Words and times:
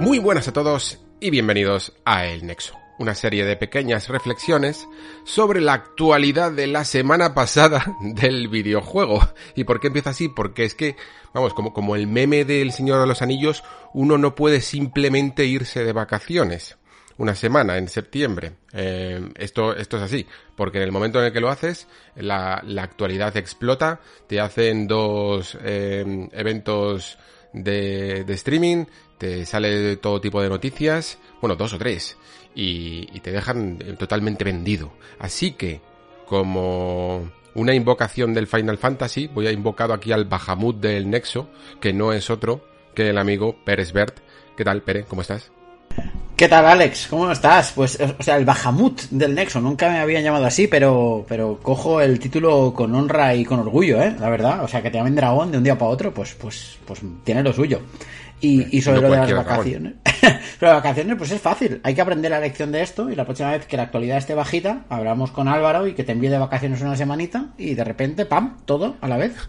Muy 0.00 0.18
buenas 0.18 0.48
a 0.48 0.54
todos 0.54 0.98
y 1.20 1.28
bienvenidos 1.28 1.92
a 2.06 2.24
El 2.24 2.46
Nexo, 2.46 2.74
una 2.98 3.14
serie 3.14 3.44
de 3.44 3.54
pequeñas 3.58 4.08
reflexiones 4.08 4.88
sobre 5.24 5.60
la 5.60 5.74
actualidad 5.74 6.52
de 6.52 6.66
la 6.66 6.86
semana 6.86 7.34
pasada 7.34 7.84
del 8.00 8.48
videojuego. 8.48 9.20
¿Y 9.54 9.64
por 9.64 9.78
qué 9.78 9.88
empieza 9.88 10.08
así? 10.08 10.30
Porque 10.30 10.64
es 10.64 10.74
que, 10.74 10.96
vamos, 11.34 11.52
como, 11.52 11.74
como 11.74 11.96
el 11.96 12.06
meme 12.06 12.46
del 12.46 12.72
Señor 12.72 12.98
de 13.02 13.08
los 13.08 13.20
Anillos, 13.20 13.62
uno 13.92 14.16
no 14.16 14.34
puede 14.34 14.62
simplemente 14.62 15.44
irse 15.44 15.84
de 15.84 15.92
vacaciones 15.92 16.78
una 17.18 17.34
semana 17.34 17.76
en 17.76 17.86
septiembre. 17.88 18.52
Eh, 18.72 19.20
esto, 19.36 19.76
esto 19.76 19.98
es 19.98 20.02
así, 20.02 20.26
porque 20.56 20.78
en 20.78 20.84
el 20.84 20.92
momento 20.92 21.18
en 21.18 21.26
el 21.26 21.32
que 21.34 21.40
lo 21.40 21.50
haces, 21.50 21.86
la, 22.16 22.62
la 22.64 22.84
actualidad 22.84 23.36
explota, 23.36 24.00
te 24.26 24.40
hacen 24.40 24.86
dos 24.86 25.58
eh, 25.60 26.26
eventos 26.32 27.18
de, 27.52 28.24
de 28.24 28.32
streaming, 28.32 28.86
te 29.20 29.44
sale 29.44 29.98
todo 29.98 30.18
tipo 30.18 30.40
de 30.40 30.48
noticias, 30.48 31.18
bueno, 31.42 31.54
dos 31.54 31.74
o 31.74 31.78
tres, 31.78 32.16
y, 32.54 33.20
te 33.20 33.30
dejan 33.30 33.78
totalmente 33.98 34.44
vendido. 34.44 34.92
Así 35.18 35.52
que, 35.52 35.82
como 36.24 37.30
una 37.54 37.74
invocación 37.74 38.32
del 38.32 38.46
Final 38.46 38.78
Fantasy, 38.78 39.26
voy 39.26 39.46
a 39.46 39.52
invocar 39.52 39.92
aquí 39.92 40.10
al 40.10 40.24
Bahamut 40.24 40.80
del 40.80 41.10
Nexo, 41.10 41.50
que 41.82 41.92
no 41.92 42.14
es 42.14 42.30
otro 42.30 42.64
que 42.94 43.10
el 43.10 43.18
amigo 43.18 43.56
Pérez 43.62 43.92
Bert. 43.92 44.20
¿Qué 44.56 44.64
tal, 44.64 44.80
Pere? 44.80 45.04
¿Cómo 45.04 45.20
estás? 45.20 45.52
¿Qué 46.34 46.48
tal, 46.48 46.64
Alex? 46.64 47.08
¿Cómo 47.10 47.30
estás? 47.30 47.72
Pues, 47.72 47.98
o 48.00 48.22
sea, 48.22 48.38
el 48.38 48.46
Bahamut 48.46 49.02
del 49.10 49.34
Nexo, 49.34 49.60
nunca 49.60 49.90
me 49.90 49.98
habían 49.98 50.24
llamado 50.24 50.46
así, 50.46 50.66
pero, 50.66 51.26
pero 51.28 51.58
cojo 51.62 52.00
el 52.00 52.18
título 52.18 52.72
con 52.74 52.94
honra 52.94 53.34
y 53.34 53.44
con 53.44 53.60
orgullo, 53.60 54.00
¿eh? 54.00 54.16
La 54.18 54.30
verdad, 54.30 54.64
o 54.64 54.68
sea, 54.68 54.80
que 54.80 54.90
te 54.90 54.96
llamen 54.96 55.14
dragón 55.14 55.52
de 55.52 55.58
un 55.58 55.64
día 55.64 55.76
para 55.76 55.90
otro, 55.90 56.14
pues, 56.14 56.34
pues, 56.40 56.78
pues 56.86 57.02
tiene 57.22 57.42
lo 57.42 57.52
suyo. 57.52 57.82
Y, 58.40 58.76
y 58.76 58.80
sobre 58.82 59.00
No 59.02 59.08
lo 59.08 59.14
de 59.14 59.20
las 59.20 59.32
vacaciones. 59.46 59.94
Pero 60.58 60.72
las 60.72 60.82
vacaciones, 60.82 61.16
pues 61.16 61.30
es 61.30 61.40
fácil. 61.40 61.80
Hay 61.82 61.94
que 61.94 62.00
aprender 62.00 62.30
la 62.30 62.40
lección 62.40 62.72
de 62.72 62.82
esto 62.82 63.10
y 63.10 63.14
la 63.16 63.24
próxima 63.24 63.50
vez 63.52 63.66
que 63.66 63.76
la 63.76 63.84
actualidad 63.84 64.18
esté 64.18 64.34
bajita, 64.34 64.84
hablamos 64.88 65.30
con 65.30 65.48
Álvaro 65.48 65.86
y 65.86 65.94
que 65.94 66.04
te 66.04 66.12
envíe 66.12 66.28
de 66.28 66.38
vacaciones 66.38 66.80
una 66.80 66.96
semanita 66.96 67.48
y 67.58 67.74
de 67.74 67.84
repente, 67.84 68.26
¡pam! 68.26 68.58
Todo 68.64 68.96
a 69.00 69.08
la 69.08 69.16
vez. 69.16 69.32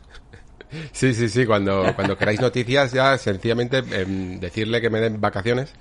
Sí, 0.94 1.14
sí, 1.14 1.28
sí, 1.28 1.46
cuando, 1.46 1.94
cuando 1.96 2.18
queráis 2.18 2.40
noticias 2.40 2.94
ya 2.94 3.18
sencillamente 3.18 3.80
em, 3.92 4.40
decirle 4.40 4.80
que 4.80 4.90
me 4.90 5.02
den 5.02 5.20
vacaciones 5.20 5.74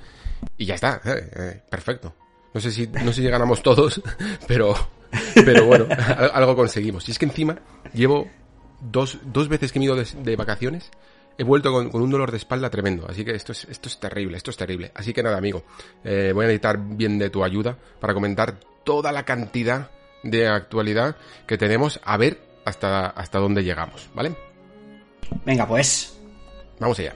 y 0.58 0.64
ya 0.66 0.74
está, 0.74 1.00
eh, 1.04 1.30
eh, 1.36 1.62
perfecto. 1.70 2.12
No 2.52 2.60
sé 2.60 2.72
si, 2.72 2.88
no 2.88 3.12
sé 3.12 3.22
si 3.22 3.28
ganamos 3.28 3.62
todos, 3.62 4.02
pero, 4.48 4.74
pero 5.44 5.64
bueno, 5.66 5.86
al- 5.90 6.32
algo 6.34 6.56
conseguimos. 6.56 7.06
Y 7.08 7.12
es 7.12 7.20
que 7.20 7.26
encima 7.26 7.56
llevo 7.94 8.26
dos, 8.80 9.18
dos 9.22 9.48
veces 9.48 9.70
que 9.70 9.78
me 9.78 9.84
he 9.84 9.86
ido 9.86 9.94
de, 9.94 10.04
de 10.24 10.34
vacaciones, 10.34 10.90
he 11.40 11.42
vuelto 11.42 11.72
con, 11.72 11.88
con 11.88 12.02
un 12.02 12.10
dolor 12.10 12.30
de 12.30 12.36
espalda 12.36 12.68
tremendo. 12.68 13.06
Así 13.08 13.24
que 13.24 13.30
esto 13.30 13.52
es, 13.52 13.64
esto 13.64 13.88
es 13.88 13.98
terrible, 13.98 14.36
esto 14.36 14.50
es 14.50 14.58
terrible. 14.58 14.92
Así 14.94 15.14
que 15.14 15.22
nada, 15.22 15.38
amigo, 15.38 15.64
eh, 16.04 16.32
voy 16.34 16.44
a 16.44 16.48
necesitar 16.48 16.78
bien 16.78 17.18
de 17.18 17.30
tu 17.30 17.42
ayuda 17.42 17.78
para 17.98 18.12
comentar 18.12 18.60
toda 18.84 19.10
la 19.10 19.24
cantidad 19.24 19.90
de 20.22 20.48
actualidad 20.48 21.16
que 21.46 21.56
tenemos, 21.56 21.98
a 22.04 22.18
ver 22.18 22.42
hasta, 22.66 23.06
hasta 23.06 23.38
dónde 23.38 23.64
llegamos, 23.64 24.10
¿vale? 24.12 24.36
Venga, 25.46 25.66
pues. 25.66 26.20
Vamos 26.78 26.98
allá. 26.98 27.14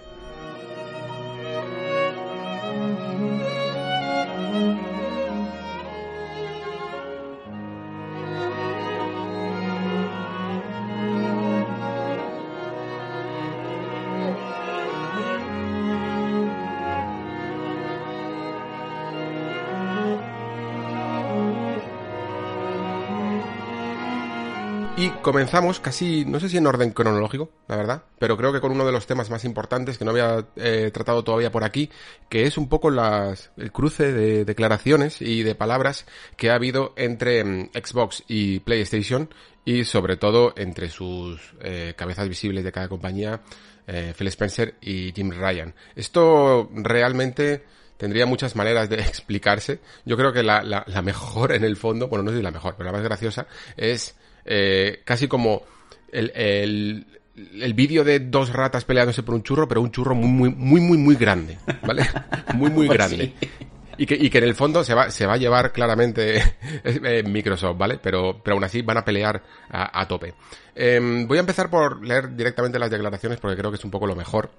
Comenzamos 25.24 25.80
casi, 25.80 26.24
no 26.26 26.38
sé 26.38 26.48
si 26.48 26.58
en 26.58 26.66
orden 26.66 26.92
cronológico, 26.92 27.50
la 27.66 27.76
verdad, 27.76 28.04
pero 28.18 28.36
creo 28.36 28.52
que 28.52 28.60
con 28.60 28.70
uno 28.70 28.84
de 28.84 28.92
los 28.92 29.06
temas 29.06 29.30
más 29.30 29.44
importantes 29.44 29.98
que 29.98 30.04
no 30.04 30.10
había 30.10 30.46
eh, 30.54 30.90
tratado 30.92 31.24
todavía 31.24 31.50
por 31.50 31.64
aquí, 31.64 31.90
que 32.28 32.44
es 32.44 32.58
un 32.58 32.68
poco 32.68 32.90
las, 32.90 33.50
el 33.56 33.72
cruce 33.72 34.12
de 34.12 34.44
declaraciones 34.44 35.20
y 35.22 35.42
de 35.42 35.54
palabras 35.54 36.06
que 36.36 36.50
ha 36.50 36.54
habido 36.54 36.92
entre 36.96 37.42
mm, 37.42 37.70
Xbox 37.72 38.22
y 38.28 38.60
PlayStation 38.60 39.30
y 39.64 39.84
sobre 39.84 40.16
todo 40.16 40.52
entre 40.56 40.90
sus 40.90 41.40
eh, 41.62 41.94
cabezas 41.96 42.28
visibles 42.28 42.62
de 42.62 42.70
cada 42.70 42.88
compañía, 42.88 43.40
eh, 43.86 44.12
Phil 44.16 44.28
Spencer 44.28 44.74
y 44.82 45.12
Jim 45.12 45.30
Ryan. 45.30 45.74
Esto 45.96 46.68
realmente 46.74 47.64
tendría 47.96 48.26
muchas 48.26 48.56
maneras 48.56 48.90
de 48.90 48.96
explicarse. 49.00 49.80
Yo 50.04 50.18
creo 50.18 50.34
que 50.34 50.42
la, 50.42 50.62
la, 50.62 50.84
la 50.86 51.00
mejor 51.00 51.52
en 51.52 51.64
el 51.64 51.76
fondo, 51.76 52.08
bueno, 52.08 52.24
no 52.24 52.36
si 52.36 52.42
la 52.42 52.50
mejor, 52.50 52.74
pero 52.76 52.90
la 52.90 52.92
más 52.92 53.02
graciosa 53.02 53.46
es 53.78 54.16
eh, 54.44 55.00
casi 55.04 55.28
como 55.28 55.62
el, 56.12 56.30
el, 56.34 57.06
el 57.60 57.74
vídeo 57.74 58.04
de 58.04 58.20
dos 58.20 58.52
ratas 58.52 58.84
peleándose 58.84 59.22
por 59.22 59.34
un 59.34 59.42
churro, 59.42 59.66
pero 59.68 59.80
un 59.80 59.90
churro 59.90 60.14
muy, 60.14 60.28
muy, 60.28 60.50
muy, 60.50 60.80
muy, 60.80 60.98
muy 60.98 61.14
grande, 61.16 61.58
¿vale? 61.82 62.04
Muy, 62.54 62.70
muy 62.70 62.86
Pues 62.86 62.98
grande. 62.98 63.32
sí. 63.40 63.48
Y 63.96 64.06
que, 64.06 64.14
y 64.16 64.28
que 64.28 64.38
en 64.38 64.44
el 64.44 64.54
fondo 64.56 64.82
se 64.82 64.92
va, 64.92 65.08
se 65.10 65.24
va 65.24 65.34
a 65.34 65.36
llevar 65.36 65.70
claramente 65.72 66.38
eh, 66.84 67.22
Microsoft, 67.24 67.78
¿vale? 67.78 67.98
Pero, 68.02 68.40
pero 68.42 68.54
aún 68.54 68.64
así 68.64 68.82
van 68.82 68.96
a 68.98 69.04
pelear 69.04 69.40
a, 69.70 70.00
a 70.00 70.08
tope. 70.08 70.34
Em, 70.74 71.28
voy 71.28 71.36
a 71.38 71.40
empezar 71.42 71.70
por 71.70 72.04
leer 72.04 72.34
directamente 72.34 72.78
las 72.80 72.90
declaraciones 72.90 73.38
porque 73.38 73.56
creo 73.56 73.70
que 73.70 73.76
es 73.76 73.84
un 73.84 73.92
poco 73.92 74.06
lo 74.08 74.16
mejor 74.16 74.50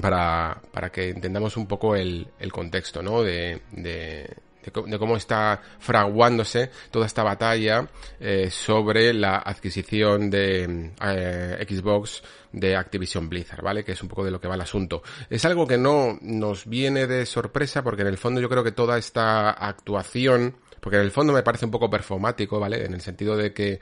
para, 0.00 0.60
para 0.72 0.90
que 0.90 1.08
entendamos 1.08 1.56
un 1.56 1.66
poco 1.66 1.96
el, 1.96 2.28
el 2.38 2.52
contexto, 2.52 3.02
¿no? 3.02 3.22
De, 3.22 3.60
de, 3.72 4.36
de, 4.62 4.98
cómo 4.98 5.16
está 5.16 5.60
fraguándose 5.78 6.70
toda 6.90 7.06
esta 7.06 7.22
batalla 7.22 7.88
eh, 8.18 8.50
sobre 8.50 9.12
la 9.12 9.38
adquisición 9.38 10.30
de 10.30 10.92
eh, 11.02 11.66
Xbox 11.68 12.22
de 12.52 12.76
Activision 12.76 13.28
Blizzard, 13.28 13.62
¿vale? 13.62 13.84
Que 13.84 13.92
es 13.92 14.02
un 14.02 14.08
poco 14.08 14.24
de 14.24 14.30
lo 14.30 14.40
que 14.40 14.48
va 14.48 14.54
el 14.54 14.60
asunto. 14.60 15.02
Es 15.28 15.44
algo 15.44 15.66
que 15.66 15.78
no 15.78 16.18
nos 16.20 16.66
viene 16.66 17.06
de 17.06 17.26
sorpresa 17.26 17.82
porque 17.82 18.02
en 18.02 18.08
el 18.08 18.18
fondo 18.18 18.40
yo 18.40 18.48
creo 18.48 18.64
que 18.64 18.72
toda 18.72 18.98
esta 18.98 19.50
actuación, 19.50 20.56
porque 20.80 20.96
en 20.96 21.02
el 21.02 21.10
fondo 21.10 21.32
me 21.32 21.42
parece 21.42 21.64
un 21.64 21.70
poco 21.70 21.88
performático, 21.88 22.58
¿vale? 22.58 22.84
En 22.84 22.94
el 22.94 23.00
sentido 23.00 23.36
de 23.36 23.52
que 23.52 23.80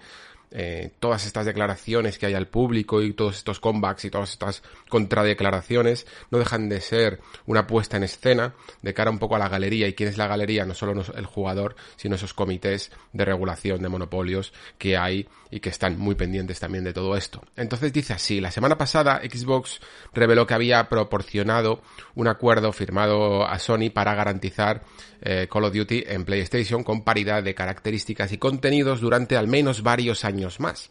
eh, 0.51 0.91
todas 0.99 1.27
estas 1.27 1.45
declaraciones 1.45 2.19
que 2.19 2.27
hay 2.27 2.35
al 2.35 2.49
público 2.49 3.03
y 3.03 3.13
todos 3.13 3.37
estos 3.37 3.61
comebacks 3.61 4.05
y 4.07 4.11
todas 4.11 4.33
estas 4.33 4.63
contradeclaraciones 4.89 6.07
no 6.31 6.39
dejan 6.39 6.69
de 6.69 6.81
ser 6.81 7.21
una 7.47 7.67
puesta 7.67 7.97
en 7.97 8.05
escena 8.05 8.55
de 8.83 8.95
cara 8.95 9.11
un 9.11 9.19
poco 9.19 9.37
a 9.37 9.39
la 9.39 9.49
galería. 9.49 9.89
Y 9.89 9.95
quién 9.95 10.09
es 10.09 10.17
la 10.17 10.27
galería, 10.27 10.65
no 10.65 10.75
solo 10.75 11.03
el 11.15 11.27
jugador, 11.27 11.77
sino 11.97 12.15
esos 12.15 12.35
comités 12.35 12.91
de 13.13 13.25
regulación 13.25 13.83
de 13.83 13.89
monopolios 13.89 14.53
que 14.79 14.97
hay 14.97 15.29
y 15.51 15.61
que 15.61 15.71
están 15.71 15.99
muy 15.99 16.15
pendientes 16.15 16.61
también 16.61 16.85
de 16.85 16.93
todo 16.93 17.17
esto. 17.17 17.43
Entonces 17.57 17.93
dice 17.93 18.13
así, 18.13 18.41
la 18.41 18.51
semana 18.51 18.77
pasada 18.77 19.21
Xbox 19.23 19.81
reveló 20.13 20.47
que 20.47 20.55
había 20.55 20.89
proporcionado 20.89 21.83
un 22.15 22.29
acuerdo 22.29 22.73
firmado 22.73 23.47
a 23.47 23.59
Sony 23.59 23.91
para 23.93 24.15
garantizar 24.15 24.83
eh, 25.21 25.49
Call 25.51 25.65
of 25.65 25.75
Duty 25.75 26.05
en 26.07 26.25
PlayStation 26.25 26.85
con 26.85 27.03
paridad 27.03 27.43
de 27.43 27.55
características 27.55 28.33
y 28.33 28.39
contenidos 28.39 29.01
durante 29.01 29.37
al 29.37 29.49
menos 29.49 29.83
varios 29.83 30.25
años 30.25 30.38
más. 30.61 30.91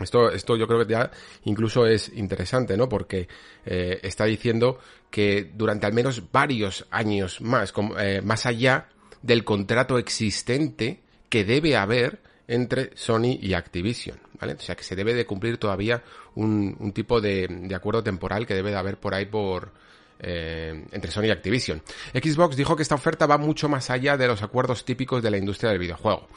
Esto, 0.00 0.30
esto 0.30 0.56
yo 0.56 0.66
creo 0.66 0.84
que 0.84 0.92
ya 0.92 1.10
incluso 1.44 1.86
es 1.86 2.10
interesante, 2.14 2.76
¿no? 2.76 2.88
Porque 2.88 3.28
eh, 3.66 4.00
está 4.02 4.24
diciendo 4.24 4.78
que 5.10 5.50
durante 5.54 5.86
al 5.86 5.92
menos 5.92 6.22
varios 6.32 6.86
años 6.90 7.40
más, 7.40 7.72
com- 7.72 7.94
eh, 7.98 8.22
más 8.22 8.46
allá 8.46 8.88
del 9.20 9.44
contrato 9.44 9.98
existente 9.98 11.00
que 11.28 11.44
debe 11.44 11.76
haber 11.76 12.20
entre 12.48 12.90
Sony 12.96 13.38
y 13.40 13.54
Activision, 13.54 14.18
¿vale? 14.40 14.54
O 14.54 14.60
sea 14.60 14.74
que 14.74 14.82
se 14.82 14.96
debe 14.96 15.14
de 15.14 15.26
cumplir 15.26 15.58
todavía 15.58 16.02
un, 16.34 16.92
tipo 16.92 17.20
de, 17.20 17.70
acuerdo 17.74 18.02
temporal 18.02 18.46
que 18.46 18.54
debe 18.54 18.70
de 18.70 18.76
haber 18.76 18.98
por 18.98 19.14
ahí 19.14 19.26
por, 19.26 19.72
eh, 20.18 20.84
entre 20.90 21.10
Sony 21.10 21.26
y 21.26 21.30
Activision. 21.30 21.82
Xbox 22.12 22.56
dijo 22.56 22.76
que 22.76 22.82
esta 22.82 22.94
oferta 22.94 23.26
va 23.26 23.38
mucho 23.38 23.68
más 23.68 23.90
allá 23.90 24.16
de 24.16 24.26
los 24.26 24.42
acuerdos 24.42 24.84
típicos 24.84 25.22
de 25.22 25.30
la 25.30 25.38
industria 25.38 25.70
del 25.70 25.78
videojuego. 25.78 26.28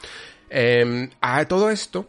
A 1.20 1.44
todo 1.46 1.70
esto, 1.70 2.06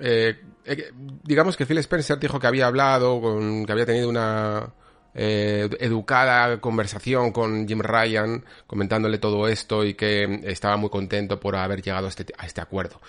eh, 0.00 0.40
eh, 0.64 0.92
digamos 1.24 1.56
que 1.56 1.66
Phil 1.66 1.78
Spencer 1.78 2.18
dijo 2.18 2.38
que 2.38 2.46
había 2.46 2.66
hablado, 2.66 3.20
con, 3.20 3.66
que 3.66 3.72
había 3.72 3.86
tenido 3.86 4.08
una 4.08 4.72
eh, 5.14 5.68
educada 5.80 6.60
conversación 6.60 7.32
con 7.32 7.66
Jim 7.66 7.80
Ryan, 7.80 8.44
comentándole 8.66 9.18
todo 9.18 9.48
esto 9.48 9.84
y 9.84 9.94
que 9.94 10.40
estaba 10.44 10.76
muy 10.76 10.90
contento 10.90 11.40
por 11.40 11.56
haber 11.56 11.82
llegado 11.82 12.06
a 12.06 12.08
este, 12.08 12.26
a 12.38 12.46
este 12.46 12.60
acuerdo. 12.60 13.00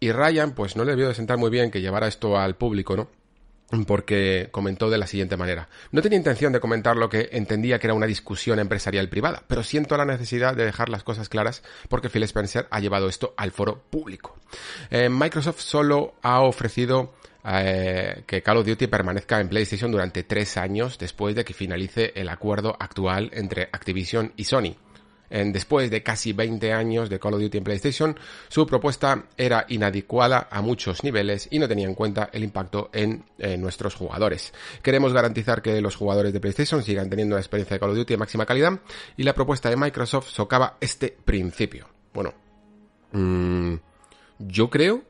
Y 0.00 0.12
Ryan, 0.12 0.52
pues 0.52 0.76
no 0.76 0.84
le 0.84 0.92
debió 0.92 1.08
de 1.08 1.14
sentar 1.14 1.38
muy 1.38 1.50
bien 1.50 1.70
que 1.70 1.80
llevara 1.80 2.06
esto 2.06 2.38
al 2.38 2.56
público, 2.56 2.96
¿no? 2.96 3.08
Porque 3.86 4.48
comentó 4.50 4.88
de 4.90 4.98
la 4.98 5.06
siguiente 5.06 5.36
manera. 5.36 5.68
No 5.92 6.00
tenía 6.00 6.18
intención 6.18 6.52
de 6.52 6.60
comentar 6.60 6.96
lo 6.96 7.08
que 7.08 7.28
entendía 7.32 7.78
que 7.78 7.86
era 7.86 7.94
una 7.94 8.06
discusión 8.06 8.58
empresarial 8.58 9.08
privada, 9.08 9.42
pero 9.46 9.62
siento 9.62 9.96
la 9.96 10.04
necesidad 10.04 10.56
de 10.56 10.64
dejar 10.64 10.88
las 10.88 11.04
cosas 11.04 11.28
claras 11.28 11.62
porque 11.88 12.08
Phil 12.08 12.22
Spencer 12.22 12.66
ha 12.70 12.80
llevado 12.80 13.08
esto 13.08 13.34
al 13.36 13.50
foro 13.50 13.82
público. 13.90 14.36
Eh, 14.90 15.08
Microsoft 15.08 15.60
solo 15.60 16.14
ha 16.22 16.40
ofrecido 16.40 17.14
eh, 17.44 18.22
que 18.26 18.42
Call 18.42 18.58
of 18.58 18.66
Duty 18.66 18.86
permanezca 18.86 19.40
en 19.40 19.48
PlayStation 19.48 19.90
durante 19.90 20.22
tres 20.22 20.56
años 20.56 20.98
después 20.98 21.34
de 21.34 21.44
que 21.44 21.54
finalice 21.54 22.12
el 22.14 22.28
acuerdo 22.30 22.76
actual 22.78 23.30
entre 23.32 23.64
Activision 23.72 24.32
y 24.36 24.44
Sony 24.44 24.76
después 25.30 25.90
de 25.90 26.02
casi 26.02 26.32
20 26.32 26.72
años 26.72 27.10
de 27.10 27.18
Call 27.18 27.34
of 27.34 27.40
Duty 27.40 27.58
en 27.58 27.64
PlayStation, 27.64 28.18
su 28.48 28.66
propuesta 28.66 29.26
era 29.36 29.66
inadecuada 29.68 30.48
a 30.50 30.62
muchos 30.62 31.04
niveles 31.04 31.48
y 31.50 31.58
no 31.58 31.68
tenía 31.68 31.86
en 31.86 31.94
cuenta 31.94 32.30
el 32.32 32.44
impacto 32.44 32.90
en, 32.92 33.24
nuestros 33.58 33.94
jugadores. 33.94 34.52
Queremos 34.82 35.12
garantizar 35.12 35.62
que 35.62 35.80
los 35.80 35.96
jugadores 35.96 36.32
de 36.32 36.40
PlayStation 36.40 36.82
sigan 36.82 37.08
teniendo 37.08 37.34
una 37.34 37.40
experiencia 37.40 37.74
de 37.74 37.80
Call 37.80 37.90
of 37.90 37.96
Duty 37.96 38.14
de 38.14 38.18
máxima 38.18 38.46
calidad 38.46 38.80
y 39.16 39.22
la 39.22 39.34
propuesta 39.34 39.70
de 39.70 39.76
Microsoft 39.76 40.28
socava 40.28 40.76
este 40.80 41.16
principio. 41.24 41.88
Bueno, 42.12 42.34
mm, 43.12 43.74
yo 44.38 44.70
creo 44.70 45.07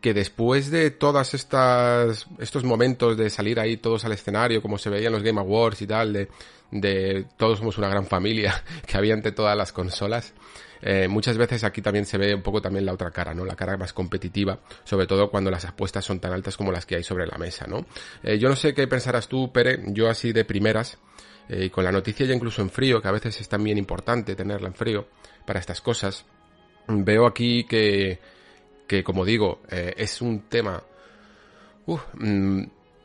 que 0.00 0.14
después 0.14 0.70
de 0.70 0.90
todas 0.90 1.34
estas 1.34 2.26
estos 2.38 2.64
momentos 2.64 3.16
de 3.16 3.30
salir 3.30 3.58
ahí 3.58 3.76
todos 3.76 4.04
al 4.04 4.12
escenario 4.12 4.62
como 4.62 4.78
se 4.78 4.90
veía 4.90 5.08
en 5.08 5.12
los 5.12 5.22
Game 5.22 5.40
Awards 5.40 5.82
y 5.82 5.86
tal 5.86 6.12
de, 6.12 6.28
de 6.70 7.26
todos 7.36 7.58
somos 7.58 7.78
una 7.78 7.88
gran 7.88 8.06
familia 8.06 8.62
que 8.86 8.96
había 8.96 9.14
entre 9.14 9.32
todas 9.32 9.56
las 9.56 9.72
consolas 9.72 10.34
eh, 10.80 11.08
muchas 11.08 11.36
veces 11.36 11.64
aquí 11.64 11.82
también 11.82 12.06
se 12.06 12.18
ve 12.18 12.34
un 12.34 12.42
poco 12.42 12.62
también 12.62 12.86
la 12.86 12.92
otra 12.92 13.10
cara 13.10 13.34
no 13.34 13.44
la 13.44 13.56
cara 13.56 13.76
más 13.76 13.92
competitiva 13.92 14.60
sobre 14.84 15.08
todo 15.08 15.30
cuando 15.30 15.50
las 15.50 15.64
apuestas 15.64 16.04
son 16.04 16.20
tan 16.20 16.32
altas 16.32 16.56
como 16.56 16.70
las 16.70 16.86
que 16.86 16.94
hay 16.94 17.02
sobre 17.02 17.26
la 17.26 17.36
mesa 17.36 17.66
no 17.66 17.84
eh, 18.22 18.38
yo 18.38 18.48
no 18.48 18.54
sé 18.54 18.74
qué 18.74 18.86
pensarás 18.86 19.26
tú 19.26 19.52
Pere 19.52 19.80
yo 19.88 20.08
así 20.08 20.32
de 20.32 20.44
primeras 20.44 20.98
eh, 21.48 21.64
y 21.64 21.70
con 21.70 21.82
la 21.82 21.90
noticia 21.90 22.24
ya 22.24 22.34
incluso 22.34 22.62
en 22.62 22.70
frío 22.70 23.02
que 23.02 23.08
a 23.08 23.12
veces 23.12 23.40
es 23.40 23.48
también 23.48 23.78
importante 23.78 24.36
tenerla 24.36 24.68
en 24.68 24.74
frío 24.74 25.08
para 25.44 25.58
estas 25.58 25.80
cosas 25.80 26.24
veo 26.86 27.26
aquí 27.26 27.64
que 27.64 28.20
que 28.88 29.04
como 29.04 29.24
digo, 29.24 29.60
eh, 29.70 29.94
es 29.96 30.20
un 30.20 30.48
tema 30.48 30.82
mm, 31.86 32.62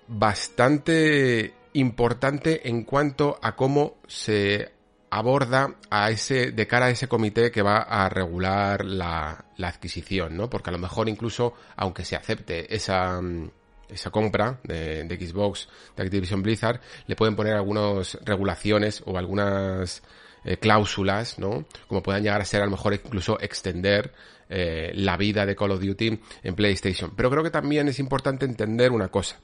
bastante 0.07 1.53
importante 1.73 2.67
en 2.67 2.83
cuanto 2.83 3.37
a 3.41 3.55
cómo 3.55 3.97
se 4.07 4.71
aborda 5.11 5.75
a 5.91 6.09
ese, 6.09 6.51
de 6.51 6.65
cara 6.65 6.87
a 6.87 6.89
ese 6.89 7.07
comité 7.07 7.51
que 7.51 7.61
va 7.61 7.77
a 7.77 8.09
regular 8.09 8.83
la, 8.83 9.45
la 9.57 9.67
adquisición, 9.67 10.35
¿no? 10.35 10.49
Porque 10.49 10.71
a 10.71 10.73
lo 10.73 10.79
mejor 10.79 11.07
incluso, 11.07 11.53
aunque 11.75 12.03
se 12.03 12.15
acepte 12.15 12.73
esa, 12.73 13.21
mm, 13.21 13.51
esa 13.89 14.09
compra 14.09 14.59
de, 14.63 15.05
Xbox 15.07 15.69
de 15.95 16.03
Activision 16.03 16.41
Blizzard, 16.41 16.81
le 17.05 17.15
pueden 17.15 17.35
poner 17.35 17.53
algunas 17.53 18.17
regulaciones 18.23 19.03
o 19.05 19.17
algunas 19.17 20.01
eh, 20.45 20.57
cláusulas, 20.57 21.37
¿no? 21.37 21.65
Como 21.87 22.01
puedan 22.01 22.23
llegar 22.23 22.41
a 22.41 22.45
ser 22.45 22.61
a 22.61 22.65
lo 22.65 22.71
mejor 22.71 22.93
incluso 22.93 23.39
extender 23.39 24.13
eh, 24.49 24.91
la 24.95 25.17
vida 25.17 25.45
de 25.45 25.55
Call 25.55 25.71
of 25.71 25.81
Duty 25.81 26.19
en 26.43 26.55
PlayStation. 26.55 27.13
Pero 27.15 27.29
creo 27.29 27.43
que 27.43 27.49
también 27.49 27.87
es 27.87 27.99
importante 27.99 28.45
entender 28.45 28.91
una 28.91 29.09
cosa, 29.09 29.39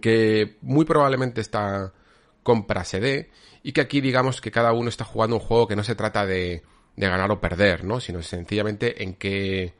que 0.00 0.56
muy 0.60 0.84
probablemente 0.84 1.40
esta 1.40 1.92
compra 2.42 2.84
se 2.84 3.00
dé 3.00 3.30
y 3.62 3.72
que 3.72 3.80
aquí 3.80 4.00
digamos 4.00 4.40
que 4.40 4.50
cada 4.50 4.72
uno 4.72 4.88
está 4.88 5.04
jugando 5.04 5.36
un 5.36 5.42
juego 5.42 5.66
que 5.66 5.76
no 5.76 5.84
se 5.84 5.94
trata 5.94 6.26
de, 6.26 6.62
ganar 6.96 7.30
o 7.30 7.40
perder, 7.40 7.84
¿no? 7.84 8.00
Sino 8.00 8.22
sencillamente 8.22 9.02
en 9.02 9.14
qué 9.14 9.72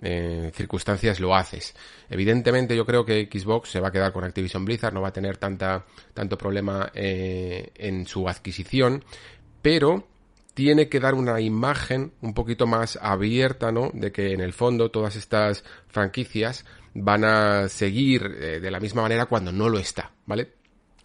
eh, 0.00 0.50
circunstancias 0.54 1.18
lo 1.18 1.34
haces. 1.34 1.74
Evidentemente 2.08 2.76
yo 2.76 2.86
creo 2.86 3.04
que 3.04 3.28
Xbox 3.32 3.70
se 3.70 3.80
va 3.80 3.88
a 3.88 3.92
quedar 3.92 4.12
con 4.12 4.24
Activision 4.24 4.64
Blizzard, 4.64 4.94
no 4.94 5.00
va 5.00 5.08
a 5.08 5.12
tener 5.12 5.38
tanta, 5.38 5.84
tanto 6.14 6.38
problema 6.38 6.90
eh, 6.94 7.72
en 7.74 8.06
su 8.06 8.28
adquisición, 8.28 9.04
pero 9.60 10.08
tiene 10.54 10.88
que 10.88 11.00
dar 11.00 11.14
una 11.14 11.40
imagen 11.40 12.12
un 12.20 12.34
poquito 12.34 12.66
más 12.66 12.98
abierta, 13.00 13.72
¿no? 13.72 13.90
De 13.94 14.12
que 14.12 14.32
en 14.32 14.40
el 14.40 14.52
fondo 14.52 14.90
todas 14.90 15.16
estas 15.16 15.64
franquicias 15.88 16.64
van 16.94 17.24
a 17.24 17.68
seguir 17.68 18.24
eh, 18.24 18.60
de 18.60 18.70
la 18.70 18.80
misma 18.80 19.02
manera 19.02 19.26
cuando 19.26 19.52
no 19.52 19.68
lo 19.68 19.78
está, 19.78 20.12
¿vale? 20.26 20.52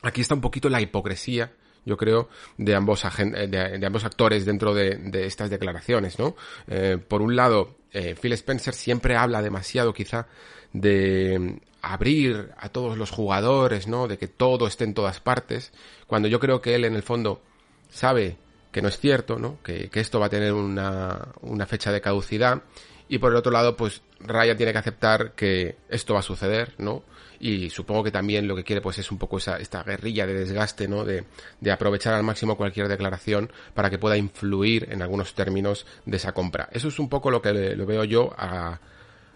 Aquí 0.02 0.22
está 0.22 0.36
un 0.36 0.42
poquito 0.42 0.70
la 0.70 0.82
hipocresía, 0.82 1.54
yo 1.86 1.96
creo, 1.96 2.30
de 2.58 2.76
ambos, 2.76 3.06
eh, 3.06 3.48
de, 3.48 3.86
ambos 3.86 4.04
actores 4.04 4.46
dentro 4.46 4.74
de, 4.74 5.26
estas 5.26 5.50
declaraciones, 5.50 6.20
¿no? 6.20 6.36
Eh, 6.68 6.98
por 6.98 7.22
un 7.22 7.36
lado, 7.36 7.76
Phil 8.22 8.34
Spencer 8.34 8.74
siempre 8.74 9.16
habla 9.16 9.42
demasiado, 9.42 9.94
quizá, 9.94 10.28
de 10.74 11.62
abrir 11.82 12.52
a 12.58 12.70
todos 12.70 12.98
los 12.98 13.10
jugadores, 13.10 13.88
¿no? 13.88 14.08
De 14.08 14.18
que 14.18 14.28
todo 14.28 14.68
esté 14.68 14.84
en 14.84 14.94
todas 14.94 15.20
partes, 15.20 15.72
cuando 16.06 16.28
yo 16.28 16.40
creo 16.40 16.62
que 16.62 16.76
él 16.76 16.86
en 16.86 16.96
el 16.96 17.02
fondo 17.02 17.42
sabe 17.90 18.38
que 18.78 18.82
no 18.84 18.90
es 18.90 19.00
cierto, 19.00 19.40
¿no? 19.40 19.58
Que, 19.64 19.90
esto 19.92 20.20
va 20.20 20.28
a 20.28 20.30
tener 20.30 20.54
una, 20.54 21.30
una, 21.42 21.66
fecha 21.66 21.92
de 21.92 22.00
caducidad. 22.00 22.62
Y 23.10 23.18
por 23.18 23.32
el 23.32 23.38
otro 23.38 23.52
lado, 23.52 23.76
pues 23.76 24.04
Ryan 24.20 24.56
tiene 24.56 24.72
que 24.72 24.78
aceptar 24.78 25.32
que 25.32 25.78
esto 25.90 26.14
va 26.14 26.20
a 26.20 26.22
suceder, 26.22 26.76
¿no? 26.78 27.02
Y 27.40 27.72
supongo 27.72 28.04
que 28.04 28.12
también 28.12 28.48
lo 28.48 28.56
que 28.56 28.64
quiere 28.64 28.80
pues 28.80 29.00
es 29.00 29.12
un 29.12 29.18
poco 29.18 29.40
esa, 29.40 29.58
esta 29.58 29.82
guerrilla 29.82 30.28
de 30.28 30.36
desgaste, 30.36 30.88
¿no? 30.88 31.06
De, 31.06 31.24
de 31.60 31.72
aprovechar 31.72 32.14
al 32.14 32.22
máximo 32.22 32.56
cualquier 32.56 32.88
declaración 32.88 33.52
para 33.74 33.90
que 33.90 33.98
pueda 33.98 34.16
influir 34.16 34.88
en 34.92 35.02
algunos 35.02 35.34
términos 35.34 35.88
de 36.06 36.18
esa 36.18 36.34
compra. 36.34 36.70
Eso 36.72 36.90
es 36.90 37.00
un 37.00 37.10
poco 37.10 37.32
lo 37.32 37.42
que 37.42 37.54
lo 37.76 37.86
veo 37.88 38.04
yo 38.04 38.32
a, 38.38 38.80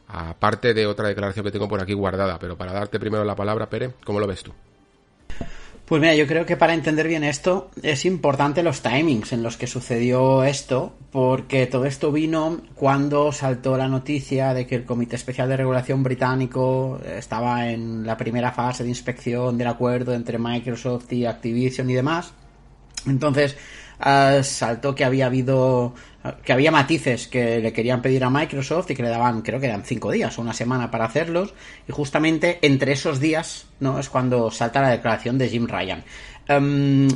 a 0.08 0.36
parte 0.38 0.76
de 0.76 0.86
otra 0.86 1.08
declaración 1.08 1.44
que 1.44 1.52
tengo 1.52 1.68
por 1.68 1.82
aquí 1.82 1.94
guardada. 1.94 2.38
Pero 2.38 2.56
para 2.56 2.74
darte 2.74 3.00
primero 3.00 3.26
la 3.26 3.36
palabra, 3.36 3.72
Pere, 3.72 3.96
¿cómo 4.06 4.20
lo 4.20 4.28
ves 4.28 4.44
tú? 4.44 4.54
Pues 5.92 6.00
mira, 6.00 6.16
yo 6.16 6.26
creo 6.26 6.46
que 6.46 6.56
para 6.56 6.74
entender 6.74 7.06
bien 7.06 7.26
esto 7.26 7.70
es 7.84 8.06
importante 8.06 8.64
los 8.64 8.82
timings 8.82 9.34
en 9.34 9.44
los 9.44 9.58
que 9.58 9.68
sucedió 9.68 10.42
esto, 10.42 10.96
porque 11.12 11.68
todo 11.68 11.84
esto 11.84 12.14
vino 12.14 12.62
cuando 12.76 13.34
saltó 13.34 13.76
la 13.76 13.90
noticia 13.90 14.54
de 14.54 14.66
que 14.66 14.76
el 14.76 14.86
Comité 14.86 15.18
Especial 15.18 15.50
de 15.50 15.58
Regulación 15.58 16.02
británico 16.02 16.98
estaba 17.06 17.68
en 17.68 18.06
la 18.06 18.16
primera 18.16 18.54
fase 18.54 18.84
de 18.84 18.90
inspección 18.90 19.58
del 19.58 19.68
acuerdo 19.68 20.14
entre 20.14 20.40
Microsoft 20.40 21.12
y 21.12 21.26
Activision 21.26 21.90
y 21.90 21.94
demás. 21.96 22.34
Entonces, 23.06 23.58
uh, 24.00 24.42
saltó 24.44 24.96
que 24.96 25.04
había 25.04 25.26
habido 25.26 25.94
que 26.44 26.54
había 26.54 26.72
matices 26.72 27.28
que 27.28 27.60
le 27.60 27.74
querían 27.74 28.02
pedir 28.02 28.24
a 28.24 28.30
Microsoft 28.30 28.92
y 28.92 28.96
que 28.96 29.04
le 29.04 29.10
daban, 29.10 29.42
creo 29.42 29.60
que 29.60 29.66
eran 29.66 29.84
cinco 29.84 30.12
días 30.12 30.38
o 30.38 30.42
una 30.42 30.54
semana 30.54 30.92
para 30.92 31.06
hacerlos, 31.06 31.54
y 31.88 31.92
justamente 31.92 32.60
entre 32.62 32.92
esos 32.92 33.20
días, 33.20 33.66
¿no? 33.80 34.00
Es 34.00 34.10
cuando 34.10 34.52
salta 34.52 34.82
la 34.82 34.90
declaración 34.90 35.38
de 35.38 35.50
Jim 35.50 35.68
Ryan. 35.68 36.04
Em, 36.48 37.08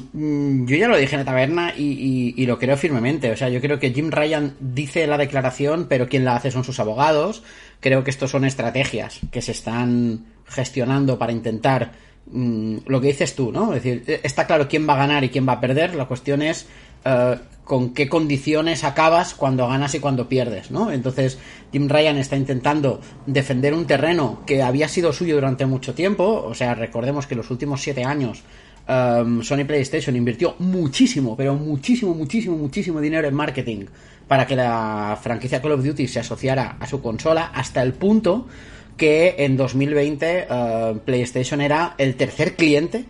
yo 0.65 0.75
ya 0.75 0.87
lo 0.87 0.97
dije 0.97 1.15
en 1.15 1.21
la 1.21 1.25
taberna 1.25 1.73
y, 1.75 2.45
lo 2.45 2.57
creo 2.57 2.77
firmemente. 2.77 3.31
O 3.31 3.37
sea, 3.37 3.49
yo 3.49 3.61
creo 3.61 3.79
que 3.79 3.91
Jim 3.91 4.11
Ryan 4.11 4.55
dice 4.59 5.07
la 5.07 5.17
declaración, 5.17 5.87
pero 5.89 6.07
quien 6.07 6.25
la 6.25 6.35
hace 6.35 6.51
son 6.51 6.63
sus 6.63 6.79
abogados. 6.79 7.43
Creo 7.79 8.03
que 8.03 8.11
estos 8.11 8.31
son 8.31 8.45
estrategias 8.45 9.19
que 9.31 9.41
se 9.41 9.51
están 9.51 10.25
gestionando 10.47 11.17
para 11.19 11.31
intentar 11.31 11.91
mm, 12.27 12.77
lo 12.87 13.01
que 13.01 13.07
dices 13.07 13.35
tú, 13.35 13.51
¿no? 13.51 13.73
Es 13.73 13.83
decir, 13.83 14.21
está 14.23 14.47
claro 14.47 14.67
quién 14.67 14.87
va 14.87 14.93
a 14.93 14.97
ganar 14.97 15.23
y 15.23 15.29
quién 15.29 15.47
va 15.47 15.53
a 15.53 15.61
perder. 15.61 15.95
La 15.95 16.05
cuestión 16.05 16.41
es 16.41 16.67
eh, 17.03 17.37
con 17.65 17.93
qué 17.93 18.07
condiciones 18.07 18.83
acabas 18.83 19.33
cuando 19.33 19.67
ganas 19.67 19.95
y 19.95 19.99
cuando 19.99 20.29
pierdes, 20.29 20.71
¿no? 20.71 20.91
Entonces, 20.91 21.39
Jim 21.71 21.89
Ryan 21.89 22.17
está 22.17 22.37
intentando 22.37 23.01
defender 23.25 23.73
un 23.73 23.85
terreno 23.85 24.41
que 24.45 24.61
había 24.61 24.87
sido 24.87 25.11
suyo 25.11 25.35
durante 25.35 25.65
mucho 25.65 25.95
tiempo, 25.95 26.45
o 26.47 26.53
sea, 26.53 26.75
recordemos 26.75 27.25
que 27.25 27.35
los 27.35 27.49
últimos 27.49 27.81
siete 27.81 28.03
años 28.03 28.43
um, 28.87 29.41
Sony 29.41 29.65
PlayStation 29.65 30.15
invirtió 30.15 30.55
muchísimo, 30.59 31.35
pero 31.35 31.55
muchísimo, 31.55 32.13
muchísimo, 32.13 32.55
muchísimo 32.55 33.01
dinero 33.01 33.27
en 33.27 33.33
marketing 33.33 33.85
para 34.27 34.45
que 34.45 34.55
la 34.55 35.17
franquicia 35.21 35.61
Call 35.61 35.73
of 35.73 35.83
Duty 35.83 36.07
se 36.07 36.19
asociara 36.19 36.77
a 36.79 36.87
su 36.87 37.01
consola, 37.01 37.51
hasta 37.53 37.81
el 37.81 37.93
punto 37.93 38.47
que 38.95 39.35
en 39.39 39.57
2020 39.57 40.47
uh, 40.49 40.97
PlayStation 40.99 41.61
era 41.61 41.95
el 41.97 42.15
tercer 42.15 42.55
cliente 42.55 43.05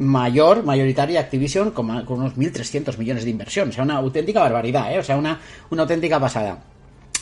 mayor, 0.00 0.64
mayoritaria 0.64 1.20
Activision, 1.20 1.70
con, 1.72 1.90
unos 1.90 2.36
1.300 2.36 2.96
millones 2.96 3.24
de 3.24 3.30
inversión. 3.30 3.68
O 3.68 3.72
sea, 3.72 3.84
una 3.84 3.96
auténtica 3.96 4.40
barbaridad, 4.40 4.92
¿eh? 4.92 4.98
O 4.98 5.04
sea, 5.04 5.16
una, 5.16 5.40
una 5.70 5.82
auténtica 5.82 6.18
pasada. 6.18 6.58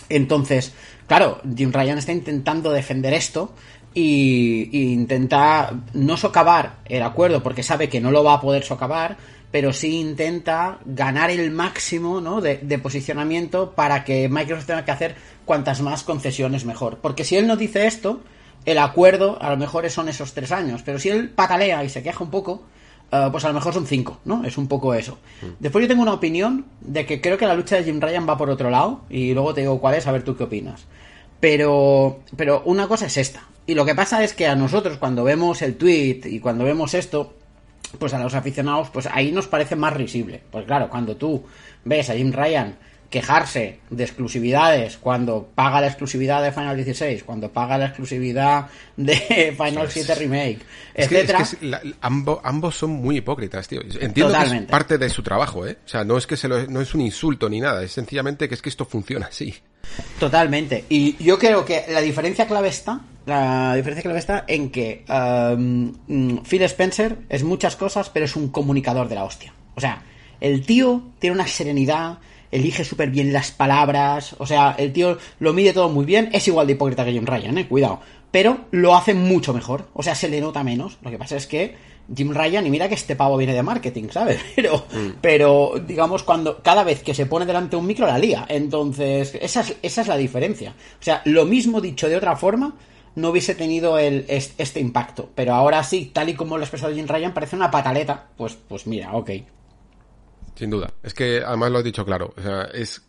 Entonces, 0.08 0.72
claro, 1.06 1.40
Jim 1.54 1.72
Ryan 1.72 1.98
está 1.98 2.12
intentando 2.12 2.70
defender 2.70 3.12
esto 3.12 3.52
y, 3.92 4.92
intenta 4.92 5.74
no 5.92 6.16
socavar 6.16 6.76
el 6.86 7.02
acuerdo 7.02 7.42
porque 7.42 7.62
sabe 7.62 7.88
que 7.88 8.00
no 8.00 8.10
lo 8.10 8.24
va 8.24 8.34
a 8.34 8.40
poder 8.40 8.64
socavar, 8.64 9.16
pero 9.50 9.72
sí 9.72 9.98
intenta 9.98 10.78
ganar 10.84 11.30
el 11.30 11.50
máximo 11.50 12.20
¿no? 12.20 12.40
de, 12.40 12.58
de, 12.58 12.78
posicionamiento 12.78 13.72
para 13.72 14.04
que 14.04 14.28
Microsoft 14.28 14.66
tenga 14.66 14.84
que 14.84 14.90
hacer 14.92 15.16
cuantas 15.44 15.80
más 15.80 16.04
concesiones 16.04 16.64
mejor. 16.64 16.98
Porque 17.02 17.24
si 17.24 17.36
él 17.36 17.46
no 17.46 17.56
dice 17.56 17.86
esto, 17.86 18.20
el 18.70 18.78
acuerdo 18.78 19.38
a 19.40 19.50
lo 19.50 19.56
mejor 19.56 19.88
son 19.90 20.08
esos 20.08 20.34
tres 20.34 20.52
años. 20.52 20.82
Pero 20.84 20.98
si 20.98 21.08
él 21.08 21.30
patalea 21.30 21.82
y 21.84 21.88
se 21.88 22.02
queja 22.02 22.22
un 22.22 22.30
poco, 22.30 22.64
eh, 23.10 23.28
pues 23.30 23.44
a 23.44 23.48
lo 23.48 23.54
mejor 23.54 23.72
son 23.72 23.86
cinco, 23.86 24.20
¿no? 24.26 24.44
Es 24.44 24.58
un 24.58 24.68
poco 24.68 24.92
eso. 24.94 25.18
Mm. 25.40 25.46
Después 25.58 25.82
yo 25.82 25.88
tengo 25.88 26.02
una 26.02 26.12
opinión 26.12 26.66
de 26.80 27.06
que 27.06 27.20
creo 27.20 27.38
que 27.38 27.46
la 27.46 27.54
lucha 27.54 27.76
de 27.76 27.84
Jim 27.84 28.00
Ryan 28.00 28.28
va 28.28 28.36
por 28.36 28.50
otro 28.50 28.68
lado 28.68 29.02
y 29.08 29.32
luego 29.32 29.54
te 29.54 29.62
digo 29.62 29.80
cuál 29.80 29.94
es, 29.94 30.06
a 30.06 30.12
ver 30.12 30.22
tú 30.22 30.36
qué 30.36 30.44
opinas. 30.44 30.84
Pero, 31.40 32.20
pero 32.36 32.62
una 32.66 32.86
cosa 32.88 33.06
es 33.06 33.16
esta. 33.16 33.46
Y 33.66 33.74
lo 33.74 33.84
que 33.84 33.94
pasa 33.94 34.22
es 34.22 34.34
que 34.34 34.46
a 34.46 34.54
nosotros 34.54 34.98
cuando 34.98 35.24
vemos 35.24 35.62
el 35.62 35.76
tweet 35.76 36.20
y 36.24 36.40
cuando 36.40 36.64
vemos 36.64 36.94
esto, 36.94 37.34
pues 37.98 38.12
a 38.12 38.18
los 38.18 38.34
aficionados, 38.34 38.90
pues 38.90 39.06
ahí 39.06 39.32
nos 39.32 39.46
parece 39.46 39.76
más 39.76 39.94
risible. 39.94 40.42
Pues 40.50 40.66
claro, 40.66 40.88
cuando 40.90 41.16
tú 41.16 41.44
ves 41.84 42.10
a 42.10 42.14
Jim 42.14 42.32
Ryan 42.32 42.76
quejarse 43.10 43.80
de 43.88 44.04
exclusividades 44.04 44.98
cuando 44.98 45.48
paga 45.54 45.80
la 45.80 45.86
exclusividad 45.86 46.42
de 46.42 46.52
Final 46.52 46.76
16, 46.76 47.24
cuando 47.24 47.50
paga 47.50 47.78
la 47.78 47.86
exclusividad 47.86 48.66
de 48.96 49.54
Final 49.56 49.90
7 49.90 50.14
Remake, 50.14 50.58
etcétera. 50.94 51.44
ambos, 52.00 52.74
son 52.74 52.90
muy 52.90 53.18
hipócritas, 53.18 53.66
tío. 53.66 53.80
Entiendo 54.00 54.34
que 54.38 54.56
es 54.56 54.62
parte 54.66 54.98
de 54.98 55.08
su 55.08 55.22
trabajo, 55.22 55.66
¿eh? 55.66 55.78
O 55.84 55.88
sea, 55.88 56.04
no 56.04 56.18
es 56.18 56.26
que 56.26 56.36
se 56.36 56.48
no 56.48 56.80
es 56.80 56.94
un 56.94 57.00
insulto 57.00 57.48
ni 57.48 57.60
nada, 57.60 57.82
es 57.82 57.92
sencillamente 57.92 58.48
que 58.48 58.54
es 58.54 58.62
que 58.62 58.68
esto 58.68 58.84
funciona 58.84 59.26
así. 59.26 59.54
Totalmente. 60.18 60.84
Y 60.88 61.16
yo 61.22 61.38
creo 61.38 61.64
que 61.64 61.84
la 61.88 62.00
diferencia 62.00 62.46
clave 62.46 62.68
está, 62.68 63.00
la 63.26 63.74
diferencia 63.74 64.02
clave 64.02 64.18
está 64.18 64.44
en 64.46 64.70
que 64.70 65.04
um, 65.08 66.42
Phil 66.42 66.62
Spencer 66.62 67.18
es 67.28 67.42
muchas 67.42 67.76
cosas, 67.76 68.10
pero 68.10 68.26
es 68.26 68.36
un 68.36 68.48
comunicador 68.48 69.08
de 69.08 69.14
la 69.14 69.24
hostia. 69.24 69.52
O 69.74 69.80
sea, 69.80 70.02
el 70.40 70.64
tío 70.64 71.02
tiene 71.18 71.34
una 71.34 71.46
serenidad, 71.46 72.18
elige 72.50 72.84
súper 72.84 73.10
bien 73.10 73.32
las 73.32 73.50
palabras, 73.50 74.34
o 74.38 74.46
sea, 74.46 74.74
el 74.78 74.92
tío 74.92 75.18
lo 75.38 75.52
mide 75.52 75.72
todo 75.72 75.88
muy 75.88 76.04
bien, 76.04 76.30
es 76.32 76.46
igual 76.48 76.66
de 76.66 76.74
hipócrita 76.74 77.04
que 77.04 77.14
John 77.14 77.26
Ryan, 77.26 77.58
eh, 77.58 77.68
cuidado, 77.68 78.00
pero 78.30 78.66
lo 78.70 78.94
hace 78.96 79.14
mucho 79.14 79.52
mejor, 79.52 79.88
o 79.94 80.02
sea, 80.02 80.14
se 80.14 80.28
le 80.28 80.40
nota 80.40 80.64
menos, 80.64 80.98
lo 81.02 81.10
que 81.10 81.18
pasa 81.18 81.36
es 81.36 81.46
que 81.46 81.76
Jim 82.14 82.32
Ryan, 82.32 82.66
y 82.66 82.70
mira 82.70 82.88
que 82.88 82.94
este 82.94 83.16
pavo 83.16 83.36
viene 83.36 83.52
de 83.52 83.62
marketing, 83.62 84.08
¿sabes? 84.10 84.40
Pero, 84.56 84.86
mm. 84.90 85.18
pero 85.20 85.74
digamos, 85.86 86.22
cuando 86.22 86.62
cada 86.62 86.82
vez 86.82 87.02
que 87.02 87.12
se 87.12 87.26
pone 87.26 87.44
delante 87.44 87.76
un 87.76 87.86
micro 87.86 88.06
la 88.06 88.18
lía, 88.18 88.46
entonces, 88.48 89.36
esa 89.40 89.60
es, 89.60 89.76
esa 89.82 90.00
es 90.00 90.08
la 90.08 90.16
diferencia, 90.16 90.74
o 91.00 91.02
sea, 91.02 91.20
lo 91.26 91.44
mismo 91.44 91.80
dicho 91.80 92.08
de 92.08 92.16
otra 92.16 92.34
forma, 92.36 92.74
no 93.18 93.30
hubiese 93.30 93.54
tenido 93.54 93.98
el, 93.98 94.24
este 94.28 94.80
impacto. 94.80 95.28
Pero 95.34 95.54
ahora 95.54 95.82
sí, 95.82 96.10
tal 96.12 96.28
y 96.28 96.34
como 96.34 96.56
lo 96.56 96.62
ha 96.62 96.64
expresado 96.64 96.94
Jim 96.94 97.06
Ryan, 97.06 97.34
parece 97.34 97.56
una 97.56 97.70
pataleta. 97.70 98.28
Pues, 98.36 98.56
pues 98.68 98.86
mira, 98.86 99.14
ok. 99.14 99.30
Sin 100.58 100.70
duda. 100.70 100.92
Es 101.04 101.14
que 101.14 101.42
además 101.46 101.70
lo 101.70 101.78
has 101.78 101.84
dicho 101.84 102.04
claro. 102.04 102.34
O 102.36 102.42
sea, 102.42 102.62
es 102.64 103.02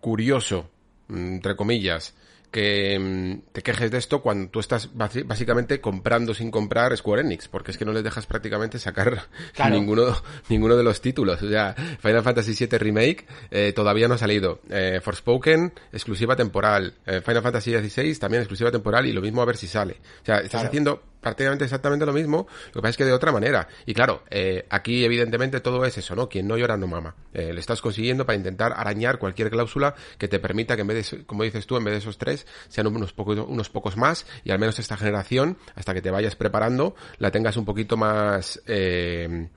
curioso, 0.00 0.70
mm, 1.08 1.34
entre 1.34 1.54
comillas, 1.54 2.14
que 2.50 2.98
mm, 2.98 3.52
te 3.52 3.62
quejes 3.62 3.90
de 3.90 3.98
esto 3.98 4.22
cuando 4.22 4.50
tú 4.50 4.58
estás 4.60 4.90
básicamente 4.94 5.82
comprando 5.82 6.32
sin 6.32 6.50
comprar 6.50 6.96
Square 6.96 7.22
Enix, 7.22 7.48
porque 7.48 7.72
es 7.72 7.78
que 7.78 7.84
no 7.84 7.92
les 7.92 8.02
dejas 8.02 8.24
prácticamente 8.24 8.78
sacar 8.78 9.28
ninguno, 9.70 10.16
ninguno 10.48 10.76
de 10.76 10.82
los 10.82 11.02
títulos. 11.02 11.42
O 11.42 11.48
sea, 11.48 11.74
Final 11.74 12.22
Fantasy 12.22 12.54
VII 12.66 12.78
Remake 12.78 13.26
eh, 13.50 13.74
todavía 13.74 14.08
no 14.08 14.14
ha 14.14 14.18
salido. 14.18 14.60
Eh, 14.70 15.00
Forspoken, 15.02 15.74
exclusiva 15.92 16.36
temporal. 16.36 16.94
Eh, 17.04 17.20
Final 17.20 17.42
Fantasy 17.42 17.72
XVI 17.72 18.14
también 18.16 18.42
exclusiva 18.42 18.70
temporal 18.70 19.04
y 19.04 19.12
lo 19.12 19.20
mismo 19.20 19.42
a 19.42 19.44
ver 19.46 19.58
si 19.58 19.66
sale. 19.66 19.98
O 20.22 20.24
sea, 20.24 20.38
estás 20.38 20.64
haciendo 20.64 21.11
prácticamente 21.22 21.64
exactamente 21.64 22.04
lo 22.04 22.12
mismo, 22.12 22.46
lo 22.66 22.72
que 22.72 22.80
pasa 22.80 22.90
es 22.90 22.96
que 22.98 23.04
de 23.06 23.12
otra 23.12 23.32
manera. 23.32 23.68
Y 23.86 23.94
claro, 23.94 24.24
eh, 24.28 24.66
aquí 24.68 25.04
evidentemente 25.04 25.60
todo 25.60 25.84
es 25.86 25.96
eso, 25.96 26.14
¿no? 26.14 26.28
Quien 26.28 26.46
no 26.46 26.58
llora 26.58 26.76
no 26.76 26.86
mama. 26.86 27.14
Eh, 27.32 27.54
le 27.54 27.60
estás 27.60 27.80
consiguiendo 27.80 28.26
para 28.26 28.36
intentar 28.36 28.74
arañar 28.76 29.18
cualquier 29.18 29.48
cláusula 29.48 29.94
que 30.18 30.28
te 30.28 30.38
permita 30.38 30.74
que 30.74 30.82
en 30.82 30.88
vez 30.88 31.10
de, 31.10 31.24
como 31.24 31.44
dices 31.44 31.66
tú, 31.66 31.78
en 31.78 31.84
vez 31.84 31.94
de 31.94 31.98
esos 31.98 32.18
tres, 32.18 32.46
sean 32.68 32.86
unos 32.88 33.14
pocos, 33.14 33.38
unos 33.38 33.70
pocos 33.70 33.96
más 33.96 34.26
y 34.44 34.50
al 34.50 34.58
menos 34.58 34.78
esta 34.78 34.98
generación, 34.98 35.56
hasta 35.74 35.94
que 35.94 36.02
te 36.02 36.10
vayas 36.10 36.36
preparando, 36.36 36.94
la 37.18 37.30
tengas 37.30 37.56
un 37.56 37.64
poquito 37.64 37.96
más... 37.96 38.60
Eh, 38.66 39.48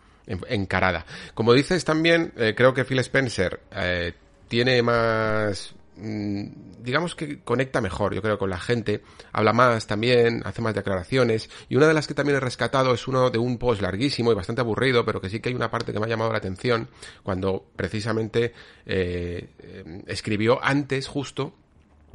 encarada. 0.47 1.05
Como 1.33 1.53
dices 1.53 1.85
también, 1.85 2.33
eh, 2.37 2.53
creo 2.55 2.73
que 2.73 2.85
Phil 2.85 2.99
Spencer 2.99 3.59
eh, 3.71 4.13
tiene 4.47 4.81
más 4.81 5.74
digamos 5.97 7.15
que 7.15 7.39
conecta 7.39 7.81
mejor, 7.81 8.13
yo 8.13 8.21
creo, 8.21 8.37
con 8.37 8.49
la 8.49 8.59
gente, 8.59 9.01
habla 9.31 9.53
más 9.53 9.87
también, 9.87 10.41
hace 10.45 10.61
más 10.61 10.73
declaraciones, 10.73 11.49
y 11.69 11.75
una 11.75 11.87
de 11.87 11.93
las 11.93 12.07
que 12.07 12.13
también 12.13 12.37
he 12.37 12.39
rescatado 12.39 12.93
es 12.93 13.07
uno 13.07 13.29
de 13.29 13.37
un 13.37 13.57
post 13.57 13.81
larguísimo 13.81 14.31
y 14.31 14.35
bastante 14.35 14.61
aburrido, 14.61 15.05
pero 15.05 15.21
que 15.21 15.29
sí 15.29 15.39
que 15.39 15.49
hay 15.49 15.55
una 15.55 15.71
parte 15.71 15.93
que 15.93 15.99
me 15.99 16.05
ha 16.05 16.09
llamado 16.09 16.31
la 16.31 16.39
atención, 16.39 16.89
cuando 17.23 17.65
precisamente 17.75 18.53
eh, 18.85 19.49
eh 19.59 20.03
escribió 20.07 20.63
antes 20.63 21.07
justo 21.07 21.53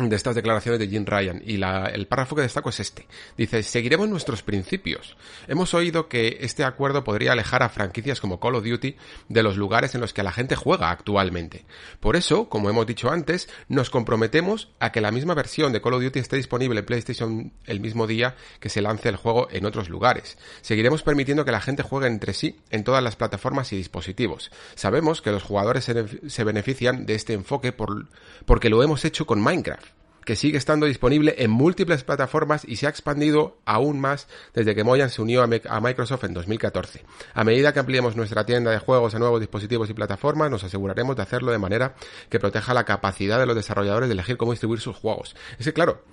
de 0.09 0.16
estas 0.16 0.35
declaraciones 0.35 0.80
de 0.80 0.88
Jim 0.88 1.04
Ryan 1.04 1.42
y 1.45 1.61
el 1.62 2.07
párrafo 2.07 2.37
que 2.37 2.42
destaco 2.42 2.71
es 2.71 2.80
este. 2.80 3.07
Dice, 3.37 3.62
seguiremos 3.62 4.09
nuestros 4.09 4.42
principios. 4.42 5.16
Hemos 5.49 5.75
oído 5.75 6.09
que 6.09 6.38
este 6.40 6.64
acuerdo 6.64 7.04
podría 7.04 7.33
alejar 7.33 7.62
a 7.62 7.69
franquicias 7.69 8.21
como 8.21 8.40
Call 8.40 8.54
of 8.54 8.64
Duty 8.64 8.97
de 9.28 9.42
los 9.42 9.57
lugares 9.57 9.95
en 9.95 10.00
los 10.00 10.14
que 10.14 10.23
la 10.23 10.33
gente 10.33 10.57
juega 10.57 10.90
actualmente. 10.90 11.64
Por 12.00 12.16
eso, 12.16 12.49
como 12.49 12.71
hemos 12.71 12.87
dicho 12.87 13.11
antes, 13.11 13.49
nos 13.69 13.90
comprometemos 13.90 14.71
a 14.78 14.92
que 14.92 15.00
la 15.00 15.11
misma 15.11 15.35
versión 15.35 15.73
de 15.73 15.83
Call 15.83 15.95
of 15.95 16.02
Duty 16.02 16.19
esté 16.19 16.37
disponible 16.37 16.80
en 16.80 16.87
PlayStation 16.87 17.52
el 17.66 17.80
mismo 17.80 18.07
día 18.07 18.37
que 18.61 18.69
se 18.69 18.80
lance 18.80 19.09
el 19.09 19.16
juego 19.16 19.49
en 19.50 19.66
otros 19.66 19.88
lugares. 19.88 20.38
Seguiremos 20.62 21.02
permitiendo 21.02 21.45
que 21.45 21.52
la 21.52 21.61
gente 21.61 21.83
juegue 21.83 22.07
entre 22.07 22.33
sí 22.33 22.61
en 22.71 22.85
todas 22.85 23.02
las 23.02 23.16
plataformas 23.16 23.73
y 23.73 23.76
dispositivos. 23.76 24.50
Sabemos 24.75 25.21
que 25.21 25.33
los 25.33 25.42
jugadores 25.42 25.85
se 25.85 26.45
benefician 26.45 27.07
de 27.07 27.14
este 27.14 27.33
enfoque 27.33 27.73
por, 27.73 28.07
porque 28.47 28.71
lo 28.71 28.83
hemos 28.83 29.04
hecho 29.04 29.26
con 29.26 29.40
Minecraft 29.40 29.89
que 30.24 30.36
sigue 30.36 30.58
estando 30.58 30.86
disponible 30.86 31.34
en 31.38 31.50
múltiples 31.50 32.04
plataformas 32.04 32.64
y 32.66 32.76
se 32.76 32.86
ha 32.86 32.90
expandido 32.90 33.58
aún 33.64 34.00
más 34.00 34.28
desde 34.54 34.74
que 34.74 34.84
Moyan 34.84 35.10
se 35.10 35.22
unió 35.22 35.42
a, 35.42 35.80
Microsoft 35.80 36.24
en 36.24 36.34
2014. 36.34 37.04
A 37.34 37.44
medida 37.44 37.72
que 37.72 37.80
ampliemos 37.80 38.16
nuestra 38.16 38.44
tienda 38.44 38.70
de 38.70 38.78
juegos 38.78 39.14
a 39.14 39.18
nuevos 39.18 39.40
dispositivos 39.40 39.90
y 39.90 39.94
plataformas, 39.94 40.50
nos 40.50 40.64
aseguraremos 40.64 41.16
de 41.16 41.22
hacerlo 41.22 41.52
de 41.52 41.58
manera 41.58 41.94
que 42.28 42.38
proteja 42.38 42.74
la 42.74 42.84
capacidad 42.84 43.38
de 43.38 43.46
los 43.46 43.56
desarrolladores 43.56 44.08
de 44.08 44.14
elegir 44.14 44.36
cómo 44.36 44.52
distribuir 44.52 44.80
sus 44.80 44.96
juegos. 44.96 45.36
Es 45.58 45.66
que 45.66 45.72
claro, 45.72 46.04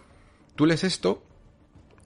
tú 0.56 0.66
lees 0.66 0.84
esto 0.84 1.24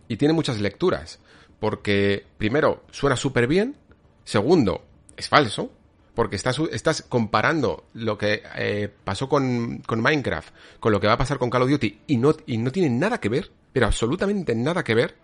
y 0.07 0.17
tiene 0.17 0.33
muchas 0.33 0.59
lecturas, 0.59 1.19
porque 1.59 2.25
primero 2.37 2.83
suena 2.91 3.15
súper 3.15 3.47
bien, 3.47 3.77
segundo 4.23 4.83
es 5.17 5.29
falso, 5.29 5.71
porque 6.13 6.35
estás, 6.35 6.59
estás 6.71 7.03
comparando 7.03 7.85
lo 7.93 8.17
que 8.17 8.43
eh, 8.55 8.89
pasó 9.03 9.29
con, 9.29 9.79
con, 9.79 10.01
Minecraft 10.01 10.53
con 10.79 10.91
lo 10.91 10.99
que 10.99 11.07
va 11.07 11.13
a 11.13 11.17
pasar 11.17 11.37
con 11.37 11.49
Call 11.49 11.63
of 11.63 11.69
Duty 11.69 12.01
y 12.07 12.17
no, 12.17 12.35
y 12.45 12.57
no 12.57 12.71
tiene 12.71 12.89
nada 12.89 13.19
que 13.19 13.29
ver, 13.29 13.51
pero 13.71 13.85
absolutamente 13.85 14.55
nada 14.55 14.83
que 14.83 14.95
ver. 14.95 15.15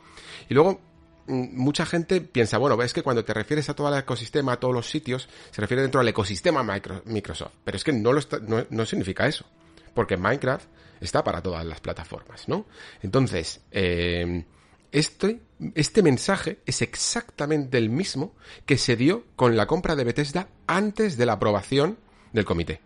Y 0.50 0.54
luego 0.54 0.80
mm, 1.28 1.58
mucha 1.58 1.86
gente 1.86 2.22
piensa, 2.22 2.58
bueno, 2.58 2.78
ves 2.78 2.94
que 2.94 3.04
cuando 3.04 3.26
te 3.26 3.34
refieres 3.34 3.70
a 3.70 3.76
todo 3.76 3.90
el 3.90 4.00
ecosistema, 4.00 4.54
a 4.54 4.60
todos 4.60 4.74
los 4.74 4.90
sitios, 4.90 5.28
se 5.52 5.62
refiere 5.62 5.82
dentro 5.82 6.00
del 6.00 6.08
ecosistema 6.08 6.64
Microsoft. 7.06 7.54
Pero 7.64 7.78
es 7.78 7.84
que 7.84 7.94
no, 7.94 8.14
lo 8.14 8.22
no, 8.48 8.66
no 8.70 8.86
significa 8.86 9.28
eso. 9.28 9.46
Porque 9.94 10.16
Minecraft 10.16 10.68
está 11.02 11.24
para 11.24 11.42
todas 11.42 11.66
las 11.66 11.82
plataformas, 11.82 12.48
¿no? 12.48 12.66
Entonces, 13.02 13.62
eh, 13.72 14.46
este, 14.92 15.42
este 15.76 16.04
mensaje 16.04 16.60
es 16.66 16.82
exactamente 16.82 17.78
el 17.78 17.90
mismo 17.90 18.36
que 18.66 18.78
se 18.78 18.96
dio 18.96 19.26
con 19.36 19.56
la 19.56 19.68
compra 19.68 19.96
de 19.96 20.04
Bethesda 20.04 20.50
antes 20.68 21.18
de 21.18 21.26
la 21.26 21.34
aprobación 21.34 21.98
del 22.34 22.46
comité. 22.46 22.82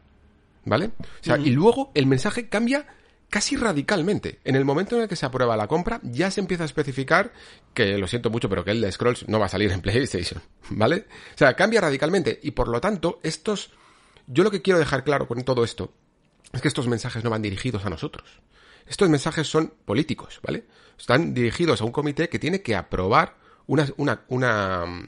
¿Vale? 0.64 0.92
O 1.00 1.24
sea, 1.24 1.38
y 1.38 1.50
luego 1.50 1.92
el 1.96 2.06
mensaje 2.06 2.48
cambia 2.48 2.86
casi 3.32 3.56
radicalmente. 3.56 4.40
En 4.44 4.56
el 4.56 4.66
momento 4.66 4.96
en 4.96 5.04
el 5.04 5.08
que 5.08 5.16
se 5.16 5.26
aprueba 5.26 5.58
la 5.58 5.68
compra, 5.68 6.00
ya 6.04 6.30
se 6.30 6.42
empieza 6.42 6.64
a 6.64 6.66
especificar 6.66 7.34
que, 7.74 7.98
lo 7.98 8.08
siento 8.08 8.30
mucho, 8.30 8.50
pero 8.50 8.64
que 8.64 8.72
el 8.72 8.82
de 8.82 8.92
Scrolls 8.92 9.28
no 9.28 9.40
va 9.40 9.48
a 9.48 9.50
salir 9.50 9.72
en 9.72 9.82
PlayStation. 9.82 10.42
¿Vale? 10.70 11.08
O 11.34 11.38
sea, 11.38 11.56
cambia 11.56 11.82
radicalmente. 11.82 12.40
Y 12.44 12.52
por 12.52 12.68
lo 12.68 12.80
tanto, 12.80 13.20
estos. 13.24 13.72
Yo 14.28 14.44
lo 14.44 14.52
que 14.52 14.62
quiero 14.62 14.78
dejar 14.80 15.04
claro 15.04 15.28
con 15.28 15.42
todo 15.44 15.64
esto 15.64 15.94
es 16.54 16.62
que 16.62 16.68
estos 16.68 16.88
mensajes 16.88 17.24
no 17.24 17.30
van 17.30 17.42
dirigidos 17.42 17.86
a 17.86 17.90
nosotros. 17.90 18.42
Estos 18.92 19.08
mensajes 19.08 19.48
son 19.48 19.74
políticos, 19.86 20.42
¿vale? 20.44 20.66
Están 21.00 21.34
dirigidos 21.34 21.80
a 21.80 21.86
un 21.86 21.94
comité 21.94 22.28
que 22.28 22.40
tiene 22.40 22.62
que 22.62 22.76
aprobar 22.76 23.38
una, 23.68 23.88
una, 23.96 24.26
una, 24.28 25.08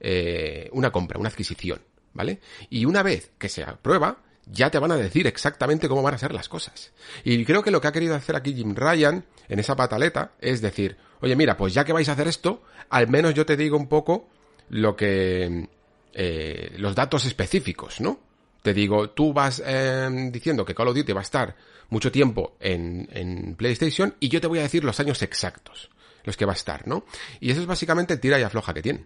eh, 0.00 0.68
una 0.72 0.92
compra, 0.92 1.18
una 1.18 1.30
adquisición, 1.30 1.80
¿vale? 2.12 2.40
Y 2.68 2.84
una 2.84 3.02
vez 3.02 3.30
que 3.38 3.48
se 3.48 3.62
aprueba, 3.62 4.18
ya 4.44 4.70
te 4.70 4.78
van 4.78 4.92
a 4.92 4.96
decir 4.96 5.26
exactamente 5.26 5.88
cómo 5.88 6.02
van 6.02 6.12
a 6.12 6.18
ser 6.18 6.34
las 6.34 6.50
cosas. 6.50 6.92
Y 7.24 7.42
creo 7.46 7.62
que 7.62 7.70
lo 7.70 7.80
que 7.80 7.88
ha 7.88 7.92
querido 7.92 8.14
hacer 8.14 8.36
aquí 8.36 8.52
Jim 8.52 8.74
Ryan 8.74 9.24
en 9.48 9.58
esa 9.58 9.76
pataleta 9.76 10.32
es 10.38 10.60
decir, 10.60 10.98
oye, 11.22 11.34
mira, 11.34 11.56
pues 11.56 11.72
ya 11.72 11.86
que 11.86 11.94
vais 11.94 12.10
a 12.10 12.12
hacer 12.12 12.28
esto, 12.28 12.62
al 12.90 13.08
menos 13.08 13.32
yo 13.32 13.46
te 13.46 13.56
digo 13.56 13.78
un 13.78 13.88
poco 13.88 14.28
lo 14.68 14.94
que... 14.94 15.70
Eh, 16.12 16.74
los 16.76 16.94
datos 16.94 17.24
específicos, 17.24 17.98
¿no? 18.02 18.20
Te 18.62 18.72
digo, 18.72 19.10
tú 19.10 19.32
vas 19.32 19.62
eh, 19.64 20.08
diciendo 20.30 20.64
que 20.64 20.74
Call 20.74 20.88
of 20.88 20.96
Duty 20.96 21.12
va 21.12 21.20
a 21.20 21.24
estar 21.24 21.56
mucho 21.90 22.10
tiempo 22.12 22.56
en, 22.60 23.54
PlayStation 23.56 24.14
y 24.20 24.28
yo 24.28 24.40
te 24.40 24.46
voy 24.46 24.60
a 24.60 24.62
decir 24.62 24.84
los 24.84 24.98
años 25.00 25.20
exactos, 25.22 25.90
los 26.24 26.36
que 26.36 26.44
va 26.46 26.52
a 26.52 26.56
estar, 26.56 26.86
¿no? 26.86 27.04
Y 27.40 27.50
eso 27.50 27.60
es 27.60 27.66
básicamente 27.66 28.14
el 28.14 28.20
tira 28.20 28.38
y 28.38 28.42
afloja 28.42 28.72
que 28.72 28.82
tiene. 28.82 29.04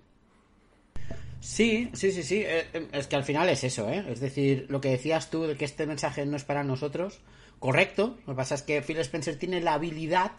Sí, 1.41 1.91
sí, 1.95 2.13
sí, 2.13 2.23
sí. 2.23 2.43
Eh, 2.43 2.67
eh, 2.73 2.89
es 2.93 3.07
que 3.07 3.17
al 3.17 3.25
final 3.25 3.49
es 3.49 3.65
eso, 3.65 3.89
¿eh? 3.89 4.05
Es 4.09 4.21
decir, 4.21 4.67
lo 4.69 4.81
que 4.81 4.91
decías 4.91 5.31
tú 5.31 5.45
de 5.45 5.57
que 5.57 5.65
este 5.65 5.87
mensaje 5.87 6.27
no 6.27 6.37
es 6.37 6.45
para 6.45 6.65
nosotros, 6.65 7.21
correcto. 7.59 8.19
Lo 8.27 8.35
que 8.35 8.37
pasa 8.37 8.55
es 8.55 8.63
que 8.63 8.83
Phil 8.83 8.99
Spencer 8.99 9.37
tiene 9.37 9.61
la 9.61 9.75
habilidad 9.75 10.33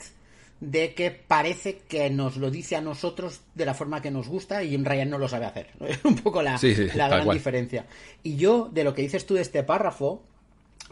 de 0.60 0.94
que 0.94 1.12
parece 1.12 1.80
que 1.88 2.10
nos 2.10 2.38
lo 2.38 2.50
dice 2.50 2.76
a 2.76 2.82
nosotros 2.82 3.42
de 3.54 3.66
la 3.66 3.74
forma 3.74 4.02
que 4.02 4.10
nos 4.10 4.28
gusta 4.28 4.64
y 4.64 4.70
Jim 4.70 4.84
Ryan 4.84 5.10
no 5.10 5.18
lo 5.18 5.28
sabe 5.28 5.46
hacer. 5.46 5.68
Es 5.88 6.04
un 6.04 6.16
poco 6.16 6.42
la, 6.42 6.60
la 6.96 7.08
gran 7.08 7.30
diferencia. 7.30 7.86
Y 8.24 8.36
yo, 8.38 8.70
de 8.72 8.84
lo 8.84 8.94
que 8.94 9.04
dices 9.04 9.26
tú 9.26 9.36
de 9.36 9.42
este 9.42 9.64
párrafo, 9.64 10.24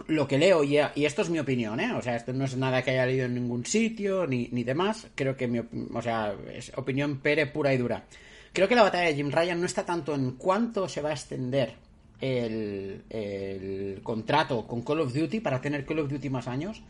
lo 0.07 0.27
que 0.27 0.37
leo, 0.37 0.63
y, 0.63 0.77
esto 0.77 1.21
es 1.21 1.29
mi 1.29 1.39
opinión, 1.39 1.79
¿eh? 1.79 1.93
O 1.93 2.01
sea, 2.01 2.15
esto 2.15 2.33
no 2.33 2.45
es 2.45 2.55
nada 2.57 2.81
que 2.81 2.91
haya 2.91 3.05
leído 3.05 3.25
en 3.25 3.35
ningún 3.35 3.65
sitio 3.65 4.27
ni, 4.27 4.49
ni 4.51 4.63
demás. 4.63 5.07
Creo 5.15 5.35
que 5.35 5.47
mi, 5.47 5.59
o 5.59 6.01
sea, 6.01 6.35
es 6.53 6.71
opinión 6.75 7.19
pere 7.19 7.47
pura 7.47 7.73
y 7.73 7.77
dura. 7.77 8.05
Creo 8.53 8.67
que 8.67 8.75
la 8.75 8.83
batalla 8.83 9.07
de 9.07 9.15
Jim 9.15 9.31
Ryan 9.31 9.59
no 9.59 9.65
está 9.65 9.85
tanto 9.85 10.13
en 10.13 10.31
cuánto 10.31 10.87
se 10.87 11.01
va 11.01 11.09
a 11.09 11.13
extender 11.13 11.73
el, 12.21 13.03
el 13.09 13.99
contrato 14.03 14.65
con 14.67 14.81
Call 14.81 15.01
of 15.01 15.13
Duty 15.13 15.39
para 15.39 15.59
tener 15.59 15.85
Call 15.85 15.99
of 15.99 16.09
Duty 16.09 16.29
más 16.29 16.47
años, 16.47 16.81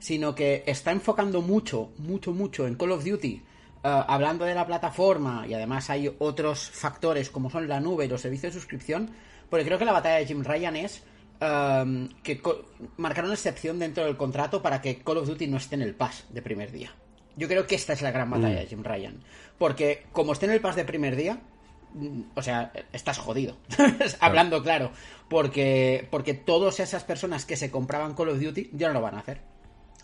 sino 0.00 0.34
que 0.34 0.64
está 0.66 0.90
enfocando 0.90 1.42
mucho, 1.42 1.92
mucho, 1.98 2.32
mucho 2.32 2.66
en 2.66 2.74
Call 2.74 2.90
of 2.90 3.04
Duty, 3.04 3.34
eh, 3.34 3.42
hablando 3.82 4.44
de 4.44 4.54
la 4.54 4.66
plataforma, 4.66 5.46
y 5.46 5.54
además 5.54 5.88
hay 5.90 6.12
otros 6.18 6.70
factores 6.70 7.30
como 7.30 7.50
son 7.50 7.68
la 7.68 7.78
nube 7.78 8.06
y 8.06 8.08
los 8.08 8.22
servicios 8.22 8.52
de 8.52 8.60
suscripción, 8.60 9.10
porque 9.48 9.64
creo 9.64 9.78
que 9.78 9.84
la 9.84 9.92
batalla 9.92 10.16
de 10.16 10.26
Jim 10.26 10.42
Ryan 10.42 10.76
es 10.76 11.02
um, 11.40 12.08
que 12.22 12.40
marcar 12.96 13.24
una 13.24 13.34
excepción 13.34 13.78
dentro 13.78 14.04
del 14.04 14.16
contrato 14.16 14.62
para 14.62 14.80
que 14.80 14.98
Call 14.98 15.18
of 15.18 15.28
Duty 15.28 15.46
no 15.48 15.58
esté 15.58 15.74
en 15.76 15.82
el 15.82 15.94
pass 15.94 16.24
de 16.30 16.42
primer 16.42 16.72
día. 16.72 16.92
Yo 17.36 17.48
creo 17.48 17.66
que 17.66 17.74
esta 17.74 17.92
es 17.92 18.02
la 18.02 18.10
gran 18.10 18.30
batalla 18.30 18.56
mm. 18.56 18.60
de 18.60 18.66
Jim 18.66 18.82
Ryan. 18.82 19.20
Porque 19.58 20.04
como 20.12 20.32
esté 20.32 20.46
en 20.46 20.52
el 20.52 20.60
pass 20.60 20.76
de 20.76 20.84
primer 20.84 21.16
día, 21.16 21.40
mm, 21.94 22.22
o 22.34 22.42
sea, 22.42 22.72
estás 22.92 23.18
jodido. 23.18 23.56
Hablando 24.20 24.62
claro. 24.62 24.92
Porque, 25.28 26.06
porque 26.10 26.34
todas 26.34 26.80
esas 26.80 27.04
personas 27.04 27.44
que 27.44 27.56
se 27.56 27.70
compraban 27.70 28.14
Call 28.14 28.30
of 28.30 28.40
Duty 28.40 28.70
ya 28.72 28.88
no 28.88 28.94
lo 28.94 29.00
van 29.02 29.14
a 29.16 29.20
hacer. 29.20 29.49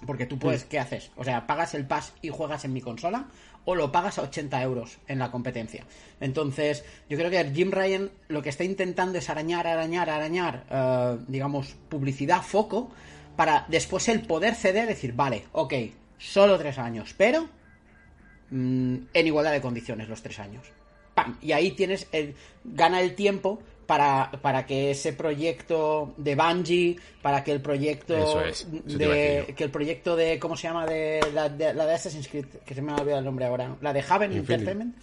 Porque 0.04 0.26
tú 0.26 0.38
puedes. 0.38 0.64
¿qué 0.64 0.78
haces? 0.78 1.10
O 1.16 1.24
sea, 1.24 1.46
pagas 1.46 1.74
el 1.74 1.86
pass 1.86 2.12
y 2.20 2.28
juegas 2.28 2.64
en 2.64 2.72
mi 2.72 2.80
consola 2.80 3.28
o 3.64 3.74
lo 3.74 3.90
pagas 3.90 4.18
a 4.18 4.22
80 4.22 4.62
euros 4.62 4.98
en 5.08 5.18
la 5.18 5.30
competencia. 5.30 5.84
Entonces, 6.20 6.84
yo 7.08 7.18
creo 7.18 7.30
que 7.30 7.50
Jim 7.52 7.70
Ryan 7.70 8.10
lo 8.28 8.40
que 8.40 8.48
está 8.48 8.64
intentando 8.64 9.18
es 9.18 9.28
arañar, 9.28 9.66
arañar, 9.66 10.08
arañar, 10.08 10.64
eh, 10.70 11.18
digamos, 11.26 11.74
publicidad, 11.88 12.42
foco, 12.42 12.90
para 13.34 13.66
después 13.68 14.08
el 14.08 14.22
poder 14.22 14.54
ceder, 14.54 14.86
decir, 14.86 15.12
vale, 15.14 15.44
ok, 15.52 15.74
solo 16.16 16.56
tres 16.58 16.78
años, 16.78 17.14
pero 17.18 17.48
mm, 18.50 18.96
en 19.12 19.26
igualdad 19.26 19.52
de 19.52 19.60
condiciones 19.60 20.08
los 20.08 20.22
tres 20.22 20.38
años. 20.38 20.64
¡Pam! 21.14 21.36
Y 21.42 21.52
ahí 21.52 21.72
tienes, 21.72 22.06
el, 22.12 22.34
gana 22.64 23.00
el 23.00 23.14
tiempo 23.14 23.60
para, 23.86 24.30
para 24.42 24.66
que 24.66 24.90
ese 24.90 25.12
proyecto 25.12 26.14
de 26.16 26.34
Bungie, 26.34 26.96
para 27.22 27.44
que 27.44 27.52
el 27.52 27.60
proyecto 27.60 28.42
de 28.84 29.54
que 29.56 29.64
el 29.64 29.70
proyecto 29.70 30.16
de 30.16 30.38
¿cómo 30.38 30.56
se 30.56 30.68
llama? 30.68 30.86
de 30.86 31.20
la, 31.32 31.48
de 31.48 31.72
la 31.72 31.86
de 31.86 31.94
Assassin's 31.94 32.28
Creed, 32.28 32.46
que 32.64 32.74
se 32.74 32.82
me 32.82 32.92
ha 32.92 32.96
olvidado 32.96 33.20
el 33.20 33.24
nombre 33.24 33.46
ahora, 33.46 33.76
la 33.80 33.92
de 33.92 34.04
Haven 34.06 34.32
Entertainment. 34.32 34.96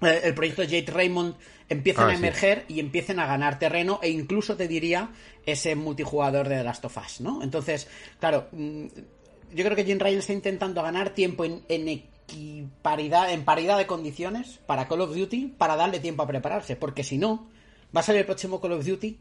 Eh, 0.00 0.20
el 0.24 0.34
proyecto 0.34 0.62
de 0.62 0.68
Jade 0.68 0.92
Raymond 0.92 1.34
empiecen 1.68 2.04
ah, 2.04 2.08
a 2.08 2.14
emerger 2.14 2.64
y 2.68 2.80
empiecen 2.80 3.18
a 3.18 3.26
ganar 3.26 3.58
terreno 3.58 3.98
e 4.02 4.08
incluso 4.08 4.56
te 4.56 4.68
diría 4.68 5.10
ese 5.44 5.74
multijugador 5.74 6.48
de 6.48 6.56
The 6.56 6.64
Last 6.64 6.84
of 6.84 6.96
Us, 6.96 7.20
¿no? 7.20 7.42
Entonces, 7.42 7.88
claro, 8.20 8.46
mm, 8.52 8.86
yo 9.54 9.64
creo 9.64 9.74
que 9.76 9.84
Jim 9.84 9.98
Ryan 9.98 10.18
está 10.18 10.32
intentando 10.32 10.82
ganar 10.82 11.10
tiempo 11.10 11.44
en, 11.44 11.62
en 11.68 12.02
paridad, 12.82 13.32
en 13.32 13.44
paridad 13.44 13.78
de 13.78 13.86
condiciones 13.86 14.60
para 14.66 14.86
Call 14.86 15.00
of 15.00 15.14
Duty 15.14 15.54
para 15.58 15.76
darle 15.76 16.00
tiempo 16.00 16.22
a 16.22 16.26
prepararse, 16.26 16.76
porque 16.76 17.02
si 17.02 17.18
no, 17.18 17.48
va 17.94 18.00
a 18.00 18.02
salir 18.02 18.20
el 18.20 18.26
próximo 18.26 18.60
Call 18.60 18.72
of 18.72 18.86
Duty 18.86 19.18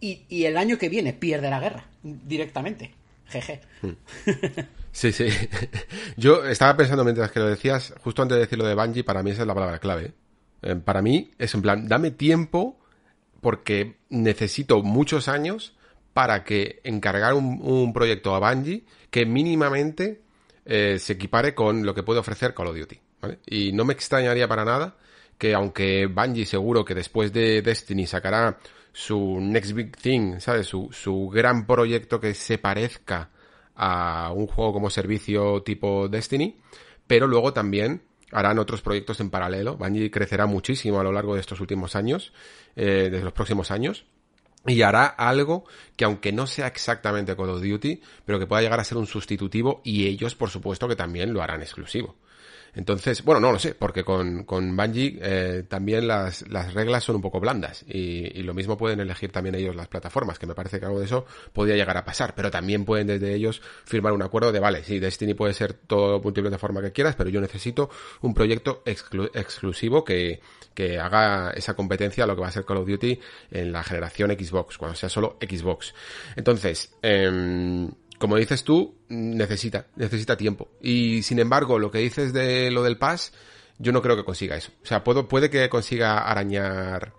y, 0.00 0.44
el 0.44 0.56
año 0.56 0.78
que 0.78 0.88
viene 0.88 1.12
pierde 1.12 1.50
la 1.50 1.60
guerra 1.60 1.86
directamente. 2.02 2.94
Jeje. 3.26 3.60
Hmm. 3.82 3.92
Sí, 4.90 5.12
sí. 5.12 5.28
Yo 6.16 6.44
estaba 6.44 6.76
pensando 6.76 7.04
mientras 7.04 7.30
que 7.30 7.38
lo 7.38 7.46
decías, 7.46 7.94
justo 8.02 8.22
antes 8.22 8.34
de 8.34 8.40
decir 8.40 8.58
lo 8.58 8.66
de 8.66 8.74
Bungie, 8.74 9.04
para 9.04 9.22
mí 9.22 9.30
esa 9.30 9.42
es 9.42 9.46
la 9.46 9.54
palabra 9.54 9.78
clave. 9.78 10.12
Eh, 10.62 10.74
para 10.74 11.02
mí 11.02 11.30
es 11.38 11.54
en 11.54 11.62
plan, 11.62 11.86
dame 11.86 12.10
tiempo 12.10 12.80
porque 13.40 13.98
necesito 14.08 14.82
muchos 14.82 15.28
años 15.28 15.76
para 16.14 16.42
que 16.42 16.80
encargar 16.82 17.34
un, 17.34 17.92
proyecto 17.92 18.34
a 18.34 18.40
Bungie 18.40 18.86
que 19.10 19.24
mínimamente 19.24 20.22
eh, 20.64 20.98
se 20.98 21.12
equipare 21.12 21.54
con 21.54 21.86
lo 21.86 21.94
que 21.94 22.02
puede 22.02 22.18
ofrecer 22.18 22.54
Call 22.54 22.68
of 22.68 22.76
Duty. 22.76 22.98
Y 23.46 23.72
no 23.72 23.84
me 23.84 23.92
extrañaría 23.92 24.48
para 24.48 24.64
nada 24.64 24.96
que 25.38 25.54
aunque 25.54 26.06
Bungie 26.06 26.44
seguro 26.44 26.84
que 26.84 26.94
después 26.94 27.32
de 27.32 27.62
Destiny 27.62 28.06
sacará 28.06 28.58
su 28.92 29.38
next 29.40 29.72
big 29.72 29.96
thing, 29.96 30.40
¿sabes? 30.40 30.66
Su, 30.66 30.88
su 30.92 31.28
gran 31.28 31.66
proyecto 31.66 32.20
que 32.20 32.34
se 32.34 32.58
parezca 32.58 33.30
a 33.76 34.32
un 34.34 34.48
juego 34.48 34.72
como 34.72 34.90
servicio 34.90 35.62
tipo 35.62 36.08
Destiny, 36.08 36.58
pero 37.06 37.28
luego 37.28 37.52
también 37.52 38.02
harán 38.32 38.58
otros 38.58 38.82
proyectos 38.82 39.20
en 39.20 39.30
paralelo. 39.30 39.76
Bungie 39.76 40.10
crecerá 40.10 40.46
muchísimo 40.46 40.98
a 41.00 41.04
lo 41.04 41.12
largo 41.12 41.34
de 41.34 41.40
estos 41.40 41.60
últimos 41.60 41.94
años, 41.94 42.32
eh, 42.74 43.08
de 43.10 43.20
los 43.22 43.32
próximos 43.32 43.70
años, 43.70 44.04
y 44.66 44.82
hará 44.82 45.06
algo 45.06 45.64
que 45.96 46.04
aunque 46.04 46.32
no 46.32 46.46
sea 46.46 46.66
exactamente 46.66 47.36
Call 47.36 47.50
of 47.50 47.62
Duty, 47.62 48.02
pero 48.24 48.38
que 48.38 48.46
pueda 48.46 48.62
llegar 48.62 48.80
a 48.80 48.84
ser 48.84 48.98
un 48.98 49.06
sustitutivo 49.06 49.80
y 49.84 50.06
ellos 50.06 50.34
por 50.34 50.50
supuesto 50.50 50.88
que 50.88 50.96
también 50.96 51.32
lo 51.32 51.42
harán 51.42 51.62
exclusivo. 51.62 52.16
Entonces, 52.78 53.24
bueno, 53.24 53.40
no 53.40 53.50
lo 53.50 53.58
sé, 53.58 53.74
porque 53.74 54.04
con, 54.04 54.44
con 54.44 54.76
eh, 54.78 55.64
también 55.66 56.06
las, 56.06 56.48
las 56.48 56.74
reglas 56.74 57.02
son 57.02 57.16
un 57.16 57.22
poco 57.22 57.40
blandas 57.40 57.84
y, 57.88 58.38
y, 58.38 58.44
lo 58.44 58.54
mismo 58.54 58.78
pueden 58.78 59.00
elegir 59.00 59.32
también 59.32 59.56
ellos 59.56 59.74
las 59.74 59.88
plataformas, 59.88 60.38
que 60.38 60.46
me 60.46 60.54
parece 60.54 60.78
que 60.78 60.86
algo 60.86 61.00
de 61.00 61.06
eso 61.06 61.26
podría 61.52 61.74
llegar 61.74 61.96
a 61.96 62.04
pasar, 62.04 62.36
pero 62.36 62.52
también 62.52 62.84
pueden 62.84 63.08
desde 63.08 63.34
ellos 63.34 63.60
firmar 63.84 64.12
un 64.12 64.22
acuerdo 64.22 64.52
de, 64.52 64.60
vale, 64.60 64.84
sí, 64.84 65.00
Destiny 65.00 65.34
puede 65.34 65.54
ser 65.54 65.72
todo 65.72 66.20
multiplataforma 66.20 66.80
que 66.80 66.92
quieras, 66.92 67.16
pero 67.16 67.30
yo 67.30 67.40
necesito 67.40 67.90
un 68.20 68.32
proyecto 68.32 68.84
exclusivo 68.86 70.04
que, 70.04 70.38
que 70.72 71.00
haga 71.00 71.50
esa 71.56 71.74
competencia 71.74 72.22
a 72.22 72.26
lo 72.28 72.36
que 72.36 72.42
va 72.42 72.46
a 72.46 72.52
ser 72.52 72.64
Call 72.64 72.76
of 72.76 72.86
Duty 72.86 73.18
en 73.50 73.72
la 73.72 73.82
generación 73.82 74.30
Xbox, 74.30 74.78
cuando 74.78 74.94
sea 74.94 75.08
solo 75.08 75.36
Xbox. 75.40 75.94
Entonces, 76.36 76.94
eh, 77.02 77.88
como 78.18 78.36
dices 78.36 78.64
tú, 78.64 78.96
necesita, 79.08 79.86
necesita 79.96 80.36
tiempo. 80.36 80.68
Y 80.82 81.22
sin 81.22 81.38
embargo, 81.38 81.78
lo 81.78 81.90
que 81.90 81.98
dices 81.98 82.32
de 82.32 82.70
lo 82.70 82.82
del 82.82 82.98
pass, 82.98 83.32
yo 83.78 83.92
no 83.92 84.02
creo 84.02 84.16
que 84.16 84.24
consiga 84.24 84.56
eso. 84.56 84.72
O 84.82 84.86
sea, 84.86 85.04
puedo, 85.04 85.28
puede 85.28 85.50
que 85.50 85.68
consiga 85.68 86.18
arañar 86.18 87.12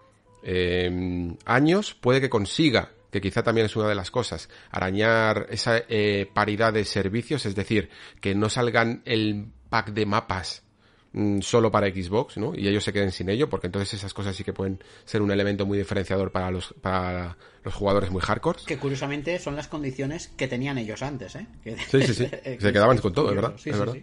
eh, 0.44 1.36
años, 1.46 1.96
puede 1.96 2.22
que 2.22 2.30
consiga, 2.30 2.92
que 3.12 3.22
quizá 3.22 3.44
también 3.44 3.66
es 3.66 3.76
una 3.76 3.88
de 3.88 3.96
las 3.96 4.12
cosas, 4.12 4.50
arañar 4.72 5.48
esa 5.50 5.82
eh, 5.90 6.30
paridad 6.34 6.74
de 6.74 6.86
servicios, 6.86 7.46
es 7.46 7.56
decir, 7.56 7.90
que 8.22 8.36
no 8.36 8.50
salgan 8.50 9.02
el 9.06 9.48
pack 9.70 9.92
de 9.92 10.06
mapas 10.06 10.64
Mm, 11.12 11.40
solo 11.42 11.72
para 11.72 11.88
Xbox, 11.88 12.38
¿no? 12.38 12.54
Y 12.56 12.68
ellos 12.68 12.84
se 12.84 12.94
queden 12.94 13.12
sin 13.12 13.30
ello, 13.30 13.50
porque 13.50 13.66
entonces 13.66 13.96
esas 13.96 14.14
cosas 14.14 14.36
sí 14.36 14.44
que 14.44 14.54
pueden 14.54 14.84
ser 15.06 15.24
un 15.24 15.32
elemento 15.32 15.66
muy 15.66 15.78
diferenciador 15.78 16.32
para 16.32 16.52
los, 16.52 16.76
para 16.82 17.36
los 17.64 17.74
jugadores 17.74 18.12
muy 18.12 18.22
hardcore. 18.22 18.60
Que 18.68 18.78
curiosamente 18.78 19.40
son 19.40 19.56
las 19.56 19.68
condiciones 19.68 20.28
que 20.38 20.48
tenían 20.48 20.78
ellos 20.78 21.02
antes, 21.02 21.36
¿eh? 21.36 21.48
Sí, 21.90 22.04
sí, 22.04 22.14
sí. 22.14 22.30
se 22.60 22.74
quedaban 22.74 23.00
con 23.00 23.12
todo, 23.12 23.34
¿verdad? 23.34 23.56
Sí, 23.58 23.72
es 23.72 23.80
verdad. 23.80 23.96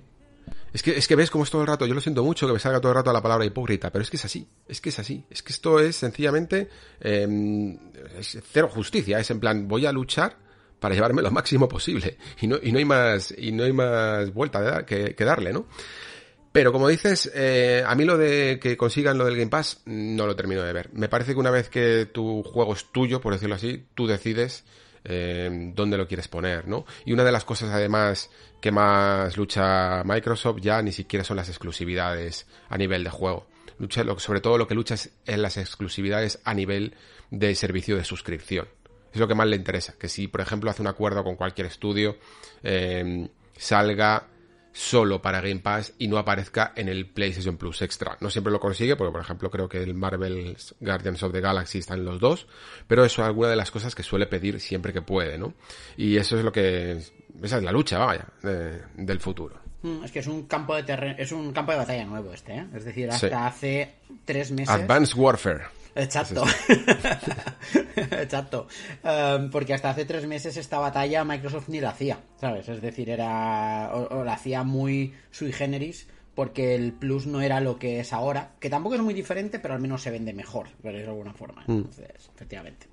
Es 0.72 0.82
que, 0.82 0.98
es 0.98 1.06
que 1.06 1.14
ves 1.14 1.30
cómo 1.30 1.44
es 1.44 1.50
todo 1.50 1.62
el 1.62 1.68
rato, 1.68 1.86
yo 1.86 1.94
lo 1.94 2.00
siento 2.00 2.24
mucho 2.24 2.46
que 2.46 2.52
me 2.52 2.58
salga 2.58 2.80
todo 2.80 2.92
el 2.92 2.96
rato 2.96 3.12
la 3.12 3.22
palabra 3.22 3.44
hipócrita, 3.44 3.90
pero 3.90 4.02
es 4.02 4.10
que 4.10 4.16
es 4.16 4.24
así, 4.24 4.48
es 4.68 4.80
que 4.80 4.90
es 4.90 4.98
así, 4.98 5.24
es 5.30 5.42
que 5.42 5.52
esto 5.52 5.80
es 5.80 5.96
sencillamente 5.96 6.68
eh, 7.00 7.78
cero 8.52 8.68
justicia, 8.70 9.18
es 9.18 9.30
en 9.30 9.40
plan, 9.40 9.66
voy 9.68 9.86
a 9.86 9.92
luchar 9.92 10.36
para 10.78 10.94
llevarme 10.94 11.22
lo 11.22 11.30
máximo 11.30 11.68
posible 11.68 12.18
y 12.40 12.46
no, 12.46 12.58
y 12.62 12.72
no 12.72 12.78
hay 12.78 12.84
más 12.84 13.34
y 13.36 13.52
no 13.52 13.64
hay 13.64 13.72
más 13.72 14.34
vuelta 14.34 14.84
que, 14.84 15.14
que 15.14 15.24
darle, 15.24 15.52
¿no? 15.52 15.66
Pero 16.56 16.72
como 16.72 16.88
dices, 16.88 17.30
eh, 17.34 17.84
a 17.86 17.94
mí 17.94 18.06
lo 18.06 18.16
de 18.16 18.58
que 18.58 18.78
consigan 18.78 19.18
lo 19.18 19.26
del 19.26 19.36
Game 19.36 19.50
Pass 19.50 19.82
no 19.84 20.26
lo 20.26 20.34
termino 20.34 20.62
de 20.62 20.72
ver. 20.72 20.88
Me 20.94 21.06
parece 21.06 21.34
que 21.34 21.38
una 21.38 21.50
vez 21.50 21.68
que 21.68 22.06
tu 22.06 22.42
juego 22.42 22.72
es 22.72 22.86
tuyo, 22.92 23.20
por 23.20 23.34
decirlo 23.34 23.56
así, 23.56 23.88
tú 23.94 24.06
decides 24.06 24.64
eh, 25.04 25.50
dónde 25.74 25.98
lo 25.98 26.08
quieres 26.08 26.28
poner, 26.28 26.66
¿no? 26.66 26.86
Y 27.04 27.12
una 27.12 27.24
de 27.24 27.32
las 27.32 27.44
cosas 27.44 27.68
además 27.68 28.30
que 28.58 28.72
más 28.72 29.36
lucha 29.36 30.02
Microsoft 30.04 30.62
ya 30.62 30.80
ni 30.80 30.92
siquiera 30.92 31.26
son 31.26 31.36
las 31.36 31.50
exclusividades 31.50 32.46
a 32.70 32.78
nivel 32.78 33.04
de 33.04 33.10
juego. 33.10 33.48
Lucha, 33.78 34.02
sobre 34.16 34.40
todo 34.40 34.56
lo 34.56 34.66
que 34.66 34.74
lucha 34.74 34.94
es 34.94 35.10
en 35.26 35.42
las 35.42 35.58
exclusividades 35.58 36.40
a 36.44 36.54
nivel 36.54 36.94
de 37.30 37.54
servicio 37.54 37.98
de 37.98 38.04
suscripción. 38.04 38.66
Es 39.12 39.20
lo 39.20 39.28
que 39.28 39.34
más 39.34 39.46
le 39.46 39.56
interesa. 39.56 39.96
Que 39.98 40.08
si, 40.08 40.26
por 40.26 40.40
ejemplo, 40.40 40.70
hace 40.70 40.80
un 40.80 40.88
acuerdo 40.88 41.22
con 41.22 41.36
cualquier 41.36 41.66
estudio, 41.66 42.16
eh, 42.62 43.28
salga 43.58 44.28
solo 44.78 45.22
para 45.22 45.40
Game 45.40 45.60
Pass 45.60 45.94
y 45.98 46.06
no 46.06 46.18
aparezca 46.18 46.72
en 46.76 46.88
el 46.90 47.06
PlayStation 47.08 47.56
Plus 47.56 47.80
Extra. 47.80 48.18
No 48.20 48.28
siempre 48.28 48.52
lo 48.52 48.60
consigue, 48.60 48.94
porque 48.94 49.10
por 49.12 49.22
ejemplo 49.22 49.50
creo 49.50 49.68
que 49.70 49.82
el 49.82 49.94
Marvel 49.94 50.54
Guardians 50.80 51.22
of 51.22 51.32
the 51.32 51.40
Galaxy 51.40 51.78
está 51.78 51.94
en 51.94 52.04
los 52.04 52.20
dos, 52.20 52.46
pero 52.86 53.02
eso 53.04 53.22
es 53.22 53.26
alguna 53.26 53.48
de 53.48 53.56
las 53.56 53.70
cosas 53.70 53.94
que 53.94 54.02
suele 54.02 54.26
pedir 54.26 54.60
siempre 54.60 54.92
que 54.92 55.00
puede, 55.00 55.38
¿no? 55.38 55.54
Y 55.96 56.16
eso 56.18 56.36
es 56.38 56.44
lo 56.44 56.52
que... 56.52 57.00
Esa 57.42 57.56
es 57.58 57.62
la 57.62 57.72
lucha, 57.72 57.98
vaya, 57.98 58.26
del 58.42 59.20
futuro. 59.20 59.58
Mm, 59.82 60.04
Es 60.04 60.12
que 60.12 60.18
es 60.18 60.26
un 60.26 60.46
campo 60.46 60.74
de 60.74 60.82
terreno, 60.82 61.14
es 61.18 61.32
un 61.32 61.52
campo 61.52 61.72
de 61.72 61.78
batalla 61.78 62.04
nuevo 62.04 62.32
este, 62.32 62.56
¿eh? 62.56 62.66
Es 62.74 62.84
decir, 62.84 63.10
hasta 63.10 63.28
Sí. 63.28 63.34
hace 63.34 63.94
tres 64.24 64.50
meses. 64.52 64.68
Advanced 64.74 65.16
Warfare. 65.16 65.64
Exacto. 65.96 66.44
Exacto. 67.96 68.68
Um, 69.02 69.50
porque 69.50 69.74
hasta 69.74 69.90
hace 69.90 70.04
tres 70.04 70.26
meses 70.26 70.56
esta 70.56 70.78
batalla 70.78 71.24
Microsoft 71.24 71.68
ni 71.68 71.80
la 71.80 71.90
hacía, 71.90 72.18
¿sabes? 72.40 72.68
Es 72.68 72.80
decir, 72.80 73.10
era. 73.10 73.90
O, 73.94 74.18
o 74.18 74.24
la 74.24 74.34
hacía 74.34 74.62
muy 74.62 75.14
sui 75.30 75.52
generis. 75.52 76.06
Porque 76.34 76.74
el 76.74 76.92
Plus 76.92 77.26
no 77.26 77.40
era 77.40 77.60
lo 77.60 77.78
que 77.78 77.98
es 77.98 78.12
ahora. 78.12 78.52
Que 78.60 78.68
tampoco 78.68 78.94
es 78.94 79.00
muy 79.00 79.14
diferente, 79.14 79.58
pero 79.58 79.72
al 79.72 79.80
menos 79.80 80.02
se 80.02 80.10
vende 80.10 80.34
mejor, 80.34 80.68
de 80.82 81.02
alguna 81.02 81.32
forma. 81.32 81.64
Mm. 81.66 81.76
Entonces, 81.76 82.30
efectivamente. 82.34 82.86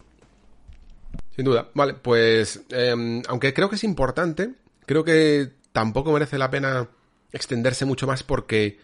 Sin 1.36 1.44
duda. 1.44 1.70
Vale, 1.74 1.96
pues 1.96 2.64
eh, 2.70 3.22
aunque 3.28 3.54
creo 3.54 3.70
que 3.70 3.76
es 3.76 3.84
importante, 3.84 4.54
creo 4.86 5.04
que 5.04 5.50
tampoco 5.74 6.14
merece 6.14 6.38
la 6.38 6.50
pena 6.50 6.88
extenderse 7.34 7.84
mucho 7.84 8.08
más 8.08 8.24
porque 8.24 8.78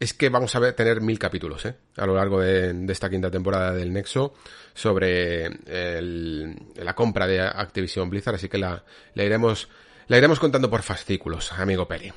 es 0.00 0.14
que 0.14 0.28
vamos 0.30 0.56
a 0.56 0.58
ver, 0.58 0.72
tener 0.74 1.00
mil 1.00 1.18
capítulos 1.18 1.64
¿eh? 1.66 1.76
a 1.96 2.06
lo 2.06 2.14
largo 2.16 2.40
de, 2.40 2.72
de 2.72 2.92
esta 2.92 3.08
quinta 3.10 3.30
temporada 3.30 3.72
del 3.72 3.92
Nexo 3.92 4.34
sobre 4.74 5.46
el- 5.46 6.56
la 6.76 6.94
compra 6.94 7.26
de 7.26 7.40
Activision 7.40 8.10
Blizzard, 8.10 8.34
así 8.34 8.48
que 8.48 8.58
la, 8.58 8.82
la 9.14 9.24
iremos 9.24 9.68
la 10.08 10.18
iremos 10.18 10.40
contando 10.40 10.68
por 10.68 10.82
fascículos, 10.82 11.52
amigo 11.52 11.86
Peri. 11.86 12.12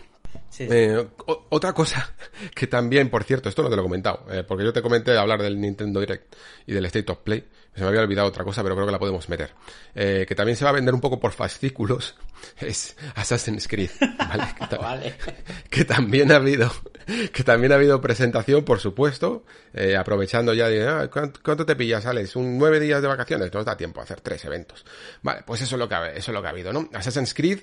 Sí, 0.50 0.68
sí. 0.68 0.68
Eh, 0.70 1.08
o- 1.26 1.46
otra 1.50 1.74
cosa 1.74 2.14
que 2.56 2.68
también, 2.68 3.10
por 3.10 3.24
cierto, 3.24 3.50
esto 3.50 3.64
no 3.64 3.70
te 3.70 3.76
lo 3.76 3.82
he 3.82 3.86
comentado, 3.86 4.26
eh, 4.32 4.44
porque 4.48 4.64
yo 4.64 4.74
te 4.74 4.82
comenté 4.82 5.18
hablar 5.18 5.42
del 5.42 5.60
Nintendo 5.60 6.00
Direct 6.00 6.34
y 6.68 6.74
del 6.74 6.86
State 6.86 7.12
of 7.12 7.20
Play. 7.20 7.48
Se 7.76 7.82
me 7.82 7.88
había 7.88 8.02
olvidado 8.02 8.28
otra 8.28 8.44
cosa, 8.44 8.62
pero 8.62 8.76
creo 8.76 8.86
que 8.86 8.92
la 8.92 9.00
podemos 9.00 9.28
meter. 9.30 9.52
Eh, 9.96 10.26
que 10.28 10.36
también 10.36 10.56
se 10.56 10.64
va 10.64 10.70
a 10.70 10.74
vender 10.74 10.94
un 10.94 11.02
poco 11.02 11.20
por 11.20 11.32
fascículos. 11.32 12.16
Es 12.60 12.96
Assassin's 13.16 13.68
Creed. 13.68 13.90
¿vale? 14.20 14.44
Que, 14.60 14.68
ta- 14.68 14.78
Vale. 14.78 15.16
que 15.72 15.86
también 15.86 16.32
ha 16.32 16.36
habido, 16.36 16.70
que 17.32 17.44
también 17.44 17.72
ha 17.72 17.76
habido 17.76 18.00
presentación, 18.02 18.64
por 18.64 18.80
supuesto, 18.80 19.44
aprovechando 19.98 20.54
ya 20.54 20.68
de, 20.68 20.88
ah, 20.88 21.10
¿cuánto, 21.12 21.40
cuánto 21.44 21.66
te 21.66 21.76
pillas, 21.76 22.06
Alex? 22.06 22.36
¿Un 22.36 22.58
nueve 22.60 22.80
días 22.80 23.02
de 23.02 23.08
vacaciones? 23.08 23.52
Nos 23.54 23.66
da 23.66 23.76
tiempo 23.78 24.02
a 24.02 24.04
hacer 24.04 24.22
tres 24.22 24.44
eventos. 24.46 24.86
Vale, 25.24 25.42
pues 25.46 25.62
eso 25.62 25.76
es 25.76 25.80
lo 25.80 25.90
que 25.90 25.96
ha, 25.96 26.12
eso 26.12 26.30
es 26.32 26.36
lo 26.36 26.42
que 26.42 26.48
ha 26.48 26.52
habido, 26.52 26.72
¿no? 26.74 26.90
Assassin's 26.94 27.34
Creed 27.34 27.60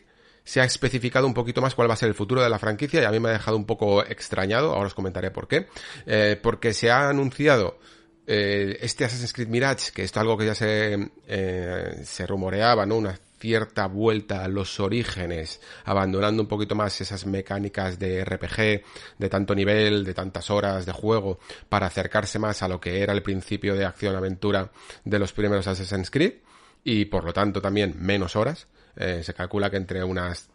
se 0.51 0.61
ha 0.61 0.65
especificado 0.65 1.29
un 1.29 1.35
poquito 1.35 1.63
más 1.63 1.77
cuál 1.77 1.89
va 1.89 1.95
a 1.95 1.97
ser 1.97 2.09
el 2.09 2.15
futuro 2.17 2.43
de 2.43 2.49
la 2.49 2.59
franquicia 2.59 3.01
y 3.01 3.05
a 3.05 3.11
mí 3.13 3.21
me 3.21 3.29
ha 3.29 3.35
dejado 3.35 3.57
un 3.57 3.67
poco 3.67 4.05
extrañado, 4.05 4.73
ahora 4.73 4.89
os 4.89 4.95
comentaré 4.95 5.31
por 5.31 5.47
qué, 5.47 5.69
Eh, 6.07 6.37
porque 6.43 6.75
se 6.75 6.91
ha 6.91 7.09
anunciado 7.09 7.79
eh, 8.27 8.77
este 8.81 9.05
Assassin's 9.05 9.33
Creed 9.33 9.47
Mirage, 9.47 9.93
que 9.95 10.03
esto 10.03 10.19
es 10.19 10.23
algo 10.23 10.37
que 10.37 10.47
ya 10.47 10.57
se, 10.57 11.13
eh, 11.29 12.01
se 12.03 12.27
rumoreaba, 12.27 12.85
¿no? 12.85 12.97
Una 12.97 13.17
cierta 13.39 13.87
vuelta 13.87 14.43
a 14.43 14.49
los 14.49 14.81
orígenes, 14.81 15.61
abandonando 15.85 16.43
un 16.43 16.49
poquito 16.49 16.75
más 16.75 17.01
esas 17.01 17.27
mecánicas 17.27 18.01
de 18.01 18.25
RPG 18.25 18.83
de 19.19 19.29
tanto 19.29 19.55
nivel, 19.55 20.05
de 20.05 20.15
tantas 20.15 20.51
horas 20.51 20.85
de 20.85 20.91
juego, 20.91 21.39
para 21.69 21.87
acercarse 21.87 22.41
más 22.41 22.65
a 22.65 22.69
lo 22.69 22.81
que 22.81 23.03
era 23.03 23.13
el 23.13 23.23
principio 23.23 23.77
de 23.77 23.85
acción-aventura 23.85 24.73
de 25.05 25.19
los 25.21 25.33
primeros 25.33 25.69
Assassin's 25.69 26.11
Creed, 26.11 26.41
y 26.83 27.05
por 27.05 27.23
lo 27.25 27.33
tanto 27.33 27.63
también 27.63 27.95
menos 28.01 28.35
horas. 28.35 28.67
Eh, 28.97 29.23
se 29.23 29.35
calcula 29.35 29.71
que 29.71 29.77
entre 29.77 30.03
unas 30.05 30.51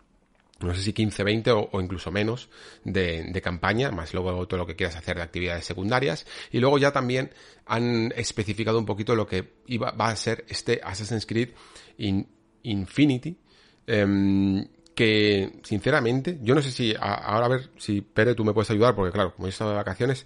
no 0.59 0.73
sé 0.73 0.81
si 0.81 0.93
15, 0.93 1.23
20 1.23 1.51
o, 1.51 1.69
incluso 1.81 2.11
menos 2.11 2.49
de, 2.83 3.41
campaña, 3.43 3.91
más 3.91 4.13
luego 4.13 4.47
todo 4.47 4.59
lo 4.59 4.65
que 4.65 4.75
quieras 4.75 4.95
hacer 4.95 5.17
de 5.17 5.23
actividades 5.23 5.65
secundarias. 5.65 6.25
Y 6.51 6.59
luego 6.59 6.77
ya 6.77 6.91
también 6.91 7.31
han 7.65 8.13
especificado 8.15 8.79
un 8.79 8.85
poquito 8.85 9.15
lo 9.15 9.27
que 9.27 9.55
iba, 9.67 9.91
va 9.91 10.09
a 10.09 10.15
ser 10.15 10.45
este 10.47 10.79
Assassin's 10.83 11.25
Creed 11.25 11.49
In- 11.97 12.27
Infinity. 12.63 13.37
em, 13.87 14.65
que 14.95 15.59
sinceramente, 15.63 16.39
yo 16.41 16.55
no 16.55 16.61
sé 16.61 16.71
si, 16.71 16.95
ahora 16.97 17.45
a 17.45 17.49
ver 17.49 17.69
si 17.77 17.99
Pere 17.99 18.33
tú 18.33 18.45
me 18.45 18.53
puedes 18.53 18.71
ayudar, 18.71 18.95
porque 18.95 19.11
claro, 19.11 19.35
como 19.35 19.47
he 19.47 19.49
estado 19.49 19.71
de 19.71 19.75
vacaciones, 19.75 20.25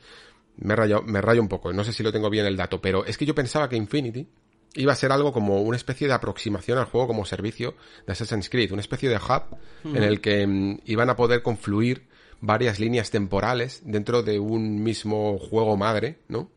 me 0.57 0.75
rayo, 0.75 1.01
me 1.01 1.21
rayo 1.21 1.41
un 1.41 1.47
poco, 1.47 1.73
no 1.73 1.83
sé 1.83 1.91
si 1.91 2.03
lo 2.03 2.11
tengo 2.11 2.29
bien 2.29 2.45
el 2.45 2.55
dato, 2.55 2.79
pero 2.79 3.03
es 3.03 3.17
que 3.17 3.25
yo 3.25 3.33
pensaba 3.33 3.67
que 3.67 3.75
Infinity 3.77 4.27
iba 4.75 4.93
a 4.93 4.95
ser 4.95 5.12
algo 5.12 5.34
como 5.34 5.62
una 5.62 5.77
especie 5.77 6.08
de 6.08 6.13
aproximación 6.13 6.77
al 6.77 6.86
juego 6.86 7.08
como 7.08 7.25
servicio 7.25 7.75
de 8.05 8.13
Assassin's 8.13 8.49
Creed, 8.49 8.71
una 8.71 8.82
especie 8.82 9.10
de 9.10 9.17
hub 9.17 9.58
en 9.84 10.03
el 10.03 10.21
que 10.21 10.45
mm, 10.45 10.82
iban 10.86 11.10
a 11.10 11.15
poder 11.15 11.41
confluir 11.41 12.08
varias 12.41 12.79
líneas 12.79 13.12
temporales 13.12 13.82
dentro 13.84 14.23
de 14.23 14.39
un 14.39 14.82
mismo 14.84 15.38
juego 15.39 15.75
madre, 15.75 16.19
¿no? 16.27 16.49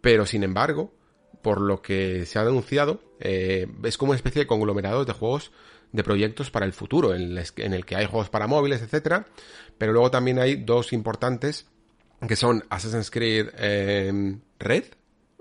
Pero 0.00 0.26
sin 0.26 0.42
embargo, 0.42 0.92
por 1.42 1.60
lo 1.60 1.82
que 1.82 2.26
se 2.26 2.38
ha 2.38 2.42
anunciado, 2.42 3.00
eh, 3.20 3.66
es 3.84 3.96
como 3.96 4.10
una 4.10 4.16
especie 4.16 4.42
de 4.42 4.46
conglomerado 4.46 5.04
de 5.04 5.12
juegos 5.12 5.52
de 5.92 6.02
proyectos 6.04 6.50
para 6.50 6.66
el 6.66 6.72
futuro, 6.72 7.14
en 7.14 7.36
el, 7.36 7.44
en 7.56 7.74
el 7.74 7.84
que 7.84 7.96
hay 7.96 8.06
juegos 8.06 8.30
para 8.30 8.46
móviles, 8.46 8.80
etcétera, 8.82 9.26
pero 9.76 9.92
luego 9.92 10.10
también 10.10 10.38
hay 10.38 10.56
dos 10.56 10.92
importantes 10.92 11.66
que 12.26 12.36
son 12.36 12.64
Assassin's 12.68 13.10
Creed 13.10 13.48
eh, 13.56 14.36
Red 14.58 14.84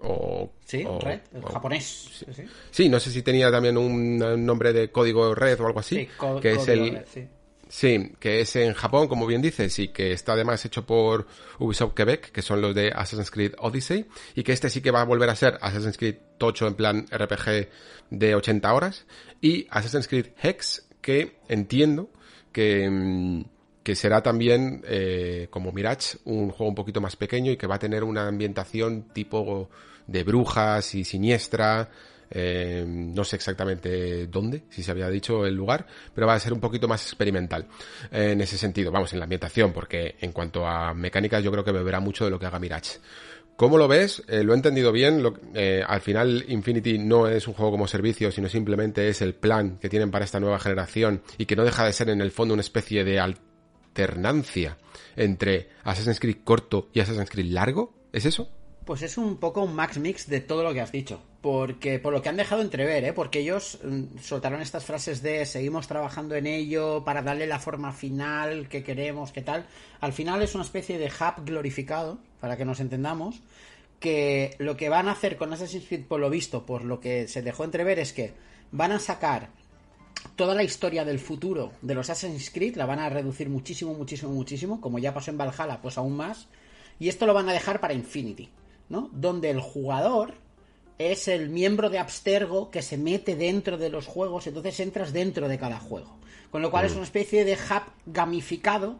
o 0.01 0.51
Sí, 0.65 0.83
o- 0.87 0.99
Red, 0.99 1.19
el 1.33 1.43
o- 1.43 1.47
japonés. 1.47 1.83
Sí, 1.85 2.25
sí. 2.33 2.43
Sí, 2.71 2.89
no 2.89 2.99
sé 2.99 3.11
si 3.11 3.21
tenía 3.21 3.51
también 3.51 3.77
un, 3.77 4.17
nombre 4.45 4.71
de 4.73 4.91
código 4.91 5.33
red 5.35 5.59
o 5.59 5.67
algo 5.67 5.79
así, 5.79 5.95
Sí, 5.95 6.09
que 6.41 6.51
es 6.51 6.57
código 6.59 6.85
el 6.85 6.91
Red, 6.95 7.05
sí. 7.11 7.27
Sí, 7.71 8.13
que 8.19 8.41
es 8.41 8.55
en 8.55 8.73
Japón, 8.73 9.07
como 9.07 9.27
bien 9.27 9.43
dices, 9.43 9.77
y 9.77 9.89
que 9.89 10.11
está 10.11 10.33
además 10.33 10.65
hecho 10.65 10.87
por 10.87 11.27
Ubisoft 11.59 11.93
Quebec, 11.93 12.31
que 12.31 12.41
son 12.41 12.61
los 12.61 12.73
de 12.73 12.87
Assassin's 12.89 13.29
Creed 13.29 13.53
Odyssey, 13.59 14.07
y 14.33 14.41
que 14.41 14.53
este 14.53 14.71
sí 14.71 14.81
que 14.81 14.89
va 14.89 15.01
a 15.01 15.05
volver 15.05 15.29
a 15.29 15.35
ser 15.35 15.59
Assassin's 15.61 15.95
Creed 15.97 16.15
Tocho 16.39 16.65
en 16.65 16.73
plan 16.73 17.05
RPG 17.11 17.69
de 18.09 18.33
80 18.33 18.73
horas, 18.73 19.05
y 19.39 19.67
Assassin's 19.69 20.07
Creed 20.07 20.29
Hex, 20.41 20.87
que 20.99 21.37
entiendo 21.47 22.09
que, 22.51 22.89
mm, 22.89 23.43
que 23.83 23.95
será 23.95 24.21
también, 24.21 24.83
eh, 24.87 25.47
como 25.49 25.71
Mirage, 25.71 26.17
un 26.25 26.49
juego 26.51 26.69
un 26.69 26.75
poquito 26.75 27.01
más 27.01 27.15
pequeño 27.15 27.51
y 27.51 27.57
que 27.57 27.67
va 27.67 27.75
a 27.75 27.79
tener 27.79 28.03
una 28.03 28.27
ambientación 28.27 29.13
tipo 29.13 29.69
de 30.07 30.23
brujas 30.23 30.95
y 30.95 31.03
siniestra, 31.03 31.89
eh, 32.31 32.85
no 32.87 33.23
sé 33.23 33.37
exactamente 33.37 34.27
dónde, 34.27 34.63
si 34.69 34.83
se 34.83 34.91
había 34.91 35.09
dicho 35.09 35.45
el 35.45 35.55
lugar, 35.55 35.85
pero 36.13 36.27
va 36.27 36.33
a 36.33 36.39
ser 36.39 36.53
un 36.53 36.59
poquito 36.59 36.87
más 36.87 37.03
experimental 37.03 37.67
eh, 38.11 38.31
en 38.31 38.41
ese 38.41 38.57
sentido, 38.57 38.91
vamos, 38.91 39.13
en 39.13 39.19
la 39.19 39.25
ambientación, 39.25 39.73
porque 39.73 40.15
en 40.19 40.31
cuanto 40.31 40.67
a 40.67 40.93
mecánicas 40.93 41.43
yo 41.43 41.51
creo 41.51 41.63
que 41.63 41.71
beberá 41.71 41.99
mucho 41.99 42.25
de 42.25 42.31
lo 42.31 42.39
que 42.39 42.45
haga 42.45 42.59
Mirage. 42.59 42.99
¿Cómo 43.59 43.77
lo 43.77 43.89
ves? 43.89 44.23
Eh, 44.29 44.41
lo 44.41 44.53
he 44.53 44.55
entendido 44.55 44.93
bien. 44.93 45.21
Eh, 45.53 45.83
al 45.85 45.99
final, 45.99 46.45
Infinity 46.47 46.97
no 46.97 47.27
es 47.27 47.45
un 47.45 47.53
juego 47.53 47.71
como 47.71 47.89
servicio, 47.89 48.31
sino 48.31 48.47
simplemente 48.47 49.09
es 49.09 49.21
el 49.21 49.35
plan 49.35 49.77
que 49.81 49.89
tienen 49.89 50.11
para 50.11 50.23
esta 50.23 50.39
nueva 50.39 50.59
generación 50.59 51.21
y 51.37 51.45
que 51.45 51.57
no 51.57 51.65
deja 51.65 51.83
de 51.83 51.91
ser 51.91 52.09
en 52.09 52.21
el 52.21 52.31
fondo 52.31 52.53
una 52.53 52.61
especie 52.61 53.03
de 53.03 53.19
entre 55.15 55.69
Assassin's 55.83 56.19
Creed 56.19 56.37
corto 56.43 56.89
y 56.93 56.99
Assassin's 56.99 57.29
Creed 57.29 57.51
largo. 57.51 57.93
¿Es 58.11 58.25
eso? 58.25 58.49
Pues 58.85 59.03
es 59.03 59.17
un 59.17 59.37
poco 59.37 59.61
un 59.61 59.75
max 59.75 59.99
mix 59.99 60.27
de 60.27 60.39
todo 60.39 60.63
lo 60.63 60.73
que 60.73 60.81
has 60.81 60.91
dicho. 60.91 61.21
Porque, 61.41 61.99
por 61.99 62.11
lo 62.11 62.21
que 62.21 62.29
han 62.29 62.37
dejado 62.37 62.61
entrever, 62.61 63.03
¿eh? 63.03 63.13
Porque 63.13 63.39
ellos 63.39 63.79
mm, 63.83 64.17
soltaron 64.19 64.61
estas 64.61 64.83
frases 64.83 65.21
de 65.21 65.45
seguimos 65.45 65.87
trabajando 65.87 66.35
en 66.35 66.47
ello 66.47 67.03
para 67.05 67.21
darle 67.21 67.47
la 67.47 67.59
forma 67.59 67.93
final 67.93 68.67
que 68.67 68.83
queremos, 68.83 69.31
que 69.31 69.41
tal. 69.41 69.67
Al 70.01 70.11
final 70.11 70.41
es 70.41 70.55
una 70.55 70.63
especie 70.63 70.97
de 70.97 71.05
hub 71.05 71.45
glorificado, 71.45 72.19
para 72.39 72.57
que 72.57 72.65
nos 72.65 72.79
entendamos. 72.79 73.41
Que 73.99 74.55
lo 74.57 74.75
que 74.75 74.89
van 74.89 75.07
a 75.07 75.11
hacer 75.11 75.37
con 75.37 75.53
Assassin's 75.53 75.85
Creed, 75.85 76.05
por 76.05 76.19
lo 76.19 76.29
visto, 76.29 76.65
por 76.65 76.83
lo 76.83 76.99
que 76.99 77.27
se 77.27 77.41
dejó 77.41 77.65
entrever, 77.65 77.99
es 77.99 78.11
que 78.11 78.33
van 78.71 78.91
a 78.91 78.99
sacar 78.99 79.49
toda 80.35 80.55
la 80.55 80.63
historia 80.63 81.05
del 81.05 81.19
futuro 81.19 81.71
de 81.81 81.95
los 81.95 82.09
Assassin's 82.09 82.49
Creed 82.49 82.75
la 82.75 82.85
van 82.85 82.99
a 82.99 83.09
reducir 83.09 83.49
muchísimo, 83.49 83.93
muchísimo, 83.93 84.31
muchísimo, 84.31 84.81
como 84.81 84.99
ya 84.99 85.13
pasó 85.13 85.31
en 85.31 85.37
Valhalla, 85.37 85.79
pues 85.81 85.97
aún 85.97 86.15
más. 86.15 86.47
Y 86.99 87.09
esto 87.09 87.25
lo 87.25 87.33
van 87.33 87.47
a 87.49 87.53
dejar 87.53 87.79
para 87.79 87.93
Infinity, 87.93 88.49
¿no? 88.89 89.09
Donde 89.13 89.49
el 89.49 89.61
jugador 89.61 90.33
es 90.97 91.29
el 91.29 91.49
miembro 91.49 91.89
de 91.89 91.99
Abstergo 91.99 92.69
que 92.71 92.81
se 92.81 92.97
mete 92.97 93.35
dentro 93.35 93.77
de 93.77 93.89
los 93.89 94.05
juegos, 94.05 94.47
entonces 94.47 94.79
entras 94.81 95.13
dentro 95.13 95.47
de 95.47 95.57
cada 95.57 95.79
juego. 95.79 96.17
Con 96.51 96.61
lo 96.61 96.71
cual 96.71 96.85
es 96.85 96.93
una 96.93 97.03
especie 97.03 97.45
de 97.45 97.53
hub 97.53 97.83
gamificado 98.07 98.97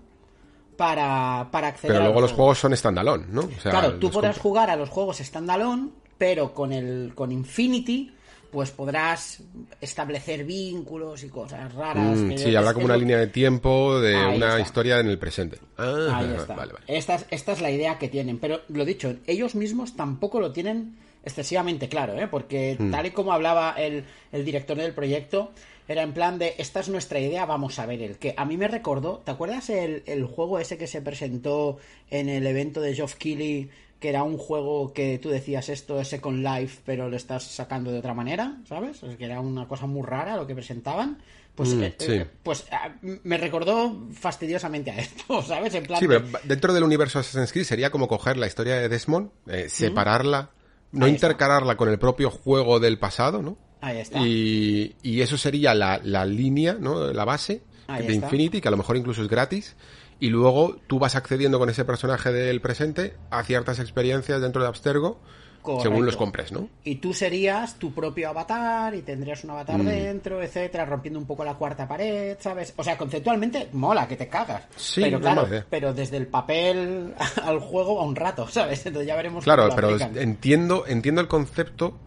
para, 0.78 1.50
para 1.52 1.68
acceder 1.68 1.92
Pero 1.92 2.02
a 2.02 2.04
luego 2.06 2.22
los 2.22 2.32
juegos. 2.32 2.60
son 2.60 2.76
standalone, 2.76 3.26
¿no? 3.30 3.42
O 3.42 3.62
sea, 3.62 3.72
Claro, 3.72 3.96
tú 3.96 4.10
podrás 4.10 4.38
jugar 4.38 4.70
a 4.70 4.78
los 4.78 4.88
juegos 4.90 5.18
standalone, 5.18 5.90
pero 6.18 6.54
con 6.54 6.72
el 6.72 7.12
con 7.16 7.32
Infinity 7.32 8.14
pues 8.52 8.72
podrás 8.72 9.42
establecer 9.82 10.44
vínculos 10.44 11.24
y 11.24 11.30
cosas 11.30 11.74
raras. 11.74 12.18
Mm, 12.18 12.32
sí, 12.38 12.56
es 12.56 12.74
como 12.74 12.86
una 12.86 12.98
línea 12.98 13.18
de 13.18 13.28
tiempo 13.28 14.00
de 14.00 14.16
Ahí 14.16 14.38
una 14.38 14.48
está. 14.50 14.60
historia 14.62 15.00
en 15.00 15.08
el 15.08 15.18
presente. 15.20 15.58
Ah, 15.78 16.10
Ahí 16.20 16.34
está. 16.36 16.56
Vale, 16.56 16.74
vale. 16.74 16.86
Esta, 16.88 17.16
es, 17.16 17.26
esta 17.30 17.52
es 17.54 17.62
la 17.62 17.72
idea 17.72 17.98
que 17.98 18.08
tienen. 18.10 18.40
Pero 18.40 18.62
lo 18.70 18.86
dicho, 18.86 19.16
ellos 19.28 19.56
mismos 19.56 19.96
tampoco 19.96 20.40
lo 20.40 20.52
tienen 20.52 20.98
excesivamente 21.24 21.90
claro, 21.90 22.14
¿eh? 22.20 22.28
Porque 22.28 22.76
Hmm. 22.80 22.92
tal 22.92 23.06
y 23.06 23.12
como 23.12 23.34
hablaba 23.34 23.76
el, 23.78 24.06
el 24.32 24.46
director 24.46 24.78
del 24.78 24.94
proyecto, 24.94 25.52
era 25.88 26.04
en 26.04 26.14
plan 26.14 26.38
de, 26.40 26.54
esta 26.60 26.80
es 26.80 26.90
nuestra 26.90 27.20
idea, 27.20 27.46
vamos 27.46 27.78
a 27.80 27.86
ver 27.86 28.02
el 28.02 28.18
que. 28.18 28.34
A 28.38 28.46
mí 28.46 28.58
me 28.58 28.68
recordó, 28.68 29.22
¿te 29.26 29.32
acuerdas 29.32 29.70
el, 29.70 30.04
el 30.06 30.24
juego 30.26 30.60
ese 30.60 30.78
que 30.78 30.88
se 30.88 31.02
presentó 31.02 31.78
en 32.10 32.30
el 32.30 32.46
evento 32.48 32.80
de 32.82 32.94
Geoff 32.96 33.16
Keighley? 33.16 33.70
Que 34.00 34.10
era 34.10 34.24
un 34.24 34.38
juego 34.38 34.94
que 34.94 35.20
tú 35.20 35.30
decías 35.30 35.68
esto 35.70 36.00
es 36.00 36.08
Second 36.08 36.42
Life, 36.46 36.82
pero 36.86 37.10
lo 37.10 37.18
estás 37.18 37.44
sacando 37.44 37.92
de 37.92 38.00
otra 38.00 38.14
manera, 38.14 38.58
¿sabes? 38.68 39.04
Es 39.04 39.18
que 39.18 39.26
era 39.26 39.42
una 39.42 39.68
cosa 39.68 39.86
muy 39.88 40.04
rara 40.08 40.38
lo 40.38 40.48
que 40.48 40.56
presentaban. 40.56 41.18
Pues, 41.56 41.74
Mm, 41.76 41.84
eh, 41.84 41.96
sí. 41.98 42.12
eh, 42.14 42.28
pues 42.42 42.66
ah, 42.72 42.90
me 43.02 43.38
recordó 43.38 44.08
fastidiosamente 44.14 44.92
a 44.92 44.98
esto, 45.00 45.42
¿sabes? 45.48 45.74
En 45.74 45.84
plan 45.84 46.00
Sí, 46.00 46.08
pero 46.08 46.24
dentro 46.46 46.74
del 46.74 46.84
universo 46.84 47.20
Assassin's 47.20 47.52
Creed 47.52 47.66
sería 47.66 47.90
como 47.90 48.08
coger 48.08 48.38
la 48.38 48.48
historia 48.48 48.76
de 48.76 48.88
Desmond, 48.88 49.32
eh, 49.48 49.68
separarla, 49.68 50.52
no 50.94 51.06
Ahí 51.06 51.14
está. 51.14 51.28
intercalarla 51.28 51.76
con 51.76 51.90
el 51.90 52.00
propio 52.00 52.30
juego 52.32 52.80
del 52.80 52.98
pasado, 53.00 53.42
¿no? 53.42 53.58
Ahí 53.82 53.98
está. 53.98 54.20
Y, 54.20 54.96
y 55.04 55.20
eso 55.22 55.38
sería 55.38 55.74
la, 55.74 56.00
la 56.04 56.26
línea, 56.26 56.78
¿no? 56.80 57.12
La 57.12 57.26
base 57.26 57.62
Ahí 57.88 58.06
de 58.06 58.14
está. 58.14 58.26
Infinity, 58.28 58.62
que 58.62 58.68
a 58.70 58.72
lo 58.72 58.78
mejor 58.78 58.96
incluso 58.96 59.22
es 59.22 59.28
gratis. 59.28 59.76
Y 60.20 60.30
luego 60.30 60.76
tú 60.88 61.00
vas 61.00 61.16
accediendo 61.16 61.60
con 61.60 61.70
ese 61.70 61.86
personaje 61.86 62.32
del 62.32 62.60
presente 62.62 63.16
a 63.32 63.44
ciertas 63.44 63.80
experiencias 63.80 64.42
dentro 64.42 64.62
de 64.62 64.68
Abstergo, 64.68 65.20
Correcto. 65.62 65.84
según 65.90 66.06
los 66.06 66.16
compres, 66.18 66.52
¿no? 66.52 66.70
Y 66.84 66.96
tú 66.96 67.14
serías 67.14 67.76
tu 67.80 67.94
propio 67.94 68.30
avatar 68.30 68.96
y 68.96 69.02
tendrías 69.02 69.44
un 69.44 69.50
Mm. 69.50 69.54
avatar 69.54 69.84
dentro, 69.84 70.42
etcétera, 70.42 70.86
rompiendo 70.86 71.20
un 71.20 71.26
poco 71.26 71.44
la 71.46 71.54
cuarta 71.56 71.88
pared, 71.88 72.38
¿sabes? 72.40 72.74
O 72.78 72.84
sea, 72.84 72.98
conceptualmente 72.98 73.70
mola 73.74 74.08
que 74.08 74.16
te 74.18 74.28
cagas. 74.28 74.64
Sí, 74.76 75.02
pero 75.02 75.20
claro, 75.20 75.48
pero 75.70 75.94
desde 75.94 76.18
el 76.18 76.28
papel 76.28 77.14
al 77.44 77.60
juego 77.60 78.00
a 78.00 78.04
un 78.06 78.16
rato, 78.16 78.48
¿sabes? 78.48 78.86
Entonces 78.86 79.08
ya 79.08 79.16
veremos 79.16 79.44
Claro, 79.44 79.64
cómo 79.64 79.70
lo 79.70 79.76
pero 79.76 79.88
aplican. 79.90 80.18
entiendo, 80.18 80.86
entiendo 80.88 81.22
el 81.22 81.28
concepto 81.28 81.98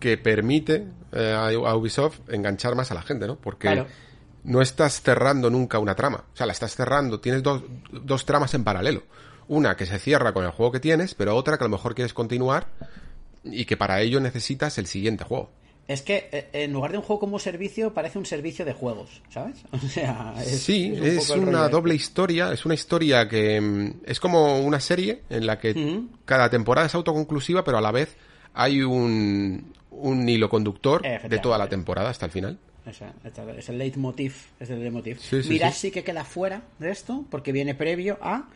que 0.00 0.18
permite 0.18 0.86
eh, 1.12 1.32
a 1.32 1.46
a 1.48 1.76
Ubisoft 1.76 2.20
enganchar 2.28 2.74
más 2.74 2.90
a 2.90 2.94
la 2.94 3.02
gente, 3.02 3.26
¿no? 3.26 3.36
Porque 3.36 3.68
Claro. 3.68 3.86
No 4.44 4.60
estás 4.62 5.00
cerrando 5.00 5.50
nunca 5.50 5.78
una 5.78 5.94
trama. 5.94 6.24
O 6.32 6.36
sea, 6.36 6.46
la 6.46 6.52
estás 6.52 6.76
cerrando, 6.76 7.20
tienes 7.20 7.42
dos, 7.42 7.62
dos 7.90 8.24
tramas 8.24 8.54
en 8.54 8.64
paralelo. 8.64 9.02
Una 9.48 9.76
que 9.76 9.86
se 9.86 9.98
cierra 9.98 10.32
con 10.32 10.44
el 10.44 10.50
juego 10.50 10.72
que 10.72 10.80
tienes, 10.80 11.14
pero 11.14 11.34
otra 11.34 11.58
que 11.58 11.64
a 11.64 11.66
lo 11.66 11.76
mejor 11.76 11.94
quieres 11.94 12.14
continuar 12.14 12.68
y 13.42 13.64
que 13.64 13.76
para 13.76 14.00
ello 14.00 14.20
necesitas 14.20 14.78
el 14.78 14.86
siguiente 14.86 15.24
juego. 15.24 15.50
Es 15.86 16.00
que 16.00 16.30
eh, 16.32 16.48
en 16.52 16.72
lugar 16.72 16.92
de 16.92 16.98
un 16.98 17.04
juego 17.04 17.20
como 17.20 17.38
servicio, 17.38 17.92
parece 17.92 18.18
un 18.18 18.24
servicio 18.24 18.64
de 18.64 18.72
juegos, 18.72 19.22
¿sabes? 19.28 19.64
O 19.72 19.88
sea, 19.88 20.34
es, 20.40 20.60
sí, 20.60 20.92
un 20.92 21.04
es, 21.04 21.30
una 21.30 21.68
doble 21.68 21.94
historia, 21.94 22.52
es 22.52 22.64
una 22.64 22.74
historia 22.74 23.28
que 23.28 23.60
mm, 23.60 24.00
es 24.06 24.18
como 24.18 24.60
una 24.60 24.80
serie 24.80 25.22
en 25.28 25.46
la 25.46 25.58
que 25.58 26.02
cada 26.24 26.48
temporada 26.48 26.86
es 26.86 26.94
autoconclusiva, 26.94 27.64
pero 27.64 27.78
a 27.78 27.82
la 27.82 27.92
vez 27.92 28.16
hay 28.54 28.82
un, 28.82 29.74
un 29.90 30.28
hilo 30.28 30.48
conductor 30.48 31.02
de 31.02 31.38
toda 31.38 31.58
la 31.58 31.68
temporada 31.68 32.08
hasta 32.08 32.26
el 32.26 32.32
final. 32.32 32.58
Esa- 32.86 33.14
esta- 33.24 33.50
es 33.52 33.68
el 33.68 33.78
leitmotiv. 33.78 34.34
Es 34.60 34.70
el 34.70 34.80
leitmotiv. 34.80 35.18
Sí, 35.18 35.42
sí, 35.42 35.48
Mirage 35.48 35.76
sí. 35.78 35.90
que 35.90 36.04
queda 36.04 36.24
fuera 36.24 36.62
de 36.78 36.90
esto, 36.90 37.24
porque 37.30 37.52
viene 37.52 37.74
previo 37.74 38.18
a. 38.20 38.48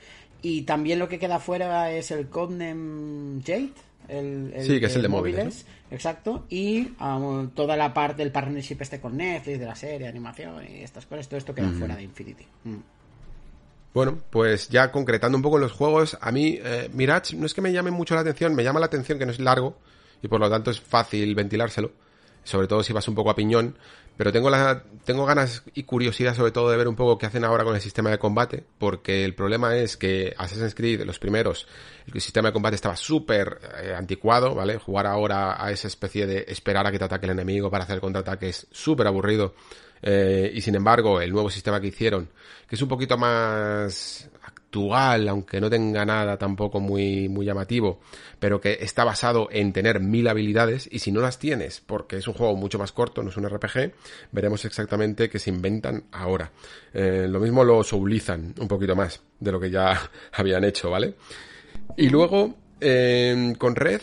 Y 0.42 0.62
también 0.62 0.98
lo 0.98 1.08
que 1.08 1.18
queda 1.18 1.38
fuera 1.40 1.90
es 1.90 2.10
el 2.10 2.28
Codename 2.28 3.42
Jade. 3.44 3.72
El, 4.08 4.54
Sí, 4.66 4.80
que 4.80 4.86
es 4.86 4.96
el 4.96 5.02
de 5.02 5.08
móviles, 5.08 5.66
Exacto. 5.90 6.46
Y 6.48 6.92
um, 7.00 7.50
toda 7.50 7.76
la 7.76 7.92
parte 7.92 8.22
del 8.22 8.32
partnership 8.32 8.76
este 8.80 9.00
con 9.00 9.16
Netflix, 9.16 9.58
de 9.58 9.66
la 9.66 9.74
serie, 9.74 10.06
animación 10.08 10.62
y 10.66 10.82
estas 10.82 11.04
cosas, 11.06 11.28
todo 11.28 11.36
esto 11.38 11.54
queda 11.54 11.70
fuera 11.72 11.94
de 11.96 12.02
Infinity. 12.04 12.46
Mm. 12.64 12.76
Bueno, 13.94 14.18
pues 14.30 14.68
ya 14.68 14.92
concretando 14.92 15.36
un 15.36 15.42
poco 15.42 15.58
los 15.58 15.72
juegos, 15.72 16.16
a 16.20 16.30
mí 16.30 16.58
eh, 16.62 16.88
Mirage 16.92 17.36
no 17.36 17.46
es 17.46 17.54
que 17.54 17.60
me 17.60 17.72
llame 17.72 17.90
mucho 17.90 18.14
la 18.14 18.20
atención, 18.20 18.54
me 18.54 18.62
llama 18.62 18.80
la 18.80 18.86
atención 18.86 19.18
que 19.18 19.26
no 19.26 19.32
es 19.32 19.40
largo 19.40 19.76
y 20.22 20.28
por 20.28 20.40
lo 20.40 20.48
tanto 20.50 20.70
es 20.70 20.80
fácil 20.80 21.34
ventilárselo, 21.34 21.92
sobre 22.48 22.66
todo 22.66 22.82
si 22.82 22.94
vas 22.94 23.06
un 23.08 23.14
poco 23.14 23.28
a 23.28 23.34
piñón, 23.36 23.76
pero 24.16 24.32
tengo 24.32 24.48
la 24.48 24.82
tengo 25.04 25.26
ganas 25.26 25.62
y 25.74 25.82
curiosidad 25.82 26.34
sobre 26.34 26.50
todo 26.50 26.70
de 26.70 26.78
ver 26.78 26.88
un 26.88 26.96
poco 26.96 27.18
qué 27.18 27.26
hacen 27.26 27.44
ahora 27.44 27.62
con 27.62 27.74
el 27.74 27.80
sistema 27.82 28.10
de 28.10 28.18
combate, 28.18 28.64
porque 28.78 29.24
el 29.24 29.34
problema 29.34 29.76
es 29.76 29.98
que 29.98 30.34
Assassin's 30.38 30.74
Creed 30.74 31.02
los 31.02 31.18
primeros 31.18 31.66
el 32.12 32.20
sistema 32.22 32.48
de 32.48 32.54
combate 32.54 32.76
estaba 32.76 32.96
súper 32.96 33.60
eh, 33.82 33.94
anticuado, 33.94 34.54
¿vale? 34.54 34.78
Jugar 34.78 35.06
ahora 35.06 35.62
a 35.62 35.70
esa 35.70 35.88
especie 35.88 36.26
de 36.26 36.46
esperar 36.48 36.86
a 36.86 36.90
que 36.90 36.98
te 36.98 37.04
ataque 37.04 37.26
el 37.26 37.32
enemigo 37.32 37.70
para 37.70 37.84
hacer 37.84 37.96
el 37.96 38.00
contraataque 38.00 38.48
es 38.48 38.66
súper 38.70 39.06
aburrido. 39.06 39.54
Eh, 40.00 40.50
y 40.54 40.60
sin 40.62 40.74
embargo, 40.74 41.20
el 41.20 41.30
nuevo 41.30 41.50
sistema 41.50 41.80
que 41.80 41.88
hicieron, 41.88 42.30
que 42.66 42.76
es 42.76 42.82
un 42.82 42.88
poquito 42.88 43.18
más 43.18 44.30
actual, 44.68 45.28
aunque 45.28 45.60
no 45.60 45.70
tenga 45.70 46.04
nada 46.04 46.36
tampoco 46.36 46.78
muy, 46.78 47.28
muy 47.28 47.46
llamativo, 47.46 48.00
pero 48.38 48.60
que 48.60 48.78
está 48.80 49.02
basado 49.02 49.48
en 49.50 49.72
tener 49.72 50.00
mil 50.00 50.28
habilidades, 50.28 50.88
y 50.92 50.98
si 50.98 51.10
no 51.10 51.22
las 51.22 51.38
tienes, 51.38 51.80
porque 51.80 52.16
es 52.16 52.28
un 52.28 52.34
juego 52.34 52.54
mucho 52.54 52.78
más 52.78 52.92
corto, 52.92 53.22
no 53.22 53.30
es 53.30 53.36
un 53.38 53.48
RPG, 53.48 53.94
veremos 54.30 54.64
exactamente 54.66 55.30
qué 55.30 55.38
se 55.38 55.50
inventan 55.50 56.04
ahora. 56.12 56.52
Eh, 56.92 57.26
lo 57.28 57.40
mismo 57.40 57.64
lo 57.64 57.82
soulizan 57.82 58.54
un 58.60 58.68
poquito 58.68 58.94
más 58.94 59.22
de 59.40 59.52
lo 59.52 59.58
que 59.58 59.70
ya 59.70 59.98
habían 60.34 60.64
hecho, 60.64 60.90
¿vale? 60.90 61.14
Y 61.96 62.10
luego, 62.10 62.54
eh, 62.80 63.54
con 63.56 63.74
Red, 63.74 64.02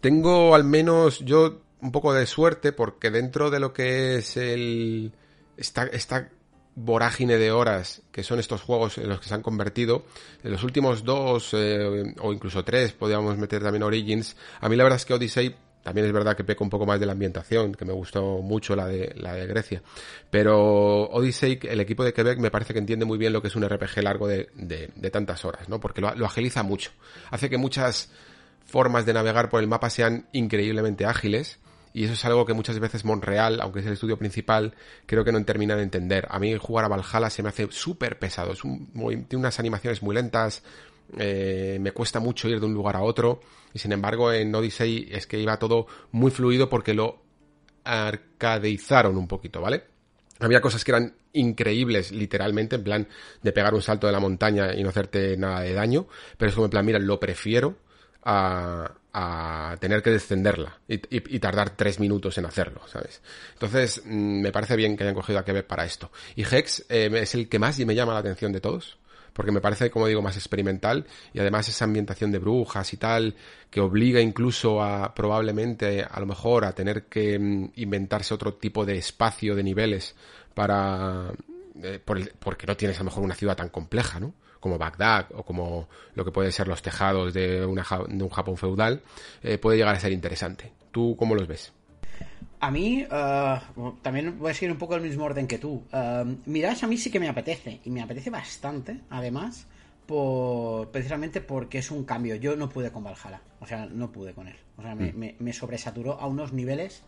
tengo 0.00 0.54
al 0.54 0.64
menos 0.64 1.20
yo 1.20 1.60
un 1.82 1.92
poco 1.92 2.14
de 2.14 2.24
suerte 2.24 2.72
porque 2.72 3.10
dentro 3.10 3.50
de 3.50 3.60
lo 3.60 3.74
que 3.74 4.16
es 4.16 4.38
el 4.38 5.12
esta, 5.56 5.84
esta 5.84 6.30
vorágine 6.76 7.38
de 7.38 7.52
horas 7.52 8.02
que 8.10 8.22
son 8.22 8.38
estos 8.40 8.62
juegos 8.62 8.98
en 8.98 9.08
los 9.08 9.20
que 9.20 9.28
se 9.28 9.34
han 9.34 9.42
convertido 9.42 10.04
en 10.42 10.52
los 10.52 10.64
últimos 10.64 11.04
dos 11.04 11.50
eh, 11.52 12.14
o 12.20 12.32
incluso 12.32 12.64
tres 12.64 12.92
podríamos 12.92 13.38
meter 13.38 13.62
también 13.62 13.84
Origins 13.84 14.36
a 14.60 14.68
mí 14.68 14.76
la 14.76 14.82
verdad 14.82 14.96
es 14.96 15.04
que 15.04 15.14
Odyssey 15.14 15.54
también 15.84 16.06
es 16.06 16.12
verdad 16.14 16.34
que 16.34 16.44
peco 16.44 16.64
un 16.64 16.70
poco 16.70 16.86
más 16.86 16.98
de 16.98 17.04
la 17.04 17.12
ambientación, 17.12 17.74
que 17.74 17.84
me 17.84 17.92
gustó 17.92 18.38
mucho 18.38 18.74
la 18.74 18.86
de, 18.86 19.12
la 19.16 19.34
de 19.34 19.46
Grecia. 19.46 19.82
Pero 20.30 21.10
Odyssey, 21.10 21.60
el 21.62 21.78
equipo 21.78 22.02
de 22.02 22.14
Quebec, 22.14 22.38
me 22.38 22.50
parece 22.50 22.72
que 22.72 22.78
entiende 22.78 23.04
muy 23.04 23.18
bien 23.18 23.34
lo 23.34 23.42
que 23.42 23.48
es 23.48 23.54
un 23.54 23.68
RPG 23.68 24.02
largo 24.02 24.26
de, 24.26 24.48
de, 24.54 25.10
tantas 25.10 25.44
horas, 25.44 25.68
¿no? 25.68 25.80
Porque 25.80 26.00
lo, 26.00 26.14
lo 26.14 26.24
agiliza 26.24 26.62
mucho. 26.62 26.90
Hace 27.30 27.50
que 27.50 27.58
muchas 27.58 28.10
formas 28.64 29.04
de 29.04 29.12
navegar 29.12 29.50
por 29.50 29.60
el 29.60 29.68
mapa 29.68 29.90
sean 29.90 30.26
increíblemente 30.32 31.04
ágiles. 31.04 31.58
Y 31.94 32.04
eso 32.04 32.14
es 32.14 32.24
algo 32.26 32.44
que 32.44 32.52
muchas 32.54 32.78
veces 32.80 33.04
Montreal, 33.04 33.60
aunque 33.62 33.80
es 33.80 33.86
el 33.86 33.92
estudio 33.94 34.18
principal, 34.18 34.74
creo 35.06 35.24
que 35.24 35.32
no 35.32 35.42
termina 35.44 35.76
de 35.76 35.84
entender. 35.84 36.26
A 36.28 36.38
mí 36.40 36.54
jugar 36.58 36.84
a 36.84 36.88
Valhalla 36.88 37.30
se 37.30 37.42
me 37.42 37.48
hace 37.48 37.68
súper 37.70 38.18
pesado. 38.18 38.52
Es 38.52 38.64
un, 38.64 38.90
muy- 38.94 39.16
tiene 39.24 39.40
unas 39.42 39.58
animaciones 39.60 40.02
muy 40.02 40.14
lentas, 40.14 40.62
eh, 41.16 41.78
me 41.80 41.92
cuesta 41.92 42.20
mucho 42.20 42.48
ir 42.48 42.60
de 42.60 42.66
un 42.66 42.74
lugar 42.74 42.96
a 42.96 43.02
otro. 43.02 43.40
Y 43.72 43.78
sin 43.78 43.92
embargo, 43.92 44.32
en 44.32 44.54
Odyssey 44.54 45.08
es 45.12 45.26
que 45.26 45.38
iba 45.38 45.56
todo 45.58 45.86
muy 46.12 46.30
fluido 46.32 46.68
porque 46.68 46.94
lo 46.94 47.22
arcadeizaron 47.84 49.16
un 49.16 49.28
poquito, 49.28 49.60
¿vale? 49.60 49.84
Había 50.40 50.60
cosas 50.60 50.84
que 50.84 50.90
eran 50.90 51.14
increíbles, 51.32 52.10
literalmente, 52.12 52.76
en 52.76 52.84
plan 52.84 53.08
de 53.42 53.52
pegar 53.52 53.74
un 53.74 53.82
salto 53.82 54.06
de 54.06 54.12
la 54.12 54.20
montaña 54.20 54.74
y 54.74 54.82
no 54.82 54.88
hacerte 54.88 55.36
nada 55.36 55.60
de 55.60 55.72
daño, 55.74 56.06
pero 56.36 56.48
es 56.48 56.54
como 56.54 56.66
en 56.66 56.70
plan, 56.70 56.84
mira, 56.84 56.98
lo 56.98 57.20
prefiero 57.20 57.76
a, 58.24 58.90
a 59.12 59.76
tener 59.80 60.02
que 60.02 60.10
descenderla 60.10 60.78
y, 60.88 60.94
y- 60.94 61.36
y 61.36 61.38
tardar 61.38 61.70
tres 61.70 62.00
minutos 62.00 62.36
en 62.38 62.46
hacerlo, 62.46 62.80
¿sabes? 62.86 63.22
Entonces, 63.52 64.02
mm, 64.04 64.40
me 64.40 64.52
parece 64.52 64.76
bien 64.76 64.96
que 64.96 65.04
hayan 65.04 65.14
cogido 65.14 65.38
a 65.38 65.44
Quebec 65.44 65.66
para 65.66 65.84
esto. 65.84 66.10
Y 66.34 66.42
Hex 66.44 66.86
eh, 66.88 67.10
es 67.14 67.34
el 67.34 67.48
que 67.48 67.58
más 67.58 67.78
me 67.80 67.94
llama 67.94 68.12
la 68.14 68.20
atención 68.20 68.52
de 68.52 68.60
todos, 68.60 68.98
porque 69.32 69.50
me 69.52 69.60
parece, 69.60 69.90
como 69.90 70.06
digo, 70.06 70.22
más 70.22 70.36
experimental 70.36 71.06
y 71.32 71.40
además 71.40 71.68
esa 71.68 71.84
ambientación 71.84 72.30
de 72.32 72.38
brujas 72.38 72.92
y 72.92 72.96
tal, 72.96 73.34
que 73.70 73.80
obliga 73.80 74.20
incluso 74.20 74.82
a 74.82 75.12
probablemente, 75.14 76.04
a 76.08 76.20
lo 76.20 76.26
mejor, 76.26 76.64
a 76.64 76.72
tener 76.72 77.04
que 77.06 77.38
mm, 77.38 77.72
inventarse 77.76 78.32
otro 78.32 78.54
tipo 78.54 78.84
de 78.86 78.96
espacio, 78.96 79.54
de 79.56 79.62
niveles 79.64 80.14
para... 80.54 81.32
eh, 81.82 81.98
por 82.04 82.20
porque 82.38 82.66
no 82.66 82.76
tienes 82.76 82.96
a 82.98 83.00
lo 83.00 83.06
mejor 83.06 83.24
una 83.24 83.34
ciudad 83.34 83.56
tan 83.56 83.68
compleja, 83.68 84.20
¿no? 84.20 84.34
Como 84.64 84.78
Bagdad 84.78 85.26
o 85.34 85.42
como 85.42 85.88
lo 86.14 86.24
que 86.24 86.30
pueden 86.30 86.50
ser 86.50 86.68
los 86.68 86.80
tejados 86.80 87.34
de, 87.34 87.66
una, 87.66 87.84
de 88.08 88.24
un 88.24 88.30
Japón 88.30 88.56
feudal, 88.56 89.02
eh, 89.42 89.58
puede 89.58 89.76
llegar 89.76 89.94
a 89.94 90.00
ser 90.00 90.10
interesante. 90.12 90.72
¿Tú 90.90 91.14
cómo 91.18 91.34
los 91.34 91.46
ves? 91.46 91.70
A 92.60 92.70
mí, 92.70 93.04
eh, 93.10 93.56
también 94.00 94.38
voy 94.38 94.52
a 94.52 94.54
seguir 94.54 94.72
un 94.72 94.78
poco 94.78 94.94
el 94.96 95.02
mismo 95.02 95.22
orden 95.24 95.46
que 95.46 95.58
tú. 95.58 95.82
Mirage 96.46 96.86
a 96.86 96.88
mí 96.88 96.96
sí 96.96 97.10
que 97.10 97.20
me 97.20 97.28
apetece, 97.28 97.80
y 97.84 97.90
me 97.90 98.00
apetece 98.00 98.30
bastante, 98.30 99.00
además, 99.10 99.66
por, 100.06 100.88
precisamente 100.88 101.42
porque 101.42 101.76
es 101.78 101.90
un 101.90 102.04
cambio. 102.04 102.34
Yo 102.36 102.56
no 102.56 102.70
pude 102.70 102.90
con 102.90 103.04
Valhalla, 103.04 103.42
o 103.60 103.66
sea, 103.66 103.84
no 103.84 104.10
pude 104.10 104.32
con 104.32 104.48
él. 104.48 104.56
O 104.78 104.82
sea, 104.82 104.94
me, 104.94 105.12
me- 105.12 105.34
me 105.38 105.52
sobresaturó 105.52 106.18
a 106.18 106.26
unos 106.26 106.54
niveles 106.54 107.02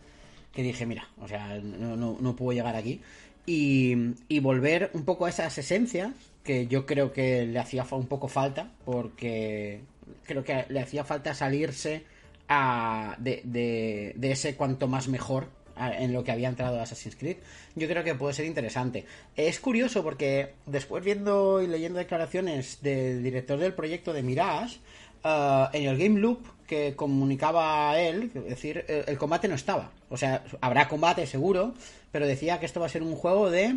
que 0.53 0.63
dije, 0.63 0.85
mira, 0.85 1.09
o 1.23 1.27
sea, 1.27 1.59
no, 1.59 1.97
no, 1.97 2.19
no 2.21 2.37
puedo 2.37 2.53
llegar 2.53 2.77
aquí. 2.77 3.01
Y, 3.47 3.95
y 4.29 4.41
volver 4.41 4.91
un 4.93 5.05
poco 5.07 5.25
a 5.25 5.31
esas 5.31 5.57
esencias 5.57 6.11
que 6.47 6.67
yo 6.69 6.87
creo 6.87 7.13
que 7.13 7.45
le 7.45 7.59
hacía 7.59 7.85
un 7.91 8.07
poco 8.07 8.29
falta, 8.29 8.71
porque 8.87 9.81
creo 10.25 10.43
que 10.45 10.65
le 10.71 10.81
hacía 10.81 11.05
falta 11.05 11.35
salirse 11.35 12.05
a, 12.49 13.17
de, 13.19 13.43
de, 13.45 14.13
de 14.17 14.31
ese 14.33 14.55
cuanto 14.55 14.87
más 14.89 15.09
mejor 15.09 15.49
a- 15.75 15.93
en 16.03 16.13
lo 16.15 16.25
que 16.25 16.33
había 16.33 16.49
entrado 16.49 16.81
Assassin's 16.81 17.17
Creed. 17.17 17.37
Yo 17.75 17.89
creo 17.89 18.05
que 18.05 18.15
puede 18.15 18.33
ser 18.33 18.47
interesante. 18.47 19.05
Es 19.37 19.61
curioso 19.61 20.03
porque 20.03 20.55
después 20.65 21.05
viendo 21.05 21.61
y 21.61 21.67
leyendo 21.67 21.99
declaraciones 21.99 22.81
del 22.81 23.23
director 23.23 23.59
del 23.59 23.75
proyecto 23.75 24.13
de 24.13 24.23
Mirage, 24.23 24.79
eh, 25.25 25.65
en 25.73 25.85
el 25.89 25.99
Game 25.99 26.21
Loop 26.21 26.47
que 26.67 26.95
comunicaba 26.97 27.99
él, 28.01 28.31
es 28.35 28.45
decir, 28.45 28.85
el, 28.89 29.05
el 29.09 29.19
combate 29.19 29.49
no 29.49 29.55
estaba. 29.57 29.91
O 30.09 30.17
sea, 30.17 30.45
habrá 30.61 30.89
combate 30.89 31.27
seguro, 31.27 31.75
pero 32.13 32.27
decía 32.27 32.59
que 32.61 32.67
esto 32.67 32.81
va 32.81 32.87
a 32.87 32.89
ser 32.89 33.03
un 33.03 33.15
juego 33.17 33.51
de 33.51 33.77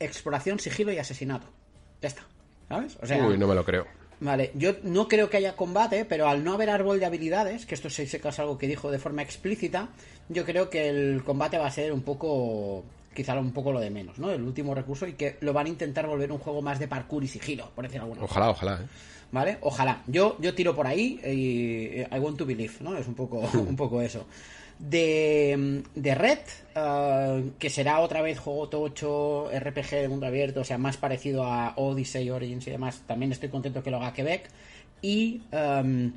exploración, 0.00 0.58
sigilo 0.60 0.92
y 0.92 0.98
asesinato. 0.98 1.46
Ya 2.02 2.08
está. 2.08 2.22
¿Sabes? 2.68 2.98
O 3.00 3.06
sea, 3.06 3.26
Uy, 3.26 3.38
no 3.38 3.46
me 3.46 3.54
lo 3.54 3.64
creo. 3.64 3.86
Vale, 4.20 4.50
yo 4.54 4.72
no 4.82 5.06
creo 5.06 5.30
que 5.30 5.36
haya 5.36 5.54
combate, 5.54 6.04
pero 6.04 6.28
al 6.28 6.42
no 6.42 6.54
haber 6.54 6.70
árbol 6.70 6.98
de 6.98 7.06
habilidades, 7.06 7.66
que 7.66 7.74
esto 7.74 7.88
que 7.88 8.02
es 8.02 8.38
algo 8.38 8.58
que 8.58 8.66
dijo 8.66 8.90
de 8.90 8.98
forma 8.98 9.22
explícita, 9.22 9.88
yo 10.28 10.44
creo 10.44 10.68
que 10.70 10.88
el 10.88 11.22
combate 11.24 11.56
va 11.56 11.66
a 11.66 11.70
ser 11.70 11.92
un 11.92 12.02
poco 12.02 12.84
quizá 13.14 13.38
un 13.38 13.52
poco 13.52 13.72
lo 13.72 13.80
de 13.80 13.90
menos, 13.90 14.18
¿no? 14.18 14.30
El 14.30 14.42
último 14.42 14.74
recurso 14.74 15.06
y 15.06 15.14
que 15.14 15.38
lo 15.40 15.52
van 15.52 15.66
a 15.66 15.68
intentar 15.70 16.06
volver 16.06 16.30
un 16.30 16.38
juego 16.38 16.62
más 16.62 16.78
de 16.78 16.86
parkour 16.86 17.24
y 17.24 17.28
sigilo, 17.28 17.70
por 17.74 17.84
decir 17.84 18.00
alguna 18.00 18.22
Ojalá, 18.22 18.50
ojalá. 18.50 18.74
¿eh? 18.80 18.86
¿Vale? 19.32 19.58
Ojalá. 19.60 20.02
Yo, 20.06 20.36
yo 20.40 20.54
tiro 20.54 20.74
por 20.74 20.86
ahí 20.86 21.20
y 21.24 22.14
I 22.14 22.18
want 22.20 22.38
to 22.38 22.46
believe, 22.46 22.74
¿no? 22.80 22.96
Es 22.96 23.06
un 23.06 23.14
poco, 23.14 23.38
un 23.54 23.76
poco 23.76 24.00
eso. 24.02 24.26
De, 24.78 25.82
de 25.94 26.14
Red, 26.14 26.38
uh, 26.76 27.50
que 27.58 27.68
será 27.68 27.98
otra 28.00 28.22
vez 28.22 28.38
juego 28.38 28.68
tocho, 28.68 29.50
RPG 29.52 29.90
de 29.90 30.08
mundo 30.08 30.26
abierto, 30.26 30.60
o 30.60 30.64
sea, 30.64 30.78
más 30.78 30.96
parecido 30.96 31.44
a 31.44 31.72
Odyssey, 31.76 32.30
Origins 32.30 32.66
y 32.68 32.70
demás. 32.70 33.02
También 33.06 33.32
estoy 33.32 33.48
contento 33.48 33.82
que 33.82 33.90
lo 33.90 33.96
haga 33.96 34.12
Quebec. 34.12 34.48
Y 35.02 35.42
um, 35.52 36.12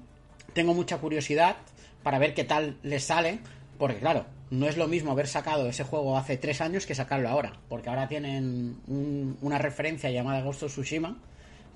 tengo 0.54 0.74
mucha 0.74 1.00
curiosidad 1.00 1.56
para 2.04 2.20
ver 2.20 2.34
qué 2.34 2.44
tal 2.44 2.78
les 2.84 3.04
sale, 3.04 3.40
porque 3.78 3.98
claro, 3.98 4.26
no 4.52 4.68
es 4.68 4.78
lo 4.78 4.88
mismo 4.88 5.12
haber 5.12 5.28
sacado 5.28 5.68
ese 5.68 5.84
juego 5.84 6.18
hace 6.18 6.38
tres 6.38 6.62
años 6.62 6.86
que 6.86 6.94
sacarlo 6.94 7.30
ahora, 7.30 7.54
porque 7.70 7.90
ahora 7.90 8.08
tienen 8.08 8.78
un, 8.88 9.38
una 9.42 9.58
referencia 9.58 10.12
llamada 10.12 10.42
Ghost 10.42 10.64
of 10.64 10.72
Tsushima 10.72 11.18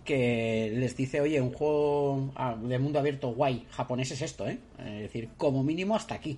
que 0.03 0.71
les 0.75 0.95
dice, 0.95 1.19
oye, 1.19 1.41
un 1.41 1.51
juego 1.51 2.31
ah, 2.35 2.55
de 2.61 2.77
mundo 2.77 2.99
abierto 2.99 3.29
guay 3.29 3.65
japonés 3.71 4.11
es 4.11 4.21
esto, 4.21 4.47
¿eh? 4.47 4.59
Es 4.77 5.01
decir, 5.01 5.29
como 5.35 5.63
mínimo 5.63 5.95
hasta 5.95 6.15
aquí. 6.15 6.37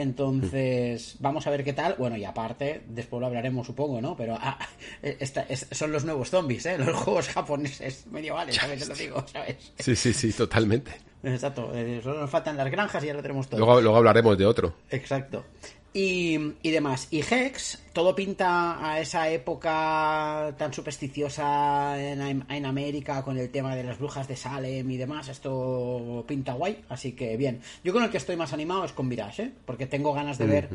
Entonces, 0.00 1.16
vamos 1.18 1.46
a 1.46 1.50
ver 1.50 1.64
qué 1.64 1.72
tal. 1.72 1.96
Bueno, 1.98 2.16
y 2.16 2.24
aparte, 2.24 2.82
después 2.88 3.20
lo 3.20 3.26
hablaremos, 3.26 3.66
supongo, 3.66 4.00
¿no? 4.00 4.16
Pero 4.16 4.38
ah, 4.40 4.58
esta, 5.02 5.42
es, 5.42 5.66
son 5.72 5.90
los 5.90 6.04
nuevos 6.04 6.30
zombies, 6.30 6.66
¿eh? 6.66 6.78
Los 6.78 6.96
juegos 6.96 7.28
japoneses 7.28 8.06
medievales, 8.06 8.54
¿sabes? 8.54 8.80
Te 8.80 8.86
lo 8.86 8.94
digo, 8.98 9.24
¿sabes? 9.26 9.72
Sí, 9.78 9.96
sí, 9.96 10.12
sí, 10.12 10.32
totalmente. 10.32 10.92
Exacto. 11.24 11.72
Eh, 11.74 12.00
solo 12.02 12.20
nos 12.20 12.30
faltan 12.30 12.56
las 12.56 12.70
granjas 12.70 13.02
y 13.02 13.08
ya 13.08 13.14
lo 13.14 13.22
tenemos 13.22 13.48
todo. 13.48 13.58
Luego, 13.58 13.80
luego 13.80 13.96
hablaremos 13.96 14.38
de 14.38 14.46
otro. 14.46 14.74
Exacto. 14.90 15.44
Y, 15.92 16.38
y, 16.62 16.70
demás. 16.70 17.08
Y 17.10 17.20
Hex, 17.20 17.82
todo 17.92 18.14
pinta 18.14 18.86
a 18.86 19.00
esa 19.00 19.28
época 19.30 20.54
tan 20.58 20.72
supersticiosa 20.72 22.00
en, 22.00 22.44
en, 22.48 22.66
América 22.66 23.22
con 23.22 23.38
el 23.38 23.50
tema 23.50 23.74
de 23.74 23.84
las 23.84 23.98
brujas 23.98 24.28
de 24.28 24.36
Salem 24.36 24.88
y 24.90 24.96
demás. 24.96 25.28
Esto 25.28 26.24
pinta 26.28 26.52
guay, 26.52 26.84
así 26.88 27.12
que 27.12 27.36
bien. 27.36 27.60
Yo 27.82 27.92
con 27.92 28.02
el 28.02 28.10
que 28.10 28.18
estoy 28.18 28.36
más 28.36 28.52
animado 28.52 28.84
es 28.84 28.92
con 28.92 29.08
Mirage, 29.08 29.42
¿eh? 29.44 29.52
porque 29.64 29.86
tengo 29.86 30.12
ganas 30.12 30.38
de 30.38 30.46
ver. 30.46 30.68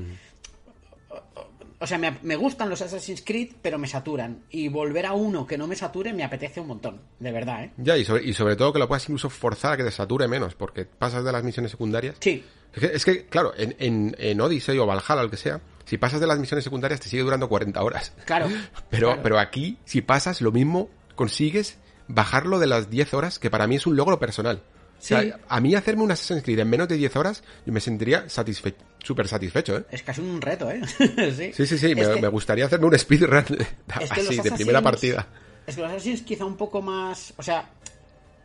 O 1.79 1.85
sea, 1.87 1.97
me, 1.97 2.17
me, 2.21 2.37
gustan 2.37 2.69
los 2.69 2.81
Assassin's 2.81 3.21
Creed, 3.25 3.55
pero 3.61 3.77
me 3.77 3.87
saturan. 3.87 4.45
Y 4.49 4.69
volver 4.69 5.05
a 5.05 5.13
uno 5.13 5.45
que 5.45 5.57
no 5.57 5.67
me 5.67 5.75
sature 5.75 6.13
me 6.13 6.23
apetece 6.23 6.61
un 6.61 6.67
montón, 6.67 7.01
de 7.19 7.31
verdad, 7.31 7.65
¿eh? 7.65 7.71
Ya, 7.75 7.97
y 7.97 8.05
sobre, 8.05 8.23
y 8.23 8.33
sobre 8.33 8.55
todo 8.55 8.71
que 8.71 8.79
lo 8.79 8.87
puedas 8.87 9.03
incluso 9.09 9.29
forzar 9.29 9.73
a 9.73 9.77
que 9.77 9.83
te 9.83 9.91
sature 9.91 10.29
menos, 10.29 10.55
porque 10.55 10.85
pasas 10.85 11.25
de 11.25 11.31
las 11.33 11.43
misiones 11.43 11.71
secundarias. 11.71 12.15
Sí. 12.21 12.41
Es 12.73 12.79
que, 12.79 12.85
es 12.95 13.05
que 13.05 13.25
claro, 13.27 13.53
en, 13.55 13.75
en, 13.79 14.15
en, 14.17 14.41
Odyssey 14.41 14.77
o 14.79 14.85
Valhalla, 14.85 15.21
el 15.21 15.29
que 15.29 15.37
sea, 15.37 15.61
si 15.85 15.97
pasas 15.97 16.19
de 16.19 16.27
las 16.27 16.39
misiones 16.39 16.63
secundarias 16.63 16.99
te 16.99 17.09
sigue 17.09 17.23
durando 17.23 17.47
40 17.47 17.81
horas. 17.83 18.13
Claro. 18.25 18.47
Pero, 18.89 19.07
claro. 19.07 19.21
pero 19.23 19.39
aquí, 19.39 19.77
si 19.85 20.01
pasas 20.01 20.41
lo 20.41 20.51
mismo, 20.51 20.89
consigues 21.15 21.77
bajarlo 22.07 22.59
de 22.59 22.67
las 22.67 22.89
10 22.89 23.13
horas, 23.13 23.39
que 23.39 23.49
para 23.49 23.67
mí 23.67 23.75
es 23.75 23.85
un 23.85 23.95
logro 23.95 24.19
personal. 24.19 24.61
Sí. 24.99 25.13
O 25.13 25.19
sea, 25.19 25.39
a 25.49 25.59
mí 25.59 25.75
hacerme 25.75 26.03
un 26.03 26.11
Assassin's 26.11 26.43
Creed 26.43 26.59
en 26.59 26.69
menos 26.69 26.87
de 26.87 26.95
10 26.95 27.15
horas, 27.17 27.43
yo 27.65 27.73
me 27.73 27.81
sentiría 27.81 28.29
satisfe 28.29 28.75
súper 29.03 29.27
satisfecho, 29.27 29.77
¿eh? 29.77 29.85
Es 29.91 30.01
casi 30.01 30.21
un 30.21 30.41
reto, 30.41 30.71
¿eh? 30.71 30.81
sí, 30.97 31.51
sí, 31.53 31.67
sí, 31.67 31.77
sí. 31.77 31.93
Me, 31.93 32.01
que... 32.01 32.21
me, 32.21 32.27
gustaría 32.29 32.65
hacerme 32.65 32.87
un 32.87 32.97
speedrun 32.97 33.43
que 33.43 33.65
así, 33.93 34.39
de 34.39 34.51
primera 34.51 34.81
partida. 34.81 35.27
Es 35.67 35.75
que 35.75 35.81
los 35.81 35.91
Assassins 35.91 36.21
quizá 36.21 36.45
un 36.45 36.55
poco 36.55 36.81
más... 36.81 37.33
O 37.37 37.43
sea, 37.43 37.69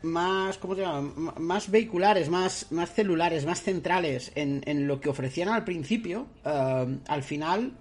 más, 0.02 0.58
¿cómo 0.58 0.74
se 0.74 0.82
llama? 0.82 1.34
Más 1.38 1.70
vehiculares, 1.70 2.28
más, 2.28 2.70
más 2.70 2.92
celulares, 2.92 3.46
más 3.46 3.62
centrales 3.62 4.32
en, 4.34 4.62
en 4.66 4.87
lo 4.87 5.00
que 5.00 5.08
ofrecían 5.08 5.48
al 5.48 5.64
principio, 5.64 6.26
uh, 6.44 6.98
al 7.06 7.22
final 7.22 7.72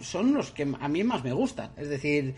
son 0.00 0.34
los 0.34 0.50
que 0.50 0.62
a 0.62 0.88
mí 0.88 1.04
más 1.04 1.24
me 1.24 1.32
gustan. 1.32 1.70
Es 1.76 1.88
decir, 1.88 2.34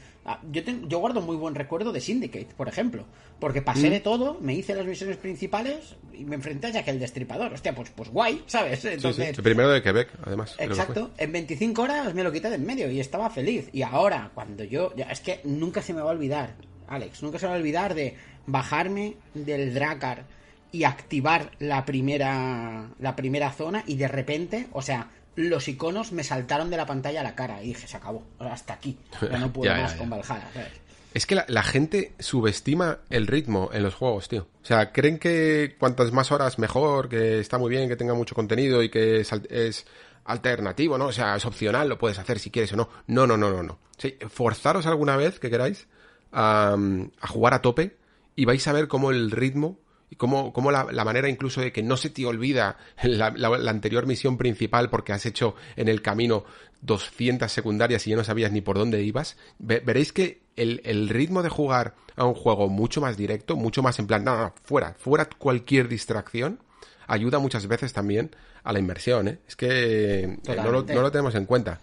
yo, 0.50 0.64
te, 0.64 0.80
yo 0.86 0.98
guardo 0.98 1.20
muy 1.20 1.36
buen 1.36 1.54
recuerdo 1.54 1.92
de 1.92 2.00
Syndicate, 2.00 2.48
por 2.56 2.68
ejemplo, 2.68 3.04
porque 3.38 3.62
pasé 3.62 3.88
mm. 3.88 3.92
de 3.92 4.00
todo, 4.00 4.38
me 4.40 4.54
hice 4.54 4.74
las 4.74 4.86
misiones 4.86 5.16
principales 5.16 5.96
y 6.12 6.24
me 6.24 6.36
enfrenté 6.36 6.68
a 6.68 6.70
Jack 6.70 6.88
el 6.88 6.98
Destripador. 6.98 7.52
Hostia, 7.52 7.74
pues, 7.74 7.90
pues 7.90 8.10
guay, 8.10 8.42
¿sabes? 8.46 8.84
Entonces, 8.84 9.26
sí, 9.26 9.32
sí. 9.32 9.36
El 9.36 9.42
primero 9.42 9.70
de 9.70 9.82
Quebec, 9.82 10.10
además. 10.22 10.56
Exacto, 10.58 11.10
en 11.18 11.32
25 11.32 11.82
horas 11.82 12.14
me 12.14 12.24
lo 12.24 12.32
quité 12.32 12.48
de 12.48 12.56
en 12.56 12.66
medio 12.66 12.90
y 12.90 13.00
estaba 13.00 13.30
feliz. 13.30 13.68
Y 13.72 13.82
ahora, 13.82 14.30
cuando 14.34 14.64
yo, 14.64 14.94
ya, 14.96 15.06
es 15.06 15.20
que 15.20 15.40
nunca 15.44 15.82
se 15.82 15.94
me 15.94 16.02
va 16.02 16.10
a 16.10 16.14
olvidar, 16.14 16.56
Alex, 16.90 17.22
nunca 17.22 17.38
se 17.38 17.46
va 17.46 17.54
a 17.54 17.56
olvidar 17.56 17.94
de 17.94 18.16
bajarme 18.46 19.16
del 19.32 19.72
Dracar 19.72 20.24
y 20.72 20.84
activar 20.84 21.52
la 21.58 21.84
primera 21.84 22.90
la 22.98 23.16
primera 23.16 23.52
zona 23.52 23.82
y 23.86 23.96
de 23.96 24.08
repente, 24.08 24.66
o 24.72 24.82
sea, 24.82 25.08
los 25.36 25.68
iconos 25.68 26.12
me 26.12 26.24
saltaron 26.24 26.68
de 26.68 26.76
la 26.76 26.86
pantalla 26.86 27.20
a 27.20 27.24
la 27.24 27.34
cara 27.34 27.62
y 27.62 27.68
dije, 27.68 27.86
se 27.86 27.96
acabó, 27.96 28.24
hasta 28.38 28.74
aquí, 28.74 28.98
ya 29.22 29.38
no 29.38 29.52
puedo 29.52 29.72
ya, 29.72 29.80
más 29.80 29.92
ya, 29.92 29.98
con 29.98 30.10
Valhalla, 30.10 30.48
¿sabes? 30.52 30.72
Es 31.14 31.26
que 31.26 31.34
la, 31.34 31.44
la, 31.48 31.64
gente 31.64 32.12
subestima 32.20 32.98
el 33.10 33.26
ritmo 33.26 33.70
en 33.72 33.82
los 33.82 33.96
juegos, 33.96 34.28
tío. 34.28 34.46
O 34.62 34.64
sea, 34.64 34.92
creen 34.92 35.18
que 35.18 35.74
cuantas 35.76 36.12
más 36.12 36.30
horas 36.30 36.60
mejor, 36.60 37.08
que 37.08 37.40
está 37.40 37.58
muy 37.58 37.68
bien, 37.68 37.88
que 37.88 37.96
tenga 37.96 38.14
mucho 38.14 38.36
contenido 38.36 38.80
y 38.80 38.90
que 38.90 39.18
es, 39.18 39.32
es 39.32 39.86
alternativo, 40.24 40.98
¿no? 40.98 41.06
O 41.06 41.12
sea, 41.12 41.34
es 41.34 41.44
opcional, 41.44 41.88
lo 41.88 41.98
puedes 41.98 42.20
hacer 42.20 42.38
si 42.38 42.52
quieres 42.52 42.72
o 42.74 42.76
no. 42.76 42.88
No, 43.08 43.26
no, 43.26 43.36
no, 43.36 43.50
no, 43.50 43.64
no. 43.64 43.78
Sí, 43.98 44.16
forzaros 44.28 44.86
alguna 44.86 45.16
vez 45.16 45.40
que 45.40 45.50
queráis 45.50 45.88
a, 46.32 46.76
a 47.20 47.26
jugar 47.28 47.54
a 47.54 47.62
tope 47.62 47.96
y 48.36 48.44
vais 48.44 48.66
a 48.66 48.72
ver 48.72 48.88
cómo 48.88 49.10
el 49.10 49.30
ritmo 49.30 49.78
y 50.10 50.16
cómo, 50.16 50.52
cómo 50.52 50.70
la, 50.70 50.88
la, 50.90 51.04
manera 51.04 51.28
incluso 51.28 51.60
de 51.60 51.72
que 51.72 51.82
no 51.82 51.96
se 51.96 52.10
te 52.10 52.26
olvida 52.26 52.76
la, 53.02 53.30
la, 53.30 53.50
la, 53.50 53.70
anterior 53.70 54.06
misión 54.06 54.36
principal 54.36 54.90
porque 54.90 55.12
has 55.12 55.24
hecho 55.24 55.54
en 55.76 55.88
el 55.88 56.02
camino 56.02 56.44
200 56.82 57.50
secundarias 57.50 58.06
y 58.06 58.10
ya 58.10 58.16
no 58.16 58.24
sabías 58.24 58.50
ni 58.50 58.60
por 58.60 58.76
dónde 58.76 59.02
ibas, 59.02 59.36
ve, 59.58 59.80
veréis 59.80 60.12
que 60.12 60.42
el, 60.56 60.80
el, 60.84 61.08
ritmo 61.08 61.42
de 61.42 61.48
jugar 61.48 61.94
a 62.16 62.24
un 62.24 62.34
juego 62.34 62.68
mucho 62.68 63.00
más 63.00 63.16
directo, 63.16 63.56
mucho 63.56 63.82
más 63.82 63.98
en 63.98 64.06
plan, 64.06 64.24
no, 64.24 64.36
no, 64.36 64.54
fuera, 64.64 64.94
fuera 64.98 65.26
cualquier 65.26 65.88
distracción, 65.88 66.60
ayuda 67.06 67.38
muchas 67.38 67.66
veces 67.66 67.92
también 67.92 68.34
a 68.64 68.72
la 68.72 68.78
inmersión, 68.78 69.28
¿eh? 69.28 69.38
Es 69.46 69.56
que 69.56 70.38
no 70.46 70.70
lo, 70.70 70.82
no 70.82 71.02
lo, 71.02 71.10
tenemos 71.10 71.34
en 71.34 71.46
cuenta. 71.46 71.80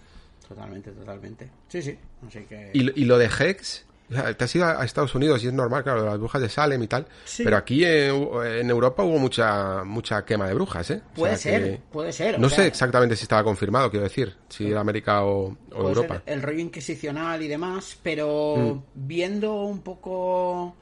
Totalmente, 0.48 0.92
totalmente. 0.92 1.50
Sí, 1.68 1.82
sí. 1.82 1.98
Así 2.28 2.40
que... 2.42 2.72
y, 2.74 3.02
y 3.02 3.06
lo 3.06 3.18
de 3.18 3.26
Hex, 3.26 3.86
te 4.10 4.44
has 4.44 4.56
ido 4.56 4.66
a 4.66 4.86
Estados 4.86 5.14
Unidos 5.16 5.44
y 5.44 5.48
es 5.48 5.54
normal, 5.54 5.84
claro, 5.84 6.06
las 6.06 6.18
brujas 6.18 6.42
de 6.42 6.50
Salem 6.50 6.82
y 6.82 6.88
tal. 6.88 7.06
Sí. 7.26 7.44
Pero 7.44 7.58
aquí 7.58 7.84
en, 7.84 8.30
en, 8.46 8.70
Europa 8.70 9.04
hubo 9.04 9.20
mucha 9.20 9.84
mucha 9.84 10.24
quema 10.24 10.48
de 10.48 10.54
brujas, 10.54 10.92
¿eh? 10.92 11.02
Puede 11.14 11.34
o 11.34 11.38
sea 11.38 11.60
ser, 11.60 11.64
que, 11.64 11.82
puede 11.92 12.14
ser. 12.14 12.40
No 12.40 12.50
sea, 12.50 12.60
sé 12.60 12.68
exactamente 12.68 13.16
si 13.16 13.24
estaba 13.24 13.44
confirmado, 13.44 13.90
quiero 13.90 14.06
decir, 14.06 14.34
si 14.48 14.72
era 14.72 14.80
América 14.80 15.24
o, 15.24 15.58
o 15.74 15.90
Europa. 15.90 16.22
el 16.26 16.42
rollo 16.42 16.60
inquisicional 16.60 17.42
y 17.42 17.48
demás, 17.48 17.98
pero 18.02 18.56
mm. 18.58 18.84
viendo 19.08 19.64
un 19.64 19.82
poco 19.82 20.68
uh, 20.68 20.74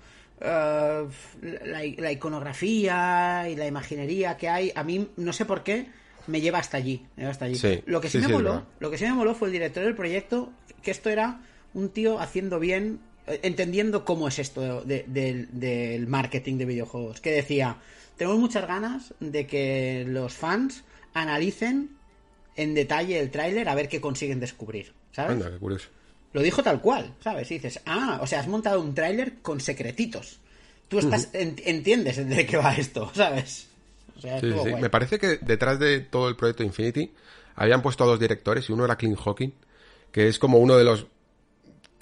la, 0.41 1.81
la, 1.97 2.11
iconografía 2.11 3.49
y 3.49 3.55
la 3.55 3.65
imaginería 3.65 4.37
que 4.37 4.49
hay, 4.49 4.71
a 4.75 4.83
mí 4.83 5.09
no 5.17 5.33
sé 5.33 5.45
por 5.45 5.63
qué 5.63 5.87
me 6.27 6.41
lleva 6.41 6.59
hasta 6.59 6.77
allí, 6.77 7.05
me 7.15 7.23
lleva 7.23 7.31
hasta 7.31 7.45
allí. 7.45 7.55
Sí, 7.55 7.81
lo 7.87 8.01
que 8.01 8.09
sí, 8.09 8.21
sí 8.21 8.27
me 8.27 8.33
moló, 8.33 8.65
lo 8.79 8.91
que 8.91 8.99
sí 8.99 9.05
me 9.05 9.13
moló 9.13 9.33
fue 9.33 9.47
el 9.47 9.53
director 9.53 9.83
del 9.83 9.95
proyecto, 9.95 10.51
que 10.83 10.91
esto 10.91 11.09
era 11.09 11.41
un 11.73 11.89
tío 11.89 12.19
haciendo 12.19 12.59
bien 12.59 12.99
entendiendo 13.27 14.05
cómo 14.05 14.27
es 14.27 14.39
esto 14.39 14.81
del 14.81 15.05
de, 15.11 15.47
de, 15.51 16.05
marketing 16.07 16.57
de 16.57 16.65
videojuegos. 16.65 17.21
Que 17.21 17.31
decía, 17.31 17.77
tenemos 18.17 18.39
muchas 18.39 18.67
ganas 18.67 19.13
de 19.19 19.47
que 19.47 20.05
los 20.07 20.33
fans 20.33 20.83
analicen 21.13 21.91
en 22.55 22.73
detalle 22.73 23.19
el 23.19 23.31
tráiler 23.31 23.67
a 23.69 23.75
ver 23.75 23.89
qué 23.89 23.99
consiguen 23.99 24.39
descubrir. 24.39 24.93
¿Sabes? 25.11 25.31
Anda, 25.33 25.51
qué 25.51 25.57
curioso. 25.57 25.89
Lo 26.33 26.41
dijo 26.41 26.61
tal 26.61 26.81
cual, 26.81 27.13
¿sabes? 27.23 27.49
Y 27.51 27.55
dices, 27.55 27.79
ah, 27.85 28.19
o 28.21 28.27
sea, 28.27 28.41
has 28.41 28.47
montado 28.47 28.81
un 28.81 28.93
tráiler 28.93 29.35
con 29.41 29.61
secretitos. 29.61 30.39
Tú 30.87 30.99
estás, 30.99 31.29
uh 31.33 31.37
-huh. 31.37 31.61
entiendes 31.65 32.27
de 32.27 32.45
qué 32.45 32.57
va 32.57 32.75
esto, 32.75 33.09
¿sabes? 33.15 33.69
O 34.17 34.21
sea, 34.21 34.39
sí, 34.39 34.51
sí. 34.51 34.73
Me 34.75 34.89
parece 34.89 35.17
que 35.17 35.37
detrás 35.37 35.79
de 35.79 36.01
todo 36.01 36.29
el 36.29 36.35
proyecto 36.35 36.63
Infinity 36.63 37.11
habían 37.55 37.81
puesto 37.81 38.03
a 38.03 38.07
dos 38.07 38.19
directores 38.19 38.69
y 38.69 38.73
uno 38.73 38.85
era 38.85 38.97
Clint 38.97 39.17
Hawking, 39.17 39.51
que 40.11 40.27
es 40.27 40.39
como 40.39 40.59
uno 40.59 40.77
de 40.77 40.83
los 40.83 41.07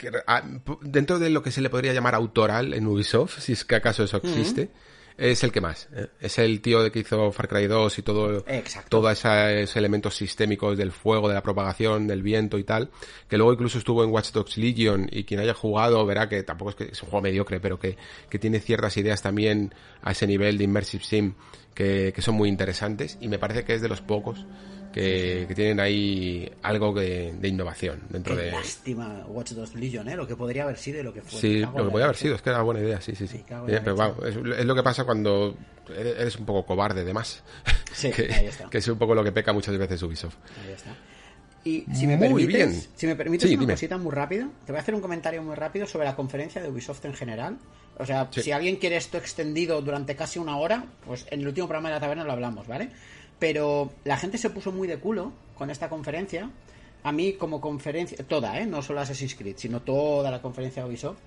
que, 0.03 0.17
a, 0.27 0.43
dentro 0.81 1.19
de 1.19 1.29
lo 1.29 1.41
que 1.41 1.51
se 1.51 1.61
le 1.61 1.69
podría 1.69 1.93
llamar 1.93 2.15
autoral 2.15 2.73
en 2.73 2.87
Ubisoft, 2.87 3.39
si 3.39 3.53
es 3.53 3.65
que 3.65 3.75
acaso 3.75 4.03
eso 4.03 4.17
existe, 4.17 4.71
es 5.17 5.43
el 5.43 5.51
que 5.51 5.61
más. 5.61 5.89
¿eh? 5.93 6.07
Es 6.19 6.39
el 6.39 6.61
tío 6.61 6.81
de 6.81 6.91
que 6.91 6.99
hizo 6.99 7.31
Far 7.31 7.47
Cry 7.47 7.67
2 7.67 7.99
y 7.99 8.01
todo, 8.01 8.45
todos 8.89 9.25
esos 9.25 9.75
elementos 9.75 10.15
sistémicos 10.15 10.77
del 10.77 10.91
fuego, 10.91 11.27
de 11.27 11.35
la 11.35 11.43
propagación, 11.43 12.07
del 12.07 12.23
viento 12.23 12.57
y 12.57 12.63
tal, 12.63 12.89
que 13.27 13.37
luego 13.37 13.53
incluso 13.53 13.77
estuvo 13.77 14.03
en 14.03 14.11
Watch 14.11 14.31
Dogs 14.31 14.57
Legion 14.57 15.07
y 15.11 15.23
quien 15.23 15.39
haya 15.39 15.53
jugado 15.53 16.05
verá 16.05 16.27
que 16.27 16.43
tampoco 16.43 16.71
es 16.71 16.75
que 16.75 16.83
es 16.85 17.03
un 17.03 17.09
juego 17.09 17.23
mediocre, 17.23 17.59
pero 17.59 17.79
que, 17.79 17.97
que 18.29 18.39
tiene 18.39 18.59
ciertas 18.59 18.95
ideas 18.97 19.21
también 19.21 19.73
a 20.01 20.11
ese 20.11 20.27
nivel 20.27 20.57
de 20.57 20.63
Immersive 20.63 21.03
Sim 21.03 21.33
que, 21.73 22.11
que 22.15 22.21
son 22.21 22.35
muy 22.35 22.49
interesantes 22.49 23.17
y 23.21 23.27
me 23.27 23.39
parece 23.39 23.63
que 23.63 23.73
es 23.73 23.81
de 23.81 23.89
los 23.89 24.01
pocos 24.01 24.45
que, 24.93 25.45
que, 25.47 25.55
tienen 25.55 25.79
ahí 25.79 26.49
algo 26.61 26.93
de, 26.93 27.33
de 27.33 27.47
innovación 27.47 28.01
dentro 28.09 28.35
Qué 28.35 28.43
de. 28.43 28.51
Lástima 28.51 29.25
Watch 29.27 29.51
Dogs 29.51 29.75
Legion, 29.75 30.07
¿eh? 30.07 30.15
Lo 30.15 30.27
que 30.27 30.35
podría 30.35 30.63
haber 30.63 30.77
sido 30.77 30.99
y 30.99 31.03
lo 31.03 31.13
que 31.13 31.21
fue. 31.21 31.39
Sí, 31.39 31.59
lo 31.59 31.73
que 31.73 31.83
podría 31.83 32.05
haber 32.05 32.15
sido, 32.17 32.35
es 32.35 32.41
que 32.41 32.49
era 32.51 32.61
buena 32.61 32.79
idea, 32.81 33.01
sí, 33.01 33.15
sí, 33.15 33.27
sí. 33.27 33.43
Pero 33.47 33.95
wow, 33.95 34.23
es, 34.25 34.35
es, 34.59 34.65
lo 34.65 34.75
que 34.75 34.83
pasa 34.83 35.03
cuando 35.03 35.55
eres 35.97 36.37
un 36.37 36.45
poco 36.45 36.65
cobarde 36.65 37.03
de 37.03 37.13
más. 37.13 37.43
Sí, 37.93 38.09
que, 38.11 38.23
ahí 38.33 38.47
está. 38.47 38.67
que 38.71 38.79
es 38.79 38.87
un 38.87 38.97
poco 38.97 39.13
lo 39.13 39.23
que 39.23 39.31
peca 39.31 39.53
muchas 39.53 39.77
veces 39.77 40.01
Ubisoft. 40.01 40.33
Ahí 40.65 40.71
está. 40.73 40.95
Y 41.63 41.85
si 41.93 42.07
me 42.07 42.17
Muy 42.17 42.27
permites, 42.27 42.47
bien. 42.71 42.83
si 42.95 43.05
me 43.07 43.15
permites 43.15 43.47
Sí, 43.47 43.53
una 43.55 43.61
dime. 43.61 43.73
cosita 43.73 43.97
muy 43.99 44.11
rápida, 44.11 44.49
te 44.65 44.71
voy 44.71 44.79
a 44.79 44.81
hacer 44.81 44.95
un 44.95 44.99
comentario 45.01 45.43
muy 45.43 45.53
rápido 45.55 45.85
sobre 45.85 46.05
la 46.05 46.15
conferencia 46.15 46.59
de 46.61 46.69
Ubisoft 46.69 47.05
en 47.05 47.13
general. 47.13 47.59
O 47.99 48.05
sea, 48.07 48.27
Sí. 48.31 48.41
si 48.41 48.51
alguien 48.51 48.77
quiere 48.77 48.95
esto 48.97 49.19
extendido 49.19 49.79
durante 49.83 50.15
casi 50.15 50.39
una 50.39 50.57
hora, 50.57 50.85
pues 51.05 51.27
en 51.29 51.41
el 51.41 51.47
último 51.47 51.67
programa 51.67 51.89
de 51.89 51.95
la 51.95 52.01
taberna 52.01 52.23
lo 52.23 52.31
hablamos, 52.31 52.65
¿vale? 52.67 52.89
Pero 53.43 53.91
la 54.05 54.15
gente 54.15 54.37
se 54.37 54.49
puso 54.49 54.71
muy 54.71 54.87
de 54.87 54.99
culo 54.99 55.33
con 55.57 55.69
esta 55.69 55.89
conferencia. 55.89 56.49
A 57.03 57.11
mí 57.11 57.33
como 57.33 57.59
conferencia, 57.59 58.25
toda, 58.25 58.57
¿eh? 58.61 58.65
No 58.65 58.81
solo 58.81 59.01
Assassin's 59.01 59.35
Creed, 59.35 59.57
sino 59.57 59.81
toda 59.81 60.31
la 60.31 60.41
conferencia 60.41 60.81
de 60.81 60.87
Ubisoft. 60.87 61.17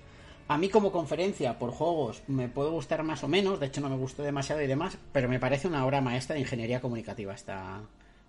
A 0.47 0.57
mí 0.57 0.67
como 0.67 0.91
conferencia 0.91 1.59
por 1.59 1.69
juegos 1.69 2.23
me 2.25 2.47
puede 2.47 2.71
gustar 2.71 3.03
más 3.03 3.23
o 3.23 3.27
menos, 3.27 3.59
de 3.59 3.67
hecho 3.67 3.81
no 3.81 3.89
me 3.89 3.97
gustó 3.97 4.23
demasiado 4.23 4.63
y 4.63 4.65
demás, 4.65 4.97
pero 5.11 5.29
me 5.29 5.39
parece 5.39 5.67
una 5.67 5.85
obra 5.85 6.01
maestra 6.01 6.33
de 6.33 6.39
ingeniería 6.39 6.81
comunicativa 6.81 7.35
esta, 7.35 7.81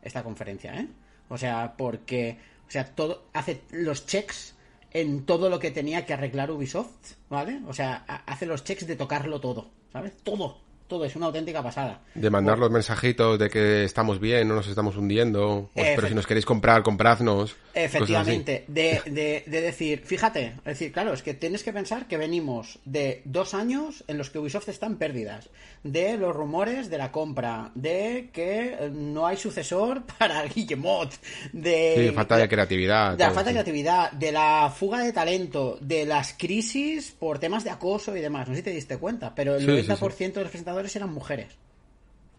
esta 0.02 0.22
conferencia, 0.22 0.78
¿eh? 0.78 0.88
O 1.30 1.38
sea, 1.38 1.72
porque, 1.78 2.36
o 2.68 2.70
sea, 2.70 2.94
todo, 2.94 3.22
hace 3.32 3.62
los 3.70 4.04
checks 4.04 4.54
en 4.90 5.24
todo 5.24 5.48
lo 5.48 5.58
que 5.60 5.70
tenía 5.70 6.04
que 6.04 6.12
arreglar 6.12 6.50
Ubisoft, 6.50 7.14
¿vale? 7.30 7.62
O 7.66 7.72
sea, 7.72 8.04
ha- 8.06 8.22
hace 8.30 8.44
los 8.44 8.64
checks 8.64 8.86
de 8.86 8.96
tocarlo 8.96 9.40
todo, 9.40 9.70
¿sabes? 9.94 10.14
Todo, 10.22 10.58
todo, 10.88 11.04
es 11.04 11.14
una 11.14 11.26
auténtica 11.26 11.62
pasada. 11.62 12.00
De 12.14 12.30
mandar 12.30 12.58
los 12.58 12.70
mensajitos 12.70 13.38
de 13.38 13.48
que 13.48 13.84
estamos 13.84 14.18
bien, 14.18 14.48
no 14.48 14.54
nos 14.54 14.66
estamos 14.66 14.96
hundiendo. 14.96 15.70
pues, 15.74 15.92
pero 15.94 16.08
si 16.08 16.14
nos 16.14 16.26
queréis 16.26 16.46
comprar, 16.46 16.82
compradnos. 16.82 17.54
Efectivamente, 17.74 18.64
de, 18.66 19.00
de, 19.06 19.44
de 19.46 19.60
decir, 19.60 20.02
fíjate, 20.04 20.54
es 20.58 20.64
decir, 20.64 20.92
claro, 20.92 21.12
es 21.12 21.22
que 21.22 21.34
tienes 21.34 21.62
que 21.62 21.72
pensar 21.72 22.08
que 22.08 22.16
venimos 22.16 22.80
de 22.84 23.22
dos 23.24 23.54
años 23.54 24.02
en 24.08 24.18
los 24.18 24.30
que 24.30 24.38
Ubisoft 24.38 24.68
está 24.68 24.86
en 24.86 24.96
pérdidas, 24.96 25.50
de 25.84 26.16
los 26.16 26.34
rumores 26.34 26.90
de 26.90 26.98
la 26.98 27.12
compra, 27.12 27.70
de 27.74 28.30
que 28.32 28.90
no 28.92 29.26
hay 29.26 29.36
sucesor 29.36 30.02
para 30.18 30.42
Guillemot, 30.44 31.12
de... 31.52 32.08
Sí, 32.08 32.14
falta 32.14 32.36
de 32.36 32.48
creatividad. 32.48 33.16
De 33.16 33.24
la 33.24 33.30
falta 33.30 33.50
de 33.50 33.54
creatividad, 33.54 34.12
de 34.12 34.32
la 34.32 34.72
fuga 34.74 35.00
de 35.00 35.12
talento, 35.12 35.78
de 35.80 36.06
las 36.06 36.32
crisis 36.32 37.10
por 37.18 37.38
temas 37.38 37.64
de 37.64 37.70
acoso 37.70 38.16
y 38.16 38.20
demás. 38.20 38.48
No 38.48 38.54
sé 38.54 38.60
si 38.60 38.64
te 38.64 38.70
diste 38.70 38.96
cuenta, 38.96 39.34
pero 39.34 39.56
el 39.56 39.62
sí, 39.62 39.88
90% 39.88 40.32
de 40.32 40.40
los 40.40 40.50
presentadores 40.50 40.77
eran 40.96 41.12
mujeres. 41.12 41.48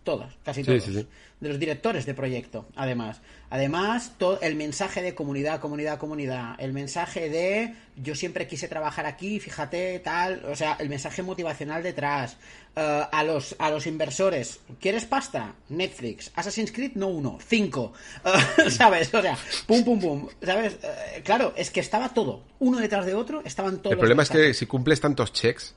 Todas, 0.04 0.34
casi 0.44 0.64
todos. 0.64 0.84
sí, 0.84 0.94
sí. 0.94 1.08
De 1.40 1.50
los 1.50 1.60
directores 1.60 2.06
de 2.06 2.14
proyecto, 2.14 2.66
además. 2.76 3.22
Además, 3.50 4.14
todo 4.18 4.40
el 4.42 4.56
mensaje 4.56 5.02
de 5.02 5.14
comunidad, 5.16 5.60
comunidad, 5.60 5.98
comunidad. 5.98 6.56
El 6.58 6.74
mensaje 6.74 7.30
de 7.30 7.76
yo 7.96 8.16
siempre 8.16 8.48
quise 8.48 8.68
trabajar 8.68 9.06
aquí, 9.06 9.40
fíjate, 9.40 10.00
tal. 10.00 10.44
O 10.46 10.56
sea, 10.56 10.78
el 10.80 10.90
mensaje 10.90 11.22
motivacional 11.22 11.84
detrás. 11.84 12.38
Eh, 12.76 13.08
a, 13.12 13.24
los, 13.24 13.56
a 13.60 13.70
los 13.72 13.88
inversores, 13.88 14.60
¿quieres 14.80 15.04
pasta? 15.04 15.54
Netflix. 15.70 16.32
Assassin's 16.36 16.72
Creed, 16.72 16.92
no 16.96 17.08
uno, 17.08 17.38
cinco. 17.46 17.94
Eh, 18.24 18.70
¿Sabes? 18.70 19.14
O 19.14 19.22
sea, 19.22 19.38
pum, 19.66 19.84
pum, 19.84 20.00
pum. 20.00 20.28
¿Sabes? 20.42 20.78
Eh, 20.82 21.22
claro, 21.24 21.54
es 21.58 21.72
que 21.72 21.82
estaba 21.82 22.10
todo. 22.14 22.44
Uno 22.60 22.78
detrás 22.78 23.06
de 23.06 23.16
otro, 23.16 23.42
estaban 23.44 23.80
todos 23.80 23.94
El 23.94 24.00
problema 24.00 24.24
es 24.24 24.30
que 24.30 24.54
si 24.54 24.66
cumples 24.66 25.02
tantos 25.02 25.34
checks, 25.34 25.76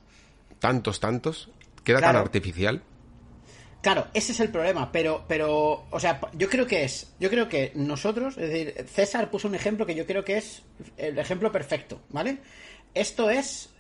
tantos, 0.61 1.01
tantos, 1.01 1.49
queda 1.85 2.01
tan 2.01 2.11
Claro. 2.11 2.19
artificial. 2.21 2.83
Claro, 3.81 4.07
ese 4.15 4.31
es 4.31 4.39
el 4.39 4.51
problema, 4.51 4.93
pero, 4.93 5.25
pero, 5.27 5.87
o 5.91 5.99
sea, 6.01 6.21
yo 6.35 6.49
creo 6.49 6.67
que 6.69 6.85
es, 6.85 7.13
yo 7.19 7.29
creo 7.29 7.49
que 7.49 7.73
nosotros, 7.75 8.39
es 8.39 8.49
decir, 8.49 8.87
César 8.89 9.29
puso 9.29 9.49
un 9.49 9.57
ejemplo 9.57 9.85
que 9.85 9.97
yo 9.97 10.07
creo 10.07 10.25
que 10.25 10.37
es 10.37 10.63
el 10.97 11.19
ejemplo 11.19 11.51
perfecto, 11.51 12.01
¿vale? 12.11 12.39
Esto 12.95 13.29
es 13.29 13.71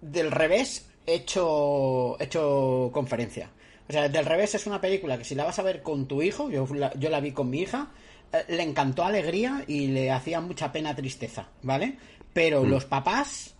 del 0.00 0.30
revés 0.30 0.88
hecho, 1.06 2.16
hecho 2.20 2.90
conferencia. 2.94 3.50
O 3.86 3.92
sea, 3.92 4.08
del 4.08 4.24
revés 4.24 4.54
es 4.54 4.66
una 4.66 4.80
película 4.80 5.18
que 5.18 5.24
si 5.24 5.34
la 5.34 5.44
vas 5.44 5.58
a 5.58 5.62
ver 5.62 5.82
con 5.82 6.06
tu 6.06 6.22
hijo, 6.22 6.48
yo 6.48 6.66
la, 6.74 6.94
yo 6.94 7.10
la 7.10 7.20
vi 7.20 7.32
con 7.32 7.50
mi 7.50 7.60
hija, 7.60 7.90
eh, 8.32 8.44
le 8.48 8.62
encantó 8.62 9.04
alegría 9.04 9.64
y 9.66 9.88
le 9.88 10.10
hacía 10.10 10.40
mucha 10.40 10.72
pena 10.72 10.94
tristeza, 10.96 11.48
¿vale? 11.62 11.98
Pero 12.32 12.64
los 12.64 12.86
papás 12.86 13.56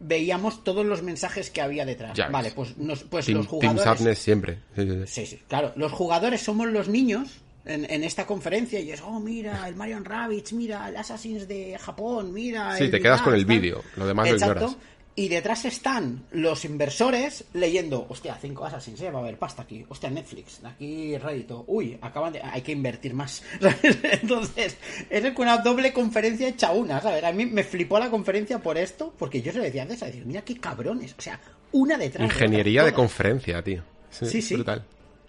veíamos 0.00 0.64
todos 0.64 0.84
los 0.84 1.02
mensajes 1.02 1.50
que 1.50 1.60
había 1.60 1.84
detrás. 1.84 2.16
Ya 2.16 2.28
vale, 2.28 2.48
ves. 2.48 2.54
pues, 2.54 2.78
nos, 2.78 3.04
pues 3.04 3.26
Team, 3.26 3.38
los 3.38 3.48
Team 3.48 3.60
jugadores... 3.60 3.84
Sadness 3.84 4.18
siempre. 4.18 4.58
Sí, 4.74 4.82
sí, 4.82 4.90
sí. 4.90 5.06
Sí, 5.06 5.26
sí, 5.26 5.42
claro. 5.48 5.72
Los 5.76 5.92
jugadores 5.92 6.42
somos 6.42 6.68
los 6.68 6.88
niños 6.88 7.40
en, 7.64 7.90
en 7.90 8.04
esta 8.04 8.26
conferencia 8.26 8.80
y 8.80 8.90
es, 8.90 9.00
oh, 9.00 9.20
mira, 9.20 9.66
el 9.68 9.76
Marion 9.76 10.04
Rabbids, 10.04 10.52
mira, 10.52 10.88
el 10.88 10.96
Assassin's 10.96 11.48
de 11.48 11.78
Japón, 11.78 12.32
mira. 12.32 12.76
Sí, 12.76 12.84
el 12.84 12.90
te 12.90 13.00
quedas 13.00 13.22
con 13.22 13.34
el 13.34 13.44
vídeo, 13.44 13.82
lo 13.96 14.06
demás 14.06 14.28
lo 14.28 14.36
ignoras. 14.36 14.76
Y 15.16 15.28
detrás 15.28 15.64
están 15.64 16.24
los 16.32 16.64
inversores 16.64 17.44
leyendo, 17.52 18.04
hostia, 18.08 18.36
cinco 18.40 18.64
Assassins, 18.64 19.00
eh, 19.00 19.10
va 19.12 19.20
a 19.20 19.22
haber 19.22 19.38
pasta 19.38 19.62
aquí, 19.62 19.84
hostia, 19.88 20.10
Netflix, 20.10 20.60
aquí 20.64 21.16
rédito, 21.18 21.64
uy, 21.68 21.96
acaban 22.00 22.32
de, 22.32 22.42
hay 22.42 22.62
que 22.62 22.72
invertir 22.72 23.14
más. 23.14 23.44
Entonces, 24.02 24.76
es 25.10 25.38
una 25.38 25.58
doble 25.58 25.92
conferencia 25.92 26.48
hecha 26.48 26.72
una, 26.72 27.00
¿sabes? 27.00 27.22
A 27.22 27.30
mí 27.32 27.46
me 27.46 27.62
flipó 27.62 27.98
la 28.00 28.10
conferencia 28.10 28.58
por 28.58 28.76
esto, 28.76 29.14
porque 29.16 29.40
yo 29.40 29.52
se 29.52 29.58
lo 29.58 29.64
decía 29.64 29.82
antes, 29.82 30.02
a 30.02 30.06
decir, 30.06 30.26
mira 30.26 30.42
qué 30.42 30.58
cabrones, 30.58 31.14
o 31.16 31.22
sea, 31.22 31.40
una 31.72 31.96
detrás 31.96 32.28
de 32.28 32.34
otra, 32.34 32.46
Ingeniería 32.46 32.82
de 32.82 32.90
todas. 32.90 32.96
conferencia, 33.06 33.62
tío. 33.62 33.82
Sí, 34.10 34.26
Sí, 34.26 34.42
sí. 34.42 34.54
Brutal. 34.54 34.84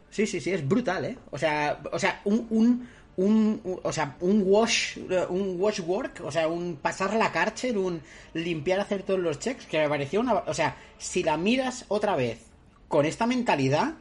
Sí, 0.09 0.25
sí, 0.25 0.39
sí, 0.39 0.51
es 0.51 0.67
brutal, 0.67 1.03
¿eh? 1.05 1.17
O 1.31 1.37
sea, 1.37 1.79
o 1.91 1.99
sea, 1.99 2.21
un, 2.23 2.47
un, 2.49 2.87
un, 3.17 3.61
un- 3.63 3.79
o 3.83 3.91
sea, 3.93 4.15
un 4.19 4.43
wash, 4.45 4.97
un 5.29 5.55
wash 5.59 5.79
work, 5.81 6.21
o 6.23 6.31
sea, 6.31 6.47
un 6.47 6.75
pasar 6.75 7.13
la 7.15 7.31
cárcel, 7.31 7.77
un 7.77 8.01
limpiar, 8.33 8.79
hacer 8.79 9.03
todos 9.03 9.19
los 9.19 9.39
checks, 9.39 9.65
que 9.65 9.79
me 9.79 9.89
pareció 9.89 10.19
una, 10.19 10.33
o 10.35 10.53
sea, 10.53 10.75
si 10.97 11.23
la 11.23 11.37
miras 11.37 11.85
otra 11.87 12.15
vez 12.15 12.39
con 12.87 13.05
esta 13.05 13.25
mentalidad, 13.25 13.93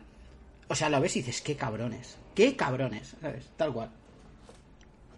o 0.69 0.75
sea, 0.75 0.89
la 0.89 0.99
ves 1.01 1.17
y 1.17 1.21
dices, 1.21 1.41
qué 1.43 1.57
cabrones, 1.57 2.17
qué 2.35 2.57
cabrones, 2.57 3.15
¿sabes? 3.21 3.45
Tal 3.57 3.73
cual. 3.73 3.91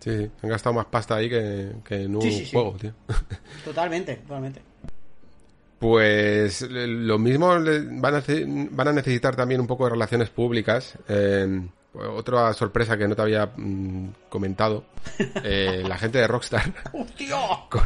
Sí, 0.01 0.11
sí. 0.19 0.31
Han 0.43 0.51
gastado 0.51 0.75
más 0.75 0.87
pasta 0.87 1.17
ahí 1.17 1.29
que, 1.29 1.73
que 1.85 2.03
en 2.03 2.15
un 2.17 2.23
Sí, 2.23 2.31
sí, 2.33 2.45
sí. 2.45 2.51
juego, 2.53 2.73
tío. 2.79 2.93
Totalmente, 3.65 4.17
totalmente. 4.17 4.61
Pues 5.79 6.63
eh, 6.63 6.87
lo 6.87 7.19
mismo 7.19 7.49
van 7.49 8.15
a, 8.15 8.23
van 8.71 8.89
a 8.89 8.93
necesitar 8.93 9.37
también 9.37 9.61
un 9.61 9.67
poco 9.67 9.85
de 9.85 9.91
relaciones 9.91 10.31
públicas. 10.31 10.95
Eh, 11.09 11.67
otra 11.99 12.53
sorpresa 12.55 12.97
que 12.97 13.09
no 13.09 13.17
te 13.17 13.23
había 13.23 13.47
mm, 13.57 14.09
comentado. 14.29 14.85
eh, 15.43 15.83
la 15.87 15.99
gente 15.99 16.19
de 16.19 16.27
Rockstar. 16.27 16.73
¡Hostia! 16.93 17.37
con, 17.71 17.83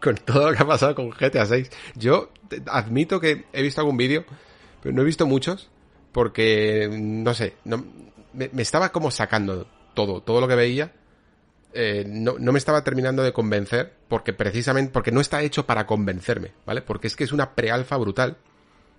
con 0.00 0.14
todo 0.16 0.50
lo 0.50 0.56
que 0.56 0.62
ha 0.62 0.66
pasado 0.66 0.94
con 0.94 1.10
GTA 1.10 1.46
6. 1.46 1.70
Yo 1.94 2.30
admito 2.66 3.20
que 3.20 3.44
he 3.52 3.62
visto 3.62 3.80
algún 3.80 3.96
vídeo, 3.96 4.24
pero 4.82 4.94
no 4.94 5.02
he 5.02 5.04
visto 5.04 5.26
muchos, 5.26 5.70
porque, 6.12 6.88
no 6.92 7.34
sé, 7.34 7.56
no, 7.64 7.84
me, 8.32 8.50
me 8.52 8.62
estaba 8.62 8.90
como 8.92 9.10
sacando 9.10 9.66
todo, 9.94 10.20
todo 10.20 10.40
lo 10.40 10.48
que 10.48 10.54
veía. 10.56 10.92
eh, 11.72 12.04
no, 12.06 12.36
no 12.38 12.52
me 12.52 12.58
estaba 12.58 12.84
terminando 12.84 13.22
de 13.22 13.32
convencer, 13.32 13.94
porque 14.08 14.32
precisamente, 14.32 14.92
porque 14.92 15.10
no 15.10 15.20
está 15.20 15.42
hecho 15.42 15.66
para 15.66 15.86
convencerme, 15.86 16.52
¿vale? 16.66 16.82
Porque 16.82 17.08
es 17.08 17.16
que 17.16 17.24
es 17.24 17.32
una 17.32 17.54
prealfa 17.54 17.96
brutal. 17.96 18.36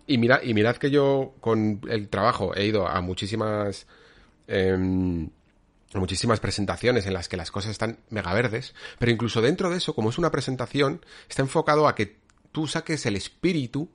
Y 0.07 0.17
mira, 0.17 0.41
y 0.43 0.53
mirad 0.53 0.75
que 0.77 0.91
yo 0.91 1.33
con 1.39 1.81
el 1.89 2.09
trabajo 2.09 2.55
he 2.55 2.65
ido 2.65 2.87
a 2.87 3.01
muchísimas 3.01 3.87
em, 4.47 5.29
muchísimas 5.99 6.39
presentaciones 6.39 7.05
en 7.05 7.13
las 7.13 7.27
que 7.29 7.37
las 7.37 7.51
cosas 7.51 7.71
están 7.71 7.99
mega 8.09 8.33
verdes, 8.33 8.73
pero 8.99 9.11
incluso 9.11 9.41
dentro 9.41 9.69
de 9.69 9.77
eso, 9.77 9.95
como 9.95 10.09
es 10.09 10.17
una 10.17 10.31
presentación, 10.31 11.05
está 11.29 11.41
enfocado 11.41 11.87
a 11.87 11.95
que 11.95 12.17
tú 12.51 12.67
saques 12.67 13.05
el 13.05 13.15
espíritu, 13.15 13.89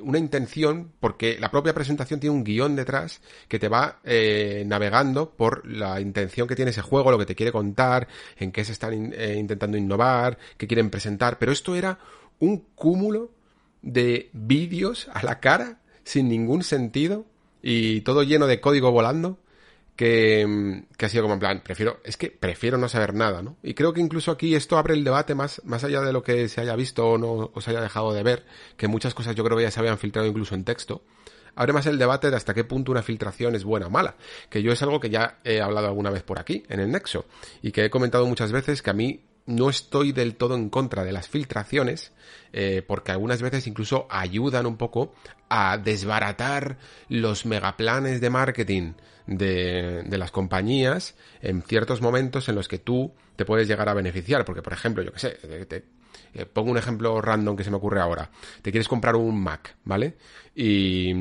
una 0.00 0.18
intención, 0.18 0.92
porque 0.98 1.38
la 1.38 1.50
propia 1.50 1.72
presentación 1.72 2.18
tiene 2.18 2.34
un 2.34 2.42
guion 2.42 2.74
detrás 2.74 3.20
que 3.46 3.60
te 3.60 3.68
va 3.68 4.00
eh, 4.02 4.64
navegando 4.66 5.30
por 5.30 5.64
la 5.64 6.00
intención 6.00 6.48
que 6.48 6.56
tiene 6.56 6.72
ese 6.72 6.82
juego, 6.82 7.12
lo 7.12 7.18
que 7.18 7.26
te 7.26 7.36
quiere 7.36 7.52
contar, 7.52 8.08
en 8.36 8.50
qué 8.50 8.64
se 8.64 8.72
están 8.72 9.12
eh, 9.14 9.36
intentando 9.38 9.76
innovar, 9.76 10.38
qué 10.56 10.66
quieren 10.66 10.90
presentar, 10.90 11.38
pero 11.38 11.52
esto 11.52 11.76
era 11.76 11.98
un 12.40 12.66
cúmulo 12.74 13.30
de 13.82 14.30
vídeos 14.32 15.08
a 15.12 15.22
la 15.22 15.40
cara 15.40 15.80
sin 16.04 16.28
ningún 16.28 16.62
sentido 16.62 17.26
y 17.62 18.00
todo 18.02 18.22
lleno 18.22 18.46
de 18.46 18.60
código 18.60 18.90
volando 18.90 19.38
que, 19.96 20.46
mm, 20.46 20.94
que 20.96 21.06
ha 21.06 21.08
sido 21.10 21.24
como 21.24 21.34
en 21.34 21.40
plan, 21.40 21.60
prefiero, 21.62 22.00
es 22.04 22.16
que 22.16 22.30
prefiero 22.30 22.78
no 22.78 22.88
saber 22.88 23.12
nada, 23.12 23.42
¿no? 23.42 23.58
Y 23.62 23.74
creo 23.74 23.92
que 23.92 24.00
incluso 24.00 24.30
aquí 24.30 24.54
esto 24.54 24.78
abre 24.78 24.94
el 24.94 25.04
debate 25.04 25.34
más, 25.34 25.60
más 25.64 25.84
allá 25.84 26.00
de 26.00 26.12
lo 26.12 26.22
que 26.22 26.48
se 26.48 26.60
haya 26.62 26.74
visto 26.74 27.06
o 27.06 27.18
no 27.18 27.50
o 27.52 27.60
se 27.60 27.70
haya 27.70 27.82
dejado 27.82 28.14
de 28.14 28.22
ver, 28.22 28.46
que 28.78 28.88
muchas 28.88 29.12
cosas 29.12 29.34
yo 29.34 29.44
creo 29.44 29.58
que 29.58 29.64
ya 29.64 29.70
se 29.70 29.78
habían 29.78 29.98
filtrado 29.98 30.26
incluso 30.26 30.54
en 30.54 30.64
texto. 30.64 31.02
Abre 31.54 31.74
más 31.74 31.84
el 31.84 31.98
debate 31.98 32.30
de 32.30 32.36
hasta 32.36 32.54
qué 32.54 32.64
punto 32.64 32.92
una 32.92 33.02
filtración 33.02 33.54
es 33.54 33.64
buena 33.64 33.88
o 33.88 33.90
mala, 33.90 34.16
que 34.48 34.62
yo 34.62 34.72
es 34.72 34.82
algo 34.82 35.00
que 35.00 35.10
ya 35.10 35.38
he 35.44 35.60
hablado 35.60 35.88
alguna 35.88 36.08
vez 36.08 36.22
por 36.22 36.38
aquí, 36.38 36.62
en 36.70 36.80
el 36.80 36.90
Nexo, 36.90 37.26
y 37.60 37.72
que 37.72 37.84
he 37.84 37.90
comentado 37.90 38.24
muchas 38.26 38.52
veces 38.52 38.80
que 38.80 38.88
a 38.88 38.94
mí 38.94 39.20
no 39.46 39.70
estoy 39.70 40.12
del 40.12 40.36
todo 40.36 40.54
en 40.54 40.70
contra 40.70 41.04
de 41.04 41.12
las 41.12 41.28
filtraciones, 41.28 42.12
eh, 42.52 42.82
porque 42.86 43.12
algunas 43.12 43.42
veces 43.42 43.66
incluso 43.66 44.06
ayudan 44.10 44.66
un 44.66 44.76
poco 44.76 45.12
a 45.48 45.78
desbaratar 45.78 46.78
los 47.08 47.46
megaplanes 47.46 48.20
de 48.20 48.30
marketing 48.30 48.92
de, 49.26 50.02
de 50.04 50.18
las 50.18 50.30
compañías 50.30 51.14
en 51.42 51.62
ciertos 51.62 52.00
momentos 52.00 52.48
en 52.48 52.54
los 52.54 52.68
que 52.68 52.78
tú 52.78 53.12
te 53.36 53.44
puedes 53.44 53.66
llegar 53.68 53.88
a 53.88 53.94
beneficiar. 53.94 54.44
Porque, 54.44 54.62
por 54.62 54.72
ejemplo, 54.72 55.02
yo 55.02 55.12
que 55.12 55.18
sé, 55.20 55.30
te- 55.68 55.84
eh, 56.34 56.46
pongo 56.46 56.70
un 56.70 56.78
ejemplo 56.78 57.20
random 57.20 57.56
que 57.56 57.64
se 57.64 57.70
me 57.70 57.76
ocurre 57.76 58.00
ahora. 58.00 58.30
Te 58.62 58.70
quieres 58.70 58.88
comprar 58.88 59.16
un 59.16 59.40
Mac, 59.42 59.76
¿vale? 59.84 60.16
Y 60.54 61.12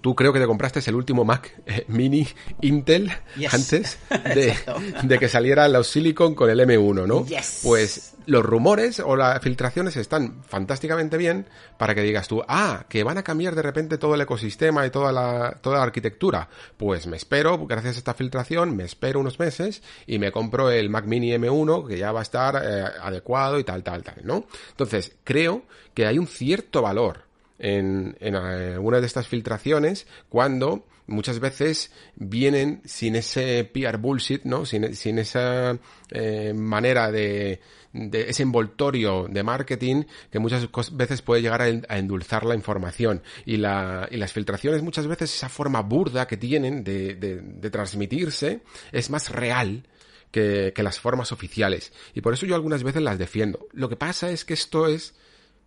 Tú 0.00 0.14
creo 0.14 0.32
que 0.32 0.38
te 0.38 0.46
compraste 0.46 0.80
el 0.86 0.94
último 0.94 1.24
Mac 1.24 1.52
eh, 1.66 1.84
mini 1.88 2.26
Intel 2.60 3.10
Yes. 3.36 3.54
antes 3.54 3.98
de, 5.04 5.18
que 5.18 5.28
saliera 5.28 5.66
los 5.68 5.88
Silicon 5.88 6.36
con 6.36 6.48
el 6.48 6.60
M1, 6.60 7.06
¿no? 7.06 7.26
Yes. 7.26 7.60
Pues 7.64 8.14
los 8.26 8.44
rumores 8.44 9.00
o 9.00 9.16
las 9.16 9.42
filtraciones 9.42 9.96
están 9.96 10.44
fantásticamente 10.44 11.16
bien 11.16 11.46
para 11.76 11.96
que 11.96 12.02
digas 12.02 12.28
tú, 12.28 12.42
ah, 12.46 12.84
que 12.88 13.02
van 13.02 13.18
a 13.18 13.24
cambiar 13.24 13.56
de 13.56 13.62
repente 13.62 13.98
todo 13.98 14.14
el 14.14 14.20
ecosistema 14.20 14.86
y 14.86 14.90
toda 14.90 15.10
la, 15.10 15.58
toda 15.60 15.78
la 15.78 15.82
arquitectura. 15.82 16.48
Pues 16.76 17.08
me 17.08 17.16
espero, 17.16 17.66
gracias 17.66 17.96
a 17.96 17.98
esta 17.98 18.14
filtración, 18.14 18.76
me 18.76 18.84
espero 18.84 19.18
unos 19.18 19.40
meses 19.40 19.82
y 20.06 20.20
me 20.20 20.30
compro 20.30 20.70
el 20.70 20.88
Mac 20.88 21.06
mini 21.06 21.32
M1 21.32 21.88
que 21.88 21.98
ya 21.98 22.12
va 22.12 22.20
a 22.20 22.22
estar 22.22 22.62
eh, 22.64 22.84
adecuado 23.02 23.58
y 23.58 23.64
tal, 23.64 23.82
tal, 23.82 24.04
tal, 24.04 24.20
¿no? 24.22 24.46
Entonces, 24.70 25.16
creo 25.24 25.64
que 25.94 26.06
hay 26.06 26.18
un 26.18 26.28
cierto 26.28 26.80
valor 26.80 27.29
en, 27.60 28.16
en 28.20 28.34
algunas 28.34 29.00
de 29.00 29.06
estas 29.06 29.28
filtraciones 29.28 30.06
cuando 30.28 30.86
muchas 31.06 31.40
veces 31.40 31.90
vienen 32.16 32.80
sin 32.84 33.16
ese 33.16 33.64
PR 33.64 33.98
bullshit, 33.98 34.44
¿no? 34.44 34.64
Sin, 34.64 34.94
sin 34.94 35.18
esa 35.18 35.78
eh, 36.10 36.52
manera 36.54 37.10
de, 37.10 37.60
de 37.92 38.30
ese 38.30 38.42
envoltorio 38.42 39.26
de 39.28 39.42
marketing 39.42 40.04
que 40.30 40.38
muchas 40.38 40.68
veces 40.92 41.22
puede 41.22 41.42
llegar 41.42 41.62
a, 41.62 41.64
a 41.64 41.98
endulzar 41.98 42.46
la 42.46 42.54
información. 42.54 43.22
Y, 43.44 43.58
la, 43.58 44.08
y 44.10 44.16
las 44.16 44.32
filtraciones 44.32 44.82
muchas 44.82 45.06
veces 45.06 45.34
esa 45.34 45.48
forma 45.48 45.82
burda 45.82 46.26
que 46.26 46.36
tienen 46.36 46.82
de, 46.84 47.14
de, 47.14 47.40
de 47.40 47.70
transmitirse 47.70 48.60
es 48.92 49.10
más 49.10 49.30
real 49.30 49.86
que, 50.30 50.72
que 50.74 50.82
las 50.82 51.00
formas 51.00 51.32
oficiales. 51.32 51.92
Y 52.14 52.20
por 52.20 52.34
eso 52.34 52.46
yo 52.46 52.54
algunas 52.54 52.82
veces 52.84 53.02
las 53.02 53.18
defiendo. 53.18 53.66
Lo 53.72 53.88
que 53.88 53.96
pasa 53.96 54.30
es 54.30 54.44
que 54.44 54.54
esto 54.54 54.86
es 54.86 55.14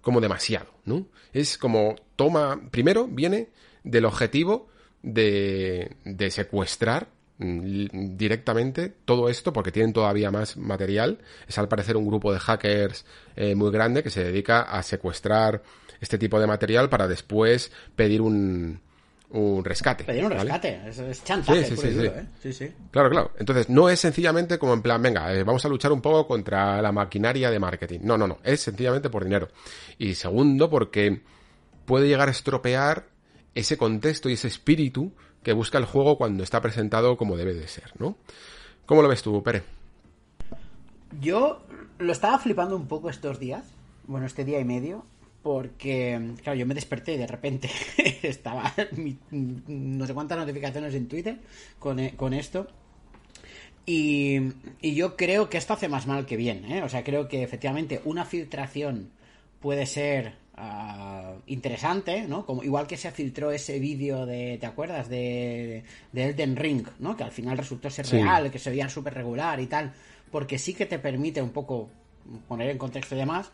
como 0.04 0.22
demasiado, 0.22 0.68
¿no? 0.86 1.08
Es 1.32 1.58
como 1.58 1.96
toma, 2.16 2.62
primero 2.70 3.08
viene 3.08 3.50
del 3.84 4.06
objetivo 4.06 4.68
de, 5.02 5.96
de 6.04 6.30
secuestrar 6.30 7.08
mm, 7.40 8.16
directamente 8.18 8.94
todo 9.06 9.30
esto 9.30 9.52
porque 9.54 9.72
tienen 9.72 9.94
todavía 9.94 10.30
más 10.30 10.58
material. 10.58 11.20
Es 11.48 11.58
al 11.58 11.70
parecer 11.70 11.98
un 11.98 12.06
grupo 12.06 12.32
de 12.32 12.40
hackers 12.40 13.06
eh, 13.36 13.56
muy 13.56 13.72
grande 13.72 14.04
que 14.04 14.12
se 14.12 14.24
dedica 14.24 14.62
a 14.62 14.84
secuestrar 14.84 15.64
este 16.02 16.18
tipo 16.18 16.40
de 16.40 16.48
material 16.48 16.90
para 16.90 17.08
después 17.08 17.72
pedir 17.96 18.22
un, 18.22 18.82
un 19.34 19.66
rescate. 19.66 20.04
Pedir 20.04 20.24
un 20.24 20.30
¿vale? 20.30 20.44
rescate. 20.44 20.82
Es, 20.88 21.00
es 21.00 21.24
chantaje, 21.24 21.66
Sí, 21.66 21.70
sí, 21.72 21.76
puro 21.76 21.88
y 21.88 21.92
sí, 21.92 21.98
duro, 21.98 22.12
sí. 22.12 22.20
¿eh? 22.20 22.26
Sí, 22.42 22.54
sí. 22.54 22.72
Claro, 22.92 23.10
claro. 23.10 23.32
Entonces, 23.40 23.70
no 23.70 23.90
es 23.90 24.00
sencillamente 24.00 24.60
como 24.60 24.74
en 24.74 24.82
plan, 24.82 25.02
venga, 25.02 25.34
eh, 25.34 25.44
vamos 25.44 25.66
a 25.66 25.70
luchar 25.70 25.92
un 25.92 26.02
poco 26.02 26.28
contra 26.28 26.82
la 26.82 26.92
maquinaria 26.92 27.50
de 27.50 27.60
marketing. 27.60 28.00
No, 28.04 28.18
no, 28.18 28.28
no. 28.28 28.38
Es 28.44 28.62
sencillamente 28.62 29.10
por 29.10 29.24
dinero. 29.24 29.50
Y 29.98 30.14
segundo, 30.14 30.70
porque 30.70 31.22
puede 31.86 32.08
llegar 32.08 32.28
a 32.28 32.32
estropear 32.32 33.08
ese 33.56 33.76
contexto 33.78 34.30
y 34.30 34.34
ese 34.34 34.48
espíritu 34.48 35.12
que 35.42 35.54
busca 35.54 35.78
el 35.78 35.86
juego 35.86 36.18
cuando 36.18 36.44
está 36.44 36.62
presentado 36.62 37.18
como 37.18 37.36
debe 37.36 37.54
de 37.54 37.68
ser, 37.68 37.92
¿no? 38.00 38.16
¿Cómo 38.86 39.02
lo 39.02 39.10
ves 39.10 39.24
tú, 39.24 39.42
Pere? 39.44 39.64
Yo 41.22 41.62
lo 42.00 42.12
estaba 42.12 42.38
flipando 42.40 42.76
un 42.76 42.88
poco 42.88 43.10
estos 43.10 43.40
días, 43.40 43.64
bueno, 44.08 44.26
este 44.26 44.46
día 44.46 44.60
y 44.60 44.66
medio, 44.66 45.06
porque, 45.44 46.32
claro, 46.42 46.58
yo 46.58 46.66
me 46.66 46.74
desperté 46.74 47.14
y 47.14 47.18
de 47.18 47.28
repente 47.28 47.70
estaba 48.24 48.74
mi- 48.96 49.18
no 49.32 50.08
sé 50.08 50.14
cuántas 50.14 50.38
notificaciones 50.38 50.96
en 50.96 51.08
Twitter 51.08 51.38
con, 51.80 52.00
e- 52.00 52.16
con 52.16 52.34
esto. 52.34 52.68
Y, 53.86 54.38
y 54.82 54.96
yo 54.96 55.18
creo 55.18 55.50
que 55.50 55.58
esto 55.58 55.74
hace 55.74 55.90
más 55.90 56.08
mal 56.08 56.26
que 56.26 56.38
bien, 56.38 56.64
¿eh? 56.72 56.82
O 56.84 56.90
sea, 56.90 57.04
creo 57.04 57.28
que 57.28 57.44
efectivamente 57.44 58.00
una 58.06 58.24
filtración 58.24 59.10
puede 59.60 59.86
ser 59.86 60.36
ah, 60.56 61.34
interesante, 61.48 62.22
¿no? 62.26 62.46
Como, 62.46 62.64
igual 62.64 62.88
que 62.88 62.96
se 62.96 63.12
filtró 63.12 63.52
ese 63.52 63.80
vídeo 63.80 64.26
de, 64.26 64.58
¿te 64.58 64.66
acuerdas? 64.66 65.10
De, 65.10 65.84
de 66.14 66.24
Elden 66.30 66.56
Ring, 66.56 66.88
¿no? 67.00 67.18
Que 67.18 67.26
al 67.26 67.32
final 67.32 67.58
resultó 67.58 67.90
ser 67.90 68.06
Sí. 68.08 68.16
real, 68.16 68.50
que 68.52 68.60
se 68.60 68.70
veía 68.70 68.88
súper 68.88 69.14
regular 69.16 69.60
y 69.60 69.68
tal, 69.68 69.92
porque 70.32 70.58
sí 70.58 70.74
que 70.74 70.86
te 70.86 71.00
permite 71.00 71.42
un 71.42 71.50
poco 71.50 71.90
poner 72.48 72.70
en 72.70 72.78
contexto 72.78 73.16
y 73.16 73.18
demás, 73.18 73.52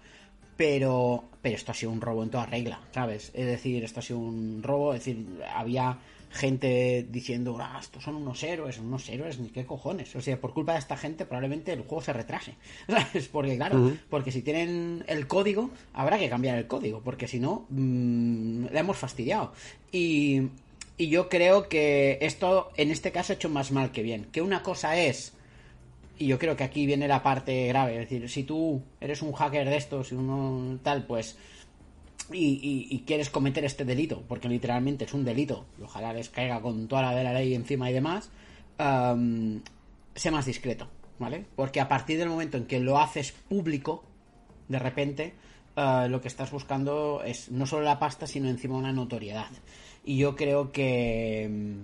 pero, 0.60 1.24
pero 1.42 1.56
esto 1.56 1.72
ha 1.72 1.74
sido 1.74 1.94
un 1.94 2.02
robo 2.02 2.22
en 2.22 2.32
toda 2.32 2.46
regla, 2.46 2.82
¿sabes? 2.94 3.32
Es 3.34 3.46
decir, 3.46 3.82
esto 3.82 4.02
ha 4.02 4.04
sido 4.04 4.20
un 4.20 4.62
robo, 4.62 4.94
es 4.94 5.06
decir, 5.06 5.26
había 5.56 5.98
gente 6.32 7.08
diciendo, 7.10 7.58
ah, 7.62 7.78
estos 7.80 8.04
son 8.04 8.16
unos 8.16 8.44
héroes, 8.44 8.78
unos 8.78 9.08
héroes, 9.08 9.40
ni 9.40 9.48
qué 9.48 9.66
cojones. 9.66 10.14
O 10.18 10.22
sea, 10.22 10.38
por 10.38 10.54
culpa 10.54 10.74
de 10.74 10.80
esta 10.80 10.98
gente 10.98 11.24
probablemente 11.24 11.72
el 11.72 11.84
juego 11.84 12.02
se 12.02 12.12
retrase, 12.12 12.56
¿sabes? 12.90 13.30
Porque 13.30 13.56
claro, 13.56 13.94
porque 14.10 14.34
si 14.34 14.42
tienen 14.42 15.06
el 15.08 15.28
código, 15.28 15.70
habrá 15.94 16.20
que 16.20 16.28
cambiar 16.28 16.58
el 16.58 16.68
código, 16.68 17.00
porque 17.06 17.30
si 17.30 17.40
no, 17.40 17.66
mm, 17.70 18.66
le 18.66 18.80
hemos 18.80 18.98
fastidiado. 18.98 19.54
Y, 19.94 20.42
y 20.98 21.08
yo 21.08 21.30
creo 21.30 21.70
que 21.70 22.18
esto, 22.20 22.70
en 22.76 22.92
este 22.92 23.14
caso, 23.14 23.32
ha 23.32 23.38
hecho 23.38 23.48
más 23.48 23.72
mal 23.72 23.94
que 23.94 24.04
bien. 24.04 24.26
Que 24.34 24.42
una 24.42 24.62
cosa 24.62 25.00
es 25.00 25.32
y 26.20 26.28
yo 26.28 26.38
creo 26.38 26.56
que 26.56 26.66
aquí 26.66 26.86
viene 26.86 27.08
la 27.08 27.24
parte 27.24 27.68
grave. 27.68 27.94
Es 27.94 28.10
decir, 28.10 28.30
si 28.30 28.44
tú 28.44 28.84
eres 29.00 29.22
un 29.22 29.32
hacker 29.32 29.68
de 29.68 29.78
estos 29.78 30.12
y 30.12 30.16
uno 30.16 30.78
tal, 30.84 31.06
pues. 31.06 31.38
Y, 32.32 33.04
quieres 33.08 33.32
cometer 33.32 33.66
este 33.66 33.86
delito, 33.86 34.22
porque 34.28 34.48
literalmente 34.48 35.06
es 35.06 35.14
un 35.16 35.26
delito, 35.26 35.66
y 35.80 35.84
ojalá 35.84 36.14
les 36.14 36.30
caiga 36.30 36.62
con 36.62 36.88
toda 36.88 37.02
la 37.02 37.16
de 37.16 37.24
la 37.24 37.34
ley 37.34 37.56
encima 37.56 37.90
y 37.90 37.94
demás, 37.94 38.30
am, 38.78 39.64
sé 40.14 40.30
más 40.30 40.46
discreto, 40.46 40.88
¿vale? 41.18 41.46
Porque 41.56 41.80
a 41.80 41.88
partir 41.88 42.20
del 42.20 42.30
momento 42.30 42.58
en 42.58 42.66
que 42.66 42.80
lo 42.80 43.00
haces 43.00 43.32
público, 43.32 44.04
de 44.68 44.78
repente, 44.78 45.34
eh, 45.76 46.08
lo 46.08 46.22
que 46.22 46.28
estás 46.28 46.52
buscando 46.52 47.24
es 47.26 47.50
no 47.50 47.66
solo 47.66 47.84
la 47.84 47.98
pasta, 47.98 48.28
sino 48.28 48.48
encima 48.48 48.78
una 48.78 48.94
notoriedad. 48.94 49.50
Y 50.04 50.18
yo 50.18 50.36
creo 50.36 50.72
que. 50.72 51.80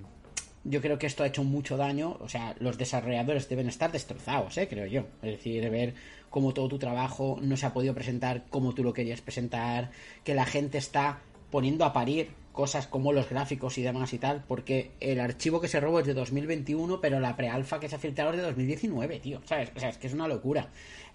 Yo 0.68 0.82
creo 0.82 0.98
que 0.98 1.06
esto 1.08 1.24
ha 1.24 1.28
hecho 1.28 1.44
mucho 1.44 1.78
daño. 1.78 2.18
O 2.20 2.28
sea, 2.28 2.56
los 2.60 2.78
desarrolladores 2.78 3.48
deben 3.48 3.68
estar 3.70 3.92
destrozados, 3.92 4.58
¿eh? 4.58 4.68
creo 4.68 4.86
yo. 4.88 5.02
Es 5.22 5.32
decir, 5.38 5.70
ver 5.70 5.94
cómo 6.30 6.54
todo 6.54 6.68
tu 6.68 6.80
trabajo 6.80 7.38
no 7.42 7.56
se 7.56 7.66
ha 7.66 7.74
podido 7.74 7.94
presentar 7.94 8.44
como 8.50 8.74
tú 8.74 8.84
lo 8.84 8.92
querías 8.94 9.22
presentar, 9.22 9.92
que 10.24 10.34
la 10.34 10.46
gente 10.46 10.78
está 10.78 11.20
poniendo 11.52 11.86
a 11.86 11.94
parir 11.94 12.30
cosas 12.52 12.88
como 12.88 13.14
los 13.14 13.30
gráficos 13.30 13.78
y 13.78 13.82
demás 13.84 14.14
y 14.14 14.18
tal, 14.18 14.44
porque 14.48 14.92
el 15.02 15.20
archivo 15.20 15.62
que 15.62 15.68
se 15.68 15.80
robó 15.80 16.00
es 16.00 16.08
de 16.08 16.14
2021, 16.14 17.00
pero 17.02 17.20
la 17.20 17.36
prealfa 17.36 17.80
que 17.80 17.88
se 17.90 17.96
ha 17.96 18.00
filtrado 18.00 18.32
es 18.32 18.38
de 18.38 18.44
2019, 18.44 19.20
tío, 19.20 19.42
¿sabes? 19.46 19.72
O 19.76 19.80
sea, 19.80 19.90
es 19.90 19.98
que 19.98 20.08
es 20.08 20.14
una 20.14 20.28
locura. 20.28 20.70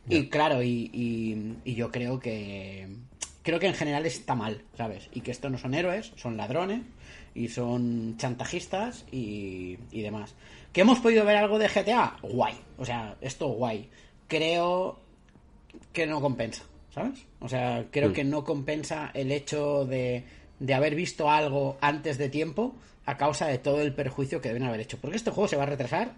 Y 0.09 0.29
claro, 0.29 0.63
y, 0.63 0.91
y- 0.93 1.57
y 1.65 1.75
yo 1.75 1.91
creo 1.91 2.21
que 2.21 2.89
creo 3.43 3.59
que 3.59 3.67
en 3.67 3.75
general 3.75 4.05
está 4.07 4.35
mal, 4.35 4.63
¿sabes? 4.77 5.09
Y 5.13 5.23
que 5.23 5.31
estos 5.31 5.51
no 5.51 5.57
son 5.59 5.73
héroes, 5.75 6.13
son 6.17 6.37
ladrones 6.37 6.83
y 7.35 7.49
son 7.49 8.17
chantajistas 8.17 9.05
y, 9.11 9.79
y 9.91 10.03
demás. 10.03 10.35
¿Que 10.73 10.83
hemos 10.83 10.99
podido 11.01 11.25
ver 11.25 11.37
algo 11.37 11.59
de 11.59 11.69
GTA? 11.69 12.17
Guay. 12.23 12.55
O 12.79 12.85
sea, 12.85 13.17
esto 13.21 13.49
guay. 13.49 13.89
Creo 14.29 14.99
que 15.93 16.07
no 16.07 16.21
compensa, 16.21 16.63
¿sabes? 16.95 17.27
O 17.41 17.49
sea, 17.49 17.87
creo 17.91 18.13
que 18.13 18.25
no 18.25 18.45
compensa 18.45 19.11
el 19.15 19.33
hecho 19.33 19.85
de, 19.85 20.25
de 20.59 20.75
haber 20.75 20.95
visto 20.95 21.31
algo 21.31 21.79
antes 21.81 22.19
de 22.19 22.29
tiempo 22.29 22.75
a 23.07 23.17
causa 23.17 23.47
de 23.47 23.59
todo 23.59 23.81
el 23.81 23.95
perjuicio 23.95 24.41
que 24.41 24.49
deben 24.49 24.65
haber 24.65 24.81
hecho. 24.81 24.99
Porque 25.01 25.17
este 25.17 25.31
juego 25.31 25.49
se 25.49 25.57
va 25.57 25.65
a 25.65 25.67
retrasar 25.67 26.15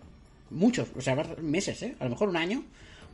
muchos, 0.51 0.89
o 0.97 1.01
sea, 1.01 1.17
meses, 1.41 1.83
¿eh? 1.83 1.97
A 1.99 2.05
lo 2.05 2.11
mejor 2.11 2.29
un 2.29 2.37
año, 2.37 2.65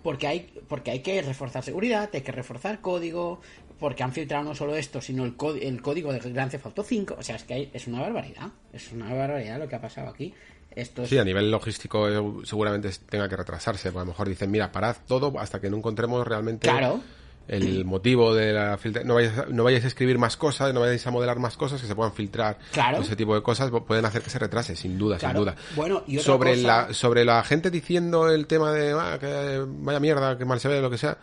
porque 0.02 0.26
hay, 0.26 0.40
porque 0.68 0.90
hay 0.90 1.00
que 1.00 1.20
reforzar 1.22 1.62
seguridad, 1.64 2.08
hay 2.12 2.20
que 2.22 2.32
reforzar 2.32 2.80
código, 2.80 3.40
porque 3.78 4.02
han 4.02 4.12
filtrado 4.12 4.44
no 4.44 4.54
solo 4.54 4.74
esto, 4.76 5.00
sino 5.00 5.24
el, 5.24 5.34
el 5.62 5.82
código 5.82 6.12
de 6.12 6.18
Grand 6.18 6.50
Theft 6.50 6.66
Auto 6.66 6.82
5. 6.82 7.16
O 7.18 7.22
sea, 7.22 7.36
es 7.36 7.44
que 7.44 7.54
hay- 7.54 7.70
es 7.72 7.86
una 7.86 8.00
barbaridad. 8.00 8.48
Es 8.72 8.92
una 8.92 9.12
barbaridad 9.14 9.58
lo 9.58 9.68
que 9.68 9.76
ha 9.76 9.80
pasado 9.80 10.08
aquí. 10.08 10.34
Esto 10.70 11.02
es... 11.02 11.08
Sí, 11.08 11.18
a 11.18 11.24
nivel 11.24 11.50
logístico 11.50 12.08
eh, 12.08 12.44
seguramente 12.44 12.90
tenga 13.08 13.28
que 13.28 13.36
retrasarse. 13.36 13.90
porque 13.90 14.02
a 14.02 14.04
lo 14.04 14.12
mejor 14.12 14.28
dicen, 14.28 14.50
mira, 14.50 14.70
parad 14.70 14.96
todo 15.06 15.32
hasta 15.38 15.60
que 15.60 15.70
no 15.70 15.76
encontremos 15.78 16.26
realmente 16.26 16.68
Claro. 16.68 17.00
El 17.48 17.84
motivo 17.84 18.34
de 18.34 18.52
la 18.52 18.76
filtración. 18.78 19.08
No 19.08 19.14
vayáis, 19.14 19.38
a- 19.38 19.46
no 19.48 19.64
vayáis 19.64 19.84
a 19.84 19.88
escribir 19.88 20.18
más 20.18 20.36
cosas, 20.36 20.72
no 20.74 20.80
vayáis 20.80 21.06
a 21.06 21.10
modelar 21.10 21.38
más 21.38 21.56
cosas 21.56 21.80
que 21.80 21.86
se 21.86 21.94
puedan 21.94 22.12
filtrar. 22.12 22.58
Claro. 22.72 22.98
Ese 22.98 23.16
tipo 23.16 23.34
de 23.34 23.42
cosas 23.42 23.70
pueden 23.86 24.04
hacer 24.04 24.22
que 24.22 24.30
se 24.30 24.38
retrase, 24.38 24.76
sin 24.76 24.98
duda, 24.98 25.16
Claro. 25.18 25.38
sin 25.38 25.44
duda. 25.44 25.56
Bueno, 25.74 26.02
y 26.06 26.18
otra 26.18 26.24
sobre, 26.34 26.50
cosa- 26.56 26.86
la, 26.88 26.94
sobre 26.94 27.24
la 27.24 27.42
gente 27.42 27.70
diciendo 27.70 28.28
el 28.30 28.46
tema 28.46 28.70
de 28.72 28.92
ah, 28.92 29.16
que 29.18 29.64
vaya 29.66 29.98
mierda, 30.00 30.36
que 30.38 30.44
mal 30.44 30.60
se 30.60 30.68
ve, 30.68 30.80
lo 30.80 30.90
que 30.90 30.98
sea. 30.98 31.18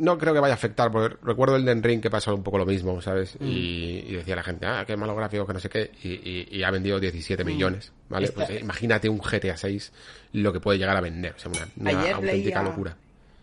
No 0.00 0.16
creo 0.16 0.32
que 0.32 0.38
vaya 0.38 0.54
a 0.54 0.56
afectar, 0.56 0.92
porque 0.92 1.16
recuerdo 1.24 1.56
el 1.56 1.64
Den 1.64 1.82
Ring 1.82 2.00
que 2.00 2.08
pasó 2.08 2.32
un 2.32 2.44
poco 2.44 2.56
lo 2.56 2.64
mismo, 2.64 3.02
¿sabes? 3.02 3.34
Mm. 3.40 3.44
Y, 3.48 4.04
y 4.06 4.12
decía 4.14 4.36
la 4.36 4.44
gente, 4.44 4.64
ah, 4.64 4.84
qué 4.86 4.96
malo 4.96 5.16
gráfico, 5.16 5.44
que 5.44 5.52
no 5.54 5.58
sé 5.58 5.68
qué, 5.68 5.90
y, 6.04 6.08
y- 6.08 6.48
y 6.52 6.62
ha 6.62 6.70
vendido 6.70 7.00
17 7.00 7.42
millones, 7.44 7.90
¿vale? 8.08 8.26
Mm. 8.26 8.28
Esta- 8.28 8.46
Pues 8.46 8.50
eh, 8.58 8.60
imagínate 8.62 9.08
un 9.08 9.18
GTA 9.18 9.56
6 9.56 9.92
lo 10.34 10.52
que 10.52 10.60
puede 10.60 10.78
llegar 10.78 10.96
a 10.96 11.00
vender, 11.00 11.34
o 11.36 11.38
sea, 11.40 11.50
una, 11.50 11.90
auténtica 12.14 12.60
leía- 12.60 12.62
locura. 12.62 12.96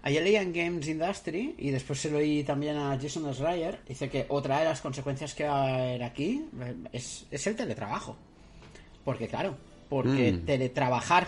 Ayer 0.05 0.21
leía 0.23 0.41
en 0.43 0.53
Games 0.53 0.87
Industry 0.87 1.55
y 1.57 1.71
después 1.71 1.99
se 1.99 2.11
lo 2.11 2.19
oí 2.19 2.43
también 2.43 2.77
a 2.77 2.95
Jason 3.01 3.33
Schreier. 3.33 3.79
Dice 3.87 4.07
que 4.07 4.27
otra 4.29 4.59
de 4.59 4.65
las 4.65 4.79
consecuencias 4.79 5.33
que 5.33 5.45
va 5.45 5.63
a 5.67 5.75
haber 5.81 6.03
aquí 6.03 6.45
es, 6.93 7.25
es 7.31 7.47
el 7.47 7.55
teletrabajo. 7.55 8.15
Porque, 9.03 9.27
claro, 9.27 9.57
porque 9.89 10.31
Mm. 10.31 10.45
teletrabajar 10.45 11.27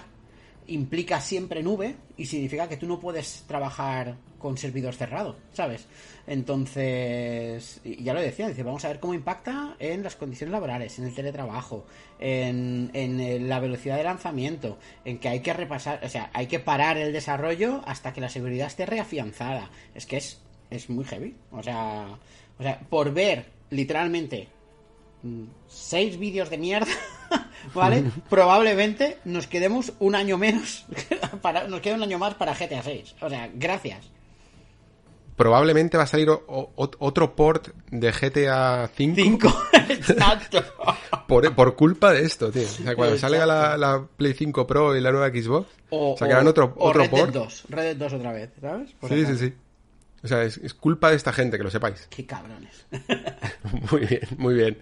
implica 0.67 1.21
siempre 1.21 1.63
nube 1.63 1.95
y 2.17 2.25
significa 2.25 2.67
que 2.67 2.77
tú 2.77 2.87
no 2.87 2.99
puedes 2.99 3.43
trabajar 3.47 4.17
con 4.37 4.57
servidor 4.57 4.93
cerrado, 4.93 5.37
¿sabes? 5.51 5.87
Entonces, 6.27 7.81
ya 7.83 8.13
lo 8.13 8.21
decía, 8.21 8.47
dice, 8.47 8.63
vamos 8.63 8.85
a 8.85 8.89
ver 8.89 8.99
cómo 8.99 9.13
impacta 9.13 9.75
en 9.79 10.03
las 10.03 10.15
condiciones 10.15 10.51
laborales, 10.51 10.99
en 10.99 11.05
el 11.05 11.15
teletrabajo, 11.15 11.85
en, 12.19 12.91
en 12.93 13.49
la 13.49 13.59
velocidad 13.59 13.97
de 13.97 14.03
lanzamiento, 14.03 14.77
en 15.05 15.19
que 15.19 15.29
hay 15.29 15.39
que 15.39 15.53
repasar, 15.53 16.03
o 16.03 16.09
sea, 16.09 16.29
hay 16.33 16.47
que 16.47 16.59
parar 16.59 16.97
el 16.97 17.13
desarrollo 17.13 17.81
hasta 17.85 18.13
que 18.13 18.21
la 18.21 18.29
seguridad 18.29 18.67
esté 18.67 18.85
reafianzada. 18.85 19.71
Es 19.95 20.05
que 20.05 20.17
es, 20.17 20.39
es 20.69 20.89
muy 20.89 21.05
heavy. 21.05 21.35
O 21.51 21.63
sea, 21.63 22.19
o 22.59 22.63
sea, 22.63 22.79
por 22.89 23.13
ver 23.13 23.45
literalmente 23.69 24.47
seis 25.67 26.17
vídeos 26.19 26.49
de 26.49 26.57
mierda, 26.57 26.91
¿vale? 27.73 28.03
Probablemente 28.29 29.17
nos 29.25 29.47
quedemos 29.47 29.93
un 29.99 30.15
año 30.15 30.37
menos, 30.37 30.85
para, 31.41 31.67
nos 31.67 31.81
queda 31.81 31.95
un 31.95 32.03
año 32.03 32.17
más 32.19 32.35
para 32.35 32.53
GTA 32.53 32.83
6. 32.83 33.15
O 33.21 33.29
sea, 33.29 33.49
gracias. 33.53 34.09
Probablemente 35.35 35.97
va 35.97 36.03
a 36.03 36.07
salir 36.07 36.29
o- 36.31 36.43
o- 36.47 36.91
otro 36.97 37.35
port 37.35 37.67
de 37.91 38.11
GTA 38.11 38.89
5 38.95 39.15
Cinco. 39.15 39.53
Exacto. 39.87 40.63
por, 41.27 41.53
por 41.53 41.75
culpa 41.75 42.11
de 42.11 42.23
esto, 42.23 42.51
tío. 42.51 42.63
O 42.63 42.65
sea, 42.65 42.95
cuando 42.95 43.13
Exacto. 43.15 43.37
salga 43.37 43.45
la, 43.45 43.77
la 43.77 44.07
Play 44.17 44.33
5 44.33 44.65
Pro 44.65 44.95
y 44.95 45.01
la 45.01 45.11
nueva 45.11 45.29
Xbox, 45.29 45.67
O, 45.91 46.15
sacarán 46.17 46.47
otro, 46.47 46.73
otro 46.77 47.03
Red 47.03 47.11
Dead 47.11 47.19
port. 47.21 47.33
2. 47.35 47.65
Red 47.69 47.83
Dead 47.83 47.95
2 47.97 48.13
otra 48.13 48.31
vez, 48.31 48.49
¿sabes? 48.59 48.91
Por 48.93 49.09
Sí, 49.11 49.25
sí, 49.27 49.37
sí. 49.37 49.53
O 50.27 50.29
sea, 50.29 50.43
es, 50.43 50.57
es 50.57 50.73
culpa 50.73 51.09
de 51.09 51.15
esta 51.15 51.31
gente, 51.31 51.57
que 51.57 51.63
lo 51.63 51.71
sepáis. 51.71 52.07
Qué 52.09 52.25
cabrones. 52.25 52.85
Muy 53.91 54.01
bien, 54.05 54.21
muy 54.37 54.53
bien. 54.55 54.77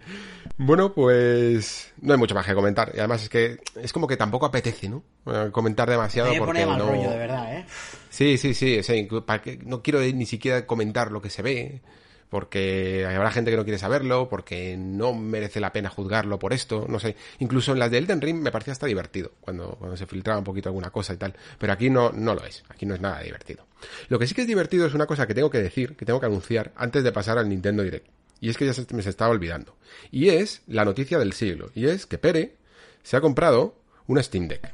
Bueno, 0.57 0.93
pues 0.93 1.91
no 2.01 2.13
hay 2.13 2.19
mucho 2.19 2.35
más 2.35 2.45
que 2.45 2.53
comentar. 2.53 2.91
Y 2.95 2.99
además 2.99 3.23
es 3.23 3.29
que 3.29 3.57
es 3.75 3.91
como 3.93 4.07
que 4.07 4.15
tampoco 4.17 4.45
apetece, 4.45 4.89
¿no? 4.89 5.03
Comentar 5.51 5.89
demasiado 5.89 6.31
Me 6.31 6.37
porque 6.37 6.63
pone 6.63 6.65
mal 6.65 6.77
no... 6.79 6.87
rollo, 6.89 7.09
de 7.09 7.17
verdad, 7.17 7.57
¿eh? 7.57 7.65
Sí, 8.09 8.37
sí, 8.37 8.53
sí. 8.53 8.79
para 9.25 9.41
que- 9.41 9.57
no 9.57 9.81
quiero 9.81 9.99
ni 10.01 10.25
siquiera 10.25 10.65
comentar 10.65 11.11
lo 11.11 11.21
que 11.21 11.29
se 11.29 11.41
ve, 11.41 11.81
porque 12.29 13.05
habrá 13.05 13.31
gente 13.31 13.51
que 13.51 13.57
no 13.57 13.63
quiere 13.63 13.77
saberlo, 13.77 14.27
porque 14.29 14.75
no 14.77 15.13
merece 15.13 15.59
la 15.59 15.71
pena 15.71 15.89
juzgarlo 15.89 16.39
por 16.39 16.53
esto, 16.53 16.85
no 16.89 16.99
sé. 16.99 17.15
Incluso 17.39 17.71
en 17.71 17.79
las 17.79 17.91
de 17.91 17.99
Elden 17.99 18.21
Ring 18.21 18.41
me 18.41 18.51
parecía 18.51 18.73
hasta 18.73 18.87
divertido, 18.87 19.31
cuando, 19.41 19.75
cuando 19.79 19.95
se 19.95 20.05
filtraba 20.05 20.39
un 20.39 20.45
poquito 20.45 20.69
alguna 20.69 20.89
cosa 20.89 21.13
y 21.13 21.17
tal. 21.17 21.33
Pero 21.57 21.73
aquí 21.73 21.89
no, 21.89 22.11
no 22.11 22.35
lo 22.35 22.45
es, 22.45 22.63
aquí 22.69 22.85
no 22.85 22.95
es 22.95 23.01
nada 23.01 23.21
divertido. 23.21 23.65
Lo 24.09 24.19
que 24.19 24.27
sí 24.27 24.33
que 24.33 24.41
es 24.41 24.47
divertido 24.47 24.85
es 24.85 24.93
una 24.93 25.05
cosa 25.05 25.27
que 25.27 25.33
tengo 25.33 25.49
que 25.49 25.59
decir, 25.59 25.95
que 25.95 26.05
tengo 26.05 26.19
que 26.19 26.25
anunciar 26.25 26.71
antes 26.75 27.03
de 27.03 27.11
pasar 27.11 27.37
al 27.37 27.47
Nintendo 27.47 27.83
Direct. 27.83 28.07
Y 28.41 28.49
es 28.49 28.57
que 28.57 28.65
ya 28.65 28.73
se, 28.73 28.85
me 28.93 29.01
se 29.01 29.09
estaba 29.09 29.31
olvidando. 29.31 29.75
Y 30.11 30.29
es 30.29 30.61
la 30.67 30.85
noticia 30.85 31.17
del 31.17 31.33
siglo. 31.33 31.71
Y 31.73 31.87
es 31.87 32.05
que 32.05 32.17
Pere 32.17 32.57
se 33.03 33.15
ha 33.17 33.21
comprado 33.21 33.75
una 34.07 34.21
Steam 34.21 34.47
Deck. 34.47 34.73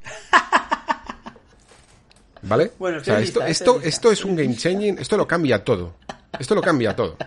¿Vale? 2.43 2.71
Bueno, 2.79 2.97
o 2.97 3.03
sea, 3.03 3.19
esto, 3.19 3.43
esto, 3.43 3.73
lista. 3.73 3.87
esto 3.87 4.11
es 4.11 4.25
un 4.25 4.35
game 4.35 4.55
changing, 4.55 4.97
esto 4.97 5.15
lo 5.15 5.27
cambia 5.27 5.63
todo. 5.63 5.95
Esto 6.39 6.55
lo 6.55 6.61
cambia 6.61 6.95
todo. 6.95 7.17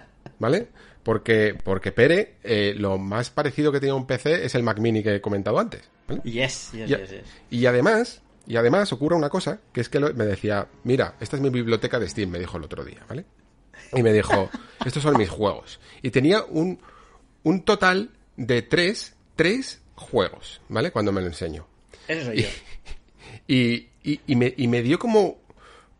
¿Vale? 0.44 0.68
Porque, 1.02 1.56
porque 1.64 1.90
Pere, 1.90 2.34
eh, 2.42 2.74
lo 2.76 2.98
más 2.98 3.30
parecido 3.30 3.72
que 3.72 3.80
tenía 3.80 3.94
a 3.94 3.96
un 3.96 4.06
PC 4.06 4.44
es 4.44 4.54
el 4.54 4.62
Mac 4.62 4.78
Mini 4.78 5.02
que 5.02 5.14
he 5.14 5.20
comentado 5.22 5.58
antes. 5.58 5.88
¿vale? 6.06 6.20
Yes, 6.22 6.72
yes, 6.72 6.90
Y, 6.90 6.94
yes, 6.96 7.10
yes. 7.10 7.20
y 7.48 7.64
además, 7.64 8.20
y 8.46 8.56
además 8.56 8.92
ocurre 8.92 9.16
una 9.16 9.30
cosa, 9.30 9.60
que 9.72 9.80
es 9.80 9.88
que 9.88 10.00
lo- 10.00 10.12
me 10.12 10.26
decía, 10.26 10.68
mira, 10.82 11.14
esta 11.18 11.36
es 11.36 11.42
mi 11.42 11.48
biblioteca 11.48 11.98
de 11.98 12.10
Steam, 12.10 12.28
me 12.28 12.38
dijo 12.38 12.58
el 12.58 12.64
otro 12.64 12.84
día, 12.84 13.06
¿vale? 13.08 13.24
Y 13.94 14.02
me 14.02 14.12
dijo, 14.12 14.50
estos 14.84 15.02
son 15.02 15.16
mis 15.16 15.30
juegos. 15.30 15.80
Y 16.02 16.10
tenía 16.10 16.44
un, 16.44 16.78
un 17.42 17.62
total 17.62 18.10
de 18.36 18.60
tres, 18.60 19.14
tres 19.34 19.80
juegos, 19.94 20.60
¿vale? 20.68 20.90
Cuando 20.90 21.10
me 21.10 21.22
lo 21.22 21.26
enseño. 21.28 21.66
Eso 22.06 22.26
soy 22.26 22.42
yo. 22.42 22.48
Y, 23.46 23.88
y, 24.02 24.20
y 24.26 24.36
me, 24.36 24.52
y 24.58 24.68
me 24.68 24.82
dio 24.82 24.98
como, 24.98 25.38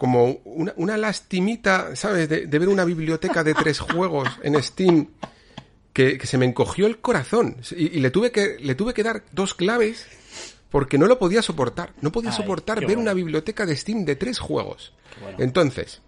como 0.04 0.42
una, 0.44 0.74
una 0.76 0.98
lastimita, 0.98 1.96
¿sabes? 1.96 2.28
De, 2.28 2.46
de 2.46 2.58
ver 2.58 2.68
una 2.68 2.84
biblioteca 2.84 3.42
de 3.42 3.54
tres 3.54 3.80
juegos 3.80 4.28
en 4.42 4.62
Steam 4.62 5.08
que, 5.94 6.18
que 6.18 6.26
se 6.26 6.36
me 6.36 6.44
encogió 6.44 6.86
el 6.86 6.98
corazón. 6.98 7.56
Y, 7.70 7.86
y 7.96 8.00
le, 8.00 8.10
tuve 8.10 8.30
que, 8.30 8.58
le 8.60 8.74
tuve 8.74 8.92
que 8.92 9.02
dar 9.02 9.22
dos 9.32 9.54
claves 9.54 10.06
porque 10.68 10.98
no 10.98 11.06
lo 11.06 11.18
podía 11.18 11.40
soportar. 11.40 11.94
No 12.02 12.12
podía 12.12 12.32
Ay, 12.32 12.36
soportar 12.36 12.80
ver 12.80 12.88
bueno. 12.88 13.00
una 13.00 13.14
biblioteca 13.14 13.64
de 13.64 13.74
Steam 13.76 14.04
de 14.04 14.14
tres 14.14 14.38
juegos. 14.38 14.92
bueno. 15.22 15.38
Entonces, 15.40 16.02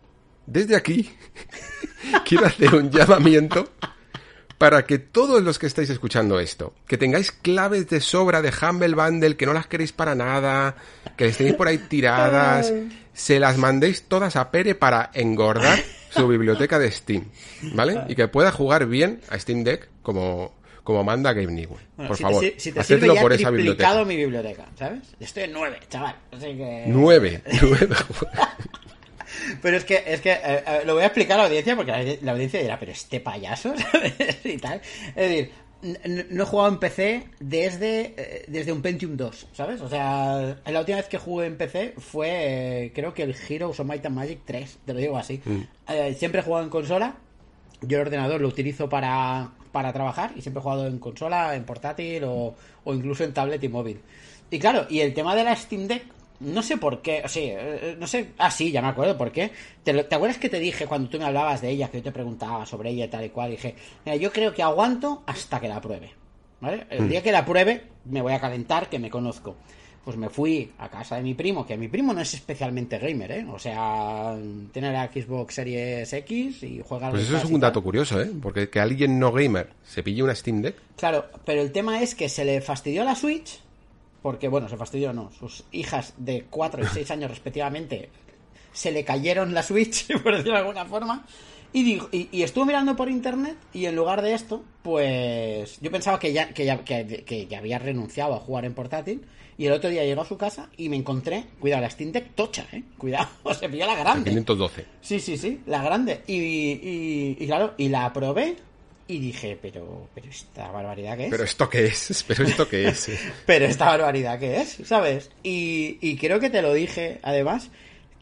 desde 0.44 0.76
aquí, 0.76 1.08
quiero 2.26 2.44
hacer 2.44 2.74
un 2.74 2.90
llamamiento 2.90 3.70
para 4.58 4.84
que 4.86 4.98
todos 4.98 5.42
los 5.42 5.58
que 5.58 5.66
estáis 5.66 5.90
escuchando 5.90 6.40
esto, 6.40 6.74
que 6.86 6.96
tengáis 6.96 7.30
claves 7.32 7.88
de 7.88 8.00
sobra 8.00 8.40
de 8.42 8.52
Humble 8.62 8.94
Bundle, 8.94 9.36
que 9.36 9.46
no 9.46 9.52
las 9.52 9.66
queréis 9.66 9.92
para 9.92 10.14
nada, 10.14 10.76
que 11.16 11.26
les 11.26 11.36
tenéis 11.36 11.56
por 11.56 11.68
ahí 11.68 11.78
tiradas, 11.78 12.72
se 13.12 13.38
las 13.38 13.58
mandéis 13.58 14.04
todas 14.04 14.36
a 14.36 14.50
Pere 14.50 14.74
para 14.74 15.10
engordar 15.14 15.78
su 16.10 16.26
biblioteca 16.28 16.78
de 16.78 16.90
Steam, 16.90 17.24
¿vale? 17.74 18.02
Y 18.08 18.14
que 18.14 18.28
pueda 18.28 18.50
jugar 18.52 18.86
bien 18.86 19.20
a 19.28 19.38
Steam 19.38 19.62
Deck 19.64 19.88
como, 20.02 20.54
como 20.84 21.04
manda 21.04 21.32
Gabe 21.32 21.52
Newell. 21.52 21.80
Bueno, 21.96 22.08
por 22.08 22.16
si 22.16 22.22
favor, 22.22 22.40
te, 22.40 22.50
si- 22.52 22.60
si 22.60 22.72
te 22.72 22.82
sirve 22.84 23.06
hacedlo 23.06 23.20
por 23.22 23.32
esa 23.32 23.50
biblioteca. 23.50 24.04
mi 24.04 24.16
biblioteca, 24.16 24.66
¿sabes? 24.78 25.00
Estoy 25.20 25.42
en 25.44 25.52
nueve, 25.52 25.80
chaval. 25.90 26.16
Así 26.32 26.46
que... 26.56 26.84
Nueve, 26.88 27.42
nueve. 27.62 27.88
Pero 29.62 29.76
es 29.76 29.84
que, 29.84 30.02
es 30.06 30.20
que 30.20 30.32
eh, 30.32 30.40
eh, 30.44 30.82
lo 30.84 30.94
voy 30.94 31.02
a 31.02 31.06
explicar 31.06 31.38
a 31.38 31.42
la 31.42 31.48
audiencia 31.48 31.76
porque 31.76 31.92
la, 31.92 32.16
la 32.22 32.32
audiencia 32.32 32.60
dirá, 32.60 32.78
pero 32.78 32.92
este 32.92 33.20
payaso, 33.20 33.74
¿sabes? 33.92 34.14
y 34.44 34.56
tal. 34.58 34.80
Es 35.08 35.14
decir, 35.14 35.50
no 35.82 36.42
he 36.42 36.46
jugado 36.46 36.70
en 36.70 36.78
PC 36.78 37.28
desde, 37.38 38.14
eh, 38.16 38.44
desde 38.48 38.72
un 38.72 38.82
Pentium 38.82 39.16
2, 39.16 39.48
¿sabes? 39.52 39.80
O 39.80 39.88
sea, 39.88 40.56
la 40.64 40.80
última 40.80 40.96
vez 40.96 41.06
que 41.06 41.18
jugué 41.18 41.46
en 41.46 41.56
PC 41.56 41.94
fue, 41.98 42.84
eh, 42.84 42.92
creo 42.94 43.12
que 43.12 43.22
el 43.22 43.34
Heroes 43.34 43.78
of 43.78 43.86
Might 43.86 44.04
and 44.06 44.16
Magic 44.16 44.40
3, 44.44 44.78
te 44.84 44.94
lo 44.94 44.98
digo 44.98 45.18
así. 45.18 45.40
Eh, 45.88 46.14
siempre 46.18 46.40
he 46.40 46.44
jugado 46.44 46.64
en 46.64 46.70
consola. 46.70 47.16
Yo 47.82 47.98
el 47.98 48.06
ordenador 48.06 48.40
lo 48.40 48.48
utilizo 48.48 48.88
para, 48.88 49.50
para 49.70 49.92
trabajar 49.92 50.32
y 50.34 50.40
siempre 50.40 50.60
he 50.60 50.62
jugado 50.62 50.86
en 50.86 50.98
consola, 50.98 51.54
en 51.54 51.64
portátil 51.64 52.24
o, 52.24 52.54
o 52.84 52.94
incluso 52.94 53.22
en 53.24 53.34
tablet 53.34 53.62
y 53.62 53.68
móvil. 53.68 54.00
Y 54.50 54.58
claro, 54.58 54.86
y 54.88 55.00
el 55.00 55.12
tema 55.12 55.34
de 55.34 55.44
la 55.44 55.54
Steam 55.54 55.86
Deck, 55.86 56.04
no 56.40 56.62
sé 56.62 56.76
por 56.76 57.02
qué, 57.02 57.22
o 57.24 57.28
sea, 57.28 57.42
eh, 57.42 57.96
no 57.98 58.06
sé, 58.06 58.32
ah, 58.38 58.50
sí, 58.50 58.70
ya 58.70 58.82
me 58.82 58.88
acuerdo 58.88 59.16
por 59.16 59.32
qué. 59.32 59.50
¿Te, 59.82 60.04
¿Te 60.04 60.14
acuerdas 60.14 60.38
que 60.38 60.48
te 60.48 60.60
dije 60.60 60.86
cuando 60.86 61.08
tú 61.08 61.18
me 61.18 61.24
hablabas 61.24 61.62
de 61.62 61.70
ella, 61.70 61.88
que 61.88 61.98
yo 61.98 62.04
te 62.04 62.12
preguntaba 62.12 62.66
sobre 62.66 62.90
ella 62.90 63.06
y 63.06 63.08
tal 63.08 63.24
y 63.24 63.30
cual? 63.30 63.50
Dije, 63.50 63.74
mira, 64.04 64.16
yo 64.16 64.32
creo 64.32 64.52
que 64.52 64.62
aguanto 64.62 65.22
hasta 65.26 65.60
que 65.60 65.68
la 65.68 65.80
pruebe, 65.80 66.10
¿vale? 66.60 66.86
El 66.90 67.08
día 67.08 67.22
que 67.22 67.32
la 67.32 67.44
pruebe, 67.44 67.84
me 68.04 68.22
voy 68.22 68.32
a 68.32 68.40
calentar, 68.40 68.88
que 68.88 68.98
me 68.98 69.10
conozco. 69.10 69.56
Pues 70.04 70.16
me 70.16 70.28
fui 70.28 70.70
a 70.78 70.88
casa 70.88 71.16
de 71.16 71.22
mi 71.22 71.34
primo, 71.34 71.66
que 71.66 71.76
mi 71.76 71.88
primo 71.88 72.12
no 72.12 72.20
es 72.20 72.32
especialmente 72.32 72.96
gamer, 72.98 73.32
¿eh? 73.32 73.46
O 73.50 73.58
sea, 73.58 74.36
tiene 74.70 74.92
la 74.92 75.08
Xbox 75.08 75.54
Series 75.54 76.12
X 76.12 76.62
y 76.62 76.80
juega 76.86 77.10
Pues 77.10 77.24
eso 77.24 77.38
es 77.38 77.44
un 77.44 77.58
dato 77.58 77.82
curioso, 77.82 78.20
¿eh? 78.20 78.30
Porque 78.40 78.70
que 78.70 78.78
alguien 78.78 79.18
no 79.18 79.32
gamer 79.32 79.70
se 79.84 80.04
pille 80.04 80.22
una 80.22 80.32
Steam 80.36 80.62
Deck. 80.62 80.76
Claro, 80.96 81.26
pero 81.44 81.60
el 81.60 81.72
tema 81.72 82.02
es 82.02 82.14
que 82.14 82.28
se 82.28 82.44
le 82.44 82.60
fastidió 82.60 83.02
la 83.02 83.16
Switch, 83.16 83.58
porque, 84.22 84.48
bueno, 84.48 84.68
se 84.68 84.76
fastidió 84.76 85.12
no, 85.12 85.30
sus 85.32 85.64
hijas 85.72 86.14
de 86.16 86.46
4 86.48 86.82
y 86.82 86.86
6 86.86 87.10
años 87.10 87.30
respectivamente 87.30 88.10
se 88.72 88.92
le 88.92 89.04
cayeron 89.04 89.54
la 89.54 89.62
Switch, 89.62 90.06
por 90.22 90.32
decirlo 90.32 90.52
de 90.52 90.58
alguna 90.58 90.84
forma, 90.84 91.26
y, 91.72 91.82
dijo, 91.82 92.08
y, 92.12 92.28
y 92.30 92.42
estuvo 92.42 92.64
mirando 92.64 92.96
por 92.96 93.10
internet 93.10 93.56
y 93.72 93.86
en 93.86 93.96
lugar 93.96 94.22
de 94.22 94.34
esto, 94.34 94.62
pues 94.82 95.78
yo 95.80 95.90
pensaba 95.90 96.18
que 96.18 96.32
ya, 96.32 96.48
que, 96.50 96.64
ya, 96.64 96.84
que, 96.84 97.24
que 97.24 97.46
ya 97.46 97.58
había 97.58 97.78
renunciado 97.78 98.34
a 98.34 98.38
jugar 98.38 98.64
en 98.64 98.74
portátil. 98.74 99.26
Y 99.58 99.66
el 99.66 99.72
otro 99.72 99.88
día 99.88 100.04
llegó 100.04 100.20
a 100.20 100.26
su 100.26 100.36
casa 100.36 100.68
y 100.76 100.90
me 100.90 100.96
encontré, 100.96 101.46
cuidado, 101.60 101.80
la 101.82 101.90
Steam 101.90 102.12
Deck 102.12 102.34
tocha, 102.34 102.66
eh. 102.72 102.82
Cuidado, 102.98 103.28
se 103.58 103.68
pilló 103.70 103.86
la 103.86 103.94
La 103.94 104.00
grande. 104.00 104.30
512. 104.30 104.86
Sí, 105.00 105.18
sí, 105.18 105.38
sí, 105.38 105.60
la 105.66 105.82
grande. 105.82 106.20
Y, 106.26 106.34
y, 106.34 107.36
y 107.40 107.46
claro, 107.46 107.72
y 107.78 107.88
la 107.88 108.12
probé 108.12 108.56
y 109.08 109.18
dije, 109.18 109.58
pero, 109.60 110.08
pero 110.14 110.28
esta 110.28 110.70
barbaridad 110.70 111.16
que 111.16 111.24
es. 111.24 111.30
Pero 111.30 111.44
esto 111.44 111.70
qué 111.70 111.86
es, 111.86 112.24
pero 112.28 112.44
esto 112.44 112.68
qué 112.68 112.88
es. 112.88 113.10
Pero 113.46 113.66
esta 113.66 113.86
barbaridad 113.86 114.38
que 114.38 114.60
es, 114.60 114.78
¿sabes? 114.84 115.30
Y, 115.42 115.98
y 116.00 116.16
creo 116.16 116.40
que 116.40 116.50
te 116.50 116.62
lo 116.62 116.72
dije, 116.72 117.20
además, 117.22 117.70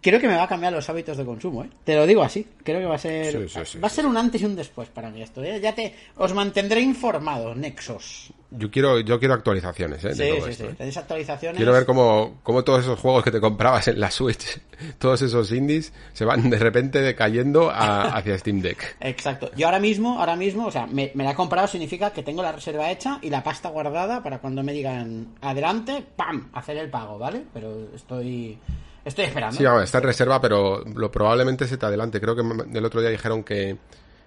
creo 0.05 0.21
que 0.21 0.29
me 0.29 0.37
va 0.37 0.43
a 0.43 0.49
cambiar 0.49 0.73
los 0.73 0.89
hábitos 0.91 1.17
de 1.17 1.25
consumo, 1.25 1.65
¿eh? 1.65 1.71
Te 1.83 1.97
lo 1.97 2.07
digo 2.07 2.23
así, 2.23 2.47
creo 2.63 2.79
que 2.81 2.87
va 2.87 2.97
a 2.97 2.99
ser 2.99 3.33
Sí, 3.33 3.49
sí, 3.49 3.61
sí, 3.65 3.79
va 3.79 3.87
a 3.87 3.91
ser 3.91 4.05
un 4.05 4.17
antes 4.17 4.43
y 4.43 4.45
un 4.45 4.55
después 4.55 4.89
para 4.91 5.09
mí 5.09 5.23
esto, 5.23 5.43
¿eh? 5.43 5.59
Ya 5.61 5.75
te 5.75 5.95
os 6.17 6.35
mantendré 6.35 6.83
informados, 6.83 7.57
Nexos. 7.57 8.31
Yo 8.57 8.71
quiero, 8.71 9.01
yo 9.01 9.19
quiero 9.19 9.35
actualizaciones, 9.35 10.05
¿eh? 10.05 10.09
de 10.09 10.15
Sí, 10.15 10.29
todo 10.37 10.45
sí, 10.47 10.51
esto, 10.53 10.65
sí. 10.65 10.71
¿eh? 10.71 10.75
Tenéis 10.77 10.97
actualizaciones. 10.97 11.57
Quiero 11.57 11.73
ver 11.73 11.85
cómo, 11.87 12.39
cómo 12.43 12.63
todos 12.65 12.81
esos 12.85 12.99
juegos 12.99 13.25
que 13.25 13.31
te 13.31 13.41
comprabas 13.41 13.89
en 13.89 13.99
la 14.01 14.11
Switch, 14.11 14.61
todos 14.99 15.23
esos 15.23 15.51
indies, 15.53 15.93
se 16.13 16.25
van 16.25 16.49
de 16.51 16.59
repente 16.59 17.01
decayendo 17.01 17.71
a- 17.71 18.03
hacia 18.17 18.39
Steam 18.39 18.61
Deck. 18.61 18.97
Exacto. 19.01 19.51
Yo 19.57 19.67
ahora 19.67 19.81
mismo, 19.81 20.19
ahora 20.21 20.37
mismo, 20.37 20.67
o 20.67 20.71
sea, 20.71 20.87
me, 20.87 21.11
me 21.15 21.25
la 21.25 21.33
he 21.33 21.35
comprado 21.35 21.67
significa 21.67 22.13
que 22.13 22.23
tengo 22.23 22.43
la 22.43 22.53
reserva 22.53 22.91
hecha 22.91 23.19
y 23.23 23.31
la 23.31 23.43
pasta 23.43 23.69
guardada 23.71 24.23
para 24.23 24.39
cuando 24.39 24.63
me 24.63 24.73
digan 24.73 25.35
adelante, 25.41 26.05
¡pam! 26.17 26.49
hacer 26.53 26.77
el 26.77 26.91
pago, 26.91 27.19
¿vale? 27.19 27.43
Pero 27.53 27.89
estoy 27.95 28.59
estoy 29.05 29.27
esperando. 29.27 29.57
Sí, 29.57 29.65
vamos, 29.65 29.83
está 29.85 29.99
en 29.99 30.05
reserva, 30.05 30.41
pero 30.41 30.83
lo 30.85 31.11
probablemente 31.11 31.67
se 31.67 31.77
te 31.77 31.85
adelante. 31.87 32.21
Creo 32.21 32.35
que 32.35 32.43
el 32.79 32.85
otro 32.85 33.01
día 33.01 33.11
dijeron 33.11 33.43
que, 33.45 33.77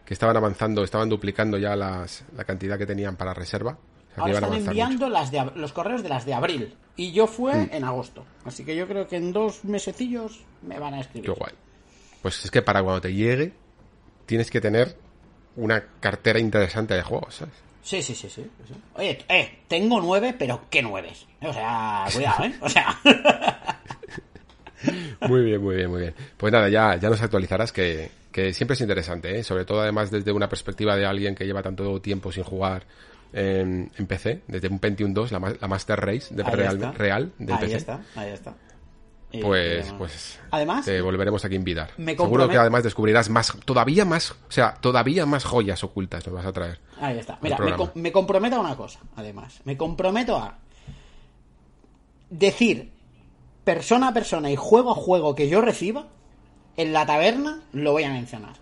que 0.06 0.14
estaban 0.14 0.38
avanzando, 0.38 0.84
estaban 0.84 1.10
duplicando 1.10 1.58
ya 1.58 1.76
las, 1.76 2.24
la 2.36 2.44
cantidad 2.44 2.78
que 2.78 2.86
tenían 2.86 3.16
para 3.16 3.34
reserva. 3.34 3.78
Ahora 4.18 4.34
están 4.34 4.54
enviando 4.54 5.10
las 5.10 5.32
de, 5.32 5.52
los 5.56 5.74
correos 5.74 6.04
de 6.04 6.10
las 6.10 6.26
de 6.26 6.34
abril. 6.34 6.76
Y 6.96 7.12
yo 7.12 7.28
fue 7.28 7.54
mm. 7.54 7.70
en 7.72 7.84
agosto. 7.84 8.26
Así 8.46 8.66
que 8.66 8.76
yo 8.76 8.88
creo 8.88 9.08
que 9.08 9.18
en 9.18 9.32
dos 9.32 9.64
mesecillos 9.64 10.40
me 10.64 10.80
van 10.80 10.96
a 10.96 11.02
escribir. 11.02 11.32
Qué 11.32 11.40
guay. 11.40 11.54
Pues 12.22 12.44
es 12.44 12.52
que 12.52 12.62
para 12.62 12.82
cuando 12.82 13.02
te 13.02 13.14
llegue, 13.14 13.54
tienes 14.26 14.50
que 14.50 14.60
tener 14.60 14.98
una 15.56 15.84
cartera 16.00 16.40
interesante 16.40 16.96
de 16.96 17.04
juegos, 17.04 17.36
¿sabes? 17.36 17.54
Sí, 17.84 18.02
sí, 18.02 18.16
sí, 18.16 18.30
sí. 18.30 18.46
Oye, 18.96 19.24
eh, 19.30 19.60
tengo 19.68 20.02
nueve, 20.02 20.36
pero 20.38 20.64
¿qué 20.70 20.82
nueve? 20.82 21.14
O 21.42 21.54
sea, 21.54 22.06
cuidado, 22.12 22.44
¿eh? 22.44 22.56
O 22.60 22.68
sea. 22.68 23.00
muy 25.22 25.44
bien, 25.44 25.64
muy 25.64 25.76
bien, 25.76 25.90
muy 25.90 26.02
bien. 26.02 26.16
Pues 26.36 26.52
nada, 26.52 26.68
ya, 26.68 26.98
ya 26.98 27.10
nos 27.10 27.22
actualizarás 27.22 27.72
que, 27.72 28.12
que 28.32 28.54
siempre 28.54 28.74
es 28.74 28.82
interesante, 28.82 29.40
¿eh? 29.40 29.44
sobre 29.44 29.64
todo 29.64 29.82
además 29.82 30.12
desde 30.12 30.32
una 30.32 30.50
perspectiva 30.50 30.96
de 30.96 31.06
alguien 31.06 31.34
que 31.34 31.46
lleva 31.46 31.64
tanto 31.64 32.02
tiempo 32.02 32.32
sin 32.32 32.44
jugar 32.44 32.84
en, 33.34 33.90
PC, 34.08 34.44
desde 34.48 34.68
un 34.68 34.80
Pentium 34.80 35.14
2, 35.14 35.32
la, 35.32 35.56
la 35.60 35.68
Master 35.68 36.00
Race 36.00 36.34
de 36.34 36.44
Real, 36.44 36.94
Real 36.96 37.32
del 37.38 37.56
ahí 37.56 37.60
PC. 37.62 37.74
Ahí 37.74 37.78
está, 37.78 38.02
ahí 38.16 38.30
está. 38.32 38.56
Pues, 39.30 39.94
pues 39.98 40.40
además, 40.52 40.86
te 40.86 41.02
volveremos 41.02 41.44
a 41.44 41.54
invitar. 41.54 41.92
Seguro 41.98 42.48
que 42.48 42.58
además 42.58 42.84
descubrirás 42.84 43.30
más, 43.30 43.54
todavía 43.66 44.06
más, 44.06 44.32
o 44.32 44.52
sea, 44.52 44.76
todavía 44.76 45.26
más 45.26 45.44
joyas 45.44 45.84
ocultas 45.84 46.26
nos 46.26 46.36
vas 46.36 46.46
a 46.46 46.54
traer. 46.54 46.80
Ahí 47.00 47.18
está. 47.20 47.38
Mira, 47.42 47.58
me, 47.94 48.12
comprometo 48.12 48.56
a 48.56 48.60
una 48.60 48.76
cosa, 48.76 49.00
además. 49.16 49.60
Me 49.66 49.76
comprometo 49.76 50.38
a 50.38 50.58
decir 52.30 52.92
persona 53.66 54.10
a 54.10 54.14
persona 54.14 54.50
y 54.50 54.56
juego 54.56 54.92
a 54.92 54.96
juego 54.96 55.36
que 55.36 55.50
yo 55.50 55.60
reciba, 55.60 56.08
en 56.78 56.94
la 56.94 57.06
taberna 57.06 57.64
lo 57.74 57.92
voy 57.92 58.04
a 58.04 58.10
mencionar. 58.10 58.56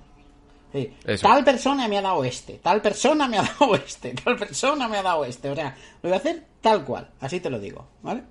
Tal 1.22 1.44
persona 1.44 1.88
me 1.88 1.98
ha 1.98 2.02
dado 2.02 2.24
este, 2.24 2.60
tal 2.60 2.82
persona 2.82 3.28
me 3.28 3.38
ha 3.38 3.44
dado 3.60 3.76
este, 3.76 4.14
tal 4.14 4.36
persona 4.36 4.88
me 4.88 4.98
ha 4.98 5.04
dado 5.04 5.26
este. 5.26 5.50
O 5.50 5.56
sea, 5.56 5.76
lo 6.02 6.10
voy 6.10 6.14
a 6.14 6.18
hacer 6.18 6.44
tal 6.62 6.84
cual, 6.84 7.10
así 7.20 7.40
te 7.40 7.50
lo 7.50 7.60
digo, 7.60 7.88
¿vale? 8.02 8.24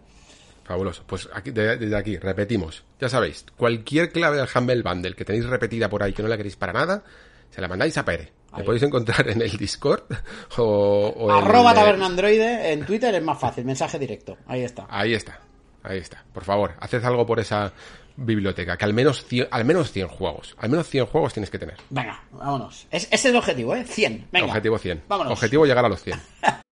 Fabuloso. 0.64 1.05
Pues 1.07 1.28
aquí, 1.32 1.51
desde 1.51 1.97
aquí, 1.97 2.16
repetimos. 2.16 2.84
Ya 2.99 3.09
sabéis, 3.09 3.45
cualquier 3.57 4.11
clave 4.11 4.38
del 4.38 4.49
Humble 4.55 4.82
Bundle 4.82 5.14
que 5.14 5.24
tenéis 5.24 5.47
repetida 5.47 5.88
por 5.88 6.03
ahí 6.03 6.12
que 6.12 6.22
no 6.22 6.28
la 6.28 6.36
queréis 6.36 6.57
para 6.57 6.72
nada, 6.72 7.05
se 7.51 7.61
la 7.61 7.68
mandáis 7.68 7.97
a 7.99 8.05
Pere. 8.05 8.32
La 8.57 8.62
podéis 8.62 8.84
encontrar 8.84 9.28
en 9.28 9.42
el 9.42 9.57
Discord 9.57 10.05
o, 10.59 11.28
Arroba 11.30 11.72
en... 11.90 12.03
en 12.30 12.86
Twitter 12.86 13.12
es 13.14 13.22
más 13.22 13.38
fácil, 13.38 13.64
mensaje 13.64 13.99
directo. 13.99 14.36
Ahí 14.47 14.62
está. 14.62 14.86
Ahí 14.88 15.12
está. 15.12 15.40
Ahí 15.82 15.99
está. 15.99 16.24
Por 16.32 16.45
favor, 16.45 16.74
haced 16.80 17.05
algo 17.05 17.26
por 17.26 17.40
esa 17.40 17.72
biblioteca, 18.17 18.77
que 18.77 18.85
al 18.85 18.95
menos 18.95 19.25
100, 19.25 19.49
al 19.51 19.65
menos 19.65 19.93
100 19.93 20.09
juegos. 20.09 20.55
Al 20.59 20.71
menos 20.71 20.89
100 20.89 21.07
juegos 21.07 21.33
tienes 21.33 21.51
que 21.51 21.59
tener. 21.59 21.77
Venga, 21.91 22.23
vámonos. 22.33 22.87
ese 22.91 23.09
es 23.11 23.25
el 23.25 23.37
objetivo, 23.37 23.75
¿eh? 23.75 23.85
100. 23.85 24.29
Venga. 24.33 24.47
Objetivo 24.47 24.79
100. 24.79 25.05
Vámonos. 25.09 25.33
Objetivo 25.33 25.67
llegar 25.67 25.85
a 25.85 25.89
los 25.89 26.03
100. 26.03 26.21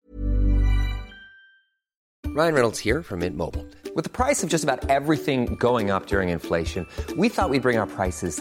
Ryan 2.33 2.55
Reynolds 2.55 2.79
here 2.79 3.03
from 3.03 3.21
Mint 3.21 3.37
Mobile. 3.37 3.67
With 3.97 4.05
the 4.05 4.11
price 4.11 4.45
of 4.45 4.51
just 4.51 4.63
about 4.63 4.89
everything 4.89 5.57
going 5.57 5.91
up 5.91 6.07
during 6.07 6.29
inflation, 6.29 6.87
we 7.17 7.29
thought 7.29 7.51
we'd 7.51 7.63
bring 7.63 7.77
our 7.77 7.89
prices 7.89 8.41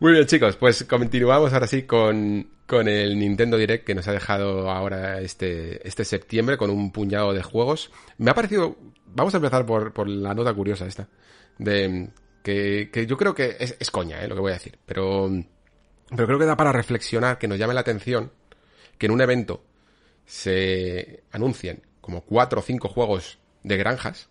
Muy 0.00 0.12
bien, 0.12 0.26
chicos. 0.26 0.56
Pues 0.56 0.84
continuamos 0.84 1.52
ahora 1.52 1.66
sí 1.66 1.84
con, 1.84 2.48
con 2.66 2.88
el 2.88 3.18
Nintendo 3.18 3.56
Direct 3.56 3.86
que 3.86 3.94
nos 3.94 4.08
ha 4.08 4.12
dejado 4.12 4.70
ahora 4.70 5.20
este, 5.20 5.86
este 5.86 6.04
septiembre 6.04 6.56
con 6.56 6.70
un 6.70 6.92
puñado 6.92 7.32
de 7.32 7.42
juegos. 7.42 7.90
Me 8.18 8.30
ha 8.30 8.34
parecido, 8.34 8.76
vamos 9.06 9.34
a 9.34 9.38
empezar 9.38 9.64
por, 9.66 9.92
por 9.92 10.08
la 10.08 10.34
nota 10.34 10.52
curiosa 10.52 10.86
esta, 10.86 11.08
de 11.58 12.08
que, 12.42 12.90
que 12.92 13.06
yo 13.06 13.16
creo 13.16 13.34
que 13.34 13.56
es, 13.58 13.76
es 13.78 13.90
coña, 13.90 14.22
eh, 14.22 14.28
lo 14.28 14.34
que 14.34 14.40
voy 14.40 14.50
a 14.50 14.54
decir, 14.54 14.78
pero, 14.84 15.30
pero 16.10 16.26
creo 16.26 16.38
que 16.38 16.44
da 16.44 16.56
para 16.56 16.72
reflexionar, 16.72 17.38
que 17.38 17.48
nos 17.48 17.58
llame 17.58 17.74
la 17.74 17.80
atención 17.80 18.32
que 18.98 19.06
en 19.06 19.12
un 19.12 19.20
evento 19.20 19.62
se 20.26 21.24
anuncien 21.32 21.82
como 22.00 22.22
cuatro 22.22 22.60
o 22.60 22.62
cinco 22.62 22.88
juegos 22.88 23.38
de 23.62 23.76
granjas, 23.76 24.28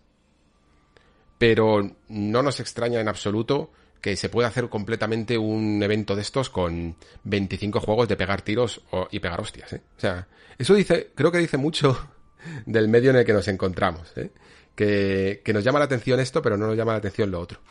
pero 1.37 1.95
no 2.07 2.43
nos 2.43 2.59
extraña 2.59 2.99
en 2.99 3.07
absoluto 3.07 3.71
que 4.03 4.17
se 4.17 4.27
puede 4.27 4.49
hacer 4.49 4.67
completamente 4.67 5.37
un 5.37 5.81
evento 5.81 6.13
de 6.13 6.23
estos 6.23 6.49
con 6.49 6.97
25 7.23 7.79
juegos 7.79 8.09
de 8.09 8.17
pegar 8.17 8.41
tiros 8.41 8.81
y 9.11 9.19
pegar 9.21 9.39
hostias. 9.39 9.71
¿eh? 9.71 9.81
O 9.95 9.99
sea, 9.99 10.27
eso 10.57 10.73
dice, 10.73 11.11
creo 11.15 11.31
que 11.31 11.37
dice 11.37 11.55
mucho 11.55 12.09
del 12.65 12.89
medio 12.89 13.11
en 13.11 13.15
el 13.15 13.25
que 13.25 13.31
nos 13.31 13.47
encontramos. 13.47 14.11
¿eh? 14.17 14.31
Que, 14.75 15.41
que, 15.45 15.53
nos 15.53 15.63
llama 15.63 15.79
la 15.79 15.85
atención 15.85 16.19
esto, 16.19 16.41
pero 16.41 16.57
no 16.57 16.67
nos 16.67 16.75
llama 16.75 16.91
la 16.91 16.97
atención 16.97 17.31
lo 17.31 17.39
otro. 17.39 17.61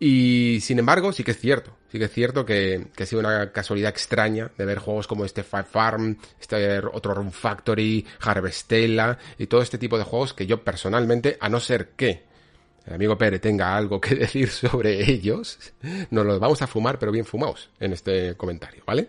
Y 0.00 0.58
sin 0.60 0.80
embargo, 0.80 1.12
sí 1.12 1.22
que 1.22 1.30
es 1.30 1.38
cierto, 1.38 1.76
sí 1.92 2.00
que 2.00 2.06
es 2.06 2.12
cierto 2.12 2.44
que, 2.44 2.88
que 2.96 3.04
ha 3.04 3.06
sido 3.06 3.20
una 3.20 3.52
casualidad 3.52 3.90
extraña 3.90 4.50
de 4.58 4.64
ver 4.64 4.78
juegos 4.78 5.06
como 5.06 5.24
este 5.24 5.44
Five 5.44 5.66
Farm, 5.70 6.18
este 6.40 6.78
otro 6.78 7.14
Room 7.14 7.30
Factory, 7.30 8.04
Harvestella 8.22 9.18
y 9.38 9.46
todo 9.46 9.62
este 9.62 9.78
tipo 9.78 9.98
de 9.98 10.04
juegos 10.04 10.34
que 10.34 10.46
yo 10.46 10.64
personalmente, 10.64 11.36
a 11.38 11.48
no 11.48 11.60
ser 11.60 11.90
que 11.90 12.24
el 12.86 12.94
amigo 12.94 13.18
Pérez 13.18 13.40
tenga 13.40 13.76
algo 13.76 14.00
que 14.00 14.14
decir 14.14 14.48
sobre 14.48 15.10
ellos, 15.10 15.58
nos 16.10 16.24
los 16.24 16.38
vamos 16.38 16.62
a 16.62 16.66
fumar, 16.66 16.98
pero 16.98 17.12
bien 17.12 17.24
fumados 17.24 17.70
en 17.80 17.92
este 17.92 18.36
comentario, 18.36 18.82
¿vale? 18.86 19.08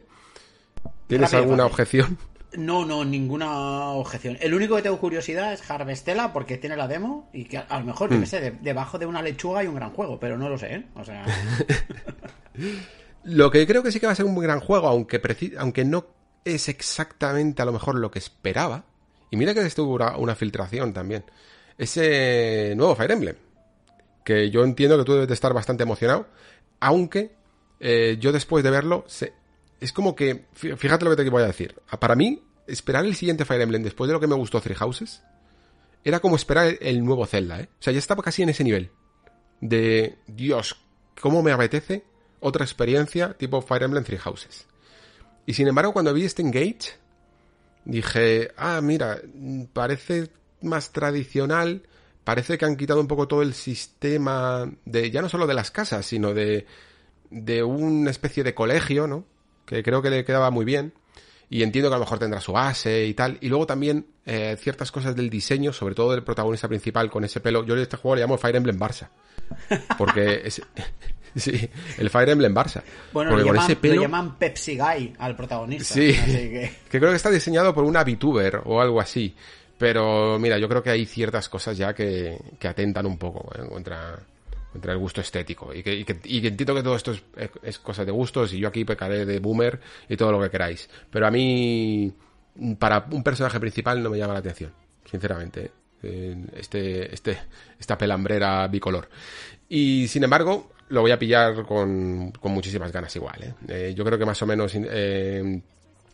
¿Tienes 1.07 1.33
alguna 1.33 1.65
objeción? 1.65 2.17
No, 2.53 2.85
no, 2.85 3.05
ninguna 3.05 3.91
objeción. 3.91 4.37
El 4.41 4.53
único 4.53 4.75
que 4.75 4.81
tengo 4.81 4.99
curiosidad 4.99 5.53
es 5.53 5.69
Harvestella 5.69 6.33
porque 6.33 6.57
tiene 6.57 6.75
la 6.75 6.87
demo 6.87 7.29
y 7.33 7.45
que 7.45 7.57
a 7.57 7.79
lo 7.79 7.85
mejor, 7.85 8.09
yo 8.09 8.17
mm. 8.17 8.25
sé, 8.25 8.57
debajo 8.61 8.97
de 8.97 9.05
una 9.05 9.21
lechuga 9.21 9.59
hay 9.59 9.67
un 9.67 9.75
gran 9.75 9.91
juego, 9.91 10.19
pero 10.19 10.37
no 10.37 10.49
lo 10.49 10.57
sé, 10.57 10.75
¿eh? 10.75 10.85
O 10.95 11.03
sea... 11.03 11.25
lo 13.23 13.51
que 13.51 13.67
creo 13.67 13.83
que 13.83 13.91
sí 13.91 13.99
que 13.99 14.07
va 14.07 14.13
a 14.13 14.15
ser 14.15 14.25
un 14.25 14.33
muy 14.33 14.43
gran 14.43 14.59
juego, 14.59 14.87
aunque, 14.87 15.21
aunque 15.59 15.85
no 15.85 16.07
es 16.45 16.67
exactamente 16.69 17.61
a 17.61 17.65
lo 17.65 17.73
mejor 17.73 17.95
lo 17.95 18.09
que 18.09 18.19
esperaba. 18.19 18.85
Y 19.29 19.35
mira 19.35 19.53
que 19.53 19.61
estuvo 19.61 19.97
una 20.17 20.35
filtración 20.35 20.93
también. 20.93 21.25
Ese 21.77 22.73
nuevo 22.75 22.95
Fire 22.95 23.11
Emblem 23.11 23.35
que 24.27 24.49
yo 24.49 24.65
entiendo 24.65 24.97
que 24.97 25.05
tú 25.05 25.13
debes 25.13 25.29
de 25.29 25.33
estar 25.33 25.53
bastante 25.53 25.83
emocionado, 25.83 26.27
aunque 26.81 27.31
eh, 27.79 28.17
yo 28.19 28.33
después 28.33 28.61
de 28.61 28.69
verlo, 28.69 29.05
es 29.79 29.93
como 29.93 30.15
que, 30.15 30.47
fíjate 30.53 31.05
lo 31.05 31.15
que 31.15 31.23
te 31.23 31.29
voy 31.29 31.43
a 31.43 31.47
decir, 31.47 31.79
para 31.97 32.13
mí, 32.13 32.43
esperar 32.67 33.05
el 33.05 33.15
siguiente 33.15 33.45
Fire 33.45 33.61
Emblem 33.61 33.83
después 33.83 34.09
de 34.09 34.13
lo 34.13 34.19
que 34.19 34.27
me 34.27 34.35
gustó 34.35 34.59
Three 34.59 34.75
Houses, 34.75 35.23
era 36.03 36.19
como 36.19 36.35
esperar 36.35 36.75
el 36.81 37.05
nuevo 37.05 37.25
Zelda, 37.25 37.61
¿eh? 37.61 37.69
O 37.71 37.81
sea, 37.81 37.93
ya 37.93 37.99
estaba 37.99 38.21
casi 38.21 38.43
en 38.43 38.49
ese 38.49 38.65
nivel 38.65 38.91
de, 39.61 40.17
Dios, 40.27 40.75
cómo 41.21 41.41
me 41.41 41.53
apetece 41.53 42.03
otra 42.41 42.65
experiencia 42.65 43.33
tipo 43.33 43.61
Fire 43.61 43.83
Emblem 43.83 44.03
Three 44.03 44.17
Houses. 44.17 44.67
Y 45.45 45.53
sin 45.53 45.69
embargo, 45.69 45.93
cuando 45.93 46.13
vi 46.13 46.25
este 46.25 46.41
Engage, 46.41 46.97
dije, 47.85 48.51
ah, 48.57 48.81
mira, 48.83 49.21
parece 49.71 50.29
más 50.61 50.91
tradicional, 50.91 51.83
parece 52.27 52.57
que 52.57 52.65
han 52.65 52.75
quitado 52.75 52.99
un 52.99 53.07
poco 53.07 53.25
todo 53.25 53.41
el 53.41 53.53
sistema 53.53 54.69
de, 54.83 55.11
ya 55.11 55.21
no 55.21 55.29
solo 55.29 55.47
de 55.47 55.53
las 55.53 55.71
casas, 55.71 56.05
sino 56.05 56.33
de, 56.33 56.65
de 57.29 57.63
una 57.63 58.11
especie 58.11 58.43
de 58.43 58.53
colegio, 58.53 59.07
¿no? 59.07 59.23
Que 59.65 59.81
creo 59.81 60.01
que 60.01 60.09
le 60.09 60.25
quedaba 60.25 60.51
muy 60.51 60.65
bien. 60.65 60.91
Y 61.49 61.63
entiendo 61.63 61.89
que 61.89 61.95
a 61.95 61.99
lo 61.99 62.03
mejor 62.03 62.19
tendrá 62.19 62.41
su 62.41 62.51
base 62.51 63.05
y 63.05 63.13
tal. 63.13 63.37
Y 63.39 63.47
luego 63.47 63.65
también 63.65 64.07
eh, 64.25 64.57
ciertas 64.59 64.91
cosas 64.91 65.15
del 65.15 65.29
diseño, 65.29 65.71
sobre 65.71 65.95
todo 65.95 66.11
del 66.11 66.21
protagonista 66.21 66.67
principal 66.67 67.09
con 67.09 67.23
ese 67.23 67.39
pelo. 67.39 67.63
Yo 67.63 67.77
este 67.77 67.95
juego 67.95 68.15
le 68.15 68.23
llamo 68.23 68.37
Fire 68.37 68.57
Emblem 68.57 68.77
Barça. 68.77 69.07
Porque 69.97 70.41
es, 70.43 70.61
sí, 71.37 71.69
el 71.97 72.09
Fire 72.09 72.27
Emblem 72.27 72.53
Barça. 72.53 72.83
Bueno, 73.13 73.37
le 73.37 73.45
llaman, 73.45 73.77
le 73.81 73.97
llaman, 73.99 74.37
Pepsi 74.37 74.77
Guy 74.77 75.13
al 75.17 75.37
protagonista. 75.37 75.93
Sí, 75.93 76.11
que... 76.11 76.75
que 76.89 76.99
creo 76.99 77.11
que 77.11 77.15
está 77.15 77.29
diseñado 77.29 77.73
por 77.73 77.85
una 77.85 78.03
VTuber 78.03 78.63
o 78.65 78.81
algo 78.81 78.99
así 78.99 79.33
Pero 79.77 80.39
mira, 80.39 80.57
yo 80.57 80.67
creo 80.67 80.81
que 80.81 80.89
hay 80.89 81.05
ciertas 81.05 81.49
cosas 81.49 81.77
ya 81.77 81.93
que, 81.93 82.39
que 82.59 82.67
atentan 82.67 83.05
un 83.05 83.17
poco 83.17 83.51
¿eh? 83.55 83.67
contra, 83.67 84.17
contra 84.71 84.93
el 84.93 84.97
gusto 84.97 85.21
estético. 85.21 85.73
Y 85.73 85.83
que, 85.83 85.93
y 85.93 86.03
que, 86.03 86.19
y 86.23 86.41
que 86.41 86.47
entiendo 86.47 86.73
que 86.73 86.83
todo 86.83 86.95
esto 86.95 87.11
es, 87.11 87.21
es 87.61 87.79
cosa 87.79 88.03
de 88.03 88.11
gustos 88.11 88.53
y 88.53 88.59
yo 88.59 88.67
aquí 88.67 88.85
pecaré 88.85 89.25
de 89.25 89.39
boomer 89.39 89.79
y 90.09 90.17
todo 90.17 90.31
lo 90.31 90.41
que 90.41 90.49
queráis. 90.49 90.89
Pero 91.11 91.27
a 91.27 91.31
mí, 91.31 92.11
para 92.79 93.05
un 93.11 93.23
personaje 93.23 93.59
principal 93.59 94.01
no 94.01 94.09
me 94.09 94.17
llama 94.17 94.33
la 94.33 94.39
atención, 94.39 94.71
sinceramente. 95.05 95.71
¿eh? 96.03 96.35
Este, 96.53 97.13
este, 97.13 97.37
esta 97.79 97.97
pelambrera 97.97 98.67
bicolor. 98.67 99.09
Y 99.69 100.07
sin 100.07 100.23
embargo, 100.23 100.71
lo 100.89 101.01
voy 101.01 101.11
a 101.11 101.19
pillar 101.19 101.65
con, 101.65 102.31
con 102.31 102.51
muchísimas 102.51 102.91
ganas 102.91 103.15
igual. 103.15 103.43
¿eh? 103.43 103.53
Eh, 103.67 103.93
yo 103.95 104.03
creo 104.05 104.17
que 104.17 104.25
más 104.25 104.41
o 104.41 104.45
menos 104.45 104.73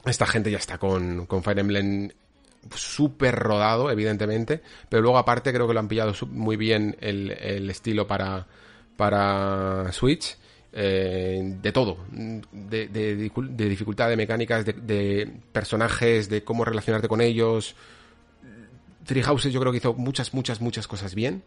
esta 0.06 0.26
gente 0.26 0.52
ya 0.52 0.58
está 0.58 0.78
con, 0.78 1.26
con 1.26 1.44
Fire 1.44 1.60
Emblem 1.60 2.10
súper 2.76 3.36
rodado, 3.36 3.92
evidentemente, 3.92 4.62
pero 4.90 5.02
luego 5.02 5.18
aparte 5.18 5.54
creo 5.54 5.68
que 5.68 5.74
lo 5.74 5.80
han 5.80 5.88
pillado 5.88 6.14
muy 6.28 6.58
bien 6.58 6.96
el, 7.00 7.32
el 7.32 7.70
estilo 7.70 8.08
para, 8.08 8.48
para 8.96 9.92
Switch. 9.92 10.38
Eh, 10.76 11.40
de 11.62 11.72
todo, 11.72 12.00
de, 12.10 13.30
dificultad, 13.70 14.10
de 14.10 14.18
mecánicas, 14.18 14.66
de, 14.66 15.32
personajes, 15.52 16.30
de 16.30 16.44
cómo 16.44 16.66
relacionarte 16.66 17.08
con 17.08 17.22
ellos. 17.22 17.76
Three 19.06 19.22
Houses 19.22 19.54
yo 19.54 19.60
creo 19.60 19.72
que 19.72 19.78
hizo 19.78 19.94
muchas, 19.94 20.34
muchas, 20.34 20.62
muchas 20.62 20.88
cosas 20.88 21.14
bien. 21.14 21.44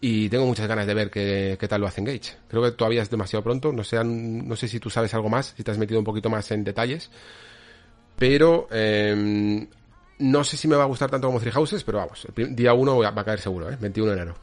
Y 0.00 0.30
tengo 0.30 0.46
muchas 0.46 0.66
ganas 0.66 0.86
de 0.86 0.94
ver 0.94 1.10
qué, 1.10 1.58
qué 1.60 1.68
tal 1.68 1.82
lo 1.82 1.88
hace 1.88 2.00
Engage. 2.00 2.36
Creo 2.48 2.62
que 2.62 2.70
todavía 2.70 3.02
es 3.02 3.10
demasiado 3.10 3.42
pronto. 3.42 3.70
No 3.70 3.84
sé, 3.84 4.02
no 4.02 4.56
sé 4.56 4.68
si 4.68 4.80
tú 4.80 4.88
sabes 4.88 5.12
algo 5.12 5.28
más, 5.28 5.52
si 5.54 5.62
te 5.62 5.70
has 5.70 5.78
metido 5.78 5.98
un 5.98 6.04
poquito 6.06 6.30
más 6.30 6.50
en 6.50 6.64
detalles. 6.64 7.10
Pero 8.16 8.66
eh, 8.70 9.66
no 10.18 10.44
sé 10.44 10.56
si 10.56 10.68
me 10.68 10.76
va 10.76 10.84
a 10.84 10.86
gustar 10.86 11.10
tanto 11.10 11.28
como 11.28 11.40
Three 11.40 11.52
Houses, 11.52 11.84
pero 11.84 11.98
vamos, 11.98 12.26
el 12.36 12.56
día 12.56 12.74
1 12.74 12.98
va 12.98 13.08
a 13.08 13.24
caer 13.24 13.40
seguro, 13.40 13.70
¿eh? 13.70 13.76
21 13.80 14.10
de 14.10 14.16
enero. 14.16 14.34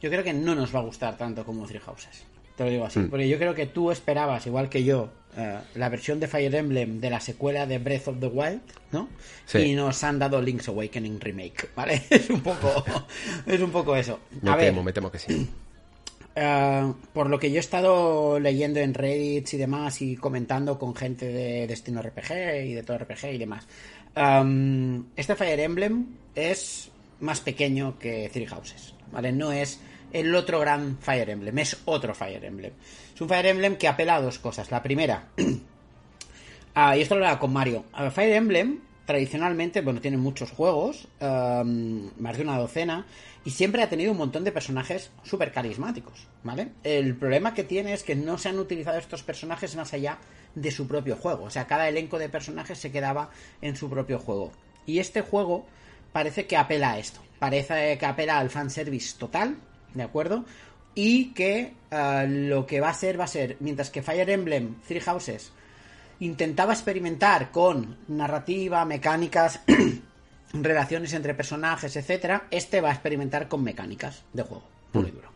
Yo 0.00 0.10
creo 0.10 0.24
que 0.24 0.32
no 0.32 0.54
nos 0.54 0.74
va 0.74 0.80
a 0.80 0.82
gustar 0.82 1.16
tanto 1.16 1.44
como 1.44 1.66
Three 1.66 1.80
Houses. 1.80 2.24
Te 2.56 2.64
lo 2.64 2.70
digo 2.70 2.84
así. 2.84 2.98
Mm. 2.98 3.10
Porque 3.10 3.28
yo 3.28 3.38
creo 3.38 3.54
que 3.54 3.66
tú 3.66 3.90
esperabas, 3.90 4.46
igual 4.46 4.68
que 4.68 4.84
yo, 4.84 5.10
uh, 5.36 5.78
la 5.78 5.88
versión 5.88 6.20
de 6.20 6.28
Fire 6.28 6.54
Emblem 6.54 7.00
de 7.00 7.10
la 7.10 7.20
secuela 7.20 7.66
de 7.66 7.78
Breath 7.78 8.08
of 8.08 8.20
the 8.20 8.26
Wild, 8.26 8.60
¿no? 8.92 9.08
Sí. 9.46 9.58
Y 9.58 9.74
nos 9.74 10.02
han 10.04 10.18
dado 10.18 10.40
Link's 10.42 10.68
Awakening 10.68 11.20
Remake, 11.20 11.70
¿vale? 11.74 12.02
Es 12.10 12.28
un 12.28 12.42
poco, 12.42 12.84
es 13.46 13.60
un 13.60 13.70
poco 13.70 13.96
eso. 13.96 14.20
Me 14.42 14.50
a 14.50 14.56
temo, 14.58 14.76
ver, 14.76 14.84
me 14.84 14.92
temo 14.92 15.10
que 15.10 15.18
sí. 15.18 15.48
Uh, 16.36 16.94
por 17.12 17.28
lo 17.28 17.40
que 17.40 17.50
yo 17.50 17.56
he 17.56 17.60
estado 17.60 18.38
leyendo 18.38 18.78
en 18.78 18.94
Reddit 18.94 19.52
y 19.52 19.56
demás 19.56 20.00
y 20.00 20.16
comentando 20.16 20.78
con 20.78 20.94
gente 20.94 21.26
de 21.26 21.66
Destino 21.66 22.00
RPG 22.00 22.66
y 22.66 22.74
de 22.74 22.82
todo 22.84 22.98
RPG 22.98 23.32
y 23.32 23.38
demás, 23.38 23.66
este 24.14 25.36
Fire 25.36 25.60
Emblem 25.60 26.06
es 26.34 26.90
más 27.20 27.40
pequeño 27.40 27.98
que 27.98 28.30
Three 28.32 28.46
Houses, 28.46 28.94
¿vale? 29.12 29.32
No 29.32 29.52
es 29.52 29.80
el 30.12 30.34
otro 30.34 30.60
gran 30.60 30.98
Fire 30.98 31.30
Emblem, 31.30 31.58
es 31.58 31.76
otro 31.84 32.14
Fire 32.14 32.44
Emblem. 32.44 32.72
Es 33.14 33.20
un 33.20 33.28
Fire 33.28 33.46
Emblem 33.46 33.76
que 33.76 33.88
apela 33.88 34.16
a 34.16 34.22
dos 34.22 34.38
cosas. 34.38 34.70
La 34.70 34.82
primera, 34.82 35.28
uh, 35.38 35.42
y 36.96 37.00
esto 37.00 37.14
lo 37.14 37.24
hablaba 37.24 37.38
con 37.38 37.52
Mario, 37.52 37.84
uh, 37.98 38.10
Fire 38.10 38.34
Emblem 38.34 38.80
tradicionalmente, 39.10 39.80
bueno, 39.80 40.00
tiene 40.00 40.18
muchos 40.18 40.52
juegos, 40.52 41.08
más 41.18 42.36
de 42.36 42.42
una 42.44 42.56
docena, 42.56 43.06
y 43.44 43.50
siempre 43.50 43.82
ha 43.82 43.88
tenido 43.88 44.12
un 44.12 44.18
montón 44.18 44.44
de 44.44 44.52
personajes 44.52 45.10
súper 45.24 45.50
carismáticos, 45.50 46.28
¿vale? 46.44 46.68
El 46.84 47.16
problema 47.16 47.52
que 47.52 47.64
tiene 47.64 47.92
es 47.92 48.04
que 48.04 48.14
no 48.14 48.38
se 48.38 48.50
han 48.50 48.60
utilizado 48.60 48.98
estos 48.98 49.24
personajes 49.24 49.74
más 49.74 49.92
allá 49.94 50.18
de 50.18 50.20
su 50.70 50.86
propio 50.86 51.16
juego. 51.16 51.44
O 51.44 51.50
sea, 51.50 51.66
cada 51.66 51.88
elenco 51.88 52.18
de 52.18 52.28
personajes 52.28 52.78
se 52.78 52.92
quedaba 52.92 53.30
en 53.60 53.76
su 53.76 53.88
propio 53.88 54.18
juego. 54.18 54.52
Y 54.86 54.98
este 54.98 55.22
juego 55.22 55.66
parece 56.12 56.46
que 56.46 56.56
apela 56.56 56.92
a 56.92 56.98
esto. 56.98 57.20
Parece 57.38 57.96
que 57.98 58.06
apela 58.06 58.38
al 58.38 58.50
fanservice 58.50 59.16
total, 59.18 59.56
¿de 59.94 60.02
acuerdo? 60.02 60.44
Y 60.94 61.32
que 61.32 61.74
uh, 61.90 62.28
lo 62.28 62.66
que 62.66 62.80
va 62.80 62.90
a 62.90 62.94
ser 62.94 63.18
va 63.18 63.24
a 63.24 63.28
ser, 63.28 63.56
mientras 63.60 63.90
que 63.90 64.02
Fire 64.02 64.28
Emblem 64.28 64.76
Three 64.86 65.00
Houses 65.00 65.52
intentaba 66.20 66.74
experimentar 66.74 67.50
con 67.50 67.96
narrativa, 68.08 68.84
mecánicas, 68.84 69.60
relaciones 70.52 71.12
entre 71.14 71.34
personajes, 71.34 71.96
etcétera, 71.96 72.46
este 72.50 72.80
va 72.80 72.90
a 72.90 72.92
experimentar 72.92 73.48
con 73.48 73.62
mecánicas 73.62 74.22
de 74.32 74.42
juego, 74.42 74.64
puro 74.92 75.08
y 75.08 75.12
duro. 75.12 75.29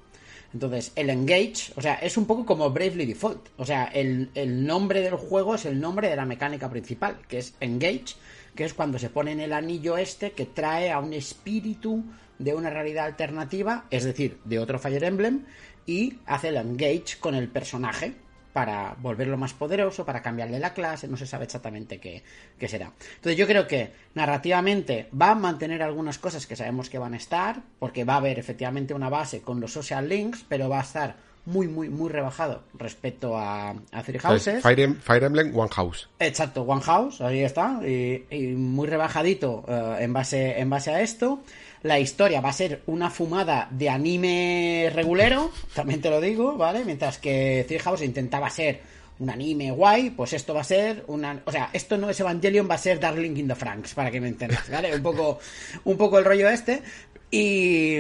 Entonces, 0.55 0.93
el 0.95 1.11
Engage, 1.11 1.73
o 1.75 1.83
sea, 1.83 1.95
es 1.95 2.17
un 2.17 2.27
poco 2.27 2.47
como 2.47 2.71
Bravely 2.71 3.07
Default. 3.07 3.49
O 3.57 3.67
sea, 3.67 3.87
el, 3.87 4.31
el, 4.35 4.65
nombre 4.65 5.01
del 5.01 5.17
juego 5.17 5.57
es 5.57 5.67
el 5.67 5.81
nombre 5.81 6.09
de 6.09 6.15
la 6.15 6.25
mecánica 6.25 6.71
principal, 6.71 7.19
que 7.27 7.39
es 7.39 7.55
Engage, 7.61 8.15
que 8.55 8.65
es 8.65 8.73
cuando 8.73 9.01
se 9.01 9.11
pone 9.11 9.33
en 9.33 9.41
el 9.41 9.53
anillo 9.53 9.99
este 9.99 10.31
que 10.31 10.47
trae 10.47 10.93
a 10.93 11.01
un 11.01 11.13
espíritu 11.13 12.05
de 12.39 12.55
una 12.55 12.71
realidad 12.71 13.07
alternativa, 13.07 13.87
es 13.91 14.05
decir, 14.05 14.39
de 14.45 14.61
otro 14.61 14.79
Fire 14.79 15.03
Emblem, 15.03 15.45
y 15.87 16.19
hace 16.25 16.49
el 16.49 16.57
Engage 16.57 17.19
con 17.19 17.35
el 17.35 17.49
personaje, 17.49 18.15
para 18.55 18.95
volverlo 19.01 19.37
más 19.37 19.53
poderoso, 19.53 20.07
para 20.07 20.23
cambiarle 20.23 20.61
la 20.61 20.73
clase, 20.73 21.09
no 21.09 21.17
se 21.17 21.27
sabe 21.27 21.45
exactamente 21.45 21.99
qué, 21.99 22.23
qué, 22.57 22.69
será. 22.69 22.93
Entonces 23.17 23.37
yo 23.37 23.49
creo 23.49 23.67
que 23.67 23.93
narrativamente 24.15 25.09
va 25.21 25.33
a 25.33 25.35
mantener 25.35 25.83
algunas 25.83 26.19
cosas 26.19 26.47
que 26.47 26.55
sabemos 26.55 26.89
que 26.89 26.99
van 26.99 27.15
a 27.15 27.17
estar, 27.17 27.63
porque 27.81 28.05
va 28.05 28.15
a 28.15 28.19
haber 28.19 28.39
efectivamente 28.39 28.95
una 28.95 29.09
base 29.09 29.43
con 29.43 29.61
los 29.61 29.73
social 29.73 30.09
links, 30.09 30.47
pero 30.49 30.69
va 30.69 30.79
a 30.79 30.83
estar 30.83 31.17
muy, 31.47 31.67
muy, 31.67 31.89
muy 31.89 32.09
rebajado 32.09 32.63
respecto 32.75 33.37
a, 33.37 33.71
a 33.71 34.03
Three 34.05 34.21
Houses. 34.21 34.63
Fire, 34.63 34.81
em 34.81 34.95
Fire, 34.95 35.25
Emblem 35.25 35.53
One 35.59 35.71
House. 35.75 36.09
Exacto, 36.21 36.63
One 36.63 36.81
House, 36.81 37.21
ahí 37.21 37.41
está, 37.41 37.81
y, 37.85 38.25
y 38.31 38.55
muy 38.55 38.87
rebajadito 38.87 39.65
uh, 39.67 40.01
en, 40.01 40.13
base, 40.13 40.61
en 40.61 40.71
base 40.71 40.93
a 40.93 41.03
esto. 41.03 41.41
La 41.85 42.01
historia 42.01 42.41
va 42.41 42.49
a 42.49 42.53
ser 42.55 42.81
una 42.87 43.11
fumada 43.11 43.69
de 43.71 43.91
anime 43.91 44.91
regulero, 44.95 45.51
también 45.75 46.01
te 46.01 46.09
lo 46.09 46.19
digo, 46.19 46.57
¿vale? 46.57 46.83
Mientras 46.83 47.19
que 47.19 47.67
Three 47.69 47.79
House 47.79 48.01
intentaba 48.01 48.49
ser 48.49 48.81
un 49.19 49.29
anime 49.29 49.71
guay, 49.71 50.09
pues 50.09 50.33
esto 50.33 50.55
va 50.55 50.63
a 50.63 50.65
ser 50.65 51.05
una... 51.09 51.43
O 51.45 51.53
sea, 51.53 51.69
esto 51.75 51.99
no 51.99 52.09
es 52.09 52.19
Evangelion, 52.19 52.71
va 52.71 52.77
a 52.77 52.79
ser 52.79 52.99
Darling 52.99 53.37
in 53.37 53.49
the 53.49 53.55
Franks, 53.55 53.93
para 53.93 54.11
que 54.11 54.19
me 54.19 54.29
entendas, 54.29 54.71
¿vale? 54.71 54.97
Un 54.97 55.03
poco, 55.03 55.39
un 55.85 55.99
poco 55.99 56.19
el 56.19 56.25
rollo 56.25 56.49
este. 56.49 56.83
Y, 57.31 57.99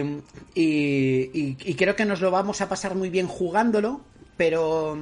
creo 1.76 1.94
que 1.94 2.06
nos 2.06 2.22
lo 2.22 2.30
vamos 2.30 2.62
a 2.62 2.70
pasar 2.70 2.94
muy 2.94 3.10
bien 3.10 3.26
jugándolo, 3.26 4.00
pero 4.38 4.98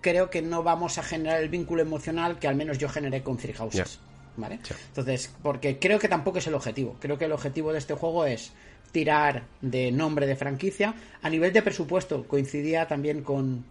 creo 0.00 0.30
que 0.30 0.40
no 0.40 0.62
vamos 0.62 0.96
a 0.96 1.02
generar 1.02 1.42
el 1.42 1.50
vínculo 1.50 1.82
emocional 1.82 2.38
que 2.38 2.48
al 2.48 2.56
menos 2.56 2.78
yo 2.78 2.88
generé 2.88 3.22
con 3.22 3.36
Three 3.36 3.52
Houses. 3.52 4.00
¿Vale? 4.36 4.60
Sí. 4.62 4.74
Entonces, 4.88 5.34
porque 5.42 5.78
creo 5.78 5.98
que 5.98 6.08
tampoco 6.08 6.38
es 6.38 6.46
el 6.46 6.54
objetivo. 6.54 6.96
Creo 7.00 7.18
que 7.18 7.26
el 7.26 7.32
objetivo 7.32 7.72
de 7.72 7.78
este 7.78 7.94
juego 7.94 8.24
es 8.24 8.52
tirar 8.92 9.44
de 9.60 9.90
nombre 9.90 10.26
de 10.26 10.36
franquicia. 10.36 10.94
A 11.22 11.30
nivel 11.30 11.52
de 11.52 11.62
presupuesto, 11.62 12.24
coincidía 12.24 12.86
también 12.86 13.22
con, 13.22 13.64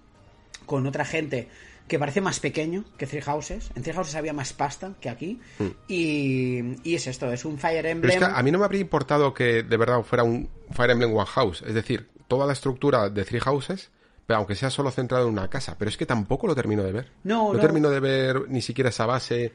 con 0.65 0.85
otra 0.85 1.05
gente 1.05 1.47
que 1.87 1.99
parece 1.99 2.21
más 2.21 2.39
pequeño 2.39 2.85
que 2.97 3.05
Three 3.05 3.21
Houses. 3.21 3.71
En 3.75 3.83
Three 3.83 3.93
Houses 3.93 4.15
había 4.15 4.33
más 4.33 4.53
pasta 4.53 4.93
que 4.99 5.09
aquí. 5.09 5.39
Mm. 5.59 5.65
Y, 5.87 6.89
y, 6.89 6.95
es 6.95 7.07
esto, 7.07 7.31
es 7.31 7.43
un 7.45 7.57
Fire 7.57 7.85
Emblem. 7.85 8.01
Pero 8.01 8.13
es 8.13 8.33
que 8.33 8.39
a 8.39 8.43
mí 8.43 8.51
no 8.51 8.59
me 8.59 8.65
habría 8.65 8.81
importado 8.81 9.33
que 9.33 9.63
de 9.63 9.77
verdad 9.77 10.01
fuera 10.03 10.23
un 10.23 10.49
Fire 10.71 10.91
Emblem 10.91 11.13
One 11.13 11.25
House. 11.25 11.63
Es 11.65 11.73
decir, 11.73 12.09
toda 12.27 12.45
la 12.45 12.53
estructura 12.53 13.09
de 13.09 13.25
Three 13.25 13.39
Houses 13.39 13.91
pero 14.31 14.37
aunque 14.37 14.55
sea 14.55 14.69
solo 14.69 14.91
centrado 14.91 15.25
en 15.27 15.33
una 15.33 15.49
casa, 15.49 15.75
pero 15.77 15.89
es 15.89 15.97
que 15.97 16.05
tampoco 16.05 16.47
lo 16.47 16.55
termino 16.55 16.83
de 16.83 16.93
ver. 16.93 17.11
No, 17.25 17.47
no, 17.47 17.53
no. 17.55 17.59
termino 17.59 17.89
de 17.89 17.99
ver 17.99 18.43
ni 18.47 18.61
siquiera 18.61 18.89
esa 18.89 19.05
base 19.05 19.51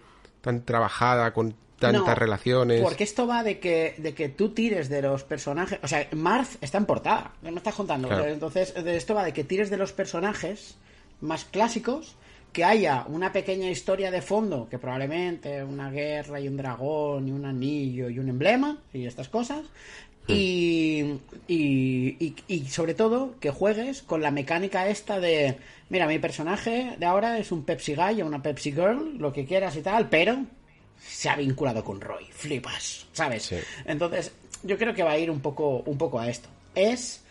tan 0.47 0.63
trabajada, 0.63 1.33
con 1.33 1.57
tantas 1.81 2.07
no, 2.07 2.15
relaciones. 2.15 2.81
Porque 2.81 3.03
esto 3.03 3.27
va 3.27 3.43
de 3.43 3.59
que, 3.59 3.97
de 3.99 4.15
que 4.15 4.29
tú 4.29 4.51
tires 4.51 4.89
de 4.89 5.03
los 5.03 5.25
personajes. 5.25 5.81
O 5.83 5.89
sea, 5.89 6.07
Marth 6.13 6.63
está 6.63 6.79
en 6.79 6.87
portada, 6.87 7.33
no 7.43 7.51
me 7.51 7.59
estás 7.59 7.75
contando. 7.75 8.07
Claro. 8.07 8.27
Entonces, 8.27 8.73
esto 8.77 9.15
va 9.15 9.25
de 9.25 9.33
que 9.33 9.43
tires 9.43 9.71
de 9.71 9.77
los 9.77 9.93
personajes 9.93 10.77
más 11.21 11.45
clásicos, 11.45 12.15
que 12.53 12.63
haya 12.65 13.05
una 13.09 13.33
pequeña 13.33 13.69
historia 13.69 14.13
de 14.13 14.23
fondo, 14.23 14.69
que 14.71 14.79
probablemente 14.79 15.65
una 15.65 15.91
guerra 15.91 16.39
y 16.39 16.47
un 16.47 16.57
dragón 16.57 17.29
y 17.29 17.33
un 17.33 17.45
anillo 17.45 18.09
y 18.09 18.21
un 18.21 18.29
emblema 18.29 18.79
y 18.93 19.05
estas 19.05 19.29
cosas. 19.29 19.67
Y, 20.29 21.19
y, 21.47 22.17
y, 22.19 22.35
y, 22.49 22.67
sobre 22.69 22.95
todo 22.95 23.35
que 23.39 23.51
juegues 23.51 24.03
con 24.03 24.23
la 24.23 24.31
mecánica 24.31 24.89
esta 24.89 25.21
de 25.21 25.57
mira 25.89 26.07
mi 26.07 26.19
personaje 26.19 26.97
de 26.99 27.07
ahora 27.07 27.39
es 27.39 27.53
un 27.53 27.65
Pepsi 27.65 27.95
Guy 27.95 28.23
o 28.23 28.27
una 28.27 28.43
Pepsi 28.43 28.73
Girl 28.73 29.19
lo 29.19 29.33
que 29.33 29.45
quieras 29.45 29.77
y 29.77 29.83
tal 29.83 30.09
pero 30.09 30.39
se 31.01 31.29
ha 31.29 31.37
vinculado 31.37 31.85
con 31.85 32.01
Roy 32.01 32.25
flipas 32.33 33.07
sabes 33.13 33.45
Sí. 33.45 33.57
entonces 33.85 34.33
yo 34.63 34.77
creo 34.79 34.95
que 34.95 35.03
va 35.03 35.13
a 35.13 35.19
ir 35.19 35.31
un 35.31 35.41
poco 35.41 35.83
un 35.87 35.97
poco 35.99 36.19
a 36.19 36.29
esto. 36.29 36.49
Es 36.75 37.23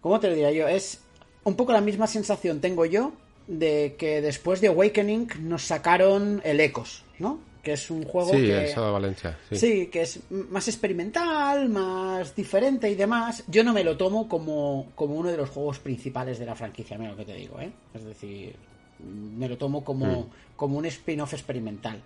cómo 0.00 0.20
te 0.20 0.28
lo 0.28 0.34
diría 0.34 0.52
yo 0.52 0.68
es 0.68 1.00
un 1.44 1.56
poco 1.56 1.72
la 1.72 1.80
misma 1.80 2.06
sensación 2.06 2.60
tengo 2.60 2.84
yo 2.84 3.12
de 3.46 3.94
que 3.98 4.20
después 4.20 4.60
de 4.60 4.68
Awakening 4.68 5.28
nos 5.40 5.62
sacaron 5.62 6.42
el 6.44 6.60
Ecos 6.60 7.04
no 7.18 7.38
que 7.66 7.72
es 7.72 7.90
un 7.90 8.04
juego 8.04 8.30
sí, 8.30 8.42
que... 8.42 8.62
el 8.62 8.68
Sábado 8.68 8.92
Valencia. 8.92 9.36
Sí. 9.50 9.56
sí. 9.56 9.86
que 9.88 10.02
es 10.02 10.20
más 10.30 10.68
experimental, 10.68 11.68
más 11.68 12.32
diferente 12.32 12.88
y 12.88 12.94
demás. 12.94 13.42
Yo 13.48 13.64
no 13.64 13.72
me 13.72 13.82
lo 13.82 13.96
tomo 13.96 14.28
como, 14.28 14.92
como 14.94 15.16
uno 15.16 15.32
de 15.32 15.36
los 15.36 15.50
juegos 15.50 15.80
principales 15.80 16.38
de 16.38 16.46
la 16.46 16.54
franquicia, 16.54 16.96
mira 16.96 17.10
lo 17.10 17.16
que 17.16 17.24
te 17.24 17.34
digo, 17.34 17.60
¿eh? 17.60 17.72
Es 17.92 18.04
decir, 18.04 18.54
me 19.00 19.48
lo 19.48 19.58
tomo 19.58 19.82
como, 19.82 20.06
mm. 20.06 20.30
como 20.54 20.78
un 20.78 20.86
spin-off 20.86 21.32
experimental. 21.32 22.00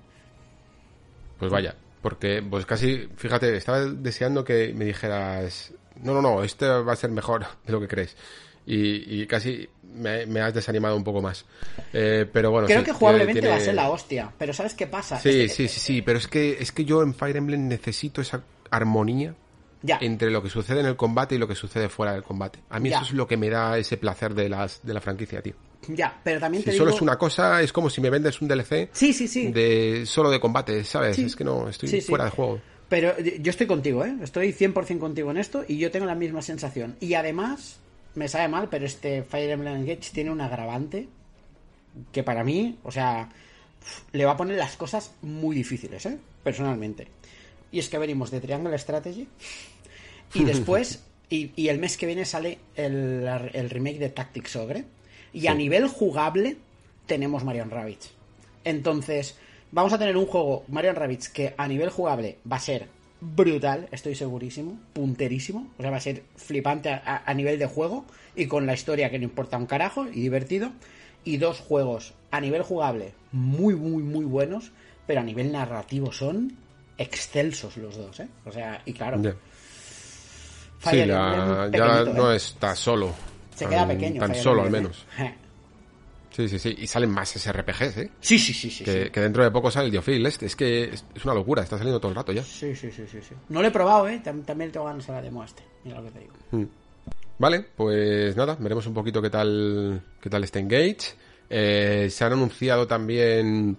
Pues 1.39 1.53
vaya, 1.53 1.75
Porque, 2.01 2.43
pues 2.43 2.65
casi, 2.65 3.07
fíjate, 3.17 3.55
estaba 3.55 3.85
deseando 3.85 4.43
que 4.43 4.73
me 4.73 4.87
dijeras, 4.87 5.75
no, 6.03 6.15
no, 6.15 6.23
no, 6.23 6.43
este 6.43 6.67
va 6.67 6.95
a 6.95 6.97
ser 6.97 7.11
mejor 7.11 7.45
de 7.67 7.73
lo 7.73 7.81
que 7.81 7.89
crees. 7.89 8.17
Y, 8.65 9.21
y 9.21 9.27
casi 9.27 9.69
me, 9.95 10.27
me 10.27 10.41
has 10.41 10.55
desanimado 10.55 10.97
un 10.97 11.05
poco 11.05 11.21
más. 11.21 11.45
Eh, 11.93 12.27
pero 12.33 12.51
bueno, 12.51 12.67
Creo 12.67 12.81
sí, 12.81 12.85
que 12.87 12.93
jugablemente 12.93 13.41
tiene- 13.41 13.49
va 13.49 13.57
a 13.57 13.65
ser 13.65 13.75
la 13.75 13.91
hostia. 13.91 14.33
Pero 14.39 14.53
¿sabes 14.53 14.75
qué 14.75 14.87
pasa? 14.87 15.19
Sí, 15.21 15.49
sí, 15.49 15.69
sí, 15.69 15.81
sí, 15.81 16.03
pero 16.03 16.19
es 16.19 16.27
que, 16.29 16.57
es 16.61 16.73
que 16.73 16.85
yo 16.85 17.03
en 17.03 17.15
Fire 17.15 17.37
Emblem 17.37 17.69
necesito 17.69 18.21
esa 18.21 18.43
armonía 18.71 19.35
Ya. 19.83 19.99
entre 20.01 20.31
lo 20.31 20.43
que 20.43 20.51
sucede 20.51 20.81
en 20.81 20.87
el 20.87 20.97
combate 20.97 21.35
y 21.35 21.39
lo 21.39 21.49
que 21.49 21.55
sucede 21.55 21.89
fuera 21.89 22.13
del 22.13 22.23
combate. 22.23 22.61
A 22.71 22.79
mí 22.79 22.91
Ya. 22.91 22.97
eso 22.99 23.07
es 23.07 23.13
lo 23.15 23.27
que 23.27 23.37
me 23.37 23.49
da 23.51 23.79
ese 23.79 23.97
placer 23.97 24.35
de, 24.35 24.49
las, 24.49 24.81
de 24.85 24.95
la 24.95 25.01
franquicia, 25.01 25.43
tío. 25.43 25.55
Ya, 25.89 26.21
pero 26.23 26.39
también 26.39 26.63
te 26.63 26.73
Si 26.73 26.79
solo 26.79 26.91
es 26.91 27.01
una 27.01 27.17
cosa, 27.17 27.63
es 27.63 27.73
como 27.73 27.89
si 27.89 28.03
me 28.03 28.11
vendes 28.11 28.41
un 28.43 28.49
DLC 28.49 28.91
Sí, 28.93 29.15
sí, 29.15 29.27
sí. 29.27 29.51
de 29.51 30.05
solo 30.05 30.31
de 30.31 30.39
combate, 30.39 30.85
¿sabes? 30.85 31.17
Sí. 31.17 31.25
Es 31.25 31.35
que 31.35 31.43
no, 31.45 31.69
estoy 31.71 31.89
Sí, 31.89 32.01
fuera 32.03 32.27
de 32.27 32.31
juego. 32.31 32.61
Pero 32.91 33.15
eh, 33.17 33.39
yo 33.41 33.51
estoy 33.51 33.67
contigo, 33.67 34.05
¿eh? 34.05 34.15
Estoy 34.21 34.53
100% 34.53 34.99
contigo 34.99 35.31
en 35.31 35.39
esto 35.39 35.65
y 35.67 35.79
yo 35.79 35.91
tengo 35.91 36.05
la 36.07 36.15
misma 36.15 36.43
sensación. 36.43 36.97
Y 37.01 37.15
además, 37.15 37.81
me 38.15 38.29
sabe 38.29 38.49
mal, 38.49 38.69
pero 38.69 38.87
este 38.87 39.23
Fire 39.23 39.51
Emblem 39.51 39.77
Engage 39.77 40.11
tiene 40.13 40.31
un 40.31 40.41
agravante 40.41 41.09
que 42.13 42.23
para 42.23 42.45
mí, 42.45 42.79
o 42.83 42.91
sea, 42.91 43.29
le 44.13 44.25
va 44.25 44.33
a 44.33 44.37
poner 44.37 44.57
las 44.57 44.77
cosas 44.77 45.13
muy 45.23 45.57
difíciles, 45.57 46.07
¿eh? 46.07 46.19
Personalmente. 46.43 47.09
Y 47.73 47.79
es 47.79 47.89
que 47.89 47.99
venimos 47.99 48.31
de 48.31 48.41
Triangle 48.41 48.77
Strategy 48.79 49.29
y 50.35 50.45
después, 50.45 51.03
y, 51.29 51.53
y 51.57 51.69
el 51.69 51.79
mes 51.79 51.97
que 51.97 52.07
viene 52.07 52.25
sale 52.25 52.59
el, 52.77 53.27
el 53.53 53.71
remake 53.71 53.99
de 53.99 54.11
Tactics 54.11 54.57
Ogre. 54.57 54.85
Y 55.33 55.47
a 55.47 55.55
nivel 55.55 55.87
jugable 55.87 56.57
tenemos 57.07 57.45
Marion 57.45 57.71
Rabbids. 57.71 58.11
Entonces, 58.65 59.37
vamos 59.71 59.93
a 59.93 59.99
tener 59.99 60.17
un 60.17 60.27
juego, 60.27 60.65
Marion 60.69 60.97
Rabbids, 60.97 61.29
que 61.29 61.55
a 61.57 61.69
nivel 61.69 61.91
jugable 61.91 62.39
va 62.51 62.57
a 62.57 62.61
ser 62.61 62.89
brutal, 63.21 63.89
estoy 63.93 64.15
segurísimo, 64.15 64.79
punterísimo. 64.93 65.71
O 65.79 65.83
sea, 65.83 65.91
va 65.91 65.99
a 65.99 66.01
ser 66.01 66.23
flipante 66.37 66.91
a, 66.91 67.35
nivel 67.35 67.59
de 67.59 67.67
juego 67.67 68.05
y 68.35 68.47
con 68.47 68.67
la 68.67 68.75
historia 68.75 69.11
que 69.11 69.19
no 69.19 69.25
importa 69.25 69.57
un 69.57 69.67
carajo 69.67 70.07
y 70.07 70.21
divertido. 70.21 70.71
Y 71.23 71.37
dos 71.37 71.61
juegos 71.61 72.15
a 72.31 72.41
nivel 72.41 72.63
jugable 72.63 73.13
muy, 73.33 73.75
muy, 73.75 74.03
muy 74.03 74.25
buenos, 74.25 74.73
pero 75.07 75.21
a 75.21 75.25
nivel 75.25 75.53
narrativo 75.53 76.13
son 76.13 76.57
excelsos 76.97 77.77
los 77.77 77.97
dos, 77.97 78.21
¿eh? 78.21 78.29
O 78.47 78.53
sea, 78.53 78.81
y 78.87 78.93
claro. 78.95 79.19
Fire 80.79 81.05
Sí, 81.05 81.11
Emblem 81.11 81.73
ya 81.73 81.89
pequeñito, 81.99 82.15
no 82.15 82.33
¿eh? 82.33 82.37
está 82.37 82.75
solo. 82.75 83.13
Se 83.55 83.67
queda 83.67 83.81
Tan- 83.81 83.89
pequeño. 83.89 84.21
Tan 84.21 84.31
Fire 84.31 84.43
solo, 84.43 84.63
al 84.63 84.71
menos. 84.71 85.05
Sí, 86.49 86.49
sí, 86.49 86.59
sí. 86.59 86.75
Y 86.79 86.87
salen 86.87 87.11
más 87.11 87.31
SRPGs, 87.31 87.97
¿eh? 87.99 88.11
Sí, 88.21 88.39
sí, 88.39 88.53
sí, 88.53 88.71
sí. 88.71 88.85
Que, 88.85 89.05
sí. 89.05 89.11
que 89.11 89.21
dentro 89.21 89.43
de 89.45 89.51
poco 89.51 89.71
sale 89.71 89.87
el 89.87 89.93
Diofil 89.93 90.25
este. 90.27 90.47
Es 90.47 90.57
que 90.57 90.85
es, 90.85 91.05
es 91.15 91.25
una 91.25 91.35
locura, 91.35 91.63
está 91.63 91.77
saliendo 91.77 92.01
todo 92.01 92.11
el 92.11 92.17
rato 92.17 92.33
ya. 92.33 92.43
Sí, 92.43 92.75
sí, 92.75 92.91
sí, 92.91 93.05
sí, 93.11 93.19
sí. 93.21 93.35
No 93.49 93.61
lo 93.63 93.69
he 93.69 93.71
probado, 93.71 94.09
¿eh? 94.09 94.21
Tam- 94.25 94.45
También 94.45 94.71
tengo 94.73 94.87
ganas 94.87 95.07
de 95.07 95.13
la 95.13 95.23
demo 95.23 95.43
a 95.43 95.47
este. 95.47 95.63
Mira 95.85 95.99
lo 96.01 96.05
que 96.07 96.11
te 96.13 96.19
digo. 96.21 96.69
Vale, 97.39 97.61
pues 97.75 98.37
nada, 98.37 98.57
veremos 98.61 98.87
un 98.87 98.95
poquito 98.95 99.23
qué 99.23 99.31
tal, 99.31 100.03
qué 100.21 100.29
tal 100.29 100.45
está 100.45 100.59
Engage. 100.59 101.15
Eh, 101.49 102.09
se 102.11 102.25
han 102.25 102.33
anunciado 102.35 102.87
también, 102.87 103.77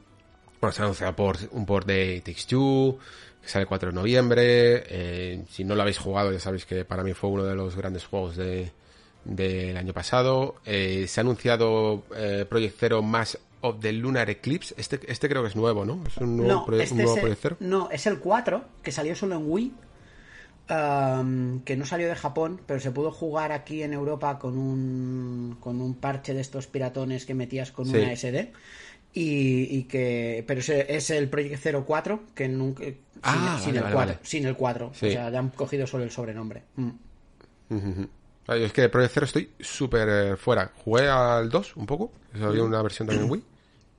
bueno, 0.60 0.72
se 0.74 0.82
ha 0.82 0.86
anunciado 0.86 1.16
por, 1.16 1.38
un 1.52 1.66
port 1.66 1.86
de 1.88 2.22
Takes 2.26 2.44
Two, 2.48 2.98
que 3.42 3.48
sale 3.48 3.62
el 3.64 3.68
4 3.68 3.90
de 3.90 3.96
noviembre. 3.96 4.84
Eh, 4.90 5.44
si 5.50 5.64
no 5.64 5.76
lo 5.76 5.84
habéis 5.84 6.00
jugado, 6.00 6.32
ya 6.32 6.40
sabéis 6.40 6.66
que 6.66 6.86
para 6.86 7.04
mí 7.04 7.14
fue 7.14 7.30
uno 7.30 7.44
de 7.44 7.54
los 7.56 7.76
grandes 7.76 8.04
juegos 8.06 8.36
de, 8.36 8.72
del 9.26 9.78
año 9.78 9.94
pasado. 9.94 10.56
Eh, 10.66 11.06
se 11.08 11.20
ha 11.20 11.24
anunciado 11.24 12.04
eh, 12.16 12.46
Project 12.50 12.76
Zero 12.80 13.02
más 13.02 13.38
of 13.62 13.80
the 13.80 13.92
Lunar 13.94 14.30
Eclipse. 14.30 14.74
Este, 14.78 15.00
este 15.08 15.30
creo 15.30 15.42
que 15.44 15.50
es 15.50 15.56
nuevo, 15.56 15.86
¿no? 15.86 16.04
Es 16.08 16.18
un 16.18 16.38
nuevo, 16.38 16.52
No, 16.52 16.66
proye- 16.66 16.82
este 16.84 16.94
un 16.96 16.98
nuevo 17.04 17.12
es 17.14 17.18
el, 17.18 17.22
Project 17.22 17.42
Zero. 17.42 17.58
no, 17.60 17.90
es 17.92 18.08
el 18.08 18.20
4, 18.20 18.64
que 18.82 18.92
salió 18.92 19.16
solo 19.16 19.36
en 19.36 19.44
Wii. 19.52 19.72
am, 20.68 21.62
que 21.64 21.76
no 21.76 21.86
salió 21.86 22.08
de 22.08 22.16
Japón, 22.16 22.62
pero 22.66 22.80
se 22.80 22.92
pudo 22.92 23.12
jugar 23.12 23.52
aquí 23.52 23.84
en 23.84 23.94
Europa 23.94 24.40
con 24.40 24.58
un, 24.58 25.58
con 25.60 25.82
un 25.82 25.96
parche 25.96 26.34
de 26.34 26.42
estos 26.42 26.68
piratones 26.68 27.26
que 27.26 27.34
metías 27.34 27.72
con 27.72 27.86
Sí. 27.88 27.98
una 27.98 28.12
SD. 28.16 28.52
Y, 29.14 29.68
y 29.78 29.84
que. 29.84 30.44
Pero 30.48 30.62
es 30.62 31.10
el 31.10 31.28
Project 31.30 31.62
04, 31.86 32.24
que 32.34 32.48
nunca. 32.48 32.84
Sin, 32.86 32.96
Ah, 33.24 33.60
sin 33.62 33.74
vale, 33.76 33.78
el 33.78 33.84
vale, 33.84 33.94
4. 33.96 33.96
vale. 34.14 34.20
Sin 34.24 34.46
el 34.46 34.56
4. 34.56 34.92
Sí. 34.94 35.06
O 35.08 35.12
sea, 35.12 35.30
ya 35.30 35.40
han 35.40 35.50
cogido 35.50 35.86
solo 35.86 36.06
el 36.06 36.12
sobrenombre. 36.12 36.64
Mm. 36.78 36.90
Ay, 38.48 38.64
Es 38.64 38.74
que 38.74 38.82
de 38.82 38.90
Project 38.90 39.14
Zero 39.14 39.26
estoy 39.26 39.50
súper 39.60 40.10
eh, 40.10 40.36
fuera. 40.38 40.72
Jugué 40.84 41.08
al 41.08 41.50
2 41.50 41.78
un 41.78 41.86
poco, 41.86 42.12
había 42.42 42.64
una 42.64 42.82
versión 42.82 43.08
también 43.08 43.26
en 43.26 43.32
Wii, 43.32 43.44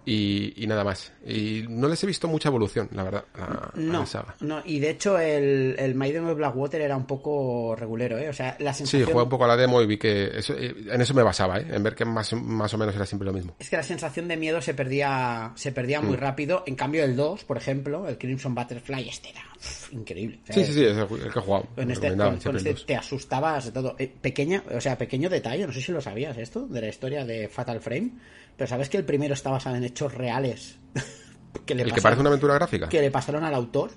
y, 0.04 0.52
y 0.62 0.66
nada 0.66 0.84
más. 0.84 1.12
Y 1.26 1.64
no 1.68 1.86
les 1.88 2.02
he 2.02 2.06
visto 2.06 2.26
mucha 2.28 2.48
evolución, 2.48 2.88
la 2.92 3.04
verdad, 3.04 3.24
a, 3.34 3.44
a 3.44 3.70
No, 3.74 4.00
la 4.00 4.06
saga. 4.06 4.34
no, 4.40 4.60
y 4.64 4.80
de 4.80 4.90
hecho 4.90 5.18
el, 5.18 5.76
el 5.78 5.94
Maiden 5.94 6.26
of 6.26 6.36
Blackwater 6.36 6.80
era 6.80 6.96
un 6.96 7.06
poco 7.06 7.76
regulero, 7.76 8.18
¿eh? 8.18 8.28
O 8.28 8.32
sea, 8.32 8.56
la 8.58 8.72
Sí, 8.72 8.78
sensación... 8.86 9.10
jugué 9.12 9.22
un 9.24 9.28
poco 9.30 9.44
a 9.44 9.48
la 9.48 9.56
demo 9.56 9.80
y 9.80 9.86
vi 9.86 9.98
que 9.98 10.30
eso, 10.38 10.54
eh, 10.58 10.74
en 10.90 11.00
eso 11.00 11.14
me 11.14 11.22
basaba, 11.22 11.58
¿eh? 11.60 11.66
en 11.70 11.82
ver 11.82 11.94
que 11.94 12.04
más, 12.04 12.32
más 12.32 12.74
o 12.74 12.78
menos 12.78 12.94
era 12.96 13.06
siempre 13.06 13.26
lo 13.26 13.32
mismo. 13.32 13.54
Es 13.58 13.70
que 13.70 13.76
la 13.76 13.82
sensación 13.82 14.26
de 14.28 14.36
miedo 14.36 14.60
se 14.60 14.74
perdía 14.74 15.52
se 15.54 15.72
perdía 15.72 16.00
muy 16.00 16.16
Mm. 16.16 16.20
rápido. 16.20 16.64
En 16.66 16.74
cambio, 16.74 17.04
el 17.04 17.14
2, 17.16 17.44
por 17.44 17.56
ejemplo, 17.56 18.08
el 18.08 18.18
Crimson 18.18 18.54
Butterfly, 18.54 19.08
este 19.08 19.30
era 19.30 19.42
increíble. 19.92 20.40
Sea, 20.44 20.54
Sí, 20.56 20.64
sí, 20.64 20.72
sí, 20.74 20.84
es 20.84 20.96
el, 20.96 21.02
el 21.02 21.32
que 21.32 21.38
he 21.38 21.42
jugado. 21.42 21.66
Con 21.74 21.90
este, 21.90 22.08
con- 22.16 22.38
con 22.38 22.56
este 22.56 22.72
2. 22.72 22.86
te 22.86 22.96
asustabas 22.96 23.66
de 23.66 23.72
todo. 23.72 23.94
Eh, 23.98 24.12
pequeña, 24.20 24.62
o 24.74 24.80
sea, 24.80 24.98
pequeño 24.98 25.28
detalle, 25.30 25.66
no 25.66 25.72
sé 25.72 25.80
si 25.80 25.92
lo 25.92 26.00
sabías 26.00 26.36
esto, 26.38 26.66
de 26.66 26.80
la 26.80 26.88
historia 26.88 27.24
de 27.24 27.48
Fatal 27.48 27.80
Frame, 27.80 28.10
pero 28.56 28.68
sabes 28.68 28.88
que 28.88 28.96
el 28.96 29.04
primero 29.04 29.34
está 29.34 29.50
basado 29.50 29.76
en 29.76 29.84
hechos 29.84 30.14
reales. 30.14 30.76
que 31.66 31.74
le 31.74 31.82
El 31.82 31.92
que 31.92 32.00
parece 32.02 32.20
una 32.20 32.30
aventura 32.30 32.54
gráfica. 32.54 32.88
que 32.88 33.00
le 33.00 33.10
pasaron 33.10 33.44
al 33.44 33.54
autor, 33.54 33.90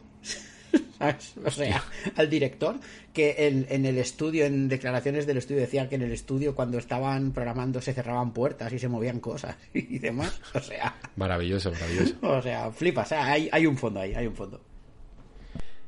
¿sabes? 0.99 1.33
O 1.45 1.51
sea, 1.51 1.83
al 2.15 2.29
director, 2.29 2.79
que 3.13 3.47
en, 3.47 3.65
en 3.69 3.85
el 3.85 3.97
estudio, 3.97 4.45
en 4.45 4.67
declaraciones 4.67 5.25
del 5.25 5.37
estudio, 5.37 5.61
decían 5.61 5.87
que 5.87 5.95
en 5.95 6.01
el 6.01 6.11
estudio 6.11 6.55
cuando 6.55 6.77
estaban 6.77 7.31
programando 7.31 7.81
se 7.81 7.93
cerraban 7.93 8.33
puertas 8.33 8.71
y 8.73 8.79
se 8.79 8.87
movían 8.87 9.19
cosas 9.19 9.55
y 9.73 9.99
demás. 9.99 10.39
O 10.53 10.59
sea, 10.59 10.95
Maravilloso, 11.15 11.71
maravilloso. 11.71 12.15
o 12.21 12.41
sea, 12.41 12.71
flipa, 12.71 13.01
o 13.01 13.05
sea, 13.05 13.25
hay, 13.25 13.49
hay 13.51 13.65
un 13.65 13.77
fondo 13.77 13.99
ahí, 13.99 14.13
hay 14.13 14.27
un 14.27 14.35
fondo. 14.35 14.61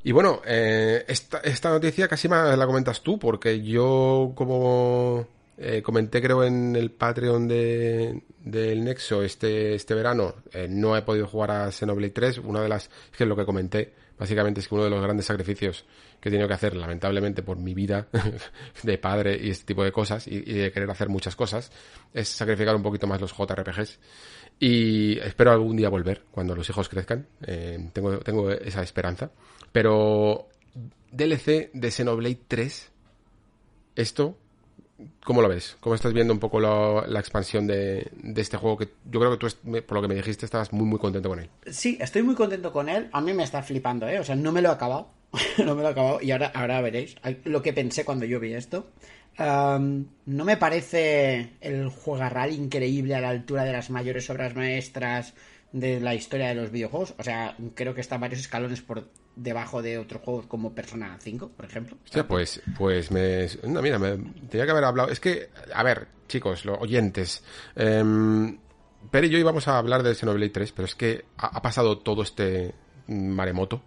Y 0.03 0.13
bueno, 0.13 0.41
eh, 0.45 1.03
esta, 1.09 1.39
esta 1.39 1.69
noticia 1.69 2.07
casi 2.07 2.29
más 2.29 2.57
la 2.57 2.65
comentas 2.65 3.01
tú, 3.01 3.19
porque 3.19 3.61
yo 3.61 4.31
como 4.35 5.27
eh, 5.57 5.81
comenté 5.81 6.21
creo 6.21 6.43
en 6.43 6.75
el 6.75 6.91
Patreon 6.91 7.47
de, 7.47 8.23
del 8.39 8.83
Nexo 8.83 9.23
este, 9.23 9.73
este 9.73 9.95
verano, 9.95 10.35
eh, 10.51 10.67
no 10.69 10.95
he 10.95 11.01
podido 11.01 11.27
jugar 11.27 11.51
a 11.51 11.71
Xenoblade 11.71 12.11
3, 12.11 12.37
una 12.39 12.61
de 12.61 12.69
las, 12.69 12.85
es 12.85 13.17
que 13.17 13.23
es 13.23 13.27
lo 13.27 13.35
que 13.35 13.45
comenté, 13.45 13.93
básicamente 14.17 14.59
es 14.59 14.67
que 14.67 14.75
uno 14.75 14.83
de 14.83 14.89
los 14.89 15.01
grandes 15.01 15.25
sacrificios 15.25 15.85
que 16.19 16.29
he 16.29 16.31
tenido 16.31 16.47
que 16.47 16.53
hacer, 16.53 16.75
lamentablemente 16.75 17.43
por 17.43 17.57
mi 17.57 17.73
vida 17.73 18.07
de 18.83 18.97
padre 18.97 19.37
y 19.41 19.49
este 19.49 19.65
tipo 19.65 19.83
de 19.83 19.91
cosas, 19.91 20.27
y, 20.27 20.41
de 20.41 20.71
querer 20.71 20.89
hacer 20.89 21.09
muchas 21.09 21.35
cosas, 21.35 21.71
es 22.13 22.29
sacrificar 22.29 22.75
un 22.75 22.83
poquito 22.83 23.07
más 23.07 23.21
los 23.21 23.33
JRPGs. 23.35 23.99
Y 24.59 25.19
espero 25.19 25.51
algún 25.51 25.77
día 25.77 25.89
volver, 25.89 26.23
cuando 26.31 26.55
los 26.55 26.67
hijos 26.67 26.89
crezcan. 26.89 27.27
Eh, 27.45 27.89
tengo, 27.93 28.17
tengo 28.19 28.49
esa 28.49 28.81
esperanza. 28.81 29.29
Pero 29.71 30.49
DLC 31.11 31.69
de 31.73 31.91
Xenoblade 31.91 32.39
3, 32.47 32.91
esto, 33.95 34.37
¿cómo 35.23 35.41
lo 35.41 35.49
ves? 35.49 35.77
¿Cómo 35.79 35.95
estás 35.95 36.13
viendo 36.13 36.33
un 36.33 36.39
poco 36.39 36.59
la 36.59 37.19
expansión 37.19 37.67
de, 37.67 38.11
este 38.35 38.57
juego? 38.57 38.77
Que 38.77 38.89
yo 39.09 39.19
creo 39.19 39.31
que 39.31 39.37
tú, 39.37 39.47
por 39.85 39.97
lo 39.97 40.01
que 40.01 40.07
me 40.07 40.15
dijiste, 40.15 40.45
estabas 40.45 40.73
muy, 40.73 40.85
muy 40.85 40.99
contento 40.99 41.29
con 41.29 41.39
él. 41.39 41.49
Sí, 41.67 41.97
estoy 41.99 42.23
muy 42.23 42.35
contento 42.35 42.71
con 42.71 42.89
él. 42.89 43.09
A 43.11 43.21
mí 43.21 43.33
me 43.33 43.43
está 43.43 43.61
flipando, 43.63 44.07
¿eh? 44.07 44.19
O 44.19 44.23
sea, 44.23 44.35
no 44.35 44.51
me 44.51 44.61
lo 44.61 44.69
he 44.69 44.73
acabado. 44.73 45.09
no 45.63 45.75
me 45.75 45.81
lo 45.81 45.89
he 45.89 45.91
acabado. 45.91 46.21
Y 46.21 46.31
ahora, 46.31 46.51
ahora 46.53 46.81
veréis 46.81 47.15
lo 47.43 47.61
que 47.61 47.73
pensé 47.73 48.05
cuando 48.05 48.25
yo 48.25 48.39
vi 48.39 48.53
esto. 48.53 48.87
No 49.39 50.45
me 50.45 50.57
parece 50.57 51.51
el 51.61 51.89
juegarral 51.89 52.51
increíble 52.51 53.15
a 53.15 53.21
la 53.21 53.29
altura 53.29 53.63
de 53.63 53.73
las 53.73 53.89
mayores 53.89 54.29
obras 54.29 54.55
maestras 54.55 55.33
de 55.71 55.99
la 55.99 56.15
historia 56.15 56.47
de 56.47 56.55
los 56.55 56.71
videojuegos. 56.71 57.13
O 57.17 57.23
sea, 57.23 57.55
creo 57.75 57.93
que 57.93 58.01
está 58.01 58.17
varios 58.17 58.39
escalones 58.41 58.81
por 58.81 59.07
debajo 59.37 59.81
de 59.81 59.97
otros 59.99 60.21
juegos 60.23 60.47
como 60.47 60.73
Persona 60.73 61.17
5, 61.21 61.49
por 61.55 61.65
ejemplo. 61.65 61.95
Hostia, 62.03 62.27
pues, 62.27 62.61
pues 62.77 63.11
me... 63.11 63.47
No, 63.67 63.81
mira, 63.81 63.99
me 63.99 64.17
tenía 64.49 64.65
que 64.65 64.71
haber 64.71 64.83
hablado... 64.83 65.09
Es 65.09 65.19
que, 65.19 65.49
a 65.73 65.83
ver, 65.83 66.07
chicos, 66.27 66.65
los 66.65 66.77
oyentes... 66.81 67.43
em, 67.75 68.57
Pere 69.11 69.27
y 69.27 69.29
yo 69.29 69.37
íbamos 69.37 69.67
a 69.69 69.77
hablar 69.77 70.03
de 70.03 70.13
Xenoblade 70.15 70.49
3, 70.49 70.71
pero 70.73 70.85
es 70.85 70.95
que 70.95 71.23
ha, 71.37 71.55
ha 71.57 71.61
pasado 71.61 71.99
todo 71.99 72.23
este 72.23 72.73
maremoto 73.07 73.81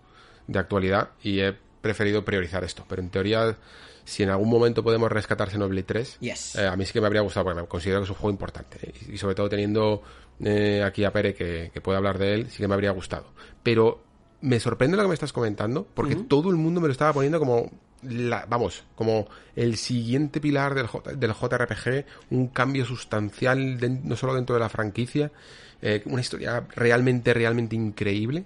de 0.46 0.58
actualidad 0.58 1.10
y 1.22 1.40
he 1.40 1.52
preferido 1.82 2.24
priorizar 2.24 2.64
esto. 2.64 2.86
Pero 2.88 3.02
en 3.02 3.10
teoría, 3.10 3.56
si 4.04 4.22
en 4.22 4.30
algún 4.30 4.48
momento 4.48 4.82
podemos 4.84 5.10
rescatar 5.12 5.50
Xenoblade 5.50 5.82
3, 5.82 6.18
Yes. 6.20 6.54
eh, 6.56 6.66
a 6.66 6.76
mí 6.76 6.86
sí 6.86 6.92
que 6.92 7.00
me 7.00 7.06
habría 7.08 7.20
gustado, 7.22 7.44
porque 7.44 7.60
me 7.60 7.66
considero 7.66 8.00
que 8.00 8.04
es 8.04 8.10
un 8.10 8.16
juego 8.16 8.30
importante. 8.30 8.78
¿eh? 8.82 8.92
Y, 9.08 9.14
y 9.14 9.18
sobre 9.18 9.34
todo 9.34 9.48
teniendo 9.48 10.00
eh, 10.42 10.82
aquí 10.84 11.04
a 11.04 11.12
Pere 11.12 11.34
que, 11.34 11.70
que 11.74 11.80
puede 11.80 11.98
hablar 11.98 12.16
de 12.16 12.34
él, 12.34 12.50
sí 12.50 12.58
que 12.58 12.68
me 12.68 12.74
habría 12.74 12.92
gustado. 12.92 13.26
Pero 13.62 14.02
me 14.42 14.58
sorprende 14.60 14.96
lo 14.96 15.02
que 15.04 15.08
me 15.08 15.14
estás 15.14 15.32
comentando, 15.32 15.86
porque 15.94 16.16
todo 16.16 16.50
el 16.50 16.56
mundo 16.56 16.80
me 16.80 16.86
lo 16.88 16.92
estaba 16.92 17.12
poniendo 17.12 17.38
como, 17.38 17.70
la- 18.02 18.46
vamos, 18.48 18.84
como 18.94 19.28
el 19.56 19.76
siguiente 19.76 20.40
pilar 20.40 20.74
del, 20.74 20.86
J- 20.86 21.12
del 21.14 21.32
JRPG, 21.32 22.04
un 22.30 22.48
cambio 22.48 22.84
sustancial, 22.84 23.78
no 24.04 24.16
solo 24.16 24.34
dentro 24.34 24.54
de 24.54 24.60
la 24.60 24.68
franquicia, 24.68 25.30
eh, 25.82 26.02
una 26.06 26.20
historia 26.20 26.66
realmente, 26.76 27.32
realmente 27.34 27.76
increíble. 27.76 28.44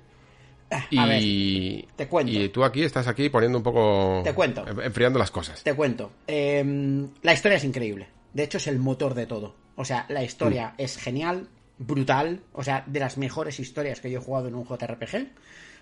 A 0.71 1.07
ver, 1.07 1.23
Y, 1.23 1.87
te 1.95 2.09
cuento. 2.09 2.33
y 2.33 2.49
tú 2.49 2.65
aquí 2.65 2.83
estás 2.83 3.07
aquí 3.07 3.29
poniendo 3.29 3.59
un 3.59 3.63
poco... 3.65 4.23
Te 4.25 4.33
cuento. 4.35 4.67
en- 4.67 4.81
Enfriando 4.81 5.19
las 5.21 5.31
cosas. 5.31 5.63
Te 5.63 5.75
cuento. 5.75 6.11
Eh, 6.27 7.07
la 7.23 7.33
historia 7.33 7.59
es 7.59 7.65
increíble. 7.65 8.09
De 8.33 8.43
hecho, 8.43 8.59
es 8.59 8.67
el 8.67 8.81
motor 8.81 9.15
de 9.15 9.27
todo. 9.27 9.55
O 9.77 9.85
sea, 9.85 10.07
la 10.09 10.25
historia 10.25 10.71
Mm. 10.71 10.75
es 10.83 10.97
genial, 10.97 11.49
brutal. 11.79 12.41
O 12.53 12.65
sea, 12.65 12.83
de 12.89 12.99
las 12.99 13.19
mejores 13.19 13.61
historias 13.61 14.01
que 14.01 14.11
yo 14.11 14.19
he 14.19 14.23
jugado 14.23 14.49
en 14.49 14.57
un 14.57 14.65
JRPG. 14.65 15.29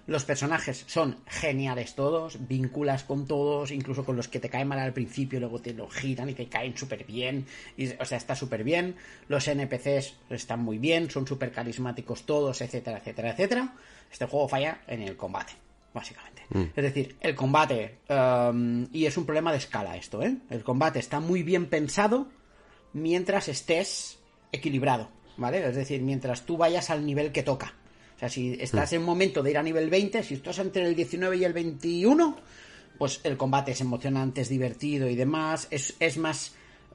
Los 0.06 0.24
personajes 0.24 0.84
son 0.88 1.18
geniales 1.26 1.94
todos, 1.94 2.48
vinculas 2.48 3.04
con 3.04 3.26
todos, 3.26 3.70
incluso 3.70 4.04
con 4.04 4.16
los 4.16 4.26
que 4.26 4.40
te 4.40 4.48
caen 4.48 4.66
mal 4.66 4.80
al 4.80 4.92
principio, 4.92 5.38
luego 5.38 5.60
te 5.60 5.74
lo 5.74 5.88
giran 5.88 6.28
y 6.28 6.34
te 6.34 6.48
caen 6.48 6.76
súper 6.76 7.04
bien. 7.04 7.46
Y, 7.76 7.88
o 7.90 8.04
sea, 8.04 8.18
está 8.18 8.34
súper 8.34 8.64
bien. 8.64 8.96
Los 9.28 9.46
NPCs 9.46 10.16
están 10.30 10.60
muy 10.60 10.78
bien, 10.78 11.08
son 11.08 11.26
súper 11.26 11.52
carismáticos 11.52 12.24
todos, 12.24 12.60
etcétera, 12.60 12.98
etcétera, 12.98 13.30
etcétera. 13.30 13.74
Este 14.10 14.26
juego 14.26 14.48
falla 14.48 14.80
en 14.88 15.02
el 15.02 15.16
combate, 15.16 15.52
básicamente. 15.94 16.42
Es 16.52 16.84
decir, 16.84 17.16
el 17.20 17.34
combate, 17.34 18.00
um, 18.10 18.86
y 18.92 19.06
es 19.06 19.16
un 19.16 19.24
problema 19.24 19.52
de 19.52 19.58
escala 19.58 19.96
esto, 19.96 20.20
¿eh? 20.22 20.36
El 20.50 20.62
combate 20.62 20.98
está 20.98 21.20
muy 21.20 21.42
bien 21.42 21.66
pensado 21.66 22.26
mientras 22.92 23.48
estés 23.48 24.18
equilibrado, 24.50 25.08
¿vale? 25.36 25.66
Es 25.66 25.76
decir, 25.76 26.02
mientras 26.02 26.42
tú 26.42 26.56
vayas 26.58 26.90
al 26.90 27.06
nivel 27.06 27.32
que 27.32 27.42
toca. 27.42 27.74
Sea, 28.22 28.28
si 28.28 28.56
estás 28.60 28.92
en 28.92 29.00
un 29.00 29.06
momento 29.06 29.42
de 29.42 29.50
ir 29.50 29.58
a 29.58 29.64
nivel 29.64 29.90
20, 29.90 30.22
si 30.22 30.34
estás 30.34 30.60
entre 30.60 30.86
el 30.86 30.94
19 30.94 31.38
y 31.38 31.44
el 31.44 31.52
21, 31.52 32.36
pues 32.96 33.20
el 33.24 33.36
combate 33.36 33.72
es 33.72 33.80
emocionante, 33.80 34.42
es 34.42 34.48
divertido 34.48 35.08
y 35.08 35.16
demás, 35.16 35.66
es, 35.72 35.96
es 35.98 36.18
más... 36.18 36.54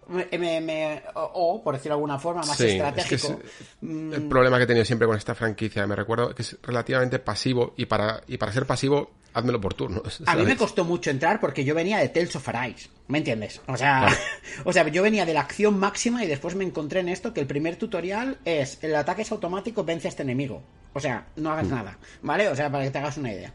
me- 0.10 0.28
me- 0.38 0.62
me- 0.62 1.04
o, 1.16 1.32
o, 1.56 1.64
por 1.64 1.74
decirlo 1.76 1.96
de 1.96 1.98
alguna 1.98 2.20
forma, 2.20 2.42
más 2.42 2.58
Sí, 2.58 2.64
es 2.66 2.70
que 2.70 2.76
estratégico. 2.78 3.40
es 3.44 4.14
el 4.16 4.28
problema 4.30 4.58
que 4.58 4.64
he 4.64 4.68
tenido 4.68 4.86
siempre 4.86 5.08
con 5.08 5.18
esta 5.18 5.36
franquicia. 5.36 5.86
Me 5.88 5.96
recuerdo 5.96 6.34
que 6.34 6.42
es 6.42 6.58
relativamente 6.64 7.20
pasivo 7.20 7.74
y 7.78 7.86
para, 7.86 8.22
y 8.28 8.38
para 8.38 8.52
ser 8.52 8.66
pasivo, 8.66 9.12
házmelo 9.34 9.60
por 9.62 9.74
turnos. 9.74 10.22
A 10.26 10.34
mí 10.34 10.40
me 10.40 10.44
¿sabes? 10.46 10.58
costó 10.58 10.84
mucho 10.86 11.10
entrar 11.12 11.40
porque 11.40 11.64
yo 11.64 11.76
venía 11.76 12.00
de 12.00 12.10
Tales 12.10 12.36
of 12.36 12.48
Arise, 12.50 12.90
¿me 13.08 13.20
entiendes? 13.20 13.62
O 13.68 13.78
sea, 13.78 14.08
o 14.66 14.74
sea, 14.74 14.88
yo 14.88 15.04
venía 15.04 15.26
de 15.26 15.34
la 15.34 15.42
acción 15.42 15.78
máxima 15.78 16.24
y 16.24 16.28
después 16.28 16.56
me 16.56 16.64
encontré 16.64 17.02
en 17.02 17.10
esto 17.10 17.34
que 17.34 17.42
el 17.42 17.48
primer 17.48 17.76
tutorial 17.76 18.38
es 18.46 18.80
el 18.84 18.96
ataque 18.96 19.22
es 19.24 19.32
automático, 19.32 19.84
vence 19.84 20.08
a 20.08 20.10
este 20.10 20.24
enemigo. 20.24 20.64
O 20.94 21.00
sea, 21.00 21.28
no 21.36 21.52
hagas 21.52 21.68
nada, 21.68 21.98
¿vale? 22.24 22.48
O 22.50 22.56
sea, 22.56 22.72
para 22.72 22.84
que 22.84 22.90
te 22.92 22.98
hagas 22.98 23.18
una 23.18 23.32
idea. 23.32 23.54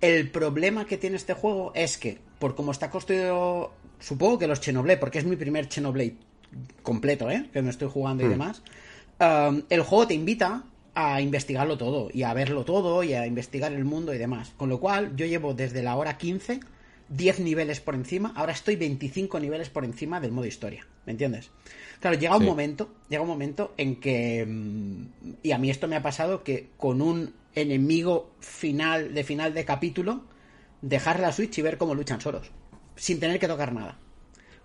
El 0.00 0.30
problema 0.30 0.84
que 0.86 0.98
tiene 0.98 1.16
este 1.16 1.34
juego 1.34 1.72
es 1.74 1.98
que, 1.98 2.20
por 2.38 2.54
cómo 2.54 2.70
está 2.72 2.90
construido, 2.90 3.72
supongo 4.04 4.38
que 4.38 4.46
los 4.46 4.60
Xenoblade, 4.60 4.98
porque 4.98 5.18
es 5.18 5.24
mi 5.24 5.36
primer 5.36 5.66
Xenoblade 5.72 6.14
completo, 6.82 7.30
¿eh? 7.30 7.48
Que 7.52 7.62
me 7.62 7.70
estoy 7.70 7.88
jugando 7.88 8.22
y 8.24 8.28
demás. 8.28 8.62
um, 9.20 9.62
el 9.70 9.80
juego 9.82 10.06
te 10.06 10.14
invita 10.14 10.64
a 10.94 11.20
investigarlo 11.20 11.76
todo 11.76 12.08
y 12.12 12.22
a 12.22 12.32
verlo 12.34 12.64
todo 12.64 13.02
y 13.02 13.14
a 13.14 13.26
investigar 13.26 13.72
el 13.72 13.84
mundo 13.84 14.14
y 14.14 14.18
demás. 14.18 14.52
Con 14.56 14.68
lo 14.68 14.78
cual, 14.78 15.16
yo 15.16 15.26
llevo 15.26 15.54
desde 15.54 15.82
la 15.82 15.96
hora 15.96 16.16
15 16.18 16.60
10 17.08 17.40
niveles 17.40 17.80
por 17.80 17.94
encima, 17.94 18.32
ahora 18.34 18.52
estoy 18.52 18.76
25 18.76 19.38
niveles 19.38 19.68
por 19.68 19.84
encima 19.84 20.20
del 20.20 20.32
modo 20.32 20.46
historia, 20.46 20.86
¿me 21.04 21.12
entiendes? 21.12 21.50
Claro, 22.00 22.16
llega 22.18 22.34
un 22.36 22.42
Sí. 22.42 22.48
momento, 22.48 22.88
llega 23.10 23.22
un 23.22 23.28
momento 23.28 23.74
en 23.76 23.96
que 24.00 24.44
mm, 24.46 25.32
y 25.42 25.52
a 25.52 25.58
mí 25.58 25.68
esto 25.70 25.86
me 25.86 25.96
ha 25.96 26.02
pasado 26.02 26.42
que 26.42 26.70
con 26.78 27.02
un 27.02 27.34
enemigo 27.54 28.30
final 28.40 29.12
de 29.14 29.22
final 29.22 29.52
de 29.52 29.64
capítulo 29.66 30.22
dejar 30.80 31.20
la 31.20 31.30
Switch 31.32 31.58
y 31.58 31.62
ver 31.62 31.76
cómo 31.76 31.94
luchan 31.94 32.20
solos, 32.22 32.50
sin 32.96 33.20
tener 33.20 33.38
que 33.38 33.48
tocar 33.48 33.72
nada. 33.72 33.98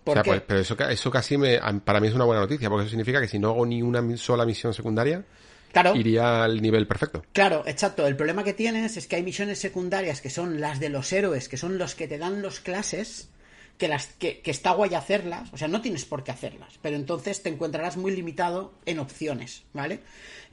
O 0.06 0.12
sea, 0.14 0.24
Porque- 0.24 0.30
pues, 0.32 0.42
pero 0.48 0.60
eso, 0.62 0.78
eso 0.90 1.12
casi 1.12 1.38
me, 1.38 1.60
para 1.84 2.00
mí 2.00 2.08
es 2.08 2.14
una 2.16 2.26
buena 2.26 2.42
noticia, 2.42 2.70
porque 2.70 2.84
eso 2.84 2.90
significa 2.90 3.22
que 3.22 3.28
si 3.28 3.38
no 3.38 3.50
hago 3.50 3.66
ni 3.66 3.82
una 3.82 4.02
sola 4.18 4.46
misión 4.46 4.74
secundaria, 4.74 5.24
claro, 5.72 5.96
iría 5.96 6.44
al 6.46 6.62
nivel 6.62 6.88
perfecto. 6.88 7.24
Claro, 7.34 7.64
exacto. 7.68 8.08
El 8.08 8.16
problema 8.16 8.44
que 8.44 8.54
tienes 8.54 8.98
es 8.98 9.06
que 9.08 9.18
hay 9.18 9.24
misiones 9.24 9.60
secundarias 9.60 10.22
que 10.22 10.30
son 10.32 10.60
las 10.62 10.80
de 10.80 10.90
los 10.90 11.12
héroes, 11.14 11.48
que 11.48 11.58
son 11.58 11.78
los 11.78 11.94
que 11.96 12.08
te 12.08 12.18
dan 12.18 12.42
los 12.42 12.60
clases, 12.60 13.30
que, 13.78 13.88
las, 13.88 14.08
que, 14.08 14.40
que 14.42 14.52
está 14.52 14.72
guay 14.72 14.96
hacerlas. 14.96 15.54
O 15.54 15.58
sea, 15.58 15.68
no 15.68 15.82
tienes 15.82 16.06
por 16.06 16.24
qué 16.24 16.32
hacerlas, 16.32 16.80
pero 16.82 16.96
entonces 16.96 17.44
te 17.44 17.50
encontrarás 17.50 17.96
muy 17.98 18.16
limitado 18.16 18.74
en 18.86 19.00
opciones, 19.00 19.64
¿vale? 19.74 20.00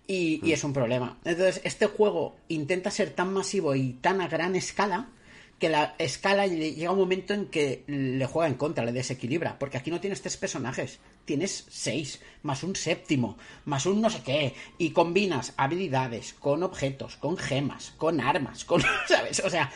Y, 0.07 0.41
y 0.47 0.53
es 0.53 0.63
un 0.65 0.73
problema. 0.73 1.19
Entonces, 1.25 1.61
este 1.65 1.87
juego 1.87 2.37
intenta 2.49 2.91
ser 2.91 3.11
tan 3.11 3.33
masivo 3.33 3.75
y 3.75 3.95
tan 3.95 4.21
a 4.21 4.29
gran 4.29 4.55
escala 4.55 5.09
que 5.59 5.69
la 5.71 5.95
escala 5.99 6.47
lle- 6.47 6.75
llega 6.75 6.91
un 6.93 6.99
momento 6.99 7.33
en 7.33 7.47
que 7.47 7.83
le 7.87 8.27
juega 8.27 8.47
en 8.49 8.57
contra, 8.57 8.85
le 8.85 8.93
desequilibra, 8.93 9.59
porque 9.59 9.79
aquí 9.79 9.91
no 9.91 10.01
tienes 10.01 10.21
tres 10.21 10.37
personajes, 10.37 10.99
tienes 11.25 11.65
seis, 11.71 12.21
más 12.43 12.63
un 12.63 12.77
séptimo, 12.77 13.39
más 13.65 13.87
un 13.87 14.03
no 14.03 14.11
sé 14.11 14.21
qué, 14.23 14.55
y 14.77 14.91
combinas 14.91 15.55
habilidades 15.57 16.35
con 16.35 16.63
objetos, 16.63 17.17
con 17.17 17.39
gemas, 17.39 17.95
con 17.97 18.21
armas, 18.21 18.65
con, 18.67 18.83
¿sabes? 19.09 19.41
O 19.41 19.49
sea, 19.51 19.73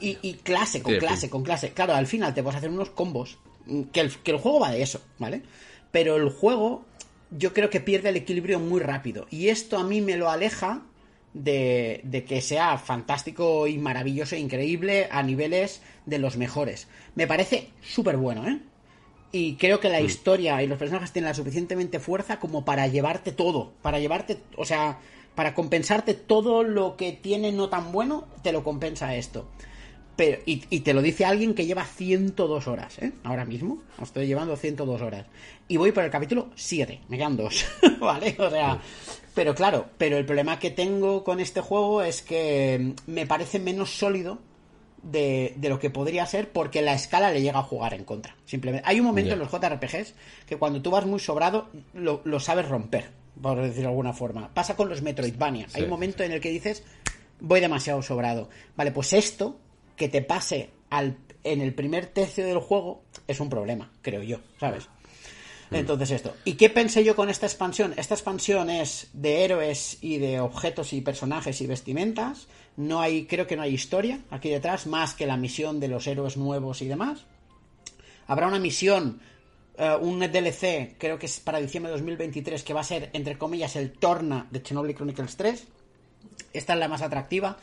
y, 0.00 0.18
y 0.22 0.34
clase, 0.34 0.82
con 0.82 0.94
Sí, 0.94 0.98
clase, 1.00 1.30
con 1.30 1.42
clase. 1.42 1.72
Claro, 1.72 1.94
al 1.94 2.06
final 2.06 2.32
te 2.32 2.42
vas 2.42 2.54
a 2.54 2.58
hacer 2.58 2.70
unos 2.70 2.90
combos, 2.90 3.38
mm, 3.66 3.82
que 3.92 4.00
el, 4.00 4.16
que 4.18 4.30
el 4.30 4.38
juego 4.38 4.60
va 4.60 4.70
de 4.70 4.82
eso, 4.82 5.00
¿vale? 5.18 5.42
Pero 5.90 6.16
el 6.16 6.30
juego 6.30 6.84
yo 7.30 7.52
creo 7.52 7.70
que 7.70 7.80
pierde 7.80 8.10
el 8.10 8.16
equilibrio 8.16 8.60
muy 8.60 8.80
rápido, 8.80 9.26
y 9.30 9.48
esto 9.48 9.78
a 9.78 9.82
mí 9.84 10.00
me 10.00 10.16
lo 10.16 10.30
aleja 10.30 10.82
de, 11.34 12.00
de 12.04 12.24
que 12.24 12.40
sea 12.40 12.78
fantástico 12.78 13.66
y 13.66 13.76
maravilloso 13.78 14.36
e 14.36 14.38
increíble 14.38 15.08
a 15.10 15.22
niveles 15.22 15.82
de 16.06 16.18
los 16.18 16.36
mejores. 16.36 16.88
Me 17.14 17.26
parece 17.26 17.70
súper 17.82 18.16
bueno, 18.16 18.48
¿eh? 18.48 18.60
Y 19.32 19.56
creo 19.56 19.80
que 19.80 19.88
la 19.88 20.00
historia 20.00 20.62
y 20.62 20.68
los 20.68 20.78
personajes 20.78 21.10
tienen 21.10 21.28
la 21.28 21.34
suficientemente 21.34 21.98
fuerza 21.98 22.38
como 22.38 22.64
para 22.64 22.86
llevarte 22.86 23.32
todo. 23.32 23.72
Para 23.82 23.98
llevarte, 23.98 24.38
o 24.56 24.64
sea, 24.64 25.00
para 25.34 25.54
compensarte 25.54 26.14
todo 26.14 26.62
lo 26.62 26.96
que 26.96 27.10
tiene 27.10 27.50
no 27.50 27.68
tan 27.68 27.90
bueno, 27.90 28.28
te 28.42 28.52
lo 28.52 28.62
compensa 28.62 29.16
esto. 29.16 29.48
Pero, 30.16 30.40
y, 30.46 30.62
y 30.70 30.80
te 30.80 30.94
lo 30.94 31.02
dice 31.02 31.24
alguien 31.24 31.54
que 31.54 31.66
lleva 31.66 31.84
102 31.84 32.68
horas, 32.68 32.98
¿eh? 33.00 33.12
Ahora 33.24 33.44
mismo. 33.44 33.82
Estoy 34.00 34.26
llevando 34.26 34.56
102 34.56 35.02
horas. 35.02 35.26
Y 35.66 35.76
voy 35.76 35.92
por 35.92 36.04
el 36.04 36.10
capítulo 36.10 36.50
7. 36.54 37.00
Me 37.08 37.16
quedan 37.16 37.36
dos. 37.36 37.66
¿Vale? 38.00 38.36
O 38.38 38.50
sea. 38.50 38.80
Pero 39.34 39.54
claro, 39.54 39.86
pero 39.98 40.16
el 40.16 40.24
problema 40.24 40.60
que 40.60 40.70
tengo 40.70 41.24
con 41.24 41.40
este 41.40 41.60
juego 41.60 42.02
es 42.02 42.22
que 42.22 42.94
me 43.06 43.26
parece 43.26 43.58
menos 43.58 43.90
sólido 43.90 44.38
de, 45.02 45.54
de 45.56 45.68
lo 45.68 45.80
que 45.80 45.90
podría 45.90 46.24
ser 46.26 46.50
porque 46.50 46.82
la 46.82 46.94
escala 46.94 47.32
le 47.32 47.42
llega 47.42 47.58
a 47.58 47.64
jugar 47.64 47.94
en 47.94 48.04
contra. 48.04 48.36
Simplemente. 48.44 48.88
Hay 48.88 49.00
un 49.00 49.06
momento 49.06 49.32
en 49.32 49.40
los 49.40 49.50
JRPGs 49.50 50.14
que 50.46 50.56
cuando 50.56 50.80
tú 50.82 50.92
vas 50.92 51.04
muy 51.04 51.18
sobrado 51.18 51.68
lo, 51.92 52.20
lo 52.24 52.38
sabes 52.38 52.68
romper, 52.68 53.10
por 53.40 53.60
decirlo 53.60 53.82
de 53.82 53.88
alguna 53.88 54.12
forma. 54.12 54.54
Pasa 54.54 54.76
con 54.76 54.88
los 54.88 55.02
Metroidvania. 55.02 55.66
Hay 55.74 55.82
un 55.82 55.90
momento 55.90 56.22
en 56.22 56.30
el 56.30 56.40
que 56.40 56.50
dices 56.50 56.84
voy 57.40 57.60
demasiado 57.60 58.02
sobrado. 58.02 58.48
Vale, 58.76 58.92
pues 58.92 59.12
esto 59.12 59.58
que 59.96 60.08
te 60.08 60.22
pase 60.22 60.70
al, 60.90 61.16
en 61.42 61.60
el 61.60 61.74
primer 61.74 62.06
tercio 62.06 62.44
del 62.44 62.58
juego 62.58 63.02
es 63.26 63.40
un 63.40 63.48
problema, 63.48 63.90
creo 64.02 64.22
yo, 64.22 64.38
¿sabes? 64.58 64.88
Entonces 65.70 66.10
esto. 66.10 66.34
¿Y 66.44 66.54
qué 66.54 66.70
pensé 66.70 67.04
yo 67.04 67.16
con 67.16 67.28
esta 67.28 67.46
expansión? 67.46 67.94
Esta 67.96 68.14
expansión 68.14 68.70
es 68.70 69.08
de 69.12 69.44
héroes 69.44 69.98
y 70.00 70.18
de 70.18 70.40
objetos 70.40 70.92
y 70.92 71.00
personajes 71.00 71.60
y 71.60 71.66
vestimentas. 71.66 72.48
No 72.76 73.00
hay, 73.00 73.26
creo 73.26 73.46
que 73.46 73.56
no 73.56 73.62
hay 73.62 73.74
historia 73.74 74.20
aquí 74.30 74.50
detrás, 74.50 74.86
más 74.86 75.14
que 75.14 75.26
la 75.26 75.36
misión 75.36 75.80
de 75.80 75.88
los 75.88 76.06
héroes 76.06 76.36
nuevos 76.36 76.82
y 76.82 76.86
demás. 76.86 77.24
Habrá 78.26 78.46
una 78.46 78.58
misión, 78.58 79.20
eh, 79.76 79.96
un 80.00 80.20
DLC, 80.20 80.96
creo 80.98 81.18
que 81.18 81.26
es 81.26 81.40
para 81.40 81.60
diciembre 81.60 81.90
de 81.90 81.98
2023, 81.98 82.62
que 82.62 82.74
va 82.74 82.80
a 82.80 82.84
ser, 82.84 83.10
entre 83.12 83.38
comillas, 83.38 83.76
el 83.76 83.92
Torna 83.92 84.46
de 84.50 84.62
Chernobyl 84.62 84.94
Chronicles 84.94 85.36
3. 85.36 85.66
Esta 86.52 86.72
es 86.74 86.78
la 86.78 86.88
más 86.88 87.02
atractiva. 87.02 87.58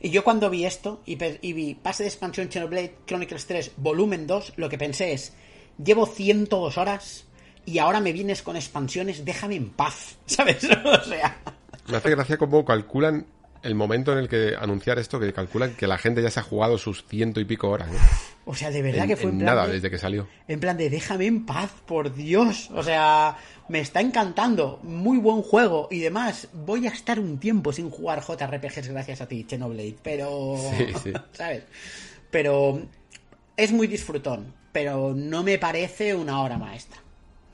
Y 0.00 0.10
yo 0.10 0.24
cuando 0.24 0.48
vi 0.48 0.64
esto 0.64 1.02
y, 1.04 1.18
y 1.46 1.52
vi 1.52 1.74
pase 1.74 2.04
de 2.04 2.08
expansión 2.08 2.48
Xenoblade 2.50 2.96
Chronicles 3.06 3.46
3 3.46 3.72
volumen 3.76 4.26
2, 4.26 4.54
lo 4.56 4.68
que 4.68 4.78
pensé 4.78 5.12
es, 5.12 5.34
llevo 5.82 6.06
102 6.06 6.78
horas 6.78 7.26
y 7.66 7.78
ahora 7.78 8.00
me 8.00 8.12
vienes 8.12 8.42
con 8.42 8.56
expansiones, 8.56 9.24
déjame 9.24 9.56
en 9.56 9.70
paz, 9.70 10.16
¿sabes? 10.26 10.64
o 10.84 11.04
sea, 11.04 11.40
Me 11.88 11.96
hace 11.96 12.10
gracia 12.10 12.38
cómo 12.38 12.64
calculan 12.64 13.26
el 13.62 13.74
momento 13.74 14.12
en 14.12 14.18
el 14.18 14.28
que 14.28 14.54
anunciar 14.58 14.98
esto, 14.98 15.20
que 15.20 15.32
calculan 15.32 15.74
que 15.74 15.86
la 15.86 15.98
gente 15.98 16.22
ya 16.22 16.30
se 16.30 16.40
ha 16.40 16.42
jugado 16.42 16.78
sus 16.78 17.04
ciento 17.06 17.40
y 17.40 17.44
pico 17.44 17.68
horas. 17.68 17.88
¿no? 17.90 17.98
o 18.46 18.54
sea, 18.54 18.70
de 18.70 18.82
verdad 18.82 19.02
En- 19.02 19.08
que 19.08 19.16
fue 19.16 19.30
en, 19.30 19.38
plan 19.38 19.46
nada 19.54 19.66
de- 19.66 19.74
desde 19.74 19.90
que 19.90 19.98
salió. 19.98 20.26
En 20.48 20.58
plan 20.60 20.76
de 20.76 20.88
déjame 20.90 21.26
en 21.26 21.44
paz, 21.46 21.70
por 21.86 22.14
Dios. 22.14 22.70
O 22.74 22.82
sea, 22.82 23.36
me 23.68 23.80
está 23.80 24.00
encantando. 24.00 24.80
Muy 24.82 25.18
buen 25.18 25.42
juego 25.42 25.88
y 25.90 26.00
demás. 26.00 26.48
Voy 26.52 26.86
a 26.86 26.90
estar 26.90 27.20
un 27.20 27.38
tiempo 27.38 27.72
sin 27.72 27.90
jugar 27.90 28.22
JRPGs 28.22 28.88
gracias 28.88 29.20
a 29.20 29.26
ti, 29.28 29.46
Xenoblade. 29.48 29.96
Pero. 30.02 30.56
Sí, 30.76 30.86
sí. 31.04 31.12
¿Sabes? 31.32 31.64
Pero 32.30 32.82
es 33.56 33.72
muy 33.72 33.86
disfrutón. 33.86 34.52
Pero 34.72 35.12
no 35.14 35.42
me 35.42 35.58
parece 35.58 36.14
una 36.14 36.40
obra 36.42 36.56
maestra. 36.58 36.98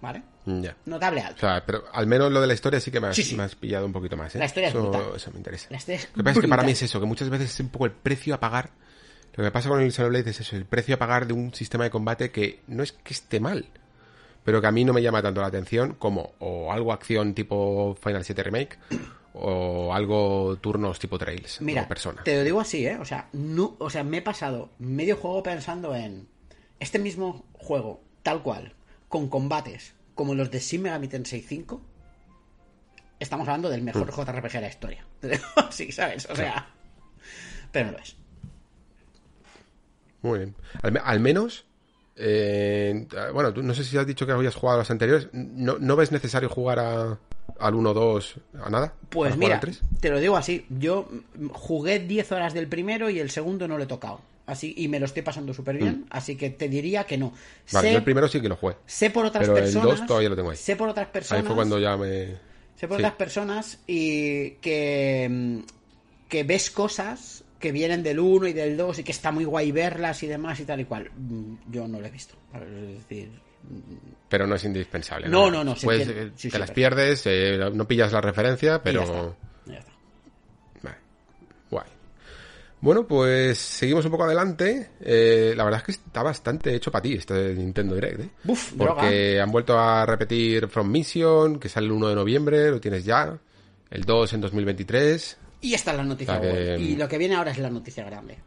¿Vale? 0.01 0.23
Notable 0.47 1.21
O 1.21 1.25
alto. 1.27 1.41
sea, 1.41 1.65
pero 1.67 1.85
al 1.93 2.07
menos 2.07 2.31
lo 2.33 2.41
de 2.41 2.47
la 2.47 2.55
historia 2.55 2.81
sí 2.81 2.91
que 2.91 3.01
me 3.01 3.09
has, 3.09 3.17
Sí, 3.17 3.23
sí. 3.25 3.37
me 3.37 3.43
has 3.43 3.55
pillado 3.55 3.85
un 3.87 3.93
poquito 3.93 4.17
más. 4.17 4.35
¿eh? 4.35 4.39
La 4.39 4.47
historia 4.47 4.69
es 4.69 4.75
eso, 4.75 4.83
brutal. 4.91 5.17
eso 5.17 5.31
me 5.33 5.39
interesa. 5.39 5.67
La 5.71 5.77
historia 5.77 5.97
es 5.99 6.09
Lo 6.13 6.17
que 6.19 6.25
pasa 6.25 6.39
es 6.39 6.43
que 6.45 6.49
para 6.49 6.63
mí 6.63 6.73
es 6.73 6.83
eso, 6.83 7.01
que 7.01 7.07
muchas 7.07 7.29
veces 7.29 7.53
es 7.53 7.61
un 7.61 7.69
poco 7.69 7.87
el 7.87 7.93
precio 7.93 8.35
a 8.35 8.41
pagar. 8.41 8.71
Lo 9.35 9.45
que 9.45 9.51
pasa 9.51 9.69
con 9.69 9.81
el 9.83 9.93
Xenoblade 9.93 10.31
es 10.31 10.41
eso, 10.41 10.57
el 10.57 10.65
precio 10.65 10.95
a 10.95 10.99
pagar 10.99 11.27
de 11.27 11.35
un 11.35 11.53
sistema 11.53 11.85
de 11.85 11.91
combate 11.91 12.31
que 12.31 12.61
no 12.69 12.83
es 12.83 12.93
que 12.93 13.13
esté 13.13 13.39
mal, 13.39 13.67
pero 14.45 14.61
que 14.63 14.67
a 14.67 14.71
mí 14.71 14.83
no 14.85 14.95
me 14.95 15.03
llama 15.03 15.21
tanto 15.21 15.43
la 15.43 15.49
atención 15.49 15.95
como 15.99 16.33
o 16.39 16.73
algo 16.73 16.91
acción 16.93 17.35
tipo 17.35 17.99
Final 18.03 18.25
7 18.25 18.43
Remake 18.45 18.79
o 19.35 19.93
algo 19.93 20.57
turnos 20.63 20.99
tipo 20.99 21.19
trails 21.19 21.61
Mira, 21.61 21.83
o 21.83 21.89
persona. 21.89 22.23
te 22.23 22.35
lo 22.37 22.45
digo 22.45 22.61
así, 22.61 22.87
¿eh? 22.87 22.97
O 22.99 23.05
sea, 23.05 23.29
no, 23.35 23.77
o 23.79 23.91
sea, 23.91 24.05
me 24.05 24.19
he 24.19 24.23
pasado 24.23 24.71
medio 24.79 25.17
juego 25.17 25.43
pensando 25.43 25.95
en 25.95 26.27
este 26.81 26.99
mismo 26.99 27.45
juego, 27.53 28.01
tal 28.23 28.43
cual, 28.43 28.73
con 29.11 29.29
combates 29.29 29.93
como 30.17 30.35
los 30.35 30.51
de 30.51 30.59
Shin 30.59 30.83
Megami 30.83 31.07
Tensei 31.07 31.41
5. 31.43 31.81
Estamos 33.21 33.47
hablando 33.47 33.71
del 33.71 33.83
mejor 33.83 34.11
JRPG 34.13 34.53
de 34.53 34.61
la 34.61 34.69
historia. 34.69 35.07
Así, 35.57 35.93
¿sabes? 35.93 36.27
O 36.29 36.35
sea, 36.35 36.67
pero 37.71 37.87
no 37.87 37.93
lo 37.93 37.99
es. 37.99 38.17
Muy 40.23 40.39
bien. 40.41 40.55
Al, 40.83 40.93
me- 40.93 41.01
al 41.01 41.21
menos, 41.21 41.65
eh, 42.17 43.07
bueno, 43.33 43.53
tú 43.55 43.63
no 43.63 43.73
sé 43.75 43.85
si 43.85 43.97
has 43.97 44.07
dicho 44.07 44.27
que 44.27 44.33
habías 44.33 44.55
jugado 44.55 44.79
a 44.79 44.81
los 44.81 44.91
anteriores. 44.91 45.29
¿No, 45.33 45.79
no 45.79 45.97
ves 45.97 46.13
necesario 46.13 46.49
jugar 46.49 46.79
a, 46.81 47.19
al 47.59 47.75
1, 47.75 47.95
2, 47.95 48.35
a 48.65 48.71
nada? 48.71 48.95
Pues 49.11 49.31
¿Para 49.31 49.35
jugar 49.35 49.39
mira, 49.39 49.55
al 49.55 49.61
3? 49.61 49.81
te 50.01 50.11
lo 50.11 50.19
digo 50.19 50.37
así, 50.37 50.67
yo 50.69 51.09
mm, 51.37 51.49
jugué 51.51 52.01
10 52.01 52.33
horas 52.33 52.55
del 52.55 52.67
primero 52.69 53.09
y 53.09 53.19
el 53.21 53.31
segundo 53.31 53.69
no 53.69 53.77
lo 53.79 53.85
he 53.85 53.87
tocado. 53.87 54.21
Así, 54.47 54.75
y 54.77 54.87
me 54.89 55.01
lo 55.01 55.07
estoy 55.07 55.23
pasando 55.23 55.53
súper 55.53 55.77
bien, 55.77 56.07
así 56.11 56.37
que 56.37 56.51
te 56.51 56.69
diría 56.69 57.03
que 57.05 57.19
no. 57.19 57.27
Mm. 57.31 57.73
Vale, 57.75 57.89
sé, 57.89 57.93
yo 57.93 57.99
el 57.99 58.05
primero 58.05 58.29
sí 58.29 58.41
que 58.41 58.49
lo 58.49 58.55
jugué. 58.57 58.77
sé 58.87 59.11
por 59.11 59.27
otras 59.27 59.43
pero 59.45 59.57
el 59.57 59.63
personas. 59.65 59.99
2 59.99 60.07
todavía 60.07 60.29
lo 60.29 60.37
tengo 60.37 60.51
ahí. 60.51 60.57
Sé 60.57 60.77
por 60.77 60.89
otras 60.89 61.09
personas. 61.09 61.43
Ahí 61.43 61.47
fue 61.47 61.57
cuando 61.57 61.79
ya 61.81 61.97
me... 61.97 62.37
Sé 62.77 62.87
por 62.87 62.99
Sí. 62.99 63.03
otras 63.03 63.15
personas 63.15 63.81
y 63.87 64.51
que, 64.61 65.27
mm, 65.31 65.59
que 66.29 66.45
ves 66.45 66.71
cosas 66.71 67.43
que 67.59 67.73
vienen 67.73 68.03
del 68.05 68.21
1 68.21 68.47
y 68.49 68.53
del 68.53 68.77
2 68.77 69.01
y 69.01 69.03
que 69.03 69.13
está 69.13 69.33
muy 69.33 69.45
guay 69.45 69.73
verlas 69.73 70.23
y 70.23 70.27
demás 70.29 70.61
y 70.61 70.65
tal 70.65 70.81
y 70.81 70.85
cual. 70.85 71.11
Mm, 71.17 71.55
Yo 71.73 71.89
no 71.89 71.99
lo 72.01 72.07
he 72.07 72.11
visto. 72.11 72.35
Es 72.55 72.99
decir, 73.09 73.31
Pero 74.29 74.47
no 74.47 74.55
es 74.55 74.63
indispensable. 74.65 75.29
No, 75.29 75.51
no, 75.51 75.65
no, 75.65 75.75
Puedes, 75.75 76.03
entiende. 76.07 76.29
eh, 76.29 76.33
Sí, 76.37 76.49
te 76.51 76.57
sí, 76.57 76.61
las 76.61 76.71
pierdes, 76.71 77.23
eh, 77.27 77.59
no 77.73 77.89
pillas 77.89 78.13
la 78.13 78.21
referencia, 78.21 78.81
pero... 78.83 79.35
Bueno, 82.87 83.05
pues 83.05 83.59
seguimos 83.59 84.05
un 84.05 84.13
poco 84.13 84.23
adelante. 84.23 84.91
Eh, 85.01 85.55
la 85.57 85.65
verdad 85.65 85.81
es 85.81 85.87
que 85.87 85.91
está 85.91 86.23
bastante 86.23 86.73
hecho 86.73 86.93
para 86.93 87.03
ti 87.03 87.15
este 87.15 87.53
Nintendo 87.53 87.97
Direct, 87.97 88.21
¿eh? 88.21 88.31
Buf, 88.45 88.75
Porque 88.79 89.41
han 89.41 89.51
vuelto 89.51 89.77
a 89.77 90.07
repetir 90.07 90.69
From 90.69 90.89
Mission, 90.89 91.59
que 91.59 91.69
sale 91.69 91.87
el 91.87 91.93
1 91.93 92.11
de 92.11 92.15
noviembre, 92.15 92.71
lo 92.71 92.81
tienes 92.81 93.05
ya. 93.05 93.37
El 93.91 94.05
2 94.05 94.35
en 94.35 94.41
2023. 94.41 95.37
Y 95.63 95.75
esta 95.75 95.91
es 95.91 95.97
la 95.97 96.05
noticia 96.05 96.39
O 96.39 96.41
sea 96.41 96.53
que- 96.53 96.77
guay. 96.77 96.93
Y 96.93 96.95
lo 96.95 97.09
que 97.09 97.19
viene 97.19 97.35
ahora 97.35 97.51
es 97.51 97.59
la 97.59 97.71
noticia 97.71 98.05
grande. 98.05 98.39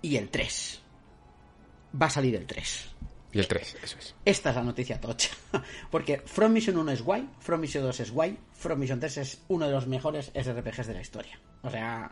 Y 0.00 0.16
el 0.16 0.30
3. 0.30 0.80
Va 2.00 2.06
a 2.06 2.10
salir 2.10 2.36
el 2.36 2.46
3. 2.46 2.88
Y 3.34 3.38
el 3.38 3.48
3, 3.48 3.76
eso 3.84 3.98
es. 3.98 4.14
Esta 4.24 4.48
es 4.48 4.56
la 4.56 4.62
noticia 4.62 4.98
tocha. 4.98 5.28
Porque 5.90 6.22
From 6.24 6.54
Mission 6.54 6.78
1 6.78 6.90
es 6.92 7.02
guay, 7.02 7.28
From 7.40 7.60
Mission 7.60 7.84
2 7.84 8.00
es 8.00 8.10
guay, 8.12 8.38
From 8.54 8.78
Mission 8.78 8.98
3 8.98 9.18
es 9.18 9.42
uno 9.48 9.66
de 9.66 9.72
los 9.72 9.86
mejores 9.86 10.30
SRPGs 10.34 10.86
de 10.86 10.94
la 10.94 11.02
historia. 11.02 11.38
O 11.60 11.70
sea, 11.70 12.10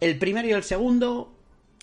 el 0.00 0.18
primero 0.18 0.48
y 0.48 0.52
el 0.52 0.62
segundo, 0.62 1.32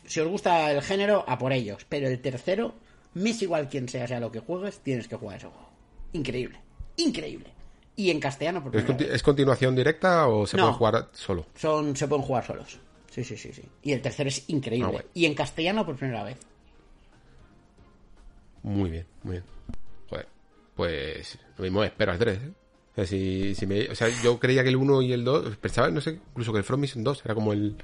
si 0.05 0.19
os 0.19 0.27
gusta 0.27 0.71
el 0.71 0.81
género, 0.81 1.23
a 1.27 1.37
por 1.37 1.53
ellos. 1.53 1.85
Pero 1.89 2.07
el 2.07 2.21
tercero, 2.21 2.73
me 3.13 3.31
es 3.31 3.41
igual 3.41 3.69
quien 3.69 3.87
sea, 3.89 4.07
sea 4.07 4.19
lo 4.19 4.31
que 4.31 4.39
juegues, 4.39 4.79
tienes 4.79 5.07
que 5.07 5.15
jugar 5.15 5.37
ese 5.37 5.47
juego. 5.47 5.69
Increíble. 6.13 6.59
Increíble. 6.97 7.47
Y 7.95 8.09
en 8.09 8.19
castellano, 8.19 8.63
por 8.63 8.75
¿Es, 8.75 8.85
conti- 8.85 9.05
vez. 9.05 9.13
es 9.15 9.23
continuación 9.23 9.75
directa 9.75 10.27
o 10.27 10.45
se 10.47 10.57
No. 10.57 10.63
puede 10.63 10.73
jugar 10.77 11.09
solo? 11.13 11.45
Son, 11.55 11.95
se 11.95 12.07
pueden 12.07 12.23
jugar 12.25 12.45
solos. 12.45 12.79
Sí, 13.11 13.23
sí, 13.23 13.37
sí, 13.37 13.53
sí. 13.53 13.61
Y 13.83 13.91
el 13.91 14.01
tercero 14.01 14.29
es 14.29 14.43
increíble. 14.49 14.87
Ah, 14.87 14.91
bueno. 14.91 15.07
Y 15.13 15.25
en 15.25 15.35
castellano 15.35 15.85
por 15.85 15.95
primera 15.95 16.23
vez. 16.23 16.37
Muy 18.63 18.89
bien, 18.89 19.05
muy 19.23 19.33
bien. 19.33 19.43
Joder, 20.09 20.27
pues 20.75 21.37
lo 21.57 21.63
mismo 21.63 21.83
espero 21.83 22.11
al 22.11 22.19
3, 22.19 22.37
¿eh? 22.41 22.51
O 22.91 22.95
sea, 22.95 23.05
si, 23.05 23.55
si 23.55 23.65
me- 23.67 23.89
o 23.89 23.95
sea, 23.95 24.07
yo 24.23 24.39
creía 24.39 24.63
que 24.63 24.69
el 24.69 24.75
1 24.75 25.01
y 25.01 25.13
el 25.13 25.23
2, 25.23 25.57
pensaba, 25.57 25.89
no 25.89 25.99
sé, 26.01 26.19
incluso 26.31 26.51
que 26.51 26.59
el 26.59 26.63
From 26.63 26.79
Mission 26.79 27.03
2 27.03 27.21
era 27.25 27.33
como 27.35 27.51
el... 27.53 27.75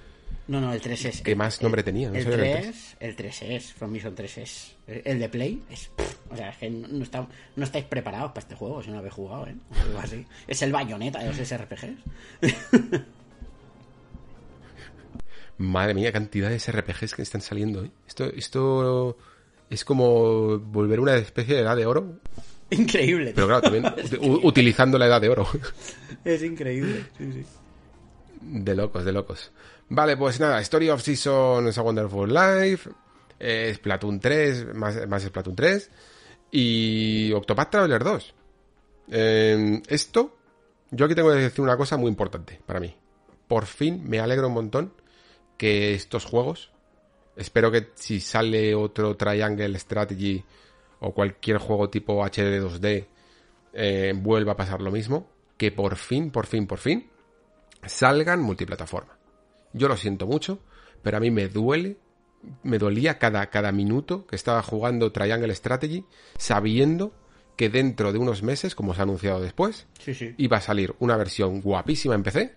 No, 0.49 0.59
no, 0.59 0.73
el 0.73 0.81
3 0.81 1.05
es. 1.05 1.21
¿Qué 1.21 1.35
más 1.35 1.61
nombre 1.61 1.83
tenía? 1.83 2.09
No 2.09 2.15
el, 2.15 2.23
sabía 2.23 2.37
que 2.37 2.49
era 2.49 2.59
el 2.59 2.63
3, 2.65 2.97
el 3.01 3.15
3 3.15 3.41
es. 3.43 3.73
From 3.73 3.91
Mission 3.91 4.15
3 4.15 4.37
es. 4.39 4.75
El 4.87 5.19
de 5.19 5.29
Play 5.29 5.61
es. 5.69 5.89
pff, 5.95 6.31
o 6.31 6.35
sea, 6.35 6.49
es 6.49 6.57
que 6.57 6.69
no, 6.71 7.03
está- 7.03 7.27
no 7.55 7.63
estáis 7.63 7.85
preparados 7.85 8.31
para 8.31 8.39
este 8.41 8.55
juego 8.55 8.81
si 8.81 8.89
no 8.89 8.97
habéis 8.97 9.13
jugado, 9.13 9.45
¿eh? 9.47 9.55
O 9.71 9.75
algo 9.79 9.99
así. 9.99 10.25
Es 10.47 10.61
el 10.63 10.71
bayoneta 10.71 11.19
de 11.19 11.27
los 11.27 11.37
SRPGs. 11.37 11.99
Madre 15.57 15.93
mía, 15.93 16.11
cantidad 16.11 16.49
de 16.49 16.57
SRPGs 16.59 17.15
que 17.15 17.21
están 17.21 17.41
saliendo, 17.41 17.83
¿eh? 17.83 17.91
Esto, 18.07 18.25
esto 18.25 19.17
es 19.69 19.83
como 19.83 20.57
volver 20.57 20.99
una 21.01 21.15
especie 21.15 21.55
de 21.55 21.61
edad 21.61 21.75
de 21.75 21.85
oro, 21.85 22.19
Increíble. 22.69 23.33
pero 23.35 23.47
claro, 23.47 23.61
también 23.63 23.83
utilizando 24.43 24.97
la 24.97 25.07
edad 25.07 25.19
de 25.19 25.29
oro. 25.29 25.47
Es 26.23 26.41
increíble. 26.43 27.03
Sí, 27.17 27.31
sí. 27.33 27.45
De 28.41 28.73
locos, 28.73 29.03
de 29.03 29.11
locos. 29.11 29.51
Vale, 29.89 30.17
pues 30.17 30.39
nada, 30.39 30.61
Story 30.61 30.89
of 30.89 31.01
Seasons 31.01 31.75
A 31.77 31.81
Wonderful 31.81 32.31
Life, 32.31 32.89
eh, 33.39 33.73
Splatoon 33.73 34.19
3, 34.19 34.75
más, 34.75 35.07
más 35.07 35.23
Splatoon 35.23 35.55
3 35.55 35.91
y 36.51 37.31
Octopath 37.33 37.71
Traveler 37.71 38.03
2. 38.03 38.35
Eh, 39.11 39.81
esto, 39.87 40.37
yo 40.91 41.05
aquí 41.05 41.15
tengo 41.15 41.31
que 41.31 41.37
decir 41.37 41.61
una 41.61 41.75
cosa 41.75 41.97
muy 41.97 42.09
importante 42.09 42.61
para 42.67 42.79
mí. 42.79 42.95
Por 43.47 43.65
fin 43.65 44.07
me 44.07 44.19
alegro 44.19 44.47
un 44.47 44.53
montón 44.53 44.93
que 45.57 45.95
estos 45.95 46.23
juegos, 46.23 46.71
espero 47.35 47.71
que 47.71 47.89
si 47.95 48.19
sale 48.19 48.75
otro 48.75 49.17
Triangle 49.17 49.77
Strategy 49.79 50.43
o 50.99 51.13
cualquier 51.15 51.57
juego 51.57 51.89
tipo 51.89 52.23
HD 52.23 52.61
2D, 52.61 53.07
eh, 53.73 54.13
vuelva 54.15 54.51
a 54.51 54.57
pasar 54.57 54.81
lo 54.81 54.91
mismo, 54.91 55.31
que 55.57 55.71
por 55.71 55.95
fin, 55.95 56.29
por 56.29 56.45
fin, 56.45 56.67
por 56.67 56.77
fin, 56.77 57.09
salgan 57.87 58.41
multiplataforma. 58.41 59.18
Yo 59.73 59.87
lo 59.87 59.97
siento 59.97 60.25
mucho, 60.27 60.59
pero 61.01 61.17
a 61.17 61.19
mí 61.19 61.31
me 61.31 61.47
duele, 61.47 61.97
me 62.63 62.77
dolía 62.77 63.17
cada, 63.19 63.47
cada 63.49 63.71
minuto 63.71 64.25
que 64.25 64.35
estaba 64.35 64.61
jugando 64.63 65.11
Triangle 65.11 65.53
Strategy, 65.55 66.05
sabiendo 66.37 67.13
que 67.55 67.69
dentro 67.69 68.11
de 68.13 68.19
unos 68.19 68.41
meses, 68.41 68.73
como 68.73 68.93
se 68.93 69.01
ha 69.01 69.03
anunciado 69.03 69.41
después, 69.41 69.85
Sí, 69.99 70.13
sí. 70.13 70.33
iba 70.37 70.57
a 70.57 70.61
salir 70.61 70.95
una 70.99 71.17
versión 71.17 71.61
guapísima 71.61 72.15
en 72.15 72.23
PC, 72.23 72.55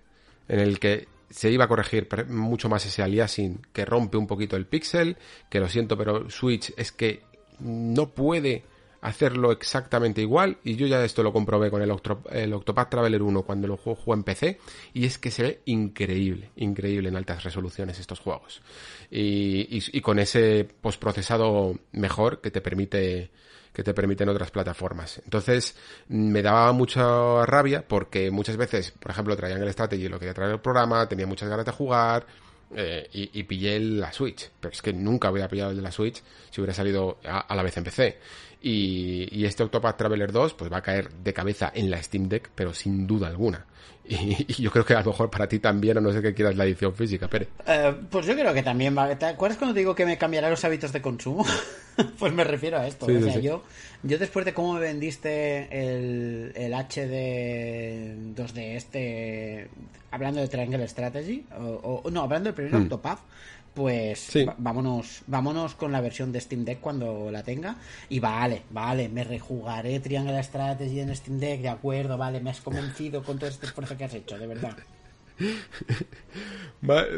en 0.49 0.61
el 0.61 0.79
que 0.79 1.09
se 1.29 1.51
iba 1.51 1.65
a 1.65 1.69
corregir 1.69 2.09
mucho 2.29 2.69
más 2.69 2.87
ese 2.87 3.03
aliasing 3.03 3.67
que 3.73 3.85
rompe 3.85 4.17
un 4.17 4.27
poquito 4.27 4.57
el 4.57 4.67
pixel, 4.67 5.17
que 5.51 5.61
lo 5.61 5.69
siento, 5.69 5.97
pero 5.99 6.31
Switch 6.31 6.73
es 6.77 6.93
que 6.93 7.23
no 7.59 8.11
puede 8.11 8.65
hacerlo 9.03 9.53
exactamente 9.53 10.21
igual, 10.23 10.57
y 10.65 10.77
yo 10.77 10.87
ya 10.87 11.05
esto 11.05 11.23
lo 11.23 11.33
comprobé 11.33 11.71
con 11.71 11.83
el, 11.83 11.91
Octro- 11.91 12.23
el 12.31 12.55
Traveler 12.89 13.21
1 13.23 13.43
cuando 13.43 13.69
lo 13.69 13.77
juego, 13.77 13.97
juego 14.01 14.15
en 14.15 14.25
PC, 14.25 14.59
y 14.95 15.05
es 15.05 15.19
que 15.19 15.31
se 15.31 15.43
ve 15.43 15.61
increíble, 15.67 16.51
increíble 16.57 17.09
en 17.11 17.17
altas 17.17 17.45
resoluciones 17.45 17.99
estos 17.99 18.21
juegos. 18.21 18.63
Y, 19.11 19.67
y- 19.77 19.83
y 19.93 20.01
con 20.01 20.19
ese 20.19 20.67
postprocesado 20.81 21.79
mejor 21.93 22.41
que 22.41 22.51
te 22.51 22.61
permite 22.61 23.31
que 23.73 23.83
te 23.83 23.95
permiten 23.95 24.29
otras 24.29 24.51
plataformas. 24.51 25.23
Entonces, 25.25 25.75
me 26.09 26.43
daba 26.43 26.73
mucha 26.73 27.47
rabia 27.47 27.83
porque 27.89 28.31
muchas 28.31 28.59
veces, 28.59 28.91
por 28.91 29.11
ejemplo, 29.13 29.35
traían 29.35 29.63
el 29.63 29.73
Strategy, 29.73 30.09
lo 30.09 30.19
quería 30.19 30.35
traer 30.35 30.53
el 30.53 30.61
programa, 30.61 31.09
tenía 31.09 31.27
muchas 31.27 31.49
ganas 31.49 31.65
de 31.65 31.73
jugar 31.73 32.27
eh, 32.77 33.09
y, 33.15 33.31
y 33.41 33.43
pillé 33.45 33.81
la 33.81 34.13
Switch. 34.13 34.51
Pero 34.61 34.73
es 34.73 34.83
que 34.83 34.93
nunca 34.93 35.31
hubiera 35.31 35.49
pillado 35.49 35.71
el 35.71 35.77
de 35.79 35.83
la 35.83 35.91
Switch 35.91 36.23
si 36.51 36.61
hubiera 36.61 36.75
salido 36.75 37.19
a, 37.25 37.41
a 37.41 37.55
la 37.57 37.63
vez 37.63 37.75
en 37.79 37.85
PC. 37.85 38.19
Y, 38.65 39.29
y 39.33 39.45
este 39.45 39.65
Octopath 39.65 39.97
Traveler 39.97 40.31
2 40.31 40.55
pues 40.55 40.73
va 40.73 40.77
a 40.79 40.83
caer 40.83 41.11
de 41.13 41.33
cabeza 41.33 41.73
en 41.75 41.91
la 41.91 42.01
Steam 42.03 42.29
Deck, 42.29 42.51
pero 42.55 42.73
sin 42.73 43.07
duda 43.09 43.27
alguna. 43.29 43.67
Y, 44.05 44.47
y 44.49 44.63
yo 44.63 44.71
creo 44.71 44.85
que 44.85 44.95
a 44.95 45.01
lo 45.01 45.07
mejor 45.11 45.31
para 45.31 45.49
ti 45.49 45.59
también, 45.61 45.97
a 45.99 46.01
no 46.01 46.13
ser 46.13 46.23
que 46.23 46.35
quieras 46.35 46.57
la 46.57 46.65
edición 46.65 46.95
física, 46.95 47.29
Pere. 47.29 47.49
Eh, 47.67 47.95
pues 48.11 48.27
yo 48.27 48.35
creo 48.35 48.53
que 48.55 48.63
también 48.63 48.97
va. 48.97 49.17
¿Te 49.17 49.27
acuerdas 49.27 49.59
cuando 49.59 49.75
te 49.75 49.81
digo 49.81 49.95
que 49.95 50.07
me 50.07 50.19
cambiará 50.19 50.49
los 50.51 50.65
hábitos 50.65 50.93
de 50.93 51.01
consumo? 51.01 51.45
pues 52.19 52.33
me 52.33 52.43
refiero 52.45 52.79
a 52.79 52.87
esto. 52.87 53.07
Sí, 53.07 53.17
o 53.17 53.23
sea, 53.23 53.35
sí. 53.35 53.43
yo, 53.43 53.63
yo 54.03 54.19
después 54.19 54.45
de 54.45 54.55
cómo 54.55 54.75
me 54.75 54.81
vendiste 54.81 55.69
el, 55.71 56.53
el 56.57 56.73
HD 56.75 58.35
2D 58.35 58.77
este, 58.77 59.69
hablando 60.11 60.41
de 60.41 60.49
Triangle 60.49 60.87
Strategy, 60.89 61.47
o, 61.59 62.01
o- 62.05 62.11
no, 62.11 62.23
hablando 62.23 62.49
del 62.49 62.55
primer 62.55 62.75
Octopath, 62.75 63.21
pues 63.75 64.19
Sí. 64.21 64.47
vámonos, 64.59 65.23
vámonos 65.27 65.75
con 65.75 65.93
la 65.93 66.01
versión 66.01 66.31
de 66.33 66.41
Steam 66.41 66.65
Deck 66.65 66.81
cuando 66.81 67.31
la 67.31 67.43
tenga. 67.43 67.77
Y 68.09 68.21
vale, 68.21 68.63
vale, 68.71 69.09
me 69.09 69.25
rejugaré 69.25 70.01
Triangle 70.01 70.43
Strategy 70.43 71.01
en 71.01 71.15
Steam 71.17 71.39
Deck, 71.39 71.61
de 71.63 71.69
acuerdo, 71.69 72.17
vale, 72.19 72.41
me 72.41 72.51
has 72.51 72.61
convencido 72.61 73.23
con 73.23 73.39
todo 73.39 73.49
este 73.49 73.67
esfuerzo 73.67 73.97
que 73.97 74.05
has 74.05 74.15
hecho, 74.15 74.39
de 74.39 74.47
verdad. 74.47 74.77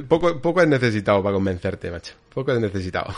Poco, 0.08 0.40
poco 0.40 0.60
es 0.62 0.68
necesitado 0.68 1.22
para 1.22 1.34
convencerte, 1.34 1.90
macho. 1.90 2.14
Poco 2.32 2.52
es 2.52 2.60
necesitado. 2.60 3.12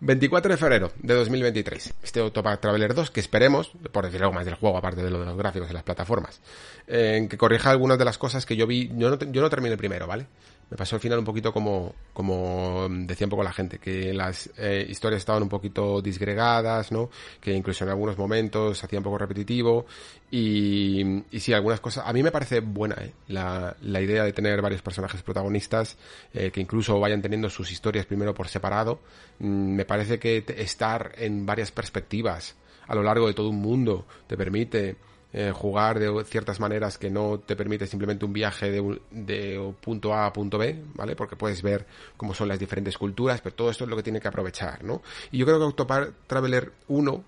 24 0.00 0.50
de 0.50 0.56
febrero 0.56 0.92
de 1.02 1.14
2023. 1.14 1.94
Este 2.02 2.20
Octopath 2.20 2.60
Traveler 2.60 2.94
2, 2.94 3.10
que 3.10 3.20
esperemos, 3.20 3.70
por 3.92 4.04
decir 4.04 4.20
algo 4.22 4.34
más 4.34 4.44
del 4.44 4.54
juego, 4.54 4.76
aparte 4.76 5.02
de 5.02 5.10
lo 5.10 5.20
de 5.20 5.26
los 5.26 5.36
gráficos 5.36 5.68
de 5.68 5.74
las 5.74 5.82
plataformas, 5.84 6.40
eh, 6.86 7.14
en 7.16 7.28
que 7.28 7.38
corrija 7.38 7.70
algunas 7.70 7.98
de 7.98 8.04
las 8.04 8.18
cosas 8.18 8.44
que 8.44 8.56
yo 8.56 8.66
vi. 8.66 8.90
Yo 8.96 9.10
no, 9.10 9.18
yo 9.18 9.40
no 9.40 9.50
terminé 9.50 9.72
el 9.72 9.78
primero, 9.78 10.06
¿vale? 10.06 10.26
Me 10.70 10.76
pasó 10.76 10.96
al 10.96 11.00
final 11.00 11.18
un 11.18 11.24
poquito 11.24 11.52
como, 11.52 11.94
como 12.12 12.88
decía 12.90 13.26
un 13.26 13.30
poco 13.30 13.42
la 13.42 13.52
gente, 13.52 13.78
que 13.78 14.12
las 14.12 14.50
eh, 14.58 14.86
historias 14.88 15.20
estaban 15.20 15.42
un 15.42 15.48
poquito 15.48 16.02
disgregadas, 16.02 16.92
¿no? 16.92 17.08
Que 17.40 17.54
incluso 17.54 17.84
en 17.84 17.90
algunos 17.90 18.18
momentos 18.18 18.78
se 18.78 18.86
hacía 18.86 18.98
un 18.98 19.04
poco 19.04 19.18
repetitivo. 19.18 19.86
Y, 20.30 21.22
y 21.30 21.40
sí, 21.40 21.54
algunas 21.54 21.80
cosas. 21.80 22.04
A 22.06 22.12
mí 22.12 22.22
me 22.22 22.30
parece 22.30 22.60
buena 22.60 22.96
¿eh? 23.00 23.12
la, 23.28 23.74
la 23.80 24.00
idea 24.00 24.24
de 24.24 24.32
tener 24.32 24.60
varios 24.60 24.82
personajes 24.82 25.22
protagonistas 25.22 25.96
eh, 26.34 26.50
que 26.50 26.60
incluso 26.60 27.00
vayan 27.00 27.22
teniendo 27.22 27.48
sus 27.48 27.72
historias 27.72 28.04
primero 28.04 28.34
por 28.34 28.48
separado. 28.48 29.00
Mm, 29.38 29.74
me 29.74 29.84
parece 29.86 30.18
que 30.18 30.44
estar 30.58 31.12
en 31.16 31.46
varias 31.46 31.72
perspectivas 31.72 32.56
a 32.88 32.94
lo 32.94 33.02
largo 33.02 33.28
de 33.28 33.34
todo 33.34 33.50
un 33.50 33.60
mundo 33.60 34.06
te 34.26 34.36
permite 34.36 34.96
eh, 35.32 35.52
jugar 35.54 35.98
de 35.98 36.24
ciertas 36.24 36.58
maneras 36.58 36.96
que 36.96 37.10
no 37.10 37.38
te 37.38 37.54
permite 37.54 37.86
simplemente 37.86 38.24
un 38.24 38.32
viaje 38.32 38.70
de, 38.70 39.00
de, 39.10 39.74
punto 39.80 40.14
A 40.14 40.26
a 40.26 40.32
punto 40.32 40.56
B, 40.56 40.82
¿vale? 40.94 41.14
Porque 41.16 41.36
puedes 41.36 41.60
ver 41.62 41.86
cómo 42.16 42.34
son 42.34 42.48
las 42.48 42.58
diferentes 42.58 42.96
culturas, 42.96 43.40
pero 43.42 43.54
todo 43.54 43.70
esto 43.70 43.84
es 43.84 43.90
lo 43.90 43.96
que 43.96 44.02
tiene 44.02 44.20
que 44.20 44.28
aprovechar, 44.28 44.82
¿no? 44.84 45.02
Y 45.30 45.38
yo 45.38 45.46
creo 45.46 45.58
que 45.58 45.64
Octopath 45.64 46.08
Traveler 46.26 46.72
1 46.88 47.24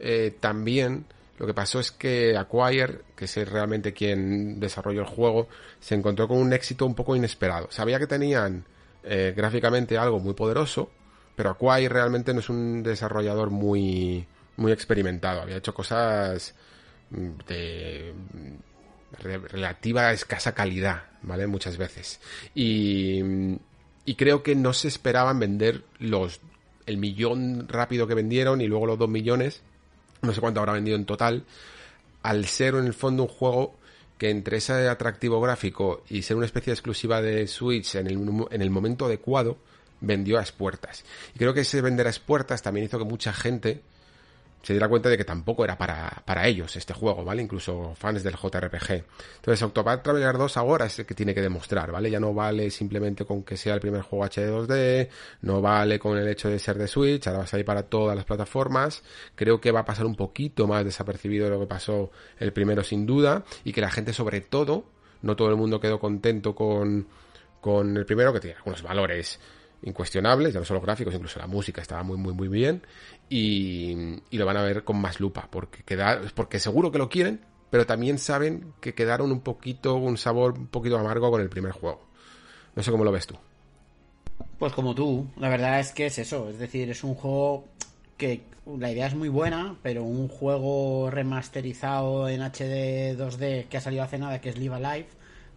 eh, 0.00 0.36
también 0.38 1.06
lo 1.38 1.46
que 1.46 1.54
pasó 1.54 1.78
es 1.80 1.92
que 1.92 2.36
Acquire, 2.36 3.00
que 3.14 3.24
es 3.24 3.48
realmente 3.48 3.92
quien 3.92 4.58
desarrolló 4.58 5.00
el 5.00 5.06
juego, 5.06 5.48
se 5.80 5.94
encontró 5.94 6.26
con 6.26 6.38
un 6.38 6.52
éxito 6.52 6.84
un 6.84 6.94
poco 6.94 7.14
inesperado. 7.14 7.68
Sabía 7.70 7.98
que 7.98 8.08
tenían 8.08 8.64
eh, 9.04 9.32
gráficamente 9.36 9.96
algo 9.96 10.18
muy 10.18 10.34
poderoso, 10.34 10.90
pero 11.36 11.50
Acquire 11.50 11.88
realmente 11.88 12.34
no 12.34 12.40
es 12.40 12.48
un 12.50 12.82
desarrollador 12.82 13.50
muy, 13.50 14.26
muy 14.56 14.72
experimentado. 14.72 15.42
Había 15.42 15.58
hecho 15.58 15.72
cosas 15.72 16.54
de 17.10 18.14
relativa 19.20 20.12
escasa 20.12 20.54
calidad, 20.54 21.04
¿vale? 21.22 21.46
Muchas 21.46 21.76
veces. 21.76 22.20
Y, 22.54 23.20
y 24.04 24.14
creo 24.16 24.42
que 24.42 24.54
no 24.54 24.72
se 24.72 24.88
esperaban 24.88 25.38
vender 25.38 25.84
los 25.98 26.40
el 26.86 26.96
millón 26.96 27.68
rápido 27.68 28.06
que 28.06 28.14
vendieron 28.14 28.62
y 28.62 28.66
luego 28.66 28.86
los 28.86 28.98
dos 28.98 29.10
millones, 29.10 29.60
no 30.22 30.32
sé 30.32 30.40
cuánto 30.40 30.60
habrá 30.60 30.72
vendido 30.72 30.96
en 30.96 31.04
total, 31.04 31.44
al 32.22 32.46
ser 32.46 32.74
en 32.74 32.86
el 32.86 32.94
fondo 32.94 33.24
un 33.24 33.28
juego 33.28 33.76
que 34.16 34.30
entre 34.30 34.56
ese 34.56 34.88
atractivo 34.88 35.40
gráfico 35.40 36.02
y 36.08 36.22
ser 36.22 36.36
una 36.36 36.46
especie 36.46 36.70
de 36.70 36.74
exclusiva 36.74 37.20
de 37.20 37.46
Switch 37.46 37.94
en 37.94 38.06
el, 38.06 38.46
en 38.50 38.62
el 38.62 38.70
momento 38.70 39.04
adecuado, 39.04 39.58
vendió 40.00 40.38
a 40.38 40.40
expuertas. 40.40 41.04
Y 41.34 41.38
creo 41.38 41.52
que 41.52 41.60
ese 41.60 41.82
vender 41.82 42.06
a 42.06 42.10
expuertas 42.10 42.62
también 42.62 42.86
hizo 42.86 42.98
que 42.98 43.04
mucha 43.04 43.32
gente 43.32 43.82
se 44.62 44.72
diera 44.72 44.88
cuenta 44.88 45.08
de 45.08 45.16
que 45.16 45.24
tampoco 45.24 45.64
era 45.64 45.78
para, 45.78 46.22
para 46.24 46.46
ellos 46.46 46.74
este 46.76 46.92
juego, 46.92 47.24
¿vale? 47.24 47.42
Incluso 47.42 47.94
fans 47.94 48.22
del 48.22 48.34
JRPG. 48.34 49.04
Entonces 49.36 49.62
Octopath 49.62 50.02
Traveler 50.02 50.36
2 50.36 50.56
ahora 50.56 50.86
es 50.86 50.98
el 50.98 51.06
que 51.06 51.14
tiene 51.14 51.34
que 51.34 51.40
demostrar, 51.40 51.92
¿vale? 51.92 52.10
Ya 52.10 52.20
no 52.20 52.34
vale 52.34 52.70
simplemente 52.70 53.24
con 53.24 53.44
que 53.44 53.56
sea 53.56 53.74
el 53.74 53.80
primer 53.80 54.02
juego 54.02 54.24
HD 54.24 54.50
2D, 54.50 55.08
no 55.42 55.62
vale 55.62 55.98
con 55.98 56.18
el 56.18 56.28
hecho 56.28 56.48
de 56.48 56.58
ser 56.58 56.76
de 56.76 56.88
Switch, 56.88 57.26
ahora 57.26 57.38
va 57.38 57.44
a 57.44 57.48
salir 57.48 57.64
para 57.64 57.84
todas 57.84 58.16
las 58.16 58.24
plataformas. 58.24 59.02
Creo 59.34 59.60
que 59.60 59.70
va 59.70 59.80
a 59.80 59.84
pasar 59.84 60.06
un 60.06 60.16
poquito 60.16 60.66
más 60.66 60.84
desapercibido 60.84 61.44
de 61.44 61.50
lo 61.52 61.60
que 61.60 61.66
pasó 61.66 62.10
el 62.38 62.52
primero 62.52 62.82
sin 62.82 63.06
duda, 63.06 63.44
y 63.64 63.72
que 63.72 63.80
la 63.80 63.90
gente 63.90 64.12
sobre 64.12 64.40
todo, 64.40 64.84
no 65.22 65.36
todo 65.36 65.50
el 65.50 65.56
mundo 65.56 65.80
quedó 65.80 66.00
contento 66.00 66.54
con, 66.54 67.06
con 67.60 67.96
el 67.96 68.04
primero, 68.04 68.32
que 68.32 68.40
tiene 68.40 68.56
algunos 68.56 68.82
valores 68.82 69.38
incuestionables, 69.82 70.54
ya 70.54 70.60
no 70.60 70.66
solo 70.66 70.80
gráficos, 70.80 71.14
incluso 71.14 71.38
la 71.38 71.46
música 71.46 71.80
estaba 71.80 72.02
muy, 72.02 72.16
muy, 72.16 72.32
muy 72.32 72.48
bien. 72.48 72.82
Y, 73.30 74.20
y 74.30 74.38
lo 74.38 74.46
van 74.46 74.56
a 74.56 74.62
ver 74.62 74.84
con 74.84 74.98
más 75.00 75.20
lupa, 75.20 75.48
porque, 75.50 75.82
queda, 75.82 76.20
porque 76.34 76.58
seguro 76.58 76.90
que 76.90 76.98
lo 76.98 77.08
quieren, 77.08 77.40
pero 77.70 77.84
también 77.86 78.18
saben 78.18 78.72
que 78.80 78.94
quedaron 78.94 79.30
un 79.32 79.40
poquito, 79.40 79.96
un 79.96 80.16
sabor 80.16 80.54
un 80.58 80.66
poquito 80.68 80.98
amargo 80.98 81.30
con 81.30 81.40
el 81.42 81.50
primer 81.50 81.72
juego. 81.72 82.00
No 82.74 82.82
sé 82.82 82.90
cómo 82.90 83.04
lo 83.04 83.12
ves 83.12 83.26
tú. 83.26 83.36
Pues 84.58 84.72
como 84.72 84.94
tú, 84.94 85.26
la 85.36 85.48
verdad 85.48 85.78
es 85.80 85.92
que 85.92 86.06
es 86.06 86.18
eso, 86.18 86.48
es 86.48 86.58
decir, 86.58 86.88
es 86.90 87.04
un 87.04 87.14
juego 87.14 87.64
que 88.16 88.40
la 88.78 88.90
idea 88.90 89.06
es 89.06 89.14
muy 89.14 89.28
buena, 89.28 89.76
pero 89.82 90.02
un 90.04 90.28
juego 90.28 91.10
remasterizado 91.10 92.28
en 92.28 92.40
HD 92.42 93.16
2D 93.16 93.66
que 93.68 93.76
ha 93.76 93.80
salido 93.80 94.02
hace 94.02 94.18
nada, 94.18 94.40
que 94.40 94.48
es 94.48 94.58
Live 94.58 94.74
Alive, 94.74 95.08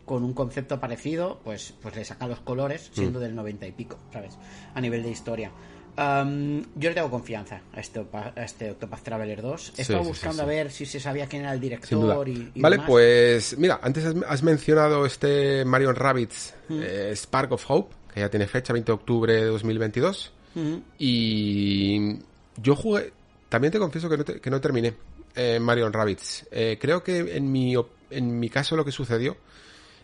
con 0.06 0.24
un 0.24 0.34
concepto 0.34 0.80
parecido, 0.80 1.40
pues, 1.44 1.74
pues 1.82 1.96
le 1.96 2.04
saca 2.06 2.28
los 2.28 2.40
colores, 2.42 2.90
siendo 2.94 3.20
Mm. 3.20 3.24
del 3.24 3.36
90 3.36 3.68
y 3.68 3.72
pico, 3.72 3.98
¿sabes? 4.12 4.38
A 4.74 4.82
nivel 4.82 5.04
de 5.04 5.10
historia. 5.12 5.52
Um, 5.98 6.62
yo 6.76 6.90
le 6.90 6.96
tengo 6.96 7.10
confianza 7.10 7.62
a 7.74 7.80
este, 7.80 8.00
a 8.14 8.44
este 8.44 8.72
Octopath 8.72 9.04
Traveler 9.04 9.42
2. 9.42 9.74
He 9.78 9.82
estado 9.82 10.04
sí, 10.04 10.08
buscando 10.10 10.38
sí. 10.38 10.42
a 10.42 10.46
ver 10.46 10.72
si 10.72 10.86
se 10.86 11.00
sabía 11.00 11.28
quién 11.28 11.42
era 11.44 11.54
el 11.54 11.60
director 11.60 12.28
y, 12.30 12.52
y 12.56 12.62
vale, 12.62 12.76
demás. 12.78 12.90
pues 12.90 13.58
mira, 13.58 13.80
antes 13.84 14.06
has, 14.06 14.16
has 14.28 14.44
mencionado 14.44 15.06
este 15.06 15.66
Marion 15.66 15.96
Rabbits 15.96 16.54
Mm. 16.70 16.80
eh, 16.84 17.12
Spark 17.16 17.52
of 17.52 17.66
Hope, 17.68 17.96
que 18.14 18.22
ya 18.22 18.30
tiene 18.30 18.48
fecha, 18.48 18.72
20 18.72 18.90
de 18.90 18.94
octubre 18.94 19.34
de 19.34 19.46
2022. 19.46 20.32
Ujú. 20.56 20.82
Y 20.98 22.20
yo 22.62 22.76
jugué, 22.76 23.12
también 23.50 23.72
te 23.72 23.80
confieso 23.80 24.10
que 24.10 24.18
no, 24.18 24.24
te- 24.24 24.40
que 24.40 24.50
no 24.50 24.62
terminé 24.62 24.94
eh, 25.36 25.60
Marion 25.60 25.92
Rabbits. 25.92 26.48
Eh, 26.52 26.78
creo 26.80 27.04
que 27.04 27.36
en 27.36 27.52
mi, 27.52 27.74
en 28.10 28.40
mi 28.40 28.50
caso 28.50 28.76
lo 28.78 28.86
que 28.86 28.92
sucedió 28.92 29.36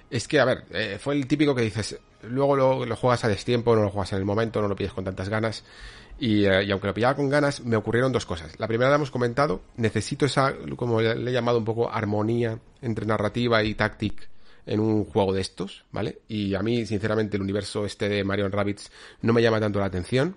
es 0.10 0.28
que, 0.28 0.40
a 0.40 0.46
ver, 0.46 0.66
eh, 0.72 0.98
fue 1.00 1.16
el 1.16 1.28
típico 1.28 1.54
que 1.54 1.62
dices, 1.62 2.00
luego 2.24 2.56
lo, 2.56 2.96
juegas 2.96 3.24
a 3.26 3.28
destiempo, 3.28 3.76
no 3.76 3.84
lo 3.84 3.90
juegas 3.90 4.14
en 4.14 4.20
el 4.20 4.26
momento, 4.26 4.62
no 4.62 4.68
lo 4.68 4.76
pides 4.76 4.94
con 4.94 5.04
tantas 5.04 5.30
ganas. 5.30 5.64
Y, 6.20 6.46
eh, 6.46 6.72
aunque 6.72 6.88
lo 6.88 6.94
pillaba 6.94 7.16
con 7.16 7.30
ganas, 7.30 7.62
me 7.62 7.76
ocurrieron 7.76 8.12
dos 8.12 8.26
cosas. 8.26 8.60
La 8.60 8.68
primera 8.68 8.90
la 8.90 8.96
hemos 8.96 9.12
comentado, 9.12 9.62
necesito 9.76 10.26
esa, 10.26 10.54
como 10.76 11.02
le, 11.02 11.12
he 11.12 11.34
llamado 11.34 11.60
un 11.60 11.66
poco, 11.66 11.92
armonía 11.92 12.60
entre 12.82 13.06
narrativa 13.06 13.64
y 13.64 13.76
táctic 13.76 14.28
en 14.66 14.80
un 14.80 15.06
juego 15.06 15.34
de 15.34 15.42
estos, 15.42 15.86
¿vale? 15.92 16.20
Y 16.28 16.56
a 16.56 16.62
mí, 16.62 16.86
sinceramente, 16.86 17.38
el 17.38 17.44
universo 17.44 17.86
este 17.86 18.10
de 18.10 18.24
Marion 18.24 18.52
Rabbits 18.52 18.92
no 19.22 19.32
me 19.32 19.42
llama 19.42 19.60
tanto 19.60 19.80
la 19.80 19.86
atención. 19.86 20.36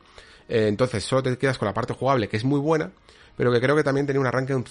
Eh, 0.48 0.66
entonces, 0.68 1.04
solo 1.04 1.22
te 1.22 1.38
quedas 1.38 1.58
con 1.58 1.66
la 1.66 1.74
parte 1.74 1.94
jugable, 1.94 2.28
que 2.28 2.36
es 2.36 2.44
muy 2.44 2.60
buena, 2.60 2.90
pero 3.36 3.50
que 3.50 3.60
creo 3.60 3.74
que 3.74 3.82
también 3.82 4.06
tenía 4.06 4.20
un 4.20 4.26
arranque 4.26 4.62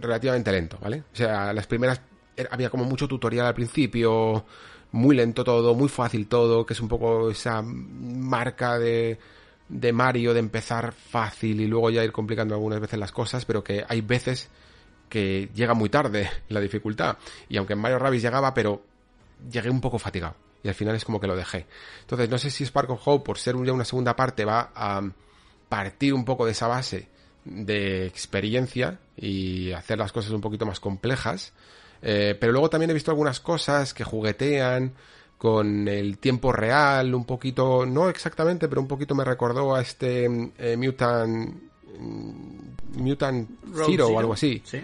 relativamente 0.00 0.52
lento, 0.52 0.78
¿vale? 0.80 1.02
O 1.12 1.16
sea, 1.16 1.52
las 1.52 1.66
primeras 1.66 1.98
era- 1.98 2.17
había 2.50 2.70
como 2.70 2.84
mucho 2.84 3.08
tutorial 3.08 3.46
al 3.46 3.54
principio, 3.54 4.44
muy 4.92 5.16
lento 5.16 5.44
todo, 5.44 5.74
muy 5.74 5.88
fácil 5.88 6.26
todo, 6.28 6.64
que 6.64 6.74
es 6.74 6.80
un 6.80 6.88
poco 6.88 7.30
esa 7.30 7.62
marca 7.62 8.78
de, 8.78 9.18
de 9.68 9.92
Mario 9.92 10.34
de 10.34 10.40
empezar 10.40 10.92
fácil 10.92 11.60
y 11.60 11.66
luego 11.66 11.90
ya 11.90 12.04
ir 12.04 12.12
complicando 12.12 12.54
algunas 12.54 12.80
veces 12.80 12.98
las 12.98 13.12
cosas, 13.12 13.44
pero 13.44 13.62
que 13.62 13.84
hay 13.88 14.00
veces 14.00 14.50
que 15.08 15.50
llega 15.54 15.74
muy 15.74 15.88
tarde 15.88 16.30
la 16.48 16.60
dificultad. 16.60 17.18
Y 17.48 17.56
aunque 17.56 17.74
en 17.74 17.80
Mario 17.80 17.98
Rabbids 17.98 18.22
llegaba, 18.22 18.54
pero 18.54 18.82
llegué 19.50 19.70
un 19.70 19.80
poco 19.80 19.98
fatigado. 19.98 20.34
Y 20.62 20.68
al 20.68 20.74
final 20.74 20.96
es 20.96 21.04
como 21.04 21.20
que 21.20 21.26
lo 21.26 21.36
dejé. 21.36 21.66
Entonces, 22.00 22.28
no 22.28 22.38
sé 22.38 22.50
si 22.50 22.64
Spark 22.64 22.90
of 22.90 23.06
Hope, 23.06 23.24
por 23.24 23.38
ser 23.38 23.54
ya 23.64 23.72
una 23.72 23.84
segunda 23.84 24.16
parte, 24.16 24.44
va 24.44 24.72
a 24.74 25.02
partir 25.68 26.14
un 26.14 26.24
poco 26.24 26.46
de 26.46 26.52
esa 26.52 26.66
base 26.66 27.08
de 27.44 28.06
experiencia 28.06 28.98
y 29.16 29.72
hacer 29.72 29.98
las 29.98 30.12
cosas 30.12 30.32
un 30.32 30.40
poquito 30.40 30.66
más 30.66 30.80
complejas. 30.80 31.52
Eh, 32.02 32.36
pero 32.38 32.52
luego 32.52 32.70
también 32.70 32.90
he 32.90 32.94
visto 32.94 33.10
algunas 33.10 33.40
cosas 33.40 33.92
que 33.92 34.04
juguetean 34.04 34.92
con 35.36 35.86
el 35.86 36.18
tiempo 36.18 36.52
real, 36.52 37.14
un 37.14 37.24
poquito, 37.24 37.86
no 37.86 38.08
exactamente, 38.08 38.68
pero 38.68 38.80
un 38.80 38.88
poquito 38.88 39.14
me 39.14 39.24
recordó 39.24 39.74
a 39.74 39.80
este 39.80 40.24
eh, 40.58 40.76
Mutant, 40.76 41.54
mm, 41.98 43.00
Mutant 43.00 43.48
Zero, 43.86 44.08
o 44.08 44.18
algo 44.18 44.32
así. 44.32 44.60
Sí. 44.64 44.80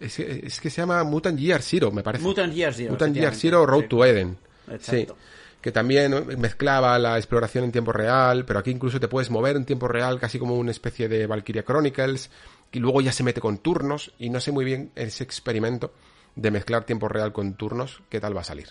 Es, 0.00 0.18
es 0.20 0.60
que 0.60 0.70
se 0.70 0.80
llama 0.80 1.02
Mutant 1.02 1.38
Year 1.38 1.60
Zero, 1.60 1.90
me 1.90 2.04
parece. 2.04 2.22
Mutant 2.22 2.54
Year 2.54 2.72
Zero. 2.72 2.92
Mutant 2.92 3.14
Year 3.14 3.28
efectivamente. 3.28 3.40
Zero 3.40 3.66
Road 3.66 3.82
Sí. 3.82 3.88
to 3.88 4.04
Eden. 4.04 4.36
Exacto. 4.70 5.14
Sí. 5.14 5.20
Que 5.60 5.72
también 5.72 6.14
mezclaba 6.38 6.96
la 7.00 7.16
exploración 7.16 7.64
en 7.64 7.72
tiempo 7.72 7.92
real, 7.92 8.44
pero 8.44 8.60
aquí 8.60 8.70
incluso 8.70 9.00
te 9.00 9.08
puedes 9.08 9.28
mover 9.28 9.56
en 9.56 9.64
tiempo 9.64 9.88
real, 9.88 10.20
casi 10.20 10.38
como 10.38 10.54
una 10.56 10.70
especie 10.70 11.08
de 11.08 11.26
Valkyria 11.26 11.64
Chronicles, 11.64 12.30
y 12.70 12.78
luego 12.78 13.00
ya 13.00 13.10
se 13.10 13.24
mete 13.24 13.40
con 13.40 13.58
turnos, 13.58 14.12
y 14.20 14.30
no 14.30 14.38
sé 14.40 14.52
muy 14.52 14.64
bien 14.64 14.92
ese 14.94 15.24
experimento 15.24 15.92
de 16.38 16.50
mezclar 16.50 16.84
tiempo 16.84 17.08
real 17.08 17.32
con 17.32 17.54
turnos, 17.54 18.00
qué 18.08 18.20
tal 18.20 18.36
va 18.36 18.40
a 18.42 18.44
salir. 18.44 18.68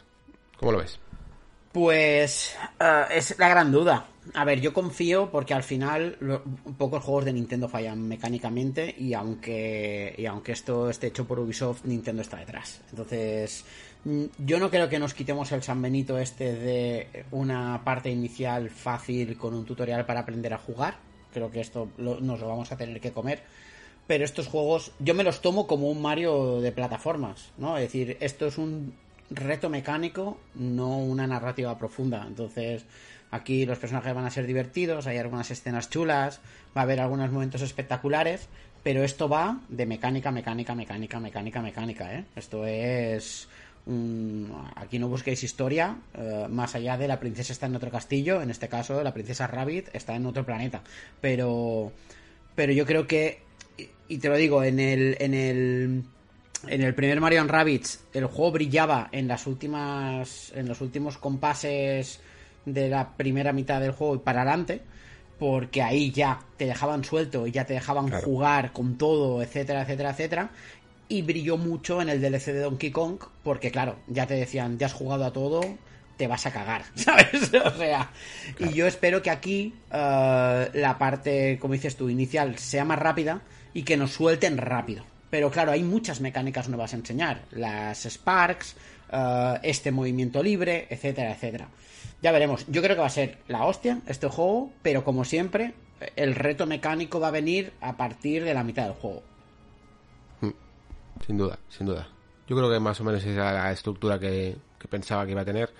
¿Cómo 0.58 0.72
lo 0.72 0.80
ves? 0.80 1.00
Pues 1.74 2.56
eh, 2.80 3.04
es 3.12 3.38
la 3.38 3.50
gran 3.50 3.72
duda. 3.72 4.08
A 4.34 4.44
ver, 4.46 4.60
yo 4.62 4.74
confío 4.74 5.30
porque 5.32 5.54
al 5.54 5.64
final 5.64 6.18
pocos 6.78 7.04
juegos 7.04 7.26
de 7.26 7.34
Nintendo 7.34 7.70
fallan 7.70 8.08
mecánicamente 8.08 8.94
y 8.98 9.14
aunque 9.14 10.16
y 10.18 10.26
aunque 10.26 10.54
esto 10.54 10.90
esté 10.90 11.08
hecho 11.08 11.26
por 11.28 11.40
Ubisoft, 11.40 11.86
Nintendo 11.86 12.22
está 12.22 12.38
detrás. 12.38 12.82
Entonces, 12.90 13.64
mm, 14.06 14.24
yo 14.40 14.60
no 14.60 14.70
creo 14.70 14.90
que 14.90 15.00
nos 15.00 15.14
quitemos 15.14 15.52
el 15.52 15.62
San 15.64 15.82
Benito 15.82 16.18
este 16.18 16.54
de 16.56 17.26
una 17.32 17.82
parte 17.84 18.10
inicial 18.10 18.70
fácil 18.70 19.38
con 19.38 19.54
un 19.54 19.66
tutorial 19.66 20.06
para 20.06 20.22
aprender 20.22 20.54
a 20.54 20.58
jugar. 20.58 20.96
Creo 21.34 21.52
que 21.52 21.60
esto 21.62 21.90
lo- 21.98 22.20
nos 22.20 22.40
lo 22.40 22.48
vamos 22.48 22.72
a 22.72 22.78
tener 22.78 23.00
que 23.00 23.12
comer. 23.12 23.44
Pero 24.08 24.24
estos 24.24 24.48
juegos 24.48 24.92
yo 25.00 25.14
me 25.14 25.24
los 25.24 25.42
tomo 25.42 25.68
como 25.68 25.90
un 25.90 26.02
Mario 26.02 26.62
de 26.62 26.72
plataformas, 26.72 27.52
¿no? 27.58 27.78
Es 27.78 27.84
decir, 27.84 28.18
esto 28.22 28.48
es 28.48 28.58
un 28.58 28.94
reto 29.30 29.70
mecánico, 29.70 30.38
no 30.56 30.98
una 31.00 31.28
narrativa 31.28 31.78
profunda. 31.78 32.26
Entonces, 32.26 32.86
aquí 33.32 33.66
los 33.66 33.78
personajes 33.78 34.16
van 34.16 34.26
a 34.26 34.32
ser 34.32 34.48
divertidos, 34.48 35.08
hay 35.08 35.18
algunas 35.18 35.52
escenas 35.52 35.90
chulas, 35.90 36.40
va 36.76 36.82
a 36.82 36.84
haber 36.84 37.02
algunos 37.02 37.32
momentos 37.32 37.62
espectaculares, 37.62 38.48
pero 38.84 39.04
esto 39.04 39.28
va 39.28 39.60
de 39.68 39.86
mecánica, 39.86 40.32
mecánica, 40.32 40.74
mecánica, 40.74 41.20
mecánica, 41.20 41.62
mecánica, 41.62 42.14
¿eh? 42.14 42.26
Esto 42.36 42.66
es 42.66 43.50
aquí 44.76 45.00
no 45.00 45.08
busquéis 45.08 45.44
historia, 45.44 45.98
eh, 46.14 46.46
más 46.50 46.76
allá 46.76 46.98
de 46.98 47.08
la 47.08 47.20
princesa 47.20 47.54
está 47.54 47.68
en 47.68 47.76
otro 47.76 47.90
castillo, 47.90 48.42
en 48.42 48.50
este 48.50 48.68
caso 48.68 49.02
la 49.02 49.14
princesa 49.14 49.48
Rabbit 49.48 49.90
está 49.94 50.16
en 50.16 50.26
otro 50.26 50.46
planeta. 50.46 50.82
Pero, 51.22 51.92
pero 52.56 52.74
yo 52.74 52.86
creo 52.86 53.08
que, 53.08 53.40
y- 54.08 54.18
te 54.18 54.30
lo 54.30 54.36
digo, 54.38 54.64
en 54.64 54.80
el, 54.80 55.18
en 55.20 55.34
el, 55.34 56.04
en 56.68 56.82
el 56.82 56.96
primer 56.96 57.20
Mario 57.22 57.44
Rabbids 57.46 58.04
el 58.14 58.26
juego 58.26 58.52
brillaba 58.54 59.10
en 59.12 59.28
las 59.28 59.48
últimas, 59.48 60.52
en 60.56 60.68
los 60.68 60.82
últimos 60.82 61.18
compases 61.18 62.20
de 62.66 62.90
la 62.90 63.16
primera 63.16 63.54
mitad 63.54 63.80
del 63.82 63.92
juego 63.92 64.16
y 64.16 64.20
para 64.20 64.42
adelante. 64.42 64.82
Porque 65.40 65.84
ahí 65.84 66.10
ya 66.12 66.40
te 66.58 66.66
dejaban 66.66 67.04
suelto 67.04 67.46
y 67.46 67.52
ya 67.52 67.64
te 67.66 67.74
dejaban 67.76 68.08
Claro. 68.08 68.26
jugar 68.26 68.74
con 68.74 68.98
todo, 68.98 69.44
etcétera, 69.44 69.84
etcétera, 69.84 70.10
etcétera 70.12 70.50
y 71.10 71.22
brilló 71.22 71.58
mucho 71.58 72.02
en 72.02 72.10
el 72.10 72.20
DLC 72.22 72.52
de 72.54 72.60
Donkey 72.60 72.92
Kong, 72.92 73.20
porque 73.44 73.72
claro, 73.72 73.98
ya 74.08 74.28
te 74.28 74.34
decían, 74.34 74.78
ya 74.78 74.88
has 74.88 74.94
jugado 74.94 75.24
a 75.26 75.32
todo, 75.32 75.62
te 76.18 76.28
vas 76.28 76.46
a 76.46 76.52
cagar, 76.52 76.84
¿sabes? 76.96 77.52
O 77.54 77.78
sea, 77.78 78.12
y 78.60 78.74
yo 78.74 78.88
espero 78.88 79.22
que 79.22 79.30
aquí 79.30 79.74
eh, 79.92 80.70
la 80.74 80.98
parte, 80.98 81.58
como 81.60 81.74
dices 81.76 81.96
tú, 81.96 82.10
inicial 82.10 82.58
sea 82.58 82.84
más 82.84 83.00
rápida 83.00 83.42
y 83.78 83.84
que 83.84 83.96
nos 83.96 84.12
suelten 84.12 84.58
rápido. 84.58 85.04
Pero 85.30 85.52
claro, 85.52 85.72
hay 85.72 85.84
muchas 85.84 86.20
mecánicas 86.20 86.68
nuevas 86.68 86.94
a 86.94 86.96
enseñar, 86.96 87.44
las 87.52 88.06
Sparks, 88.06 88.76
eh, 89.12 89.60
este 89.62 89.92
movimiento 89.92 90.42
libre, 90.42 90.88
etcétera, 90.90 91.34
etcétera. 91.34 91.68
Ya 92.24 92.32
veremos, 92.32 92.66
yo 92.70 92.82
creo 92.82 92.96
que 92.96 93.02
va 93.02 93.06
a 93.06 93.12
ser 93.12 93.38
la 93.48 93.66
hostia 93.66 94.02
este 94.08 94.28
juego, 94.30 94.72
pero 94.82 95.04
como 95.04 95.24
siempre, 95.24 95.76
el 96.16 96.34
reto 96.34 96.66
mecánico 96.66 97.20
va 97.20 97.28
a 97.28 97.32
venir 97.32 97.72
a 97.80 97.96
partir 97.96 98.44
de 98.44 98.56
la 98.56 98.64
mitad 98.64 98.86
del 98.86 98.94
juego. 98.94 99.22
Sin 101.28 101.38
duda, 101.38 101.60
sin 101.70 101.86
duda. 101.86 102.08
Yo 102.48 102.56
creo 102.56 102.72
que 102.72 102.80
más 102.80 103.00
o 103.00 103.04
menos 103.04 103.24
era 103.26 103.54
la 103.54 103.72
estructura 103.72 104.18
que, 104.18 104.58
pensaba 104.90 105.24
que 105.24 105.34
iba 105.34 105.42
a 105.42 105.46
tener. 105.46 105.72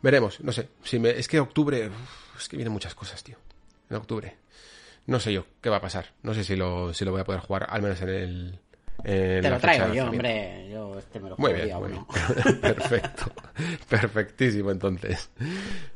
Veremos, 0.00 0.40
no 0.40 0.52
sé. 0.52 0.70
Es 0.90 1.28
que 1.28 1.38
octubre. 1.38 1.90
es 2.38 2.48
que 2.48 2.56
vienen 2.56 2.72
muchas 2.72 2.94
cosas, 2.94 3.22
tío. 3.22 3.36
En 3.90 3.96
octubre. 3.96 4.41
No 5.06 5.18
sé 5.20 5.32
yo 5.32 5.46
qué 5.60 5.68
va 5.70 5.76
a 5.76 5.80
pasar. 5.80 6.06
No 6.22 6.34
sé 6.34 6.44
si 6.44 6.56
lo, 6.56 6.94
si 6.94 7.04
lo 7.04 7.10
voy 7.10 7.20
a 7.20 7.24
poder 7.24 7.40
jugar, 7.40 7.66
al 7.68 7.82
menos 7.82 8.00
en 8.02 8.08
el. 8.08 8.58
en 9.04 9.42
Te 9.42 9.50
lo 9.50 9.58
traigo 9.58 9.92
yo, 9.92 10.06
hombre. 10.08 10.68
Yo 10.70 10.98
este 10.98 11.18
me 11.20 11.30
lo 11.30 11.36
Muy 11.36 11.50
juego 11.50 11.56
bien, 11.56 11.66
día 11.66 11.78
muy 11.78 11.90
uno. 11.92 12.06
bien. 12.44 12.60
Perfecto. 12.60 13.24
Perfectísimo, 13.88 14.70
entonces. 14.70 15.30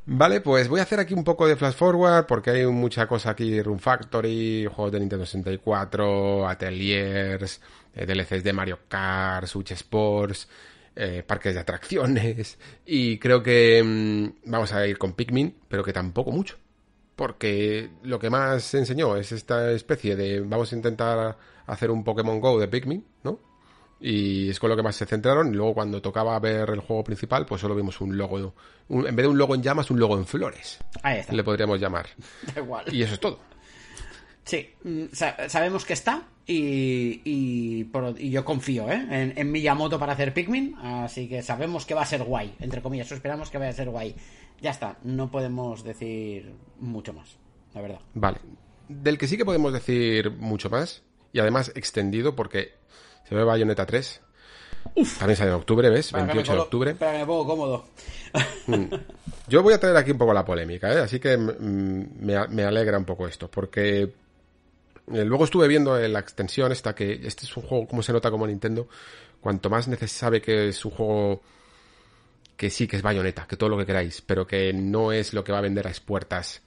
Vale, 0.06 0.40
pues 0.40 0.68
voy 0.68 0.80
a 0.80 0.82
hacer 0.82 0.98
aquí 1.00 1.14
un 1.14 1.24
poco 1.24 1.46
de 1.46 1.56
flash 1.56 1.74
forward 1.74 2.26
porque 2.26 2.50
hay 2.50 2.66
mucha 2.66 3.06
cosa 3.06 3.30
aquí. 3.30 3.60
Run 3.62 3.78
Factory, 3.78 4.66
juegos 4.66 4.92
de 4.92 5.00
Nintendo 5.00 5.24
64, 5.24 6.48
Ateliers, 6.48 7.60
eh, 7.94 8.06
DLCs 8.06 8.42
de 8.42 8.52
Mario 8.52 8.80
Kart, 8.88 9.46
Switch 9.46 9.70
Sports, 9.72 10.48
eh, 10.96 11.22
parques 11.26 11.54
de 11.54 11.60
atracciones. 11.60 12.58
Y 12.84 13.18
creo 13.18 13.42
que 13.42 13.82
mm, 13.84 14.50
vamos 14.50 14.72
a 14.72 14.86
ir 14.86 14.98
con 14.98 15.12
Pikmin, 15.12 15.54
pero 15.68 15.84
que 15.84 15.92
tampoco 15.92 16.32
mucho. 16.32 16.56
Porque 17.16 17.90
lo 18.02 18.18
que 18.18 18.28
más 18.30 18.62
se 18.62 18.78
enseñó 18.78 19.16
es 19.16 19.32
esta 19.32 19.70
especie 19.72 20.14
de 20.16 20.40
vamos 20.40 20.72
a 20.72 20.76
intentar 20.76 21.36
hacer 21.66 21.90
un 21.90 22.04
Pokémon 22.04 22.38
Go 22.40 22.60
de 22.60 22.68
Pikmin, 22.68 23.04
¿no? 23.24 23.40
Y 23.98 24.50
es 24.50 24.60
con 24.60 24.68
lo 24.68 24.76
que 24.76 24.82
más 24.82 24.94
se 24.94 25.06
centraron. 25.06 25.48
Y 25.48 25.56
luego 25.56 25.72
cuando 25.72 26.02
tocaba 26.02 26.38
ver 26.38 26.68
el 26.68 26.80
juego 26.80 27.02
principal, 27.02 27.46
pues 27.46 27.62
solo 27.62 27.74
vimos 27.74 27.98
un 28.02 28.16
logo. 28.18 28.54
un- 28.88 29.06
en 29.06 29.16
vez 29.16 29.24
de 29.24 29.28
un 29.28 29.38
logo 29.38 29.54
en 29.54 29.62
llamas, 29.62 29.90
un 29.90 29.98
logo 29.98 30.16
en 30.18 30.26
flores. 30.26 30.78
Ahí 31.02 31.20
está. 31.20 31.32
Le 31.32 31.42
podríamos 31.42 31.80
llamar. 31.80 32.06
Da 32.54 32.60
igual. 32.60 32.84
Y 32.94 33.02
eso 33.02 33.14
es 33.14 33.20
todo. 33.20 33.40
Sí, 34.44 34.68
mm, 34.84 35.04
sa- 35.12 35.48
sabemos 35.48 35.84
que 35.86 35.94
está 35.94 36.22
y, 36.46 37.20
y, 37.24 37.84
por- 37.84 38.14
y 38.20 38.30
yo 38.30 38.44
confío 38.44 38.88
¿eh? 38.90 39.04
en, 39.10 39.32
en 39.36 39.50
Miyamoto 39.50 39.98
para 39.98 40.12
hacer 40.12 40.32
Pikmin, 40.32 40.76
así 40.76 41.28
que 41.28 41.42
sabemos 41.42 41.84
que 41.86 41.94
va 41.94 42.02
a 42.02 42.06
ser 42.06 42.22
guay, 42.22 42.54
entre 42.60 42.80
comillas, 42.80 43.10
esperamos 43.10 43.50
que 43.50 43.58
vaya 43.58 43.70
a 43.70 43.74
ser 43.74 43.88
guay. 43.90 44.14
Ya 44.60 44.70
está, 44.70 44.98
no 45.02 45.30
podemos 45.30 45.84
decir 45.84 46.54
mucho 46.78 47.12
más, 47.12 47.36
la 47.74 47.80
verdad. 47.82 48.00
Vale. 48.14 48.38
Del 48.88 49.18
que 49.18 49.26
sí 49.26 49.36
que 49.36 49.44
podemos 49.44 49.72
decir 49.72 50.30
mucho 50.30 50.70
más. 50.70 51.02
Y 51.32 51.40
además 51.40 51.72
extendido 51.74 52.34
porque 52.34 52.74
se 53.28 53.34
ve 53.34 53.44
Bayonetta 53.44 53.84
3. 53.84 54.22
También 55.18 55.36
sale 55.36 55.50
en 55.50 55.56
octubre, 55.56 55.90
¿ves? 55.90 56.06
Espera 56.06 56.22
que 56.22 56.28
me 56.28 56.34
28 56.34 56.52
de 56.52 56.60
octubre. 56.60 56.90
espera 56.92 57.12
que 57.12 57.18
me 57.18 57.26
pongo 57.26 57.46
cómodo. 57.46 57.84
Yo 59.48 59.62
voy 59.62 59.74
a 59.74 59.80
traer 59.80 59.96
aquí 59.96 60.12
un 60.12 60.18
poco 60.18 60.32
la 60.32 60.44
polémica, 60.44 60.92
¿eh? 60.92 60.98
Así 60.98 61.20
que 61.20 61.36
mm, 61.36 62.24
me, 62.24 62.64
alegra 62.64 62.98
un 62.98 63.04
poco 63.04 63.26
esto, 63.26 63.50
porque 63.50 64.02
eh, 64.02 65.24
luego 65.24 65.44
estuve 65.44 65.68
viendo 65.68 65.98
en 65.98 66.12
la 66.12 66.20
extensión 66.20 66.72
esta 66.72 66.94
que 66.94 67.20
este 67.24 67.44
es 67.44 67.56
un 67.56 67.64
juego, 67.64 67.86
como 67.86 68.02
se 68.02 68.12
nota 68.12 68.30
como 68.30 68.46
Nintendo, 68.46 68.88
cuanto 69.40 69.68
más 69.68 69.88
sabe 70.06 70.40
que 70.40 70.68
es 70.68 70.84
un 70.84 70.92
juego 70.92 71.42
que 72.56 72.70
sí, 72.70 72.86
que 72.86 72.96
es 72.96 73.02
bayoneta, 73.02 73.46
que 73.46 73.56
todo 73.56 73.70
lo 73.70 73.78
que 73.78 73.86
queráis, 73.86 74.20
pero 74.22 74.46
que 74.46 74.72
no 74.72 75.12
es 75.12 75.32
lo 75.34 75.44
que 75.44 75.52
va 75.52 75.58
a 75.58 75.62
vender 75.62 75.86
a 75.86 75.90
expuertas 75.90 76.62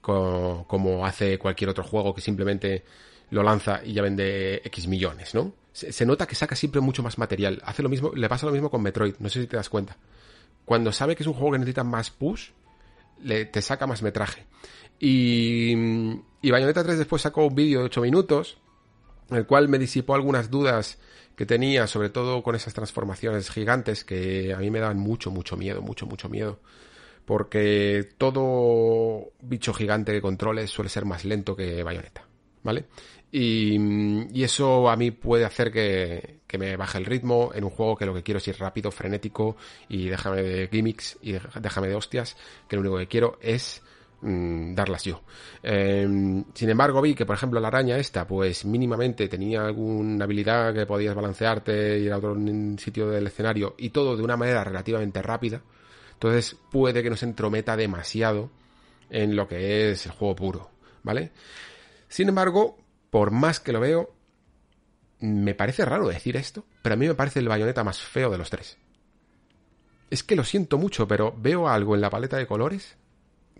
co- 0.00 0.64
como 0.68 1.04
hace 1.06 1.38
cualquier 1.38 1.70
otro 1.70 1.84
juego 1.84 2.14
que 2.14 2.20
simplemente 2.20 2.84
lo 3.30 3.42
lanza 3.42 3.80
y 3.84 3.92
ya 3.94 4.02
vende 4.02 4.62
X 4.64 4.86
millones, 4.86 5.34
¿no? 5.34 5.52
Se, 5.72 6.06
nota 6.06 6.26
que 6.26 6.36
saca 6.36 6.54
siempre 6.54 6.80
mucho 6.80 7.02
más 7.02 7.18
material. 7.18 7.60
Hace 7.64 7.82
lo 7.82 7.88
mismo, 7.88 8.12
le 8.14 8.28
pasa 8.28 8.46
lo 8.46 8.52
mismo 8.52 8.70
con 8.70 8.80
Metroid, 8.82 9.16
no 9.18 9.28
sé 9.28 9.40
si 9.40 9.46
te 9.48 9.56
das 9.56 9.68
cuenta 9.68 9.96
cuando 10.64 10.92
sabe 10.92 11.14
que 11.14 11.22
es 11.22 11.26
un 11.26 11.34
juego 11.34 11.52
que 11.52 11.58
necesita 11.58 11.84
más 11.84 12.10
push, 12.10 12.50
le, 13.22 13.44
te 13.44 13.60
saca 13.60 13.86
más 13.86 14.02
metraje. 14.02 14.46
Y, 14.98 15.72
y 16.40 16.50
Bayonetta 16.50 16.82
3 16.82 16.96
después 16.98 17.20
sacó 17.22 17.46
un 17.46 17.54
vídeo 17.54 17.80
de 17.80 17.84
8 17.86 18.00
minutos, 18.00 18.56
el 19.30 19.46
cual 19.46 19.68
me 19.68 19.78
disipó 19.78 20.14
algunas 20.14 20.50
dudas 20.50 20.98
que 21.36 21.46
tenía, 21.46 21.86
sobre 21.86 22.10
todo 22.10 22.42
con 22.42 22.54
esas 22.54 22.74
transformaciones 22.74 23.50
gigantes 23.50 24.04
que 24.04 24.54
a 24.54 24.58
mí 24.58 24.70
me 24.70 24.80
daban 24.80 24.98
mucho, 24.98 25.30
mucho 25.30 25.56
miedo, 25.56 25.82
mucho, 25.82 26.06
mucho 26.06 26.28
miedo. 26.28 26.60
Porque 27.24 28.08
todo 28.18 29.32
bicho 29.40 29.72
gigante 29.72 30.12
que 30.12 30.20
controles 30.20 30.70
suele 30.70 30.90
ser 30.90 31.06
más 31.06 31.24
lento 31.24 31.56
que 31.56 31.82
Bayonetta, 31.82 32.26
¿vale? 32.62 32.84
Y, 33.32 33.76
y 34.32 34.44
eso 34.44 34.88
a 34.88 34.96
mí 34.96 35.10
puede 35.10 35.44
hacer 35.44 35.72
que, 35.72 36.40
que 36.46 36.58
me 36.58 36.76
baje 36.76 36.98
el 36.98 37.06
ritmo 37.06 37.50
en 37.52 37.64
un 37.64 37.70
juego 37.70 37.96
que 37.96 38.06
lo 38.06 38.14
que 38.14 38.22
quiero 38.22 38.38
es 38.38 38.46
ir 38.46 38.58
rápido, 38.58 38.92
frenético 38.92 39.56
y 39.88 40.06
déjame 40.06 40.42
de 40.42 40.68
gimmicks 40.68 41.18
y 41.20 41.32
déjame 41.32 41.88
de 41.88 41.96
hostias, 41.96 42.36
que 42.68 42.76
lo 42.76 42.82
único 42.82 42.98
que 42.98 43.08
quiero 43.08 43.38
es 43.40 43.82
mm, 44.24 44.74
darlas 44.74 45.04
yo. 45.04 45.22
Eh, 45.62 46.44
sin 46.54 46.70
embargo, 46.70 47.00
vi 47.00 47.14
que, 47.14 47.26
por 47.26 47.36
ejemplo, 47.36 47.60
la 47.60 47.68
araña 47.68 47.96
esta, 47.98 48.26
pues 48.26 48.64
mínimamente 48.64 49.28
tenía 49.28 49.66
alguna 49.66 50.24
habilidad 50.24 50.74
que 50.74 50.86
podías 50.86 51.14
balancearte, 51.14 51.98
ir 51.98 52.12
a 52.12 52.18
otro 52.18 52.36
sitio 52.78 53.08
del 53.10 53.26
escenario 53.26 53.74
y 53.78 53.90
todo 53.90 54.16
de 54.16 54.22
una 54.22 54.36
manera 54.36 54.64
relativamente 54.64 55.22
rápida. 55.22 55.62
Entonces 56.14 56.56
puede 56.70 57.02
que 57.02 57.10
nos 57.10 57.22
entrometa 57.22 57.76
demasiado 57.76 58.50
en 59.10 59.36
lo 59.36 59.46
que 59.46 59.90
es 59.90 60.06
el 60.06 60.12
juego 60.12 60.34
puro, 60.36 60.70
¿vale? 61.02 61.32
Sin 62.08 62.28
embargo, 62.28 62.78
por 63.10 63.30
más 63.30 63.60
que 63.60 63.72
lo 63.72 63.80
veo, 63.80 64.14
me 65.20 65.54
parece 65.54 65.84
raro 65.84 66.08
decir 66.08 66.36
esto, 66.36 66.64
pero 66.82 66.94
a 66.94 66.96
mí 66.96 67.06
me 67.06 67.14
parece 67.14 67.40
el 67.40 67.48
bayoneta 67.48 67.84
más 67.84 68.00
feo 68.00 68.30
de 68.30 68.38
los 68.38 68.50
tres. 68.50 68.78
Es 70.10 70.22
que 70.22 70.36
lo 70.36 70.44
siento 70.44 70.78
mucho, 70.78 71.08
pero 71.08 71.34
veo 71.36 71.68
algo 71.68 71.94
en 71.94 72.00
la 72.00 72.10
paleta 72.10 72.36
de 72.36 72.46
colores 72.46 72.96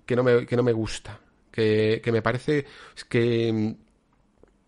que 0.06 0.16
no 0.16 0.22
me, 0.22 0.46
que 0.46 0.56
no 0.56 0.62
me 0.62 0.72
gusta. 0.72 1.20
Que, 1.50 2.00
que 2.02 2.12
me 2.12 2.22
parece. 2.22 2.66
que. 3.08 3.74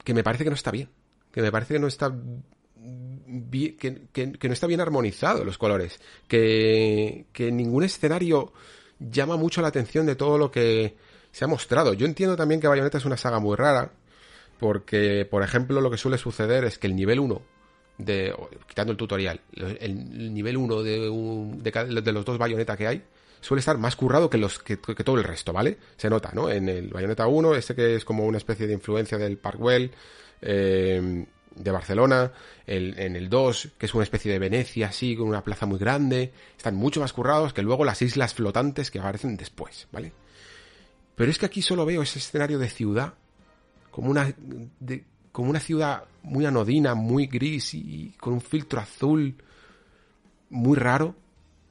que 0.04 0.14
me 0.14 0.22
parece 0.22 0.44
que 0.44 0.50
no 0.50 0.56
está 0.56 0.70
bien. 0.70 0.88
Que 1.32 1.42
me 1.42 1.50
parece 1.52 1.74
que 1.74 1.80
no 1.80 1.86
está. 1.88 2.14
bi- 2.76 3.72
que, 3.78 4.02
que- 4.12 4.48
no 4.48 4.52
está 4.52 4.66
bien 4.66 4.80
armonizado 4.80 5.44
los 5.44 5.58
colores. 5.58 6.00
Que, 6.28 7.26
que 7.32 7.50
ningún 7.52 7.84
escenario 7.84 8.52
llama 8.98 9.36
mucho 9.36 9.60
la 9.62 9.68
atención 9.68 10.06
de 10.06 10.16
todo 10.16 10.38
lo 10.38 10.50
que 10.50 10.96
se 11.32 11.44
ha 11.44 11.48
mostrado. 11.48 11.92
Yo 11.92 12.06
entiendo 12.06 12.36
también 12.36 12.60
que 12.60 12.68
Bayonetta 12.68 12.98
es 12.98 13.04
una 13.04 13.16
saga 13.16 13.38
muy 13.40 13.56
rara. 13.56 13.92
Porque, 14.58 15.26
por 15.30 15.42
ejemplo, 15.42 15.82
lo 15.82 15.90
que 15.90 15.98
suele 15.98 16.16
suceder 16.16 16.64
es 16.64 16.78
que 16.78 16.86
el 16.86 16.96
nivel 16.96 17.20
1 17.20 17.42
de, 17.98 18.34
quitando 18.66 18.92
el 18.92 18.96
tutorial, 18.96 19.38
el, 19.52 19.76
el 19.80 20.32
nivel 20.32 20.56
1 20.56 20.82
de, 20.82 21.10
un- 21.10 21.62
de, 21.62 21.70
de 21.70 22.12
los 22.12 22.24
dos 22.24 22.38
Bayonetta 22.38 22.74
que 22.74 22.86
hay, 22.86 23.02
suele 23.46 23.60
estar 23.60 23.78
más 23.78 23.94
currado 23.94 24.28
que 24.28 24.38
los 24.38 24.58
que, 24.58 24.76
todo 24.76 25.16
el 25.16 25.22
resto, 25.22 25.52
¿vale? 25.52 25.78
Se 25.96 26.10
nota, 26.10 26.32
¿no? 26.34 26.50
En 26.50 26.68
el 26.68 26.88
Bayonetta 26.88 27.28
1, 27.28 27.54
este 27.54 27.76
que 27.76 27.94
es 27.94 28.04
como 28.04 28.26
una 28.26 28.38
especie 28.38 28.66
de 28.66 28.72
influencia 28.72 29.18
del 29.18 29.38
Parkwell, 29.38 29.92
eh, 30.42 31.24
de 31.54 31.70
Barcelona, 31.70 32.32
el, 32.66 32.98
en 32.98 33.14
el 33.14 33.28
2, 33.28 33.68
que 33.78 33.86
es 33.86 33.94
una 33.94 34.02
especie 34.02 34.32
de 34.32 34.40
Venecia, 34.40 34.88
así, 34.88 35.14
con 35.14 35.28
una 35.28 35.44
plaza 35.44 35.64
muy 35.64 35.78
grande, 35.78 36.32
están 36.56 36.74
mucho 36.74 36.98
más 36.98 37.12
currados 37.12 37.52
que 37.52 37.62
luego 37.62 37.84
las 37.84 38.02
islas 38.02 38.34
flotantes 38.34 38.90
que 38.90 38.98
aparecen 38.98 39.36
después, 39.36 39.86
¿vale? 39.92 40.12
Pero 41.14 41.30
es 41.30 41.38
que 41.38 41.46
aquí 41.46 41.62
solo 41.62 41.86
veo 41.86 42.02
ese 42.02 42.18
escenario 42.18 42.58
de 42.58 42.68
ciudad 42.68 43.14
como 43.92 44.10
una 44.10 44.34
como 45.30 45.50
una 45.50 45.60
ciudad 45.60 46.02
muy 46.24 46.46
anodina, 46.46 46.96
muy 46.96 47.28
gris 47.28 47.74
y 47.74 48.12
con 48.18 48.32
un 48.32 48.40
filtro 48.40 48.80
azul 48.80 49.36
muy 50.50 50.76
raro 50.76 51.14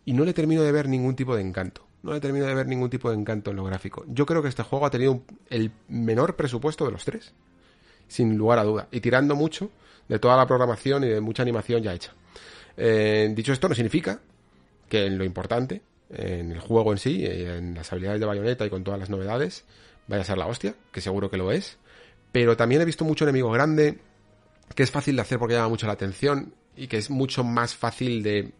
y 0.05 0.13
no 0.13 0.23
le 0.23 0.33
termino 0.33 0.61
de 0.61 0.71
ver 0.71 0.87
ningún 0.87 1.15
tipo 1.15 1.35
de 1.35 1.41
encanto. 1.41 1.85
No 2.03 2.13
le 2.13 2.19
termino 2.19 2.45
de 2.45 2.53
ver 2.53 2.67
ningún 2.67 2.89
tipo 2.89 3.09
de 3.09 3.17
encanto 3.17 3.49
en 3.49 3.57
lo 3.57 3.63
gráfico. 3.63 4.05
Yo 4.07 4.25
creo 4.25 4.43
que 4.43 4.49
este 4.49 4.63
juego 4.63 4.85
ha 4.85 4.91
tenido 4.91 5.23
el 5.49 5.71
menor 5.87 6.35
presupuesto 6.35 6.85
de 6.85 6.91
los 6.91 7.03
tres, 7.03 7.33
sin 8.07 8.37
lugar 8.37 8.59
a 8.59 8.63
duda, 8.63 8.87
y 8.91 9.01
tirando 9.01 9.35
mucho 9.35 9.71
de 10.07 10.19
toda 10.19 10.37
la 10.37 10.45
programación 10.45 11.03
y 11.03 11.07
de 11.07 11.19
mucha 11.19 11.41
animación 11.41 11.81
ya 11.81 11.93
hecha. 11.93 12.13
Eh, 12.77 13.31
dicho 13.35 13.51
esto, 13.51 13.67
no 13.67 13.73
significa 13.73 14.19
que 14.87 15.07
en 15.07 15.17
lo 15.17 15.23
importante, 15.23 15.81
en 16.09 16.51
el 16.51 16.59
juego 16.59 16.91
en 16.91 16.99
sí, 16.99 17.25
en 17.25 17.73
las 17.73 17.91
habilidades 17.91 18.19
de 18.19 18.27
bayoneta 18.27 18.65
y 18.65 18.69
con 18.69 18.83
todas 18.83 18.99
las 18.99 19.09
novedades, 19.09 19.65
vaya 20.07 20.21
a 20.21 20.25
ser 20.25 20.37
la 20.37 20.45
hostia, 20.45 20.75
que 20.91 21.01
seguro 21.01 21.31
que 21.31 21.37
lo 21.37 21.51
es. 21.51 21.79
Pero 22.31 22.55
también 22.55 22.81
he 22.81 22.85
visto 22.85 23.03
mucho 23.03 23.25
enemigo 23.25 23.49
grande, 23.49 23.97
que 24.75 24.83
es 24.83 24.91
fácil 24.91 25.15
de 25.15 25.23
hacer 25.23 25.39
porque 25.39 25.55
llama 25.55 25.69
mucho 25.69 25.87
la 25.87 25.93
atención 25.93 26.53
y 26.75 26.85
que 26.87 26.97
es 26.97 27.09
mucho 27.09 27.43
más 27.43 27.75
fácil 27.75 28.21
de, 28.21 28.51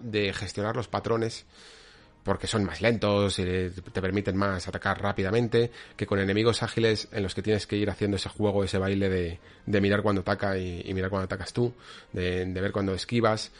de 0.00 0.32
gestionar 0.32 0.76
los 0.76 0.88
patrones 0.88 1.46
porque 2.22 2.46
son 2.46 2.64
más 2.64 2.80
lentos 2.80 3.38
y 3.38 3.44
te 3.44 4.00
permiten 4.00 4.36
más 4.36 4.68
atacar 4.68 5.00
rápidamente 5.02 5.70
que 5.96 6.06
con 6.06 6.18
enemigos 6.18 6.62
ágiles 6.62 7.08
en 7.12 7.22
los 7.22 7.34
que 7.34 7.42
tienes 7.42 7.66
que 7.66 7.76
ir 7.76 7.90
haciendo 7.90 8.16
ese 8.16 8.28
juego, 8.28 8.64
ese 8.64 8.78
baile 8.78 9.08
de, 9.08 9.38
de 9.66 9.80
mirar 9.80 10.02
cuando 10.02 10.20
ataca 10.20 10.56
y, 10.56 10.92
mirar 10.94 11.10
cuando 11.10 11.24
atacas 11.24 11.52
tú, 11.52 11.72
de, 12.12 12.44
ver 12.44 12.72
cuando 12.72 12.94
esquivas. 12.94 13.50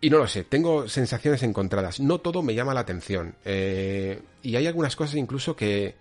Y 0.00 0.10
no 0.10 0.18
lo 0.18 0.28
sé, 0.28 0.44
tengo 0.44 0.88
sensaciones 0.88 1.42
encontradas. 1.42 2.00
No 2.00 2.18
todo 2.18 2.42
me 2.42 2.54
llama 2.54 2.74
la 2.74 2.80
atención. 2.80 3.34
Eh, 3.44 4.20
y 4.42 4.56
hay 4.56 4.66
algunas 4.66 4.96
cosas 4.96 5.16
incluso 5.16 5.56
que, 5.56 5.94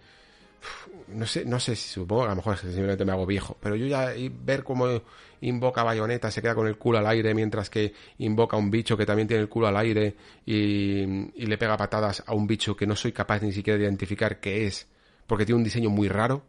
no 1.10 1.26
sé, 1.26 1.46
no 1.46 1.60
sé 1.60 1.76
si 1.76 1.90
supongo, 1.90 2.26
a 2.26 2.30
lo 2.30 2.36
mejor 2.36 2.58
simplemente 2.58 3.06
me 3.06 3.12
hago 3.12 3.26
viejo, 3.26 3.58
pero 3.60 3.76
yo 3.76 3.86
ya 3.86 4.14
ver 4.44 4.64
cómo 4.64 5.02
invoca 5.42 5.84
bayoneta, 5.84 6.32
se 6.32 6.42
queda 6.42 6.56
con 6.56 6.68
el 6.68 6.78
culo 6.78 6.98
al 6.98 7.08
aire, 7.08 7.34
mientras 7.34 7.70
que 7.70 7.94
invoca 8.18 8.58
a 8.58 8.60
un 8.60 8.72
bicho 8.72 8.98
que 8.98 9.06
también 9.06 9.28
tiene 9.28 9.42
el 9.42 9.50
culo 9.50 9.68
al 9.68 9.78
aire 9.78 10.16
y, 10.46 11.02
y 11.42 11.46
le 11.46 11.58
pega 11.58 11.78
patadas 11.78 12.24
a 12.26 12.34
un 12.34 12.48
bicho 12.48 12.76
que 12.76 12.88
no 12.88 12.96
soy 12.96 13.12
capaz 13.12 13.42
ni 13.42 13.52
siquiera 13.52 13.78
de 13.78 13.86
identificar 13.86 14.40
qué 14.40 14.66
es, 14.66 14.88
porque 15.26 15.46
tiene 15.46 15.58
un 15.58 15.64
diseño 15.64 15.90
muy 15.90 16.08
raro, 16.08 16.44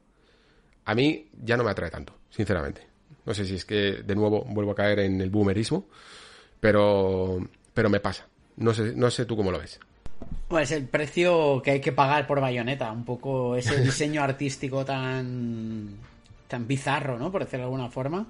a 0.84 0.94
mí 0.94 1.28
ya 1.42 1.56
no 1.56 1.64
me 1.64 1.70
atrae 1.70 1.90
tanto, 1.90 2.14
sinceramente. 2.30 2.86
No 3.26 3.34
sé 3.34 3.44
si 3.44 3.56
es 3.56 3.66
que 3.66 4.02
de 4.02 4.14
nuevo 4.14 4.42
vuelvo 4.48 4.72
a 4.72 4.74
caer 4.74 5.00
en 5.00 5.20
el 5.20 5.28
boomerismo, 5.28 5.86
pero, 6.60 7.38
pero 7.74 7.90
me 7.90 8.00
pasa. 8.00 8.26
No 8.56 8.72
sé, 8.72 8.94
no 8.96 9.10
sé 9.10 9.26
tú 9.26 9.36
cómo 9.36 9.52
lo 9.52 9.58
ves. 9.58 9.78
Pues 10.48 10.72
el 10.72 10.86
precio 10.86 11.60
que 11.62 11.72
hay 11.72 11.80
que 11.80 11.92
pagar 11.92 12.26
por 12.26 12.40
Bayonetta, 12.40 12.90
un 12.90 13.04
poco 13.04 13.54
ese 13.54 13.80
diseño 13.82 14.22
artístico 14.22 14.84
tan 14.84 15.98
tan 16.48 16.66
bizarro, 16.66 17.18
¿no? 17.18 17.30
Por 17.30 17.44
decirlo 17.44 17.66
de 17.66 17.72
alguna 17.72 17.90
forma. 17.90 18.26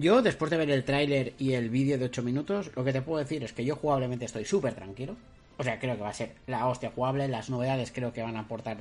Yo, 0.00 0.22
después 0.22 0.50
de 0.50 0.56
ver 0.56 0.70
el 0.70 0.82
tráiler 0.82 1.34
y 1.38 1.52
el 1.52 1.68
vídeo 1.68 1.98
de 1.98 2.06
8 2.06 2.22
minutos, 2.22 2.70
lo 2.74 2.84
que 2.84 2.92
te 2.94 3.02
puedo 3.02 3.18
decir 3.18 3.44
es 3.44 3.52
que 3.52 3.66
yo 3.66 3.76
jugablemente 3.76 4.24
estoy 4.24 4.46
súper 4.46 4.72
tranquilo. 4.72 5.14
O 5.58 5.62
sea, 5.62 5.78
creo 5.78 5.94
que 5.94 6.02
va 6.02 6.08
a 6.08 6.14
ser 6.14 6.36
la 6.46 6.66
hostia 6.68 6.90
jugable. 6.90 7.28
Las 7.28 7.50
novedades 7.50 7.92
creo 7.94 8.10
que 8.10 8.22
van 8.22 8.34
a 8.38 8.40
aportar 8.40 8.78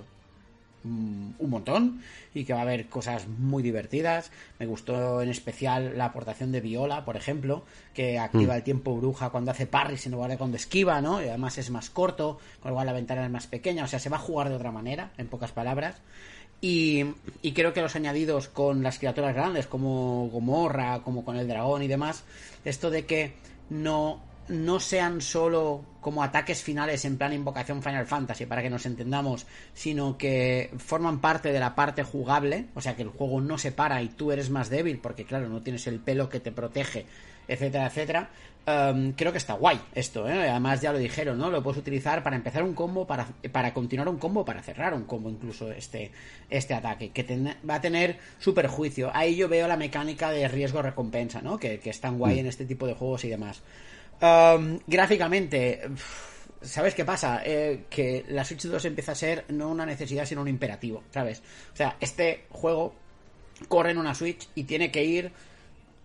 mm, 0.84 1.32
un 1.38 1.50
montón 1.50 2.02
y 2.34 2.46
que 2.46 2.54
va 2.54 2.60
a 2.60 2.62
haber 2.62 2.88
cosas 2.88 3.28
muy 3.28 3.62
divertidas. 3.62 4.32
Me 4.60 4.66
gustó 4.66 5.22
en 5.22 5.28
especial 5.28 5.98
la 5.98 6.06
aportación 6.06 6.54
de 6.54 6.62
Viola, 6.62 7.04
por 7.04 7.18
ejemplo, 7.18 7.66
que 7.94 8.18
activa 8.18 8.56
el 8.56 8.64
tiempo 8.64 8.96
bruja 8.96 9.30
cuando 9.30 9.52
hace 9.52 9.68
parry, 9.68 9.98
sino 9.98 10.20
vale 10.20 10.38
cuando 10.38 10.56
esquiva, 10.56 11.02
¿no? 11.02 11.22
Y 11.22 11.28
además 11.28 11.58
es 11.58 11.70
más 11.70 11.90
corto, 11.90 12.40
con 12.62 12.72
lo 12.72 12.76
cual 12.76 12.88
la 12.88 12.94
ventana 12.94 13.26
es 13.26 13.32
más 13.32 13.46
pequeña. 13.46 13.84
O 13.84 13.88
sea, 13.88 14.00
se 14.00 14.08
va 14.08 14.16
a 14.16 14.22
jugar 14.22 14.48
de 14.48 14.56
otra 14.56 14.72
manera, 14.72 15.12
en 15.18 15.28
pocas 15.28 15.52
palabras. 15.52 15.98
Y, 16.62 17.06
y, 17.42 17.54
creo 17.54 17.72
que 17.72 17.82
los 17.82 17.96
añadidos 17.96 18.50
con 18.50 18.84
las 18.84 19.00
criaturas 19.00 19.34
grandes, 19.34 19.66
como 19.68 20.28
Gomorra, 20.30 21.00
como 21.04 21.24
con 21.24 21.38
el 21.38 21.48
dragón 21.48 21.84
y 21.84 21.88
demás, 21.88 22.26
esto 22.66 22.90
de 22.90 23.06
que 23.06 23.34
no, 23.70 24.22
no 24.50 24.80
sean 24.80 25.22
solo 25.22 25.86
como 26.02 26.24
ataques 26.24 26.64
finales 26.64 27.06
en 27.06 27.18
plan 27.18 27.34
invocación 27.34 27.84
Final 27.84 28.08
Fantasy, 28.08 28.46
para 28.46 28.62
que 28.62 28.70
nos 28.70 28.86
entendamos, 28.86 29.46
sino 29.74 30.18
que 30.18 30.72
forman 30.78 31.22
parte 31.22 31.52
de 31.52 31.60
la 31.60 31.76
parte 31.76 32.04
jugable, 32.04 32.66
o 32.74 32.82
sea 32.82 32.96
que 32.96 33.04
el 33.04 33.10
juego 33.10 33.42
no 33.42 33.58
se 33.58 33.72
para 33.72 34.02
y 34.02 34.10
tú 34.10 34.32
eres 34.32 34.50
más 34.50 34.70
débil, 34.70 35.00
porque 35.00 35.26
claro, 35.26 35.50
no 35.50 35.62
tienes 35.62 35.88
el 35.88 36.00
pelo 36.00 36.30
que 36.30 36.40
te 36.40 36.52
protege, 36.52 37.06
etcétera, 37.50 37.88
etcétera. 37.88 38.30
Um, 38.68 39.14
creo 39.14 39.32
que 39.32 39.40
está 39.40 39.54
guay 39.54 39.80
esto, 39.96 40.30
¿eh? 40.30 40.50
además 40.50 40.80
ya 40.82 40.92
lo 40.92 41.00
dijeron, 41.00 41.40
¿no? 41.40 41.50
Lo 41.50 41.64
puedes 41.64 41.80
utilizar 41.80 42.22
para 42.22 42.36
empezar 42.36 42.62
un 42.62 42.76
combo, 42.76 43.08
para, 43.08 43.26
para 43.52 43.74
continuar 43.74 44.08
un 44.10 44.18
combo, 44.18 44.46
para 44.46 44.62
cerrar 44.62 44.94
un 44.94 45.06
combo, 45.06 45.30
incluso 45.30 45.72
este, 45.72 46.12
este 46.50 46.76
ataque, 46.76 47.10
que 47.10 47.24
ten, 47.24 47.56
va 47.68 47.76
a 47.76 47.82
tener 47.82 48.20
su 48.38 48.54
perjuicio. 48.54 49.10
Ahí 49.14 49.36
yo 49.36 49.50
veo 49.50 49.68
la 49.68 49.76
mecánica 49.76 50.30
de 50.30 50.48
riesgo-recompensa, 50.48 51.42
¿no? 51.42 51.58
Que, 51.58 51.80
que 51.80 51.90
es 51.90 52.00
tan 52.00 52.20
guay 52.20 52.36
mm. 52.36 52.40
en 52.40 52.46
este 52.46 52.66
tipo 52.66 52.86
de 52.86 52.94
juegos 52.94 53.24
y 53.24 53.30
demás. 53.30 53.64
Um, 54.22 54.80
gráficamente, 54.86 55.82
¿sabes 56.62 56.94
qué 56.94 57.06
pasa? 57.06 57.42
Eh, 57.44 57.86
que 57.90 58.26
la 58.28 58.44
Switch 58.44 58.68
2 58.68 58.86
empieza 58.86 59.14
a 59.14 59.16
ser 59.16 59.46
no 59.50 59.70
una 59.70 59.86
necesidad, 59.86 60.26
sino 60.26 60.42
un 60.42 60.48
imperativo, 60.48 61.04
¿sabes? 61.12 61.42
O 61.74 61.76
sea, 61.76 61.96
este 62.00 62.46
juego 62.50 62.94
corre 63.68 63.92
en 63.92 63.98
una 63.98 64.14
Switch 64.14 64.48
y 64.56 64.66
tiene 64.66 64.92
que 64.92 65.04
ir 65.04 65.32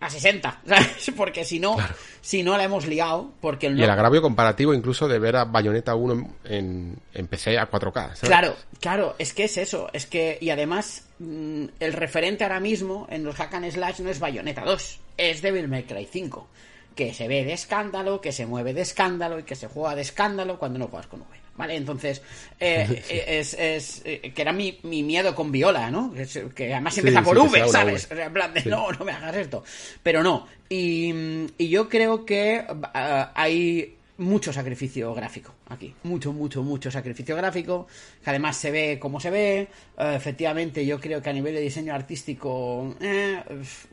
a 0.05 0.09
60, 0.09 0.61
¿sabes? 0.67 1.11
Porque 1.15 1.43
si 1.43 1.59
no, 1.59 1.75
claro. 1.75 1.95
si 2.21 2.43
no 2.43 2.57
la 2.57 2.63
hemos 2.63 2.87
liado, 2.87 3.31
porque 3.41 3.67
el 3.67 3.79
Y 3.79 3.83
el 3.83 3.89
agravio 3.89 4.21
comparativo 4.21 4.73
incluso 4.73 5.07
de 5.07 5.19
ver 5.19 5.35
a 5.35 5.45
Bayonetta 5.45 5.95
1 5.95 6.35
en, 6.45 6.97
en 7.13 7.27
PC 7.27 7.57
a 7.57 7.69
4K, 7.69 7.93
¿sabes? 7.93 8.19
Claro, 8.21 8.55
claro, 8.79 9.15
es 9.17 9.33
que 9.33 9.45
es 9.45 9.57
eso, 9.57 9.89
es 9.93 10.05
que, 10.05 10.37
y 10.39 10.49
además, 10.49 11.07
mmm, 11.19 11.65
el 11.79 11.93
referente 11.93 12.43
ahora 12.43 12.59
mismo 12.59 13.07
en 13.09 13.23
los 13.23 13.35
Hack 13.35 13.53
and 13.55 13.71
Slash 13.71 13.99
no 13.99 14.09
es 14.09 14.19
Bayonetta 14.19 14.63
2, 14.63 14.99
es 15.17 15.41
Devil 15.41 15.67
May 15.67 15.83
Cry 15.83 16.07
5, 16.09 16.47
que 16.95 17.13
se 17.13 17.27
ve 17.27 17.43
de 17.43 17.53
escándalo, 17.53 18.21
que 18.21 18.31
se 18.31 18.45
mueve 18.45 18.73
de 18.73 18.81
escándalo 18.81 19.39
y 19.39 19.43
que 19.43 19.55
se 19.55 19.67
juega 19.67 19.95
de 19.95 20.01
escándalo 20.01 20.57
cuando 20.59 20.79
no 20.79 20.87
juegas 20.87 21.07
con 21.07 21.21
V. 21.21 21.44
¿Vale? 21.57 21.75
Entonces, 21.75 22.21
eh, 22.59 23.01
sí. 23.03 23.15
es, 23.27 23.53
es, 23.53 24.01
eh, 24.05 24.31
que 24.35 24.41
era 24.41 24.51
mi, 24.51 24.77
mi, 24.83 25.03
miedo 25.03 25.33
con 25.33 25.51
Viola, 25.51 25.89
¿no? 25.89 26.13
Que, 26.13 26.27
que 26.53 26.73
además 26.73 26.97
empieza 26.97 27.19
sí, 27.19 27.25
por 27.25 27.41
sí, 27.41 27.47
V, 27.47 27.67
¿sabes? 27.69 28.07
En 28.11 28.33
plan 28.33 28.53
de, 28.53 28.63
no, 28.65 28.91
no 28.91 29.05
me 29.05 29.11
hagas 29.11 29.35
esto. 29.35 29.63
Pero 30.03 30.21
no. 30.21 30.47
Y, 30.69 31.13
y 31.57 31.69
yo 31.69 31.87
creo 31.87 32.25
que 32.25 32.65
uh, 32.69 32.85
hay 33.33 33.95
mucho 34.17 34.53
sacrificio 34.53 35.13
gráfico 35.13 35.53
aquí. 35.67 35.93
Mucho, 36.03 36.31
mucho, 36.31 36.63
mucho 36.63 36.89
sacrificio 36.91 37.35
gráfico. 37.35 37.87
Que 38.23 38.29
además 38.29 38.57
se 38.57 38.71
ve 38.71 38.99
como 38.99 39.19
se 39.19 39.29
ve. 39.29 39.67
Uh, 39.97 40.15
efectivamente, 40.15 40.85
yo 40.85 40.99
creo 40.99 41.21
que 41.21 41.29
a 41.29 41.33
nivel 41.33 41.53
de 41.55 41.61
diseño 41.61 41.93
artístico, 41.93 42.95
eh, 42.99 43.43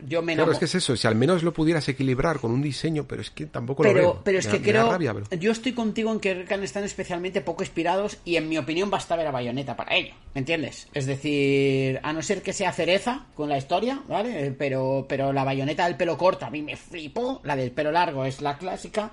yo 0.07 0.23
me 0.23 0.35
Claro, 0.35 0.53
es 0.53 0.59
que 0.59 0.65
es 0.67 0.75
eso. 0.75 0.97
Si 0.97 1.07
al 1.07 1.15
menos 1.15 1.43
lo 1.43 1.53
pudieras 1.53 1.89
equilibrar 1.89 2.39
con 2.39 2.51
un 2.51 2.63
diseño, 2.63 3.07
pero 3.07 3.23
es 3.23 3.31
que 3.31 3.47
tampoco 3.47 3.83
pero, 3.83 3.95
lo 3.95 4.01
veo. 4.01 4.21
Pero 4.25 4.39
es 4.39 4.47
me, 4.47 4.53
que 4.53 4.63
creo. 4.63 4.91
Rabia, 4.91 5.15
pero... 5.15 5.27
Yo 5.41 5.53
estoy 5.53 5.73
contigo 5.73 6.13
en 6.13 6.21
que 6.21 6.47
están 6.63 6.85
especialmente 6.85 7.41
poco 7.41 7.63
inspirados 7.63 8.19
y 8.25 8.37
en 8.37 8.49
mi 8.49 8.59
opinión 8.59 8.91
basta 8.91 9.17
ver 9.17 9.27
a 9.27 9.31
Bayonetta 9.31 9.77
para 9.77 9.95
ello. 9.97 10.15
¿Me 10.35 10.41
entiendes? 10.41 10.89
Es 10.95 11.07
decir, 11.07 12.01
a 12.03 12.13
no 12.13 12.23
ser 12.23 12.43
que 12.43 12.53
sea 12.53 12.73
cereza 12.73 13.27
con 13.35 13.49
la 13.49 13.59
historia, 13.59 14.03
¿vale? 14.09 14.55
Pero, 14.57 15.07
pero 15.09 15.33
la 15.33 15.45
bayoneta 15.45 15.85
del 15.87 15.97
pelo 15.97 16.17
corto 16.17 16.47
a 16.47 16.51
mí 16.51 16.63
me 16.63 16.77
flipó. 16.77 17.41
La 17.45 17.57
del 17.57 17.71
pelo 17.71 17.93
largo 17.93 18.25
es 18.25 18.41
la 18.41 18.57
clásica. 18.57 19.13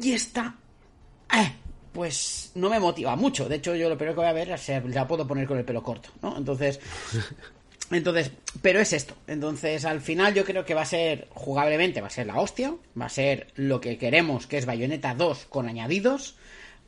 Y 0.00 0.12
esta, 0.12 0.54
eh, 1.34 1.52
pues 1.92 2.52
no 2.54 2.70
me 2.70 2.78
motiva 2.78 3.16
mucho. 3.16 3.48
De 3.48 3.56
hecho, 3.56 3.74
yo 3.74 3.88
lo 3.88 3.96
primero 3.96 4.14
que 4.14 4.20
voy 4.20 4.28
a 4.28 4.32
ver 4.32 4.50
es 4.50 4.68
la 4.94 5.06
puedo 5.08 5.26
poner 5.26 5.46
con 5.46 5.58
el 5.58 5.64
pelo 5.64 5.82
corto, 5.82 6.10
¿no? 6.22 6.36
Entonces, 6.36 6.78
entonces, 7.90 8.30
pero 8.62 8.80
es 8.80 8.92
esto. 8.92 9.14
Entonces, 9.26 9.84
al 9.84 10.00
final 10.00 10.34
yo 10.34 10.44
creo 10.44 10.64
que 10.64 10.74
va 10.74 10.82
a 10.82 10.86
ser, 10.86 11.28
jugablemente, 11.30 12.00
va 12.00 12.06
a 12.06 12.10
ser 12.10 12.26
la 12.26 12.40
hostia. 12.40 12.74
Va 13.00 13.06
a 13.06 13.10
ser 13.10 13.48
lo 13.56 13.80
que 13.80 13.98
queremos, 13.98 14.46
que 14.46 14.58
es 14.58 14.66
Bayonetta 14.66 15.14
2 15.14 15.46
con 15.48 15.68
añadidos. 15.68 16.36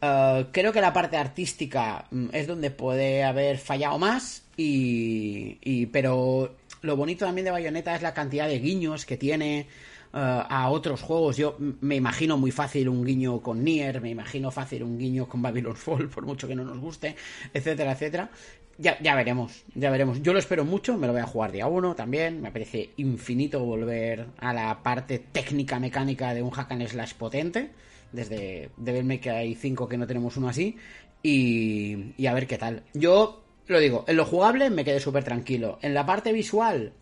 Uh, 0.02 0.44
creo 0.52 0.72
que 0.72 0.80
la 0.80 0.94
parte 0.94 1.18
artística 1.18 2.06
es 2.32 2.46
donde 2.46 2.70
puede 2.70 3.24
haber 3.24 3.58
fallado 3.58 3.98
más. 3.98 4.44
Y, 4.56 5.58
y 5.62 5.86
pero 5.86 6.54
lo 6.82 6.96
bonito 6.96 7.24
también 7.24 7.44
de 7.46 7.50
Bayonetta 7.50 7.94
es 7.94 8.02
la 8.02 8.14
cantidad 8.14 8.46
de 8.46 8.60
guiños 8.60 9.04
que 9.04 9.16
tiene 9.16 9.66
uh, 10.12 10.16
a 10.48 10.70
otros 10.70 11.02
juegos. 11.02 11.36
Yo 11.36 11.56
me 11.58 11.96
imagino 11.96 12.36
muy 12.36 12.50
fácil 12.50 12.88
un 12.88 13.04
guiño 13.04 13.40
con 13.40 13.64
Nier, 13.64 14.00
me 14.00 14.10
imagino 14.10 14.50
fácil 14.50 14.82
un 14.82 14.98
guiño 14.98 15.28
con 15.28 15.42
Babylon 15.42 15.76
Fall, 15.76 16.08
por 16.08 16.24
mucho 16.24 16.48
que 16.48 16.54
no 16.54 16.64
nos 16.64 16.78
guste, 16.78 17.16
etcétera, 17.52 17.92
etcétera. 17.92 18.30
Ya, 18.78 18.98
ya 19.02 19.14
veremos, 19.14 19.64
ya 19.74 19.90
veremos. 19.90 20.22
Yo 20.22 20.32
lo 20.32 20.38
espero 20.38 20.64
mucho, 20.64 20.96
me 20.96 21.06
lo 21.06 21.12
voy 21.12 21.20
a 21.20 21.26
jugar 21.26 21.52
día 21.52 21.66
uno 21.66 21.94
también. 21.94 22.40
Me 22.40 22.50
parece 22.50 22.90
infinito 22.96 23.62
volver 23.62 24.28
a 24.38 24.54
la 24.54 24.82
parte 24.82 25.18
técnica 25.18 25.78
mecánica 25.78 26.32
de 26.32 26.42
un 26.42 26.50
hack 26.50 26.72
and 26.72 26.86
slash 26.86 27.12
potente. 27.14 27.72
Desde 28.10 28.70
Devil 28.78 29.04
May 29.04 29.18
Cry 29.18 29.54
5 29.54 29.86
que 29.86 29.98
no 29.98 30.06
tenemos 30.06 30.36
uno 30.38 30.48
así. 30.48 30.76
Y, 31.22 32.14
y 32.16 32.26
a 32.26 32.32
ver 32.32 32.46
qué 32.46 32.56
tal. 32.56 32.82
Yo 32.94 33.42
lo 33.66 33.78
digo, 33.78 34.04
en 34.08 34.16
lo 34.16 34.24
jugable 34.24 34.70
me 34.70 34.82
quedé 34.82 34.98
súper 34.98 35.24
tranquilo. 35.24 35.78
En 35.82 35.92
la 35.92 36.06
parte 36.06 36.32
visual, 36.32 36.94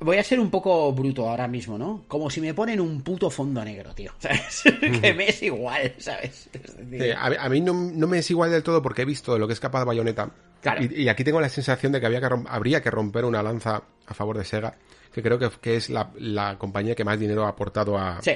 voy 0.00 0.16
a 0.16 0.24
ser 0.24 0.40
un 0.40 0.50
poco 0.50 0.92
bruto 0.92 1.28
ahora 1.28 1.48
mismo, 1.48 1.78
¿no? 1.78 2.04
Como 2.08 2.30
si 2.30 2.40
me 2.40 2.54
ponen 2.54 2.80
un 2.80 3.02
puto 3.02 3.30
fondo 3.30 3.64
negro, 3.64 3.94
tío. 3.94 4.12
¿Sabes? 4.18 4.62
que 5.00 5.14
me 5.14 5.28
es 5.28 5.42
igual, 5.42 5.94
¿sabes? 5.98 6.48
Es 6.52 6.76
decir... 6.76 7.14
a, 7.14 7.26
a, 7.26 7.48
mí 7.48 7.60
no, 7.60 7.72
no, 7.74 8.06
me 8.06 8.18
es 8.18 8.30
igual 8.30 8.50
del 8.50 8.62
todo 8.62 8.82
porque 8.82 9.02
he 9.02 9.04
visto 9.04 9.38
lo 9.38 9.46
que 9.46 9.52
es 9.52 9.60
capaz 9.60 9.80
de 9.80 9.86
Bayonetta. 9.86 10.30
Claro. 10.60 10.82
Y, 10.82 11.02
y, 11.02 11.08
aquí 11.08 11.24
tengo 11.24 11.40
la 11.40 11.48
sensación 11.48 11.92
de 11.92 12.00
que, 12.00 12.06
había 12.06 12.20
que 12.20 12.28
habría 12.48 12.82
que 12.82 12.90
romper 12.90 13.24
una 13.24 13.42
lanza 13.42 13.82
a 14.06 14.14
favor 14.14 14.38
de 14.38 14.44
Sega, 14.44 14.74
que 15.12 15.22
creo 15.22 15.38
que, 15.38 15.50
que 15.60 15.76
es 15.76 15.88
la, 15.90 16.10
la, 16.18 16.58
compañía 16.58 16.94
que 16.94 17.04
más 17.04 17.18
dinero 17.18 17.44
ha 17.44 17.50
aportado 17.50 17.96
a, 17.96 18.20
sí. 18.22 18.32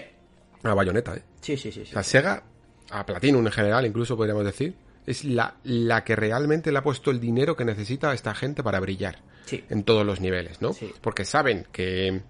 a 0.63 0.75
Bayonetta. 0.75 1.17
¿eh? 1.17 1.23
Sí, 1.41 1.57
sí, 1.57 1.73
sí, 1.73 1.85
sí. 1.85 1.95
Sega, 2.03 2.45
a 2.91 3.07
Platinum 3.07 3.45
en 3.47 3.53
general, 3.53 3.87
incluso 3.87 4.17
podríamos 4.17 4.45
decir, 4.45 4.75
es 5.07 5.25
la, 5.25 5.55
la 5.65 6.05
que 6.05 6.17
realmente 6.17 6.71
le 6.71 6.79
ha 6.79 6.83
puesto 6.83 7.11
el 7.11 7.21
dinero 7.21 7.57
que 7.57 7.65
necesita 7.65 8.11
a 8.11 8.15
esta 8.15 8.35
gente 8.35 8.63
para 8.63 8.81
brillar 8.81 9.19
sí. 9.47 9.65
en 9.69 9.85
todos 9.85 10.07
los 10.07 10.21
niveles, 10.21 10.63
¿no? 10.63 10.73
Sí. 10.73 10.93
Porque 11.01 11.25
saben 11.25 11.67
que 11.73 12.23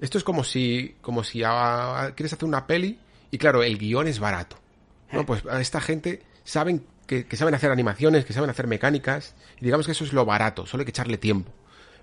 esto 0.00 0.18
es 0.18 0.24
como 0.24 0.44
si, 0.44 0.96
como 1.00 1.24
si 1.24 1.42
a, 1.42 2.02
a, 2.02 2.14
quieres 2.14 2.32
hacer 2.32 2.46
una 2.46 2.66
peli 2.66 2.98
Y 3.30 3.38
claro, 3.38 3.62
el 3.62 3.78
guion 3.78 4.08
es 4.08 4.18
barato. 4.18 4.58
¿no? 5.12 5.24
Pues 5.24 5.44
a 5.46 5.60
esta 5.60 5.80
gente 5.80 6.22
saben 6.42 6.84
que, 7.06 7.26
que 7.26 7.36
saben 7.36 7.54
hacer 7.54 7.70
animaciones, 7.70 8.24
que 8.24 8.32
saben 8.32 8.50
hacer 8.50 8.66
mecánicas, 8.66 9.34
y 9.60 9.64
digamos 9.64 9.86
que 9.86 9.92
eso 9.92 10.04
es 10.04 10.12
lo 10.12 10.24
barato, 10.24 10.66
solo 10.66 10.80
hay 10.80 10.86
que 10.86 10.90
echarle 10.90 11.18
tiempo. 11.18 11.52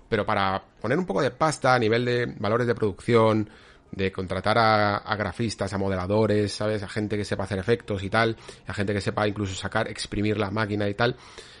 Pero 0.08 0.24
para 0.24 0.62
poner 0.80 0.98
un 0.98 1.06
poco 1.06 1.22
de 1.22 1.30
pasta 1.30 1.74
a 1.74 1.78
nivel 1.78 2.04
de 2.04 2.26
valores 2.26 2.66
de 2.66 2.74
producción, 2.74 3.50
de 3.92 4.10
contratar 4.10 4.58
a, 4.58 4.96
a 4.96 5.16
grafistas, 5.16 5.72
a 5.72 5.78
modeladores, 5.78 6.52
¿sabes? 6.52 6.82
A 6.82 6.88
gente 6.88 7.16
que 7.16 7.24
sepa 7.24 7.44
hacer 7.44 7.58
efectos 7.58 8.02
y 8.02 8.10
tal, 8.10 8.36
a 8.66 8.74
gente 8.74 8.92
que 8.94 9.00
sepa 9.00 9.28
incluso 9.28 9.54
sacar, 9.54 9.88
exprimir 9.88 10.38
la 10.38 10.50
máquina 10.50 10.88
y 10.88 10.94
tal, 10.94 11.16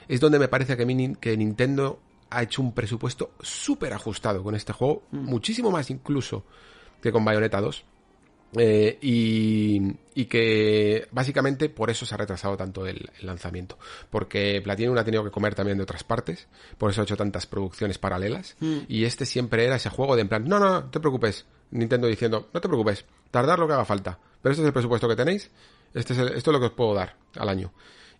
es 0.08 0.18
donde 0.18 0.38
me 0.38 0.48
parece 0.48 0.76
que, 0.76 0.86
mi- 0.86 1.14
que 1.16 1.36
Nintendo 1.36 2.00
ha 2.30 2.42
hecho 2.42 2.62
un 2.62 2.72
presupuesto 2.72 3.32
súper 3.40 3.92
ajustado 3.92 4.42
con 4.42 4.54
este 4.54 4.72
juego, 4.72 5.02
muchísimo 5.10 5.70
más 5.70 5.90
incluso 5.90 6.44
que 7.02 7.12
con 7.12 7.24
Bayonetta 7.24 7.60
2. 7.60 7.84
Eh, 8.54 8.98
y, 9.00 9.80
y 10.14 10.26
que 10.26 11.06
básicamente 11.10 11.70
por 11.70 11.88
eso 11.88 12.04
se 12.04 12.14
ha 12.14 12.18
retrasado 12.18 12.54
tanto 12.56 12.86
el, 12.86 13.10
el 13.18 13.26
lanzamiento. 13.26 13.78
Porque 14.10 14.60
Platinum 14.62 14.96
ha 14.98 15.04
tenido 15.04 15.24
que 15.24 15.30
comer 15.30 15.54
también 15.54 15.78
de 15.78 15.84
otras 15.84 16.04
partes. 16.04 16.48
Por 16.76 16.90
eso 16.90 17.00
ha 17.00 17.04
hecho 17.04 17.16
tantas 17.16 17.46
producciones 17.46 17.96
paralelas. 17.96 18.56
Y 18.88 19.04
este 19.04 19.24
siempre 19.24 19.64
era 19.64 19.76
ese 19.76 19.88
juego 19.88 20.16
de 20.16 20.22
en 20.22 20.28
plan, 20.28 20.44
no, 20.46 20.58
no, 20.58 20.68
no 20.82 20.90
te 20.90 21.00
preocupes. 21.00 21.46
Nintendo 21.72 22.06
diciendo, 22.06 22.48
no 22.54 22.60
te 22.60 22.68
preocupes, 22.68 23.04
tardar 23.30 23.58
lo 23.58 23.66
que 23.66 23.72
haga 23.74 23.84
falta. 23.84 24.18
Pero 24.40 24.52
este 24.52 24.62
es 24.62 24.66
el 24.66 24.72
presupuesto 24.72 25.08
que 25.08 25.16
tenéis. 25.16 25.50
Este 25.94 26.12
es 26.14 26.18
el- 26.20 26.28
esto 26.34 26.50
es 26.50 26.52
lo 26.52 26.60
que 26.60 26.66
os 26.66 26.72
puedo 26.72 26.94
dar 26.94 27.16
al 27.36 27.48
año. 27.48 27.72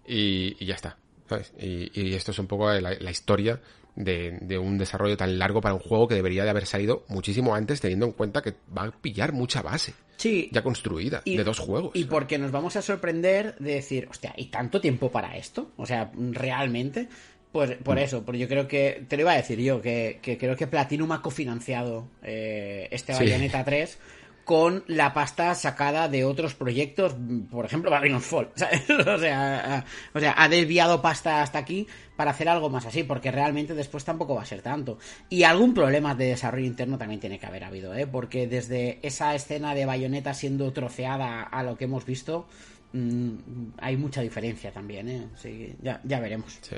Y, 0.06 0.56
y 0.58 0.66
ya 0.66 0.74
está. 0.74 0.96
¿sabes? 1.28 1.52
Y, 1.58 1.90
y 2.00 2.14
esto 2.14 2.32
es 2.32 2.38
un 2.38 2.46
poco 2.46 2.70
la, 2.72 2.80
la 2.98 3.10
historia 3.10 3.60
de, 3.96 4.38
de 4.42 4.58
un 4.58 4.76
desarrollo 4.78 5.16
tan 5.16 5.38
largo 5.38 5.60
para 5.60 5.74
un 5.74 5.80
juego 5.80 6.08
que 6.08 6.14
debería 6.14 6.44
de 6.44 6.50
haber 6.50 6.66
salido 6.66 7.04
muchísimo 7.08 7.54
antes, 7.54 7.80
teniendo 7.80 8.06
en 8.06 8.12
cuenta 8.12 8.42
que 8.42 8.54
va 8.76 8.84
a 8.84 8.90
pillar 8.90 9.32
mucha 9.32 9.62
base 9.62 9.94
Sí. 10.16 10.48
ya 10.52 10.62
construida 10.62 11.22
de 11.24 11.42
dos 11.44 11.58
juegos. 11.58 11.92
Y 11.94 12.04
porque 12.04 12.38
nos 12.38 12.52
vamos 12.52 12.76
a 12.76 12.82
sorprender 12.82 13.56
de 13.58 13.74
decir, 13.74 14.06
hostia, 14.10 14.34
¿y 14.36 14.46
tanto 14.46 14.80
tiempo 14.80 15.10
para 15.10 15.36
esto? 15.36 15.72
O 15.76 15.86
sea, 15.86 16.10
realmente. 16.16 17.08
Pues 17.52 17.72
por 17.82 17.96
Mm. 17.96 17.98
eso, 18.00 18.22
porque 18.24 18.38
yo 18.38 18.48
creo 18.48 18.66
que, 18.66 19.04
te 19.08 19.16
lo 19.16 19.22
iba 19.22 19.32
a 19.32 19.36
decir 19.36 19.58
yo, 19.60 19.82
que, 19.82 20.18
que 20.22 20.38
creo 20.38 20.56
que 20.56 20.66
Platinum 20.66 21.12
ha 21.12 21.20
cofinanciado 21.20 22.08
eh, 22.22 22.88
este 22.90 23.12
Sí. 23.12 23.18
Bayonetta 23.24 23.62
3 23.62 23.98
con 24.44 24.82
la 24.88 25.12
pasta 25.14 25.54
sacada 25.54 26.08
de 26.08 26.24
otros 26.24 26.54
proyectos, 26.54 27.14
por 27.50 27.64
ejemplo, 27.64 27.90
Babylon's 27.92 28.24
Fall. 28.26 28.48
¿sabes? 28.56 28.88
O, 28.90 29.18
sea, 29.18 29.76
ha- 29.78 29.84
o 30.14 30.18
sea, 30.18 30.34
ha 30.36 30.48
desviado 30.48 31.00
pasta 31.02 31.42
hasta 31.42 31.58
aquí 31.58 31.86
para 32.16 32.32
hacer 32.32 32.48
algo 32.48 32.68
más 32.70 32.84
así, 32.86 33.04
porque 33.04 33.30
realmente 33.30 33.74
después 33.74 34.04
tampoco 34.04 34.34
va 34.34 34.42
a 34.42 34.46
ser 34.46 34.60
tanto. 34.62 34.98
Y 35.28 35.42
algún 35.44 35.74
problema 35.74 36.14
de 36.16 36.24
desarrollo 36.26 36.66
interno 36.66 36.98
también 36.98 37.20
tiene 37.20 37.38
que 37.38 37.46
haber 37.46 37.62
habido, 37.64 37.94
¿eh? 37.94 38.06
porque 38.06 38.46
desde 38.48 38.98
esa 39.02 39.34
escena 39.34 39.74
de 39.76 39.86
Bayonetta 39.86 40.34
siendo 40.34 40.72
troceada 40.72 41.42
a 41.42 41.62
lo 41.62 41.76
que 41.76 41.84
hemos 41.84 42.04
visto, 42.04 42.48
mm, 42.94 43.30
hay 43.78 43.96
mucha 43.96 44.22
diferencia 44.22 44.72
también, 44.72 45.08
¿eh? 45.08 45.26
Así 45.34 45.48
que 45.50 45.74
ya, 45.82 46.00
ya 46.02 46.18
veremos. 46.18 46.58
Sí, 46.62 46.76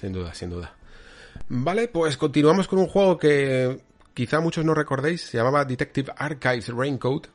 sin 0.00 0.12
duda, 0.12 0.34
sin 0.34 0.50
duda. 0.50 0.74
Vale, 1.48 1.88
pues 1.88 2.16
continuamos 2.16 2.68
con 2.68 2.78
un 2.78 2.86
juego 2.86 3.18
que 3.18 3.80
quizá 4.14 4.40
muchos 4.40 4.64
no 4.64 4.74
recordéis, 4.74 5.22
se 5.22 5.36
llamaba 5.36 5.64
Detective 5.64 6.12
Archives 6.16 6.68
Raincoat. 6.68 7.26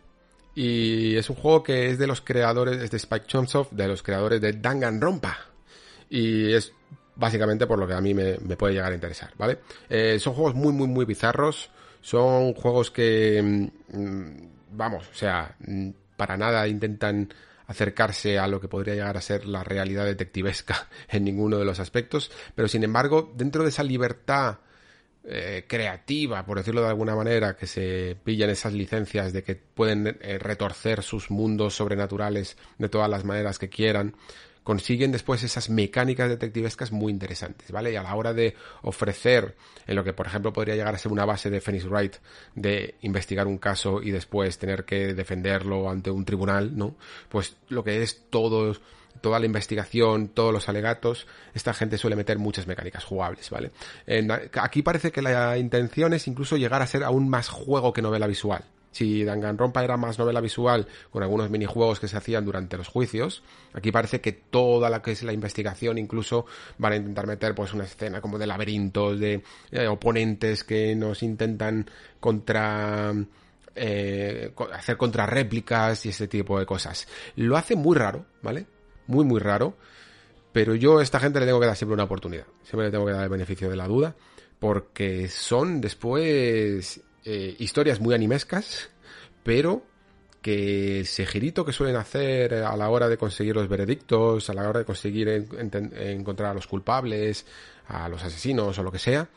Y 0.55 1.17
es 1.17 1.29
un 1.29 1.35
juego 1.35 1.63
que 1.63 1.89
es 1.89 1.99
de 1.99 2.07
los 2.07 2.21
creadores, 2.21 2.81
es 2.81 2.89
de 2.89 2.97
Spike 2.97 3.27
Chunsoft, 3.27 3.73
de 3.73 3.87
los 3.87 4.01
creadores 4.01 4.39
de 4.39 4.53
Danganronpa. 4.53 5.37
Y 6.09 6.53
es 6.53 6.71
básicamente 7.15 7.67
por 7.67 7.77
lo 7.77 7.85
que 7.85 7.93
a 7.93 8.01
mí 8.01 8.13
me, 8.13 8.37
puede 8.55 8.73
llegar 8.73 8.91
a 8.91 8.95
interesar, 8.95 9.31
¿vale? 9.37 9.59
Eh, 9.89 10.17
son 10.19 10.33
juegos 10.33 10.55
muy, 10.55 10.71
muy, 10.71 10.87
muy 10.87 11.05
bizarros. 11.05 11.69
Son 12.01 12.53
juegos 12.53 12.89
que, 12.91 13.41
mm, 13.41 14.47
vamos, 14.71 15.09
o 15.11 15.15
sea, 15.15 15.55
mm, 15.59 15.89
para 16.15 16.37
nada 16.37 16.67
intentan 16.67 17.33
acercarse 17.67 18.37
a 18.37 18.47
lo 18.47 18.59
que 18.61 18.67
podría 18.67 18.95
llegar 18.95 19.17
a 19.17 19.21
ser 19.21 19.45
la 19.45 19.63
realidad 19.63 20.05
detectivesca 20.05 20.87
en 21.09 21.23
ninguno 21.23 21.57
de 21.57 21.65
los 21.65 21.79
aspectos, 21.79 22.31
pero 22.55 22.67
sin 22.67 22.83
embargo, 22.83 23.33
dentro 23.35 23.63
de 23.63 23.69
esa 23.69 23.83
libertad 23.83 24.59
eh, 25.27 25.65
creativa, 25.67 26.45
por 26.45 26.59
decirlo 26.59 26.81
de 26.81 26.89
alguna 26.89 27.15
manera, 27.15 27.55
que 27.55 27.65
se 27.65 28.15
pillan 28.23 28.51
esas 28.51 28.73
licencias 28.73 29.33
de 29.33 29.43
que 29.43 29.55
pueden 29.55 30.19
eh, 30.21 30.37
retorcer 30.37 31.01
sus 31.01 31.31
mundos 31.31 31.75
sobrenaturales 31.75 32.57
de 32.77 32.89
todas 32.89 33.09
las 33.09 33.25
maneras 33.25 33.57
que 33.57 33.67
quieran, 33.67 34.15
consiguen 34.65 35.11
después 35.11 35.43
esas 35.43 35.69
mecánicas 35.69 36.27
detectivescas 36.27 36.91
muy 36.91 37.13
interesantes, 37.13 37.71
¿vale? 37.71 37.93
Y 37.93 37.95
a 37.97 38.01
la 38.01 38.15
hora 38.15 38.33
de 38.33 38.55
ofrecer 38.81 39.55
en 39.85 39.95
lo 39.95 40.03
que, 40.03 40.11
por 40.11 40.25
ejemplo, 40.25 40.51
podría 40.51 40.75
llegar 40.75 40.95
a 40.95 40.97
ser 40.97 41.11
una 41.11 41.23
base 41.23 41.51
de 41.51 41.61
Phoenix 41.61 41.85
Wright 41.85 42.15
de 42.55 42.95
investigar 43.01 43.45
un 43.45 43.59
caso 43.59 44.01
y 44.01 44.09
después 44.09 44.57
tener 44.57 44.83
que 44.83 45.13
defenderlo 45.13 45.87
ante 45.87 46.09
un 46.09 46.25
tribunal, 46.25 46.75
¿no? 46.75 46.95
Pues 47.29 47.55
lo 47.69 47.83
que 47.83 48.01
es 48.01 48.25
todo 48.31 48.75
toda 49.21 49.39
la 49.39 49.45
investigación, 49.45 50.29
todos 50.29 50.51
los 50.51 50.67
alegatos, 50.67 51.27
esta 51.53 51.73
gente 51.73 51.97
suele 51.99 52.15
meter 52.15 52.39
muchas 52.39 52.65
mecánicas 52.65 53.03
jugables, 53.05 53.49
¿vale? 53.51 53.71
Aquí 54.53 54.81
parece 54.81 55.11
que 55.11 55.21
la 55.21 55.57
intención 55.59 56.13
es 56.13 56.27
incluso 56.27 56.57
llegar 56.57 56.81
a 56.81 56.87
ser 56.87 57.03
aún 57.03 57.29
más 57.29 57.49
juego 57.49 57.93
que 57.93 58.01
novela 58.01 58.27
visual. 58.27 58.65
Si 58.95 59.25
Danganronpa 59.25 59.83
era 59.83 59.97
más 59.97 60.17
novela 60.17 60.39
visual, 60.39 60.87
con 61.11 61.21
algunos 61.21 61.49
minijuegos 61.49 61.99
que 61.99 62.07
se 62.07 62.15
hacían 62.15 62.45
durante 62.45 62.77
los 62.77 62.87
juicios, 62.87 63.43
aquí 63.73 63.91
parece 63.91 64.21
que 64.21 64.31
toda 64.31 64.89
la 64.89 65.01
que 65.01 65.11
es 65.11 65.21
la 65.23 65.33
investigación 65.33 65.97
incluso 65.97 66.45
van 66.77 66.93
a 66.93 66.95
intentar 66.95 67.27
meter 67.27 67.53
pues 67.53 67.73
una 67.73 67.83
escena 67.83 68.21
como 68.21 68.37
de 68.37 68.47
laberintos, 68.47 69.19
de 69.19 69.43
eh, 69.71 69.87
oponentes 69.87 70.63
que 70.63 70.95
nos 70.95 71.23
intentan 71.23 71.89
contra 72.21 73.13
eh, 73.75 74.53
hacer 74.71 74.95
contrarréplicas 74.95 76.05
y 76.05 76.09
ese 76.09 76.29
tipo 76.29 76.57
de 76.57 76.65
cosas. 76.65 77.05
Lo 77.35 77.57
hace 77.57 77.75
muy 77.75 77.97
raro, 77.97 78.25
¿vale? 78.41 78.65
Muy, 79.07 79.25
muy 79.25 79.41
raro. 79.41 79.75
Pero 80.53 80.73
yo 80.73 80.99
a 80.99 81.03
esta 81.03 81.19
gente 81.19 81.41
le 81.41 81.47
tengo 81.47 81.59
que 81.59 81.67
dar 81.67 81.75
siempre 81.75 81.95
una 81.95 82.05
oportunidad. 82.05 82.45
Siempre 82.63 82.85
le 82.85 82.91
tengo 82.91 83.05
que 83.05 83.11
dar 83.11 83.23
el 83.23 83.29
beneficio 83.29 83.69
de 83.69 83.75
la 83.75 83.89
duda. 83.89 84.15
Porque 84.57 85.27
son 85.27 85.81
después 85.81 87.01
eh, 87.25 87.55
historias 87.59 87.99
muy 87.99 88.15
animescas. 88.15 88.89
Pero 89.43 89.83
que 90.45 90.99
ese 90.99 91.25
girito 91.25 91.65
que 91.65 91.73
suelen 91.73 91.95
hacer 91.95 92.53
a 92.53 92.77
la 92.77 92.87
hora 92.89 93.09
de 93.09 93.17
conseguir 93.17 93.55
los 93.55 93.67
veredictos, 93.67 94.47
a 94.47 94.53
la 94.53 94.69
hora 94.69 94.77
de 94.77 94.85
conseguir 94.85 95.27
encontrar 95.27 96.51
a 96.51 96.53
los 96.53 96.67
culpables, 96.67 97.47
a 97.87 98.07
los 98.07 98.23
asesinos 98.23 98.77
o 98.77 98.83
lo 98.83 98.91
que 98.91 98.99
sea, 98.99 99.27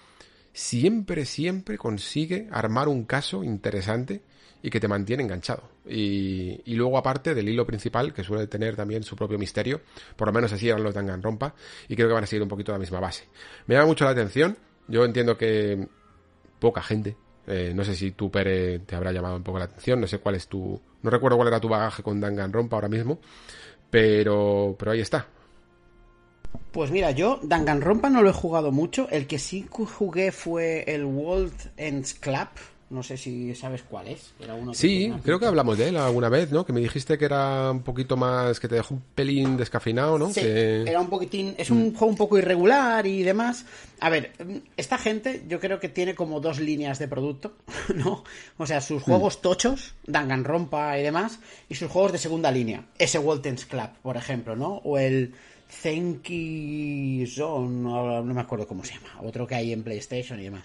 siempre, 0.53 1.25
siempre 1.25 1.79
consigue 1.79 2.47
armar 2.51 2.89
un 2.89 3.05
caso 3.05 3.43
interesante 3.43 4.21
y 4.63 4.69
que 4.69 4.81
te 4.81 4.87
mantiene 4.87 5.23
enganchado. 5.23 5.63
Y, 5.87 6.61
y 6.67 6.75
luego 6.75 6.99
aparte 6.99 7.35
del 7.35 7.49
hilo 7.49 7.67
principal, 7.67 8.13
que 8.13 8.23
suele 8.23 8.47
tener 8.47 8.77
también 8.77 9.03
su 9.03 9.17
propio 9.17 9.39
misterio, 9.39 9.81
por 10.15 10.29
lo 10.29 10.35
menos 10.35 10.53
así 10.53 10.69
eran 10.69 10.83
los 10.83 10.95
Danganronpa, 10.95 11.55
y 11.89 11.97
creo 11.97 12.09
que 12.09 12.15
van 12.15 12.25
a 12.25 12.27
seguir 12.27 12.43
un 12.43 12.51
poquito 12.51 12.73
la 12.73 12.79
misma 12.79 13.01
base. 13.01 13.29
Me 13.67 13.77
llama 13.77 13.87
mucho 13.87 14.05
la 14.05 14.11
atención, 14.11 14.59
yo 14.89 15.07
entiendo 15.07 15.39
que 15.39 15.89
poca 16.59 16.83
gente, 16.83 17.17
eh, 17.49 17.73
no 17.75 17.85
sé 17.85 17.95
si 17.95 18.13
tú, 18.13 18.31
Pere, 18.31 18.81
te 18.81 18.95
habrá 18.95 19.13
llamado 19.13 19.37
un 19.37 19.43
poco 19.43 19.59
la 19.59 19.65
atención, 19.65 20.01
no 20.01 20.07
sé 20.07 20.19
cuál 20.19 20.35
es 20.35 20.47
tu... 20.49 20.81
No 21.03 21.11
recuerdo 21.11 21.37
cuál 21.37 21.49
era 21.49 21.61
tu 21.61 21.69
bagaje 21.69 22.03
con 22.03 22.21
Danganronpa 22.21 22.77
ahora 22.77 22.89
mismo, 22.89 23.19
pero, 23.91 24.77
pero 24.79 24.93
ahí 24.93 25.01
está. 25.01 25.27
Pues 26.73 26.91
mira, 26.91 27.11
yo 27.13 27.41
Danganronpa 27.43 28.11
no 28.11 28.23
lo 28.23 28.31
he 28.31 28.35
jugado 28.35 28.73
mucho. 28.73 29.09
El 29.11 29.27
que 29.27 29.39
sí 29.39 29.67
jugué 29.71 30.33
fue 30.33 30.85
el 30.87 31.05
World 31.05 31.73
Ends 31.77 32.15
Club. 32.15 32.49
No 32.91 33.03
sé 33.03 33.19
si 33.19 33.55
sabes 33.55 33.83
cuál 33.83 34.09
es. 34.09 34.33
Era 34.41 34.55
uno 34.55 34.73
Sí, 34.73 35.13
creo 35.23 35.39
que 35.39 35.45
hablamos 35.45 35.77
de 35.77 35.89
él 35.89 35.97
alguna 35.99 36.31
vez, 36.31 36.51
¿no? 36.53 36.65
Que 36.65 36.73
me 36.73 36.81
dijiste 36.81 37.19
que 37.19 37.27
era 37.27 37.71
un 37.71 37.83
poquito 37.83 38.17
más, 38.17 38.59
que 38.61 38.67
te 38.69 38.77
dejó 38.77 38.95
un 38.95 39.03
pelín 39.15 39.59
descafeinado, 39.59 40.19
¿no? 40.19 40.29
Sí, 40.33 40.41
Que- 40.41 40.83
era 40.83 40.99
un 40.99 41.09
poquitín, 41.11 41.55
es 41.59 41.71
un 41.71 41.91
juego 41.95 42.07
un 42.13 42.17
poco 42.17 42.39
irregular 42.39 43.07
y 43.07 43.23
demás. 43.23 43.67
A 44.01 44.09
ver, 44.09 44.33
esta 44.79 44.97
gente 44.97 45.45
yo 45.49 45.61
creo 45.61 45.81
que 45.81 45.91
tiene 45.91 46.15
como 46.15 46.41
dos 46.41 46.61
líneas 46.61 46.99
de 46.99 47.09
producto, 47.09 47.53
¿no? 47.95 48.25
O 48.57 48.67
sea, 48.67 48.81
sus 48.81 49.03
juegos 49.03 49.43
tochos, 49.43 49.95
Danganronpa 50.07 50.99
y 50.99 51.03
demás, 51.03 51.41
y 51.69 51.75
sus 51.75 51.91
juegos 51.91 52.13
de 52.13 52.19
segunda 52.19 52.51
línea. 52.51 52.87
Ese 52.99 53.19
Waltons 53.19 53.67
Club, 53.67 53.91
por 54.03 54.17
ejemplo, 54.17 54.57
¿no? 54.57 54.77
O 54.85 54.97
el 54.97 55.35
Zenki 55.71 57.27
Zone, 57.27 57.69
no, 57.83 58.23
no 58.23 58.35
me 58.35 58.41
acuerdo 58.41 58.67
cómo 58.67 58.85
se 58.85 58.95
llama, 58.95 59.21
otro 59.23 59.47
que 59.47 59.55
hay 59.55 59.73
en 59.73 59.83
PlayStation 59.83 60.41
y 60.41 60.45
demás. 60.45 60.65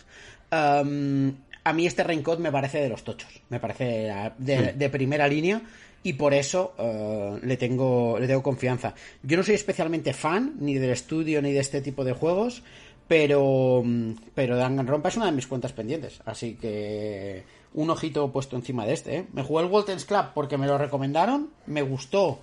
Um, 0.51 1.33
a 1.63 1.73
mí 1.73 1.85
este 1.85 2.03
Raincoat 2.03 2.39
me 2.39 2.51
parece 2.51 2.79
de 2.81 2.89
los 2.89 3.03
tochos, 3.03 3.41
me 3.49 3.59
parece 3.59 4.11
de, 4.37 4.73
de 4.73 4.89
primera 4.89 5.27
línea 5.27 5.61
y 6.03 6.13
por 6.13 6.33
eso 6.33 6.73
eh, 6.77 7.39
le 7.43 7.57
tengo 7.57 8.17
le 8.19 8.27
tengo 8.27 8.43
confianza. 8.43 8.93
Yo 9.21 9.37
no 9.37 9.43
soy 9.43 9.55
especialmente 9.55 10.13
fan 10.13 10.55
ni 10.59 10.75
del 10.75 10.89
estudio 10.91 11.41
ni 11.41 11.53
de 11.53 11.59
este 11.59 11.81
tipo 11.81 12.03
de 12.03 12.13
juegos, 12.13 12.63
pero 13.07 13.81
mm, 13.85 14.11
pero 14.35 14.57
Danganronpa 14.57 15.09
es 15.09 15.17
una 15.17 15.27
de 15.27 15.31
mis 15.31 15.47
cuentas 15.47 15.71
pendientes, 15.73 16.19
así 16.25 16.55
que 16.55 17.43
un 17.73 17.89
ojito 17.89 18.31
puesto 18.31 18.55
encima 18.55 18.85
de 18.85 18.93
este. 18.93 19.15
¿eh? 19.17 19.25
Me 19.33 19.43
jugué 19.43 19.63
el 19.63 19.71
Waltons 19.71 20.05
Club 20.05 20.25
porque 20.35 20.57
me 20.57 20.67
lo 20.67 20.77
recomendaron, 20.77 21.49
me 21.67 21.81
gustó 21.81 22.39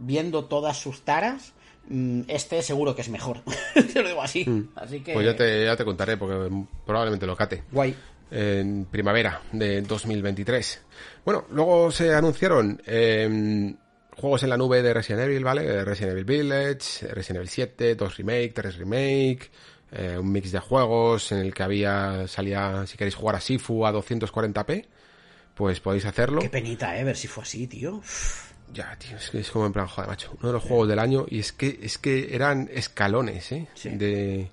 viendo 0.00 0.44
todas 0.44 0.76
sus 0.78 1.02
taras. 1.02 1.52
mm, 1.88 2.22
Este 2.28 2.62
seguro 2.62 2.94
que 2.94 3.02
es 3.02 3.08
mejor, 3.08 3.40
te 3.92 4.02
lo 4.02 4.08
digo 4.08 4.22
así. 4.22 4.46
Así 4.76 5.00
que 5.00 5.12
Pues 5.14 5.26
ya 5.26 5.34
te, 5.36 5.64
ya 5.64 5.76
te 5.76 5.84
contaré, 5.84 6.16
porque 6.16 6.48
probablemente 6.86 7.26
lo 7.26 7.36
cate. 7.36 7.64
guay. 7.72 7.94
En 8.30 8.86
primavera 8.86 9.42
de 9.52 9.82
2023. 9.82 10.82
Bueno, 11.24 11.46
luego 11.50 11.90
se 11.90 12.14
anunciaron 12.14 12.80
eh, 12.86 13.74
juegos 14.16 14.42
en 14.42 14.50
la 14.50 14.56
nube 14.56 14.82
de 14.82 14.92
Resident 14.92 15.24
Evil, 15.24 15.44
¿vale? 15.44 15.84
Resident 15.84 16.12
Evil 16.12 16.24
Village, 16.24 17.06
Resident 17.08 17.36
Evil 17.36 17.48
7, 17.48 17.94
2 17.94 18.16
Remake, 18.16 18.52
3 18.54 18.76
Remake, 18.76 19.50
eh, 19.92 20.18
un 20.18 20.30
mix 20.30 20.52
de 20.52 20.58
juegos 20.58 21.32
en 21.32 21.38
el 21.38 21.54
que 21.54 21.62
había, 21.62 22.26
salía, 22.26 22.86
si 22.86 22.96
queréis 22.96 23.14
jugar 23.14 23.36
a 23.36 23.40
Sifu 23.40 23.86
a 23.86 23.92
240p, 23.92 24.86
pues 25.54 25.80
podéis 25.80 26.04
hacerlo. 26.04 26.40
Qué 26.40 26.50
penita, 26.50 26.98
eh, 26.98 27.04
ver 27.04 27.16
si 27.16 27.28
fue 27.28 27.42
así, 27.42 27.66
tío. 27.66 28.02
Ya, 28.72 28.96
tío, 28.98 29.16
es 29.16 29.30
que 29.30 29.40
es 29.40 29.50
como 29.50 29.66
en 29.66 29.72
plan, 29.72 29.86
joder, 29.86 30.10
macho, 30.10 30.36
uno 30.38 30.48
de 30.48 30.52
los 30.52 30.62
juegos 30.62 30.88
del 30.88 30.98
año 30.98 31.24
y 31.28 31.38
es 31.38 31.52
que, 31.52 31.78
es 31.82 31.96
que 31.96 32.34
eran 32.34 32.68
escalones, 32.72 33.50
¿eh? 33.52 33.68
Sí. 33.74 33.90
De, 33.90 34.50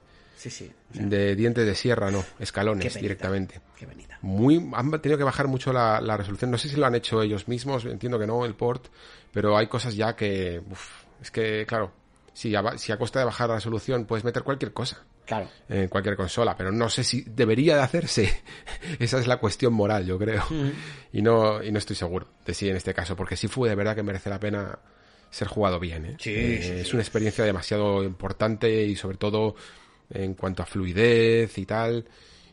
Sí, 0.50 0.66
sí. 0.66 0.72
o 0.92 0.96
sea, 0.96 1.06
de 1.06 1.36
dientes 1.36 1.66
de 1.66 1.76
sierra, 1.76 2.12
no, 2.12 2.24
escalones 2.40 2.94
directamente. 3.00 3.62
Qué. 3.78 3.88
Muy, 4.22 4.70
han 4.74 4.92
tenido 5.02 5.18
que 5.18 5.24
bajar 5.24 5.48
mucho 5.48 5.72
la, 5.74 6.00
la 6.02 6.18
resolución. 6.18 6.50
No 6.52 6.58
sé 6.58 6.70
si 6.70 6.76
lo 6.78 6.86
han 6.86 6.96
hecho 6.96 7.22
ellos 7.22 7.48
mismos, 7.48 7.86
entiendo 7.86 8.18
que 8.20 8.26
no, 8.28 8.46
el 8.46 8.56
port, 8.56 8.88
pero 9.32 9.58
hay 9.58 9.68
cosas 9.68 9.96
ya 9.96 10.16
que, 10.16 10.62
uf, 10.72 11.04
es 11.22 11.30
que, 11.32 11.66
claro, 11.68 11.92
si 12.34 12.56
a, 12.56 12.78
si 12.78 12.92
a 12.92 12.98
costa 12.98 13.20
de 13.20 13.26
bajar 13.26 13.50
la 13.50 13.56
resolución 13.56 14.06
puedes 14.06 14.24
meter 14.26 14.44
cualquier 14.44 14.74
cosa 14.74 15.04
Claro. 15.26 15.50
en 15.70 15.88
cualquier 15.88 16.16
consola, 16.16 16.56
pero 16.56 16.72
no 16.72 16.88
sé 16.90 17.04
si 17.04 17.24
debería 17.24 17.76
de 17.76 17.82
hacerse. 17.82 18.42
Esa 19.00 19.20
es 19.20 19.26
la 19.28 19.38
cuestión 19.38 19.74
moral, 19.74 20.06
yo 20.06 20.18
creo. 20.20 20.44
Y 21.14 21.22
no, 21.22 21.64
y 21.64 21.72
no 21.72 21.80
estoy 21.80 21.96
seguro 21.96 22.28
de 22.46 22.54
si 22.54 22.70
en 22.70 22.76
este 22.76 22.94
caso, 22.94 23.16
porque 23.16 23.36
si 23.36 23.48
fue 23.48 23.70
de 23.70 23.76
verdad 23.76 23.96
que 23.96 24.04
merece 24.04 24.30
la 24.30 24.40
pena 24.40 24.78
ser 25.32 25.48
jugado 25.48 25.80
bien. 25.80 26.06
¿eh? 26.06 26.16
Sí, 26.20 26.32
Eh, 26.34 26.60
sí, 26.62 26.70
es 26.82 26.88
sí. 26.88 26.94
una 26.94 27.02
experiencia 27.02 27.44
demasiado 27.44 28.04
importante 28.04 28.84
y 28.86 28.96
sobre 28.96 29.18
todo 29.18 29.56
en 30.10 30.34
cuanto 30.34 30.64
a 30.64 30.66
fluidez 30.66 31.58
y 31.58 31.66
tal. 31.66 32.06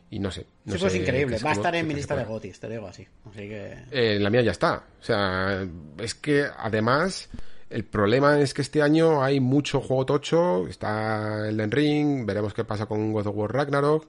Y 0.09 0.19
no 0.19 0.29
sé. 0.29 0.45
No 0.65 0.73
sí, 0.73 0.79
pues 0.79 0.93
sé 0.93 0.99
increíble. 0.99 1.37
Va 1.43 1.51
a 1.51 1.53
estar 1.53 1.73
en 1.75 1.87
mi 1.87 1.95
lista 1.95 2.15
de 2.15 2.23
gotis, 2.23 2.59
te 2.59 2.69
digo 2.69 2.87
así. 2.87 3.07
Así 3.25 3.39
que... 3.39 3.85
Eh, 3.91 4.19
la 4.19 4.29
mía 4.29 4.41
ya 4.41 4.51
está. 4.51 4.85
O 4.99 5.03
sea, 5.03 5.67
es 5.97 6.13
que 6.13 6.45
además 6.55 7.29
el 7.69 7.85
problema 7.85 8.39
es 8.39 8.53
que 8.53 8.61
este 8.61 8.83
año 8.83 9.23
hay 9.23 9.39
mucho 9.39 9.81
juego 9.81 10.05
tocho. 10.05 10.67
Está 10.67 11.49
Elden 11.49 11.71
Ring, 11.71 12.25
veremos 12.25 12.53
qué 12.53 12.63
pasa 12.63 12.85
con 12.85 13.11
God 13.11 13.27
of 13.27 13.35
War 13.35 13.51
Ragnarok. 13.51 14.07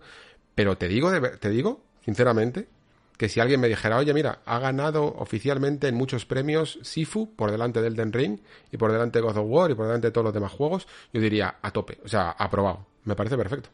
Pero 0.55 0.77
te 0.77 0.89
digo, 0.89 1.11
te 1.41 1.49
digo, 1.49 1.83
sinceramente, 2.05 2.69
que 3.17 3.29
si 3.29 3.41
alguien 3.41 3.61
me 3.61 3.69
dijera, 3.69 3.97
oye, 3.97 4.13
mira, 4.13 4.41
ha 4.45 4.59
ganado 4.59 5.05
oficialmente 5.05 5.89
en 5.89 5.95
muchos 5.95 6.27
premios 6.27 6.79
Sifu 6.83 7.35
por 7.35 7.51
delante 7.51 7.81
del 7.81 7.95
Elden 7.95 8.13
Ring 8.13 8.41
y 8.73 8.77
por 8.77 8.93
delante 8.93 9.19
de 9.19 9.23
God 9.23 9.37
of 9.37 9.47
War 9.49 9.71
y 9.71 9.75
por 9.75 9.87
delante 9.87 10.09
de 10.09 10.13
todos 10.13 10.25
los 10.25 10.35
demás 10.35 10.53
juegos, 10.53 10.89
yo 11.13 11.21
diría 11.21 11.57
a 11.63 11.71
tope, 11.71 11.99
o 12.05 12.09
sea, 12.09 12.31
aprobado. 12.31 12.87
Me 13.05 13.15
parece 13.15 13.37
perfecto. 13.37 13.69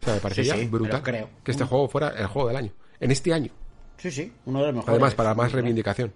O 0.00 0.04
sea, 0.04 0.14
me 0.14 0.20
parecería 0.20 0.56
sí, 0.56 0.66
brutal 0.66 1.02
creo. 1.02 1.30
que 1.44 1.52
este 1.52 1.64
juego 1.64 1.88
fuera 1.88 2.08
el 2.08 2.26
juego 2.26 2.48
del 2.48 2.56
año. 2.56 2.72
En 3.00 3.10
este 3.10 3.32
año. 3.32 3.52
Sí, 3.96 4.10
sí. 4.10 4.32
Uno 4.46 4.60
de 4.60 4.66
los 4.66 4.74
mejores. 4.74 4.90
Además, 4.90 5.14
para 5.14 5.34
más 5.34 5.52
reivindicación. 5.52 6.12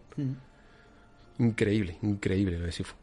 Increíble, 1.38 1.98
increíble 2.02 2.58
lo 2.58 2.66
de 2.66 2.72
Sifu. 2.72 2.94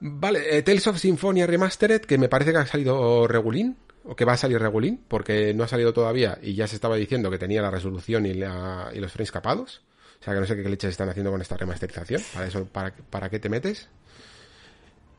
Vale, 0.00 0.56
eh, 0.56 0.62
Tales 0.62 0.86
of 0.86 0.98
Symphonia 0.98 1.46
Remastered, 1.46 2.02
que 2.02 2.18
me 2.18 2.28
parece 2.28 2.52
que 2.52 2.58
ha 2.58 2.66
salido 2.66 3.26
regulín, 3.26 3.76
o 4.04 4.16
que 4.16 4.24
va 4.24 4.32
a 4.32 4.36
salir 4.36 4.58
regulín, 4.60 5.00
porque 5.08 5.52
no 5.54 5.64
ha 5.64 5.68
salido 5.68 5.92
todavía 5.92 6.38
y 6.42 6.54
ya 6.54 6.66
se 6.66 6.74
estaba 6.76 6.96
diciendo 6.96 7.30
que 7.30 7.38
tenía 7.38 7.60
la 7.62 7.70
resolución 7.70 8.26
y, 8.26 8.34
la- 8.34 8.90
y 8.94 8.98
los 9.00 9.12
frames 9.12 9.32
capados. 9.32 9.82
O 10.20 10.24
sea, 10.24 10.34
que 10.34 10.40
no 10.40 10.46
sé 10.46 10.56
qué 10.56 10.68
leches 10.68 10.90
están 10.90 11.08
haciendo 11.08 11.30
con 11.30 11.40
esta 11.40 11.56
remasterización. 11.56 12.20
Para 12.34 12.46
eso, 12.46 12.64
¿para, 12.66 12.92
para 12.92 13.28
qué 13.30 13.38
te 13.38 13.48
metes? 13.48 13.88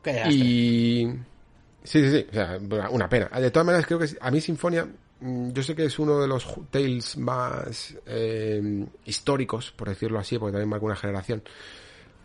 Qué. 0.02 0.22
Y... 0.30 1.06
Sí, 1.82 2.02
sí, 2.02 2.10
sí, 2.10 2.26
o 2.30 2.34
sea, 2.34 2.58
una- 2.90 3.08
pena. 3.08 3.28
De 3.40 3.50
todas 3.50 3.64
maneras, 3.66 3.86
creo 3.86 3.98
que 3.98 4.06
a 4.20 4.30
mí 4.30 4.40
Sinfonia, 4.40 4.86
mm, 5.20 5.50
yo 5.52 5.62
sé 5.62 5.74
que 5.74 5.86
es 5.86 5.98
uno 5.98 6.20
de 6.20 6.28
los 6.28 6.46
Tales 6.70 7.16
más 7.16 7.96
eh, 8.06 8.84
históricos, 9.06 9.70
por 9.72 9.88
decirlo 9.88 10.18
así, 10.18 10.38
porque 10.38 10.52
también 10.52 10.68
marca 10.68 10.84
una 10.84 10.96
generación. 10.96 11.42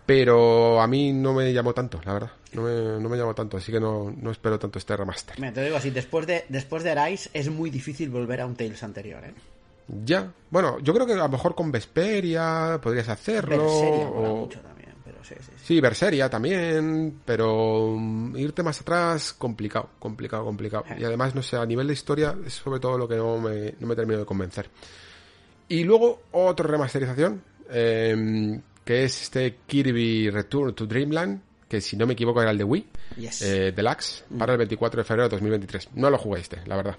Pero 0.05 0.79
a 0.81 0.87
mí 0.87 1.11
no 1.13 1.33
me 1.33 1.51
llamó 1.51 1.73
tanto, 1.73 1.99
la 2.05 2.13
verdad. 2.13 2.31
No 2.53 2.61
me, 2.61 3.01
no 3.01 3.09
me 3.09 3.17
llamó 3.17 3.33
tanto, 3.33 3.57
así 3.57 3.71
que 3.71 3.79
no, 3.79 4.13
no 4.15 4.31
espero 4.31 4.59
tanto 4.59 4.77
este 4.79 4.95
remaster. 4.95 5.39
Mira, 5.39 5.51
te 5.53 5.63
digo 5.63 5.75
así, 5.77 5.89
después 5.89 6.27
de, 6.27 6.45
después 6.49 6.83
de 6.83 6.91
Arise 6.91 7.29
es 7.33 7.49
muy 7.49 7.69
difícil 7.69 8.09
volver 8.09 8.41
a 8.41 8.45
un 8.45 8.55
Tales 8.55 8.81
anterior, 8.83 9.23
¿eh? 9.25 9.33
Ya, 10.03 10.31
bueno, 10.49 10.79
yo 10.79 10.93
creo 10.93 11.05
que 11.05 11.13
a 11.13 11.17
lo 11.17 11.29
mejor 11.29 11.53
con 11.53 11.71
Vesperia 11.71 12.79
podrías 12.81 13.07
hacerlo. 13.09 13.57
Berseria 13.63 14.09
o- 14.09 14.35
mucho 14.41 14.59
también, 14.61 14.93
pero 15.03 15.23
sí, 15.23 15.35
sí, 15.39 15.51
sí. 15.57 15.63
Sí, 15.63 15.81
Berseria 15.81 16.27
también, 16.29 17.21
pero 17.25 17.95
mm, 17.97 18.35
irte 18.37 18.63
más 18.63 18.81
atrás, 18.81 19.33
complicado, 19.33 19.89
complicado, 19.99 20.43
complicado. 20.45 20.85
Y 20.97 21.03
además, 21.03 21.35
no 21.35 21.43
sé, 21.43 21.57
a 21.57 21.65
nivel 21.65 21.87
de 21.87 21.93
historia 21.93 22.35
es 22.45 22.53
sobre 22.53 22.79
todo 22.79 22.97
lo 22.97 23.07
que 23.07 23.15
no 23.15 23.37
me, 23.39 23.75
no 23.79 23.85
me 23.87 23.95
termino 23.95 24.19
de 24.19 24.25
convencer. 24.25 24.69
Y 25.67 25.83
luego, 25.83 26.21
otra 26.31 26.67
remasterización, 26.67 27.43
eh, 27.69 28.59
que 28.85 29.03
es 29.03 29.21
este 29.23 29.57
Kirby 29.67 30.29
Return 30.29 30.73
to 30.75 30.85
Dreamland, 30.85 31.41
que 31.67 31.81
si 31.81 31.97
no 31.97 32.05
me 32.07 32.13
equivoco 32.13 32.41
era 32.41 32.51
el 32.51 32.57
de 32.57 32.63
Wii, 32.63 32.85
Yes. 33.17 33.41
eh, 33.41 33.71
Deluxe, 33.71 34.23
para 34.37 34.53
el 34.53 34.59
24 34.59 34.99
de 35.01 35.03
febrero 35.03 35.23
de 35.27 35.35
2023. 35.35 35.89
No 35.95 36.09
lo 36.09 36.17
jugué 36.17 36.39
este, 36.41 36.57
la 36.67 36.75
verdad. 36.77 36.97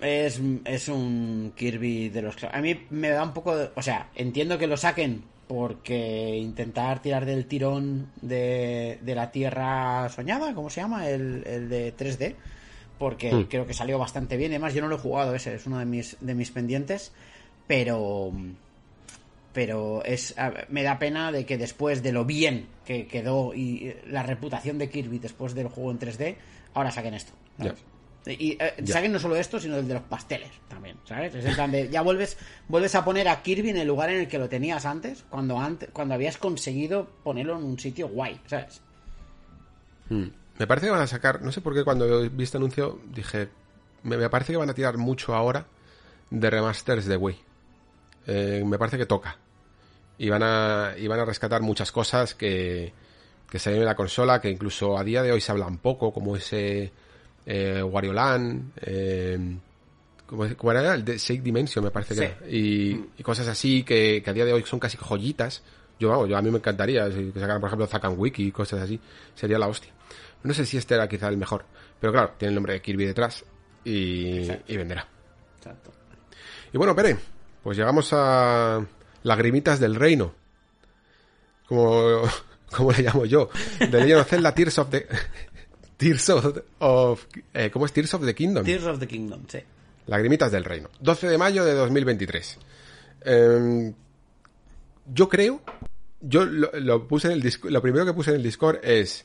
Es, 0.00 0.40
es 0.64 0.88
un 0.88 1.52
Kirby 1.56 2.08
de 2.10 2.22
los... 2.22 2.36
A 2.44 2.60
mí 2.62 2.86
me 2.90 3.08
da 3.10 3.22
un 3.22 3.34
poco 3.34 3.56
de... 3.56 3.70
O 3.74 3.82
sea, 3.82 4.08
entiendo 4.14 4.56
que 4.58 4.66
lo 4.66 4.76
saquen 4.76 5.24
porque 5.46 6.36
intentar 6.38 7.02
tirar 7.02 7.26
del 7.26 7.46
tirón 7.46 8.08
de, 8.22 8.98
de 9.02 9.14
la 9.14 9.30
Tierra 9.32 10.08
Soñada, 10.08 10.54
¿cómo 10.54 10.70
se 10.70 10.80
llama? 10.80 11.08
El, 11.10 11.42
el 11.46 11.68
de 11.68 11.94
3D. 11.96 12.34
Porque 12.98 13.32
Hmm. 13.32 13.42
creo 13.44 13.66
que 13.66 13.74
salió 13.74 13.98
bastante 13.98 14.36
bien. 14.36 14.52
Además, 14.52 14.74
yo 14.74 14.80
no 14.82 14.88
lo 14.88 14.96
he 14.96 15.00
jugado 15.00 15.34
ese, 15.34 15.54
es 15.54 15.66
uno 15.66 15.78
de 15.78 15.86
mis, 15.86 16.16
de 16.20 16.34
mis 16.34 16.50
pendientes. 16.50 17.12
Pero... 17.66 18.32
Pero 19.52 20.04
es 20.04 20.34
me 20.68 20.82
da 20.82 20.98
pena 20.98 21.32
de 21.32 21.44
que 21.44 21.58
después 21.58 22.02
de 22.02 22.12
lo 22.12 22.24
bien 22.24 22.68
que 22.84 23.06
quedó 23.06 23.52
y 23.52 23.88
eh, 23.88 24.02
la 24.06 24.22
reputación 24.22 24.78
de 24.78 24.88
Kirby 24.88 25.18
después 25.18 25.54
del 25.54 25.68
juego 25.68 25.90
en 25.90 25.98
3D, 25.98 26.36
ahora 26.74 26.90
saquen 26.90 27.14
esto. 27.14 27.32
¿sabes? 27.58 27.82
Y 28.26 28.56
eh, 28.60 28.74
saquen 28.84 29.12
no 29.12 29.18
solo 29.18 29.36
esto, 29.36 29.58
sino 29.58 29.76
el 29.76 29.88
de 29.88 29.94
los 29.94 30.02
pasteles 30.02 30.50
también, 30.68 30.98
¿sabes? 31.04 31.34
Es 31.34 31.44
en 31.44 31.54
plan 31.54 31.70
de, 31.70 31.88
ya 31.88 32.02
vuelves, 32.02 32.36
vuelves 32.68 32.94
a 32.94 33.04
poner 33.04 33.28
a 33.28 33.42
Kirby 33.42 33.70
en 33.70 33.78
el 33.78 33.88
lugar 33.88 34.10
en 34.10 34.20
el 34.20 34.28
que 34.28 34.38
lo 34.38 34.48
tenías 34.48 34.84
antes, 34.84 35.24
cuando 35.30 35.58
antes, 35.58 35.88
cuando 35.92 36.14
habías 36.14 36.36
conseguido 36.36 37.08
ponerlo 37.24 37.56
en 37.56 37.64
un 37.64 37.78
sitio 37.78 38.08
guay, 38.08 38.38
¿sabes? 38.46 38.82
Mm. 40.10 40.26
Me 40.58 40.66
parece 40.66 40.88
que 40.88 40.92
van 40.92 41.00
a 41.00 41.06
sacar, 41.06 41.40
no 41.40 41.50
sé 41.50 41.62
por 41.62 41.74
qué 41.74 41.82
cuando 41.82 42.28
vi 42.28 42.44
este 42.44 42.58
anuncio 42.58 43.00
dije, 43.06 43.48
me, 44.02 44.18
me 44.18 44.28
parece 44.28 44.52
que 44.52 44.58
van 44.58 44.68
a 44.68 44.74
tirar 44.74 44.98
mucho 44.98 45.34
ahora 45.34 45.66
de 46.28 46.50
remasters 46.50 47.06
de 47.06 47.16
Wii. 47.16 47.38
Eh, 48.26 48.62
me 48.66 48.78
parece 48.78 48.98
que 48.98 49.06
toca. 49.06 49.36
Y 50.18 50.28
van 50.28 50.42
a, 50.42 50.94
y 50.98 51.06
van 51.08 51.20
a 51.20 51.24
rescatar 51.24 51.62
muchas 51.62 51.90
cosas 51.92 52.34
que, 52.34 52.92
que 53.48 53.58
salieron 53.58 53.82
en 53.84 53.86
la 53.88 53.94
consola, 53.96 54.40
que 54.40 54.50
incluso 54.50 54.98
a 54.98 55.04
día 55.04 55.22
de 55.22 55.32
hoy 55.32 55.40
se 55.40 55.50
hablan 55.52 55.78
poco, 55.78 56.12
como 56.12 56.36
ese 56.36 56.92
eh, 57.46 57.82
Wario 57.82 58.12
Land, 58.12 58.72
eh, 58.82 59.38
¿cómo, 60.26 60.44
es- 60.44 60.54
cómo 60.56 60.72
era? 60.72 60.94
El 60.94 61.04
de 61.04 61.16
Shake 61.16 61.42
Dimension, 61.42 61.82
me 61.84 61.90
parece 61.90 62.14
que 62.14 62.20
era. 62.24 62.46
Y, 62.50 63.06
y 63.16 63.22
cosas 63.22 63.48
así 63.48 63.82
que, 63.82 64.20
que 64.22 64.30
a 64.30 64.32
día 64.34 64.44
de 64.44 64.52
hoy 64.52 64.62
son 64.64 64.78
casi 64.78 64.98
joyitas. 64.98 65.62
Yo, 65.98 66.08
vamos, 66.10 66.28
yo 66.28 66.36
a 66.36 66.42
mí 66.42 66.50
me 66.50 66.58
encantaría 66.58 67.10
si 67.10 67.30
que 67.30 67.40
sacaran, 67.40 67.60
por 67.60 67.68
ejemplo, 67.68 67.86
Zack 67.86 68.04
and 68.04 68.18
Wiki 68.18 68.46
y 68.48 68.52
cosas 68.52 68.80
así. 68.82 69.00
Sería 69.34 69.58
la 69.58 69.68
hostia. 69.68 69.92
No 70.42 70.52
sé 70.54 70.64
si 70.66 70.76
este 70.78 70.94
era 70.94 71.08
quizá 71.08 71.28
el 71.28 71.36
mejor. 71.36 71.64
Pero 72.00 72.12
claro, 72.12 72.32
tiene 72.38 72.50
el 72.50 72.54
nombre 72.54 72.72
de 72.74 72.80
Kirby 72.82 73.04
detrás 73.06 73.44
y, 73.84 74.48
y 74.68 74.76
venderá. 74.76 75.06
Exacto. 75.58 75.92
Y 76.72 76.78
bueno, 76.78 76.94
Pere, 76.96 77.18
pues 77.62 77.76
llegamos 77.78 78.08
a 78.12 78.84
Lagrimitas 79.22 79.80
del 79.80 79.94
Reino. 79.94 80.32
Como, 81.66 82.22
como 82.76 82.92
le 82.92 83.02
llamo 83.02 83.24
yo. 83.26 83.50
De 83.78 83.86
Legend 83.88 84.20
of 84.20 84.28
Zelda 84.28 84.54
Tears 84.54 84.78
of 84.78 84.90
the... 84.90 85.06
Tears 85.96 86.28
of... 86.30 86.58
of 86.78 87.24
eh, 87.54 87.70
¿Cómo 87.70 87.86
es? 87.86 87.92
Tears 87.92 88.14
of 88.14 88.24
the 88.24 88.34
Kingdom. 88.34 88.64
Tears 88.64 88.84
of 88.84 88.98
the 88.98 89.06
Kingdom, 89.06 89.42
sí. 89.48 89.58
Lagrimitas 90.06 90.50
del 90.50 90.64
Reino. 90.64 90.88
12 91.00 91.28
de 91.28 91.38
mayo 91.38 91.64
de 91.64 91.74
2023. 91.74 92.58
Em, 93.24 93.94
yo 95.12 95.28
creo... 95.28 95.60
Yo 96.22 96.44
lo, 96.44 96.70
lo 96.74 97.08
puse 97.08 97.28
en 97.28 97.32
el 97.34 97.42
Disc- 97.42 97.68
lo 97.70 97.80
primero 97.80 98.04
que 98.04 98.12
puse 98.12 98.30
en 98.30 98.36
el 98.36 98.42
Discord 98.42 98.78
es 98.84 99.24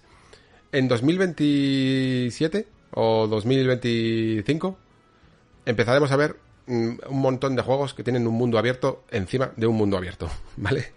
en 0.72 0.88
2027 0.88 2.68
o 2.92 3.28
2025 3.28 4.78
empezaremos 5.66 6.10
a 6.12 6.16
ver 6.16 6.38
un 6.68 7.00
montón 7.10 7.56
de 7.56 7.62
juegos 7.62 7.94
que 7.94 8.04
tienen 8.04 8.28
un 8.28 8.34
mundo 8.34 8.58
abierto 8.58 9.04
encima 9.12 9.52
de 9.56 9.68
un 9.68 9.76
mundo 9.76 9.98
abierto, 9.98 10.30
¿vale? 10.58 10.94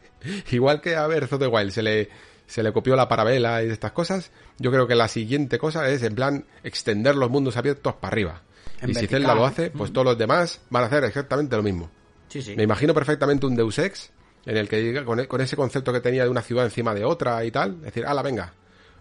Igual 0.51 0.81
que 0.81 0.97
a 0.97 1.07
ver 1.07 1.25
of 1.25 1.39
the 1.39 1.47
Wild 1.47 1.71
se 1.71 1.83
le, 1.83 2.09
se 2.47 2.63
le 2.63 2.73
copió 2.73 2.97
la 2.97 3.09
parabela 3.09 3.63
y 3.63 3.69
estas 3.69 3.93
cosas, 3.93 4.31
yo 4.59 4.71
creo 4.71 4.87
que 4.87 4.95
la 4.95 5.09
siguiente 5.09 5.59
cosa 5.59 5.89
es 5.89 6.03
en 6.03 6.15
plan 6.15 6.45
extender 6.65 7.15
los 7.15 7.31
mundos 7.31 7.57
abiertos 7.57 7.95
para 7.95 8.13
arriba. 8.13 8.43
En 8.81 8.91
y 8.91 8.95
si. 8.95 9.07
Zelda 9.07 9.35
lo 9.35 9.45
hace, 9.45 9.71
pues 9.71 9.93
todos 9.93 10.05
los 10.05 10.19
demás 10.19 10.61
van 10.71 10.85
a 10.85 10.87
hacer 10.87 11.05
exactamente 11.05 11.57
lo 11.57 11.63
mismo. 11.63 11.91
Sí, 12.29 12.43
sí. 12.43 12.57
Me 12.57 12.63
imagino 12.63 12.95
perfectamente 12.95 13.47
un 13.47 13.57
Deus 13.57 13.79
Ex 13.79 14.11
en 14.45 14.57
el 14.57 14.69
que 14.69 14.77
diga 14.77 15.05
con, 15.05 15.25
con 15.27 15.41
ese 15.41 15.57
concepto 15.57 15.93
que 15.93 16.01
tenía 16.01 16.25
de 16.25 16.31
una 16.31 16.43
ciudad 16.43 16.65
encima 16.65 16.95
de 16.95 17.05
otra 17.05 17.45
y 17.45 17.51
tal, 17.51 17.81
decir, 17.83 18.07
ala, 18.07 18.23
venga, 18.23 18.53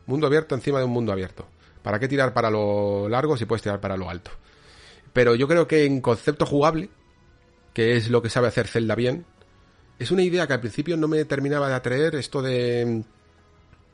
mundo 0.06 0.28
abierto 0.28 0.56
encima 0.56 0.80
de 0.80 0.86
un 0.86 0.92
mundo 0.92 1.12
abierto. 1.12 1.48
¿Para 1.82 2.00
qué 2.00 2.08
tirar 2.08 2.34
para 2.34 2.50
lo 2.50 3.08
largo 3.08 3.38
si 3.38 3.46
puedes 3.46 3.62
tirar 3.62 3.80
para 3.80 3.96
lo 3.96 4.10
alto? 4.10 4.32
Pero 5.18 5.34
yo 5.34 5.48
creo 5.48 5.68
que 5.68 5.84
en 5.86 6.00
concepto 6.00 6.46
jugable, 6.46 6.92
que 7.74 7.98
es 7.98 8.12
lo 8.12 8.22
que 8.22 8.30
sabe 8.30 8.50
hacer 8.50 8.68
Zelda 8.68 8.94
bien. 8.94 9.26
Es 9.98 10.12
una 10.12 10.22
idea 10.22 10.46
que 10.46 10.54
al 10.54 10.60
principio 10.60 10.96
no 10.96 11.08
me 11.08 11.26
terminaba 11.26 11.68
de 11.70 11.74
atraer, 11.74 12.14
esto 12.14 12.44
de 12.44 13.04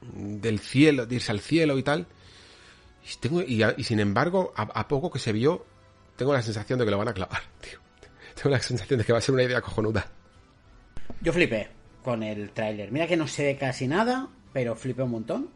del 0.01 0.59
cielo, 0.59 1.05
de 1.05 1.15
irse 1.15 1.31
al 1.31 1.39
cielo 1.39 1.77
y 1.77 1.83
tal. 1.83 2.07
Y, 3.47 3.83
sin 3.85 4.01
embargo, 4.01 4.51
a, 4.57 4.85
poco 4.89 5.09
que 5.11 5.19
se 5.19 5.31
vio, 5.31 5.65
tengo 6.17 6.33
la 6.33 6.41
sensación 6.41 6.77
de 6.77 6.83
que 6.83 6.91
lo 6.91 6.97
van 6.97 7.07
a 7.07 7.13
clavar, 7.13 7.39
tío. 7.61 7.79
Tengo 8.35 8.49
la 8.49 8.61
sensación 8.61 8.99
de 8.99 9.05
que 9.05 9.13
va 9.13 9.19
a 9.19 9.21
ser 9.21 9.33
una 9.33 9.43
idea 9.43 9.61
cojonuda. 9.61 10.05
Yo 11.21 11.31
flipé 11.31 11.69
con 12.03 12.21
el 12.21 12.49
tráiler. 12.49 12.91
Mira 12.91 13.07
que 13.07 13.15
no 13.15 13.27
se 13.29 13.45
ve 13.45 13.55
casi 13.57 13.87
nada, 13.87 14.27
pero 14.51 14.75
flipé 14.75 15.03
un 15.03 15.11
montón. 15.11 15.49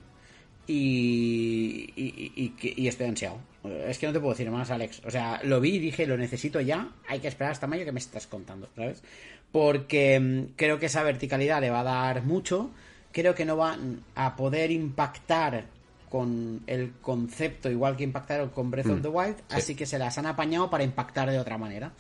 Y, 0.66 1.92
y, 1.98 2.54
y- 2.62 2.74
y 2.84 2.88
estoy 2.88 3.08
ansiado. 3.08 3.42
Es 3.88 3.98
que 3.98 4.08
no 4.08 4.14
te 4.14 4.20
puedo 4.20 4.34
decir 4.34 4.50
más, 4.50 4.72
Alex. 4.72 5.02
O 5.06 5.12
sea, 5.12 5.40
lo 5.44 5.60
vi 5.60 5.76
y 5.76 5.80
dije, 5.80 6.06
lo 6.06 6.18
necesito 6.18 6.62
ya. 6.62 6.92
Hay 7.08 7.20
que 7.20 7.28
esperar 7.28 7.52
hasta 7.52 7.68
mayo 7.68 7.86
que 7.86 7.92
me 7.92 8.00
estás 8.00 8.28
contando, 8.28 8.70
¿sabes? 8.76 9.04
Porque 9.52 10.20
mm, 10.20 10.56
creo 10.56 10.80
que 10.80 10.88
esa 10.88 11.04
verticalidad 11.04 11.62
le 11.62 11.70
va 11.70 11.82
a 11.82 11.84
dar 11.84 12.24
mucho. 12.24 12.72
Creo 13.12 13.36
que 13.36 13.46
no 13.46 13.56
van 13.58 14.02
a 14.16 14.36
poder 14.36 14.72
impactar 14.72 15.66
con 16.10 16.62
el 16.68 16.94
concepto 17.02 17.70
igual 17.70 17.98
que 17.98 18.04
impactaron 18.04 18.50
con 18.50 18.72
Breath 18.72 18.88
of 18.88 19.02
the 19.02 19.08
Wild. 19.08 19.36
Así 19.50 19.76
que 19.76 19.86
se 19.86 20.00
las 20.00 20.18
han 20.18 20.26
apañado 20.26 20.70
para 20.70 20.84
impactar 20.84 21.30
de 21.30 21.40
otra 21.40 21.58
manera. 21.58 21.92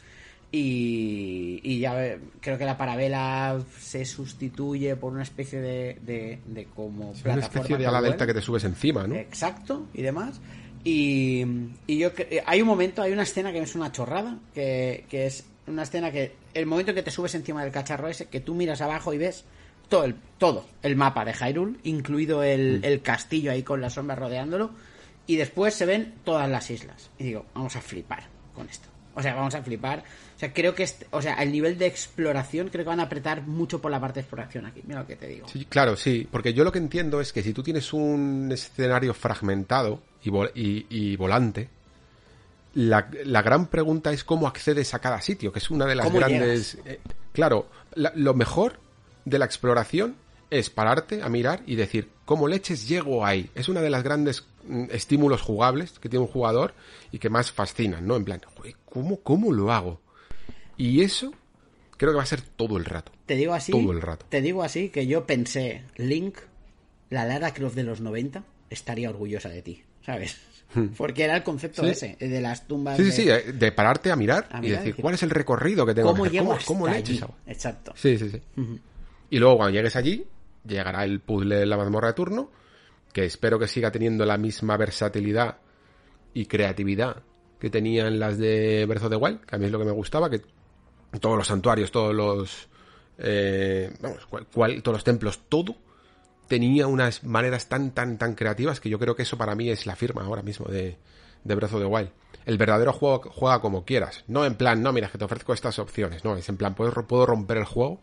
Y, 0.50 1.60
y 1.62 1.80
ya 1.80 2.18
creo 2.40 2.58
que 2.58 2.64
la 2.64 2.78
parabela 2.78 3.60
se 3.80 4.06
sustituye 4.06 4.96
por 4.96 5.12
una 5.12 5.24
especie 5.24 5.60
de, 5.60 6.00
de, 6.02 6.40
de 6.46 6.66
como 6.66 7.12
Es 7.12 7.26
una 7.26 7.34
especie 7.34 7.50
plataforma 7.50 7.78
de 7.78 7.86
ala 7.86 8.02
delta 8.02 8.26
que 8.26 8.34
te 8.34 8.42
subes 8.42 8.64
encima, 8.64 9.06
¿no? 9.08 9.16
Exacto, 9.16 9.88
y 9.94 10.04
demás. 10.04 10.40
Y, 10.84 11.44
y 11.88 11.98
yo 11.98 12.14
cre- 12.14 12.44
hay 12.46 12.62
un 12.62 12.68
momento, 12.68 13.02
hay 13.02 13.12
una 13.12 13.24
escena 13.24 13.52
que 13.52 13.60
es 13.60 13.76
una 13.76 13.92
chorrada, 13.92 14.38
que, 14.54 15.06
que 15.10 15.26
es 15.26 15.46
una 15.68 15.84
escena 15.84 16.12
que 16.12 16.34
el 16.54 16.66
momento 16.66 16.92
en 16.92 16.96
que 16.96 17.04
te 17.04 17.12
subes 17.12 17.36
encima 17.36 17.64
del 17.64 17.72
cacharro 17.74 18.08
ese, 18.08 18.28
que 18.28 18.40
tú 18.40 18.56
miras 18.56 18.82
abajo 18.82 19.14
y 19.14 19.18
ves 19.18 19.44
todo 19.90 20.06
el, 20.06 20.16
todo 20.38 20.66
el 20.84 20.96
mapa 20.96 21.26
de 21.26 21.34
Hyrule, 21.34 21.78
incluido 21.84 22.40
Mm. 22.40 22.44
el, 22.44 22.80
el 22.84 23.02
castillo 23.02 23.52
ahí 23.52 23.64
con 23.64 23.82
la 23.82 23.90
sombra 23.90 24.16
rodeándolo, 24.16 24.72
y 25.26 25.36
después 25.36 25.74
se 25.74 25.86
ven 25.86 26.14
todas 26.24 26.50
las 26.50 26.70
islas. 26.72 27.10
Y 27.20 27.26
digo, 27.26 27.46
vamos 27.54 27.76
a 27.76 27.82
flipar 27.82 28.24
con 28.56 28.70
esto. 28.70 28.88
O 29.14 29.22
sea, 29.22 29.36
vamos 29.36 29.56
a 29.56 29.62
flipar. 29.64 30.04
O 30.38 30.40
sea, 30.40 30.54
creo 30.54 30.76
que 30.76 30.84
este, 30.84 31.08
o 31.10 31.20
sea, 31.22 31.34
el 31.42 31.52
nivel 31.52 31.78
de 31.80 31.88
exploración 31.88 32.70
creo 32.70 32.86
que 32.86 32.90
van 32.90 33.00
a 33.00 33.04
apretar 33.04 33.42
mucho 33.48 33.82
por 33.82 33.90
la 33.90 34.00
parte 34.00 34.20
de 34.20 34.22
exploración 34.22 34.68
aquí. 34.68 34.82
Mira 34.86 35.00
lo 35.02 35.08
que 35.08 35.16
te 35.16 35.28
digo. 35.28 35.48
Sí, 35.48 35.66
claro, 35.66 35.96
sí, 35.98 36.28
porque 36.32 36.54
yo 36.54 36.64
lo 36.64 36.72
que 36.72 36.78
entiendo 36.78 37.20
es 37.20 37.34
que 37.34 37.42
si 37.42 37.54
tú 37.54 37.64
tienes 37.64 37.92
un 37.92 38.48
escenario 38.52 39.16
fragmentado 39.16 40.00
y, 40.24 40.30
vol- 40.30 40.52
y- 40.54 40.86
y 40.92 41.16
volante, 41.16 41.70
la, 42.76 43.10
la 43.26 43.42
gran 43.42 43.66
pregunta 43.68 44.12
es 44.12 44.24
cómo 44.24 44.48
accedes 44.48 44.94
a 44.94 45.00
cada 45.00 45.22
sitio, 45.22 45.52
que 45.52 45.60
es 45.60 45.72
una 45.72 45.86
de 45.86 45.96
las 45.96 46.06
¿Cómo 46.06 46.20
grandes... 46.20 46.78
eh, 46.86 47.00
claro, 47.34 47.68
la- 47.96 48.14
lo 48.16 48.34
mejor 48.36 48.80
de 49.26 49.40
la 49.40 49.46
exploración 49.46 50.16
es 50.52 50.70
pararte 50.70 51.24
a 51.24 51.30
mirar 51.30 51.62
y 51.66 51.76
decir, 51.76 52.10
¿cómo 52.26 52.48
leches 52.48 52.88
llego 52.88 53.26
ahí? 53.26 53.50
Es 53.56 53.68
una 53.70 53.82
de 53.82 53.90
las 53.90 54.04
grandes 54.04 54.46
mm, 54.68 54.86
estímulos 54.92 55.42
jugables 55.42 55.98
que 56.00 56.10
tiene 56.10 56.24
un 56.26 56.32
jugador 56.32 56.74
y 57.12 57.18
que 57.20 57.30
más 57.32 57.52
fascinan, 57.52 58.06
¿no? 58.06 58.16
En 58.16 58.24
plan, 58.24 58.42
"Joder, 58.56 58.76
¿cómo, 58.86 59.20
¿cómo 59.22 59.52
lo 59.52 59.72
hago? 59.74 60.00
Y 60.78 61.02
eso 61.02 61.34
creo 61.98 62.12
que 62.12 62.18
va 62.18 62.24
a 62.24 62.28
ser 62.28 62.42
todo 62.42 62.78
el 62.78 62.86
rato. 62.86 63.12
Te 63.26 63.36
digo 63.36 63.54
así. 63.54 63.72
Todo 63.72 63.92
el 63.92 64.02
rato. 64.02 64.26
Te 64.30 64.42
digo 64.42 64.64
así 64.64 64.90
que 64.90 65.08
yo 65.08 65.26
pensé, 65.26 65.84
Link, 65.98 66.38
la 67.10 67.26
Lara 67.26 67.54
Croft 67.54 67.76
de 67.76 67.84
los 67.84 68.02
90, 68.02 68.44
estaría 68.70 69.10
orgullosa 69.10 69.50
de 69.50 69.62
ti, 69.62 69.84
¿sabes? 70.06 70.38
Porque 70.98 71.24
era 71.24 71.36
el 71.38 71.44
concepto 71.44 71.82
Hmm. 71.82 71.86
Sí. 71.86 71.92
ese, 71.92 72.28
de 72.28 72.42
las 72.42 72.68
tumbas. 72.68 72.98
Sí, 72.98 73.10
sí, 73.12 73.24
de- 73.26 73.42
sí, 73.42 73.50
eh, 73.50 73.54
de 73.54 73.72
pararte 73.72 74.12
a 74.12 74.16
mirar 74.18 74.48
A 74.52 74.60
y 74.60 74.70
decir, 74.70 74.78
decir, 74.88 74.96
¿cuál 75.02 75.16
es 75.16 75.24
el 75.24 75.30
recorrido 75.30 75.86
que 75.86 75.96
tengo 75.96 76.10
¿Cómo 76.10 76.24
que 76.24 76.30
hacer? 76.30 76.42
¿Cómo, 76.44 76.58
cómo 76.66 76.88
le 76.88 76.98
allí? 76.98 77.20
Exacto. 77.48 77.94
Sí, 77.96 78.18
sí, 78.18 78.30
sí. 78.30 78.42
Y 79.30 79.40
luego 79.40 79.58
cuando 79.58 79.74
llegues 79.76 79.96
allí, 79.96 80.26
llegará 80.66 81.06
el 81.06 81.22
puzzle 81.22 81.56
de 81.60 81.66
la 81.66 81.78
mazmorra 81.78 82.10
de 82.10 82.14
turno, 82.16 82.52
que 83.14 83.24
espero 83.26 83.58
que 83.58 83.68
siga 83.68 83.92
teniendo 83.92 84.26
la 84.26 84.38
misma 84.38 84.76
versatilidad 84.78 85.58
y 86.34 86.46
creatividad 86.46 87.24
que 87.60 87.70
tenían 87.70 88.20
las 88.20 88.38
de 88.38 88.86
Breath 88.88 89.04
of 89.06 89.10
the 89.10 89.16
Wild, 89.16 89.46
que 89.46 89.56
a 89.56 89.60
mí 89.60 89.66
es 89.66 89.72
lo 89.72 89.80
que 89.80 89.86
me 89.86 89.92
gustaba, 89.92 90.30
que 90.30 90.42
todos 91.20 91.38
los 91.38 91.48
santuarios, 91.48 91.92
todos 91.92 92.14
los... 92.14 92.68
eh, 93.18 93.94
vamos, 94.02 94.26
cual- 94.28 94.46
cual- 94.54 94.82
todos 94.84 94.98
los 94.98 95.04
templos, 95.04 95.42
todo 95.50 95.76
tenía 96.48 96.88
unas 96.88 97.24
maneras 97.24 97.68
tan, 97.68 97.92
tan, 97.92 98.18
tan 98.18 98.36
creativas 98.36 98.80
que 98.80 98.90
yo 98.90 99.00
creo 99.00 99.16
que 99.16 99.24
eso 99.24 99.38
para 99.38 99.56
mí 99.56 99.70
es 99.70 99.86
la 99.86 99.96
firma 99.96 100.24
ahora 100.24 100.42
mismo 100.44 100.66
de, 100.68 100.98
de 101.44 101.56
Breath 101.56 101.74
of 101.74 101.80
the 101.82 101.86
Wild. 101.86 102.10
El 102.46 102.58
verdadero 102.58 102.94
juego 102.94 103.22
juega 103.34 103.60
como 103.60 103.84
quieras. 103.84 104.24
No 104.28 104.46
en 104.46 104.56
plan, 104.56 104.82
no, 104.82 104.94
mira, 104.94 105.10
que 105.10 105.18
te 105.18 105.26
ofrezco 105.26 105.54
estas 105.54 105.78
opciones. 105.80 106.24
No, 106.24 106.38
es 106.38 106.48
en 106.48 106.56
plan, 106.56 106.74
puedo, 106.76 106.92
puedo 107.06 107.26
romper 107.26 107.58
el 107.58 107.66
juego. 107.66 108.00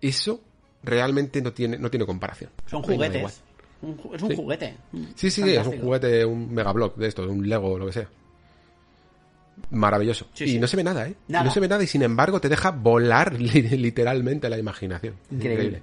Eso 0.00 0.40
realmente 0.84 1.42
no 1.42 1.52
tiene, 1.52 1.76
no 1.78 1.90
tiene 1.90 2.06
comparación. 2.06 2.50
Son 2.66 2.82
juguetes. 2.82 3.42
Es 4.14 4.22
un 4.22 4.36
juguete. 4.36 4.76
Sí, 5.16 5.30
sí, 5.30 5.42
sí, 5.42 5.50
es 5.56 5.66
un 5.66 5.72
juguete, 5.82 6.24
un 6.24 6.54
megablock 6.54 6.96
de 6.96 7.08
esto, 7.08 7.28
un 7.28 7.48
Lego 7.48 7.72
o 7.72 7.78
lo 7.78 7.86
que 7.86 7.92
sea. 7.92 8.08
Maravilloso. 9.70 10.28
Sí, 10.34 10.44
y 10.44 10.48
sí. 10.52 10.58
no 10.58 10.66
se 10.66 10.76
ve 10.76 10.84
nada, 10.84 11.08
¿eh? 11.08 11.14
Nada. 11.28 11.44
no 11.44 11.50
se 11.50 11.60
ve 11.60 11.68
nada 11.68 11.82
y 11.82 11.86
sin 11.86 12.02
embargo 12.02 12.40
te 12.40 12.48
deja 12.48 12.70
volar 12.70 13.32
li- 13.40 13.62
literalmente 13.62 14.48
la 14.48 14.58
imaginación. 14.58 15.14
Increíble. 15.30 15.82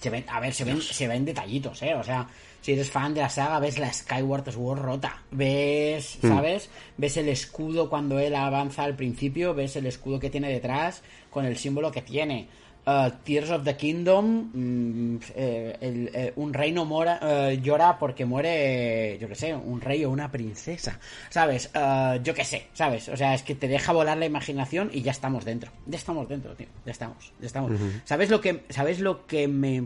Se 0.00 0.10
ven, 0.10 0.24
a 0.28 0.40
ver, 0.40 0.52
se 0.52 0.64
ven, 0.64 0.80
se 0.82 1.08
ven 1.08 1.24
detallitos, 1.24 1.82
¿eh? 1.82 1.94
O 1.94 2.02
sea, 2.02 2.28
si 2.60 2.72
eres 2.72 2.90
fan 2.90 3.14
de 3.14 3.22
la 3.22 3.30
saga, 3.30 3.58
ves 3.60 3.78
la 3.78 3.90
Skyward 3.92 4.52
Sword 4.52 4.80
rota. 4.80 5.22
Ves, 5.30 6.18
Hmm. 6.20 6.28
¿sabes? 6.28 6.68
Ves 6.98 7.16
el 7.16 7.28
escudo 7.30 7.88
cuando 7.88 8.18
él 8.18 8.34
avanza 8.34 8.84
al 8.84 8.94
principio, 8.94 9.54
ves 9.54 9.74
el 9.76 9.86
escudo 9.86 10.20
que 10.20 10.28
tiene 10.28 10.50
detrás 10.52 11.02
con 11.30 11.46
el 11.46 11.56
símbolo 11.56 11.90
que 11.90 12.02
tiene. 12.02 12.48
Uh, 12.88 13.10
Tears 13.24 13.50
of 13.50 13.64
the 13.64 13.76
Kingdom, 13.76 14.50
mm, 14.54 15.18
eh, 15.34 15.76
el- 15.80 16.10
eh, 16.14 16.32
un 16.36 16.54
reino 16.54 16.84
mora, 16.84 17.18
eh, 17.20 17.58
llora 17.60 17.98
porque 17.98 18.24
muere, 18.24 19.18
yo 19.20 19.26
qué 19.28 19.34
sé, 19.34 19.54
un 19.56 19.80
rey 19.80 20.04
o 20.04 20.10
una 20.10 20.30
princesa, 20.30 21.00
¿sabes? 21.28 21.68
Uh, 21.74 22.22
yo 22.22 22.32
qué 22.32 22.44
sé, 22.44 22.68
¿sabes? 22.74 23.08
O 23.08 23.16
sea, 23.16 23.34
es 23.34 23.42
que 23.42 23.56
te 23.56 23.66
deja 23.66 23.92
volar 23.92 24.16
la 24.18 24.26
imaginación 24.26 24.90
y 24.92 25.02
ya 25.02 25.10
estamos 25.10 25.44
dentro. 25.44 25.72
Ya 25.86 25.98
estamos 25.98 26.28
dentro, 26.28 26.54
tío. 26.54 26.68
Ya 26.84 26.92
estamos, 26.92 27.32
ya 27.40 27.46
estamos. 27.46 27.72
¿Sabes 28.04 28.30
lo 28.30 28.40
que, 28.40 28.62
sabes 28.68 29.00
lo 29.00 29.26
que 29.26 29.48
me 29.48 29.82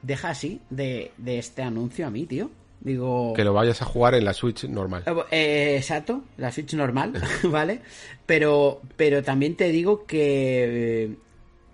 deja 0.00 0.30
así 0.30 0.62
de, 0.70 1.12
de 1.18 1.38
este 1.38 1.62
anuncio 1.62 2.06
a 2.06 2.10
mí, 2.10 2.24
tío? 2.24 2.50
Digo... 2.80 3.34
Que 3.34 3.44
lo 3.44 3.52
vayas 3.52 3.82
a 3.82 3.84
jugar 3.84 4.14
en 4.14 4.24
la 4.24 4.32
Switch 4.32 4.64
normal. 4.64 5.02
Eh, 5.06 5.12
eh, 5.30 5.76
exacto, 5.76 6.22
la 6.38 6.50
Switch 6.50 6.72
normal, 6.72 7.12
¿vale? 7.44 7.80
Pero, 8.24 8.80
pero 8.96 9.22
también 9.22 9.56
te 9.56 9.68
digo 9.70 10.06
que, 10.06 11.16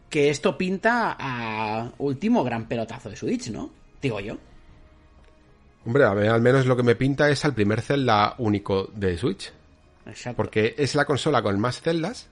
que 0.08 0.30
esto 0.30 0.56
pinta 0.56 1.16
a 1.18 1.90
último 1.98 2.44
gran 2.44 2.66
pelotazo 2.66 3.10
de 3.10 3.16
Switch, 3.16 3.50
¿no? 3.50 3.70
Digo 4.00 4.20
yo. 4.20 4.36
Hombre, 5.84 6.04
a 6.04 6.10
al 6.10 6.42
menos 6.42 6.66
lo 6.66 6.76
que 6.76 6.82
me 6.82 6.96
pinta 6.96 7.30
es 7.30 7.44
al 7.44 7.54
primer 7.54 7.80
Zelda 7.80 8.34
único 8.38 8.90
de 8.94 9.16
Switch. 9.16 9.52
Exacto. 10.06 10.36
Porque 10.36 10.74
es 10.78 10.94
la 10.94 11.04
consola 11.04 11.42
con 11.42 11.58
más 11.60 11.80
celdas 11.80 12.28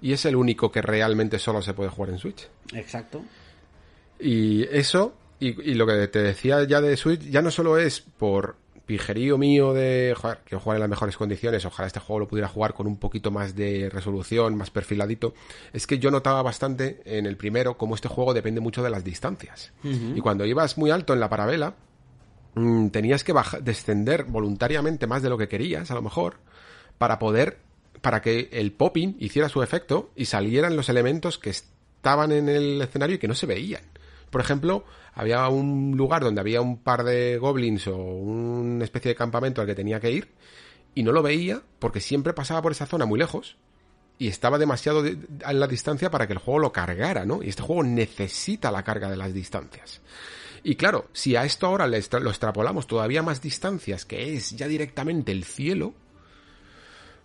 y 0.00 0.12
es 0.12 0.24
el 0.24 0.36
único 0.36 0.70
que 0.70 0.82
realmente 0.82 1.38
solo 1.38 1.62
se 1.62 1.74
puede 1.74 1.90
jugar 1.90 2.10
en 2.10 2.18
Switch. 2.18 2.48
Exacto. 2.72 3.22
Y 4.18 4.64
eso, 4.64 5.14
y, 5.40 5.70
y 5.70 5.74
lo 5.74 5.86
que 5.86 6.08
te 6.08 6.22
decía 6.22 6.64
ya 6.64 6.80
de 6.80 6.96
Switch, 6.96 7.22
ya 7.22 7.42
no 7.42 7.50
solo 7.50 7.78
es 7.78 8.00
por 8.00 8.56
pijerío 8.92 9.38
mío 9.38 9.72
de, 9.72 10.14
joder, 10.14 10.40
quiero 10.44 10.60
jugar 10.60 10.76
en 10.76 10.80
las 10.82 10.90
mejores 10.90 11.16
condiciones, 11.16 11.64
ojalá 11.64 11.86
este 11.86 11.98
juego 11.98 12.20
lo 12.20 12.28
pudiera 12.28 12.46
jugar 12.46 12.74
con 12.74 12.86
un 12.86 12.98
poquito 12.98 13.30
más 13.30 13.56
de 13.56 13.88
resolución, 13.90 14.54
más 14.54 14.68
perfiladito, 14.70 15.32
es 15.72 15.86
que 15.86 15.98
yo 15.98 16.10
notaba 16.10 16.42
bastante 16.42 17.00
en 17.06 17.24
el 17.24 17.38
primero 17.38 17.78
cómo 17.78 17.94
este 17.94 18.08
juego 18.08 18.34
depende 18.34 18.60
mucho 18.60 18.82
de 18.82 18.90
las 18.90 19.02
distancias. 19.02 19.72
Y 19.82 20.20
cuando 20.20 20.44
ibas 20.44 20.76
muy 20.76 20.90
alto 20.90 21.14
en 21.14 21.20
la 21.20 21.30
parabela, 21.30 21.74
mm, 22.54 22.88
tenías 22.88 23.24
que 23.24 23.32
baja- 23.32 23.60
descender 23.60 24.24
voluntariamente 24.24 25.06
más 25.06 25.22
de 25.22 25.30
lo 25.30 25.38
que 25.38 25.48
querías, 25.48 25.90
a 25.90 25.94
lo 25.94 26.02
mejor, 26.02 26.34
para 26.98 27.18
poder, 27.18 27.60
para 28.02 28.20
que 28.20 28.50
el 28.52 28.72
popping 28.72 29.16
hiciera 29.20 29.48
su 29.48 29.62
efecto 29.62 30.10
y 30.16 30.26
salieran 30.26 30.76
los 30.76 30.90
elementos 30.90 31.38
que 31.38 31.48
estaban 31.48 32.30
en 32.30 32.50
el 32.50 32.82
escenario 32.82 33.16
y 33.16 33.18
que 33.18 33.28
no 33.28 33.34
se 33.34 33.46
veían. 33.46 33.84
Por 34.28 34.42
ejemplo, 34.42 34.84
había 35.14 35.46
un 35.48 35.94
lugar 35.96 36.22
donde 36.22 36.40
había 36.40 36.60
un 36.60 36.78
par 36.78 37.04
de 37.04 37.38
goblins 37.38 37.86
o 37.86 37.96
una 37.96 38.84
especie 38.84 39.10
de 39.10 39.14
campamento 39.14 39.60
al 39.60 39.66
que 39.66 39.74
tenía 39.74 40.00
que 40.00 40.10
ir 40.10 40.28
y 40.94 41.02
no 41.02 41.12
lo 41.12 41.22
veía 41.22 41.62
porque 41.78 42.00
siempre 42.00 42.32
pasaba 42.32 42.62
por 42.62 42.72
esa 42.72 42.86
zona 42.86 43.04
muy 43.06 43.18
lejos 43.18 43.56
y 44.18 44.28
estaba 44.28 44.58
demasiado 44.58 45.02
de- 45.02 45.16
en 45.46 45.60
la 45.60 45.66
distancia 45.66 46.10
para 46.10 46.26
que 46.26 46.32
el 46.34 46.38
juego 46.38 46.60
lo 46.60 46.72
cargara, 46.72 47.24
¿no? 47.24 47.42
Y 47.42 47.48
este 47.48 47.62
juego 47.62 47.82
necesita 47.82 48.70
la 48.70 48.84
carga 48.84 49.10
de 49.10 49.16
las 49.16 49.32
distancias. 49.34 50.00
Y 50.62 50.76
claro, 50.76 51.08
si 51.12 51.34
a 51.34 51.44
esto 51.44 51.66
ahora 51.66 51.86
lo 51.88 51.96
extrapolamos 52.30 52.86
todavía 52.86 53.22
más 53.22 53.42
distancias, 53.42 54.04
que 54.04 54.34
es 54.34 54.50
ya 54.50 54.68
directamente 54.68 55.32
el 55.32 55.42
cielo, 55.44 55.92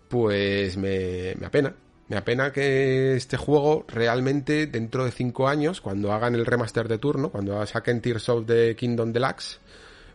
pues 0.08 0.76
me, 0.76 1.34
me 1.38 1.46
apena. 1.46 1.74
Me 2.08 2.16
apena 2.16 2.52
que 2.52 3.14
este 3.16 3.36
juego 3.36 3.84
realmente 3.86 4.66
dentro 4.66 5.04
de 5.04 5.10
cinco 5.10 5.46
años, 5.46 5.80
cuando 5.80 6.12
hagan 6.12 6.34
el 6.34 6.46
remaster 6.46 6.88
de 6.88 6.98
turno, 6.98 7.30
cuando 7.30 7.64
saquen 7.66 8.00
Tears 8.00 8.28
of 8.30 8.46
the 8.46 8.74
Kingdom 8.76 9.12
Deluxe, 9.12 9.60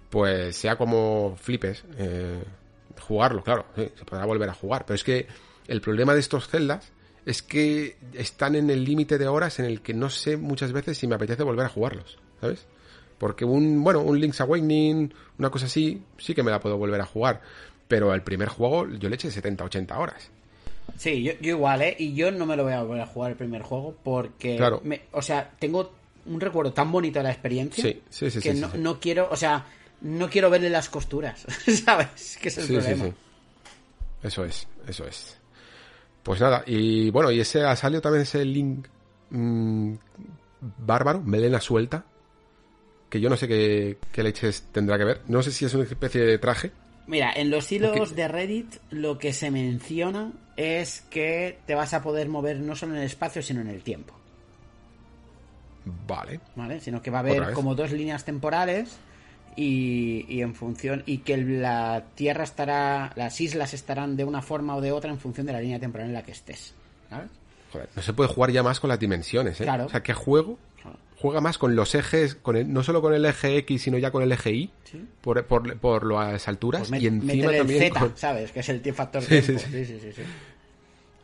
pues 0.09 0.55
sea 0.55 0.75
como 0.75 1.35
flipes. 1.37 1.83
eh, 1.97 2.43
jugarlo, 2.99 3.43
claro, 3.43 3.65
sí, 3.75 3.89
se 3.95 4.05
podrá 4.05 4.25
volver 4.25 4.49
a 4.49 4.53
jugar. 4.53 4.85
Pero 4.85 4.95
es 4.95 5.03
que 5.03 5.27
el 5.67 5.81
problema 5.81 6.13
de 6.13 6.19
estos 6.19 6.47
celdas 6.47 6.91
es 7.25 7.41
que 7.41 7.97
están 8.13 8.55
en 8.55 8.69
el 8.69 8.83
límite 8.83 9.17
de 9.17 9.27
horas 9.27 9.59
en 9.59 9.65
el 9.65 9.81
que 9.81 9.93
no 9.93 10.09
sé 10.09 10.37
muchas 10.37 10.71
veces 10.71 10.97
si 10.97 11.07
me 11.07 11.15
apetece 11.15 11.43
volver 11.43 11.65
a 11.65 11.69
jugarlos, 11.69 12.17
¿sabes? 12.41 12.65
Porque 13.17 13.45
un, 13.45 13.83
bueno, 13.83 14.01
un 14.01 14.19
Link's 14.19 14.41
Awakening, 14.41 15.13
una 15.37 15.49
cosa 15.49 15.67
así, 15.67 16.03
sí 16.17 16.33
que 16.33 16.43
me 16.43 16.51
la 16.51 16.59
puedo 16.59 16.77
volver 16.77 16.99
a 16.99 17.05
jugar. 17.05 17.41
Pero 17.87 18.13
el 18.13 18.23
primer 18.23 18.49
juego 18.49 18.87
yo 18.89 19.09
le 19.09 19.15
eché 19.15 19.29
70, 19.29 19.63
80 19.63 19.97
horas. 19.97 20.31
Sí, 20.97 21.23
yo, 21.23 21.33
yo 21.41 21.49
igual, 21.55 21.81
¿eh? 21.81 21.95
Y 21.99 22.13
yo 22.13 22.31
no 22.31 22.45
me 22.45 22.55
lo 22.55 22.63
voy 22.63 22.73
a 22.73 22.81
volver 22.83 23.01
a 23.01 23.05
jugar 23.07 23.31
el 23.31 23.37
primer 23.37 23.61
juego 23.61 23.95
porque... 24.03 24.57
Claro. 24.57 24.81
me- 24.83 25.01
o 25.11 25.21
sea, 25.21 25.51
tengo 25.59 25.93
un 26.25 26.39
recuerdo 26.39 26.71
tan 26.73 26.91
bonito 26.91 27.19
de 27.19 27.23
la 27.23 27.31
experiencia 27.31 27.83
Sí, 27.83 28.01
sí, 28.09 28.29
sí, 28.31 28.39
que 28.39 28.53
sí, 28.53 28.61
no, 28.61 28.67
sí, 28.67 28.73
sí. 28.77 28.81
no 28.81 28.99
quiero, 28.99 29.27
o 29.29 29.35
sea, 29.35 29.65
no 30.01 30.29
quiero 30.29 30.49
verle 30.49 30.69
las 30.69 30.89
costuras, 30.89 31.45
¿sabes? 31.85 32.37
Que 32.41 32.47
es 32.49 32.57
el 32.59 32.63
Sí, 32.65 32.73
problema. 32.73 33.09
Eso 34.21 34.45
es, 34.45 34.67
eso 34.87 35.05
es. 35.05 35.37
Pues 36.23 36.39
nada, 36.39 36.63
y 36.65 37.09
bueno, 37.09 37.29
y 37.31 37.41
ese 37.41 37.63
ha 37.65 37.75
salido 37.75 38.01
también 38.01 38.21
ese 38.21 38.45
Link 38.45 38.87
mm, 39.31 39.93
bárbaro, 40.77 41.19
melena 41.21 41.59
suelta, 41.59 42.05
que 43.09 43.19
yo 43.19 43.29
no 43.29 43.35
sé 43.35 43.47
qué, 43.49 43.97
qué 44.13 44.23
leches 44.23 44.63
tendrá 44.71 44.97
que 44.97 45.03
ver. 45.03 45.21
No 45.27 45.43
sé 45.43 45.51
si 45.51 45.65
es 45.65 45.73
una 45.73 45.83
especie 45.83 46.21
de 46.21 46.37
traje. 46.37 46.71
Mira, 47.05 47.34
en 47.35 47.49
los 47.49 47.71
hilos 47.71 48.15
de 48.15 48.27
Reddit 48.27 48.75
lo 48.89 49.17
que 49.17 49.34
se 49.34 49.51
menciona 49.51 50.31
es 50.55 51.01
que 51.09 51.59
te 51.65 51.75
vas 51.75 51.93
a 51.93 52.01
poder 52.01 52.30
mover 52.30 52.59
no 52.59 52.75
solo 52.75 52.93
en 52.93 52.99
el 52.99 53.05
espacio, 53.05 53.41
sino 53.41 53.61
en 53.61 53.67
el 53.67 53.84
tiempo. 53.84 54.13
Vale. 56.07 56.39
¿vale? 56.55 56.80
Sino 56.80 57.01
que 57.01 57.11
va 57.11 57.17
a 57.17 57.21
haber 57.21 57.53
como 57.53 57.75
dos 57.75 57.91
líneas 57.91 58.23
temporales 58.23 58.97
y, 59.55 60.25
y 60.30 60.41
en 60.41 60.55
función 60.55 61.03
y 61.05 61.19
que 61.19 61.38
la 61.38 62.05
Tierra 62.15 62.43
estará, 62.43 63.11
las 63.15 63.39
islas 63.41 63.73
estarán 63.73 64.15
de 64.15 64.23
una 64.23 64.41
forma 64.41 64.75
o 64.75 64.81
de 64.81 64.91
otra 64.91 65.11
en 65.11 65.19
función 65.19 65.45
de 65.45 65.53
la 65.53 65.59
línea 65.59 65.80
temporal 65.80 66.07
en 66.07 66.13
la 66.13 66.23
que 66.23 66.31
estés, 66.31 66.73
¿sabes? 67.09 67.30
Joder, 67.71 67.89
no 67.95 68.01
se 68.01 68.13
puede 68.13 68.30
jugar 68.30 68.51
ya 68.51 68.63
más 68.63 68.80
con 68.80 68.88
las 68.88 68.99
dimensiones, 68.99 69.59
¿eh? 69.59 69.63
Claro. 69.63 69.85
O 69.85 69.89
sea, 69.89 70.03
¿qué 70.03 70.13
juego? 70.13 70.57
Juega 71.23 71.39
más 71.39 71.57
con 71.57 71.73
los 71.73 71.95
ejes, 71.95 72.35
con 72.35 72.57
el- 72.57 72.71
no 72.73 72.83
solo 72.83 73.01
con 73.01 73.13
el 73.13 73.23
eje 73.25 73.55
X, 73.59 73.81
sino 73.81 73.97
ya 73.97 74.11
con 74.11 74.23
el 74.23 74.31
eje 74.33 74.51
Y, 74.51 74.69
Sí. 74.83 75.03
por, 75.21 75.41
por, 75.45 75.77
por 75.79 76.05
las 76.11 76.49
alturas, 76.49 76.89
Pues 76.89 77.01
y 77.01 77.07
encima 77.07 77.33
métele 77.33 77.51
el 77.53 77.57
también 77.59 77.79
Z, 77.79 77.99
con- 78.01 78.17
¿sabes? 78.17 78.51
Que 78.51 78.59
es 78.59 78.67
el 78.67 78.93
factor 78.93 79.21
Sí, 79.23 79.29
tiempo. 79.41 79.59
sí, 79.59 79.85
Sí, 79.85 79.99
sí. 80.01 80.11
sí, 80.11 80.21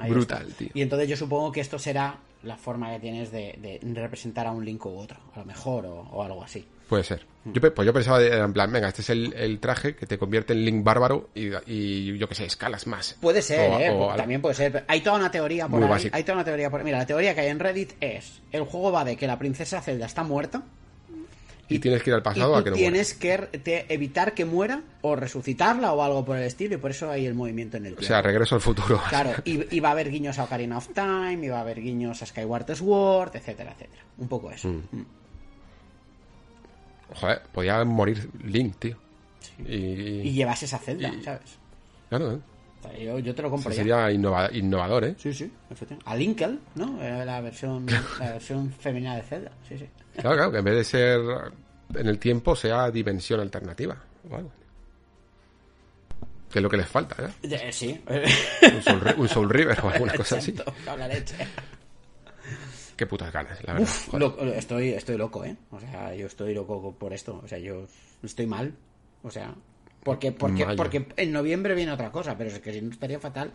Brutal, 0.09 0.43
está. 0.47 0.57
tío. 0.57 0.69
Y 0.73 0.81
entonces 0.81 1.09
yo 1.09 1.17
supongo 1.17 1.51
que 1.51 1.59
esto 1.59 1.77
será 1.77 2.17
la 2.43 2.55
forma 2.55 2.89
que 2.93 2.99
tienes 3.01 3.29
de, 3.33 3.59
de 3.61 4.01
representar 4.01 4.47
a 4.47 4.51
un 4.51 4.63
Link 4.63 4.85
u 4.85 4.97
otro, 4.97 5.17
a 5.35 5.39
lo 5.39 5.45
mejor, 5.45 5.85
o, 5.85 5.99
o 6.11 6.23
algo 6.23 6.41
así. 6.43 6.65
Puede 6.89 7.03
ser. 7.03 7.25
Mm. 7.45 7.51
Yo, 7.53 7.73
pues 7.73 7.85
yo 7.85 7.93
pensaba, 7.93 8.21
en 8.21 8.51
plan, 8.51 8.71
venga, 8.71 8.87
este 8.89 9.01
es 9.03 9.09
el, 9.11 9.31
el 9.33 9.59
traje 9.59 9.95
que 9.95 10.05
te 10.07 10.17
convierte 10.17 10.53
en 10.53 10.65
Link 10.65 10.83
bárbaro 10.83 11.29
y, 11.35 11.51
y 11.67 12.17
yo 12.17 12.27
qué 12.27 12.33
sé, 12.35 12.45
escalas 12.45 12.87
más. 12.87 13.15
Puede 13.21 13.41
ser, 13.43 13.69
O- 13.71 13.79
¿eh? 13.79 13.89
o- 13.91 14.15
También 14.15 14.41
puede 14.41 14.55
ser. 14.55 14.83
Hay 14.87 15.01
toda 15.01 15.17
una 15.17 15.29
teoría 15.31 15.67
por 15.67 15.81
ahí. 15.83 15.87
básico. 15.89 16.15
Hay 16.17 16.23
toda 16.23 16.35
una 16.39 16.43
teoría 16.45 16.69
por 16.71 16.83
Mira, 16.83 16.97
la 16.97 17.05
teoría 17.05 17.35
que 17.35 17.41
hay 17.41 17.47
en 17.49 17.59
Reddit 17.59 17.93
es: 18.01 18.41
el 18.51 18.63
juego 18.63 18.91
va 18.91 19.05
de 19.05 19.15
que 19.15 19.27
la 19.27 19.37
princesa 19.37 19.79
Zelda 19.81 20.07
está 20.07 20.23
muerta. 20.23 20.63
Y 21.71 21.77
tienes 21.77 22.01
que 22.01 22.09
ir 22.09 22.15
al 22.15 22.21
Y 22.21 22.23
pasado 22.23 22.53
tú 22.53 22.57
a 22.57 22.63
que 22.63 22.71
no 22.71 22.75
muera. 22.77 22.89
tienes 22.91 23.13
que 23.13 23.37
te- 23.37 23.93
evitar 23.93 24.33
que 24.33 24.43
muera 24.43 24.81
o 25.01 25.15
resucitarla 25.15 25.93
o 25.93 26.01
algo 26.01 26.25
por 26.25 26.35
el 26.37 26.43
estilo, 26.45 26.73
y 26.73 26.77
por 26.77 26.89
eso 26.89 27.11
hay 27.11 27.27
el 27.27 27.35
movimiento 27.35 27.77
en 27.77 27.85
el 27.85 27.93
O 27.93 27.97
tiempo. 27.97 28.07
sea, 28.11 28.23
regreso 28.23 28.55
al 28.55 28.61
futuro. 28.61 28.99
Claro, 29.09 29.33
y, 29.45 29.75
y 29.75 29.79
va 29.79 29.89
a 29.89 29.91
haber 29.91 30.09
guiños 30.09 30.39
a 30.39 30.45
Ocarina 30.45 30.79
of 30.79 30.87
Time, 30.95 31.45
y 31.45 31.49
va 31.49 31.57
a 31.59 31.61
haber 31.61 31.79
guiños 31.79 32.23
a 32.23 32.25
Skyward 32.25 32.75
Sword, 32.75 33.35
etcétera, 33.35 33.73
etcétera. 33.73 34.01
Un 34.17 34.27
poco 34.27 34.49
eso. 34.49 34.67
Mm. 34.67 35.05
Joder, 37.15 37.41
podía 37.51 37.83
morir 37.83 38.29
Link, 38.43 38.75
tío. 38.79 38.97
Y, 39.59 39.73
Y 40.21 40.31
llevas 40.33 40.61
esa 40.63 40.77
celda, 40.77 41.09
y- 41.09 41.23
¿sabes? 41.23 41.57
claro, 42.09 42.33
¿eh? 42.33 42.39
Yo, 43.03 43.19
yo 43.19 43.35
te 43.35 43.41
lo 43.41 43.49
compro 43.49 43.71
ya. 43.71 43.75
sería 43.77 44.09
innova- 44.11 44.49
innovador, 44.53 45.03
¿eh? 45.03 45.15
Sí, 45.17 45.33
sí, 45.33 45.51
efectivamente. 45.69 46.09
A 46.09 46.15
Linkel, 46.15 46.59
¿no? 46.75 47.01
Era 47.03 47.25
la 47.25 47.41
versión, 47.41 47.85
la 48.19 48.31
versión 48.33 48.71
femenina 48.71 49.15
de 49.17 49.21
Zelda. 49.23 49.51
Sí, 49.67 49.77
sí. 49.77 49.85
Claro, 50.13 50.35
claro, 50.37 50.51
que 50.53 50.57
en 50.59 50.63
vez 50.63 50.75
de 50.75 50.83
ser 50.85 51.19
en 51.95 52.07
el 52.07 52.17
tiempo 52.19 52.55
sea 52.55 52.89
dimensión 52.89 53.41
alternativa. 53.41 53.97
o 54.29 54.35
algo. 54.35 54.51
Que 56.51 56.59
es 56.59 56.63
lo 56.63 56.69
que 56.69 56.77
les 56.77 56.87
falta, 56.87 57.15
¿eh? 57.43 57.71
Sí. 57.71 58.01
Un 58.07 58.81
Soul, 58.81 59.01
Ri- 59.01 59.17
un 59.17 59.27
Soul 59.27 59.49
River 59.49 59.77
o 59.83 59.89
alguna 59.89 60.13
cosa 60.13 60.37
así. 60.37 60.55
La 60.85 61.07
leche. 61.07 61.35
Qué 62.99 63.05
putas 63.07 63.31
ganas, 63.31 63.63
la 63.63 63.71
verdad. 63.75 63.87
Uf, 63.89 64.07
Joder. 64.09 64.19
lo- 64.21 64.43
lo- 64.45 64.53
estoy, 64.53 64.89
estoy 64.89 65.15
loco, 65.17 65.45
¿eh? 65.45 65.55
O 65.71 65.79
sea, 65.79 66.13
yo 66.13 66.25
estoy 66.27 66.53
loco 66.53 66.93
por 66.99 67.13
esto. 67.13 67.39
O 67.41 67.47
sea, 67.47 67.57
yo 67.57 67.87
estoy 68.21 68.45
mal. 68.45 68.73
O 69.23 69.31
sea, 69.31 69.55
porque, 70.03 70.33
porque, 70.33 70.65
Mayo. 70.65 70.75
porque 70.75 71.07
en 71.15 71.31
noviembre 71.31 71.75
viene 71.75 71.93
otra 71.93 72.11
cosa, 72.11 72.37
pero 72.37 72.49
es 72.49 72.59
que 72.59 72.73
si 72.73 72.81
no 72.81 72.91
estaría 72.91 73.17
fatal. 73.17 73.53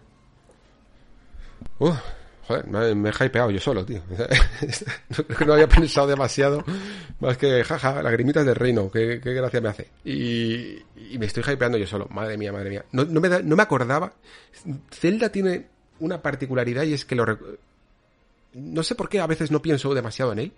Uf, 1.78 1.94
joder, 2.46 2.66
me, 2.68 2.94
me 2.94 3.10
he 3.10 3.24
hypeado 3.26 3.50
yo 3.50 3.60
solo, 3.60 3.84
tío. 3.84 4.00
No, 5.10 5.24
creo 5.26 5.38
que 5.38 5.44
no 5.44 5.52
había 5.52 5.68
pensado 5.68 6.06
demasiado. 6.06 6.64
Más 7.20 7.36
que, 7.36 7.62
jaja, 7.64 8.02
lagrimitas 8.02 8.46
del 8.46 8.54
reino, 8.56 8.90
qué, 8.90 9.20
qué 9.22 9.34
gracia 9.34 9.60
me 9.60 9.68
hace. 9.68 9.88
Y, 10.06 10.78
y 10.96 11.18
me 11.18 11.26
estoy 11.26 11.44
hypeando 11.52 11.76
yo 11.76 11.86
solo. 11.86 12.08
Madre 12.10 12.38
mía, 12.38 12.50
madre 12.50 12.70
mía. 12.70 12.84
No, 12.92 13.04
no 13.04 13.20
me, 13.20 13.28
da- 13.28 13.42
no 13.42 13.56
me 13.56 13.62
acordaba. 13.62 14.14
Zelda 14.90 15.28
tiene 15.30 15.66
una 16.00 16.22
particularidad 16.22 16.84
y 16.84 16.94
es 16.94 17.04
que 17.04 17.14
lo... 17.14 17.24
No 18.54 18.82
sé 18.82 18.94
por 18.94 19.08
qué 19.08 19.20
a 19.20 19.26
veces 19.26 19.50
no 19.50 19.60
pienso 19.62 19.92
demasiado 19.94 20.32
en 20.32 20.38
él. 20.38 20.52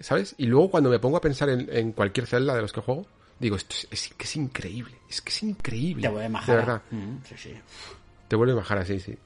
¿Sabes? 0.00 0.34
Y 0.38 0.46
luego 0.46 0.70
cuando 0.70 0.90
me 0.90 0.98
pongo 0.98 1.16
a 1.16 1.20
pensar 1.20 1.48
en, 1.48 1.68
en 1.72 1.92
cualquier 1.92 2.26
Zelda 2.26 2.54
de 2.54 2.60
los 2.62 2.72
que 2.72 2.80
juego, 2.82 3.06
digo, 3.38 3.56
esto 3.56 3.74
es, 3.74 3.88
es 3.90 4.14
que 4.14 4.24
es 4.24 4.36
increíble. 4.36 4.94
Es 5.08 5.22
que 5.22 5.30
es 5.30 5.42
increíble. 5.42 6.02
Te 6.02 6.08
voy 6.08 6.24
a 6.24 6.28
De 6.28 6.54
verdad. 6.54 6.82
Mm, 6.90 7.16
sí, 7.26 7.34
sí. 7.38 7.54
Te 8.28 8.36
vuelve 8.36 8.52
a 8.52 8.56
bajar 8.56 8.78
así, 8.78 9.00
sí. 9.00 9.16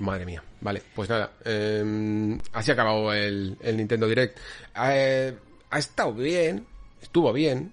Madre 0.00 0.24
mía. 0.26 0.42
Vale, 0.62 0.82
pues 0.94 1.08
nada. 1.08 1.32
eh, 1.44 2.38
así 2.54 2.70
ha 2.70 2.74
acabado 2.74 3.12
el, 3.12 3.56
el 3.60 3.76
Nintendo 3.76 4.08
Direct. 4.08 4.38
Eh, 4.84 5.36
ha 5.70 5.78
estado 5.78 6.12
bien. 6.14 6.66
Estuvo 7.02 7.32
bien. 7.32 7.72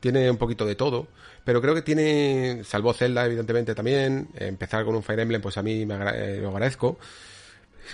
Tiene 0.00 0.30
un 0.30 0.36
poquito 0.36 0.64
de 0.66 0.74
todo. 0.76 1.08
Pero 1.44 1.60
creo 1.62 1.74
que 1.74 1.82
tiene. 1.82 2.62
Salvo 2.62 2.92
Zelda, 2.92 3.24
evidentemente, 3.26 3.74
también. 3.74 4.28
empezar 4.36 4.84
con 4.84 4.94
un 4.94 5.02
Fire 5.02 5.20
Emblem, 5.20 5.40
pues 5.40 5.56
a 5.56 5.62
mí 5.62 5.84
me 5.86 5.94
agra- 5.94 6.16
eh, 6.16 6.38
lo 6.40 6.50
agradezco. 6.50 6.98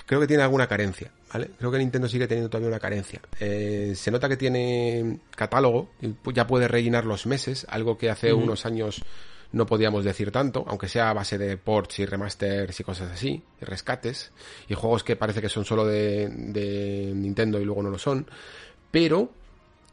Creo 0.07 0.21
que 0.21 0.27
tiene 0.27 0.43
alguna 0.43 0.66
carencia, 0.66 1.11
¿vale? 1.33 1.51
Creo 1.59 1.71
que 1.71 1.79
Nintendo 1.79 2.09
sigue 2.09 2.27
teniendo 2.27 2.51
todavía 2.51 2.69
una 2.69 2.81
carencia. 2.81 3.21
Eh, 3.41 3.93
se 3.97 4.11
nota 4.11 4.29
que 4.29 4.37
tiene 4.37 5.21
catálogo, 5.35 5.91
ya 6.33 6.47
puede 6.47 6.69
rellenar 6.69 7.05
los 7.05 7.27
meses, 7.27 7.66
algo 7.69 7.99
que 7.99 8.11
hace 8.11 8.33
unos 8.33 8.66
años 8.66 9.03
no 9.53 9.66
podíamos 9.66 10.05
decir 10.05 10.33
tanto, 10.33 10.65
aunque 10.66 10.89
sea 10.89 11.11
a 11.11 11.15
base 11.15 11.39
de 11.39 11.57
ports 11.57 12.01
y 12.01 12.07
remasters 12.07 12.79
y 12.81 12.85
cosas 12.85 13.12
así, 13.12 13.43
y 13.61 13.65
rescates, 13.65 14.33
y 14.69 14.75
juegos 14.75 15.05
que 15.05 15.16
parece 15.16 15.41
que 15.41 15.49
son 15.49 15.65
solo 15.65 15.87
de, 15.87 16.29
de 16.29 17.12
Nintendo 17.15 17.61
y 17.61 17.65
luego 17.65 17.83
no 17.83 17.91
lo 17.91 17.99
son, 17.99 18.27
pero 18.91 19.31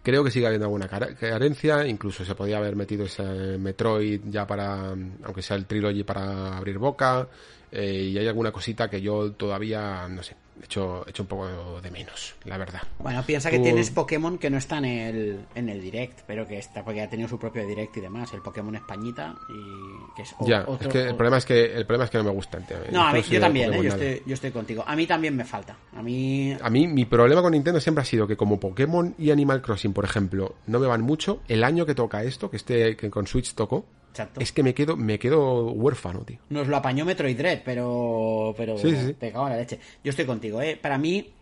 creo 0.04 0.24
que 0.24 0.32
sigue 0.32 0.48
habiendo 0.48 0.66
alguna 0.66 0.88
carencia, 0.88 1.86
incluso 1.86 2.26
se 2.26 2.36
podía 2.36 2.58
haber 2.58 2.76
metido 2.76 3.06
ese 3.06 3.24
Metroid 3.60 4.22
ya 4.26 4.48
para, 4.48 4.90
aunque 5.24 5.42
sea 5.42 5.58
el 5.58 5.66
trilogy 5.66 6.04
para 6.04 6.58
abrir 6.58 6.78
boca, 6.78 7.28
eh, 7.72 8.10
y 8.14 8.18
hay 8.18 8.28
alguna 8.28 8.52
cosita 8.52 8.90
que 8.90 9.02
yo 9.02 9.32
todavía, 9.34 10.08
no 10.10 10.22
sé, 10.24 10.36
he 10.62 10.66
hecho, 10.66 11.06
he 11.08 11.10
hecho 11.12 11.24
un 11.24 11.28
poco 11.28 11.80
de 11.82 11.90
menos, 11.92 12.36
la 12.46 12.58
verdad. 12.58 12.82
Bueno, 13.00 13.24
piensa 13.26 13.50
que 13.50 13.60
tienes 13.60 13.90
Pokémon 13.90 14.38
que 14.38 14.50
no 14.50 14.58
está 14.58 14.78
en 14.80 14.86
el, 14.86 15.40
en 15.56 15.70
el 15.70 15.82
Direct, 15.82 16.20
pero 16.28 16.46
que 16.48 16.58
está 16.60 16.84
porque 16.84 17.02
ha 17.02 17.10
tenido 17.10 17.28
su 17.30 17.40
propio 17.40 17.66
Direct 17.66 17.96
y 17.98 18.02
demás. 18.02 18.34
El 18.34 18.42
Pokémon 18.42 18.76
Españita 18.76 19.36
y 19.50 20.14
que 20.16 20.24
es 20.24 20.36
o- 20.38 20.46
ya, 20.48 20.64
otro- 20.68 20.90
es 20.90 20.94
que 20.94 21.02
el 21.10 21.16
problema 21.16 21.38
es 21.38 21.46
que 21.46 21.66
el 21.74 21.86
problema 21.86 22.04
es 22.06 22.12
que 22.12 22.18
no 22.18 22.24
me 22.26 22.32
gusta 22.32 22.58
el 22.58 22.66
tema. 22.66 22.82
No, 22.92 23.02
a 23.04 23.14
mí, 23.14 23.22
yo 23.30 23.40
también, 23.40 23.74
¿eh? 23.74 23.88
Estoy, 23.88 24.24
yo 24.26 24.34
estoy 24.34 24.52
contigo. 24.52 24.84
A 24.86 24.96
mí 24.96 25.08
también 25.08 25.36
me 25.36 25.46
falta. 25.46 25.78
A 25.96 26.02
mí 26.04 26.56
A 26.62 26.70
mí, 26.70 26.88
mi 26.88 27.06
problema 27.06 27.42
con 27.42 27.54
Nintendo 27.54 27.80
siempre 27.80 28.02
ha 28.02 28.06
sido 28.06 28.28
que 28.28 28.36
como 28.38 28.60
Pokémon 28.60 29.16
y 29.18 29.32
Animal 29.32 29.62
Crossing, 29.62 29.94
por 29.94 30.04
ejemplo, 30.06 30.56
no 30.68 30.80
me 30.80 30.88
van 30.88 31.02
mucho, 31.02 31.42
el 31.48 31.64
año 31.64 31.86
que 31.86 31.96
toca 31.96 32.24
esto, 32.24 32.52
que 32.52 32.58
este, 32.58 32.96
que 32.98 33.10
con 33.10 33.26
Switch 33.28 33.54
tocó, 33.56 33.86
Exacto. 34.12 34.40
es 34.42 34.52
que 34.52 34.62
me 34.64 34.74
quedo, 34.74 34.96
me 34.96 35.18
quedo 35.18 35.72
huérfano, 35.72 36.22
tío. 36.24 36.38
Nos 36.50 36.68
lo 36.68 36.78
apañó 36.78 37.04
Metroid 37.06 37.36
Dread, 37.38 37.62
pero. 37.66 38.54
Pero. 38.56 38.78
Sí, 38.78 38.96
sí. 38.96 39.14
Te 39.14 39.32
cago 39.32 39.48
en 39.48 39.54
la 39.54 39.60
leche. 39.60 39.80
Yo 40.04 40.10
estoy 40.12 40.26
contigo, 40.26 40.62
¿eh? 40.62 40.78
Para 40.82 40.98
mí. 40.98 41.34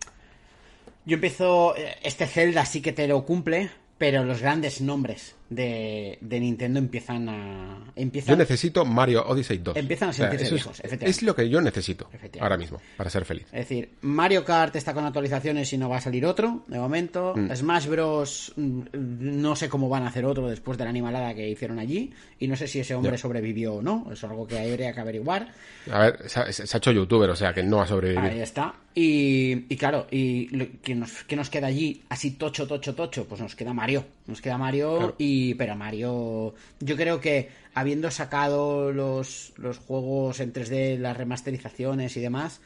Yo 1.04 1.14
empiezo. 1.14 1.76
eh, 1.76 1.96
Este 2.02 2.26
Zelda 2.26 2.64
sí 2.64 2.80
que 2.80 2.92
te 2.92 3.06
lo 3.08 3.24
cumple, 3.24 3.70
pero 3.98 4.24
los 4.24 4.40
grandes 4.40 4.80
nombres 4.80 5.34
de, 5.50 6.16
de 6.20 6.40
Nintendo 6.40 6.78
empiezan 6.78 7.28
a. 7.28 7.92
Empiezan, 7.96 8.34
Yo 8.34 8.36
necesito 8.38 8.84
Mario 8.84 9.26
Odyssey 9.26 9.58
2. 9.58 9.76
Empiezan 9.76 10.08
a 10.10 10.12
sentirse 10.12 10.46
eso 10.46 10.54
es- 10.54 10.60
viejos, 10.62 10.78
efectivamente. 10.78 11.10
Es 11.10 11.22
lo 11.22 11.34
que 11.34 11.48
yo 11.50 11.60
necesito 11.60 12.08
ahora 12.40 12.56
mismo, 12.56 12.80
para 12.96 13.10
ser 13.10 13.24
feliz. 13.24 13.44
Es 13.46 13.68
decir, 13.68 13.90
Mario 14.02 14.44
Kart 14.44 14.76
está 14.76 14.94
con 14.94 15.04
actualizaciones 15.04 15.72
y 15.72 15.76
no 15.78 15.88
va 15.88 15.98
a 15.98 16.00
salir 16.00 16.24
otro, 16.24 16.64
de 16.68 16.78
momento. 16.78 17.34
Mm. 17.36 17.50
Smash 17.54 17.86
Bros. 17.88 18.52
mm, 18.56 18.80
no 18.94 19.56
sé 19.56 19.68
cómo 19.68 19.88
van 19.88 20.04
a 20.04 20.08
hacer 20.08 20.24
otro 20.24 20.48
después 20.48 20.78
de 20.78 20.84
la 20.84 20.90
animalada 20.90 21.34
que 21.34 21.48
hicieron 21.48 21.78
allí. 21.78 22.12
Y 22.38 22.46
no 22.48 22.56
sé 22.56 22.66
si 22.68 22.80
ese 22.80 22.94
hombre 22.94 23.18
sobrevivió 23.18 23.74
o 23.74 23.82
no. 23.82 24.06
Es 24.12 24.22
algo 24.24 24.46
que 24.46 24.58
habría 24.58 24.92
que 24.92 25.00
averiguar. 25.00 25.48
A 25.90 25.98
ver, 25.98 26.28
se 26.28 26.40
ha, 26.40 26.52
se 26.52 26.62
ha 26.76 26.78
hecho 26.78 26.92
youtuber, 26.92 27.28
o 27.28 27.36
sea 27.36 27.52
que 27.52 27.62
no 27.62 27.78
va 27.78 27.84
a 27.84 27.86
sobrevivir. 27.88 28.30
Ahí 28.30 28.40
está. 28.40 28.74
Y, 28.94 29.66
y 29.72 29.76
claro, 29.76 30.06
y 30.10 30.48
lo- 30.56 30.66
¿qué 30.82 30.94
nos, 30.94 31.24
qué 31.24 31.36
nos 31.36 31.48
queda 31.50 31.66
allí? 31.68 32.02
Así 32.08 32.32
tocho, 32.32 32.66
tocho, 32.66 32.94
tocho. 32.94 33.26
Pues 33.26 33.40
nos 33.40 33.54
queda 33.56 33.72
Mario. 33.74 34.04
Nos 34.30 34.40
queda 34.40 34.56
Mario 34.56 34.96
Claro. 34.96 35.14
y... 35.18 35.54
Pero 35.54 35.76
Mario... 35.76 36.54
Yo 36.80 36.96
creo 36.96 37.20
que 37.20 37.50
habiendo 37.74 38.10
sacado 38.10 38.92
los, 38.92 39.52
los 39.56 39.78
juegos 39.78 40.40
en 40.40 40.52
3D, 40.52 40.98
las 40.98 41.16
remasterizaciones 41.16 42.16
y 42.16 42.20
demás, 42.20 42.60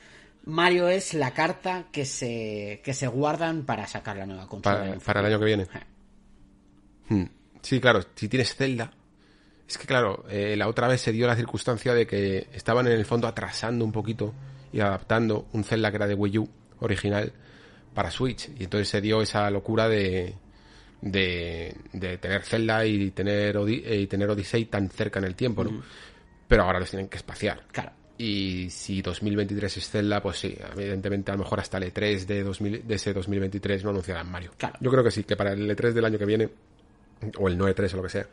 Mario 0.44 0.88
es 0.88 1.14
la 1.14 1.32
carta 1.32 1.86
que 1.90 2.04
se, 2.04 2.80
que 2.84 2.92
se 2.92 3.06
guardan 3.06 3.64
para 3.64 3.86
sacar 3.86 4.16
la 4.16 4.26
nueva 4.26 4.46
consola. 4.46 4.98
para, 5.04 5.20
el 5.20 5.26
año 5.26 5.38
que 5.38 5.44
viene. 5.44 5.66
Hmm. 7.08 7.24
Sí, 7.62 7.80
claro, 7.80 8.00
si 8.14 8.28
tienes 8.28 8.54
Zelda. 8.54 8.92
Es 9.66 9.78
que 9.78 9.86
claro, 9.86 10.24
eh, 10.28 10.54
la 10.56 10.68
otra 10.68 10.86
vez 10.88 11.00
se 11.00 11.12
dio 11.12 11.26
la 11.26 11.36
circunstancia 11.36 11.94
de 11.94 12.06
que 12.06 12.48
estaban 12.52 12.86
en 12.86 12.92
el 12.92 13.06
fondo 13.06 13.26
atrasando 13.26 13.84
un 13.84 13.92
poquito 13.92 14.34
y 14.72 14.80
adaptando 14.80 15.46
un 15.52 15.64
Zelda 15.64 15.90
que 15.90 15.96
era 15.96 16.06
de 16.06 16.14
Wii 16.14 16.38
U 16.38 16.48
original 16.80 17.32
para 17.94 18.10
Switch. 18.10 18.50
Y 18.58 18.64
entonces 18.64 18.88
se 18.88 19.00
dio 19.00 19.22
esa 19.22 19.48
locura 19.50 19.88
de, 19.88 20.34
de, 21.04 21.74
de 21.92 22.16
tener 22.18 22.42
Zelda 22.42 22.84
y 22.86 23.10
tener, 23.10 23.56
Odi- 23.56 23.82
eh, 23.84 24.00
y 24.00 24.06
tener 24.06 24.28
Odyssey 24.30 24.64
tan 24.64 24.88
cerca 24.88 25.18
en 25.18 25.26
el 25.26 25.34
tiempo, 25.34 25.62
¿no? 25.62 25.82
Pero 26.48 26.62
ahora 26.62 26.80
los 26.80 26.88
tienen 26.90 27.08
que 27.08 27.18
espaciar. 27.18 27.62
Claro. 27.70 27.92
Y 28.16 28.70
si 28.70 29.02
2023 29.02 29.76
es 29.76 29.90
Zelda, 29.90 30.22
pues 30.22 30.38
sí, 30.38 30.56
evidentemente 30.76 31.30
a 31.30 31.34
lo 31.34 31.42
mejor 31.42 31.60
hasta 31.60 31.78
el 31.78 31.92
E3 31.92 32.24
de, 32.26 32.42
2000 32.44 32.86
de 32.86 32.94
ese 32.94 33.12
2023 33.12 33.84
no 33.84 33.90
anunciarán 33.90 34.30
Mario. 34.30 34.52
Claro. 34.56 34.76
Yo 34.80 34.90
creo 34.90 35.04
que 35.04 35.10
sí, 35.10 35.24
que 35.24 35.36
para 35.36 35.52
el 35.52 35.68
E3 35.68 35.92
del 35.92 36.04
año 36.04 36.18
que 36.18 36.24
viene, 36.24 36.48
o 37.38 37.48
el 37.48 37.58
9-3 37.58 37.92
o 37.92 37.96
lo 37.98 38.02
que 38.04 38.08
sea, 38.08 38.26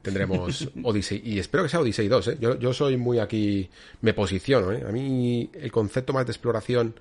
tendremos 0.00 0.68
Odyssey. 0.82 1.20
Y 1.24 1.38
espero 1.38 1.64
que 1.64 1.68
sea 1.68 1.80
Odyssey 1.80 2.08
2, 2.08 2.28
¿eh? 2.28 2.36
Yo, 2.40 2.58
yo 2.58 2.72
soy 2.72 2.96
muy 2.96 3.18
aquí, 3.18 3.68
me 4.02 4.14
posiciono, 4.14 4.72
¿eh? 4.72 4.82
A 4.88 4.92
mí 4.92 5.50
el 5.52 5.70
concepto 5.72 6.12
más 6.12 6.24
de 6.26 6.32
exploración 6.32 6.94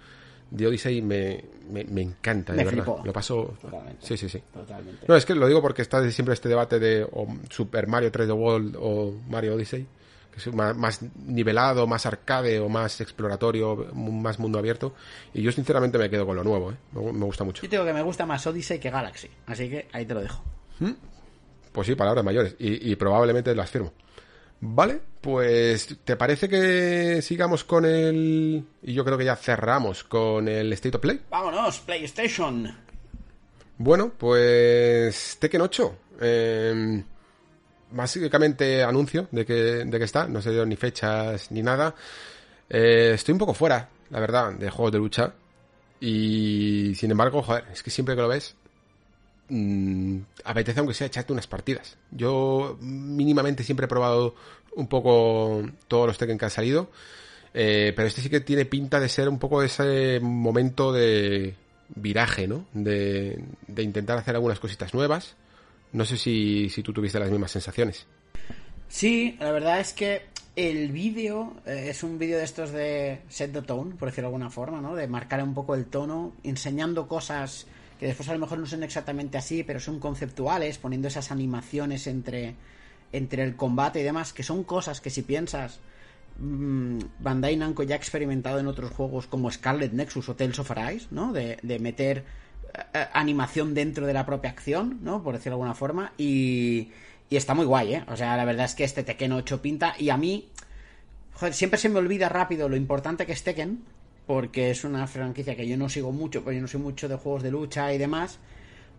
de 0.50 0.68
Odyssey 0.68 1.02
me, 1.02 1.44
me, 1.70 1.84
me 1.86 2.02
encanta, 2.02 2.54
de 2.54 2.64
verdad. 2.64 2.84
flipó. 2.84 3.02
Lo 3.04 3.14
paso... 3.14 3.58
Totalmente. 3.62 4.06
Sí, 4.06 4.18
sí, 4.18 4.30
sí. 4.30 4.42
Totalmente. 4.54 5.06
No, 5.08 5.16
es 5.16 5.26
que 5.26 5.36
lo 5.36 5.48
digo 5.48 5.62
porque 5.62 5.82
está 5.82 6.08
siempre 6.12 6.34
este 6.34 6.50
debate 6.50 6.80
de 6.80 7.04
o 7.04 7.28
Super 7.50 7.88
Mario 7.88 8.12
3D 8.12 8.34
World 8.36 8.78
o 8.80 9.14
Mario 9.30 9.56
Odyssey, 9.56 9.86
que 10.32 10.38
es 10.38 10.54
más, 10.54 10.76
más 10.76 11.02
nivelado, 11.26 11.88
más 11.88 12.06
arcade 12.06 12.60
o 12.60 12.70
más 12.70 13.02
exploratorio, 13.02 13.88
más 13.94 14.40
mundo 14.40 14.60
abierto. 14.60 14.94
Y 15.34 15.42
yo 15.42 15.52
sinceramente 15.52 15.98
me 15.98 16.10
quedo 16.10 16.26
con 16.26 16.36
lo 16.36 16.44
nuevo, 16.44 16.72
¿eh? 16.72 16.76
me, 16.94 17.26
gusta 17.26 17.44
mucho. 17.44 17.64
Yo 17.64 17.70
tengo 17.70 17.86
que 17.86 17.94
me 17.94 18.02
gusta 18.02 18.26
más 18.26 18.46
Odyssey 18.46 18.80
que 18.80 18.90
Galaxy. 18.90 19.30
Así 19.48 19.70
que 19.70 19.88
ahí 19.92 20.06
te 20.06 20.14
lo 20.14 20.22
dejo. 20.22 20.44
Pues 21.72 21.88
sí, 21.88 21.96
palabras 21.96 22.24
mayores. 22.24 22.56
Y, 22.60 22.92
y 22.92 22.96
probablemente 22.96 23.56
las 23.56 23.70
firmo. 23.70 23.94
Vale, 24.66 25.02
pues 25.20 25.98
¿te 26.06 26.16
parece 26.16 26.48
que 26.48 27.22
sigamos 27.22 27.66
con 27.66 27.84
el... 27.84 28.66
Y 28.82 28.94
yo 28.94 29.04
creo 29.04 29.18
que 29.18 29.26
ya 29.26 29.36
cerramos 29.36 30.06
con 30.06 30.48
el 30.48 30.72
State 30.72 30.96
of 30.96 31.02
Play? 31.02 31.20
Vámonos, 31.30 31.82
PlayStation. 31.82 32.74
Bueno, 33.78 34.14
pues 34.18 35.36
Tekken 35.38 35.60
8. 35.60 35.98
Eh, 36.22 37.04
básicamente 37.92 38.82
anuncio 38.84 39.28
de 39.32 39.46
que, 39.46 39.54
de 39.54 40.00
que 40.00 40.06
está. 40.06 40.30
No 40.30 40.42
se 40.42 40.52
dio 40.52 40.66
ni 40.66 40.78
fechas 40.78 41.52
ni 41.52 41.62
nada. 41.62 41.94
Eh, 42.70 43.12
estoy 43.16 43.34
un 43.34 43.40
poco 43.40 43.54
fuera, 43.54 43.90
la 44.12 44.22
verdad, 44.22 44.54
de 44.54 44.70
juegos 44.70 44.94
de 44.94 44.98
lucha. 44.98 45.34
Y 46.00 46.96
sin 46.96 47.12
embargo, 47.12 47.44
joder, 47.44 47.66
es 47.74 47.84
que 47.84 47.92
siempre 47.92 48.16
que 48.16 48.22
lo 48.22 48.30
ves, 48.30 48.56
mm, 49.50 50.18
apetece 50.46 50.80
aunque 50.80 50.94
sea 50.94 51.08
echarte 51.08 51.34
unas 51.34 51.48
partidas. 51.48 51.98
Yo 52.12 52.78
mínimamente 52.82 53.64
siempre 53.64 53.86
he 53.86 53.90
probado 53.90 54.36
un 54.76 54.88
poco 54.88 55.64
todos 55.88 56.08
los 56.08 56.18
Tekken 56.18 56.38
que 56.38 56.46
han 56.46 56.52
salido. 56.52 56.90
Eh, 57.54 57.94
pero 57.96 58.08
este 58.08 58.22
sí 58.22 58.30
que 58.30 58.40
tiene 58.40 58.66
pinta 58.66 59.00
de 59.00 59.10
ser 59.10 59.30
un 59.30 59.38
poco 59.38 59.62
ese 59.62 60.20
momento 60.20 60.92
de 60.92 61.56
viraje, 61.96 62.48
¿no? 62.48 62.66
De, 62.74 63.44
de 63.68 63.84
intentar 63.84 64.18
hacer 64.18 64.36
algunas 64.36 64.60
cositas 64.60 64.94
nuevas. 64.94 65.36
No 65.92 66.06
sé 66.06 66.18
si, 66.18 66.70
si 66.70 66.82
tú 66.82 66.92
tuviste 66.92 67.20
las 67.20 67.30
mismas 67.30 67.52
sensaciones. 67.52 68.08
Sí, 68.88 69.38
la 69.40 69.52
verdad 69.52 69.80
es 69.80 69.94
que 69.94 70.24
el 70.56 70.92
vídeo 70.92 71.54
eh, 71.66 71.88
es 71.90 72.04
un 72.04 72.18
vídeo 72.18 72.38
de 72.38 72.44
estos 72.44 72.72
de 72.72 73.22
set 73.30 73.54
the 73.54 73.62
tone, 73.62 73.96
por 73.96 74.10
decirlo 74.10 74.30
de 74.30 74.36
alguna 74.36 74.50
forma, 74.50 74.82
¿no? 74.82 74.96
De 74.96 75.08
marcar 75.08 75.44
un 75.44 75.54
poco 75.54 75.76
el 75.76 75.86
tono, 75.86 76.34
enseñando 76.44 77.08
cosas 77.08 77.68
que 78.04 78.08
después 78.08 78.28
a 78.28 78.34
lo 78.34 78.40
mejor 78.40 78.60
no 78.60 78.66
son 78.66 78.84
exactamente 78.84 79.38
así, 79.38 79.64
pero 79.64 79.80
son 79.80 79.98
conceptuales, 79.98 80.78
poniendo 80.78 81.08
esas 81.08 81.32
animaciones 81.32 82.06
entre, 82.06 82.54
entre 83.14 83.46
el 83.46 83.56
combate 83.56 84.02
y 84.02 84.04
demás, 84.04 84.34
que 84.34 84.44
son 84.44 84.66
cosas 84.66 85.00
que 85.00 85.10
si 85.10 85.22
piensas 85.22 85.80
mm, 86.38 86.98
Bandai 87.20 87.56
Namco 87.56 87.82
ya 87.84 87.96
ha 87.96 87.98
experimentado 87.98 88.60
en 88.60 88.68
otros 88.68 88.92
juegos 88.92 89.28
como 89.28 89.50
Scarlet 89.50 89.94
Nexus 89.94 90.28
o 90.28 90.36
Tales 90.36 90.60
of 90.60 90.70
Arise, 90.72 91.08
¿no? 91.12 91.32
De, 91.32 91.60
de 91.64 91.80
meter 91.80 92.26
eh, 92.74 92.82
eh, 92.94 93.06
animación 93.14 93.74
dentro 93.74 94.06
de 94.06 94.12
la 94.12 94.26
propia 94.26 94.50
acción, 94.50 95.00
¿no? 95.02 95.24
Por 95.24 95.36
decirlo 95.36 95.52
de 95.52 95.62
alguna 95.62 95.74
forma. 95.74 96.12
Y, 96.18 96.92
y 97.30 97.38
está 97.38 97.54
muy 97.54 97.66
guay, 97.66 97.94
¿eh? 97.94 98.06
O 98.10 98.18
sea, 98.18 98.36
la 98.36 98.44
verdad 98.44 98.66
es 98.66 98.76
que 98.76 98.84
este 98.84 99.04
Tekken 99.04 99.32
8 99.32 99.62
pinta. 99.62 99.96
Y 99.98 100.10
a 100.10 100.18
mí, 100.18 100.50
siempre 101.54 101.80
se 101.80 101.88
me 101.88 102.00
olvida 102.00 102.28
rápido 102.28 102.68
lo 102.68 102.76
importante 102.76 103.26
que 103.26 103.32
es 103.32 103.44
Tekken. 103.44 103.82
Porque 104.26 104.72
es 104.72 104.84
una 104.84 105.06
franquicia 105.08 105.56
que 105.56 105.68
yo 105.68 105.78
no 105.78 105.90
sigo 105.90 106.12
mucho, 106.12 106.44
porque 106.44 106.56
yo 106.56 106.62
no 106.62 106.68
soy 106.68 106.82
mucho 106.82 107.08
de 107.08 107.16
juegos 107.16 107.44
de 107.44 107.52
lucha 107.52 107.94
y 107.94 107.98
demás. 107.98 108.40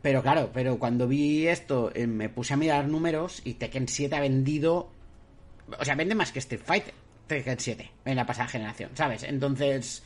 Pero 0.02 0.22
claro, 0.22 0.50
pero 0.52 0.78
cuando 0.78 1.08
vi 1.08 1.46
esto, 1.46 1.90
eh, 1.94 2.06
me 2.06 2.28
puse 2.28 2.52
a 2.52 2.56
mirar 2.58 2.88
números 2.88 3.40
y 3.44 3.54
Tekken 3.54 3.88
7 3.88 4.14
ha 4.14 4.20
vendido. 4.20 4.90
O 5.78 5.84
sea, 5.84 5.94
vende 5.94 6.14
más 6.14 6.30
que 6.30 6.40
Street 6.40 6.60
Fighter. 6.62 6.94
Tekken 7.26 7.58
7 7.58 7.90
en 8.04 8.16
la 8.16 8.26
pasada 8.26 8.48
generación, 8.48 8.90
¿sabes? 8.94 9.22
Entonces, 9.22 10.02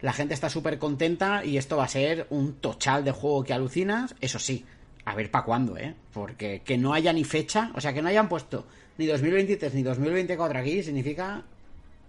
la 0.00 0.14
gente 0.14 0.32
está 0.32 0.48
súper 0.48 0.78
contenta 0.78 1.44
y 1.44 1.58
esto 1.58 1.76
va 1.76 1.84
a 1.84 1.88
ser 1.88 2.26
un 2.30 2.54
tochal 2.54 3.04
de 3.04 3.12
juego 3.12 3.44
que 3.44 3.52
alucinas. 3.52 4.14
Eso 4.22 4.38
sí, 4.38 4.64
a 5.04 5.14
ver 5.14 5.30
para 5.30 5.44
cuándo, 5.44 5.76
¿eh? 5.76 5.94
Porque 6.14 6.62
que 6.64 6.78
no 6.78 6.94
haya 6.94 7.12
ni 7.12 7.24
fecha, 7.24 7.72
o 7.74 7.80
sea, 7.80 7.92
que 7.92 8.00
no 8.00 8.08
hayan 8.08 8.30
puesto 8.30 8.64
ni 8.98 9.06
2023 9.06 9.74
ni 9.74 9.82
2024 9.82 10.58
aquí, 10.58 10.82
significa 10.82 11.42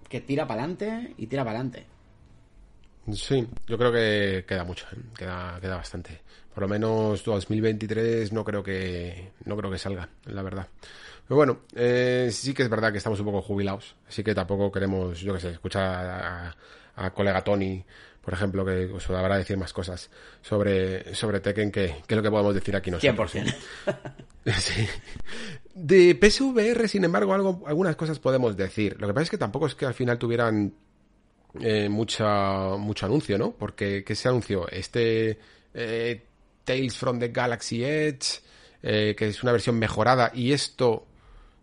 que 0.09 0.21
tira 0.21 0.47
para 0.47 0.63
adelante 0.63 1.13
y 1.17 1.27
tira 1.27 1.43
para 1.43 1.59
adelante. 1.59 1.85
Sí, 3.11 3.45
yo 3.67 3.77
creo 3.77 3.91
que 3.91 4.45
queda 4.47 4.63
mucho, 4.63 4.85
¿eh? 4.93 4.99
queda, 5.17 5.59
queda 5.59 5.75
bastante. 5.75 6.21
Por 6.53 6.63
lo 6.63 6.69
menos 6.69 7.23
2023 7.23 8.31
no 8.31 8.43
creo 8.45 8.63
que 8.63 9.31
no 9.45 9.57
creo 9.57 9.71
que 9.71 9.77
salga, 9.77 10.07
la 10.25 10.41
verdad. 10.41 10.67
Pero 11.27 11.35
bueno, 11.35 11.61
eh, 11.75 12.29
sí 12.31 12.53
que 12.53 12.63
es 12.63 12.69
verdad 12.69 12.91
que 12.91 12.99
estamos 12.99 13.19
un 13.19 13.25
poco 13.25 13.41
jubilados, 13.41 13.95
así 14.07 14.23
que 14.23 14.35
tampoco 14.35 14.71
queremos, 14.71 15.19
yo 15.19 15.33
qué 15.33 15.39
sé, 15.39 15.49
escuchar 15.51 15.83
a, 15.83 16.55
a 16.95 17.13
colega 17.13 17.43
Tony, 17.43 17.83
por 18.23 18.33
ejemplo, 18.33 18.63
que 18.65 18.85
os 18.85 19.09
habrá 19.09 19.37
decir 19.37 19.57
más 19.57 19.73
cosas 19.73 20.09
sobre, 20.41 21.13
sobre 21.13 21.41
Tekken 21.41 21.71
que, 21.71 21.95
que 22.07 22.15
lo 22.15 22.23
que 22.23 22.31
podemos 22.31 22.55
decir 22.55 22.75
aquí 22.75 22.89
nosotros. 22.89 23.35
100%. 23.35 23.55
Sí. 24.45 24.85
De 25.73 26.15
PSVR, 26.15 26.89
sin 26.89 27.05
embargo, 27.05 27.33
algo, 27.33 27.63
algunas 27.65 27.95
cosas 27.95 28.19
podemos 28.19 28.57
decir. 28.57 28.97
Lo 28.99 29.07
que 29.07 29.13
pasa 29.13 29.23
es 29.23 29.29
que 29.29 29.37
tampoco 29.37 29.67
es 29.67 29.75
que 29.75 29.85
al 29.85 29.93
final 29.93 30.17
tuvieran 30.17 30.73
eh, 31.59 31.89
mucha, 31.89 32.75
mucho 32.77 33.05
anuncio, 33.05 33.37
¿no? 33.37 33.51
Porque, 33.51 34.03
¿qué 34.03 34.15
se 34.15 34.27
anunció? 34.27 34.67
Este 34.69 35.39
eh, 35.73 36.23
Tales 36.63 36.97
from 36.97 37.19
the 37.19 37.29
Galaxy 37.29 37.83
Edge, 37.83 38.41
eh, 38.81 39.15
que 39.17 39.27
es 39.27 39.43
una 39.43 39.51
versión 39.51 39.77
mejorada, 39.77 40.31
y 40.33 40.51
esto 40.51 41.05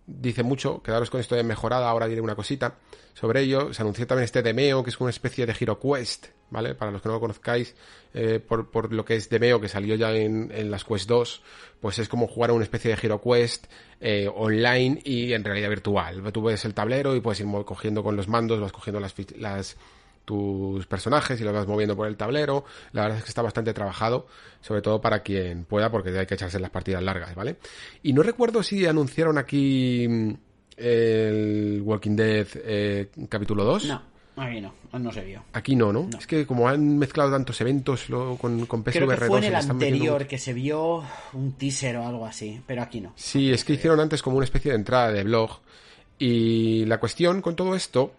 dice 0.07 0.43
mucho, 0.43 0.83
quedaros 0.83 1.11
con 1.11 1.21
esto 1.21 1.35
de 1.35 1.43
mejorada, 1.43 1.89
ahora 1.89 2.07
diré 2.07 2.21
una 2.21 2.35
cosita 2.35 2.77
sobre 3.15 3.43
ello. 3.43 3.73
Se 3.73 3.83
anunció 3.83 4.07
también 4.07 4.25
este 4.25 4.43
Demeo, 4.43 4.83
que 4.83 4.91
es 4.91 5.01
una 5.01 5.11
especie 5.11 5.47
de 5.47 5.55
Hero 5.59 5.79
Quest, 5.79 6.27
¿vale? 6.51 6.75
Para 6.75 6.91
los 6.91 7.03
que 7.03 7.09
no 7.09 7.15
lo 7.15 7.21
conozcáis, 7.21 7.75
eh, 8.15 8.41
por, 8.41 8.71
por, 8.71 8.93
lo 8.93 9.05
que 9.05 9.17
es 9.17 9.29
Demeo, 9.29 9.61
que 9.61 9.69
salió 9.69 9.95
ya 9.95 10.13
en, 10.13 10.51
en, 10.55 10.71
las 10.71 10.85
Quest 10.85 11.09
2, 11.09 11.43
pues 11.81 11.99
es 11.99 12.09
como 12.09 12.27
jugar 12.27 12.51
a 12.51 12.53
una 12.53 12.65
especie 12.65 12.95
de 12.95 12.99
Hero 13.01 13.21
Quest 13.21 13.67
eh, 14.01 14.29
online 14.33 15.01
y 15.05 15.33
en 15.33 15.45
realidad 15.45 15.69
virtual. 15.69 16.33
Tú 16.33 16.43
ves 16.43 16.65
el 16.65 16.75
tablero 16.75 17.15
y 17.15 17.21
puedes 17.21 17.41
ir 17.41 17.47
cogiendo 17.65 18.03
con 18.03 18.17
los 18.17 18.29
mandos, 18.29 18.61
vas 18.61 18.73
cogiendo 18.73 19.01
las, 19.01 19.15
las 19.37 19.77
tus 20.25 20.87
personajes 20.87 21.41
y 21.41 21.45
los 21.45 21.53
vas 21.53 21.67
moviendo 21.67 21.97
por 21.97 22.07
el 22.07 22.17
tablero. 22.17 22.65
La 22.93 23.03
verdad 23.03 23.19
es 23.19 23.25
que 23.25 23.31
está 23.31 23.43
bastante 23.43 23.73
trabajado, 23.75 24.29
sobre 24.61 24.81
todo 24.81 25.01
para 25.01 25.25
quien 25.25 25.65
pueda, 25.65 25.91
porque 25.91 26.17
hay 26.17 26.27
que 26.27 26.35
echarse 26.35 26.61
las 26.61 26.71
partidas 26.71 27.03
largas, 27.03 27.35
¿vale? 27.35 27.57
Y 28.03 28.13
no 28.13 28.23
recuerdo 28.23 28.63
si 28.63 28.87
anunciaron 28.87 29.39
aquí 29.39 30.07
mm, 30.09 30.35
el 30.81 31.83
Walking 31.85 32.17
Dead 32.17 32.47
eh, 32.55 33.09
capítulo 33.29 33.65
2. 33.65 33.85
No, 33.87 34.03
aquí 34.37 34.61
no, 34.61 34.73
no 34.99 35.13
se 35.13 35.25
vio. 35.25 35.45
Aquí 35.53 35.77
no, 35.77 35.93
no, 35.93 36.09
no, 36.11 36.19
Es 36.19 36.27
que 36.27 36.47
como 36.47 36.69
han 36.69 36.99
mezclado 36.99 37.31
tantos 37.31 37.61
eventos 37.61 38.09
lo, 38.09 38.37
con, 38.37 38.67
con 38.67 38.83
PSVR 38.83 38.93
Creo 38.93 39.09
que 39.09 39.17
fue 39.17 39.29
2, 39.29 39.39
en 39.39 39.45
el 39.45 39.55
anterior 39.55 40.27
que 40.27 40.39
se 40.39 40.53
vio 40.53 41.05
un 41.35 41.53
teaser 41.53 41.97
o 41.97 42.07
algo 42.07 42.27
así, 42.27 42.61
pero 42.67 42.83
aquí 42.83 43.01
no. 43.01 43.13
Sí, 43.17 43.53
es 43.53 43.65
que 43.65 43.75
hicieron 43.75 44.01
antes 44.01 44.23
como 44.23 44.37
una 44.37 44.45
especie 44.45 44.71
de 44.71 44.77
entrada 44.77 45.13
de 45.13 45.25
blog. 45.25 45.61
Y 46.19 46.85
la 46.87 46.99
cuestión 47.01 47.41
con 47.41 47.57
todo 47.57 47.75
esto 47.75 48.13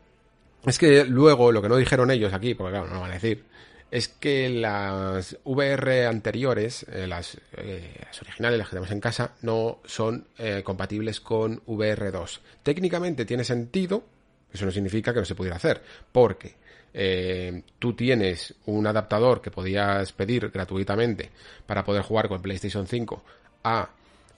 es 0.66 0.78
que 0.78 1.06
luego, 1.06 1.52
lo 1.52 1.62
que 1.62 1.70
no 1.70 1.78
dijeron 1.78 2.12
ellos 2.12 2.34
aquí, 2.34 2.54
porque 2.54 2.72
claro, 2.72 2.88
no 2.88 2.96
lo 2.96 3.02
van 3.02 3.12
a 3.12 3.16
decir, 3.16 3.44
es 3.92 4.08
que 4.08 4.48
las 4.48 5.38
VR 5.44 6.08
anteriores, 6.08 6.86
eh, 6.90 7.06
las, 7.08 7.38
eh, 7.58 7.94
las, 8.06 8.22
originales, 8.22 8.58
las 8.58 8.68
que 8.68 8.72
tenemos 8.72 8.92
en 8.92 9.02
casa, 9.02 9.34
no 9.42 9.80
son 9.84 10.28
eh, 10.38 10.62
compatibles 10.64 11.20
con 11.20 11.62
VR2. 11.66 12.40
Técnicamente 12.64 13.26
tiene 13.26 13.44
sentido, 13.44 14.04
eso 14.52 14.66
no 14.66 14.72
significa 14.72 15.14
que 15.14 15.20
no 15.20 15.26
se 15.26 15.36
pudiera 15.36 15.58
hacer, 15.58 15.84
porque 16.12 16.62
tú 17.80 17.94
tienes 17.94 18.54
un 18.66 18.86
adaptador 18.86 19.42
que 19.42 19.50
podías 19.50 20.12
pedir 20.12 20.50
gratuitamente 20.50 21.30
para 21.66 21.86
poder 21.86 22.02
jugar 22.02 22.28
con 22.28 22.42
PlayStation 22.42 22.86
5 22.86 23.24
a 23.64 23.90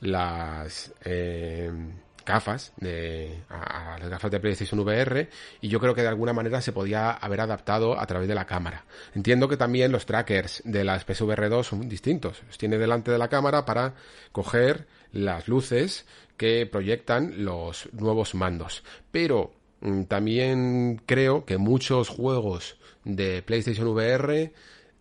las 0.01 0.93
gafas, 2.25 2.73
de, 2.77 3.43
a, 3.49 3.97
las 3.99 4.09
gafas 4.09 4.31
de 4.31 4.39
PlayStation 4.39 4.79
VR, 4.79 5.29
y 5.61 5.67
yo 5.67 5.79
creo 5.79 5.93
que 5.93 6.01
de 6.01 6.07
alguna 6.07 6.33
manera 6.33 6.61
se 6.61 6.71
podía 6.71 7.11
haber 7.11 7.41
adaptado 7.41 7.99
a 7.99 8.05
través 8.05 8.27
de 8.27 8.35
la 8.35 8.45
cámara. 8.45 8.85
Entiendo 9.15 9.47
que 9.47 9.57
también 9.57 9.91
los 9.91 10.05
trackers 10.05 10.61
de 10.65 10.83
las 10.83 11.03
PSVR 11.03 11.49
2 11.49 11.67
son 11.67 11.89
distintos. 11.89 12.43
Los 12.47 12.57
tiene 12.57 12.77
delante 12.77 13.11
de 13.11 13.17
la 13.17 13.29
cámara 13.29 13.65
para 13.65 13.93
coger 14.31 14.87
las 15.11 15.47
luces 15.47 16.05
que 16.37 16.65
proyectan 16.65 17.45
los 17.45 17.89
nuevos 17.93 18.35
mandos. 18.35 18.83
Pero 19.11 19.53
mm, 19.81 20.03
también 20.03 21.01
creo 21.05 21.45
que 21.45 21.57
muchos 21.57 22.09
juegos 22.09 22.77
de 23.03 23.41
PlayStation 23.43 23.87
VR 23.87 24.53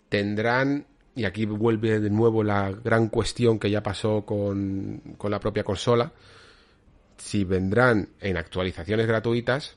tendrán 0.09 0.87
y 1.15 1.25
aquí 1.25 1.45
vuelve 1.45 2.01
de 2.01 2.11
nuevo 2.11 2.43
la 2.43 2.71
gran 2.71 3.09
cuestión 3.09 3.59
que 3.59 3.71
ya 3.71 3.83
pasó 3.83 4.25
con, 4.25 5.01
con 5.19 5.31
la 5.31 5.41
propia 5.41 5.65
consola, 5.65 6.13
si 7.23 7.45
vendrán 7.45 8.09
en 8.21 8.37
actualizaciones 8.37 9.07
gratuitas, 9.07 9.77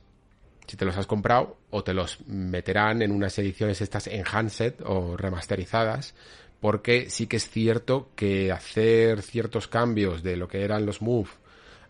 si 0.66 0.78
te 0.78 0.86
los 0.86 0.98
has 0.98 1.06
comprado, 1.06 1.58
o 1.70 1.84
te 1.84 1.94
los 1.94 2.20
meterán 2.28 3.04
en 3.04 3.12
unas 3.12 3.38
ediciones 3.38 3.82
estas 3.82 4.08
enhanced 4.08 4.74
o 4.84 5.16
remasterizadas, 5.16 6.16
porque 6.60 7.10
sí 7.12 7.28
que 7.28 7.38
es 7.38 7.48
cierto 7.48 8.10
que 8.16 8.52
hacer 8.52 9.22
ciertos 9.22 9.68
cambios 9.68 10.24
de 10.24 10.38
lo 10.38 10.48
que 10.48 10.64
eran 10.64 10.88
los 10.88 11.02
Move 11.02 11.30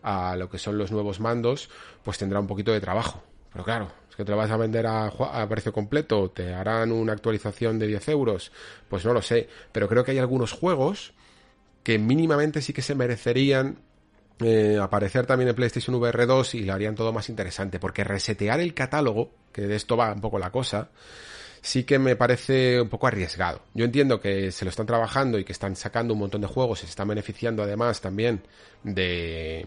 a 0.02 0.36
lo 0.36 0.50
que 0.50 0.58
son 0.58 0.76
los 0.76 0.92
nuevos 0.92 1.20
mandos, 1.20 1.70
pues 2.04 2.18
tendrá 2.18 2.38
un 2.38 2.46
poquito 2.46 2.72
de 2.72 2.80
trabajo. 2.80 3.22
Pero 3.50 3.64
claro, 3.64 3.90
que 4.16 4.24
te 4.24 4.30
lo 4.30 4.36
vas 4.36 4.50
a 4.50 4.56
vender 4.56 4.86
a, 4.86 5.46
precio 5.48 5.72
completo, 5.72 6.30
te 6.30 6.54
harán 6.54 6.92
una 6.92 7.12
actualización 7.12 7.78
de 7.78 7.86
10 7.86 8.08
euros, 8.08 8.52
pues 8.88 9.04
no 9.04 9.12
lo 9.12 9.22
sé, 9.22 9.48
pero 9.72 9.88
creo 9.88 10.04
que 10.04 10.12
hay 10.12 10.18
algunos 10.18 10.52
juegos 10.52 11.12
que 11.82 11.98
mínimamente 11.98 12.62
sí 12.62 12.72
que 12.72 12.82
se 12.82 12.94
merecerían 12.94 13.78
eh, 14.40 14.78
aparecer 14.80 15.26
también 15.26 15.48
en 15.48 15.54
PlayStation 15.54 15.96
VR 15.96 16.26
2 16.26 16.54
y 16.56 16.64
lo 16.64 16.74
harían 16.74 16.94
todo 16.94 17.12
más 17.12 17.28
interesante, 17.28 17.78
porque 17.78 18.04
resetear 18.04 18.60
el 18.60 18.74
catálogo, 18.74 19.30
que 19.52 19.62
de 19.62 19.76
esto 19.76 19.96
va 19.96 20.12
un 20.12 20.20
poco 20.20 20.38
la 20.38 20.50
cosa, 20.50 20.90
sí 21.62 21.84
que 21.84 21.98
me 21.98 22.16
parece 22.16 22.80
un 22.80 22.88
poco 22.88 23.06
arriesgado. 23.06 23.62
Yo 23.74 23.84
entiendo 23.84 24.20
que 24.20 24.52
se 24.52 24.64
lo 24.64 24.70
están 24.70 24.86
trabajando 24.86 25.38
y 25.38 25.44
que 25.44 25.52
están 25.52 25.74
sacando 25.74 26.14
un 26.14 26.20
montón 26.20 26.40
de 26.42 26.46
juegos, 26.46 26.80
se 26.80 26.86
están 26.86 27.08
beneficiando 27.08 27.62
además 27.62 28.00
también 28.00 28.42
de, 28.82 29.66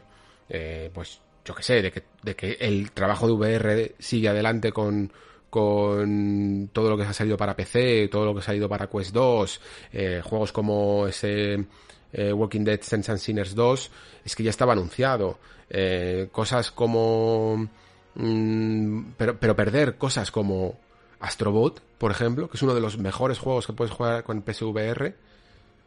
eh, 0.49 0.91
pues 0.93 1.19
yo 1.43 1.55
que 1.55 1.63
sé, 1.63 1.81
de 1.81 1.91
que, 1.91 2.03
de 2.21 2.35
que 2.35 2.57
el 2.59 2.91
trabajo 2.91 3.27
de 3.27 3.33
VR 3.33 3.95
sigue 3.97 4.29
adelante 4.29 4.71
con, 4.71 5.11
con 5.49 6.69
todo 6.71 6.91
lo 6.91 6.97
que 6.97 7.03
se 7.03 7.09
ha 7.09 7.13
salido 7.13 7.37
para 7.37 7.55
PC, 7.55 8.07
todo 8.09 8.25
lo 8.25 8.33
que 8.33 8.41
ha 8.41 8.43
salido 8.43 8.69
para 8.69 8.87
Quest 8.87 9.13
2, 9.13 9.61
eh, 9.93 10.21
juegos 10.23 10.51
como 10.51 11.07
ese 11.07 11.65
eh, 12.13 12.33
Walking 12.33 12.63
Dead 12.63 12.81
Sense 12.81 13.11
and 13.11 13.19
Sinners 13.19 13.55
2, 13.55 13.91
es 14.25 14.35
que 14.35 14.43
ya 14.43 14.49
estaba 14.49 14.73
anunciado. 14.73 15.39
Eh, 15.69 16.29
cosas 16.31 16.71
como... 16.71 17.69
Mm, 18.15 19.11
pero, 19.17 19.55
perder 19.55 19.97
cosas 19.97 20.31
como 20.31 20.77
Astrobot, 21.19 21.81
por 21.97 22.11
ejemplo, 22.11 22.49
que 22.49 22.57
es 22.57 22.63
uno 22.63 22.73
de 22.73 22.81
los 22.81 22.97
mejores 22.97 23.39
juegos 23.39 23.67
que 23.67 23.73
puedes 23.73 23.93
jugar 23.93 24.23
con 24.23 24.41
PSVR, 24.41 25.15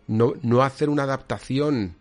no, 0.07 0.63
hacer 0.63 0.89
una 0.89 1.05
adaptación 1.05 1.97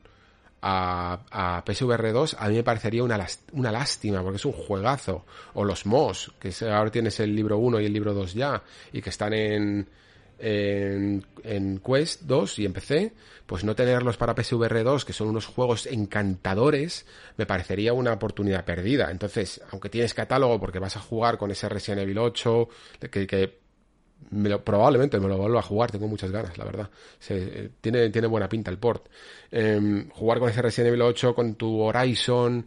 a, 0.62 1.22
a 1.32 1.64
PSVR 1.66 2.14
2 2.14 2.36
a 2.38 2.48
mí 2.50 2.56
me 2.56 2.64
parecería 2.64 3.04
una, 3.04 3.26
una 3.54 3.72
lástima 3.72 4.22
porque 4.22 4.38
es 4.38 4.46
un 4.46 4.52
juegazo. 4.52 5.26
O 5.54 5.66
los 5.66 5.86
MOS, 5.86 6.34
que 6.40 6.54
ahora 6.70 6.92
tienes 6.92 7.20
el 7.20 7.36
libro 7.36 7.58
1 7.58 7.80
y 7.80 7.86
el 7.86 7.94
libro 7.94 8.14
2 8.14 8.34
ya 8.34 8.62
y 8.94 9.02
que 9.02 9.10
están 9.10 9.34
en, 9.34 9.88
en, 10.42 11.82
Quest 11.86 12.24
2 12.24 12.60
y 12.60 12.66
en 12.66 12.74
PC, 12.74 13.14
pues 13.46 13.64
no 13.64 13.76
tenerlos 13.76 14.18
para 14.18 14.36
PSVR 14.36 14.84
2, 14.84 15.06
que 15.06 15.14
son 15.14 15.28
unos 15.28 15.46
juegos 15.46 15.86
encantadores, 15.86 17.06
me 17.38 17.46
parecería 17.46 17.94
una 17.94 18.14
oportunidad 18.14 18.66
perdida. 18.66 19.12
Entonces, 19.12 19.62
aunque 19.72 19.90
tienes 19.90 20.14
catálogo 20.14 20.60
porque 20.60 20.80
vas 20.80 20.98
a 20.98 21.00
jugar 21.00 21.38
con 21.38 21.52
ese 21.52 21.70
Resident 21.70 22.02
Evil 22.02 22.18
8, 22.18 22.70
que, 23.12 23.28
que 23.28 23.62
probablemente 24.64 25.20
me 25.20 25.28
lo 25.28 25.38
vuelva 25.38 25.60
a 25.60 25.64
jugar, 25.64 25.92
tengo 25.92 26.08
muchas 26.08 26.32
ganas, 26.32 26.58
la 26.58 26.66
verdad. 26.66 26.90
Se, 27.20 27.38
eh, 27.38 27.70
tiene, 27.82 28.10
tiene 28.10 28.28
buena 28.28 28.50
pinta 28.50 28.72
el 28.72 28.78
port. 28.78 29.08
Em, 29.52 30.10
jugar 30.10 30.40
con 30.40 30.50
ese 30.50 30.62
Resident 30.62 30.90
Evil 30.90 31.02
8, 31.04 31.36
con 31.36 31.56
tu 31.56 31.80
Horizon 31.80 32.66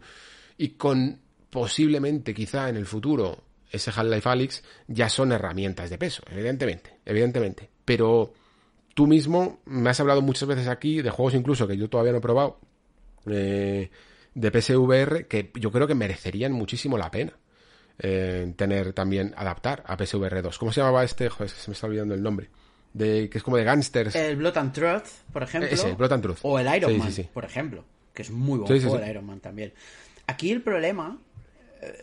y 0.57 0.69
con 0.69 1.19
posiblemente, 1.49 2.33
quizá 2.33 2.67
en 2.69 2.75
el 2.75 2.85
futuro, 2.85 3.44
ese 3.75 3.91
Half-Life 3.91 4.27
Alyx, 4.27 4.63
ya 4.87 5.09
son 5.09 5.31
herramientas 5.31 5.89
de 5.89 5.97
peso, 5.97 6.23
evidentemente, 6.29 6.99
evidentemente. 7.05 7.69
Pero 7.83 8.33
tú 8.93 9.07
mismo 9.07 9.59
me 9.65 9.89
has 9.89 9.99
hablado 9.99 10.21
muchas 10.21 10.47
veces 10.47 10.67
aquí 10.67 11.01
de 11.01 11.09
juegos 11.09 11.33
incluso 11.33 11.67
que 11.67 11.77
yo 11.77 11.89
todavía 11.89 12.11
no 12.11 12.19
he 12.19 12.21
probado, 12.21 12.59
eh, 13.27 13.89
de 14.33 14.51
PSVR, 14.51 15.27
que 15.27 15.51
yo 15.55 15.71
creo 15.71 15.87
que 15.87 15.95
merecerían 15.95 16.51
muchísimo 16.51 16.97
la 16.97 17.09
pena 17.09 17.33
eh, 17.99 18.53
tener 18.55 18.93
también, 18.93 19.33
adaptar 19.37 19.83
a 19.85 19.97
PSVR 19.97 20.41
2. 20.41 20.57
¿Cómo 20.59 20.71
se 20.71 20.81
llamaba 20.81 21.03
este? 21.03 21.29
Joder, 21.29 21.49
se 21.49 21.69
me 21.69 21.73
está 21.73 21.87
olvidando 21.87 22.13
el 22.13 22.21
nombre. 22.21 22.49
De, 22.93 23.29
que 23.29 23.37
es 23.37 23.43
como 23.43 23.57
de 23.57 23.63
gangsters. 23.63 24.15
El 24.15 24.37
Blood 24.37 24.57
and 24.57 24.73
Truth, 24.73 25.07
por 25.31 25.43
ejemplo. 25.43 25.69
Ese, 25.69 25.89
el 25.89 25.95
Blood 25.95 26.13
and 26.13 26.23
Truth. 26.23 26.37
O 26.43 26.59
el 26.59 26.75
Iron 26.75 26.97
Man, 26.97 27.11
por 27.33 27.45
ejemplo. 27.45 27.83
Que 28.13 28.21
es 28.21 28.31
muy 28.31 28.59
bueno 28.59 28.97
el 28.97 29.09
Iron 29.09 29.25
Man 29.25 29.39
también. 29.39 29.73
Aquí 30.27 30.51
el 30.51 30.61
problema. 30.61 31.17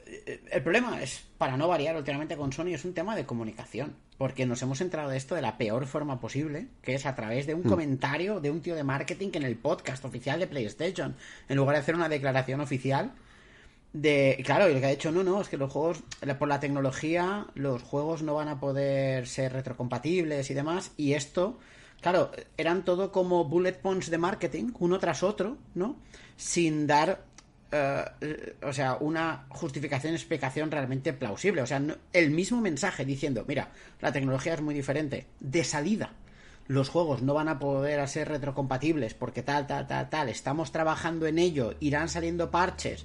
Eh, 0.07 0.43
el 0.51 0.63
problema 0.63 1.03
es, 1.03 1.25
para 1.39 1.57
no 1.57 1.69
variar 1.69 1.97
últimamente 1.97 2.37
con 2.37 2.53
Sony, 2.53 2.69
es 2.69 2.85
un 2.85 2.95
tema 2.95 3.17
de 3.17 3.27
comunicación. 3.27 3.95
Porque 4.19 4.47
nos 4.47 4.63
hemos 4.63 4.81
entrado 4.81 5.11
de 5.11 5.17
esto 5.17 5.35
de 5.35 5.43
la 5.43 5.59
peor 5.59 5.87
forma 5.87 6.21
posible, 6.21 6.69
que 6.83 6.95
es 6.95 7.07
a 7.07 7.15
través 7.15 7.47
de 7.47 7.55
un 7.55 7.63
hmm. 7.63 7.69
comentario 7.69 8.41
de 8.41 8.51
un 8.51 8.61
tío 8.61 8.75
de 8.75 8.85
marketing 8.85 9.31
que 9.31 9.39
en 9.39 9.45
el 9.45 9.57
podcast 9.57 10.05
oficial 10.05 10.39
de 10.39 10.47
PlayStation, 10.47 11.17
en 11.49 11.57
lugar 11.57 11.77
de 11.77 11.81
hacer 11.81 11.95
una 11.95 12.09
declaración 12.09 12.61
oficial, 12.61 13.13
de 13.93 14.41
claro 14.45 14.69
y 14.69 14.75
lo 14.75 14.81
que 14.81 14.87
ha 14.87 14.91
dicho 14.91 15.13
no 15.13 15.23
no 15.23 15.41
es 15.41 15.49
que 15.49 15.59
los 15.59 15.71
juegos 15.71 16.03
por 16.39 16.49
la 16.49 16.61
tecnología 16.61 17.47
los 17.55 17.83
juegos 17.83 18.23
no 18.23 18.35
van 18.35 18.49
a 18.49 18.59
poder 18.59 19.27
ser 19.27 19.53
retrocompatibles 19.53 20.51
y 20.51 20.55
demás 20.55 20.93
y 20.97 21.13
esto 21.13 21.59
claro 22.01 22.31
eran 22.57 22.85
todo 22.87 23.13
como 23.13 23.45
bullet 23.45 23.75
points 23.75 24.11
de 24.11 24.17
marketing 24.17 24.73
uno 24.79 24.99
tras 24.99 25.23
otro 25.23 25.59
no 25.75 25.97
sin 26.37 26.87
dar 26.87 27.25
eh, 27.73 28.57
o 28.63 28.73
sea 28.73 28.97
una 29.01 29.47
justificación 29.49 30.15
explicación 30.15 30.71
realmente 30.71 31.13
plausible. 31.13 31.63
O 31.63 31.67
sea 31.67 31.83
el 32.13 32.31
mismo 32.31 32.61
mensaje 32.61 33.05
diciendo 33.05 33.45
mira 33.47 33.71
la 34.01 34.13
tecnología 34.13 34.55
es 34.55 34.61
muy 34.61 34.75
diferente. 34.75 35.27
De 35.41 35.65
salida 35.65 36.13
los 36.69 36.89
juegos 36.89 37.23
no 37.23 37.35
van 37.35 37.49
a 37.49 37.59
poder 37.59 38.07
ser 38.09 38.29
retrocompatibles 38.29 39.15
porque 39.15 39.43
tal, 39.43 39.67
tal, 39.67 39.87
tal, 39.87 40.09
tal, 40.09 40.29
estamos 40.29 40.73
trabajando 40.73 41.27
en 41.27 41.39
ello, 41.39 41.75
irán 41.81 42.09
saliendo 42.09 42.51
parches, 42.51 43.05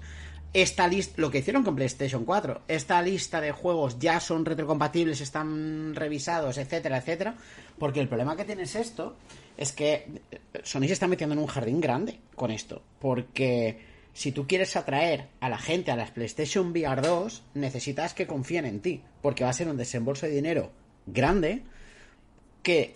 esta 0.54 0.88
lista, 0.88 1.16
lo 1.18 1.30
que 1.30 1.40
hicieron 1.40 1.64
con 1.64 1.76
PlayStation 1.76 2.24
4, 2.24 2.62
esta 2.68 3.02
lista 3.02 3.42
de 3.42 3.52
juegos 3.52 4.00
ya 4.00 4.20
son 4.20 4.46
retrocompatibles, 4.46 5.22
están 5.22 5.94
revisados, 5.96 6.58
etcétera, 6.58 6.98
etcétera, 6.98 7.36
porque 7.78 8.00
el 8.00 8.08
problema 8.08 8.36
que 8.36 8.46
tienes 8.46 8.76
esto 8.76 9.18
es 9.58 9.72
que 9.74 10.22
Sony 10.64 10.84
se 10.88 10.94
está 10.94 11.08
metiendo 11.08 11.34
en 11.34 11.40
un 11.40 11.48
jardín 11.48 11.82
grande 11.82 12.20
con 12.36 12.52
esto, 12.52 12.82
porque 13.00 13.97
si 14.18 14.32
tú 14.32 14.48
quieres 14.48 14.76
atraer 14.76 15.28
a 15.40 15.48
la 15.48 15.60
gente 15.60 15.92
a 15.92 15.96
las 15.96 16.10
PlayStation 16.12 16.72
VR 16.72 17.02
2, 17.02 17.44
necesitas 17.54 18.14
que 18.14 18.26
confíen 18.26 18.66
en 18.66 18.82
ti, 18.82 19.02
porque 19.22 19.44
va 19.44 19.52
a 19.52 19.54
ser 19.54 19.68
un 19.68 19.78
desembolso 19.78 20.26
de 20.26 20.34
dinero 20.34 20.72
grande 21.06 21.62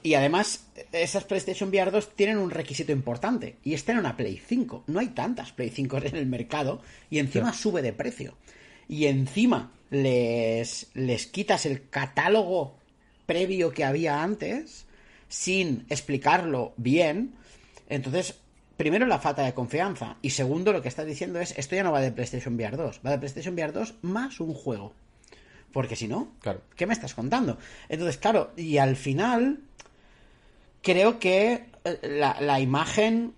y 0.03 0.15
además 0.15 0.67
esas 0.91 1.23
PlayStation 1.23 1.69
VR 1.69 1.91
2 1.91 2.15
tienen 2.15 2.37
un 2.37 2.51
requisito 2.51 2.91
importante 2.91 3.55
y 3.63 3.73
es 3.73 3.85
tener 3.85 4.01
una 4.01 4.17
Play 4.17 4.41
5. 4.45 4.83
No 4.87 4.99
hay 4.99 5.09
tantas 5.09 5.53
Play 5.53 5.69
5 5.69 5.97
en 5.97 6.15
el 6.17 6.25
mercado 6.25 6.81
y 7.09 7.19
encima 7.19 7.53
sube 7.53 7.81
de 7.81 7.93
precio. 7.93 8.35
Y 8.89 9.05
encima 9.05 9.71
les, 9.89 10.87
les 10.93 11.27
quitas 11.27 11.65
el 11.65 11.89
catálogo 11.89 12.75
previo 13.25 13.71
que 13.71 13.85
había 13.85 14.21
antes 14.21 14.87
sin 15.29 15.85
explicarlo 15.89 16.73
bien. 16.75 17.35
Entonces, 17.87 18.35
primero 18.81 19.05
la 19.05 19.19
falta 19.19 19.43
de 19.43 19.53
confianza 19.53 20.17
y 20.23 20.31
segundo 20.31 20.73
lo 20.73 20.81
que 20.81 20.87
estás 20.87 21.05
diciendo 21.05 21.39
es 21.39 21.55
esto 21.55 21.75
ya 21.75 21.83
no 21.83 21.91
va 21.91 22.01
de 22.01 22.11
PlayStation 22.11 22.55
VR 22.55 22.75
2, 22.75 23.01
va 23.05 23.11
de 23.11 23.19
PlayStation 23.19 23.53
VR 23.53 23.71
2 23.71 23.93
más 24.01 24.39
un 24.39 24.55
juego. 24.55 24.95
Porque 25.71 25.95
si 25.95 26.07
no, 26.07 26.29
¿qué 26.75 26.87
me 26.87 26.93
estás 26.93 27.13
contando? 27.13 27.59
Entonces, 27.89 28.17
claro, 28.17 28.53
y 28.57 28.79
al 28.79 28.95
final 28.95 29.59
creo 30.81 31.19
que 31.19 31.65
eh, 31.83 31.99
la, 32.03 32.59
imagen 32.59 33.33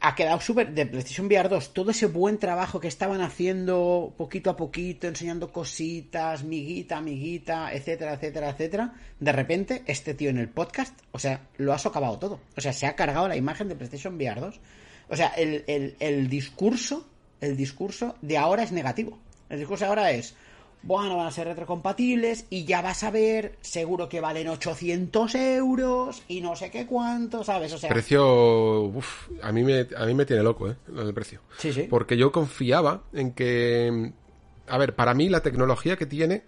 ha, 0.00 0.14
quedado 0.14 0.40
súper 0.40 0.72
de 0.72 0.86
PlayStation 0.86 1.26
VR 1.26 1.48
2. 1.48 1.72
Todo 1.72 1.90
ese 1.90 2.06
buen 2.06 2.38
trabajo 2.38 2.80
que 2.80 2.88
estaban 2.88 3.20
haciendo 3.20 4.12
poquito 4.16 4.50
a 4.50 4.56
poquito, 4.56 5.06
enseñando 5.06 5.52
cositas, 5.52 6.42
miguita, 6.42 6.98
amiguita, 6.98 7.72
etcétera, 7.72 8.14
etcétera, 8.14 8.50
etcétera. 8.50 8.94
De 9.18 9.32
repente, 9.32 9.82
este 9.86 10.14
tío 10.14 10.30
en 10.30 10.38
el 10.38 10.48
podcast, 10.48 10.98
o 11.12 11.18
sea, 11.18 11.48
lo 11.58 11.72
ha 11.72 11.78
socavado 11.78 12.18
todo. 12.18 12.40
O 12.56 12.60
sea, 12.60 12.72
se 12.72 12.86
ha 12.86 12.96
cargado 12.96 13.28
la 13.28 13.36
imagen 13.36 13.68
de 13.68 13.76
PlayStation 13.76 14.16
VR 14.16 14.40
2. 14.40 14.60
O 15.08 15.16
sea, 15.16 15.28
el, 15.28 15.64
el 15.98 16.28
discurso, 16.28 17.06
el 17.40 17.56
discurso 17.56 18.16
de 18.20 18.38
ahora 18.38 18.62
es 18.62 18.72
negativo. 18.72 19.18
El 19.48 19.58
discurso 19.58 19.86
ahora 19.86 20.12
es, 20.12 20.34
bueno, 20.82 21.16
van 21.16 21.26
a 21.26 21.30
ser 21.30 21.46
retrocompatibles 21.46 22.46
y 22.48 22.64
ya 22.64 22.80
vas 22.80 23.04
a 23.04 23.10
ver, 23.10 23.56
seguro 23.60 24.08
que 24.08 24.20
valen 24.20 24.48
800 24.48 25.34
euros 25.34 26.22
y 26.28 26.40
no 26.40 26.56
sé 26.56 26.70
qué 26.70 26.86
cuánto, 26.86 27.44
¿sabes? 27.44 27.72
O 27.72 27.78
sea, 27.78 27.90
Precio, 27.90 28.82
uf, 28.82 29.28
a 29.42 29.52
mí 29.52 29.62
me, 29.62 29.86
a 29.96 30.06
mí 30.06 30.14
me 30.14 30.24
tiene 30.24 30.42
loco, 30.42 30.70
¿eh? 30.70 30.76
El 30.96 31.12
precio. 31.12 31.40
Sí, 31.58 31.72
sí. 31.72 31.86
Porque 31.88 32.16
yo 32.16 32.32
confiaba 32.32 33.02
en 33.12 33.32
que, 33.32 34.12
a 34.66 34.78
ver, 34.78 34.94
para 34.94 35.12
mí 35.12 35.28
la 35.28 35.42
tecnología 35.42 35.96
que 35.96 36.06
tiene 36.06 36.44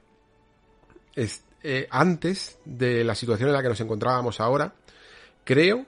es, 1.14 1.44
eh, 1.62 1.86
antes 1.90 2.58
de 2.64 3.04
la 3.04 3.14
situación 3.14 3.50
en 3.50 3.54
la 3.54 3.62
que 3.62 3.68
nos 3.68 3.80
encontrábamos 3.80 4.40
ahora, 4.40 4.74
creo 5.44 5.84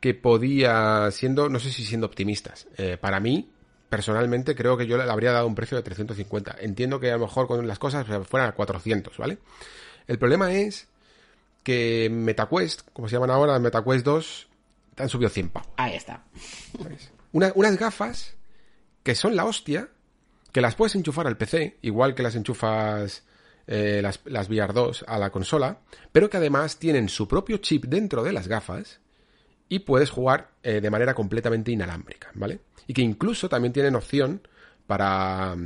que 0.00 0.14
podía, 0.14 1.08
siendo, 1.12 1.48
no 1.48 1.60
sé 1.60 1.70
si 1.70 1.84
siendo 1.84 2.08
optimistas, 2.08 2.66
eh, 2.76 2.96
para 3.00 3.20
mí, 3.20 3.51
personalmente, 3.92 4.54
creo 4.56 4.78
que 4.78 4.86
yo 4.86 4.96
le 4.96 5.04
habría 5.04 5.32
dado 5.32 5.46
un 5.46 5.54
precio 5.54 5.76
de 5.76 5.82
350. 5.82 6.56
Entiendo 6.60 6.98
que 6.98 7.10
a 7.10 7.16
lo 7.18 7.26
mejor 7.26 7.46
con 7.46 7.68
las 7.68 7.78
cosas 7.78 8.06
fueran 8.26 8.48
a 8.48 8.52
400, 8.52 9.18
¿vale? 9.18 9.36
El 10.08 10.18
problema 10.18 10.50
es 10.54 10.88
que 11.62 12.08
MetaQuest, 12.10 12.88
como 12.94 13.06
se 13.10 13.16
llaman 13.16 13.30
ahora, 13.30 13.58
MetaQuest 13.58 14.02
2, 14.06 14.48
te 14.94 15.02
han 15.02 15.10
subido 15.10 15.28
100 15.28 15.50
pavos. 15.50 15.68
ahí 15.76 15.94
está. 15.94 16.24
Una- 17.32 17.52
unas 17.54 17.76
gafas 17.76 18.34
que 19.02 19.14
son 19.14 19.36
la 19.36 19.44
hostia, 19.44 19.90
que 20.52 20.62
las 20.62 20.74
puedes 20.74 20.94
enchufar 20.94 21.26
al 21.26 21.36
PC, 21.36 21.76
igual 21.82 22.14
que 22.14 22.22
las 22.22 22.34
enchufas 22.34 23.24
eh, 23.66 24.00
las, 24.02 24.20
las 24.24 24.48
VR 24.48 24.72
2 24.72 25.04
a 25.06 25.18
la 25.18 25.28
consola, 25.28 25.80
pero 26.12 26.30
que 26.30 26.38
además 26.38 26.78
tienen 26.78 27.10
su 27.10 27.28
propio 27.28 27.58
chip 27.58 27.84
dentro 27.84 28.22
de 28.24 28.32
las 28.32 28.48
gafas 28.48 29.00
y 29.72 29.78
puedes 29.78 30.10
jugar 30.10 30.50
eh, 30.62 30.82
de 30.82 30.90
manera 30.90 31.14
completamente 31.14 31.72
inalámbrica, 31.72 32.30
¿vale? 32.34 32.60
Y 32.86 32.92
que 32.92 33.00
incluso 33.00 33.48
también 33.48 33.72
tienen 33.72 33.94
opción 33.94 34.46
para, 34.86 35.56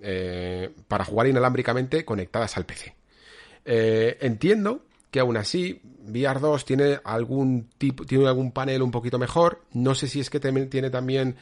eh, 0.00 0.70
para 0.88 1.04
jugar 1.04 1.26
inalámbricamente 1.26 2.06
conectadas 2.06 2.56
al 2.56 2.64
PC. 2.64 2.94
Eh, 3.66 4.16
entiendo 4.22 4.86
que 5.10 5.20
aún 5.20 5.36
así 5.36 5.78
VR 6.06 6.40
2 6.40 6.64
tiene 6.64 7.00
algún 7.04 7.68
tipo, 7.76 8.06
tiene 8.06 8.26
algún 8.26 8.50
panel 8.50 8.80
un 8.80 8.90
poquito 8.90 9.18
mejor. 9.18 9.60
No 9.74 9.94
sé 9.94 10.08
si 10.08 10.20
es 10.20 10.30
que 10.30 10.40
también 10.40 10.70
tiene 10.70 10.88
también 10.88 11.36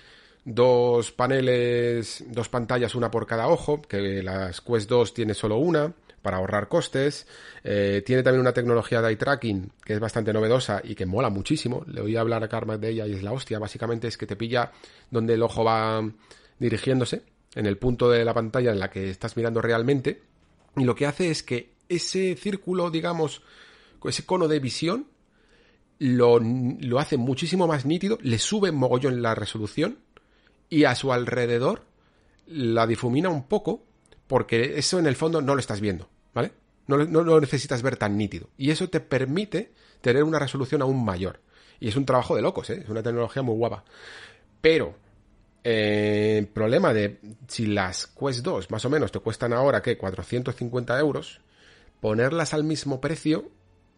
dos 0.45 1.13
paneles, 1.13 2.25
dos 2.27 2.49
pantallas, 2.49 2.97
una 2.97 3.13
por 3.13 3.29
cada 3.29 3.47
ojo, 3.47 3.81
que 3.81 4.25
las 4.25 4.61
Quest 4.61 4.89
2 4.89 5.15
tiene 5.15 5.35
solo 5.35 5.59
una 5.59 5.95
para 6.23 6.39
ahorrar 6.39 6.69
costes. 6.69 7.27
Eh, 7.65 8.03
tiene 8.07 8.23
también 8.23 8.41
una 8.41 8.53
tecnología 8.53 9.03
de 9.03 9.09
eye 9.11 9.17
tracking 9.17 9.73
que 9.85 9.95
es 9.95 10.01
bastante 10.01 10.33
novedosa 10.33 10.81
y 10.83 10.95
que 10.95 11.05
mola 11.05 11.29
muchísimo. 11.29 11.85
Le 11.87 12.01
oí 12.01 12.17
hablar 12.17 12.43
a 12.45 12.49
Karma 12.49 12.79
de 12.79 12.91
ella 12.91 13.07
y 13.07 13.13
es 13.13 13.23
la 13.23 13.33
hostia. 13.33 13.59
Básicamente 13.59 14.09
es 14.09 14.17
que 14.17 14.27
te 14.27 14.37
pilla 14.37 14.71
donde 15.11 15.35
el 15.35 15.43
ojo 15.43 15.65
va 15.65 16.03
dirigiéndose, 16.59 17.23
en 17.55 17.67
el 17.67 17.77
punto 17.77 18.09
de 18.09 18.25
la 18.25 18.33
pantalla 18.33 18.71
en 18.71 18.79
la 18.79 18.89
que 18.89 19.11
estás 19.11 19.37
mirando 19.37 19.61
realmente. 19.61 20.23
Y 20.77 20.85
lo 20.85 20.95
que 20.95 21.07
hace 21.07 21.31
es 21.31 21.43
que 21.43 21.73
ese 21.89 22.37
círculo, 22.37 22.91
digamos, 22.91 23.43
ese 24.05 24.25
cono 24.25 24.49
de 24.49 24.61
visión, 24.61 25.09
lo, 25.99 26.41
lo 26.41 26.99
hace 26.99 27.17
muchísimo 27.17 27.67
más 27.67 27.85
nítido, 27.85 28.19
le 28.23 28.39
sube 28.39 28.73
mogollón 28.73 29.23
la 29.23 29.35
resolución 29.35 29.99
y 30.69 30.85
a 30.85 30.95
su 30.95 31.13
alrededor 31.13 31.85
la 32.47 32.87
difumina 32.87 33.29
un 33.29 33.47
poco 33.47 33.85
porque 34.33 34.79
eso 34.79 34.99
en 34.99 35.07
el 35.07 35.15
fondo 35.15 35.43
no 35.43 35.53
lo 35.55 35.61
estás 35.61 35.83
viendo, 35.83 36.09
¿vale? 36.33 36.53
No, 36.87 36.97
lo- 36.97 37.39
necesitas 37.39 37.83
ver 37.83 37.99
tan 37.99 38.17
nítido. 38.17 38.49
Y 38.57 38.71
eso 38.71 38.89
te 38.89 39.01
permite 39.01 39.73
tener 40.01 40.25
una 40.25 40.39
resolución 40.39 40.81
aún 40.81 41.05
mayor. 41.05 41.41
Y 41.81 41.89
es 41.89 41.97
un 41.97 42.07
trabajo 42.07 42.35
de 42.35 42.41
locos, 42.41 42.71
¿eh? 42.71 42.81
Es 42.83 42.89
una 42.89 43.03
tecnología 43.03 43.43
muy 43.43 43.57
guapa. 43.57 43.85
Pero, 44.63 44.95
eh, 45.63 46.37
el 46.39 46.47
problema 46.47 46.95
de 46.95 47.19
si 47.47 47.67
las 47.67 48.07
Quest 48.07 48.41
2 48.43 48.71
más 48.71 48.83
o 48.87 48.89
menos 48.89 49.13
te 49.13 49.19
cuestan 49.21 49.53
ahora, 49.53 49.83
¿qué? 49.83 49.99
450 49.99 50.99
euros, 50.99 51.43
ponerlas 52.01 52.55
al 52.55 52.65
mismo 52.65 53.03
precio 53.03 53.51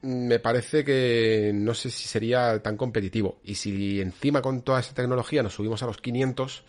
mm, 0.02 0.26
me 0.26 0.40
parece 0.40 0.84
que 0.84 1.52
no 1.54 1.74
sé 1.74 1.90
si 1.90 2.08
sería 2.08 2.60
tan 2.60 2.76
competitivo. 2.76 3.38
Y 3.44 3.54
si 3.54 4.00
encima 4.00 4.42
con 4.42 4.62
toda 4.62 4.80
esa 4.80 4.94
tecnología 4.94 5.44
nos 5.44 5.54
subimos 5.54 5.80
a 5.84 5.86
los 5.86 5.98
500, 5.98 6.64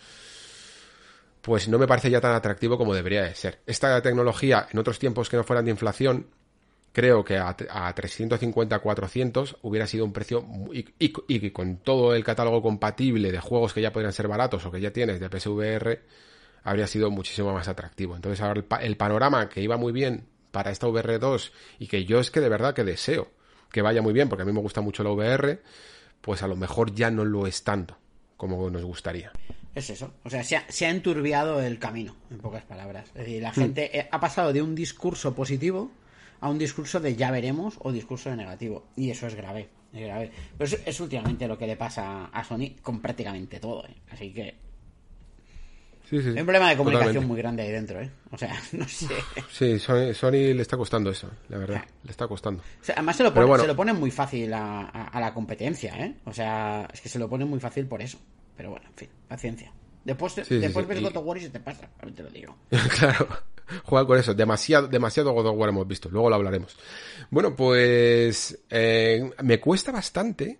pues 1.45 1.67
no 1.67 1.77
me 1.77 1.85
parece 1.87 2.09
ya 2.09 2.19
tan 2.19 2.33
atractivo 2.33 2.75
como 2.77 2.95
debería 2.95 3.21
de 3.23 3.35
ser. 3.35 3.59
Esta 3.67 4.01
tecnología, 4.01 4.67
en 4.71 4.79
otros 4.79 4.97
tiempos 4.97 5.29
que 5.29 5.37
no 5.37 5.43
fueran 5.43 5.65
de 5.65 5.71
inflación, 5.71 6.27
creo 6.91 7.23
que 7.23 7.37
a, 7.37 7.55
a 7.69 7.93
350, 7.93 8.79
400 8.79 9.57
hubiera 9.61 9.85
sido 9.85 10.05
un 10.05 10.13
precio 10.13 10.43
y, 10.73 10.79
y- 10.97 11.13
y 11.27 11.51
con 11.51 11.77
todo 11.77 12.15
el 12.15 12.23
catálogo 12.23 12.61
compatible 12.63 13.31
de 13.31 13.39
juegos 13.39 13.73
que 13.73 13.81
ya 13.81 13.91
podrían 13.93 14.13
ser 14.13 14.27
baratos 14.27 14.65
o 14.65 14.71
que 14.71 14.81
ya 14.81 14.91
tienes 14.91 15.19
de 15.19 15.29
PSVR, 15.29 16.01
habría 16.63 16.87
sido 16.87 17.11
muchísimo 17.11 17.53
más 17.53 17.67
atractivo. 17.67 18.15
Entonces 18.15 18.41
ahora 18.41 18.61
el, 18.61 18.85
el 18.85 18.97
panorama 18.97 19.47
que 19.47 19.61
iba 19.61 19.77
muy 19.77 19.91
bien 19.93 20.25
para 20.51 20.71
esta 20.71 20.87
VR2 20.87 21.51
y 21.77 21.87
que 21.87 22.05
yo 22.05 22.19
es 22.19 22.31
que 22.31 22.39
de 22.41 22.49
verdad 22.49 22.73
que 22.73 22.83
deseo 22.83 23.29
que 23.71 23.81
vaya 23.83 24.01
muy 24.01 24.13
bien 24.13 24.29
porque 24.29 24.43
a 24.43 24.45
mí 24.45 24.51
me 24.53 24.61
gusta 24.61 24.81
mucho 24.81 25.03
la 25.03 25.11
VR, 25.11 25.61
pues 26.21 26.41
a 26.41 26.47
lo 26.47 26.55
mejor 26.55 26.95
ya 26.95 27.11
no 27.11 27.23
lo 27.25 27.45
es 27.45 27.63
tanto 27.63 27.97
como 28.37 28.67
nos 28.71 28.83
gustaría. 28.83 29.31
Es 29.75 29.89
eso. 29.89 30.13
O 30.23 30.29
sea, 30.29 30.43
se 30.43 30.55
ha, 30.55 30.65
se 30.71 30.85
ha 30.85 30.89
enturbiado 30.89 31.61
el 31.61 31.77
camino, 31.79 32.15
en 32.31 32.37
pocas 32.39 32.63
palabras. 32.63 33.07
Es 33.09 33.25
decir, 33.25 33.41
la 33.41 33.51
Hmm. 33.51 33.55
gente 33.55 33.99
eh, 33.99 34.07
ha 34.09 34.19
pasado 34.19 34.53
de 34.53 34.61
un 34.61 34.73
discurso 34.73 35.35
positivo 35.35 35.91
a 36.39 36.49
un 36.49 36.57
discurso 36.57 36.99
de 36.99 37.15
ya 37.15 37.29
veremos 37.31 37.75
o 37.79 37.91
discurso 37.91 38.29
de 38.29 38.37
negativo. 38.37 38.87
Y 38.95 39.09
eso 39.11 39.27
es 39.27 39.35
grave. 39.35 39.69
Es 39.93 40.01
grave. 40.01 40.31
Pero 40.57 40.65
es, 40.65 40.79
es 40.85 40.99
últimamente 40.99 41.47
lo 41.47 41.57
que 41.57 41.67
le 41.67 41.75
pasa 41.77 42.25
a 42.25 42.43
Sony 42.43 42.75
con 42.81 43.01
prácticamente 43.01 43.59
todo. 43.59 43.85
¿eh? 43.85 43.95
Así 44.11 44.31
que 44.33 44.55
Sí, 46.09 46.21
sí, 46.21 46.27
hay 46.29 46.39
un 46.39 46.45
problema 46.45 46.69
de 46.69 46.77
comunicación 46.77 47.07
totalmente. 47.15 47.27
muy 47.33 47.37
grande 47.41 47.63
ahí 47.63 47.71
dentro. 47.71 47.99
¿eh? 47.99 48.11
O 48.31 48.37
sea, 48.37 48.53
no 48.73 48.87
sé. 48.87 49.07
Sí, 49.51 49.79
Sony, 49.79 50.13
Sony 50.13 50.53
le 50.53 50.61
está 50.61 50.77
costando 50.77 51.09
eso, 51.09 51.31
la 51.49 51.57
verdad. 51.57 51.83
Le 52.03 52.11
está 52.11 52.27
costando. 52.27 52.61
O 52.79 52.83
sea, 52.83 52.93
además 52.95 53.15
se 53.17 53.23
lo, 53.23 53.33
pone, 53.33 53.45
bueno. 53.47 53.63
se 53.63 53.67
lo 53.67 53.75
ponen 53.75 53.95
muy 53.99 54.11
fácil 54.11 54.53
a, 54.53 54.81
a- 54.81 55.07
a 55.07 55.19
la 55.19 55.33
competencia, 55.33 55.95
¿eh? 55.97 56.15
O 56.25 56.31
sea, 56.33 56.87
es 56.93 57.01
que 57.01 57.09
se 57.09 57.17
lo 57.17 57.27
ponen 57.27 57.47
muy 57.49 57.59
fácil 57.59 57.87
por 57.87 58.01
eso. 58.03 58.19
Pero 58.57 58.69
bueno, 58.71 58.85
en 58.87 58.95
fin, 58.95 59.09
paciencia. 59.27 59.71
Después, 60.03 60.33
Sí, 60.33 60.59
después 60.59 60.85
sí, 60.85 60.89
ves 60.89 61.01
y- 61.01 61.03
God 61.03 61.17
of 61.17 61.25
War 61.25 61.37
y 61.37 61.41
se 61.41 61.49
te 61.49 61.59
pasa, 61.59 61.89
a 61.99 62.05
te 62.07 62.21
lo 62.23 62.29
digo. 62.29 62.55
claro, 62.99 63.27
juega 63.85 64.05
con 64.05 64.19
eso. 64.19 64.33
Demasiado, 64.33 64.87
demasiado 64.87 65.31
God 65.33 65.47
of 65.47 65.57
War 65.57 65.69
hemos 65.69 65.87
visto. 65.87 66.09
Luego 66.09 66.29
lo 66.29 66.35
hablaremos. 66.35 66.77
Bueno, 67.31 67.55
pues 67.55 68.59
eh, 68.69 69.31
me 69.43 69.59
cuesta 69.59 69.91
bastante 69.91 70.59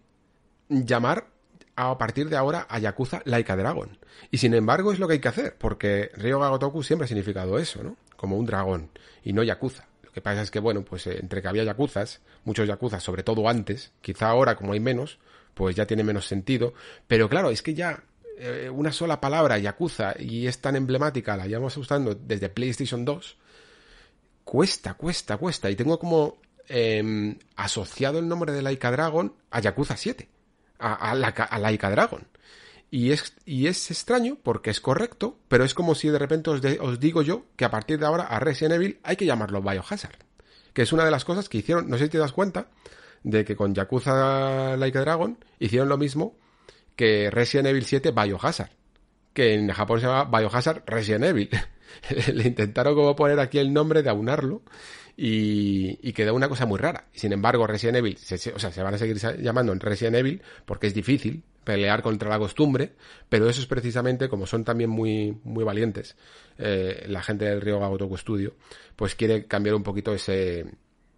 llamar 0.68 1.28
a 1.76 1.98
partir 1.98 2.30
de 2.30 2.38
ahora 2.38 2.66
a 2.70 2.80
Yakuza 2.80 3.22
Laika 3.26 3.56
Dragon. 3.56 3.98
Y 4.32 4.38
sin 4.38 4.54
embargo 4.54 4.92
es 4.92 5.00
lo 5.00 5.08
que 5.08 5.14
hay 5.14 5.20
que 5.20 5.28
hacer, 5.28 5.56
porque 5.58 6.10
Ryoga 6.16 6.50
Gotoku 6.50 6.82
siempre 6.84 7.06
ha 7.06 7.08
significado 7.08 7.60
eso, 7.60 7.84
¿no? 7.84 7.98
Como 8.16 8.38
un 8.38 8.46
dragón, 8.46 8.90
y 9.24 9.34
no 9.34 9.44
Yakuza. 9.44 9.86
Lo 10.02 10.12
que 10.12 10.22
pasa 10.22 10.42
es 10.42 10.50
que, 10.50 10.60
bueno, 10.60 10.84
pues 10.86 11.06
eh, 11.08 11.18
entre 11.20 11.42
que 11.42 11.48
había 11.50 11.64
Yakuzas, 11.66 12.22
muchos 12.46 12.66
Yakuzas, 12.68 13.04
sobre 13.04 13.24
todo 13.24 13.48
antes, 13.50 13.92
quizá 14.02 14.30
ahora 14.30 14.56
como 14.56 14.72
hay 14.72 14.80
menos, 14.80 15.20
pues 15.56 15.76
ya 15.76 15.88
tiene 15.88 16.04
menos 16.04 16.28
sentido. 16.28 16.76
Pero 17.08 17.28
claro, 17.28 17.50
es 17.50 17.64
que 17.64 17.74
ya 17.74 18.04
eh, 18.38 18.70
una 18.70 18.92
sola 18.92 19.20
palabra, 19.20 19.58
Yakuza, 19.58 20.14
y 20.20 20.46
es 20.46 20.60
tan 20.60 20.76
emblemática, 20.76 21.38
la 21.38 21.48
llevamos 21.48 21.76
usando 21.78 22.14
desde 22.14 22.50
PlayStation 22.50 23.06
2, 23.06 23.38
cuesta, 24.44 24.94
cuesta, 24.94 25.38
cuesta. 25.38 25.72
Y 25.72 25.76
tengo 25.76 25.98
como 25.98 26.38
em, 26.68 27.40
asociado 27.56 28.20
el 28.20 28.28
nombre 28.28 28.52
de 28.52 28.62
Laika 28.62 28.92
Dragon 28.92 29.34
a 29.50 29.62
Yakuza 29.62 29.96
7, 29.96 30.28
a, 30.80 31.16
la, 31.16 31.34
Laika 31.60 31.90
Dragon. 31.90 32.28
Y 32.92 33.12
es, 33.12 33.34
y 33.46 33.68
es 33.68 33.90
extraño 33.90 34.38
porque 34.44 34.70
es 34.70 34.82
correcto, 34.82 35.40
pero 35.48 35.64
es 35.64 35.74
como 35.74 35.96
si 35.96 36.10
de 36.10 36.20
repente 36.20 36.50
os, 36.50 36.62
os 36.82 37.00
digo 37.00 37.22
yo 37.22 37.46
que 37.56 37.66
a 37.66 37.72
partir 37.72 38.00
de 38.00 38.06
ahora 38.06 38.26
a 38.26 38.40
Resident 38.40 38.76
Evil 38.76 39.00
hay 39.04 39.16
que 39.16 39.26
llamarlo 39.26 39.62
Biohazard. 39.62 40.20
Que 40.74 40.82
es 40.82 40.92
una 40.92 41.06
de 41.06 41.12
las 41.12 41.24
cosas 41.24 41.48
que 41.48 41.60
hicieron, 41.60 41.90
no 41.90 41.98
sé 41.98 42.06
si 42.06 42.10
te 42.12 42.18
das 42.18 42.34
cuenta, 42.34 42.68
de 43.26 43.44
que 43.44 43.56
con 43.56 43.74
Yakuza 43.74 44.78
Like 44.78 45.00
a 45.00 45.02
Dragon 45.02 45.38
hicieron 45.60 45.90
lo 45.90 45.98
mismo 45.98 46.38
que 46.96 47.30
Resident 47.32 47.68
Evil 47.68 47.84
7 47.84 48.12
Biohazard. 48.12 48.70
Que 49.34 49.56
en 49.56 49.70
Japón 49.70 50.00
se 50.00 50.06
llama 50.06 50.26
Biohazard 50.26 50.84
Resident 50.86 51.26
Evil. 51.26 51.50
Le 52.34 52.48
intentaron 52.48 52.94
como 52.96 53.16
poner 53.16 53.40
aquí 53.40 53.58
el 53.58 53.74
nombre 53.74 54.04
de 54.04 54.12
aunarlo 54.12 54.62
y, 55.18 55.98
y 56.08 56.14
quedó 56.14 56.36
una 56.36 56.48
cosa 56.48 56.68
muy 56.68 56.78
rara. 56.78 57.08
Sin 57.14 57.34
embargo, 57.34 57.66
Resident 57.66 57.98
Evil, 57.98 58.18
se, 58.18 58.36
o 58.54 58.60
sea, 58.60 58.72
se 58.72 58.84
van 58.84 58.94
a 58.94 58.98
seguir 59.00 59.18
llamando 59.42 59.74
en 59.74 59.80
Resident 59.80 60.18
Evil 60.18 60.42
porque 60.66 60.88
es 60.88 60.94
difícil 60.94 61.44
pelear 61.64 62.04
contra 62.04 62.30
la 62.30 62.38
costumbre, 62.38 62.94
pero 63.28 63.50
eso 63.50 63.60
es 63.60 63.66
precisamente 63.66 64.30
como 64.30 64.46
son 64.46 64.64
también 64.64 64.92
muy, 64.92 65.36
muy 65.44 65.64
valientes, 65.64 66.16
eh, 66.60 67.06
la 67.08 67.24
gente 67.24 67.46
del 67.46 67.60
Ryoga 67.60 67.88
Gotoku 67.88 68.18
Studio, 68.18 68.54
pues 68.96 69.16
quiere 69.16 69.48
cambiar 69.48 69.74
un 69.74 69.82
poquito 69.82 70.14
ese, 70.14 70.66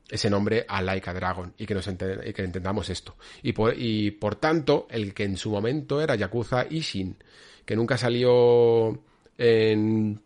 ese 0.10 0.30
nombre 0.30 0.66
a 0.68 0.82
Laika 0.82 1.14
Dragon 1.14 1.54
y 1.58 1.66
que 1.66 1.74
nos 1.74 1.88
entendamos 1.88 2.90
esto. 2.90 3.16
Y 3.44 3.54
por, 3.54 3.74
y 3.78 4.12
por 4.12 4.36
tanto, 4.36 4.88
el 4.90 5.14
que 5.14 5.24
en 5.24 5.38
su 5.38 5.50
momento 5.52 6.02
era 6.02 6.16
Yakuza 6.16 6.66
Ishin, 6.70 7.18
que 7.66 7.76
nunca 7.76 7.98
salió 7.98 9.02
en, 9.38 10.22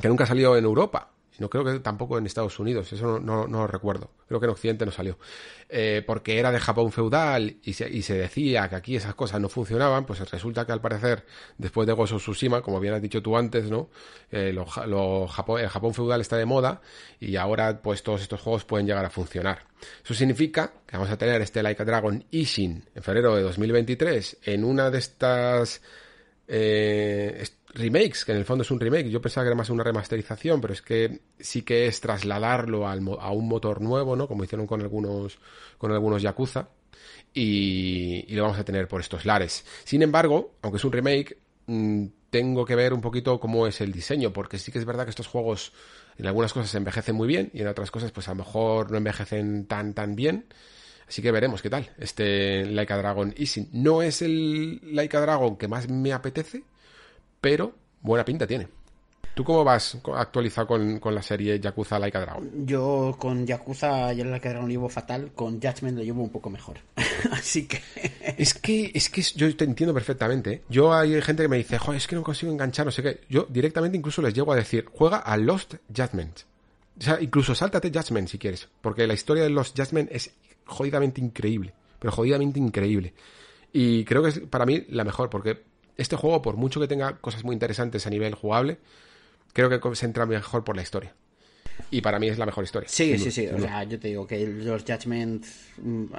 que 0.00 0.08
nunca 0.08 0.26
salió 0.26 0.56
en 0.56 0.64
Europa, 0.64 1.10
No 1.40 1.48
creo 1.48 1.64
que 1.64 1.80
tampoco 1.80 2.18
en 2.18 2.26
Estados 2.26 2.58
Unidos, 2.58 2.92
eso 2.92 3.18
no, 3.18 3.48
no, 3.48 3.60
lo 3.60 3.66
recuerdo. 3.66 4.10
Creo 4.28 4.38
que 4.38 4.46
en 4.46 4.52
Occidente 4.52 4.84
no 4.84 4.92
salió. 4.92 5.18
Eh, 5.70 6.04
porque 6.06 6.38
era 6.38 6.52
de 6.52 6.60
Japón 6.60 6.92
feudal 6.92 7.56
y 7.62 7.72
se, 7.72 7.88
y 7.88 8.02
se 8.02 8.14
decía 8.14 8.68
que 8.68 8.76
aquí 8.76 8.94
esas 8.94 9.14
cosas 9.14 9.40
no 9.40 9.48
funcionaban, 9.48 10.04
pues 10.04 10.20
resulta 10.30 10.66
que 10.66 10.72
al 10.72 10.82
parecer, 10.82 11.24
después 11.56 11.86
de 11.86 11.94
Gozo 11.94 12.18
Tsushima, 12.18 12.60
como 12.60 12.78
bien 12.78 12.92
has 12.92 13.00
dicho 13.00 13.22
tú 13.22 13.38
antes, 13.38 13.70
¿no? 13.70 13.88
Eh, 14.30 14.52
lo, 14.52 14.66
lo 14.86 15.26
Japón, 15.28 15.62
el 15.62 15.68
Japón 15.68 15.94
feudal 15.94 16.20
está 16.20 16.36
de 16.36 16.44
moda 16.44 16.82
y 17.18 17.36
ahora 17.36 17.80
pues 17.80 18.02
todos 18.02 18.20
estos 18.20 18.38
juegos 18.38 18.64
pueden 18.66 18.86
llegar 18.86 19.06
a 19.06 19.10
funcionar. 19.10 19.60
Eso 20.04 20.12
significa 20.12 20.74
que 20.86 20.98
vamos 20.98 21.10
a 21.10 21.16
tener 21.16 21.40
este 21.40 21.62
Like 21.62 21.80
a 21.80 21.86
Dragon 21.86 22.22
Ishin 22.30 22.84
en 22.94 23.02
febrero 23.02 23.34
de 23.34 23.42
2023 23.42 24.40
en 24.44 24.64
una 24.64 24.90
de 24.90 24.98
estas 24.98 25.80
eh, 26.52 27.46
remakes, 27.74 28.24
que 28.24 28.32
en 28.32 28.38
el 28.38 28.44
fondo 28.44 28.62
es 28.62 28.70
un 28.70 28.80
remake. 28.80 29.08
Yo 29.08 29.20
pensaba 29.20 29.44
que 29.44 29.48
era 29.48 29.56
más 29.56 29.70
una 29.70 29.84
remasterización, 29.84 30.60
pero 30.60 30.74
es 30.74 30.82
que 30.82 31.20
sí 31.38 31.62
que 31.62 31.86
es 31.86 32.00
trasladarlo 32.00 32.88
al, 32.88 33.00
a 33.20 33.30
un 33.30 33.48
motor 33.48 33.80
nuevo, 33.80 34.16
¿no? 34.16 34.26
Como 34.28 34.44
hicieron 34.44 34.66
con 34.66 34.80
algunos, 34.80 35.38
con 35.78 35.92
algunos 35.92 36.22
Yakuza. 36.22 36.68
Y, 37.32 38.24
y, 38.26 38.34
lo 38.34 38.42
vamos 38.42 38.58
a 38.58 38.64
tener 38.64 38.88
por 38.88 39.00
estos 39.00 39.24
lares. 39.24 39.64
Sin 39.84 40.02
embargo, 40.02 40.54
aunque 40.62 40.78
es 40.78 40.84
un 40.84 40.92
remake, 40.92 41.38
mmm, 41.66 42.06
tengo 42.30 42.64
que 42.64 42.74
ver 42.74 42.92
un 42.92 43.00
poquito 43.00 43.38
cómo 43.38 43.66
es 43.66 43.80
el 43.80 43.92
diseño, 43.92 44.32
porque 44.32 44.58
sí 44.58 44.72
que 44.72 44.78
es 44.78 44.84
verdad 44.84 45.04
que 45.04 45.10
estos 45.10 45.26
juegos 45.26 45.72
en 46.16 46.26
algunas 46.26 46.52
cosas 46.52 46.74
envejecen 46.74 47.14
muy 47.14 47.28
bien 47.28 47.50
y 47.52 47.60
en 47.60 47.68
otras 47.68 47.90
cosas 47.90 48.12
pues 48.12 48.28
a 48.28 48.32
lo 48.32 48.36
mejor 48.36 48.90
no 48.90 48.98
envejecen 48.98 49.66
tan 49.66 49.94
tan 49.94 50.14
bien. 50.16 50.46
Así 51.08 51.22
que 51.22 51.32
veremos 51.32 51.60
qué 51.60 51.70
tal 51.70 51.90
este 51.98 52.64
Laika 52.66 52.96
Dragon 52.96 53.34
Easy. 53.36 53.68
No 53.72 54.02
es 54.02 54.22
el 54.22 54.80
Laika 54.94 55.20
Dragon 55.20 55.56
que 55.56 55.66
más 55.66 55.88
me 55.88 56.12
apetece, 56.12 56.62
pero 57.40 57.74
buena 58.02 58.24
pinta 58.24 58.46
tiene. 58.46 58.68
¿Tú 59.34 59.44
cómo 59.44 59.64
vas 59.64 59.96
actualizado 60.16 60.66
con, 60.66 60.98
con, 60.98 61.14
la 61.14 61.22
serie 61.22 61.60
Yakuza 61.60 61.98
Laika 61.98 62.20
Dragon? 62.20 62.66
Yo 62.66 63.16
con 63.18 63.46
Yakuza 63.46 64.12
y 64.12 64.22
Laika 64.24 64.50
Dragon 64.50 64.68
llevo 64.68 64.88
fatal, 64.88 65.30
con 65.34 65.60
Judgment 65.60 65.98
lo 65.98 66.04
llevo 66.04 66.22
un 66.22 66.30
poco 66.30 66.50
mejor. 66.50 66.78
Así 67.32 67.66
que... 67.68 67.80
es 68.36 68.54
que... 68.54 68.90
Es 68.92 69.08
que 69.08 69.22
yo 69.22 69.54
te 69.56 69.64
entiendo 69.64 69.94
perfectamente. 69.94 70.52
¿eh? 70.52 70.62
Yo 70.68 70.92
hay 70.92 71.22
gente 71.22 71.44
que 71.44 71.48
me 71.48 71.58
dice, 71.58 71.78
joder, 71.78 71.98
es 71.98 72.06
que 72.06 72.16
no 72.16 72.22
consigo 72.22 72.52
enganchar, 72.52 72.86
no 72.86 72.92
sé 72.92 73.02
qué. 73.02 73.20
Yo 73.28 73.46
directamente 73.48 73.96
incluso 73.96 74.20
les 74.20 74.34
llego 74.34 74.52
a 74.52 74.56
decir, 74.56 74.86
juega 74.92 75.18
a 75.18 75.36
Lost 75.36 75.76
Judgment. 75.94 76.40
O 76.98 77.02
sea, 77.02 77.20
incluso 77.20 77.54
sáltate 77.54 77.90
Judgment 77.90 78.28
si 78.28 78.38
quieres. 78.38 78.68
Porque 78.80 79.06
la 79.06 79.14
historia 79.14 79.44
de 79.44 79.50
Lost 79.50 79.78
Judgment 79.78 80.10
es 80.12 80.32
jodidamente 80.66 81.20
increíble. 81.20 81.72
Pero 82.00 82.12
jodidamente 82.12 82.58
increíble. 82.58 83.14
Y 83.72 84.04
creo 84.04 84.22
que 84.22 84.30
es 84.30 84.40
para 84.40 84.66
mí 84.66 84.84
la 84.88 85.04
mejor, 85.04 85.30
porque 85.30 85.62
este 86.00 86.16
juego, 86.16 86.42
por 86.42 86.56
mucho 86.56 86.80
que 86.80 86.88
tenga 86.88 87.18
cosas 87.18 87.44
muy 87.44 87.54
interesantes 87.54 88.06
a 88.06 88.10
nivel 88.10 88.34
jugable, 88.34 88.78
creo 89.52 89.68
que 89.68 89.96
se 89.96 90.06
entra 90.06 90.26
mejor 90.26 90.64
por 90.64 90.76
la 90.76 90.82
historia. 90.82 91.14
Y 91.90 92.00
para 92.00 92.18
mí 92.18 92.28
es 92.28 92.38
la 92.38 92.46
mejor 92.46 92.64
historia. 92.64 92.88
Sí, 92.88 93.18
sí, 93.18 93.30
sí. 93.30 93.46
O 93.46 93.58
sea, 93.58 93.84
yo 93.84 93.98
te 93.98 94.08
digo 94.08 94.26
que 94.26 94.46
los 94.46 94.84
Judgment, 94.84 95.44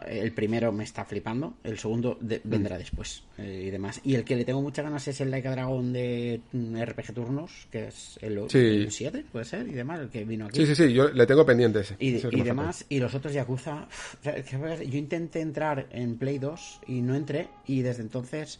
el 0.07 0.31
primero 0.33 0.71
me 0.71 0.83
está 0.83 1.05
flipando, 1.05 1.55
el 1.63 1.77
segundo 1.77 2.17
de, 2.19 2.41
vendrá 2.43 2.75
mm. 2.75 2.79
después 2.79 3.23
eh, 3.37 3.65
y 3.67 3.69
demás. 3.69 4.01
Y 4.03 4.15
el 4.15 4.23
que 4.23 4.35
le 4.35 4.43
tengo 4.43 4.61
muchas 4.61 4.83
ganas 4.83 5.07
es 5.07 5.21
el 5.21 5.31
Like 5.31 5.47
a 5.47 5.51
Dragon 5.51 5.93
de 5.93 6.41
RPG 6.51 7.13
Turnos, 7.13 7.67
que 7.71 7.87
es 7.87 8.17
el, 8.21 8.49
sí. 8.49 8.87
7, 8.89 9.25
puede 9.31 9.45
ser, 9.45 9.67
y 9.67 9.73
demás, 9.73 9.99
el 10.01 10.09
que 10.09 10.23
vino 10.25 10.45
aquí. 10.45 10.59
Sí, 10.59 10.65
sí, 10.67 10.75
sí, 10.75 10.93
yo 10.93 11.09
le 11.09 11.25
tengo 11.25 11.45
pendiente 11.45 11.81
ese. 11.81 11.95
Y, 11.99 12.15
ese 12.15 12.29
y 12.31 12.41
demás, 12.41 12.85
y 12.89 12.99
los 12.99 13.13
otros 13.13 13.33
Yakuza. 13.33 13.87
Yo 14.23 14.97
intenté 14.97 15.41
entrar 15.41 15.87
en 15.91 16.17
Play 16.17 16.39
2 16.39 16.81
y 16.87 17.01
no 17.01 17.15
entré, 17.15 17.49
y 17.67 17.81
desde 17.81 18.01
entonces 18.01 18.59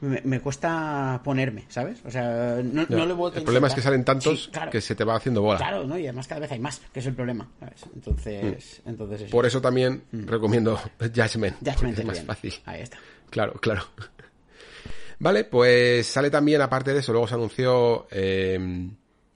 me, 0.00 0.20
me, 0.24 0.40
cuesta 0.40 1.20
ponerme, 1.24 1.64
¿sabes? 1.68 1.98
O 2.04 2.10
sea, 2.10 2.60
no, 2.62 2.86
no 2.88 3.06
le 3.06 3.12
voy 3.12 3.32
a 3.32 3.38
El 3.38 3.44
problema 3.44 3.68
es 3.68 3.74
que 3.74 3.82
salen 3.82 4.04
tantos 4.04 4.44
sí, 4.44 4.50
claro. 4.50 4.70
que 4.70 4.80
se 4.80 4.94
te 4.94 5.04
va 5.04 5.16
haciendo 5.16 5.42
bola. 5.42 5.58
Claro, 5.58 5.84
¿no? 5.84 5.98
Y 5.98 6.04
además 6.04 6.28
cada 6.28 6.40
vez 6.40 6.52
hay 6.52 6.60
más, 6.60 6.80
que 6.92 7.00
es 7.00 7.06
el 7.06 7.14
problema, 7.14 7.48
¿sabes? 7.58 7.84
Entonces, 7.94 8.82
mm. 8.84 8.88
entonces 8.88 9.20
eso. 9.22 9.30
Por 9.30 9.46
eso 9.46 9.60
también 9.60 10.04
mm. 10.12 10.26
recomiendo 10.26 10.76
Judgment. 11.00 11.56
Judgment 11.60 11.98
es 11.98 12.04
más 12.04 12.16
bien. 12.16 12.26
fácil. 12.26 12.54
Ahí 12.64 12.82
está. 12.82 12.98
Claro, 13.30 13.54
claro. 13.54 13.82
Vale, 15.20 15.44
pues 15.44 16.06
sale 16.06 16.30
también, 16.30 16.60
aparte 16.60 16.92
de 16.92 17.00
eso, 17.00 17.12
luego 17.12 17.26
se 17.26 17.34
anunció 17.34 18.06
eh, 18.10 18.88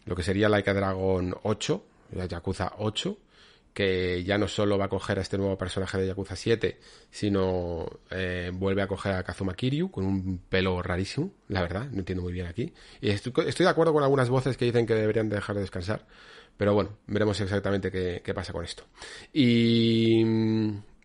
lo 0.04 0.14
que 0.14 0.22
sería 0.22 0.48
Like 0.48 0.70
a 0.70 0.74
Dragon 0.74 1.34
8, 1.42 1.84
la 2.12 2.26
Yakuza 2.26 2.74
8, 2.78 3.16
que 3.74 4.22
ya 4.24 4.36
no 4.38 4.48
solo 4.48 4.76
va 4.76 4.86
a 4.86 4.88
coger 4.88 5.18
a 5.18 5.22
este 5.22 5.38
nuevo 5.38 5.56
personaje 5.56 5.98
de 5.98 6.06
Yakuza 6.06 6.36
7, 6.36 6.78
sino 7.10 7.86
eh, 8.10 8.50
vuelve 8.52 8.82
a 8.82 8.86
coger 8.86 9.14
a 9.14 9.22
Kazuma 9.22 9.54
Kiryu 9.54 9.90
con 9.90 10.04
un 10.04 10.38
pelo 10.48 10.82
rarísimo, 10.82 11.32
la 11.48 11.62
verdad, 11.62 11.88
no 11.90 12.00
entiendo 12.00 12.22
muy 12.22 12.32
bien 12.32 12.46
aquí. 12.46 12.72
Y 13.00 13.10
estoy, 13.10 13.32
de 13.32 13.68
acuerdo 13.68 13.92
con 13.92 14.02
algunas 14.02 14.28
voces 14.28 14.56
que 14.56 14.66
dicen 14.66 14.86
que 14.86 14.94
deberían 14.94 15.28
dejar 15.28 15.56
de 15.56 15.62
descansar, 15.62 16.06
pero 16.56 16.74
bueno, 16.74 16.98
veremos 17.06 17.40
exactamente 17.40 17.90
qué, 17.90 18.20
qué 18.22 18.34
pasa 18.34 18.52
con 18.52 18.64
esto. 18.64 18.84
Y, 19.32 20.22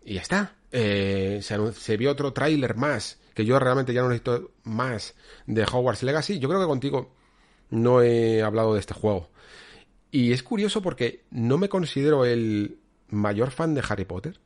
y 0.03 0.13
ya 0.13 0.21
está. 0.21 0.53
Eh, 0.71 1.39
se, 1.41 1.71
se, 1.71 1.95
vio 1.95 2.11
otro 2.11 2.33
tráiler 2.33 2.75
más, 2.75 3.17
que 3.33 3.45
yo 3.45 3.57
realmente 3.59 3.93
ya 3.93 4.01
no 4.01 4.09
necesito 4.09 4.51
más 4.63 5.15
de 5.45 5.63
Hogwarts 5.63 6.03
Legacy. 6.03 6.39
Yo 6.39 6.49
creo 6.49 6.59
que 6.59 6.67
contigo 6.67 7.15
no 7.69 8.01
he 8.01 8.41
hablado 8.41 8.73
de 8.73 8.81
este 8.81 8.93
juego. 8.93 9.29
Y 10.17 10.31
es 10.31 10.41
curioso 10.41 10.81
porque 10.81 11.25
no 11.29 11.59
me 11.59 11.69
considero 11.69 12.25
el 12.25 12.79
mayor 13.09 13.51
fan 13.51 13.75
de 13.75 13.83
Harry 13.87 14.05
Potter, 14.05 14.39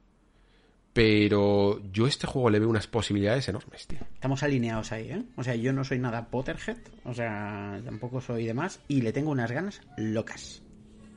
pero 0.92 1.82
yo 1.94 2.08
a 2.08 2.10
este 2.10 2.28
juego 2.28 2.50
le 2.50 2.60
veo 2.60 2.68
unas 2.68 2.88
posibilidades 2.88 3.48
enormes, 3.48 3.88
tío. 3.88 4.00
Estamos 4.14 4.44
alineados 4.44 4.92
ahí, 4.92 5.12
¿eh? 5.12 5.24
O 5.38 5.46
sea, 5.46 5.56
yo 5.56 5.72
no 5.72 5.86
soy 5.86 6.00
nada 6.00 6.30
Potterhead, 6.30 6.76
o 7.06 7.14
sea, 7.14 7.82
tampoco 7.86 8.20
soy 8.20 8.48
demás, 8.48 8.82
y 8.90 9.00
le 9.00 9.14
tengo 9.14 9.32
unas 9.32 9.50
ganas 9.50 9.80
locas. 9.96 10.62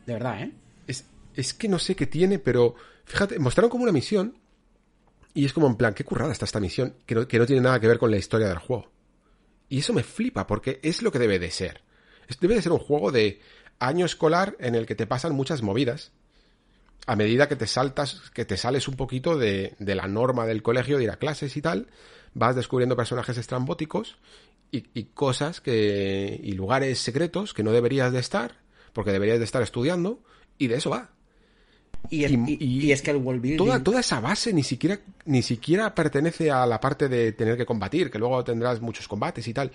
De 0.07 0.13
verdad, 0.13 0.45
¿eh? 0.45 0.53
Es, 0.87 1.05
es 1.35 1.53
que 1.53 1.67
no 1.67 1.81
sé 1.81 1.97
qué 1.97 2.07
tiene, 2.07 2.39
pero 2.39 2.77
fíjate, 3.07 3.41
mostraron 3.41 3.71
como 3.71 3.83
una 3.83 3.93
misión 3.93 4.39
y 5.35 5.47
es 5.47 5.53
como 5.53 5.67
en 5.67 5.75
plan, 5.75 5.95
qué 5.95 6.05
currada 6.05 6.31
está 6.31 6.45
esta 6.45 6.61
misión, 6.61 6.95
que 7.07 7.17
no, 7.17 7.27
que 7.27 7.41
no 7.41 7.47
tiene 7.47 7.61
nada 7.61 7.81
que 7.81 7.89
ver 7.89 7.99
con 7.99 8.13
la 8.13 8.19
historia 8.19 8.47
del 8.47 8.59
juego. 8.59 8.89
Y 9.69 9.81
eso 9.81 9.93
me 9.93 10.05
flipa, 10.05 10.47
porque 10.47 10.79
es 10.85 11.03
lo 11.03 11.11
que 11.11 11.19
debe 11.19 11.41
de 11.41 11.51
ser. 11.51 11.83
Debe 12.41 12.55
de 12.55 12.63
ser 12.63 12.71
un 12.71 12.79
juego 12.79 13.11
de 13.11 13.41
año 13.79 14.07
escolar 14.07 14.57
en 14.59 14.75
el 14.75 14.87
que 14.87 14.95
te 14.95 15.07
pasan 15.07 15.35
muchas 15.35 15.63
movidas. 15.63 16.13
A 17.07 17.17
medida 17.17 17.49
que 17.49 17.57
te 17.57 17.67
saltas, 17.67 18.31
que 18.33 18.45
te 18.45 18.57
sales 18.57 18.89
un 18.89 18.97
poquito 18.97 19.37
de, 19.37 19.75
de 19.79 19.95
la 19.95 20.09
norma 20.09 20.47
del 20.47 20.63
colegio, 20.63 20.97
de 20.97 21.05
ir 21.05 21.11
a 21.11 21.17
clases 21.17 21.57
y 21.57 21.63
tal, 21.63 21.89
vas 22.33 22.57
descubriendo 22.57 22.97
personajes 22.97 23.37
estrambóticos 23.37 24.17
y, 24.71 24.85
y, 24.95 25.05
cosas 25.05 25.61
que. 25.61 26.41
y 26.43 26.53
lugares 26.53 26.99
secretos 26.99 27.53
que 27.53 27.63
no 27.63 27.73
deberías 27.73 28.13
de 28.13 28.21
estar, 28.21 28.57
porque 28.93 29.13
deberías 29.13 29.39
de 29.39 29.45
estar 29.45 29.63
estudiando, 29.63 30.21
y 30.57 30.69
de 30.69 30.77
eso 30.77 30.91
va. 30.91 31.11
Y, 32.11 32.25
el, 32.25 32.35
y, 32.35 32.57
y, 32.61 32.87
y, 32.87 32.93
es 32.93 33.03
que 33.03 33.11
el 33.11 33.19
world 33.19 33.41
building... 33.41 33.57
toda, 33.57 33.83
toda 33.83 34.01
esa 34.01 34.21
base 34.21 34.53
ni 34.53 34.63
siquiera, 34.63 35.01
ni 35.25 35.43
siquiera 35.43 35.95
pertenece 35.95 36.51
a 36.51 36.67
la 36.67 36.81
parte 36.81 37.09
de 37.09 37.33
tener 37.33 37.57
que 37.57 37.65
combatir, 37.65 38.11
que 38.11 38.19
luego 38.19 38.43
tendrás 38.45 38.81
muchos 38.81 39.09
combates 39.09 39.47
y 39.49 39.55
tal 39.55 39.73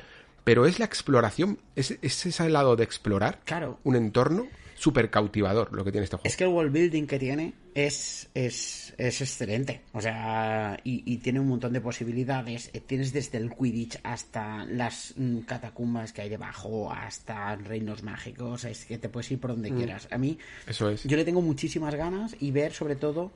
pero 0.50 0.66
es 0.66 0.80
la 0.80 0.86
exploración, 0.86 1.60
es, 1.76 2.00
es 2.02 2.26
ese 2.26 2.50
lado 2.50 2.76
de 2.76 2.84
explorar 2.84 3.40
claro. 3.46 3.78
un 3.84 3.96
entorno 3.96 4.48
súper 4.74 5.12
cautivador 5.12 5.72
lo 5.72 5.86
que 5.86 5.92
tiene 5.92 6.06
este 6.06 6.16
juego. 6.18 6.28
Es 6.28 6.36
que 6.38 6.46
el 6.46 6.50
world 6.50 6.72
building 6.72 7.06
que 7.06 7.20
tiene 7.20 7.54
es, 7.76 8.32
es, 8.34 8.96
es 8.98 9.22
excelente. 9.22 9.82
O 9.94 10.02
sea, 10.02 10.80
y, 10.84 11.04
y, 11.06 11.18
tiene 11.18 11.40
un 11.40 11.50
montón 11.50 11.72
de 11.72 11.82
posibilidades. 11.82 12.72
Tienes 12.88 13.14
desde 13.14 13.38
el 13.38 13.52
Quidditch 13.52 14.00
hasta 14.02 14.66
las 14.66 15.14
mm, 15.18 15.42
catacumbas 15.42 16.14
que 16.14 16.24
hay 16.24 16.30
debajo, 16.30 16.92
hasta 16.92 17.56
reinos 17.56 18.02
mágicos. 18.02 18.66
Es 18.66 18.86
que 18.86 18.98
te 18.98 19.08
puedes 19.08 19.30
ir 19.30 19.40
por 19.40 19.52
donde 19.52 19.70
mm. 19.70 19.78
quieras. 19.78 20.08
A 20.10 20.18
mí, 20.18 20.40
Eso 20.66 20.90
es. 20.90 21.04
yo 21.04 21.16
le 21.16 21.26
tengo 21.26 21.44
muchísimas 21.44 21.94
ganas 21.94 22.36
y 22.40 22.50
ver 22.50 22.74
sobre 22.74 22.96
todo 22.96 23.32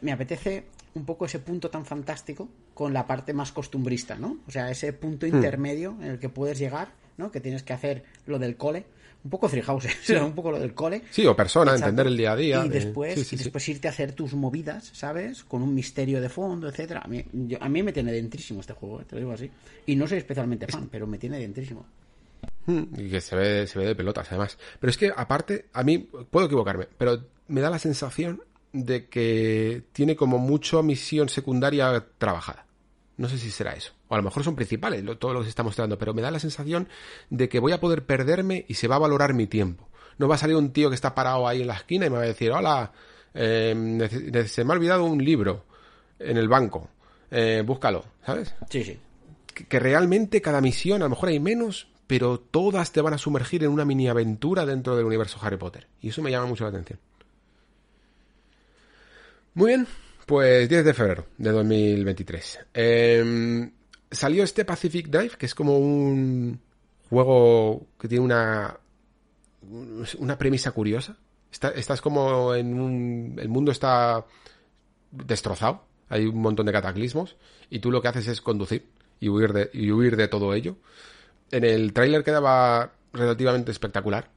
me 0.00 0.12
apetece 0.12 0.64
un 0.94 1.04
poco 1.04 1.26
ese 1.26 1.40
punto 1.40 1.70
tan 1.70 1.84
fantástico 1.84 2.48
con 2.72 2.92
la 2.92 3.06
parte 3.06 3.32
más 3.32 3.52
costumbrista, 3.52 4.16
¿no? 4.16 4.38
O 4.46 4.50
sea, 4.50 4.70
ese 4.70 4.92
punto 4.92 5.26
intermedio 5.26 5.96
en 6.00 6.12
el 6.12 6.18
que 6.18 6.28
puedes 6.28 6.58
llegar, 6.58 6.92
¿no? 7.16 7.30
Que 7.30 7.40
tienes 7.40 7.62
que 7.62 7.72
hacer 7.72 8.04
lo 8.26 8.38
del 8.38 8.56
cole, 8.56 8.86
un 9.24 9.30
poco 9.30 9.48
Freehouse, 9.48 9.88
sí. 10.02 10.14
un 10.14 10.34
poco 10.34 10.50
lo 10.52 10.60
del 10.60 10.74
cole. 10.74 11.02
Sí, 11.10 11.26
o 11.26 11.34
persona, 11.34 11.72
Exacto. 11.72 11.90
entender 11.90 12.06
el 12.06 12.16
día 12.16 12.32
a 12.32 12.36
día. 12.36 12.64
Y 12.64 12.68
después, 12.68 13.14
sí, 13.14 13.24
sí, 13.24 13.34
y 13.36 13.38
después 13.38 13.68
irte 13.68 13.88
a 13.88 13.90
hacer 13.90 14.12
tus 14.12 14.34
movidas, 14.34 14.90
¿sabes? 14.92 15.44
Con 15.44 15.62
un 15.62 15.74
misterio 15.74 16.20
de 16.20 16.28
fondo, 16.28 16.68
etcétera. 16.68 17.00
A 17.04 17.08
mí, 17.08 17.24
yo, 17.32 17.58
a 17.60 17.68
mí 17.68 17.82
me 17.82 17.92
tiene 17.92 18.12
dentrísimo 18.12 18.60
este 18.60 18.74
juego, 18.74 19.00
¿eh? 19.00 19.04
te 19.08 19.16
lo 19.16 19.20
digo 19.20 19.32
así. 19.32 19.50
Y 19.86 19.96
no 19.96 20.06
soy 20.06 20.18
especialmente 20.18 20.66
fan, 20.66 20.88
pero 20.90 21.06
me 21.06 21.18
tiene 21.18 21.38
dentrísimo. 21.38 21.86
Hmm, 22.66 22.84
y 22.98 23.10
que 23.10 23.20
se 23.20 23.34
ve, 23.34 23.66
se 23.66 23.78
ve 23.78 23.86
de 23.86 23.94
pelotas, 23.94 24.28
además. 24.28 24.58
Pero 24.78 24.90
es 24.90 24.98
que, 24.98 25.10
aparte, 25.14 25.66
a 25.72 25.82
mí, 25.82 25.98
puedo 26.30 26.46
equivocarme, 26.46 26.86
pero 26.98 27.24
me 27.48 27.60
da 27.60 27.70
la 27.70 27.78
sensación 27.78 28.42
de 28.74 29.06
que 29.06 29.84
tiene 29.92 30.16
como 30.16 30.38
mucho 30.38 30.82
misión 30.82 31.28
secundaria 31.28 32.06
trabajada. 32.18 32.66
No 33.16 33.28
sé 33.28 33.38
si 33.38 33.52
será 33.52 33.72
eso. 33.72 33.92
O 34.08 34.14
a 34.14 34.16
lo 34.16 34.24
mejor 34.24 34.42
son 34.42 34.56
principales, 34.56 35.04
lo, 35.04 35.16
todo 35.16 35.32
lo 35.32 35.40
que 35.40 35.44
se 35.44 35.50
está 35.50 35.62
mostrando, 35.62 35.96
pero 35.96 36.12
me 36.12 36.22
da 36.22 36.32
la 36.32 36.40
sensación 36.40 36.88
de 37.30 37.48
que 37.48 37.60
voy 37.60 37.70
a 37.70 37.78
poder 37.78 38.04
perderme 38.04 38.66
y 38.68 38.74
se 38.74 38.88
va 38.88 38.96
a 38.96 38.98
valorar 38.98 39.32
mi 39.32 39.46
tiempo. 39.46 39.88
No 40.18 40.26
va 40.26 40.34
a 40.34 40.38
salir 40.38 40.56
un 40.56 40.72
tío 40.72 40.88
que 40.88 40.96
está 40.96 41.14
parado 41.14 41.46
ahí 41.46 41.60
en 41.60 41.68
la 41.68 41.74
esquina 41.74 42.06
y 42.06 42.10
me 42.10 42.16
va 42.16 42.24
a 42.24 42.26
decir, 42.26 42.50
hola, 42.50 42.90
eh, 43.32 44.44
se 44.48 44.64
me 44.64 44.72
ha 44.72 44.76
olvidado 44.76 45.04
un 45.04 45.24
libro 45.24 45.66
en 46.18 46.36
el 46.36 46.48
banco, 46.48 46.90
eh, 47.30 47.62
búscalo, 47.64 48.04
¿sabes? 48.26 48.54
Sí, 48.70 48.82
sí. 48.82 48.98
Que, 49.54 49.66
que 49.66 49.78
realmente 49.78 50.42
cada 50.42 50.60
misión, 50.60 51.02
a 51.02 51.04
lo 51.04 51.10
mejor 51.10 51.28
hay 51.28 51.38
menos, 51.38 51.86
pero 52.08 52.40
todas 52.40 52.90
te 52.90 53.00
van 53.00 53.14
a 53.14 53.18
sumergir 53.18 53.62
en 53.62 53.70
una 53.70 53.84
mini 53.84 54.08
aventura 54.08 54.66
dentro 54.66 54.96
del 54.96 55.06
universo 55.06 55.38
Harry 55.40 55.58
Potter. 55.58 55.86
Y 56.00 56.08
eso 56.08 56.22
me 56.22 56.32
llama 56.32 56.46
mucho 56.46 56.64
la 56.64 56.70
atención. 56.70 56.98
Muy 59.54 59.68
bien, 59.68 59.86
pues 60.26 60.68
10 60.68 60.84
de 60.84 60.94
febrero 60.94 61.26
de 61.38 61.52
2023. 61.52 62.58
Em, 62.74 63.70
salió 64.10 64.42
este 64.42 64.64
Pacific 64.64 65.06
Dive, 65.06 65.30
que 65.38 65.46
es 65.46 65.54
como 65.54 65.78
un 65.78 66.60
juego 67.08 67.86
que 67.98 68.08
tiene 68.08 68.24
una, 68.24 68.76
una 70.18 70.38
premisa 70.38 70.72
curiosa. 70.72 71.16
estás 71.50 72.00
como 72.00 72.52
en 72.52 72.80
un... 72.80 73.36
El 73.38 73.48
mundo 73.48 73.70
está 73.70 74.26
destrozado, 75.12 75.84
hay 76.08 76.26
un 76.26 76.40
montón 76.42 76.66
de 76.66 76.72
cataclismos, 76.72 77.36
y 77.70 77.78
tú 77.78 77.92
lo 77.92 78.02
que 78.02 78.08
haces 78.08 78.26
es 78.26 78.40
conducir 78.40 78.88
y 79.20 79.28
huir 79.28 79.52
de, 79.52 79.70
y 79.72 79.92
huir 79.92 80.16
de 80.16 80.26
todo 80.26 80.52
ello. 80.52 80.78
En 81.52 81.62
el 81.62 81.92
tráiler 81.92 82.24
quedaba 82.24 82.92
relativamente 83.12 83.70
espectacular, 83.70 84.28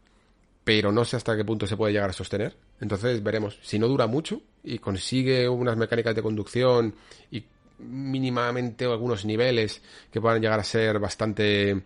pero 0.63 0.91
no 0.91 1.05
sé 1.05 1.15
hasta 1.15 1.35
qué 1.35 1.43
punto 1.43 1.65
se 1.65 1.75
puede 1.75 1.93
llegar 1.93 2.11
a 2.11 2.13
sostener. 2.13 2.55
Entonces 2.79 3.23
veremos. 3.23 3.59
Si 3.61 3.79
no 3.79 3.87
dura 3.87 4.07
mucho 4.07 4.41
y 4.63 4.79
consigue 4.79 5.47
unas 5.49 5.77
mecánicas 5.77 6.15
de 6.15 6.21
conducción 6.21 6.93
y 7.31 7.43
mínimamente 7.79 8.85
algunos 8.85 9.25
niveles 9.25 9.81
que 10.11 10.21
puedan 10.21 10.41
llegar 10.41 10.59
a 10.59 10.63
ser 10.63 10.99
bastante... 10.99 11.83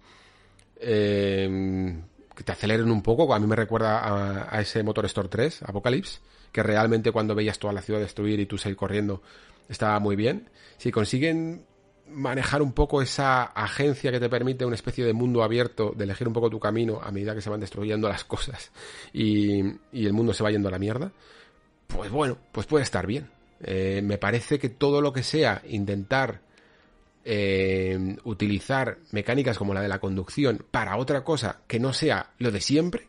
Eh, 0.84 2.02
que 2.36 2.44
te 2.44 2.52
aceleren 2.52 2.90
un 2.90 3.02
poco. 3.02 3.34
A 3.34 3.40
mí 3.40 3.48
me 3.48 3.56
recuerda 3.56 4.48
a, 4.50 4.62
ese 4.62 4.84
Motor 4.84 5.06
Store 5.06 5.30
3, 5.30 5.64
Apocalypse, 5.64 6.20
que 6.52 6.64
realmente 6.64 7.12
cuando 7.12 7.36
veías 7.36 7.60
toda 7.60 7.74
la 7.74 7.82
ciudad 7.82 8.00
destruir 8.00 8.40
y 8.40 8.46
tú 8.46 8.58
salir 8.58 8.78
corriendo 8.78 9.22
estaba 9.70 10.00
muy 10.00 10.16
bien. 10.16 10.50
Si 10.78 10.92
consiguen 10.92 11.66
manejar 12.10 12.62
un 12.62 12.74
poco 12.74 13.02
esa 13.02 13.44
agencia 13.44 14.12
que 14.12 14.20
te 14.20 14.30
permite 14.30 14.66
una 14.66 14.76
especie 14.76 15.06
de 15.06 15.14
mundo 15.14 15.44
abierto, 15.44 15.94
de 15.96 16.04
elegir 16.04 16.28
un 16.28 16.34
poco 16.34 16.50
tu 16.50 16.60
camino 16.60 17.00
a 17.02 17.12
medida 17.12 17.34
que 17.34 17.42
se 17.42 17.50
van 17.50 17.60
destruyendo 17.60 18.10
las 18.10 18.24
cosas 18.24 18.72
y, 19.14 19.60
el 19.94 20.14
mundo 20.14 20.34
se 20.34 20.44
va 20.44 20.52
yendo 20.52 20.68
a 20.68 20.72
la 20.72 20.80
mierda, 20.80 21.12
pues 21.88 22.12
bueno, 22.12 22.38
pues 22.52 22.68
puede 22.68 22.84
estar 22.84 23.08
bien. 23.08 23.30
Eh, 23.64 24.02
me 24.04 24.18
parece 24.18 24.58
que 24.58 24.70
todo 24.70 25.02
lo 25.02 25.14
que 25.14 25.24
sea 25.24 25.62
intentar 25.70 26.42
eh, 27.24 28.18
utilizar 28.24 28.98
mecánicas 29.12 29.58
como 29.58 29.74
la 29.74 29.82
de 29.82 29.88
la 29.88 30.00
conducción 30.00 30.66
para 30.72 30.98
otra 30.98 31.24
cosa 31.24 31.62
que 31.68 31.80
no 31.80 31.94
sea 31.94 32.32
lo 32.40 32.52
de 32.52 32.60
siempre, 32.60 33.08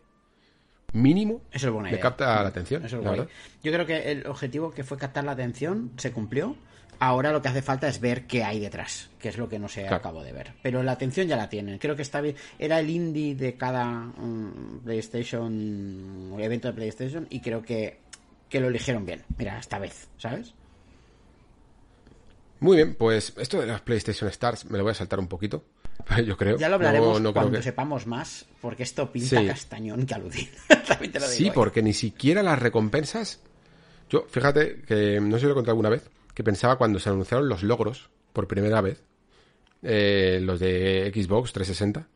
mínimo, 0.93 1.41
Eso 1.51 1.67
es 1.67 1.91
me 1.91 1.99
capta 1.99 2.43
la 2.43 2.49
atención. 2.49 2.85
Yo 2.87 3.71
creo 3.71 3.85
que 3.85 4.11
el 4.11 4.27
objetivo 4.27 4.71
que 4.71 4.83
fue 4.83 4.97
captar 4.97 5.23
la 5.23 5.31
atención 5.31 5.91
se 5.97 6.11
cumplió 6.11 6.55
Ahora 6.99 7.31
lo 7.31 7.41
que 7.41 7.49
hace 7.49 7.61
falta 7.61 7.87
es 7.87 7.99
ver 7.99 8.25
qué 8.25 8.43
hay 8.43 8.59
detrás, 8.59 9.09
que 9.19 9.29
es 9.29 9.37
lo 9.37 9.49
que 9.49 9.59
no 9.59 9.67
se 9.67 9.87
acabo 9.87 10.23
de 10.23 10.31
ver. 10.31 10.53
Pero 10.61 10.83
la 10.83 10.93
atención 10.93 11.27
ya 11.27 11.35
la 11.35 11.49
tienen. 11.49 11.77
Creo 11.77 11.95
que 11.95 12.01
está 12.01 12.21
bien. 12.21 12.35
Era 12.59 12.79
el 12.79 12.89
indie 12.89 13.35
de 13.35 13.55
cada 13.55 14.11
um, 14.17 14.79
PlayStation, 14.83 16.35
evento 16.39 16.67
de 16.69 16.73
PlayStation, 16.73 17.27
y 17.29 17.39
creo 17.39 17.61
que, 17.61 17.99
que 18.49 18.59
lo 18.59 18.67
eligieron 18.67 19.05
bien. 19.05 19.23
Mira, 19.37 19.59
esta 19.59 19.79
vez, 19.79 20.07
¿sabes? 20.17 20.53
Muy 22.59 22.77
bien, 22.77 22.95
pues 22.95 23.33
esto 23.37 23.59
de 23.59 23.67
las 23.67 23.81
PlayStation 23.81 24.29
Stars 24.29 24.65
me 24.69 24.77
lo 24.77 24.85
voy 24.85 24.91
a 24.91 24.95
saltar 24.95 25.19
un 25.19 25.27
poquito. 25.27 25.65
Yo 26.25 26.37
creo. 26.37 26.57
Ya 26.57 26.69
lo 26.69 26.75
hablaremos 26.75 27.21
cuando 27.33 27.61
sepamos 27.61 28.07
más, 28.07 28.45
porque 28.61 28.83
esto 28.83 29.11
pinta 29.11 29.45
castañón 29.45 30.05
que 30.05 30.13
aludir. 30.13 30.49
sí, 31.27 31.51
porque 31.53 31.81
ni 31.81 31.93
siquiera 31.93 32.41
las 32.41 32.59
recompensas. 32.59 33.41
Yo, 34.09 34.25
fíjate 34.29 34.81
que 34.87 35.19
no 35.19 35.35
sé 35.35 35.41
si 35.41 35.45
lo 35.47 35.51
he 35.51 35.55
contado 35.55 35.71
alguna 35.71 35.89
vez 35.89 36.09
que 36.33 36.43
pensaba 36.43 36.77
cuando 36.77 36.99
se 36.99 37.09
anunciaron 37.09 37.47
los 37.47 37.63
logros 37.63 38.09
por 38.33 38.47
primera 38.47 38.81
vez, 38.81 39.03
eh, 39.81 40.39
los 40.41 40.59
de 40.59 41.11
Xbox 41.13 41.53
360, 41.53 42.07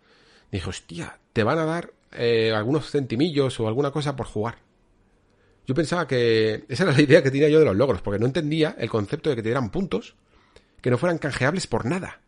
dije, 0.52 0.70
hostia, 0.70 1.20
te 1.34 1.44
van 1.44 1.60
a 1.60 1.66
dar 1.66 1.94
eh, 2.14 2.54
algunos 2.54 2.90
centimillos 2.90 3.60
o 3.60 3.68
alguna 3.68 3.92
cosa 3.92 4.16
por 4.16 4.26
jugar. 4.26 4.60
Yo 5.66 5.76
pensaba 5.76 6.08
que 6.08 6.66
esa 6.70 6.84
era 6.84 6.94
la 6.94 7.02
idea 7.02 7.22
que 7.22 7.32
tenía 7.32 7.50
yo 7.50 7.60
de 7.60 7.66
los 7.66 7.76
logros, 7.76 8.02
porque 8.02 8.20
no 8.20 8.26
entendía 8.26 8.76
el 8.80 8.90
concepto 8.90 9.30
de 9.30 9.36
que 9.36 9.42
te 9.42 9.50
dieran 9.50 9.70
puntos 9.70 10.16
que 10.82 10.90
no 10.90 10.98
fueran 10.98 11.18
canjeables 11.18 11.68
por 11.68 11.86
nada. 11.86 12.22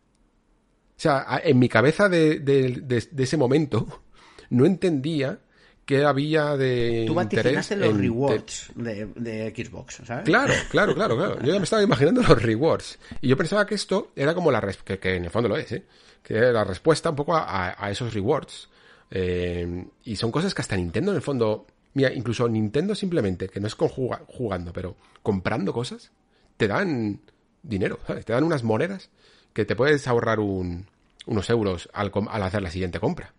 O 0.96 1.02
sea, 1.02 1.40
en 1.42 1.58
mi 1.58 1.68
cabeza 1.68 2.10
de 2.10 3.08
ese 3.16 3.36
momento 3.38 4.02
no 4.50 4.66
entendía 4.66 5.40
que 5.90 6.04
había 6.04 6.56
de 6.56 7.02
Tú 7.04 7.20
interés 7.20 7.68
los 7.72 7.96
rewards 7.96 8.70
de, 8.76 9.52
Xbox, 9.52 10.02
¿sabes? 10.04 10.24
Claro, 10.24 10.54
claro, 10.70 10.94
claro, 10.94 11.16
claro. 11.16 11.40
Yo 11.42 11.52
ya 11.52 11.58
me 11.58 11.64
estaba 11.64 11.82
imaginando 11.82 12.22
los 12.22 12.40
rewards. 12.40 12.96
Y 13.20 13.26
yo 13.26 13.36
pensaba 13.36 13.66
que 13.66 13.74
esto 13.74 14.12
era 14.14 14.32
como 14.32 14.52
la... 14.52 14.60
Que, 14.84 15.00
que 15.00 15.16
en 15.16 15.24
el 15.24 15.30
fondo 15.30 15.48
lo 15.48 15.56
es, 15.56 15.72
¿eh? 15.72 15.82
Que 16.22 16.36
era 16.36 16.52
la 16.52 16.62
respuesta 16.62 17.10
un 17.10 17.16
poco 17.16 17.34
a, 17.34 17.90
esos 17.90 18.14
rewards. 18.14 18.68
Eh, 19.10 19.84
y 20.04 20.14
son 20.14 20.30
cosas 20.30 20.54
que 20.54 20.62
hasta 20.62 20.76
Nintendo 20.76 21.10
en 21.10 21.16
el 21.16 21.22
fondo... 21.22 21.66
Mira, 21.94 22.12
incluso 22.12 22.48
Nintendo 22.48 22.94
simplemente, 22.94 23.48
que 23.48 23.58
no 23.58 23.66
es 23.66 23.74
con 23.74 23.88
jugando, 23.88 24.72
pero 24.72 24.94
comprando 25.24 25.72
cosas, 25.72 26.12
te 26.56 26.68
dan 26.68 27.18
dinero, 27.64 27.98
¿sabes? 28.06 28.24
Te 28.24 28.32
dan 28.32 28.44
unas 28.44 28.62
monedas 28.62 29.10
que 29.52 29.64
te 29.64 29.74
puedes 29.74 30.06
ahorrar 30.06 30.38
unos 30.38 31.50
euros 31.50 31.88
al, 31.92 32.12
al 32.28 32.42
hacer 32.44 32.62
la 32.62 32.70
siguiente 32.70 33.00
compra. 33.00 33.34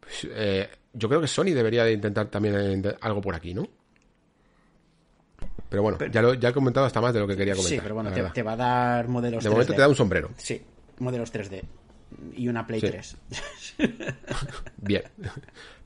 Pues, 0.00 0.28
eh, 0.30 0.68
yo 0.94 1.08
creo 1.08 1.20
que 1.20 1.26
Sony 1.26 1.52
debería 1.52 1.84
de 1.84 1.92
intentar 1.92 2.26
también 2.28 2.82
algo 3.00 3.20
por 3.20 3.34
aquí, 3.34 3.52
¿no? 3.52 3.68
Pero 5.68 5.82
bueno, 5.82 5.98
ya, 6.06 6.22
lo, 6.22 6.34
ya 6.34 6.50
he 6.50 6.52
comentado 6.52 6.86
hasta 6.86 7.00
más 7.00 7.12
de 7.12 7.20
lo 7.20 7.26
que 7.26 7.36
quería 7.36 7.54
comentar. 7.54 7.78
Sí, 7.78 7.82
pero 7.82 7.94
bueno, 7.96 8.12
te, 8.12 8.42
va 8.42 8.52
a 8.52 8.56
dar 8.56 9.08
modelos 9.08 9.42
De 9.42 9.50
momento 9.50 9.74
te 9.74 9.80
da 9.80 9.88
un 9.88 9.96
sombrero. 9.96 10.30
Sí, 10.36 10.62
modelos 10.98 11.32
3D. 11.32 11.62
Y 12.36 12.46
una 12.46 12.64
Play 12.64 12.80
3. 12.80 13.16
Bien. 14.76 15.02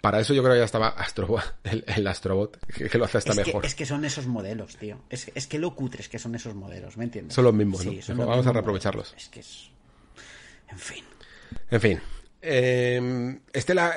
Para 0.02 0.20
eso 0.20 0.34
yo 0.34 0.42
creo 0.42 0.54
que 0.54 0.60
ya 0.60 0.66
estaba 0.66 0.88
Astrobot, 0.88 1.42
el, 1.64 2.06
Astrobot, 2.06 2.58
que, 2.66 2.98
lo 2.98 3.06
hace 3.06 3.18
hasta 3.18 3.34
mejor. 3.34 3.64
es 3.64 3.74
que 3.74 3.86
son 3.86 4.04
esos 4.04 4.26
modelos, 4.26 4.76
tío. 4.76 5.00
Es, 5.08 5.32
es 5.34 5.46
que 5.46 5.58
lo 5.58 5.74
cutres 5.74 6.08
que 6.08 6.18
son 6.18 6.34
esos 6.34 6.54
modelos, 6.54 6.98
¿me 6.98 7.04
entiendes? 7.04 7.34
Son 7.34 7.44
los 7.44 7.54
mismos, 7.54 7.84
¿no? 7.84 8.26
Vamos 8.26 8.46
a 8.46 8.52
reaprovecharlos. 8.52 9.14
Es 9.16 9.28
que 9.28 9.40
es... 9.40 9.70
En 10.70 10.78
fin. 10.78 11.04
En 11.70 11.80
fin. 11.80 12.00
Eh, 12.42 13.40
Estela... 13.52 13.94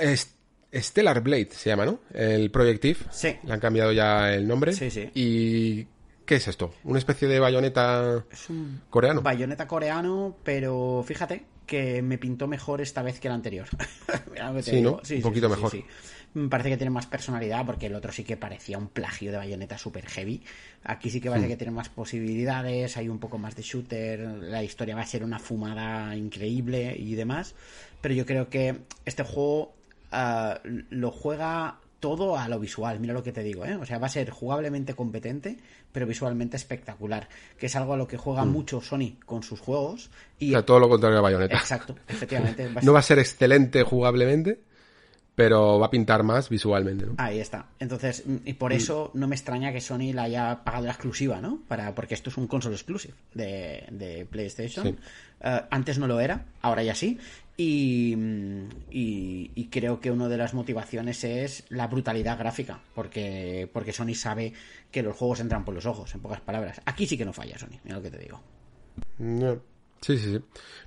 Stellar 0.73 1.21
Blade 1.21 1.49
se 1.51 1.69
llama, 1.69 1.85
¿no? 1.85 1.99
El 2.13 2.49
Projective. 2.51 2.99
Sí. 3.11 3.35
Le 3.43 3.53
han 3.53 3.59
cambiado 3.59 3.91
ya 3.91 4.33
el 4.33 4.47
nombre. 4.47 4.73
Sí, 4.73 4.89
sí. 4.89 5.09
¿Y 5.13 5.87
qué 6.25 6.35
es 6.35 6.47
esto? 6.47 6.73
¿Una 6.83 6.99
especie 6.99 7.27
de 7.27 7.39
bayoneta 7.39 8.25
es 8.31 8.49
un 8.49 8.81
coreano? 8.89 9.21
Bayoneta 9.21 9.67
coreano, 9.67 10.37
pero 10.43 11.03
fíjate 11.05 11.45
que 11.65 12.01
me 12.01 12.17
pintó 12.17 12.47
mejor 12.47 12.81
esta 12.81 13.01
vez 13.01 13.19
que 13.19 13.29
el 13.29 13.33
anterior. 13.33 13.67
sí, 14.61 14.81
¿no? 14.81 15.01
un 15.09 15.21
poquito 15.21 15.49
mejor. 15.49 15.71
Me 16.33 16.47
parece 16.47 16.69
que 16.69 16.77
tiene 16.77 16.91
más 16.91 17.05
personalidad 17.05 17.65
porque 17.65 17.87
el 17.87 17.95
otro 17.95 18.11
sí 18.11 18.23
que 18.23 18.37
parecía 18.37 18.77
un 18.77 18.87
plagio 18.87 19.31
de 19.31 19.37
bayoneta 19.37 19.77
super 19.77 20.05
heavy. 20.05 20.41
Aquí 20.83 21.09
sí 21.09 21.19
que 21.19 21.29
parece 21.29 21.47
hmm. 21.47 21.49
que 21.49 21.57
tiene 21.57 21.71
más 21.71 21.89
posibilidades, 21.89 22.95
hay 22.95 23.09
un 23.09 23.19
poco 23.19 23.37
más 23.37 23.55
de 23.55 23.63
shooter, 23.63 24.19
la 24.19 24.63
historia 24.63 24.95
va 24.95 25.01
a 25.01 25.05
ser 25.05 25.23
una 25.23 25.39
fumada 25.39 26.15
increíble 26.15 26.95
y 26.97 27.15
demás. 27.15 27.55
Pero 28.01 28.15
yo 28.15 28.25
creo 28.25 28.49
que 28.49 28.81
este 29.05 29.23
juego 29.23 29.73
Ah, 30.11 30.59
lo 30.63 31.11
juega 31.11 31.77
todo 32.01 32.37
a 32.37 32.49
lo 32.49 32.59
visual, 32.59 32.99
mira 32.99 33.13
lo 33.13 33.23
que 33.23 33.31
te 33.31 33.43
digo, 33.43 33.63
¿eh? 33.63 33.75
O 33.75 33.85
sea, 33.85 33.99
va 33.99 34.07
a 34.07 34.09
ser 34.09 34.31
jugablemente 34.31 34.95
competente, 34.95 35.59
pero 35.91 36.07
visualmente 36.07 36.57
espectacular, 36.57 37.29
que 37.57 37.67
es 37.67 37.75
algo 37.75 37.93
a 37.93 37.97
lo 37.97 38.07
que 38.07 38.17
juega 38.17 38.43
mm. 38.43 38.49
mucho 38.49 38.81
Sony 38.81 39.19
con 39.25 39.43
sus 39.43 39.61
juegos. 39.61 40.09
Y... 40.39 40.49
O 40.49 40.51
sea, 40.53 40.65
todo 40.65 40.79
lo 40.79 40.89
contrario 40.89 41.19
a 41.19 41.21
Bayonetta. 41.21 41.57
Exacto, 41.57 41.95
efectivamente. 42.07 42.69
no 42.81 42.91
va 42.91 42.99
a 42.99 43.03
ser 43.03 43.19
excelente 43.19 43.83
jugablemente, 43.83 44.59
pero 45.35 45.79
va 45.79 45.85
a 45.85 45.89
pintar 45.91 46.23
más 46.23 46.49
visualmente, 46.49 47.05
¿no? 47.05 47.13
Ahí 47.17 47.39
está. 47.39 47.67
Entonces, 47.79 48.23
mm, 48.25 48.37
y 48.45 48.53
por 48.53 48.73
mm. 48.73 48.75
eso 48.75 49.11
no 49.13 49.27
me 49.27 49.35
extraña 49.35 49.71
que 49.71 49.79
Sony 49.79 50.11
la 50.11 50.23
haya 50.23 50.63
pagado 50.63 50.85
la 50.85 50.93
exclusiva, 50.93 51.39
¿no? 51.39 51.61
Para, 51.67 51.93
porque 51.93 52.15
esto 52.15 52.31
es 52.31 52.37
un 52.37 52.47
console 52.47 52.75
exclusive 52.75 53.13
de, 53.35 54.27
PlayStation. 54.29 54.97
Eh, 55.43 55.61
antes 55.69 55.99
no 55.99 56.07
lo 56.07 56.19
era, 56.19 56.45
ahora 56.61 56.83
ya 56.83 56.95
sí. 56.95 57.19
Y, 57.63 58.17
y, 58.89 59.67
creo 59.69 59.99
que 59.99 60.09
una 60.09 60.27
de 60.27 60.37
las 60.37 60.55
motivaciones 60.55 61.23
es 61.23 61.63
la 61.69 61.85
brutalidad 61.85 62.39
gráfica, 62.39 62.81
porque, 62.95 63.69
porque 63.71 63.93
Sony 63.93 64.15
sabe 64.15 64.53
que 64.89 65.03
los 65.03 65.15
juegos 65.15 65.41
entran 65.41 65.63
por 65.63 65.75
los 65.75 65.85
ojos, 65.85 66.11
en 66.15 66.21
pocas 66.21 66.41
palabras. 66.41 66.81
Aquí 66.85 67.05
sí 67.05 67.19
que 67.19 67.25
no 67.25 67.33
falla 67.33 67.59
Sony, 67.59 67.77
mira 67.83 67.97
lo 67.97 68.01
que 68.01 68.09
te 68.09 68.17
digo. 68.17 68.41
Sí, 70.01 70.17
sí, 70.17 70.33
sí. 70.33 70.41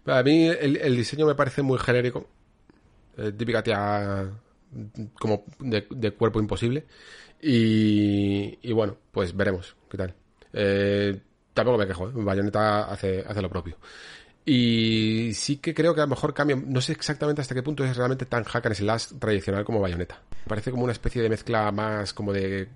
A 0.07 0.23
mí 0.25 0.49
el, 0.49 0.97
diseño 0.97 1.27
me 1.27 1.37
parece 1.37 1.63
muy 1.63 1.79
genérico. 1.79 2.29
Eh, 3.19 3.31
típica 3.31 3.63
tía 3.63 4.33
como 5.21 5.45
de, 5.61 6.11
cuerpo 6.11 6.41
imposible. 6.41 6.87
Y, 7.41 8.59
y, 8.63 8.73
bueno, 8.73 8.97
pues 9.13 9.37
veremos 9.37 9.77
qué 9.89 9.97
tal. 9.97 10.15
Eh, 10.53 11.21
tampoco 11.53 11.79
me 11.79 11.87
quejo, 11.87 12.09
¿eh? 12.09 12.13
Bayonetta 12.15 12.91
hace, 12.91 13.25
hace 13.25 13.41
lo 13.41 13.49
propio. 13.49 13.77
Y 14.47 15.33
sí 15.35 15.57
que 15.57 15.73
creo 15.73 15.95
que 15.95 16.03
a 16.03 16.05
lo 16.05 16.11
mejor 16.11 16.35
cambia, 16.35 16.55
no 16.57 16.81
sé 16.83 16.93
exactamente 16.93 17.41
hasta 17.41 17.55
qué 17.55 17.63
punto 17.63 17.83
es 17.85 17.97
realmente 17.97 18.27
tan 18.27 18.45
hack 18.45 18.67
and 18.67 18.75
slash 18.75 19.07
tradicional 19.19 19.65
como 19.65 19.81
Bayonetta. 19.81 20.21
Parece 20.47 20.71
como 20.71 20.83
una 20.85 20.93
especie 20.93 21.23
de 21.23 21.31
mezcla 21.31 21.73
más 21.73 22.13
como 22.13 22.31
de 22.31 22.69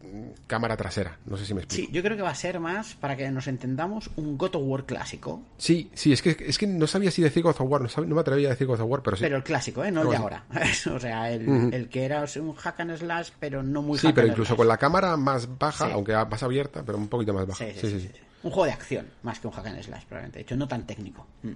cámara 0.47 0.79
trasera, 0.79 1.19
no 1.27 1.37
sé 1.37 1.45
si 1.45 1.53
me 1.53 1.61
explico. 1.61 1.87
Sí, 1.89 1.93
yo 1.95 2.03
creo 2.03 2.17
que 2.17 2.23
va 2.23 2.31
a 2.31 2.35
ser 2.35 2.59
más, 2.59 2.95
para 2.95 3.17
que 3.19 3.31
nos 3.31 3.47
entendamos, 3.49 4.11
un 4.17 4.39
God 4.39 4.55
of 4.57 4.63
War 4.65 4.87
clásico. 4.87 5.43
Sí, 5.59 5.91
sí, 5.93 6.11
es 6.15 6.23
que, 6.23 6.35
es 6.41 6.57
que 6.57 6.67
no 6.67 6.87
sabía 6.87 7.11
si 7.11 7.21
decir 7.21 7.43
God 7.43 7.57
of 7.59 7.71
War, 7.71 7.83
no, 7.83 7.89
sab- 7.91 8.07
no 8.07 8.15
me 8.15 8.23
atrevía 8.23 8.49
a 8.49 8.51
decir 8.53 8.67
God 8.67 8.81
of 8.81 8.89
War, 8.91 9.03
pero 9.03 9.19
sí. 9.19 9.25
Pero 9.25 9.37
el 9.37 9.43
clásico, 9.45 9.85
¿eh? 9.85 9.91
No 9.93 10.03
el 10.03 10.09
de 10.09 10.17
ahora. 10.17 10.45
o 10.95 10.99
sea, 10.99 11.31
el, 11.31 11.75
el 11.75 11.89
que 11.91 12.05
era 12.07 12.25
un 12.41 12.55
hack 12.55 12.81
and 12.81 12.97
slash, 12.97 13.29
pero 13.39 13.63
no 13.63 13.83
muy 13.83 13.99
Sí, 13.99 14.07
hack 14.07 14.15
pero 14.15 14.29
incluso 14.29 14.49
slash. 14.49 14.57
con 14.57 14.69
la 14.69 14.79
cámara 14.79 15.15
más 15.19 15.59
baja, 15.59 15.85
Sí. 15.89 15.93
aunque 15.93 16.15
más 16.15 16.43
abierta, 16.43 16.83
pero 16.87 16.97
un 16.97 17.09
poquito 17.09 17.35
más 17.35 17.47
baja. 17.47 17.67
Sí, 17.67 17.73
sí, 17.79 18.01
sí. 18.01 18.11
Un 18.43 18.51
juego 18.51 18.67
de 18.67 18.73
acción, 18.73 19.07
más 19.23 19.41
que 19.41 19.47
un 19.47 19.53
hack 19.53 19.67
and 19.67 19.83
slash, 19.83 20.05
probablemente. 20.05 20.39
De 20.39 20.43
hecho, 20.43 20.57
no 20.57 20.69
tan 20.69 20.87
técnico. 20.87 21.27
Mm. 21.43 21.53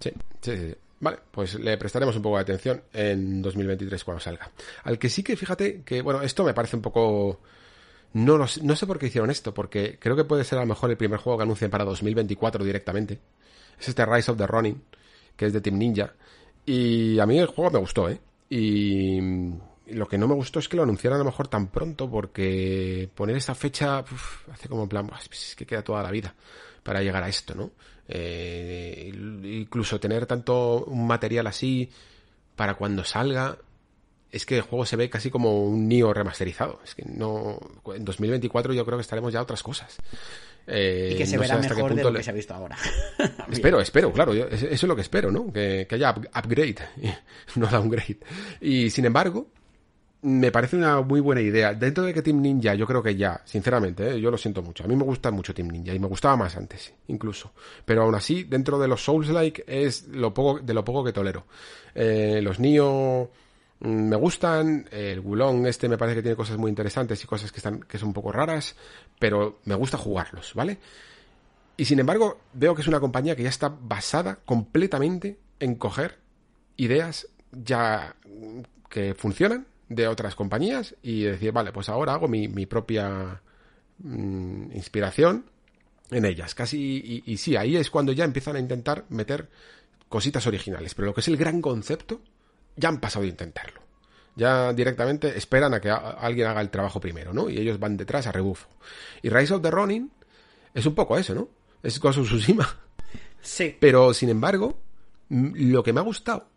Sí, 0.00 0.12
sí, 0.40 0.56
sí. 0.56 0.74
Vale, 1.00 1.18
pues 1.30 1.54
le 1.54 1.76
prestaremos 1.76 2.16
un 2.16 2.22
poco 2.22 2.36
de 2.36 2.42
atención 2.42 2.82
en 2.92 3.40
2023 3.40 4.02
cuando 4.02 4.20
salga. 4.20 4.50
Al 4.82 4.98
que 4.98 5.08
sí 5.08 5.22
que 5.22 5.36
fíjate 5.36 5.82
que, 5.82 6.02
bueno, 6.02 6.22
esto 6.22 6.44
me 6.44 6.54
parece 6.54 6.76
un 6.76 6.82
poco... 6.82 7.40
No, 8.14 8.38
no 8.38 8.46
sé 8.76 8.86
por 8.86 8.98
qué 8.98 9.06
hicieron 9.06 9.30
esto, 9.30 9.52
porque 9.52 9.98
creo 10.00 10.16
que 10.16 10.24
puede 10.24 10.42
ser 10.42 10.58
a 10.58 10.62
lo 10.62 10.66
mejor 10.66 10.90
el 10.90 10.96
primer 10.96 11.20
juego 11.20 11.38
que 11.38 11.42
anuncien 11.44 11.70
para 11.70 11.84
2024 11.84 12.64
directamente. 12.64 13.20
Es 13.78 13.88
este 13.88 14.04
Rise 14.06 14.30
of 14.30 14.38
the 14.38 14.46
Ronin, 14.46 14.82
que 15.36 15.46
es 15.46 15.52
de 15.52 15.60
Team 15.60 15.78
Ninja. 15.78 16.14
Y 16.64 17.18
a 17.18 17.26
mí 17.26 17.38
el 17.38 17.46
juego 17.46 17.70
me 17.70 17.78
gustó, 17.78 18.08
¿eh? 18.08 18.18
Y 18.50 19.20
lo 19.92 20.06
que 20.08 20.18
no 20.18 20.28
me 20.28 20.34
gustó 20.34 20.58
es 20.58 20.68
que 20.68 20.76
lo 20.76 20.82
anunciaran 20.82 21.16
a 21.16 21.24
lo 21.24 21.30
mejor 21.30 21.48
tan 21.48 21.68
pronto, 21.68 22.10
porque 22.10 23.08
poner 23.14 23.36
esa 23.36 23.54
fecha 23.54 24.00
uf, 24.00 24.48
hace 24.50 24.68
como 24.68 24.82
en 24.84 24.88
plan, 24.88 25.06
"Buah, 25.06 25.18
es 25.30 25.54
que 25.56 25.66
queda 25.66 25.82
toda 25.82 26.02
la 26.02 26.10
vida 26.10 26.34
para 26.82 27.02
llegar 27.02 27.22
a 27.22 27.28
esto, 27.28 27.54
¿no? 27.54 27.70
Eh, 28.08 29.10
incluso 29.44 30.00
tener 30.00 30.26
tanto 30.26 30.84
un 30.84 31.06
material 31.06 31.46
así 31.46 31.90
para 32.56 32.74
cuando 32.74 33.04
salga, 33.04 33.58
es 34.30 34.44
que 34.44 34.56
el 34.56 34.62
juego 34.62 34.84
se 34.84 34.96
ve 34.96 35.08
casi 35.08 35.30
como 35.30 35.64
un 35.64 35.88
Nio 35.88 36.12
remasterizado. 36.12 36.80
Es 36.84 36.94
que 36.94 37.02
no. 37.04 37.58
En 37.94 38.04
2024 38.04 38.72
yo 38.74 38.84
creo 38.84 38.98
que 38.98 39.02
estaremos 39.02 39.32
ya 39.32 39.38
a 39.38 39.42
otras 39.42 39.62
cosas. 39.62 39.96
Eh, 40.66 41.12
Y 41.14 41.16
que 41.16 41.24
se 41.26 41.36
no 41.36 41.40
verá 41.42 41.54
hasta 41.54 41.68
qué 41.68 41.74
mejor 41.76 41.94
de 41.94 42.02
lo 42.02 42.10
le- 42.10 42.18
que 42.18 42.24
se 42.24 42.30
ha 42.30 42.34
visto 42.34 42.52
ahora. 42.52 42.76
Espero, 43.50 43.80
espero, 43.80 44.12
claro, 44.12 44.34
yo- 44.34 44.46
eso 44.48 44.66
es 44.66 44.82
lo 44.82 44.94
que 44.94 45.00
espero, 45.02 45.30
¿no? 45.30 45.50
Que, 45.50 45.86
que 45.88 45.94
haya 45.94 46.10
up- 46.10 46.28
upgrade, 46.36 46.76
no 47.56 47.66
downgrade. 47.68 48.18
Y 48.60 48.90
sin 48.90 49.06
embargo, 49.06 49.46
me 50.22 50.50
parece 50.50 50.76
una 50.76 51.00
muy 51.00 51.20
buena 51.20 51.40
idea. 51.40 51.74
Dentro 51.74 52.04
de 52.04 52.12
que 52.12 52.22
Team 52.22 52.40
Ninja, 52.40 52.74
yo 52.74 52.86
creo 52.86 53.02
que 53.02 53.14
ya, 53.14 53.40
sinceramente, 53.44 54.10
¿eh? 54.10 54.20
yo 54.20 54.30
lo 54.30 54.38
siento 54.38 54.62
mucho. 54.62 54.84
A 54.84 54.88
mí 54.88 54.96
me 54.96 55.04
gusta 55.04 55.30
mucho 55.30 55.54
Team 55.54 55.68
Ninja 55.68 55.94
y 55.94 55.98
me 55.98 56.08
gustaba 56.08 56.36
más 56.36 56.56
antes, 56.56 56.92
incluso. 57.06 57.52
Pero 57.84 58.02
aún 58.02 58.14
así, 58.14 58.44
dentro 58.44 58.78
de 58.78 58.88
los 58.88 59.04
Souls-like 59.04 59.64
es 59.66 60.08
lo 60.08 60.34
poco, 60.34 60.60
de 60.60 60.74
lo 60.74 60.84
poco 60.84 61.04
que 61.04 61.12
tolero. 61.12 61.46
Eh, 61.94 62.40
los 62.42 62.58
Nio 62.58 63.30
mm, 63.78 63.86
me 63.86 64.16
gustan, 64.16 64.88
el 64.90 65.20
Gulong 65.20 65.66
este 65.66 65.88
me 65.88 65.96
parece 65.96 66.16
que 66.16 66.22
tiene 66.22 66.36
cosas 66.36 66.58
muy 66.58 66.68
interesantes 66.68 67.22
y 67.22 67.26
cosas 67.26 67.52
que 67.52 67.58
están, 67.58 67.80
que 67.80 67.98
son 67.98 68.08
un 68.08 68.14
poco 68.14 68.32
raras, 68.32 68.74
pero 69.20 69.60
me 69.66 69.76
gusta 69.76 69.98
jugarlos, 69.98 70.52
¿vale? 70.54 70.78
Y 71.76 71.84
sin 71.84 72.00
embargo, 72.00 72.40
veo 72.54 72.74
que 72.74 72.82
es 72.82 72.88
una 72.88 72.98
compañía 72.98 73.36
que 73.36 73.44
ya 73.44 73.48
está 73.50 73.68
basada 73.68 74.40
completamente 74.44 75.38
en 75.60 75.76
coger 75.76 76.18
ideas 76.76 77.28
ya 77.52 78.16
mm, 78.26 78.62
que 78.88 79.14
funcionan 79.14 79.66
de 79.88 80.06
otras 80.08 80.34
compañías 80.34 80.94
y 81.02 81.22
decir, 81.22 81.52
vale, 81.52 81.72
pues 81.72 81.88
ahora 81.88 82.12
hago 82.14 82.28
mi, 82.28 82.48
mi 82.48 82.66
propia 82.66 83.40
mm, 83.98 84.72
inspiración 84.74 85.46
en 86.10 86.24
ellas. 86.24 86.54
Casi, 86.54 87.22
y, 87.26 87.32
y 87.32 87.36
sí, 87.38 87.56
ahí 87.56 87.76
es 87.76 87.90
cuando 87.90 88.12
ya 88.12 88.24
empiezan 88.24 88.56
a 88.56 88.60
intentar 88.60 89.04
meter 89.08 89.48
cositas 90.08 90.46
originales. 90.46 90.94
Pero 90.94 91.06
lo 91.06 91.14
que 91.14 91.20
es 91.20 91.28
el 91.28 91.36
gran 91.36 91.60
concepto, 91.60 92.20
ya 92.76 92.88
han 92.88 93.00
pasado 93.00 93.22
de 93.22 93.28
intentarlo. 93.30 93.80
Ya 94.36 94.72
directamente 94.72 95.36
esperan 95.36 95.74
a 95.74 95.80
que 95.80 95.90
a- 95.90 95.96
alguien 95.96 96.46
haga 96.46 96.60
el 96.60 96.70
trabajo 96.70 97.00
primero, 97.00 97.32
¿no? 97.32 97.50
Y 97.50 97.58
ellos 97.58 97.78
van 97.80 97.96
detrás 97.96 98.26
a 98.26 98.32
rebufo. 98.32 98.68
Y 99.22 99.30
Rise 99.30 99.54
of 99.54 99.62
the 99.62 99.70
Ronin 99.70 100.10
es 100.74 100.86
un 100.86 100.94
poco 100.94 101.18
eso, 101.18 101.34
¿no? 101.34 101.48
Es 101.82 101.98
Ghost 101.98 102.18
of 102.20 102.26
Tsushima. 102.26 102.68
sí. 103.40 103.76
Pero, 103.80 104.14
sin 104.14 104.28
embargo, 104.28 104.78
lo 105.28 105.82
que 105.82 105.92
me 105.92 106.00
ha 106.00 106.04
gustado 106.04 106.48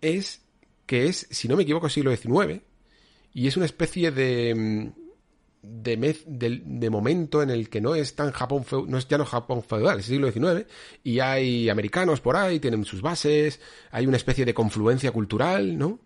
es 0.00 0.42
que 0.86 1.06
es, 1.06 1.26
si 1.30 1.46
no 1.46 1.56
me 1.56 1.62
equivoco, 1.62 1.88
siglo 1.88 2.10
XIX. 2.14 2.62
Y 3.32 3.46
es 3.46 3.56
una 3.56 3.66
especie 3.66 4.10
de. 4.10 4.54
mm, 4.54 4.92
De, 5.62 5.96
de, 6.26 6.90
momento 6.90 7.42
en 7.42 7.50
el 7.50 7.68
que 7.68 7.80
no 7.82 7.94
es 7.94 8.14
tan 8.14 8.30
Japón, 8.32 8.64
no 8.88 8.96
es 8.96 9.06
ya 9.08 9.18
no 9.18 9.26
Japón 9.26 9.62
feudal, 9.62 9.98
es 10.00 10.06
siglo 10.06 10.32
XIX, 10.32 10.66
y 11.04 11.20
hay 11.20 11.68
americanos 11.68 12.20
por 12.22 12.36
ahí, 12.36 12.58
tienen 12.60 12.84
sus 12.86 13.02
bases, 13.02 13.60
hay 13.90 14.06
una 14.06 14.16
especie 14.16 14.46
de 14.46 14.54
confluencia 14.54 15.12
cultural, 15.12 15.76
¿no? 15.76 16.00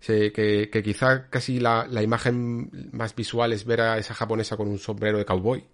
Que 0.00 0.82
quizá 0.84 1.28
casi 1.28 1.58
la, 1.58 1.86
la 1.90 2.02
imagen 2.02 2.70
más 2.92 3.14
visual 3.16 3.52
es 3.52 3.64
ver 3.64 3.80
a 3.80 3.98
esa 3.98 4.14
japonesa 4.14 4.56
con 4.56 4.68
un 4.68 4.78
sombrero 4.78 5.18
de 5.18 5.24
cowboy 5.24 5.64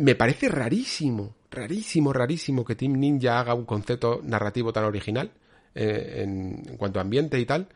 me 0.00 0.14
parece 0.14 0.48
rarísimo, 0.48 1.36
rarísimo, 1.50 2.12
rarísimo 2.12 2.64
que 2.64 2.74
Team 2.74 2.94
Ninja 2.94 3.38
haga 3.38 3.54
un 3.54 3.66
concepto 3.66 4.20
narrativo 4.24 4.72
tan 4.72 4.84
original 4.84 5.30
eh, 5.74 6.22
en, 6.22 6.62
en 6.66 6.76
cuanto 6.78 6.98
a 6.98 7.02
ambiente 7.02 7.38
y 7.38 7.44
tal, 7.44 7.68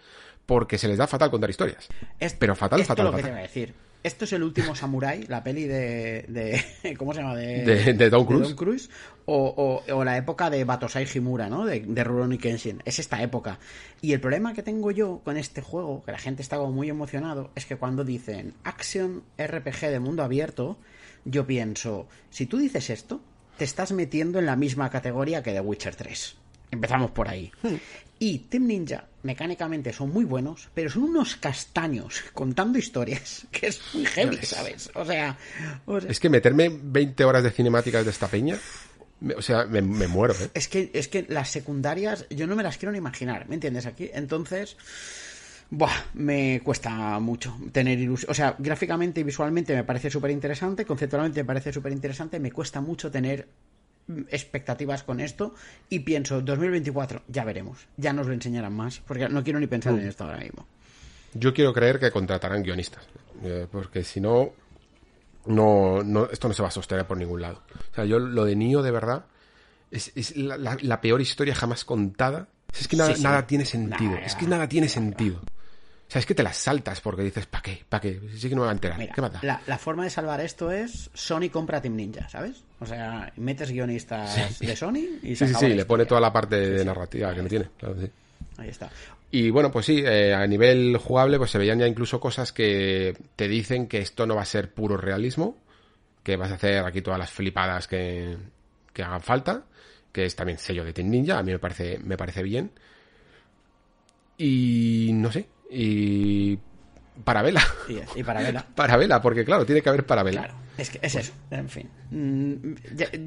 porque 0.46 0.78
se 0.78 0.88
les 0.88 0.98
da 0.98 1.06
fatal 1.06 1.30
contar 1.30 1.50
historias. 1.50 1.88
Es- 2.20 2.34
Pero 2.34 2.54
fatal, 2.54 2.80
esto 2.80 2.88
fatal, 2.92 3.06
es 3.06 3.12
lo 3.12 3.16
que 3.16 3.22
fatal. 3.22 3.30
te 3.30 3.34
iba 3.34 3.38
a 3.38 3.42
decir. 3.48 3.74
Esto 4.04 4.26
es 4.26 4.34
el 4.34 4.42
último 4.42 4.74
Samurai, 4.76 5.24
la 5.28 5.42
peli 5.42 5.64
de, 5.64 6.26
de- 6.28 6.94
¿cómo 6.98 7.14
se 7.14 7.20
llama? 7.22 7.36
De, 7.36 7.64
De- 7.64 7.92
de 7.94 8.10
Tom 8.10 8.26
Cruise. 8.26 8.54
Cruise, 8.54 8.90
o, 9.24 9.82
o- 9.88 9.94
o 9.96 10.04
la 10.04 10.18
época 10.18 10.50
de 10.50 10.62
Batosai 10.64 11.06
Himura, 11.14 11.48
¿no? 11.48 11.64
De, 11.64 11.80
de 11.80 12.04
Rurouni 12.04 12.36
Kenshin. 12.36 12.82
Es 12.84 12.98
esta 12.98 13.22
época. 13.22 13.58
Y 14.02 14.12
el 14.12 14.20
problema 14.20 14.52
que 14.52 14.62
tengo 14.62 14.90
yo 14.90 15.22
con 15.24 15.38
este 15.38 15.62
juego, 15.62 16.02
que 16.04 16.12
la 16.12 16.18
gente 16.18 16.42
está 16.42 16.58
como 16.58 16.72
muy 16.72 16.90
emocionado, 16.90 17.50
es 17.54 17.64
que 17.64 17.76
cuando 17.76 18.04
dicen 18.04 18.52
Action 18.64 19.22
RPG 19.38 19.80
de 19.88 20.00
mundo 20.00 20.22
abierto, 20.22 20.76
yo 21.24 21.46
pienso, 21.46 22.06
si 22.28 22.44
tú 22.44 22.58
dices 22.58 22.90
esto, 22.90 23.22
te 23.56 23.64
estás 23.64 23.92
metiendo 23.92 24.38
en 24.38 24.44
la 24.44 24.56
misma 24.56 24.90
categoría 24.90 25.42
que 25.42 25.52
The 25.52 25.60
Witcher 25.60 25.94
3. 25.96 26.36
Empezamos 26.72 27.12
por 27.12 27.28
ahí. 27.28 27.52
Y 28.18 28.38
Team 28.38 28.66
Ninja, 28.66 29.06
mecánicamente, 29.22 29.92
son 29.92 30.10
muy 30.10 30.24
buenos, 30.24 30.68
pero 30.74 30.88
son 30.90 31.04
unos 31.04 31.36
castaños 31.36 32.22
contando 32.32 32.78
historias, 32.78 33.46
que 33.50 33.68
es 33.68 33.80
muy 33.92 34.06
heavy, 34.06 34.38
¿sabes? 34.42 34.90
O 34.94 35.04
sea, 35.04 35.36
o 35.86 36.00
sea, 36.00 36.10
Es 36.10 36.20
que 36.20 36.28
meterme 36.28 36.70
20 36.70 37.24
horas 37.24 37.42
de 37.42 37.50
cinemáticas 37.50 38.04
de 38.04 38.10
esta 38.10 38.28
peña, 38.28 38.58
o 39.36 39.42
sea, 39.42 39.64
me, 39.64 39.80
me 39.80 40.06
muero, 40.06 40.34
¿eh? 40.34 40.50
es 40.54 40.68
que, 40.68 40.90
es 40.92 41.08
que 41.08 41.24
las 41.28 41.50
secundarias 41.50 42.26
yo 42.30 42.46
no 42.46 42.56
me 42.56 42.62
las 42.62 42.76
quiero 42.78 42.92
ni 42.92 42.98
imaginar, 42.98 43.48
¿me 43.48 43.54
entiendes? 43.54 43.86
Aquí, 43.86 44.10
entonces, 44.12 44.76
buah, 45.70 45.92
me 46.14 46.60
cuesta 46.62 47.18
mucho 47.20 47.56
tener 47.72 47.98
ilusión. 47.98 48.30
O 48.30 48.34
sea, 48.34 48.54
gráficamente 48.58 49.20
y 49.20 49.24
visualmente 49.24 49.74
me 49.74 49.84
parece 49.84 50.10
súper 50.10 50.30
interesante, 50.30 50.84
conceptualmente 50.84 51.40
me 51.40 51.46
parece 51.46 51.72
súper 51.72 51.92
interesante, 51.92 52.38
me 52.38 52.52
cuesta 52.52 52.80
mucho 52.80 53.10
tener 53.10 53.48
expectativas 54.30 55.02
con 55.02 55.20
esto 55.20 55.54
y 55.88 56.00
pienso 56.00 56.40
2024 56.42 57.22
ya 57.28 57.44
veremos 57.44 57.86
ya 57.96 58.12
nos 58.12 58.26
lo 58.26 58.32
enseñarán 58.34 58.74
más 58.74 59.00
porque 59.00 59.28
no 59.28 59.42
quiero 59.42 59.58
ni 59.60 59.66
pensar 59.66 59.94
en 59.94 60.06
esto 60.06 60.24
ahora 60.24 60.38
mismo 60.38 60.66
Yo 61.34 61.52
quiero 61.54 61.72
creer 61.72 61.98
que 61.98 62.10
contratarán 62.10 62.62
guionistas, 62.62 63.02
eh, 63.42 63.66
porque 63.70 64.04
si 64.04 64.20
no, 64.20 64.50
no, 65.46 66.02
no, 66.02 66.26
esto 66.30 66.48
no 66.48 66.54
se 66.54 66.62
va 66.62 66.68
a 66.68 66.70
sostener 66.70 67.06
por 67.06 67.16
ningún 67.18 67.42
lado. 67.42 67.62
O 67.92 67.94
sea, 67.94 68.04
yo 68.04 68.18
lo 68.18 68.44
de 68.44 68.56
Nio 68.56 68.82
de 68.82 68.90
verdad 68.90 69.24
es, 69.90 70.12
es 70.14 70.36
la, 70.36 70.56
la- 70.56 70.76
la 70.80 71.00
peor 71.00 71.20
historia 71.20 71.54
jamás 71.54 71.84
contada. 71.84 72.48
Es 72.78 72.88
que 72.88 72.96
nada, 72.96 73.10
Sí, 73.10 73.16
sí. 73.18 73.22
nada 73.24 73.46
tiene 73.46 73.64
sentido. 73.64 74.16
Es 74.16 74.34
que 74.36 74.46
nada 74.46 74.68
tiene 74.68 74.88
sentido. 74.88 75.40
O 76.06 76.10
sea, 76.14 76.20
es 76.20 76.26
que 76.26 76.34
te 76.34 76.42
las 76.42 76.56
saltas 76.56 77.00
porque 77.00 77.22
dices, 77.22 77.46
¿para 77.46 77.62
qué? 77.62 77.82
¿Para 77.88 78.00
qué? 78.02 78.20
Sí 78.36 78.48
que 78.48 78.54
no 78.54 78.60
me 78.60 78.66
va 78.66 78.72
a 78.72 78.74
enterar. 78.74 78.98
Mira, 78.98 79.14
¿Qué 79.14 79.20
mata? 79.20 79.40
la, 79.42 79.60
la 79.66 79.78
forma 79.78 80.04
de 80.04 80.10
salvar 80.10 80.40
esto 80.40 80.70
es 80.70 81.10
Sony 81.14 81.48
compra 81.50 81.80
Team 81.80 81.96
Ninja, 81.96 82.28
¿sabes? 82.28 82.62
O 82.80 82.86
sea, 82.86 83.32
metes 83.36 83.70
guionistas 83.70 84.58
de 84.60 84.76
Sony 84.76 85.18
y 85.22 85.34
se 85.34 85.46
Sí, 85.46 85.46
sí, 85.46 85.50
acaba 85.50 85.60
sí, 85.60 85.74
le 85.74 85.84
pone 85.86 86.04
toda 86.06 86.20
la 86.20 86.32
parte 86.32 86.56
de 86.56 86.84
narrativa 86.84 87.34
que 87.34 87.42
no 87.42 87.48
tiene. 87.48 87.70
Claro, 87.78 87.96
sí. 88.00 88.10
Ahí 88.58 88.68
está. 88.68 88.90
Y 89.30 89.50
bueno, 89.50 89.72
pues 89.72 89.86
sí, 89.86 90.00
eh, 90.06 90.32
a 90.32 90.46
nivel 90.46 90.96
jugable, 90.98 91.38
pues 91.38 91.50
se 91.50 91.58
veían 91.58 91.80
ya 91.80 91.88
incluso 91.88 92.20
cosas 92.20 92.52
que 92.52 93.16
te 93.34 93.48
dicen 93.48 93.88
que 93.88 93.98
esto 93.98 94.26
no 94.26 94.36
va 94.36 94.42
a 94.42 94.46
ser 94.46 94.72
puro 94.72 94.96
realismo, 94.96 95.56
que 96.22 96.36
vas 96.36 96.52
a 96.52 96.54
hacer 96.54 96.84
aquí 96.84 97.02
todas 97.02 97.18
las 97.18 97.30
flipadas 97.32 97.88
que, 97.88 98.36
que 98.92 99.02
hagan 99.02 99.22
falta, 99.22 99.64
que 100.12 100.26
es 100.26 100.36
también 100.36 100.58
sello 100.58 100.84
de 100.84 100.92
Team 100.92 101.08
Ninja, 101.10 101.38
a 101.38 101.42
mí 101.42 101.50
me 101.50 101.58
parece, 101.58 101.98
me 101.98 102.16
parece 102.16 102.42
bien. 102.44 102.70
Y 104.36 105.10
no 105.14 105.30
sé, 105.32 105.46
y 105.70 106.58
parabela. 107.24 107.62
Y, 107.88 108.20
y 108.20 108.22
para 108.22 108.42
verla. 108.42 108.66
Parabela, 108.74 109.22
porque 109.22 109.44
claro, 109.44 109.64
tiene 109.64 109.82
que 109.82 109.88
haber 109.88 110.04
parabela. 110.04 110.42
Claro, 110.42 110.54
es 110.76 110.90
que 110.90 110.98
es 111.02 111.14
eso, 111.14 111.32
en 111.50 111.68
fin. 111.68 111.88
Mm, 112.10 112.74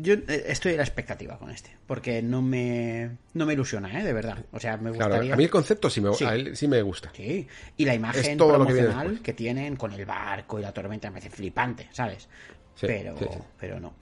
yo 0.02 0.14
eh, 0.14 0.44
estoy 0.48 0.74
a 0.74 0.78
la 0.78 0.84
expectativa 0.84 1.38
con 1.38 1.50
este, 1.50 1.72
porque 1.86 2.22
no 2.22 2.42
me, 2.42 3.18
no 3.34 3.46
me 3.46 3.54
ilusiona, 3.54 4.00
¿eh? 4.00 4.04
De 4.04 4.14
verdad. 4.14 4.38
O 4.52 4.60
sea, 4.60 4.76
me 4.78 4.92
Claro, 4.92 5.12
gustaría... 5.12 5.34
a 5.34 5.38
mí 5.38 5.44
el 5.46 5.50
concepto 5.50 5.90
sí 5.90 6.02
me, 6.02 6.14
Sí. 6.14 6.26
a 6.26 6.36
él 6.36 6.56
sí 6.58 6.68
me 6.68 6.82
gusta. 6.82 7.12
Sí, 7.16 7.48
y 7.78 7.86
la 7.86 7.96
imagen 7.96 8.38
todo 8.38 8.50
que 8.50 8.56
promocional 8.56 9.08
después. 9.08 9.22
que, 9.22 9.34
tienen 9.34 9.76
con 9.78 9.94
el 9.94 10.06
barco 10.06 10.60
y 10.60 10.62
la 10.62 10.74
tormenta 10.74 11.10
me 11.10 11.20
parece 11.20 11.30
flipante, 11.36 11.88
¿sabes? 11.92 12.28
Sí, 12.76 12.86
pero, 12.86 13.16
pero 13.58 13.80
no. 13.80 13.94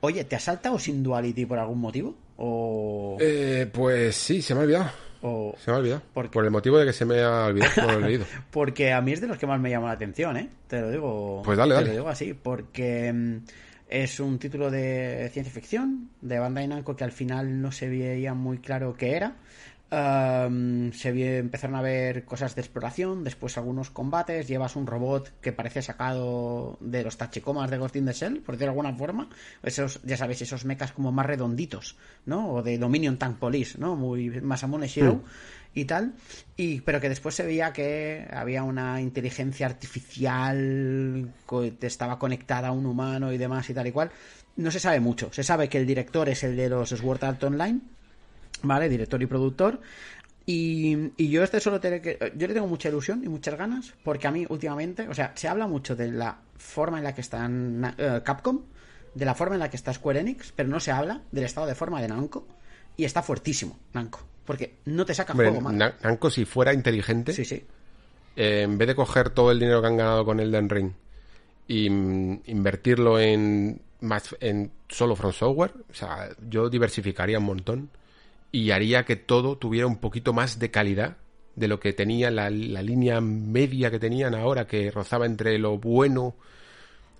Oye, 0.00 0.24
¿te 0.24 0.34
has 0.34 0.42
saltado 0.42 0.78
sin 0.80 1.02
duality 1.02 1.46
por 1.46 1.58
algún 1.60 1.80
motivo? 1.80 2.16
O... 2.36 3.16
Eh, 3.20 3.70
pues 3.72 4.16
sí, 4.16 4.42
se 4.42 4.52
me 4.54 4.60
ha 4.60 4.64
olvidado. 4.64 4.90
O... 5.22 5.54
Se 5.58 5.70
me 5.70 5.76
ha 5.76 5.80
olvidado. 5.80 6.02
¿Por 6.12 6.44
el 6.44 6.50
motivo 6.50 6.78
de 6.78 6.86
que 6.86 6.92
se 6.92 7.04
me 7.04 7.20
ha 7.20 7.46
olvidado, 7.46 7.72
no 7.82 7.92
lo 7.92 7.98
he 7.98 8.00
leído. 8.08 8.26
Porque 8.50 8.92
a 8.92 9.00
mí 9.00 9.12
es 9.12 9.20
de 9.20 9.26
los 9.26 9.38
que 9.38 9.46
más 9.46 9.60
me 9.60 9.70
llama 9.70 9.86
la 9.88 9.94
atención, 9.94 10.36
¿eh? 10.36 10.48
Te 10.66 10.80
lo 10.80 10.90
digo. 10.90 11.42
Pues 11.44 11.56
dale, 11.56 11.70
te 11.70 11.74
dale. 11.76 11.86
lo 11.88 11.92
digo 11.94 12.08
así, 12.08 12.34
porque 12.34 13.12
mm, 13.12 13.36
es 13.88 14.20
un 14.20 14.38
título 14.38 14.70
de 14.70 15.30
ciencia 15.32 15.52
ficción 15.52 16.10
de 16.20 16.38
Bandai 16.38 16.66
Namco 16.66 16.96
que 16.96 17.04
al 17.04 17.12
final 17.12 17.60
no 17.60 17.72
se 17.72 17.88
veía 17.88 18.34
muy 18.34 18.58
claro 18.58 18.94
qué 18.94 19.16
era. 19.16 19.36
Um, 19.92 20.90
se 20.92 21.10
empezaron 21.36 21.76
a 21.76 21.82
ver 21.82 22.24
cosas 22.24 22.54
de 22.54 22.62
exploración, 22.62 23.24
después 23.24 23.58
algunos 23.58 23.90
combates, 23.90 24.48
llevas 24.48 24.74
un 24.74 24.86
robot 24.86 25.38
que 25.42 25.52
parece 25.52 25.82
sacado 25.82 26.78
de 26.80 27.02
los 27.02 27.18
tachicomas 27.18 27.70
de 27.70 27.76
Ghost 27.76 27.96
in 27.96 28.06
the 28.06 28.14
Shell, 28.14 28.40
por 28.40 28.54
decirlo 28.54 28.72
de 28.72 28.78
alguna 28.78 28.94
forma, 28.94 29.28
esos, 29.62 30.00
ya 30.02 30.16
sabéis, 30.16 30.40
esos 30.40 30.64
mechas 30.64 30.92
como 30.92 31.12
más 31.12 31.26
redonditos, 31.26 31.98
¿no? 32.24 32.54
O 32.54 32.62
de 32.62 32.78
Dominion 32.78 33.18
Tank 33.18 33.36
Police, 33.36 33.76
¿no? 33.78 33.94
Muy 33.94 34.30
Masamune 34.40 34.88
Shiro 34.88 35.24
y 35.74 35.84
tal, 35.84 36.14
y 36.56 36.80
pero 36.80 36.98
que 36.98 37.10
después 37.10 37.34
se 37.34 37.44
veía 37.44 37.74
que 37.74 38.26
había 38.32 38.62
una 38.62 38.98
inteligencia 38.98 39.66
artificial 39.66 41.34
que 41.46 41.86
estaba 41.86 42.18
conectada 42.18 42.68
a 42.68 42.72
un 42.72 42.86
humano 42.86 43.30
y 43.30 43.36
demás 43.36 43.68
y 43.68 43.74
tal 43.74 43.88
y 43.88 43.92
cual. 43.92 44.10
No 44.56 44.70
se 44.70 44.80
sabe 44.80 45.00
mucho, 45.00 45.30
se 45.34 45.42
sabe 45.42 45.68
que 45.68 45.76
el 45.76 45.86
director 45.86 46.30
es 46.30 46.44
el 46.44 46.56
de 46.56 46.70
los 46.70 46.88
Sword 46.88 47.24
Art 47.24 47.44
Online, 47.44 47.80
¿vale? 48.62 48.88
Director 48.88 49.22
y 49.22 49.26
productor. 49.26 49.80
Y, 50.44 51.12
y 51.16 51.30
yo 51.30 51.44
este 51.44 51.60
solo 51.60 51.80
que 51.80 52.32
yo 52.36 52.48
le 52.48 52.54
tengo 52.54 52.66
mucha 52.66 52.88
ilusión 52.88 53.22
y 53.24 53.28
muchas 53.28 53.56
ganas 53.56 53.94
porque 54.02 54.26
a 54.26 54.32
mí 54.32 54.44
últimamente, 54.48 55.06
o 55.08 55.14
sea, 55.14 55.32
se 55.36 55.46
habla 55.46 55.68
mucho 55.68 55.94
de 55.94 56.10
la 56.10 56.36
forma 56.56 56.98
en 56.98 57.04
la 57.04 57.14
que 57.14 57.20
está 57.20 57.48
Na- 57.48 57.94
eh, 57.96 58.22
Capcom, 58.24 58.62
de 59.14 59.24
la 59.24 59.34
forma 59.36 59.54
en 59.54 59.60
la 59.60 59.70
que 59.70 59.76
está 59.76 59.92
Square 59.92 60.18
Enix, 60.20 60.52
pero 60.56 60.68
no 60.68 60.80
se 60.80 60.90
habla 60.90 61.22
del 61.30 61.44
estado 61.44 61.66
de 61.68 61.76
forma 61.76 62.02
de 62.02 62.08
Namco 62.08 62.46
y 62.96 63.04
está 63.04 63.22
fuertísimo 63.22 63.78
Namco, 63.92 64.18
porque 64.44 64.78
no 64.86 65.04
te 65.06 65.14
saca 65.14 65.32
juego 65.32 65.60
mal. 65.60 65.78
Na- 65.78 65.94
Namco, 66.02 66.28
si 66.28 66.44
fuera 66.44 66.74
inteligente, 66.74 67.32
Sí, 67.32 67.44
sí. 67.44 67.62
eh, 68.34 68.62
en 68.62 68.78
vez 68.78 68.88
de 68.88 68.94
coger 68.96 69.30
todo 69.30 69.52
el 69.52 69.60
dinero 69.60 69.80
que 69.80 69.86
han 69.86 69.96
ganado 69.96 70.24
con 70.24 70.40
Elden 70.40 70.68
Ring 70.68 70.90
y 71.68 71.88
mm, 71.88 72.40
invertirlo 72.46 73.20
en 73.20 73.80
más 74.00 74.34
en 74.40 74.72
solo 74.88 75.14
From 75.14 75.32
Software, 75.32 75.72
o 75.88 75.94
sea, 75.94 76.30
yo 76.50 76.68
diversificaría 76.68 77.38
un 77.38 77.44
montón 77.44 77.90
y 78.52 78.70
haría 78.70 79.04
que 79.04 79.16
todo 79.16 79.56
tuviera 79.56 79.86
un 79.86 79.96
poquito 79.96 80.34
más 80.34 80.58
de 80.58 80.70
calidad 80.70 81.16
de 81.56 81.68
lo 81.68 81.80
que 81.80 81.92
tenía 81.92 82.30
la, 82.30 82.50
la 82.50 82.82
línea 82.82 83.20
media 83.20 83.90
que 83.90 83.98
tenían 83.98 84.34
ahora, 84.34 84.66
que 84.66 84.90
rozaba 84.90 85.26
entre 85.26 85.58
lo 85.58 85.78
bueno. 85.78 86.36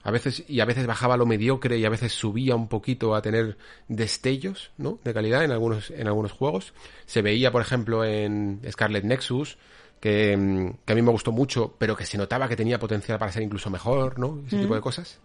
A 0.04 0.10
veces 0.10 0.44
y 0.48 0.60
a 0.60 0.64
veces 0.64 0.86
bajaba 0.86 1.16
lo 1.16 1.26
mediocre 1.26 1.78
y 1.78 1.84
a 1.84 1.88
veces 1.88 2.12
subía 2.12 2.56
un 2.56 2.68
poquito 2.68 3.14
a 3.14 3.22
tener 3.22 3.56
destellos 3.88 4.72
¿no? 4.76 4.98
de 5.04 5.14
calidad 5.14 5.44
en 5.44 5.52
algunos 5.52 5.90
en 5.90 6.06
algunos 6.06 6.32
juegos. 6.32 6.74
Se 7.06 7.22
veía 7.22 7.52
por 7.52 7.62
ejemplo 7.62 8.04
en 8.04 8.60
Scarlet 8.68 9.04
Nexus 9.04 9.58
que, 10.00 10.36
mm, 10.36 10.84
que 10.84 10.92
a 10.92 10.96
mí 10.96 11.02
me 11.02 11.12
gustó 11.12 11.30
mucho 11.30 11.76
pero 11.78 11.94
que 11.94 12.04
se 12.04 12.18
notaba 12.18 12.48
que 12.48 12.56
tenía 12.56 12.80
potencial 12.80 13.18
para 13.20 13.30
ser 13.30 13.44
incluso 13.44 13.70
mejor 13.70 14.18
no 14.18 14.42
ese 14.44 14.58
tipo 14.58 14.74
de 14.74 14.80
cosas 14.80 15.20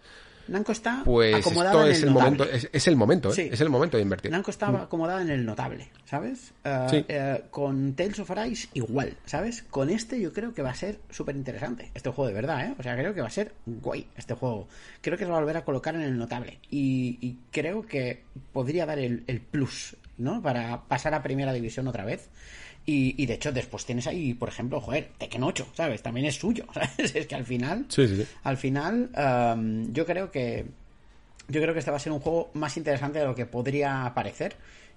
Namco 0.50 0.72
está 0.72 1.02
pues 1.06 1.36
acomodado 1.36 1.86
esto 1.86 1.88
en 1.88 1.92
es 1.92 1.98
el 2.04 2.08
el 2.08 2.14
notable. 2.14 2.38
momento 2.38 2.56
es, 2.56 2.70
es 2.72 2.88
el 2.88 2.96
momento 2.96 3.30
¿eh? 3.30 3.34
Sí. 3.34 3.50
es 3.52 3.62
el 3.62 3.70
momento 3.70 3.98
de 3.98 4.04
invertir 4.04 4.32
Namco 4.32 4.52
estaba 4.52 4.84
acomodada 4.84 5.22
en 5.22 5.30
el 5.30 5.46
notable, 5.46 5.90
¿sabes? 6.06 6.54
Sí. 6.90 7.06
eh, 7.08 7.44
con 7.50 7.94
Tales 7.94 8.20
of 8.20 8.32
Arise 8.32 8.70
igual, 8.74 9.18
¿sabes? 9.26 9.64
Con 9.64 9.90
este 9.90 10.20
yo 10.20 10.32
creo 10.34 10.54
que 10.54 10.62
va 10.62 10.70
a 10.72 10.76
ser 10.76 11.00
súper 11.10 11.36
interesante. 11.36 11.92
Este 11.94 12.10
juego 12.10 12.28
de 12.28 12.34
verdad, 12.34 12.66
¿eh? 12.66 12.76
O 12.78 12.84
sea, 12.84 12.96
creo 12.96 13.14
que 13.14 13.22
va 13.22 13.28
a 13.28 13.32
ser 13.32 13.54
guay 13.66 14.08
este 14.16 14.34
juego. 14.34 14.68
Creo 15.02 15.18
que 15.18 15.26
se 15.26 15.30
va 15.32 15.38
a 15.38 15.40
volver 15.42 15.58
a 15.58 15.66
colocar 15.66 15.96
en 15.96 16.02
el 16.02 16.18
notable. 16.18 16.60
Y, 16.70 17.18
y 17.22 17.38
creo 17.52 17.84
que 17.86 18.24
podría 18.54 18.86
dar 18.86 19.00
el, 19.00 19.24
el 19.28 19.42
plus, 19.42 19.96
¿no? 20.18 20.42
Para 20.42 20.84
pasar 20.88 21.14
a 21.14 21.22
primera 21.24 21.54
división 21.54 21.88
otra 21.88 22.06
vez. 22.06 22.30
Y, 22.90 23.22
y 23.22 23.26
de 23.26 23.34
hecho 23.34 23.52
después 23.52 23.86
tienes 23.86 24.08
ahí, 24.08 24.34
por 24.34 24.48
ejemplo, 24.50 24.80
joder, 24.82 25.10
Tekken 25.20 25.44
8, 25.44 25.68
¿sabes? 25.74 26.02
También 26.02 26.26
es 26.26 26.36
suyo, 26.36 26.66
¿sabes? 26.74 27.14
Es 27.16 27.28
que 27.28 27.36
al 27.36 27.46
final... 27.46 27.86
Sí, 27.90 28.08
sí, 28.08 28.16
sí. 28.16 28.26
Al 28.44 28.56
final, 28.58 29.12
um, 29.16 29.92
yo 29.94 30.06
creo 30.06 30.32
que 30.32 30.66
yo 31.50 31.62
creo 31.62 31.74
que 31.74 31.80
este 31.80 31.92
va 31.92 31.98
a 31.98 32.00
ser 32.00 32.12
un 32.14 32.20
juego 32.22 32.50
más 32.54 32.76
interesante 32.78 33.20
de 33.20 33.26
lo 33.26 33.36
que 33.36 33.46
podría 33.46 34.12
parecer. 34.16 34.56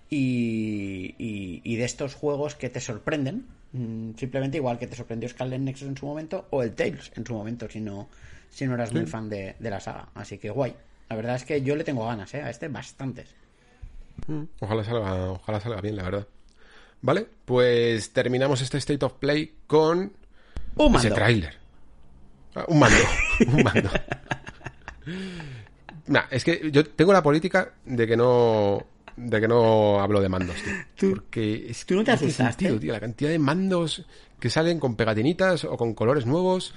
Y, 0.09 1.15
y- 1.19 1.61
y 1.65 1.77
de 1.77 1.85
estos 1.85 2.15
juegos 2.15 2.55
que 2.57 2.69
te 2.69 2.81
sorprenden, 2.81 3.47
mm, 3.73 4.13
simplemente 4.17 4.57
igual 4.57 4.79
que 4.79 4.87
te 4.89 4.97
sorprendió 4.97 5.29
Scarlet 5.29 5.61
Nexus 5.61 5.87
en 5.89 5.97
su 5.97 6.07
momento, 6.07 6.47
o 6.51 6.63
el 6.63 6.73
Tales 6.75 7.13
en 7.17 7.25
su 7.27 7.35
momento, 7.35 7.69
si 7.71 7.81
no, 7.81 8.09
si 8.51 8.67
no 8.67 8.75
eras 8.75 8.93
muy 8.93 9.03
fan 9.07 9.29
de, 9.29 9.55
de 9.59 9.71
la 9.71 9.79
saga. 9.81 10.09
Así 10.15 10.39
que 10.39 10.51
guay. 10.51 10.75
La 11.09 11.17
verdad 11.17 11.37
es 11.37 11.45
que 11.45 11.63
yo 11.63 11.75
le 11.77 11.85
tengo 11.85 12.07
ganas, 12.07 12.33
¿eh? 12.35 12.43
A 12.43 12.51
este 12.51 12.67
bastantes. 12.69 13.35
Ojalá 14.61 14.85
salga, 14.85 15.31
ojalá 15.33 15.61
salga 15.61 15.81
bien, 15.81 15.97
la 15.97 16.03
verdad. 16.05 16.27
Vale, 17.03 17.27
pues 17.45 18.13
terminamos 18.13 18.61
este 18.61 18.79
State 18.79 19.05
of 19.05 19.15
Play 19.15 19.55
con 19.67 20.13
¡Un 20.77 20.95
ese 20.97 21.09
mando! 21.09 21.15
tráiler. 21.15 21.55
Ah, 22.55 22.65
un 22.69 22.79
mando, 22.79 22.99
un 23.47 23.63
mando. 23.63 23.91
Nah, 26.07 26.25
es 26.31 26.45
que 26.45 26.71
yo 26.73 26.85
tengo 26.85 27.13
la 27.13 27.23
política 27.23 27.73
de 27.85 28.07
que 28.07 28.17
no 28.17 28.85
de 29.17 29.41
que 29.41 29.49
no 29.49 30.01
hablo 30.01 30.21
de 30.21 30.29
mandos, 30.29 30.57
tío. 30.63 30.73
Tú- 30.97 31.11
Porque 31.17 31.67
es 31.71 31.85
tú 31.85 31.95
no 31.95 32.05
te 32.05 32.13
asustaste? 32.13 32.65
sentido, 32.65 32.81
tío, 32.81 32.93
la 32.93 33.01
cantidad 33.01 33.31
de 33.31 33.39
mandos 33.39 34.05
que 34.39 34.49
salen 34.51 34.81
con 34.81 34.97
pegatinitas 34.97 35.65
o 35.65 35.77
con 35.77 35.95
colores 35.95 36.25
nuevos, 36.27 36.75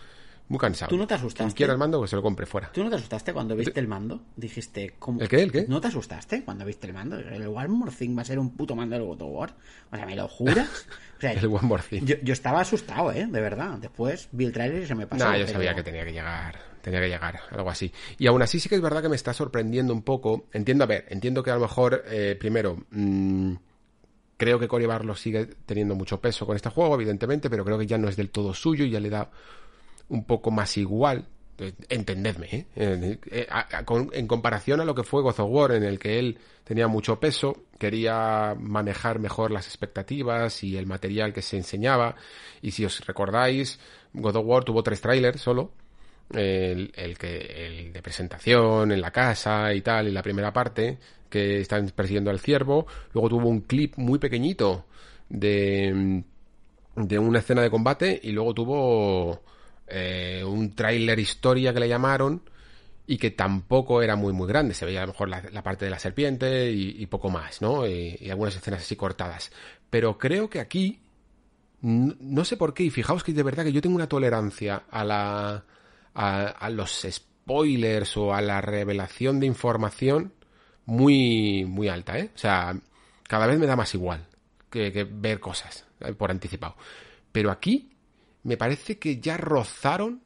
muy 0.47 0.59
cansado. 0.59 0.89
¿Tú 0.89 0.97
no 0.97 1.07
te 1.07 1.13
asustaste? 1.13 1.43
Quien 1.45 1.55
quiera 1.55 1.73
el 1.73 1.79
mando, 1.79 2.01
que 2.01 2.07
se 2.07 2.15
lo 2.15 2.21
compre 2.21 2.45
fuera. 2.45 2.71
¿Tú 2.71 2.83
no 2.83 2.89
te 2.89 2.97
asustaste 2.97 3.33
cuando 3.33 3.55
viste 3.55 3.79
el 3.79 3.87
mando? 3.87 4.21
Dijiste, 4.35 4.95
¿cómo? 4.99 5.21
¿El 5.21 5.27
qué, 5.29 5.41
el 5.41 5.51
qué? 5.51 5.65
¿No 5.67 5.79
te 5.81 5.87
asustaste 5.87 6.43
cuando 6.43 6.65
viste 6.65 6.85
el 6.87 6.93
mando? 6.93 7.17
El 7.17 7.47
One 7.47 7.69
More 7.69 7.91
Thing 7.91 8.15
va 8.17 8.21
a 8.21 8.25
ser 8.25 8.37
un 8.39 8.55
puto 8.55 8.75
mando 8.75 8.95
del 8.95 9.05
God 9.05 9.21
of 9.21 9.29
War. 9.31 9.55
O 9.91 9.95
sea, 9.95 10.05
¿me 10.05 10.15
lo 10.15 10.27
juras? 10.27 10.87
O 11.17 11.21
sea, 11.23 11.31
El 11.31 11.45
One 11.45 11.61
More 11.61 11.83
Thing. 11.89 12.01
Yo, 12.03 12.15
yo 12.21 12.33
estaba 12.33 12.59
asustado, 12.59 13.09
¿eh? 13.13 13.25
De 13.25 13.39
verdad. 13.39 13.77
Después 13.77 14.27
vi 14.33 14.43
el 14.43 14.51
trailer 14.51 14.83
y 14.83 14.85
se 14.85 14.93
me 14.93 15.07
pasó. 15.07 15.23
No, 15.23 15.31
yo 15.37 15.45
pero- 15.45 15.53
sabía 15.53 15.73
que 15.73 15.81
tenía 15.81 16.03
que 16.03 16.11
llegar, 16.11 16.59
tenía 16.81 16.99
que 16.99 17.07
llegar, 17.07 17.39
algo 17.49 17.69
así. 17.69 17.93
Y 18.17 18.27
aún 18.27 18.41
así 18.41 18.59
sí 18.59 18.67
que 18.67 18.75
es 18.75 18.81
verdad 18.81 19.01
que 19.01 19.07
me 19.07 19.15
está 19.15 19.33
sorprendiendo 19.33 19.93
un 19.93 20.01
poco. 20.01 20.47
Entiendo, 20.51 20.83
a 20.83 20.87
ver, 20.87 21.05
entiendo 21.07 21.41
que 21.41 21.51
a 21.51 21.55
lo 21.55 21.61
mejor, 21.61 22.03
eh, 22.09 22.35
primero, 22.37 22.77
mm, 22.91 23.53
creo 24.35 24.59
que 24.59 24.67
Cory 24.67 24.85
Barlow 24.85 25.15
sigue 25.15 25.45
teniendo 25.65 25.95
mucho 25.95 26.19
peso 26.19 26.45
con 26.45 26.57
este 26.57 26.69
juego, 26.69 26.95
evidentemente, 26.95 27.49
pero 27.49 27.63
creo 27.63 27.77
que 27.79 27.87
ya 27.87 27.97
no 27.97 28.09
es 28.09 28.17
del 28.17 28.29
todo 28.29 28.53
suyo, 28.53 28.83
ya 28.83 28.99
le 28.99 29.09
da 29.09 29.31
un 30.09 30.25
poco 30.25 30.51
más 30.51 30.77
igual. 30.77 31.27
Eh, 31.57 31.73
Entendedme, 31.89 32.47
¿eh? 32.51 32.65
Eh, 32.75 33.19
eh, 33.31 33.47
en 34.13 34.27
comparación 34.27 34.81
a 34.81 34.85
lo 34.85 34.95
que 34.95 35.03
fue 35.03 35.21
God 35.21 35.39
of 35.39 35.49
War, 35.51 35.71
en 35.73 35.83
el 35.83 35.99
que 35.99 36.17
él 36.17 36.39
tenía 36.63 36.87
mucho 36.87 37.19
peso, 37.19 37.65
quería 37.77 38.55
manejar 38.59 39.19
mejor 39.19 39.51
las 39.51 39.67
expectativas 39.67 40.63
y 40.63 40.77
el 40.77 40.87
material 40.87 41.33
que 41.33 41.41
se 41.41 41.57
enseñaba. 41.57 42.15
Y 42.61 42.71
si 42.71 42.85
os 42.85 43.05
recordáis, 43.05 43.79
God 44.13 44.35
of 44.37 44.45
War 44.45 44.63
tuvo 44.63 44.81
tres 44.83 45.01
trailers 45.01 45.41
solo. 45.41 45.71
El, 46.29 46.91
que 47.19 47.67
el 47.67 47.93
de 47.93 48.01
presentación 48.01 48.91
en 48.91 49.01
la 49.01 49.11
casa 49.11 49.71
y 49.73 49.81
tal, 49.81 50.07
y 50.07 50.11
la 50.11 50.23
primera 50.23 50.51
parte, 50.51 50.97
que 51.29 51.59
están 51.59 51.87
persiguiendo 51.89 52.31
al 52.31 52.39
ciervo. 52.39 52.87
Luego 53.13 53.29
tuvo 53.29 53.49
un 53.49 53.61
clip 53.61 53.97
muy 53.97 54.17
pequeñito 54.17 54.85
de, 55.29 56.23
de 56.95 57.19
una 57.19 57.39
escena 57.39 57.61
de 57.61 57.69
combate 57.69 58.19
y 58.23 58.31
luego 58.31 58.53
tuvo 58.53 59.43
eh, 59.93 60.43
un 60.43 60.75
tráiler 60.75 61.19
historia 61.19 61.73
que 61.73 61.79
le 61.79 61.87
llamaron 61.87 62.41
y 63.05 63.17
que 63.17 63.31
tampoco 63.31 64.01
era 64.01 64.15
muy 64.15 64.33
muy 64.33 64.47
grande. 64.47 64.73
Se 64.73 64.85
veía 64.85 65.03
a 65.03 65.05
lo 65.05 65.13
mejor 65.13 65.29
la, 65.29 65.63
parte 65.63 65.85
de 65.85 65.91
la 65.91 65.99
serpiente 65.99 66.71
y, 66.71 67.05
poco 67.07 67.29
más 67.29 67.61
no 67.61 67.87
y, 67.87 68.29
algunas 68.29 68.55
escenas 68.55 68.81
así 68.81 68.95
cortadas. 68.95 69.51
Pero 69.89 70.17
creo 70.17 70.49
que 70.49 70.59
aquí 70.59 71.01
no 71.81 72.45
sé 72.45 72.57
por 72.57 72.73
qué 72.73 72.83
y 72.83 72.89
fijaos 72.89 73.23
que 73.23 73.33
de 73.33 73.43
verdad 73.43 73.65
que 73.65 73.73
yo 73.73 73.81
tengo 73.81 73.95
una 73.95 74.07
tolerancia 74.07 74.83
a 74.89 75.03
la 75.03 75.65
a, 76.15 76.69
los 76.69 77.05
spoilers 77.09 78.15
o 78.15 78.33
a 78.33 78.41
la 78.41 78.61
revelación 78.61 79.39
de 79.41 79.47
información 79.47 80.31
muy 80.85 81.65
muy 81.65 81.89
alta 81.89 82.17
eh 82.17 82.31
o 82.33 82.37
sea 82.37 82.73
cada 83.27 83.47
vez 83.47 83.59
me 83.59 83.65
da 83.65 83.75
más 83.75 83.93
igual 83.95 84.25
que, 84.73 85.07
ver 85.09 85.39
cosas 85.39 85.85
por 86.17 86.31
anticipado. 86.31 86.75
Pero 87.31 87.51
aquí 87.51 87.92
me 88.43 88.57
parece 88.57 88.97
que 88.99 89.19
ya 89.19 89.37
rozaron 89.37 90.21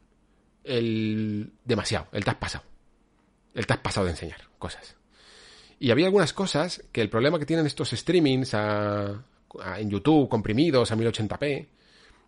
el 0.63 1.51
demasiado, 1.63 2.07
el 2.11 2.23
te 2.23 2.31
has 2.31 2.37
pasado. 2.37 2.63
El 3.53 3.65
te 3.65 3.73
has 3.73 3.79
pasado 3.79 4.05
de 4.05 4.11
enseñar 4.11 4.39
cosas. 4.59 4.95
Y 5.79 5.91
había 5.91 6.05
algunas 6.07 6.33
cosas 6.33 6.83
que 6.91 7.01
el 7.01 7.09
problema 7.09 7.39
que 7.39 7.45
tienen 7.45 7.65
estos 7.65 7.91
streamings 7.91 8.53
a- 8.53 9.23
a- 9.61 9.79
en 9.79 9.89
YouTube 9.89 10.27
comprimidos 10.29 10.91
a 10.91 10.95
1080p 10.95 11.67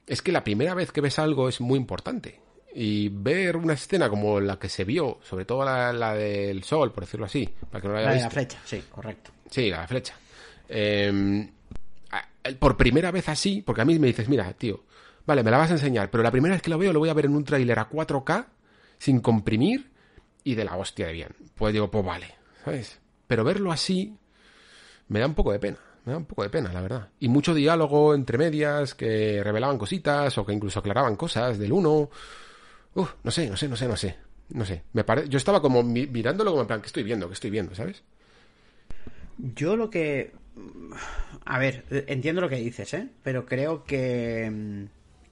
es 0.08 0.22
que 0.22 0.32
la 0.32 0.44
primera 0.44 0.74
vez 0.74 0.92
que 0.92 1.02
ves 1.02 1.20
algo 1.20 1.50
es 1.50 1.60
muy 1.62 1.78
importante. 1.78 2.40
Y 2.74 3.10
ver 3.10 3.58
una 3.58 3.74
escena 3.74 4.10
como 4.10 4.40
la 4.40 4.58
que 4.60 4.70
se 4.70 4.84
vio, 4.84 5.20
sobre 5.24 5.46
todo 5.46 5.66
la, 5.66 5.92
la 5.92 6.14
del 6.14 6.64
sol, 6.64 6.92
por 6.92 7.04
decirlo 7.06 7.26
así, 7.26 7.50
para 7.72 7.82
que 7.82 7.88
no 7.88 7.94
la 7.96 8.00
haya 8.02 8.08
La 8.10 8.14
de 8.14 8.18
visto. 8.18 8.28
la 8.28 8.32
flecha, 8.34 8.60
sí, 8.64 8.84
correcto. 8.92 9.32
Sí, 9.50 9.70
la 9.72 9.88
flecha. 9.88 10.16
Eh, 10.70 11.50
a- 12.12 12.28
por 12.60 12.78
primera 12.78 13.10
vez 13.12 13.28
así, 13.30 13.64
porque 13.64 13.82
a 13.82 13.86
mí 13.86 13.98
me 13.98 14.08
dices, 14.08 14.30
mira, 14.30 14.54
tío, 14.54 14.84
vale, 15.30 15.44
me 15.44 15.52
la 15.52 15.58
vas 15.58 15.70
a 15.70 15.74
enseñar, 15.74 16.10
pero 16.10 16.24
la 16.24 16.32
primera 16.32 16.56
vez 16.56 16.62
que 16.62 16.70
lo 16.70 16.78
veo 16.78 16.92
lo 16.92 17.00
voy 17.00 17.10
a 17.10 17.14
ver 17.14 17.26
en 17.26 17.36
un 17.36 17.44
tráiler 17.44 17.80
a 17.80 17.90
4K, 17.90 18.48
sin 18.98 19.22
comprimir 19.22 19.92
y 20.44 20.56
de 20.56 20.66
la 20.66 20.76
hostia 20.76 21.08
de 21.08 21.14
bien. 21.14 21.36
Pues 21.56 21.72
digo, 21.72 21.90
pues 21.90 22.04
vale, 22.04 22.36
¿sabes? 22.66 23.00
Pero 23.28 23.44
verlo 23.44 23.72
así, 23.72 24.18
me 25.08 25.20
da 25.20 25.28
un 25.28 25.36
poco 25.36 25.52
de 25.52 25.60
pena. 25.60 25.78
Me 26.06 26.14
da 26.14 26.18
un 26.18 26.26
poco 26.26 26.44
de 26.44 26.50
pena, 26.50 26.74
la 26.74 26.82
verdad. 26.82 27.10
Y 27.20 27.28
mucho 27.28 27.54
diálogo 27.54 28.16
entre 28.16 28.38
medias 28.38 28.96
que 28.96 29.44
revelaban 29.44 29.78
cositas 29.78 30.36
o 30.38 30.46
que 30.46 30.54
incluso 30.54 30.80
aclaraban 30.80 31.16
cosas 31.16 31.60
del 31.60 31.72
uno. 31.72 32.10
Uf, 32.96 33.14
no 33.24 33.30
sé, 33.30 33.50
no 33.50 33.56
sé, 33.56 33.68
no 33.68 33.76
sé, 33.76 33.88
no 33.88 33.96
sé. 33.96 34.18
No 34.50 34.66
sé. 34.66 34.84
Me 34.94 35.04
pare... 35.04 35.30
Yo 35.30 35.38
estaba 35.38 35.62
como 35.62 35.84
mirándolo 35.84 36.52
como 36.52 36.62
en 36.62 36.68
plan, 36.68 36.82
¿qué 36.82 36.88
estoy 36.88 37.04
viendo? 37.04 37.28
¿Qué 37.28 37.34
estoy 37.34 37.52
viendo? 37.52 37.76
¿Sabes? 37.76 38.04
Yo 39.38 39.76
lo 39.76 39.92
que. 39.92 40.32
A 41.46 41.60
ver, 41.60 41.86
entiendo 42.08 42.42
lo 42.42 42.50
que 42.50 42.56
dices, 42.56 42.94
¿eh? 42.96 43.10
Pero 43.22 43.46
creo 43.46 43.84
que. 43.84 44.90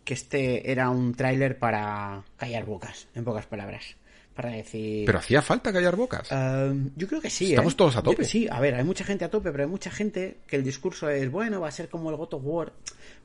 Que 0.07 0.13
este 0.13 0.71
era 0.71 0.89
un 0.89 1.13
tráiler 1.13 1.59
para 1.59 2.23
callar 2.37 2.63
bocas, 2.63 3.09
en 3.13 3.25
pocas 3.25 3.45
palabras 3.45 3.97
para 4.37 4.51
decir... 4.51 5.03
Pero 5.07 5.17
hacía 5.17 5.41
falta 5.41 5.73
callar 5.73 5.95
bocas. 5.95 6.31
Em, 6.31 6.91
yo 6.95 7.07
creo 7.07 7.19
que 7.19 7.31
sí. 7.31 7.49
Estamos 7.49 7.73
¿eh? 7.73 7.75
todos 7.75 7.95
a 7.95 8.03
tope. 8.03 8.23
sí, 8.23 8.47
a 8.49 8.59
ver, 8.59 8.75
hay 8.75 8.83
mucha 8.83 9.03
gente 9.03 9.25
a 9.25 9.31
tope, 9.31 9.51
pero 9.51 9.63
hay 9.63 9.69
mucha 9.69 9.89
gente 9.89 10.37
que 10.45 10.55
el 10.55 10.63
discurso 10.63 11.09
es, 11.09 11.31
bueno, 11.31 11.59
va 11.59 11.69
a 11.69 11.71
ser 11.71 11.89
como 11.89 12.11
el 12.11 12.17
God 12.17 12.35
of 12.35 12.41
War, 12.45 12.73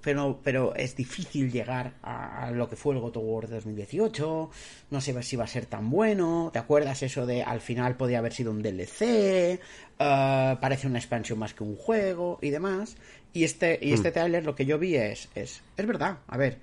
pero, 0.01 0.41
pero 0.43 0.75
es 0.75 0.97
difícil 0.97 1.53
llegar 1.53 1.93
a, 2.03 2.51
lo 2.51 2.67
que 2.67 2.77
fue 2.77 2.95
el 2.95 3.01
God 3.01 3.19
of 3.19 3.25
War 3.27 3.49
2018, 3.51 4.51
no 4.91 5.01
sé 5.03 5.23
si 5.23 5.37
va 5.37 5.45
a 5.45 5.49
ser 5.49 5.67
tan 5.67 5.91
bueno, 5.91 6.49
¿te 6.51 6.59
acuerdas 6.59 7.03
eso 7.03 7.27
de 7.27 7.43
al 7.43 7.61
final 7.61 7.95
podía 7.97 8.19
haber 8.19 8.33
sido 8.33 8.51
un 8.51 8.63
DLC? 8.63 9.03
Eh, 9.03 9.61
parece 9.99 10.87
una 10.87 10.99
expansión 10.99 11.39
más 11.39 11.53
que 11.53 11.63
un 11.63 11.77
juego 11.77 12.39
y 12.41 12.49
demás. 12.49 12.97
Y 13.35 13.45
este, 13.45 13.79
y 13.83 13.93
este 13.93 14.11
hmm. 14.11 14.15
trailer 14.15 14.45
lo 14.45 14.55
que 14.55 14.65
yo 14.65 14.79
vi 14.79 14.97
es, 14.97 15.29
es, 15.35 15.63
es 15.77 15.87
verdad, 15.87 16.19
a 16.27 16.39
ver, 16.39 16.59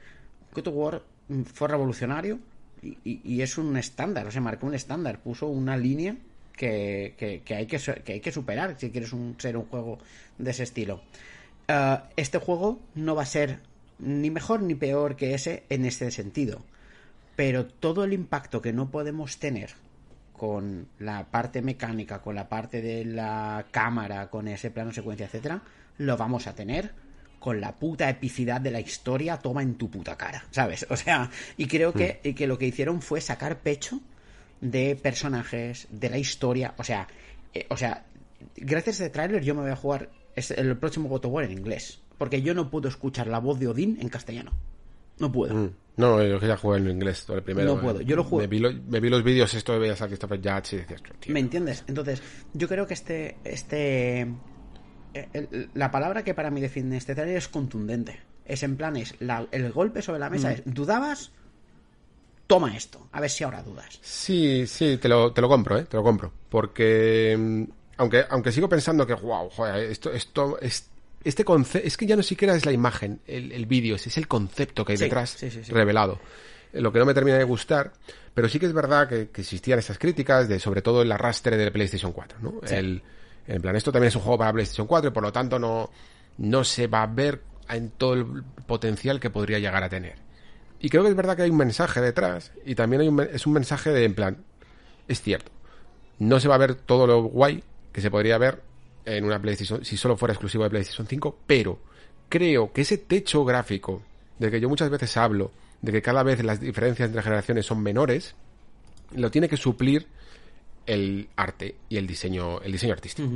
God 0.54 0.68
of 0.68 0.74
War 0.76 1.04
fue 1.54 1.68
revolucionario, 1.68 2.40
y, 2.82 3.42
es 3.42 3.58
un 3.58 3.78
estándar, 3.78 4.28
o 4.28 4.32
sea, 4.32 4.42
marcó 4.42 4.68
un 4.68 4.76
estándar, 4.76 5.20
puso 5.20 5.48
una 5.48 5.78
línea 5.78 6.16
que, 6.56 7.14
hay, 7.50 7.66
que, 7.68 7.78
que 8.04 8.14
hay 8.14 8.20
que 8.20 8.32
superar 8.32 8.76
si 8.78 8.90
quieres 8.90 9.12
ser 9.38 9.58
un 9.58 9.66
juego 9.66 10.00
de 10.38 10.52
ese 10.52 10.64
estilo. 10.64 11.02
Eh, 11.68 11.98
este 12.16 12.40
juego 12.40 12.80
no 12.96 13.16
va 13.16 13.24
a 13.24 13.28
ser 13.28 13.60
ni 14.00 14.32
mejor 14.32 14.62
ni 14.62 14.76
peor 14.76 15.16
que 15.16 15.34
ese 15.34 15.64
en 15.70 15.86
este 15.86 16.10
sentido, 16.12 16.64
pero 17.36 17.66
todo 17.66 18.04
el 18.04 18.14
impacto 18.14 18.62
que 18.62 18.74
no 18.74 18.90
podemos 18.90 19.38
tener 19.38 19.72
con 20.34 20.88
la 21.00 21.26
parte 21.26 21.62
mecánica, 21.62 22.22
con 22.22 22.34
la 22.34 22.48
parte 22.48 22.82
de 22.82 23.06
la 23.06 23.66
cámara, 23.72 24.30
con 24.30 24.48
ese 24.48 24.72
plano 24.72 24.94
secuencia, 24.94 25.26
etcétera, 25.26 25.62
lo 25.98 26.16
vamos 26.18 26.48
a 26.48 26.56
tener 26.56 26.94
con 27.40 27.62
la 27.62 27.76
puta 27.76 28.10
epicidad 28.10 28.62
de 28.62 28.72
la 28.72 28.80
historia 28.80 29.38
toma 29.38 29.64
en 29.64 29.76
tu 29.76 29.90
puta 29.90 30.18
cara, 30.18 30.46
¿sabes? 30.52 30.86
O 30.90 30.96
sea, 30.96 31.30
y 31.58 31.68
creo 31.68 31.94
que, 31.94 32.20
hmm. 32.24 32.34
que 32.34 32.48
lo 32.48 32.58
que 32.58 32.68
hicieron 32.68 33.02
fue 33.02 33.22
sacar 33.22 33.60
pecho 33.60 34.02
de 34.62 34.96
personajes, 34.96 35.88
de 35.90 36.10
la 36.10 36.18
historia, 36.18 36.74
o 36.78 36.84
sea, 36.84 37.08
eh, 37.54 37.66
o 37.70 37.78
sea, 37.78 38.06
gracias 38.56 39.00
a 39.00 39.06
este 39.06 39.14
tráiler 39.14 39.44
yo 39.44 39.56
me 39.56 39.62
voy 39.62 39.72
a 39.72 39.76
jugar 39.76 40.10
el 40.36 40.78
próximo 40.78 41.10
God 41.10 41.26
of 41.26 41.34
War 41.34 41.46
en 41.46 41.52
inglés, 41.52 42.02
porque 42.18 42.42
yo 42.42 42.54
no 42.54 42.70
puedo 42.70 42.90
escuchar 42.90 43.28
la 43.28 43.40
voz 43.40 43.60
de 43.60 43.68
Odín 43.68 43.98
en 44.02 44.10
castellano. 44.10 44.52
No 45.20 45.32
puedo. 45.32 45.54
Hmm. 45.54 45.72
No, 45.98 46.24
yo 46.24 46.40
ya 46.40 46.56
jugué 46.56 46.78
en 46.78 46.90
inglés, 46.90 47.26
todo 47.26 47.36
el 47.36 47.44
primero. 47.44 47.76
No 47.76 47.82
puedo, 47.82 48.00
yo 48.02 48.16
lo 48.16 48.24
juego. 48.24 48.48
Me 48.50 49.00
vi, 49.00 49.10
los 49.10 49.24
vídeos 49.24 49.54
esto 49.54 49.74
de 49.74 49.80
Veías 49.80 50.02
a 50.02 50.08
Christopher 50.08 50.40
Judge 50.40 50.76
y 50.76 50.78
decías, 50.78 51.04
tío. 51.20 51.34
¿Me 51.34 51.42
entiendes? 51.42 51.84
Entonces, 51.88 52.24
yo 52.54 52.70
creo 52.70 52.88
que 52.88 52.94
este, 52.94 53.36
este 53.44 54.26
eh, 55.14 55.68
la 55.74 55.92
palabra 55.92 56.24
que 56.24 56.34
para 56.34 56.52
mí 56.52 56.62
define 56.62 56.98
este 56.98 57.16
trailer 57.16 57.38
es 57.38 57.48
contundente. 57.48 58.20
Es 58.46 58.64
en 58.64 58.78
plan, 58.78 58.96
es 58.98 59.16
el 59.52 59.72
golpe 59.72 60.02
sobre 60.02 60.20
la 60.20 60.30
mesa 60.30 60.50
mm. 60.50 60.52
es, 60.52 60.62
¿dudabas? 60.66 61.32
Toma 62.48 62.76
esto, 62.76 63.08
a 63.12 63.22
ver 63.22 63.30
si 63.30 63.44
ahora 63.44 63.62
dudas. 63.62 64.00
Sí, 64.02 64.66
sí, 64.66 64.98
te 64.98 65.08
lo, 65.08 65.32
te 65.32 65.42
lo 65.42 65.48
compro, 65.48 65.78
¿eh? 65.78 65.86
Te 65.86 65.98
lo 65.98 66.04
compro. 66.04 66.34
Porque, 66.50 67.36
mm, 67.38 67.64
aunque, 67.98 68.26
aunque 68.28 68.52
sigo 68.52 68.68
pensando 68.68 69.06
que, 69.06 69.14
wow, 69.14 69.50
joder, 69.50 69.92
esto, 69.92 70.12
esto, 70.12 70.60
es, 70.60 70.90
este 71.24 71.46
concepto, 71.46 71.88
es 71.88 71.96
que 71.96 72.08
ya 72.08 72.16
no 72.16 72.24
siquiera 72.24 72.56
es 72.56 72.66
la 72.66 72.72
imagen, 72.72 73.20
el, 73.28 73.66
vídeo, 73.68 73.96
es, 73.96 74.18
el 74.18 74.28
concepto 74.28 74.84
que 74.84 74.94
hay 74.94 74.98
detrás 74.98 75.38
revelado. 75.68 76.20
Eh, 76.74 76.82
lo 76.82 76.92
que 76.92 77.00
no 77.00 77.06
me 77.06 77.14
termina 77.14 77.38
de 77.38 77.44
gustar, 77.44 77.94
pero 78.34 78.50
sí 78.50 78.60
que 78.60 78.66
es 78.66 78.74
verdad 78.74 79.08
que, 79.08 79.30
existían 79.36 79.78
estas 79.78 80.00
críticas 80.00 80.48
de 80.48 80.60
sobre 80.60 80.82
todo 80.82 81.02
el 81.02 81.12
arrastre 81.12 81.58
del 81.58 81.72
PlayStation 81.72 82.12
4, 82.12 82.40
¿no? 82.42 82.62
El, 82.68 83.04
en 83.50 83.62
plan, 83.62 83.76
esto 83.76 83.92
también 83.92 84.10
es 84.10 84.16
un 84.16 84.22
juego 84.22 84.38
para 84.38 84.54
PlayStation 84.54 84.86
4 84.86 85.10
y 85.10 85.14
por 85.14 85.24
lo 85.24 85.32
tanto 85.32 85.58
no, 85.58 85.90
no 86.38 86.64
se 86.64 86.88
va 86.88 87.02
a 87.02 87.08
ver 87.08 87.42
en 87.68 87.90
todo 87.90 88.14
el 88.14 88.44
potencial 88.68 89.20
que 89.20 89.32
podría 89.32 89.58
llegar 89.58 89.84
a 89.84 89.90
tener. 89.90 90.16
Y 90.80 90.90
creo 90.90 91.04
que 91.04 91.10
es 91.10 91.16
verdad 91.16 91.36
que 91.36 91.42
hay 91.44 91.50
un 91.50 91.58
mensaje 91.58 92.00
detrás 92.00 92.52
y 92.64 92.76
también 92.76 93.02
hay 93.02 93.08
un, 93.08 93.20
es 93.22 93.48
un 93.48 93.54
mensaje 93.54 93.90
de, 93.90 94.06
en 94.06 94.14
plan, 94.14 94.38
es 95.08 95.22
cierto, 95.22 95.52
no 96.20 96.40
se 96.40 96.48
va 96.48 96.56
a 96.56 96.60
ver 96.60 96.76
todo 96.76 97.08
lo 97.08 97.24
guay 97.24 97.64
que 97.92 98.02
se 98.02 98.12
podría 98.12 98.38
ver 98.38 98.62
en 99.06 99.26
una 99.26 99.42
PlayStation, 99.42 99.84
si 99.84 99.98
solo 99.98 100.16
fuera 100.16 100.34
exclusivo 100.34 100.64
de 100.64 100.70
PlayStation 100.70 101.08
5, 101.08 101.40
pero 101.48 101.80
creo 102.30 102.72
que 102.72 102.82
ese 102.82 103.00
techo 103.00 103.44
gráfico 103.44 104.04
del 104.38 104.52
que 104.52 104.62
yo 104.62 104.70
muchas 104.70 104.92
veces 104.92 105.18
hablo, 105.18 105.52
de 105.82 105.92
que 105.92 106.02
cada 106.04 106.22
vez 106.22 106.44
las 106.44 106.60
diferencias 106.60 107.08
entre 107.08 107.24
generaciones 107.24 107.66
son 107.66 107.82
menores, 107.82 108.36
lo 109.16 109.32
tiene 109.32 109.50
que 109.50 109.58
suplir 109.58 110.08
el 110.90 111.30
arte 111.36 111.76
y 111.88 111.98
el 111.98 112.08
diseño, 112.08 112.62
el 112.62 112.72
diseño 112.72 112.94
artístico. 112.94 113.30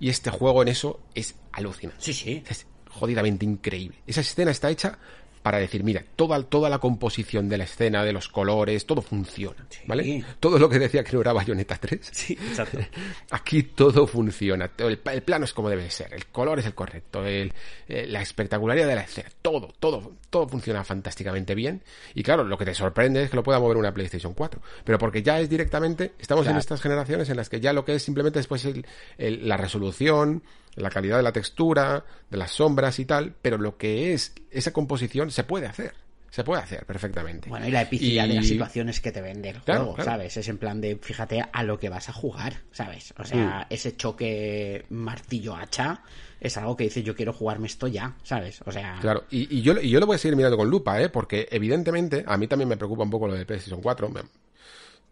Y 0.00 0.08
este 0.08 0.30
juego 0.30 0.62
en 0.62 0.68
eso 0.68 1.00
es 1.14 1.34
alucinante. 1.52 2.02
Sí, 2.02 2.14
sí. 2.14 2.42
Es 2.48 2.66
jodidamente 2.90 3.44
increíble. 3.44 3.98
Esa 4.06 4.22
escena 4.22 4.50
está 4.50 4.70
hecha 4.70 4.98
para 5.48 5.60
decir, 5.60 5.82
mira, 5.82 6.04
toda, 6.14 6.42
toda 6.42 6.68
la 6.68 6.78
composición 6.78 7.48
de 7.48 7.56
la 7.56 7.64
escena, 7.64 8.04
de 8.04 8.12
los 8.12 8.28
colores, 8.28 8.84
todo 8.84 9.00
funciona, 9.00 9.66
¿vale? 9.86 10.22
Todo 10.40 10.58
lo 10.58 10.68
que 10.68 10.78
decía 10.78 11.02
que 11.02 11.14
no 11.14 11.22
era 11.22 11.32
Bayonetta 11.32 11.78
3. 11.78 12.00
Sí, 12.18 12.34
exacto. 12.34 12.78
Aquí 13.30 13.62
todo 13.62 14.06
funciona. 14.06 14.70
El, 14.76 14.98
plano 14.98 15.46
es 15.46 15.54
como 15.54 15.70
debe 15.70 15.90
ser, 15.90 16.12
el 16.12 16.26
color 16.26 16.58
es 16.58 16.66
el 16.66 16.74
correcto, 16.74 17.24
el, 17.24 17.50
eh, 17.88 18.06
la 18.06 18.20
espectacularidad 18.20 18.88
de 18.88 18.94
la 18.96 19.00
escena, 19.00 19.30
todo, 19.40 19.72
todo, 19.80 20.16
todo 20.28 20.46
funciona 20.46 20.84
fantásticamente 20.84 21.54
bien. 21.54 21.80
Y 22.14 22.22
claro, 22.22 22.44
lo 22.44 22.58
que 22.58 22.66
te 22.66 22.74
sorprende 22.74 23.22
es 23.22 23.30
que 23.30 23.36
lo 23.36 23.42
pueda 23.42 23.58
mover 23.58 23.78
una 23.78 23.94
PlayStation 23.94 24.34
4. 24.34 24.60
Pero 24.84 24.98
porque 24.98 25.22
ya 25.22 25.40
es 25.40 25.48
directamente, 25.48 26.12
estamos 26.18 26.46
en 26.46 26.58
estas 26.58 26.82
generaciones 26.82 27.30
en 27.30 27.38
las 27.38 27.48
que 27.48 27.58
ya 27.58 27.72
lo 27.72 27.86
que 27.86 27.94
es 27.94 28.02
simplemente 28.02 28.38
después 28.38 28.68
la 29.16 29.56
resolución, 29.56 30.42
la 30.74 30.90
calidad 30.90 31.16
de 31.16 31.22
la 31.22 31.32
textura, 31.32 32.04
de 32.30 32.36
las 32.36 32.52
sombras 32.52 32.98
y 32.98 33.04
tal, 33.04 33.34
pero 33.40 33.58
lo 33.58 33.76
que 33.76 34.12
es 34.12 34.32
esa 34.50 34.72
composición 34.72 35.30
se 35.30 35.44
puede 35.44 35.66
hacer. 35.66 35.94
Se 36.30 36.44
puede 36.44 36.62
hacer 36.62 36.84
perfectamente. 36.84 37.48
Bueno, 37.48 37.66
y 37.66 37.70
la 37.70 37.82
epicidad 37.82 38.28
de 38.28 38.34
las 38.34 38.46
situaciones 38.46 39.00
que 39.00 39.12
te 39.12 39.22
vende 39.22 39.48
el 39.48 39.58
juego, 39.60 39.96
¿sabes? 40.02 40.36
Es 40.36 40.48
en 40.48 40.58
plan 40.58 40.80
de, 40.80 40.96
fíjate 40.96 41.42
a 41.50 41.62
lo 41.62 41.78
que 41.78 41.88
vas 41.88 42.10
a 42.10 42.12
jugar, 42.12 42.54
¿sabes? 42.70 43.14
O 43.18 43.24
sea, 43.24 43.66
mm. 43.68 43.72
ese 43.72 43.96
choque 43.96 44.84
martillo-hacha 44.90 46.02
es 46.38 46.56
algo 46.58 46.76
que 46.76 46.84
dice 46.84 47.02
yo 47.02 47.16
quiero 47.16 47.32
jugarme 47.32 47.66
esto 47.66 47.86
ya, 47.86 48.14
¿sabes? 48.22 48.60
O 48.66 48.72
sea... 48.72 48.98
Claro, 49.00 49.24
y, 49.30 49.62
yo, 49.62 49.80
y 49.80 49.88
yo 49.88 49.98
lo 50.00 50.06
voy 50.06 50.16
a 50.16 50.18
seguir 50.18 50.36
mirando 50.36 50.58
con 50.58 50.68
lupa, 50.68 51.00
¿eh? 51.00 51.08
Porque 51.08 51.48
evidentemente 51.50 52.24
a 52.26 52.36
mí 52.36 52.46
también 52.46 52.68
me 52.68 52.76
preocupa 52.76 53.04
un 53.04 53.10
poco 53.10 53.26
lo 53.26 53.34
de 53.34 53.46
PlayStation 53.46 53.80
4. 53.80 54.12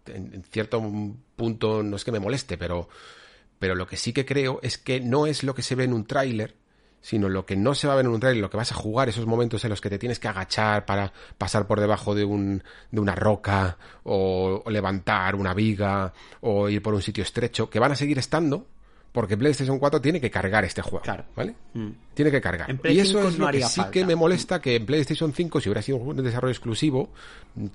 en 0.09 0.45
cierto 0.51 0.83
punto 1.35 1.83
no 1.83 1.97
es 1.97 2.05
que 2.05 2.13
me 2.13 2.21
moleste, 2.21 2.59
pero 2.59 2.91
pero 3.59 3.75
lo 3.75 3.87
que 3.87 3.97
sí 3.97 4.13
que 4.13 4.27
creo 4.27 4.61
es 4.63 4.79
que 4.79 5.01
no 5.01 5.27
es 5.27 5.43
lo 5.43 5.55
que 5.55 5.63
se 5.63 5.75
ve 5.75 5.85
en 5.85 5.93
un 5.93 6.07
tráiler, 6.07 6.55
sino 7.01 7.29
lo 7.29 7.47
que 7.47 7.57
no 7.57 7.75
se 7.75 7.87
va 7.87 7.93
a 7.93 7.97
ver 7.97 8.05
en 8.05 8.11
un 8.11 8.21
tráiler, 8.21 8.43
lo 8.43 8.51
que 8.51 8.57
vas 8.57 8.73
a 8.73 8.75
jugar, 8.75 9.09
esos 9.09 9.27
momentos 9.27 9.63
en 9.65 9.71
los 9.71 9.81
que 9.81 9.89
te 9.89 9.99
tienes 9.99 10.19
que 10.19 10.29
agachar 10.29 10.85
para 10.87 11.13
pasar 11.39 11.67
por 11.67 11.79
debajo 11.79 12.15
de, 12.15 12.25
un, 12.25 12.63
de 12.91 13.01
una 13.01 13.15
roca, 13.15 13.79
o, 14.03 14.65
levantar 14.69 15.37
una 15.37 15.55
viga, 15.55 16.13
o 16.41 16.69
ir 16.69 16.83
por 16.83 16.95
un 16.95 17.03
sitio 17.03 17.23
estrecho, 17.23 17.71
que 17.71 17.79
van 17.79 17.93
a 17.93 17.95
seguir 17.97 18.19
estando, 18.19 18.67
porque 19.13 19.37
PlayStation 19.37 19.79
4 19.79 20.01
tiene 20.01 20.21
que 20.21 20.31
cargar 20.31 20.65
este 20.65 20.83
juego, 20.83 21.03
claro. 21.03 21.25
¿vale? 21.37 21.55
Mm. 21.75 21.91
Tiene 22.13 22.31
que 22.31 22.41
cargar. 22.41 22.77
y 22.85 22.99
eso 22.99 23.29
es 23.29 23.39
lo 23.39 23.49
que 23.53 23.63
sí 23.63 23.83
que 23.93 24.05
me 24.05 24.17
molesta 24.17 24.61
que 24.61 24.75
en 24.75 24.85
PlayStation 24.85 25.33
5, 25.33 25.61
si 25.61 25.69
hubiera 25.69 25.83
sido 25.83 25.99
un 25.99 26.17
desarrollo 26.23 26.51
exclusivo, 26.51 27.11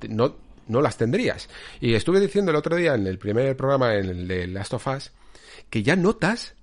no, 0.09 0.35
no 0.67 0.81
las 0.81 0.97
tendrías. 0.97 1.49
Y 1.79 1.93
estuve 1.93 2.19
diciendo 2.19 2.51
el 2.51 2.57
otro 2.57 2.75
día 2.75 2.95
en 2.95 3.07
el 3.07 3.17
primer 3.17 3.55
programa, 3.55 3.95
en 3.95 4.09
el 4.09 4.27
de 4.27 4.47
Last 4.47 4.73
of 4.73 4.85
Us, 4.87 5.11
que 5.71 5.81
ya 5.81 5.95
notas 5.95 6.53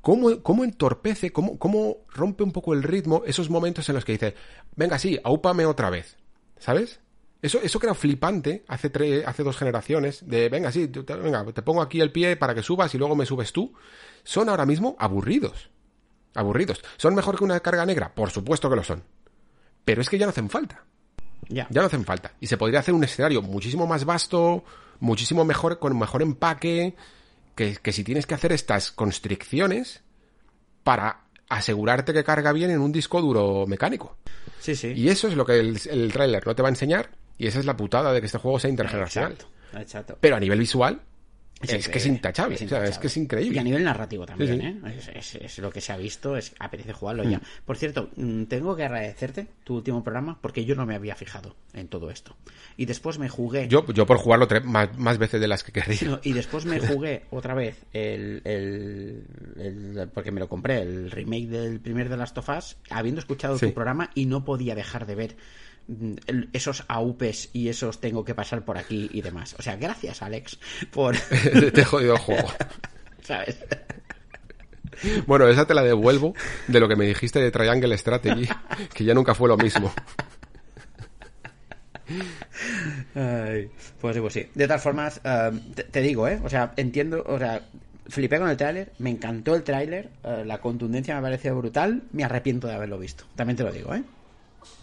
cómo, 0.00 0.42
cómo 0.42 0.64
entorpece, 0.64 1.32
cómo, 1.32 1.58
cómo 1.58 1.98
rompe 2.08 2.44
un 2.44 2.52
poco 2.52 2.72
el 2.72 2.82
ritmo 2.82 3.24
esos 3.26 3.50
momentos 3.50 3.86
en 3.90 3.96
los 3.96 4.06
que 4.06 4.12
dice, 4.12 4.34
venga, 4.74 4.98
sí, 4.98 5.18
aúpame 5.22 5.66
otra 5.66 5.90
vez. 5.90 6.16
¿Sabes? 6.58 7.00
Eso, 7.42 7.60
eso 7.62 7.78
que 7.78 7.86
era 7.86 7.94
flipante 7.94 8.64
hace, 8.66 8.90
tres, 8.90 9.24
hace 9.26 9.44
dos 9.44 9.56
generaciones, 9.56 10.26
de 10.26 10.48
venga, 10.48 10.72
sí, 10.72 10.88
te, 10.88 11.14
venga, 11.14 11.44
te 11.52 11.62
pongo 11.62 11.82
aquí 11.82 12.00
el 12.00 12.10
pie 12.10 12.36
para 12.36 12.54
que 12.54 12.62
subas 12.62 12.94
y 12.94 12.98
luego 12.98 13.14
me 13.14 13.26
subes 13.26 13.52
tú, 13.52 13.74
son 14.24 14.48
ahora 14.48 14.66
mismo 14.66 14.96
aburridos. 14.98 15.70
Aburridos. 16.34 16.82
¿Son 16.96 17.14
mejor 17.14 17.36
que 17.36 17.44
una 17.44 17.60
carga 17.60 17.84
negra? 17.84 18.14
Por 18.14 18.30
supuesto 18.30 18.70
que 18.70 18.76
lo 18.76 18.84
son. 18.84 19.02
Pero 19.84 20.00
es 20.00 20.08
que 20.08 20.18
ya 20.18 20.26
no 20.26 20.30
hacen 20.30 20.48
falta. 20.48 20.84
Ya. 21.48 21.66
Ya 21.70 21.80
no 21.80 21.86
hacen 21.86 22.04
falta. 22.04 22.32
Y 22.40 22.46
se 22.46 22.56
podría 22.56 22.80
hacer 22.80 22.94
un 22.94 23.04
escenario 23.04 23.40
muchísimo 23.42 23.86
más 23.86 24.04
vasto, 24.04 24.64
muchísimo 25.00 25.44
mejor, 25.44 25.78
con 25.78 25.98
mejor 25.98 26.22
empaque, 26.22 26.94
que, 27.58 27.92
si 27.92 28.04
tienes 28.04 28.26
que 28.26 28.34
hacer 28.34 28.52
estas 28.52 28.92
constricciones 28.92 30.02
para 30.84 31.24
asegurarte 31.48 32.12
que 32.12 32.22
carga 32.22 32.52
bien 32.52 32.70
en 32.70 32.80
un 32.80 32.92
disco 32.92 33.20
duro 33.20 33.66
mecánico. 33.66 34.16
Sí, 34.60 34.76
sí. 34.76 34.92
Y 34.94 35.08
eso 35.08 35.28
es 35.28 35.34
lo 35.34 35.44
que 35.44 35.58
el, 35.58 35.80
el 35.90 36.12
tráiler 36.12 36.46
no 36.46 36.54
te 36.54 36.62
va 36.62 36.68
a 36.68 36.70
enseñar 36.70 37.10
y 37.36 37.46
esa 37.46 37.58
es 37.58 37.66
la 37.66 37.76
putada 37.76 38.12
de 38.12 38.20
que 38.20 38.26
este 38.26 38.38
juego 38.38 38.58
sea 38.58 38.70
intergeneracional. 38.70 39.36
Exacto, 39.74 40.16
Pero 40.20 40.36
a 40.36 40.40
nivel 40.40 40.58
visual 40.58 41.00
Es, 41.60 41.72
es 41.72 41.88
que 41.88 41.98
es 41.98 42.06
intachable, 42.06 42.54
o 42.54 42.68
sea, 42.68 42.84
es 42.84 42.98
que 42.98 43.08
es 43.08 43.16
increíble. 43.16 43.56
Y 43.56 43.58
a 43.58 43.64
nivel 43.64 43.82
narrativo 43.82 44.24
también, 44.24 44.80
Sí, 44.84 45.00
sí. 45.02 45.10
¿eh? 45.10 45.44
Es, 45.44 45.58
lo 45.58 45.70
que 45.70 45.80
se 45.80 45.92
ha 45.92 45.96
visto, 45.96 46.36
es 46.36 46.54
apetece 46.60 46.92
jugarlo 46.92 47.24
Mm. 47.24 47.30
ya. 47.30 47.40
Por 47.64 47.76
cierto, 47.76 48.10
mm, 48.16 48.44
tengo 48.44 48.76
que 48.76 48.84
agradecerte 48.84 49.46
tu 49.64 49.76
último 49.76 50.04
programa 50.04 50.38
porque 50.40 50.64
yo 50.64 50.74
no 50.76 50.86
me 50.86 50.94
había 50.94 51.16
fijado 51.16 51.56
en 51.74 51.88
todo 51.88 52.10
esto. 52.10 52.36
Y 52.76 52.86
después 52.86 53.18
me 53.18 53.28
jugué... 53.28 53.66
Yo, 53.68 53.84
yo 53.92 54.06
por 54.06 54.18
jugarlo 54.18 54.46
tres- 54.46 54.64
más, 54.64 54.96
más 54.96 55.18
veces 55.18 55.40
de 55.40 55.48
las 55.48 55.64
que 55.64 55.72
querría. 55.72 55.98
No, 56.04 56.20
y 56.22 56.32
después 56.32 56.64
me 56.64 56.78
jugué 56.80 57.24
otra 57.30 57.54
vez 57.54 57.76
el, 57.92 58.40
el- 58.44 59.24
el- 59.56 60.08
porque 60.14 60.30
me 60.30 60.40
lo 60.40 60.48
compré 60.48 60.82
el 60.82 61.10
remake 61.10 61.48
del 61.48 61.80
primer 61.80 62.08
de 62.08 62.16
Last 62.16 62.38
of 62.38 62.48
Us 62.50 62.76
habiendo 62.90 63.18
escuchado 63.20 63.58
Sí. 63.58 63.66
tu 63.66 63.74
programa 63.74 64.10
y 64.14 64.26
no 64.26 64.44
podía 64.44 64.74
dejar 64.74 65.06
de 65.06 65.14
ver 65.16 65.36
mm, 65.36 65.36
esos 66.52 66.84
AUPs 66.88 67.50
y 67.52 67.68
esos 67.68 68.00
tengo 68.00 68.24
que 68.24 68.34
pasar 68.34 68.64
por 68.64 68.76
aquí 68.76 69.08
y 69.12 69.22
demás 69.22 69.54
o 69.58 69.62
sea 69.62 69.76
gracias 69.76 70.22
Alex 70.22 70.58
por 70.90 71.16
Te 71.72 71.80
he 71.80 71.84
jodido 71.84 72.14
el 72.14 72.20
juego. 72.20 72.48
sabes 73.22 73.58
Bueno, 75.26 75.48
esa 75.48 75.66
te 75.66 75.74
la 75.74 75.82
devuelvo 75.82 76.34
de 76.66 76.80
lo 76.80 76.88
que 76.88 76.96
me 76.96 77.06
dijiste 77.06 77.40
de 77.40 77.50
Triangle 77.50 77.96
Strategy, 77.96 78.48
que 78.94 79.04
ya 79.04 79.14
nunca 79.14 79.34
fue 79.34 79.48
lo 79.48 79.56
mismo. 79.56 79.92
Ay, 83.14 83.70
pues 84.00 84.18
pues 84.18 84.32
sí. 84.32 84.48
De 84.54 84.66
todas 84.66 84.82
formas, 84.82 85.20
eh, 85.24 85.50
te, 85.74 85.84
te 85.84 86.00
digo, 86.00 86.26
¿eh? 86.26 86.40
O 86.42 86.48
sea, 86.48 86.72
entiendo, 86.76 87.22
o 87.26 87.38
sea, 87.38 87.62
flipé 88.08 88.38
con 88.38 88.48
el 88.48 88.56
tráiler, 88.56 88.92
me 88.98 89.10
encantó 89.10 89.54
el 89.54 89.62
tráiler, 89.62 90.08
eh, 90.24 90.42
la 90.44 90.58
contundencia 90.58 91.14
me 91.16 91.22
pareció 91.22 91.56
brutal, 91.56 92.02
me 92.12 92.24
arrepiento 92.24 92.66
de 92.66 92.74
haberlo 92.74 92.98
visto. 92.98 93.24
También 93.36 93.56
te 93.56 93.64
lo 93.64 93.72
digo, 93.72 93.94
¿eh? 93.94 94.02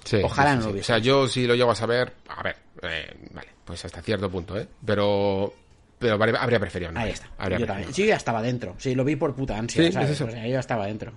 Sí, 0.04 0.18
Ojalá 0.24 0.54
sí, 0.54 0.60
no 0.68 0.72
lo 0.74 0.80
O 0.80 0.84
sea, 0.84 0.98
yo 1.00 1.28
si 1.28 1.48
lo 1.48 1.56
llego 1.56 1.72
a 1.72 1.76
saber, 1.76 2.14
a 2.28 2.44
ver, 2.44 2.56
eh, 2.84 3.12
vale, 3.34 3.48
pues 3.66 3.84
hasta 3.86 4.02
cierto 4.02 4.30
punto, 4.30 4.58
¿eh? 4.58 4.68
Pero, 4.86 5.52
pero 5.98 6.14
habría 6.14 6.60
preferido 6.60 6.92
no 6.92 7.00
Ahí 7.00 7.10
está. 7.12 7.26
Habría 7.38 7.58
Yo 7.58 7.66
preferido. 7.66 7.68
también. 7.68 7.94
Sí, 7.94 8.06
ya 8.06 8.16
estaba 8.16 8.42
dentro. 8.42 8.76
Sí, 8.78 8.94
lo 8.94 9.04
vi 9.04 9.16
por 9.16 9.34
puta 9.36 9.58
ansia, 9.58 9.84
Sí, 9.84 9.92
¿sabes? 9.92 10.10
es 10.10 10.16
eso. 10.16 10.26
O 10.26 10.32
sea, 10.32 10.44
yo 10.44 10.52
ya 10.52 10.60
estaba 10.60 10.86
dentro. 10.86 11.14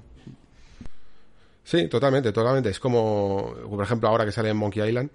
Sí, 1.65 1.87
totalmente, 1.89 2.33
totalmente. 2.33 2.71
Es 2.71 2.81
como, 2.81 3.55
por 3.69 3.85
ejemplo, 3.85 4.09
ahora 4.09 4.25
que 4.25 4.33
sale 4.33 4.49
en 4.49 4.57
Monkey 4.57 4.89
Island, 4.89 5.11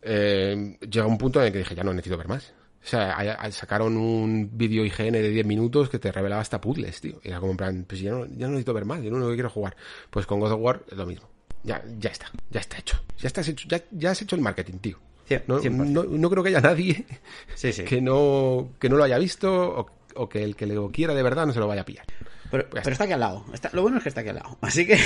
eh, 0.00 0.78
llega 0.90 1.06
un 1.06 1.18
punto 1.18 1.38
en 1.40 1.46
el 1.48 1.52
que 1.52 1.58
dije, 1.58 1.74
ya 1.74 1.84
no 1.84 1.92
necesito 1.92 2.16
ver 2.16 2.28
más. 2.28 2.54
O 2.82 2.86
sea, 2.86 3.50
sacaron 3.50 3.96
un 3.98 4.48
vídeo 4.56 4.84
IGN 4.86 5.12
de 5.12 5.28
10 5.28 5.44
minutos 5.44 5.90
que 5.90 5.98
te 5.98 6.10
revelaba 6.10 6.40
hasta 6.40 6.60
puzzles, 6.60 7.00
tío. 7.02 7.20
Y 7.22 7.28
era 7.28 7.40
como 7.40 7.50
en 7.50 7.56
plan, 7.58 7.84
pues 7.86 8.00
ya 8.00 8.12
no, 8.12 8.24
ya 8.24 8.46
no 8.46 8.52
necesito 8.52 8.72
ver 8.72 8.86
más, 8.86 9.02
yo 9.02 9.10
no 9.10 9.28
que 9.28 9.34
quiero 9.34 9.50
jugar. 9.50 9.76
Pues 10.08 10.24
con 10.24 10.40
God 10.40 10.52
of 10.52 10.60
War 10.62 10.82
es 10.90 10.96
lo 10.96 11.04
mismo. 11.04 11.28
Ya, 11.64 11.82
ya 11.98 12.10
está, 12.10 12.30
ya 12.50 12.60
está 12.60 12.78
hecho. 12.78 13.00
Ya 13.18 13.26
estás 13.26 13.48
hecho, 13.48 13.68
ya, 13.68 13.82
ya 13.90 14.12
has 14.12 14.22
hecho 14.22 14.36
el 14.36 14.42
marketing, 14.42 14.78
tío. 14.78 14.98
No, 15.46 15.60
100%. 15.60 15.70
no, 15.70 16.04
no 16.04 16.30
creo 16.30 16.42
que 16.42 16.48
haya 16.48 16.60
nadie 16.62 17.04
Sí, 17.54 17.70
sí. 17.72 17.84
que 17.88 18.00
no, 18.00 18.70
que 18.78 18.88
no 18.88 18.96
lo 18.96 19.04
haya 19.04 19.18
visto 19.18 19.52
o, 19.80 19.86
o 20.14 20.28
que 20.28 20.42
el 20.42 20.56
que 20.56 20.66
lo 20.66 20.90
quiera 20.90 21.12
de 21.14 21.22
verdad 21.22 21.46
no 21.46 21.52
se 21.52 21.60
lo 21.60 21.66
vaya 21.68 21.82
a 21.82 21.84
pillar. 21.84 22.06
Pues 22.50 22.64
pero 22.70 22.90
está 22.90 23.04
aquí 23.04 23.12
al 23.12 23.20
lado. 23.20 23.44
Está- 23.52 23.68
lo 23.74 23.82
bueno 23.82 23.98
es 23.98 24.04
que 24.04 24.08
está 24.08 24.22
aquí 24.22 24.30
al 24.30 24.36
lado. 24.36 24.56
Así 24.62 24.86
que 24.86 24.96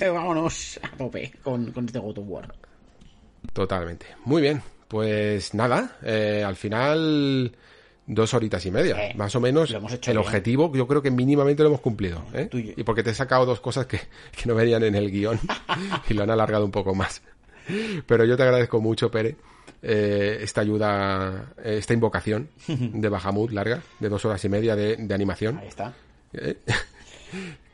vámonos 0.12 0.78
a 0.82 0.96
tope 0.96 1.32
con, 1.42 1.72
con 1.72 1.86
este 1.86 1.98
God 1.98 2.18
of 2.18 2.24
War. 2.28 2.54
Totalmente. 3.52 4.06
Muy 4.24 4.42
bien. 4.42 4.62
Pues 4.88 5.54
nada, 5.54 5.96
eh, 6.02 6.44
al 6.46 6.54
final 6.56 7.56
dos 8.06 8.34
horitas 8.34 8.64
y 8.66 8.70
media, 8.70 8.96
Eh, 9.10 9.14
más 9.16 9.34
o 9.34 9.40
menos. 9.40 9.70
lo 9.70 9.78
hemos 9.78 9.92
hecho 9.92 10.10
el 10.10 10.16
bien. 10.18 10.26
objetivo 10.26 10.70
yo 10.74 10.86
creo 10.86 11.00
que 11.02 11.10
mínimamente 11.10 11.62
lo 11.62 11.70
hemos 11.70 11.80
cumplido. 11.80 12.22
¿eh? 12.34 12.48
Y- 12.52 12.80
Y 12.80 12.84
porque 12.84 13.02
te 13.02 13.10
he 13.10 13.14
sacado 13.14 13.46
dos 13.46 13.60
cosas 13.60 13.86
que, 13.86 13.98
que 14.36 14.46
no 14.46 14.54
venían 14.54 14.82
en 14.84 14.94
el 14.94 15.10
guion 15.10 15.38
y 16.08 16.14
lo 16.14 16.22
han 16.22 16.30
alargado 16.30 16.64
un 16.64 16.70
poco 16.70 16.94
más. 16.94 17.22
Pero 18.06 18.24
yo 18.24 18.36
te 18.36 18.42
agradezco 18.42 18.80
mucho, 18.80 19.10
Pere, 19.10 19.36
eh, 19.82 20.38
esta 20.42 20.60
ayuda, 20.60 21.52
eh, 21.64 21.76
esta 21.78 21.94
invocación 21.94 22.48
de 22.68 23.08
Bahamut 23.08 23.50
larga, 23.52 23.80
de 24.00 24.08
dos 24.10 24.24
horas 24.26 24.44
y 24.44 24.48
media 24.50 24.76
de, 24.76 24.96
de 24.96 25.14
animación. 25.14 25.58
Ahí 25.58 25.68
está. 25.68 25.94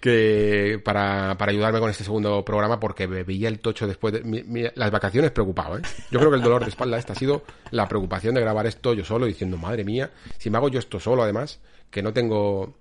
Que 0.00 0.80
para, 0.84 1.36
para 1.36 1.52
ayudarme 1.52 1.78
con 1.80 1.90
este 1.90 2.04
segundo 2.04 2.42
programa 2.44 2.80
porque 2.80 3.06
me 3.06 3.22
veía 3.22 3.48
el 3.48 3.58
tocho 3.58 3.86
después 3.86 4.14
de 4.14 4.22
mi- 4.22 4.42
mi- 4.44 4.64
las 4.74 4.90
vacaciones 4.90 5.30
preocupado, 5.30 5.78
¿eh? 5.78 5.82
Yo 6.10 6.18
creo 6.18 6.30
que 6.30 6.36
el 6.36 6.42
dolor 6.42 6.62
de 6.64 6.70
espalda 6.70 6.98
esta 6.98 7.12
ha 7.12 7.16
sido 7.16 7.42
la 7.70 7.86
preocupación 7.86 8.34
de 8.34 8.40
grabar 8.40 8.66
esto 8.66 8.94
yo 8.94 9.04
solo 9.04 9.26
diciendo, 9.26 9.56
madre 9.58 9.84
mía, 9.84 10.10
si 10.38 10.48
me 10.48 10.56
hago 10.56 10.68
yo 10.70 10.78
esto 10.78 10.98
solo 11.00 11.22
además, 11.22 11.60
que 11.90 12.02
no 12.02 12.12
tengo 12.12 12.74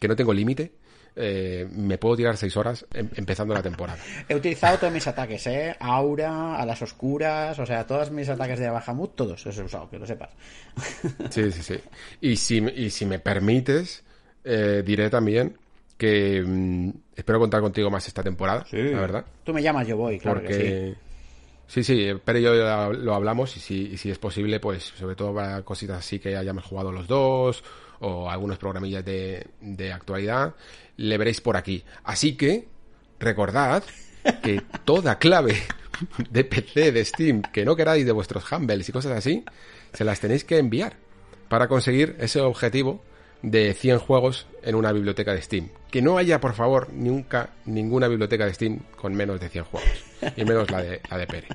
que 0.00 0.08
no 0.08 0.16
tengo 0.16 0.32
límite, 0.32 0.72
eh, 1.14 1.68
me 1.70 1.98
puedo 1.98 2.16
tirar 2.16 2.36
seis 2.38 2.56
horas 2.56 2.86
em- 2.94 3.10
empezando 3.16 3.52
la 3.54 3.62
temporada. 3.62 3.98
He 4.28 4.34
utilizado 4.34 4.78
todos 4.78 4.92
mis 4.94 5.06
ataques, 5.06 5.46
¿eh? 5.46 5.76
Aura, 5.78 6.56
a 6.56 6.64
las 6.64 6.80
oscuras, 6.80 7.56
o 7.58 7.66
sea, 7.66 7.86
todos 7.86 8.10
mis 8.10 8.28
ataques 8.30 8.58
de 8.58 8.70
Bahamut, 8.70 9.14
todos 9.14 9.44
los 9.44 9.58
he 9.58 9.62
usado, 9.62 9.90
que 9.90 9.98
lo 9.98 10.06
sepas. 10.06 10.30
Sí, 11.30 11.52
sí, 11.52 11.62
sí. 11.62 11.74
Y 12.22 12.36
si, 12.36 12.56
y 12.58 12.88
si 12.90 13.04
me 13.06 13.18
permites, 13.18 14.02
eh, 14.42 14.82
diré 14.84 15.10
también 15.10 15.56
que 15.96 16.42
mm, 16.44 16.90
espero 17.14 17.38
contar 17.38 17.60
contigo 17.60 17.90
más 17.90 18.06
esta 18.08 18.22
temporada, 18.22 18.64
la 18.70 19.00
verdad. 19.00 19.24
Tú 19.44 19.52
me 19.52 19.62
llamas, 19.62 19.86
yo 19.86 19.96
voy, 19.96 20.18
claro 20.18 20.42
que 20.42 20.52
sí. 20.54 20.60
porque 20.60 20.96
sí. 21.66 21.84
sí, 21.84 22.08
pero 22.24 22.38
yo 22.38 22.54
lo 22.92 23.14
hablamos 23.14 23.56
y 23.56 23.60
si, 23.60 23.92
y 23.92 23.96
si 23.96 24.10
es 24.10 24.18
posible, 24.18 24.60
pues 24.60 24.82
sobre 24.82 25.14
todo 25.14 25.34
para 25.34 25.62
cositas 25.62 25.98
así 25.98 26.18
que 26.18 26.36
hayamos 26.36 26.64
jugado 26.64 26.92
los 26.92 27.06
dos 27.06 27.62
o 28.00 28.28
algunos 28.28 28.58
programillas 28.58 29.04
de, 29.04 29.46
de 29.60 29.92
actualidad, 29.92 30.54
le 30.96 31.18
veréis 31.18 31.40
por 31.40 31.56
aquí. 31.56 31.84
Así 32.02 32.36
que 32.36 32.68
recordad 33.20 33.84
que 34.42 34.60
toda 34.84 35.18
clave 35.18 35.54
de 36.30 36.44
PC, 36.44 36.92
de 36.92 37.04
Steam, 37.04 37.42
que 37.42 37.64
no 37.64 37.76
queráis 37.76 38.04
de 38.04 38.12
vuestros 38.12 38.50
Humbles 38.50 38.88
y 38.88 38.92
cosas 38.92 39.12
así, 39.12 39.44
se 39.92 40.04
las 40.04 40.20
tenéis 40.20 40.44
que 40.44 40.58
enviar 40.58 40.96
para 41.48 41.68
conseguir 41.68 42.16
ese 42.18 42.40
objetivo 42.40 43.02
de 43.42 43.74
100 43.74 43.98
juegos 43.98 44.46
en 44.62 44.74
una 44.74 44.92
biblioteca 44.92 45.34
de 45.34 45.42
Steam. 45.42 45.68
Que 45.90 46.00
no 46.00 46.16
haya, 46.16 46.40
por 46.40 46.54
favor, 46.54 46.88
nunca 46.92 47.50
ninguna 47.66 48.08
biblioteca 48.08 48.46
de 48.46 48.54
Steam 48.54 48.78
con 48.96 49.14
menos 49.14 49.40
de 49.40 49.48
100 49.48 49.64
juegos. 49.64 49.90
Y 50.36 50.44
menos 50.44 50.70
la 50.70 50.82
de, 50.82 51.00
la 51.10 51.18
de 51.18 51.26
Pere. 51.26 51.48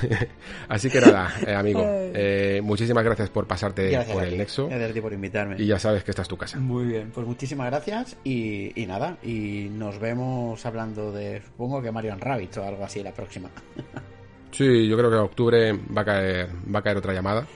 Así 0.68 0.90
que 0.90 1.00
nada, 1.00 1.32
eh, 1.46 1.54
amigo. 1.54 1.80
eh, 1.86 2.60
muchísimas 2.62 3.04
gracias 3.04 3.30
por 3.30 3.46
pasarte 3.46 3.90
Gracias 3.90 4.12
por 4.14 4.24
el 4.24 4.30
ti. 4.30 4.38
Nexo. 4.38 4.66
Gracias 4.68 4.90
a 4.90 4.94
ti 4.94 5.00
por 5.00 5.12
invitarme. 5.12 5.56
Y 5.58 5.66
ya 5.66 5.78
sabes 5.78 6.04
que 6.04 6.10
esta 6.10 6.22
es 6.22 6.28
tu 6.28 6.36
casa. 6.36 6.58
Muy 6.58 6.84
bien, 6.84 7.10
pues 7.14 7.26
muchísimas 7.26 7.70
gracias 7.70 8.16
y, 8.24 8.72
y 8.80 8.86
nada, 8.86 9.16
y 9.22 9.68
nos 9.70 9.98
vemos 10.00 10.66
hablando 10.66 11.12
de, 11.12 11.40
supongo 11.42 11.80
que 11.80 11.92
Mario 11.92 12.16
Rabbit 12.18 12.56
o 12.58 12.64
algo 12.64 12.84
así 12.84 13.02
la 13.02 13.12
próxima. 13.12 13.48
Sí, 14.50 14.88
yo 14.88 14.96
creo 14.96 15.10
que 15.10 15.16
en 15.16 15.22
octubre 15.22 15.72
va 15.94 16.00
a 16.00 16.04
caer, 16.06 16.48
va 16.74 16.78
a 16.78 16.82
caer 16.82 16.96
otra 16.96 17.12
llamada. 17.12 17.46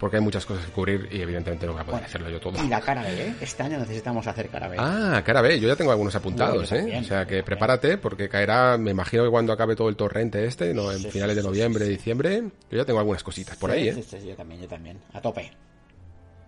Porque 0.00 0.16
hay 0.16 0.22
muchas 0.22 0.46
cosas 0.46 0.64
que 0.64 0.72
cubrir 0.72 1.08
y 1.12 1.20
evidentemente 1.20 1.66
no 1.66 1.72
voy 1.72 1.82
a 1.82 1.84
poder 1.84 2.00
Bueno, 2.00 2.06
hacerlo 2.06 2.30
yo 2.30 2.40
todo. 2.40 2.64
Y 2.64 2.68
la 2.68 2.80
cara 2.80 3.02
B, 3.02 3.26
¿eh? 3.28 3.34
Este 3.40 3.62
año 3.62 3.78
necesitamos 3.78 4.26
hacer 4.26 4.48
cara 4.48 4.66
B. 4.66 4.76
Ah, 4.78 5.22
cara 5.24 5.42
B, 5.42 5.60
yo 5.60 5.68
ya 5.68 5.76
tengo 5.76 5.90
algunos 5.90 6.14
apuntados, 6.14 6.70
Bueno, 6.70 6.88
¿eh? 6.88 6.98
o 7.00 7.04
sea 7.04 7.26
que 7.26 7.42
prepárate 7.42 7.98
porque 7.98 8.26
caerá, 8.30 8.78
me 8.78 8.92
imagino 8.92 9.24
que 9.24 9.30
cuando 9.30 9.52
acabe 9.52 9.76
todo 9.76 9.90
el 9.90 9.96
torrente 9.96 10.46
este, 10.46 10.72
no, 10.72 10.90
en 10.90 11.00
Sí, 11.00 11.10
finales 11.10 11.36
sí, 11.36 11.42
de 11.42 11.46
noviembre, 11.46 11.84
sí, 11.84 11.90
diciembre, 11.90 12.42
yo 12.70 12.78
ya 12.78 12.84
tengo 12.86 12.98
algunas 12.98 13.22
cositas 13.22 13.58
por 13.58 13.70
ahí, 13.70 13.88
¿eh? 13.88 13.92
Sí, 13.94 14.02
sí, 14.02 14.18
sí, 14.22 14.28
yo 14.28 14.34
también, 14.34 14.62
yo 14.62 14.68
también. 14.68 14.98
A 15.12 15.20
tope. 15.20 15.52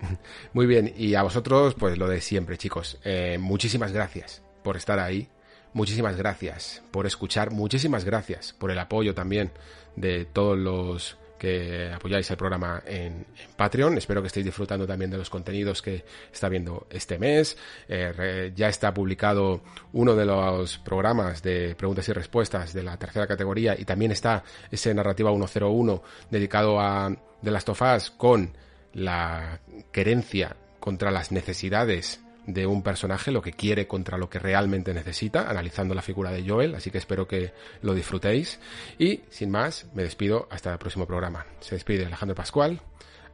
Muy 0.55 0.65
bien, 0.65 0.93
y 0.97 1.15
a 1.15 1.23
vosotros, 1.23 1.75
pues 1.75 1.99
lo 1.99 2.09
de 2.09 2.23
siempre, 2.23 2.57
chicos. 2.57 2.99
Eh, 3.05 3.37
muchísimas 3.39 3.93
gracias 3.93 4.43
por 4.65 4.79
estar 4.79 4.99
ahí. 4.99 5.29
Muchísimas 5.75 6.17
gracias 6.17 6.83
por 6.91 7.07
escuchar. 7.07 7.51
Muchísimas 7.51 8.05
gracias 8.05 8.55
por 8.55 8.71
el 8.71 8.79
apoyo 8.79 9.15
también 9.15 9.53
de 9.97 10.25
todos 10.25 10.59
los 10.59 11.19
que 11.43 11.91
apoyáis 11.93 12.31
el 12.31 12.37
programa 12.37 12.85
en, 12.87 13.27
Patreon. 13.57 13.99
Espero 13.99 14.23
que 14.23 14.29
estéis 14.29 14.47
disfrutando 14.47 14.87
también 14.87 15.11
de 15.11 15.19
los 15.19 15.29
contenidos 15.29 15.83
que 15.83 16.05
está 16.33 16.49
viendo 16.49 16.87
este 16.89 17.19
mes. 17.19 17.59
Eh, 17.89 18.53
ya 18.55 18.69
está 18.69 18.95
publicado 18.95 19.61
uno 19.93 20.15
de 20.15 20.25
los 20.25 20.79
programas 20.79 21.43
de 21.43 21.75
preguntas 21.75 22.09
y 22.09 22.13
respuestas 22.13 22.73
de 22.73 22.85
la 22.85 22.97
tercera 22.97 23.27
categoría 23.27 23.75
y 23.77 23.85
también 23.85 24.13
está 24.13 24.45
ese 24.71 24.95
narrativa 24.95 25.33
101 25.33 26.03
dedicado 26.31 26.79
a 26.79 27.13
The 27.43 27.51
Last 27.51 27.71
of 27.71 27.83
con 28.17 28.57
la 28.93 29.59
querencia 29.91 30.55
contra 30.79 31.11
las 31.11 31.33
necesidades 31.33 32.21
de 32.47 32.67
un 32.67 32.83
personaje, 32.83 33.31
lo 33.31 33.43
que 33.43 33.53
quiere 33.53 33.87
contra 33.87 34.19
lo 34.19 34.29
que 34.29 34.39
realmente 34.39 34.95
necesita, 34.95 35.49
analizando 35.49 35.95
la 35.95 36.03
figura 36.03 36.31
de 36.31 36.49
Joel, 36.49 36.75
así 36.75 36.91
que 36.91 36.99
espero 36.99 37.27
que 37.27 37.53
lo 37.83 37.95
disfrutéis. 37.95 38.61
Y 38.99 39.23
sin 39.31 39.51
más, 39.51 39.87
me 39.95 40.03
despido 40.03 40.49
hasta 40.51 40.73
el 40.73 40.79
próximo 40.79 41.07
programa. 41.07 41.47
Se 41.61 41.75
despide 41.75 42.07
Alejandro 42.07 42.35
Pascual. 42.35 42.81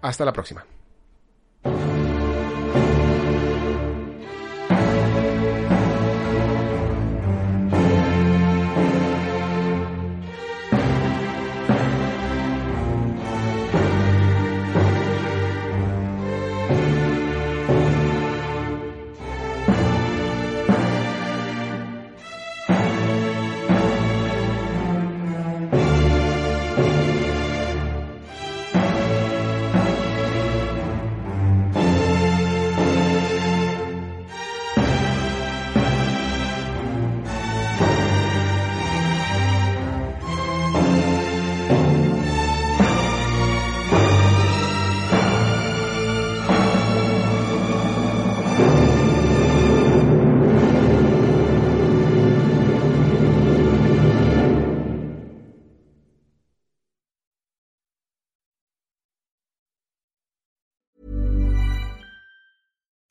Hasta 0.01 0.25
la 0.25 0.33
próxima. 0.33 0.65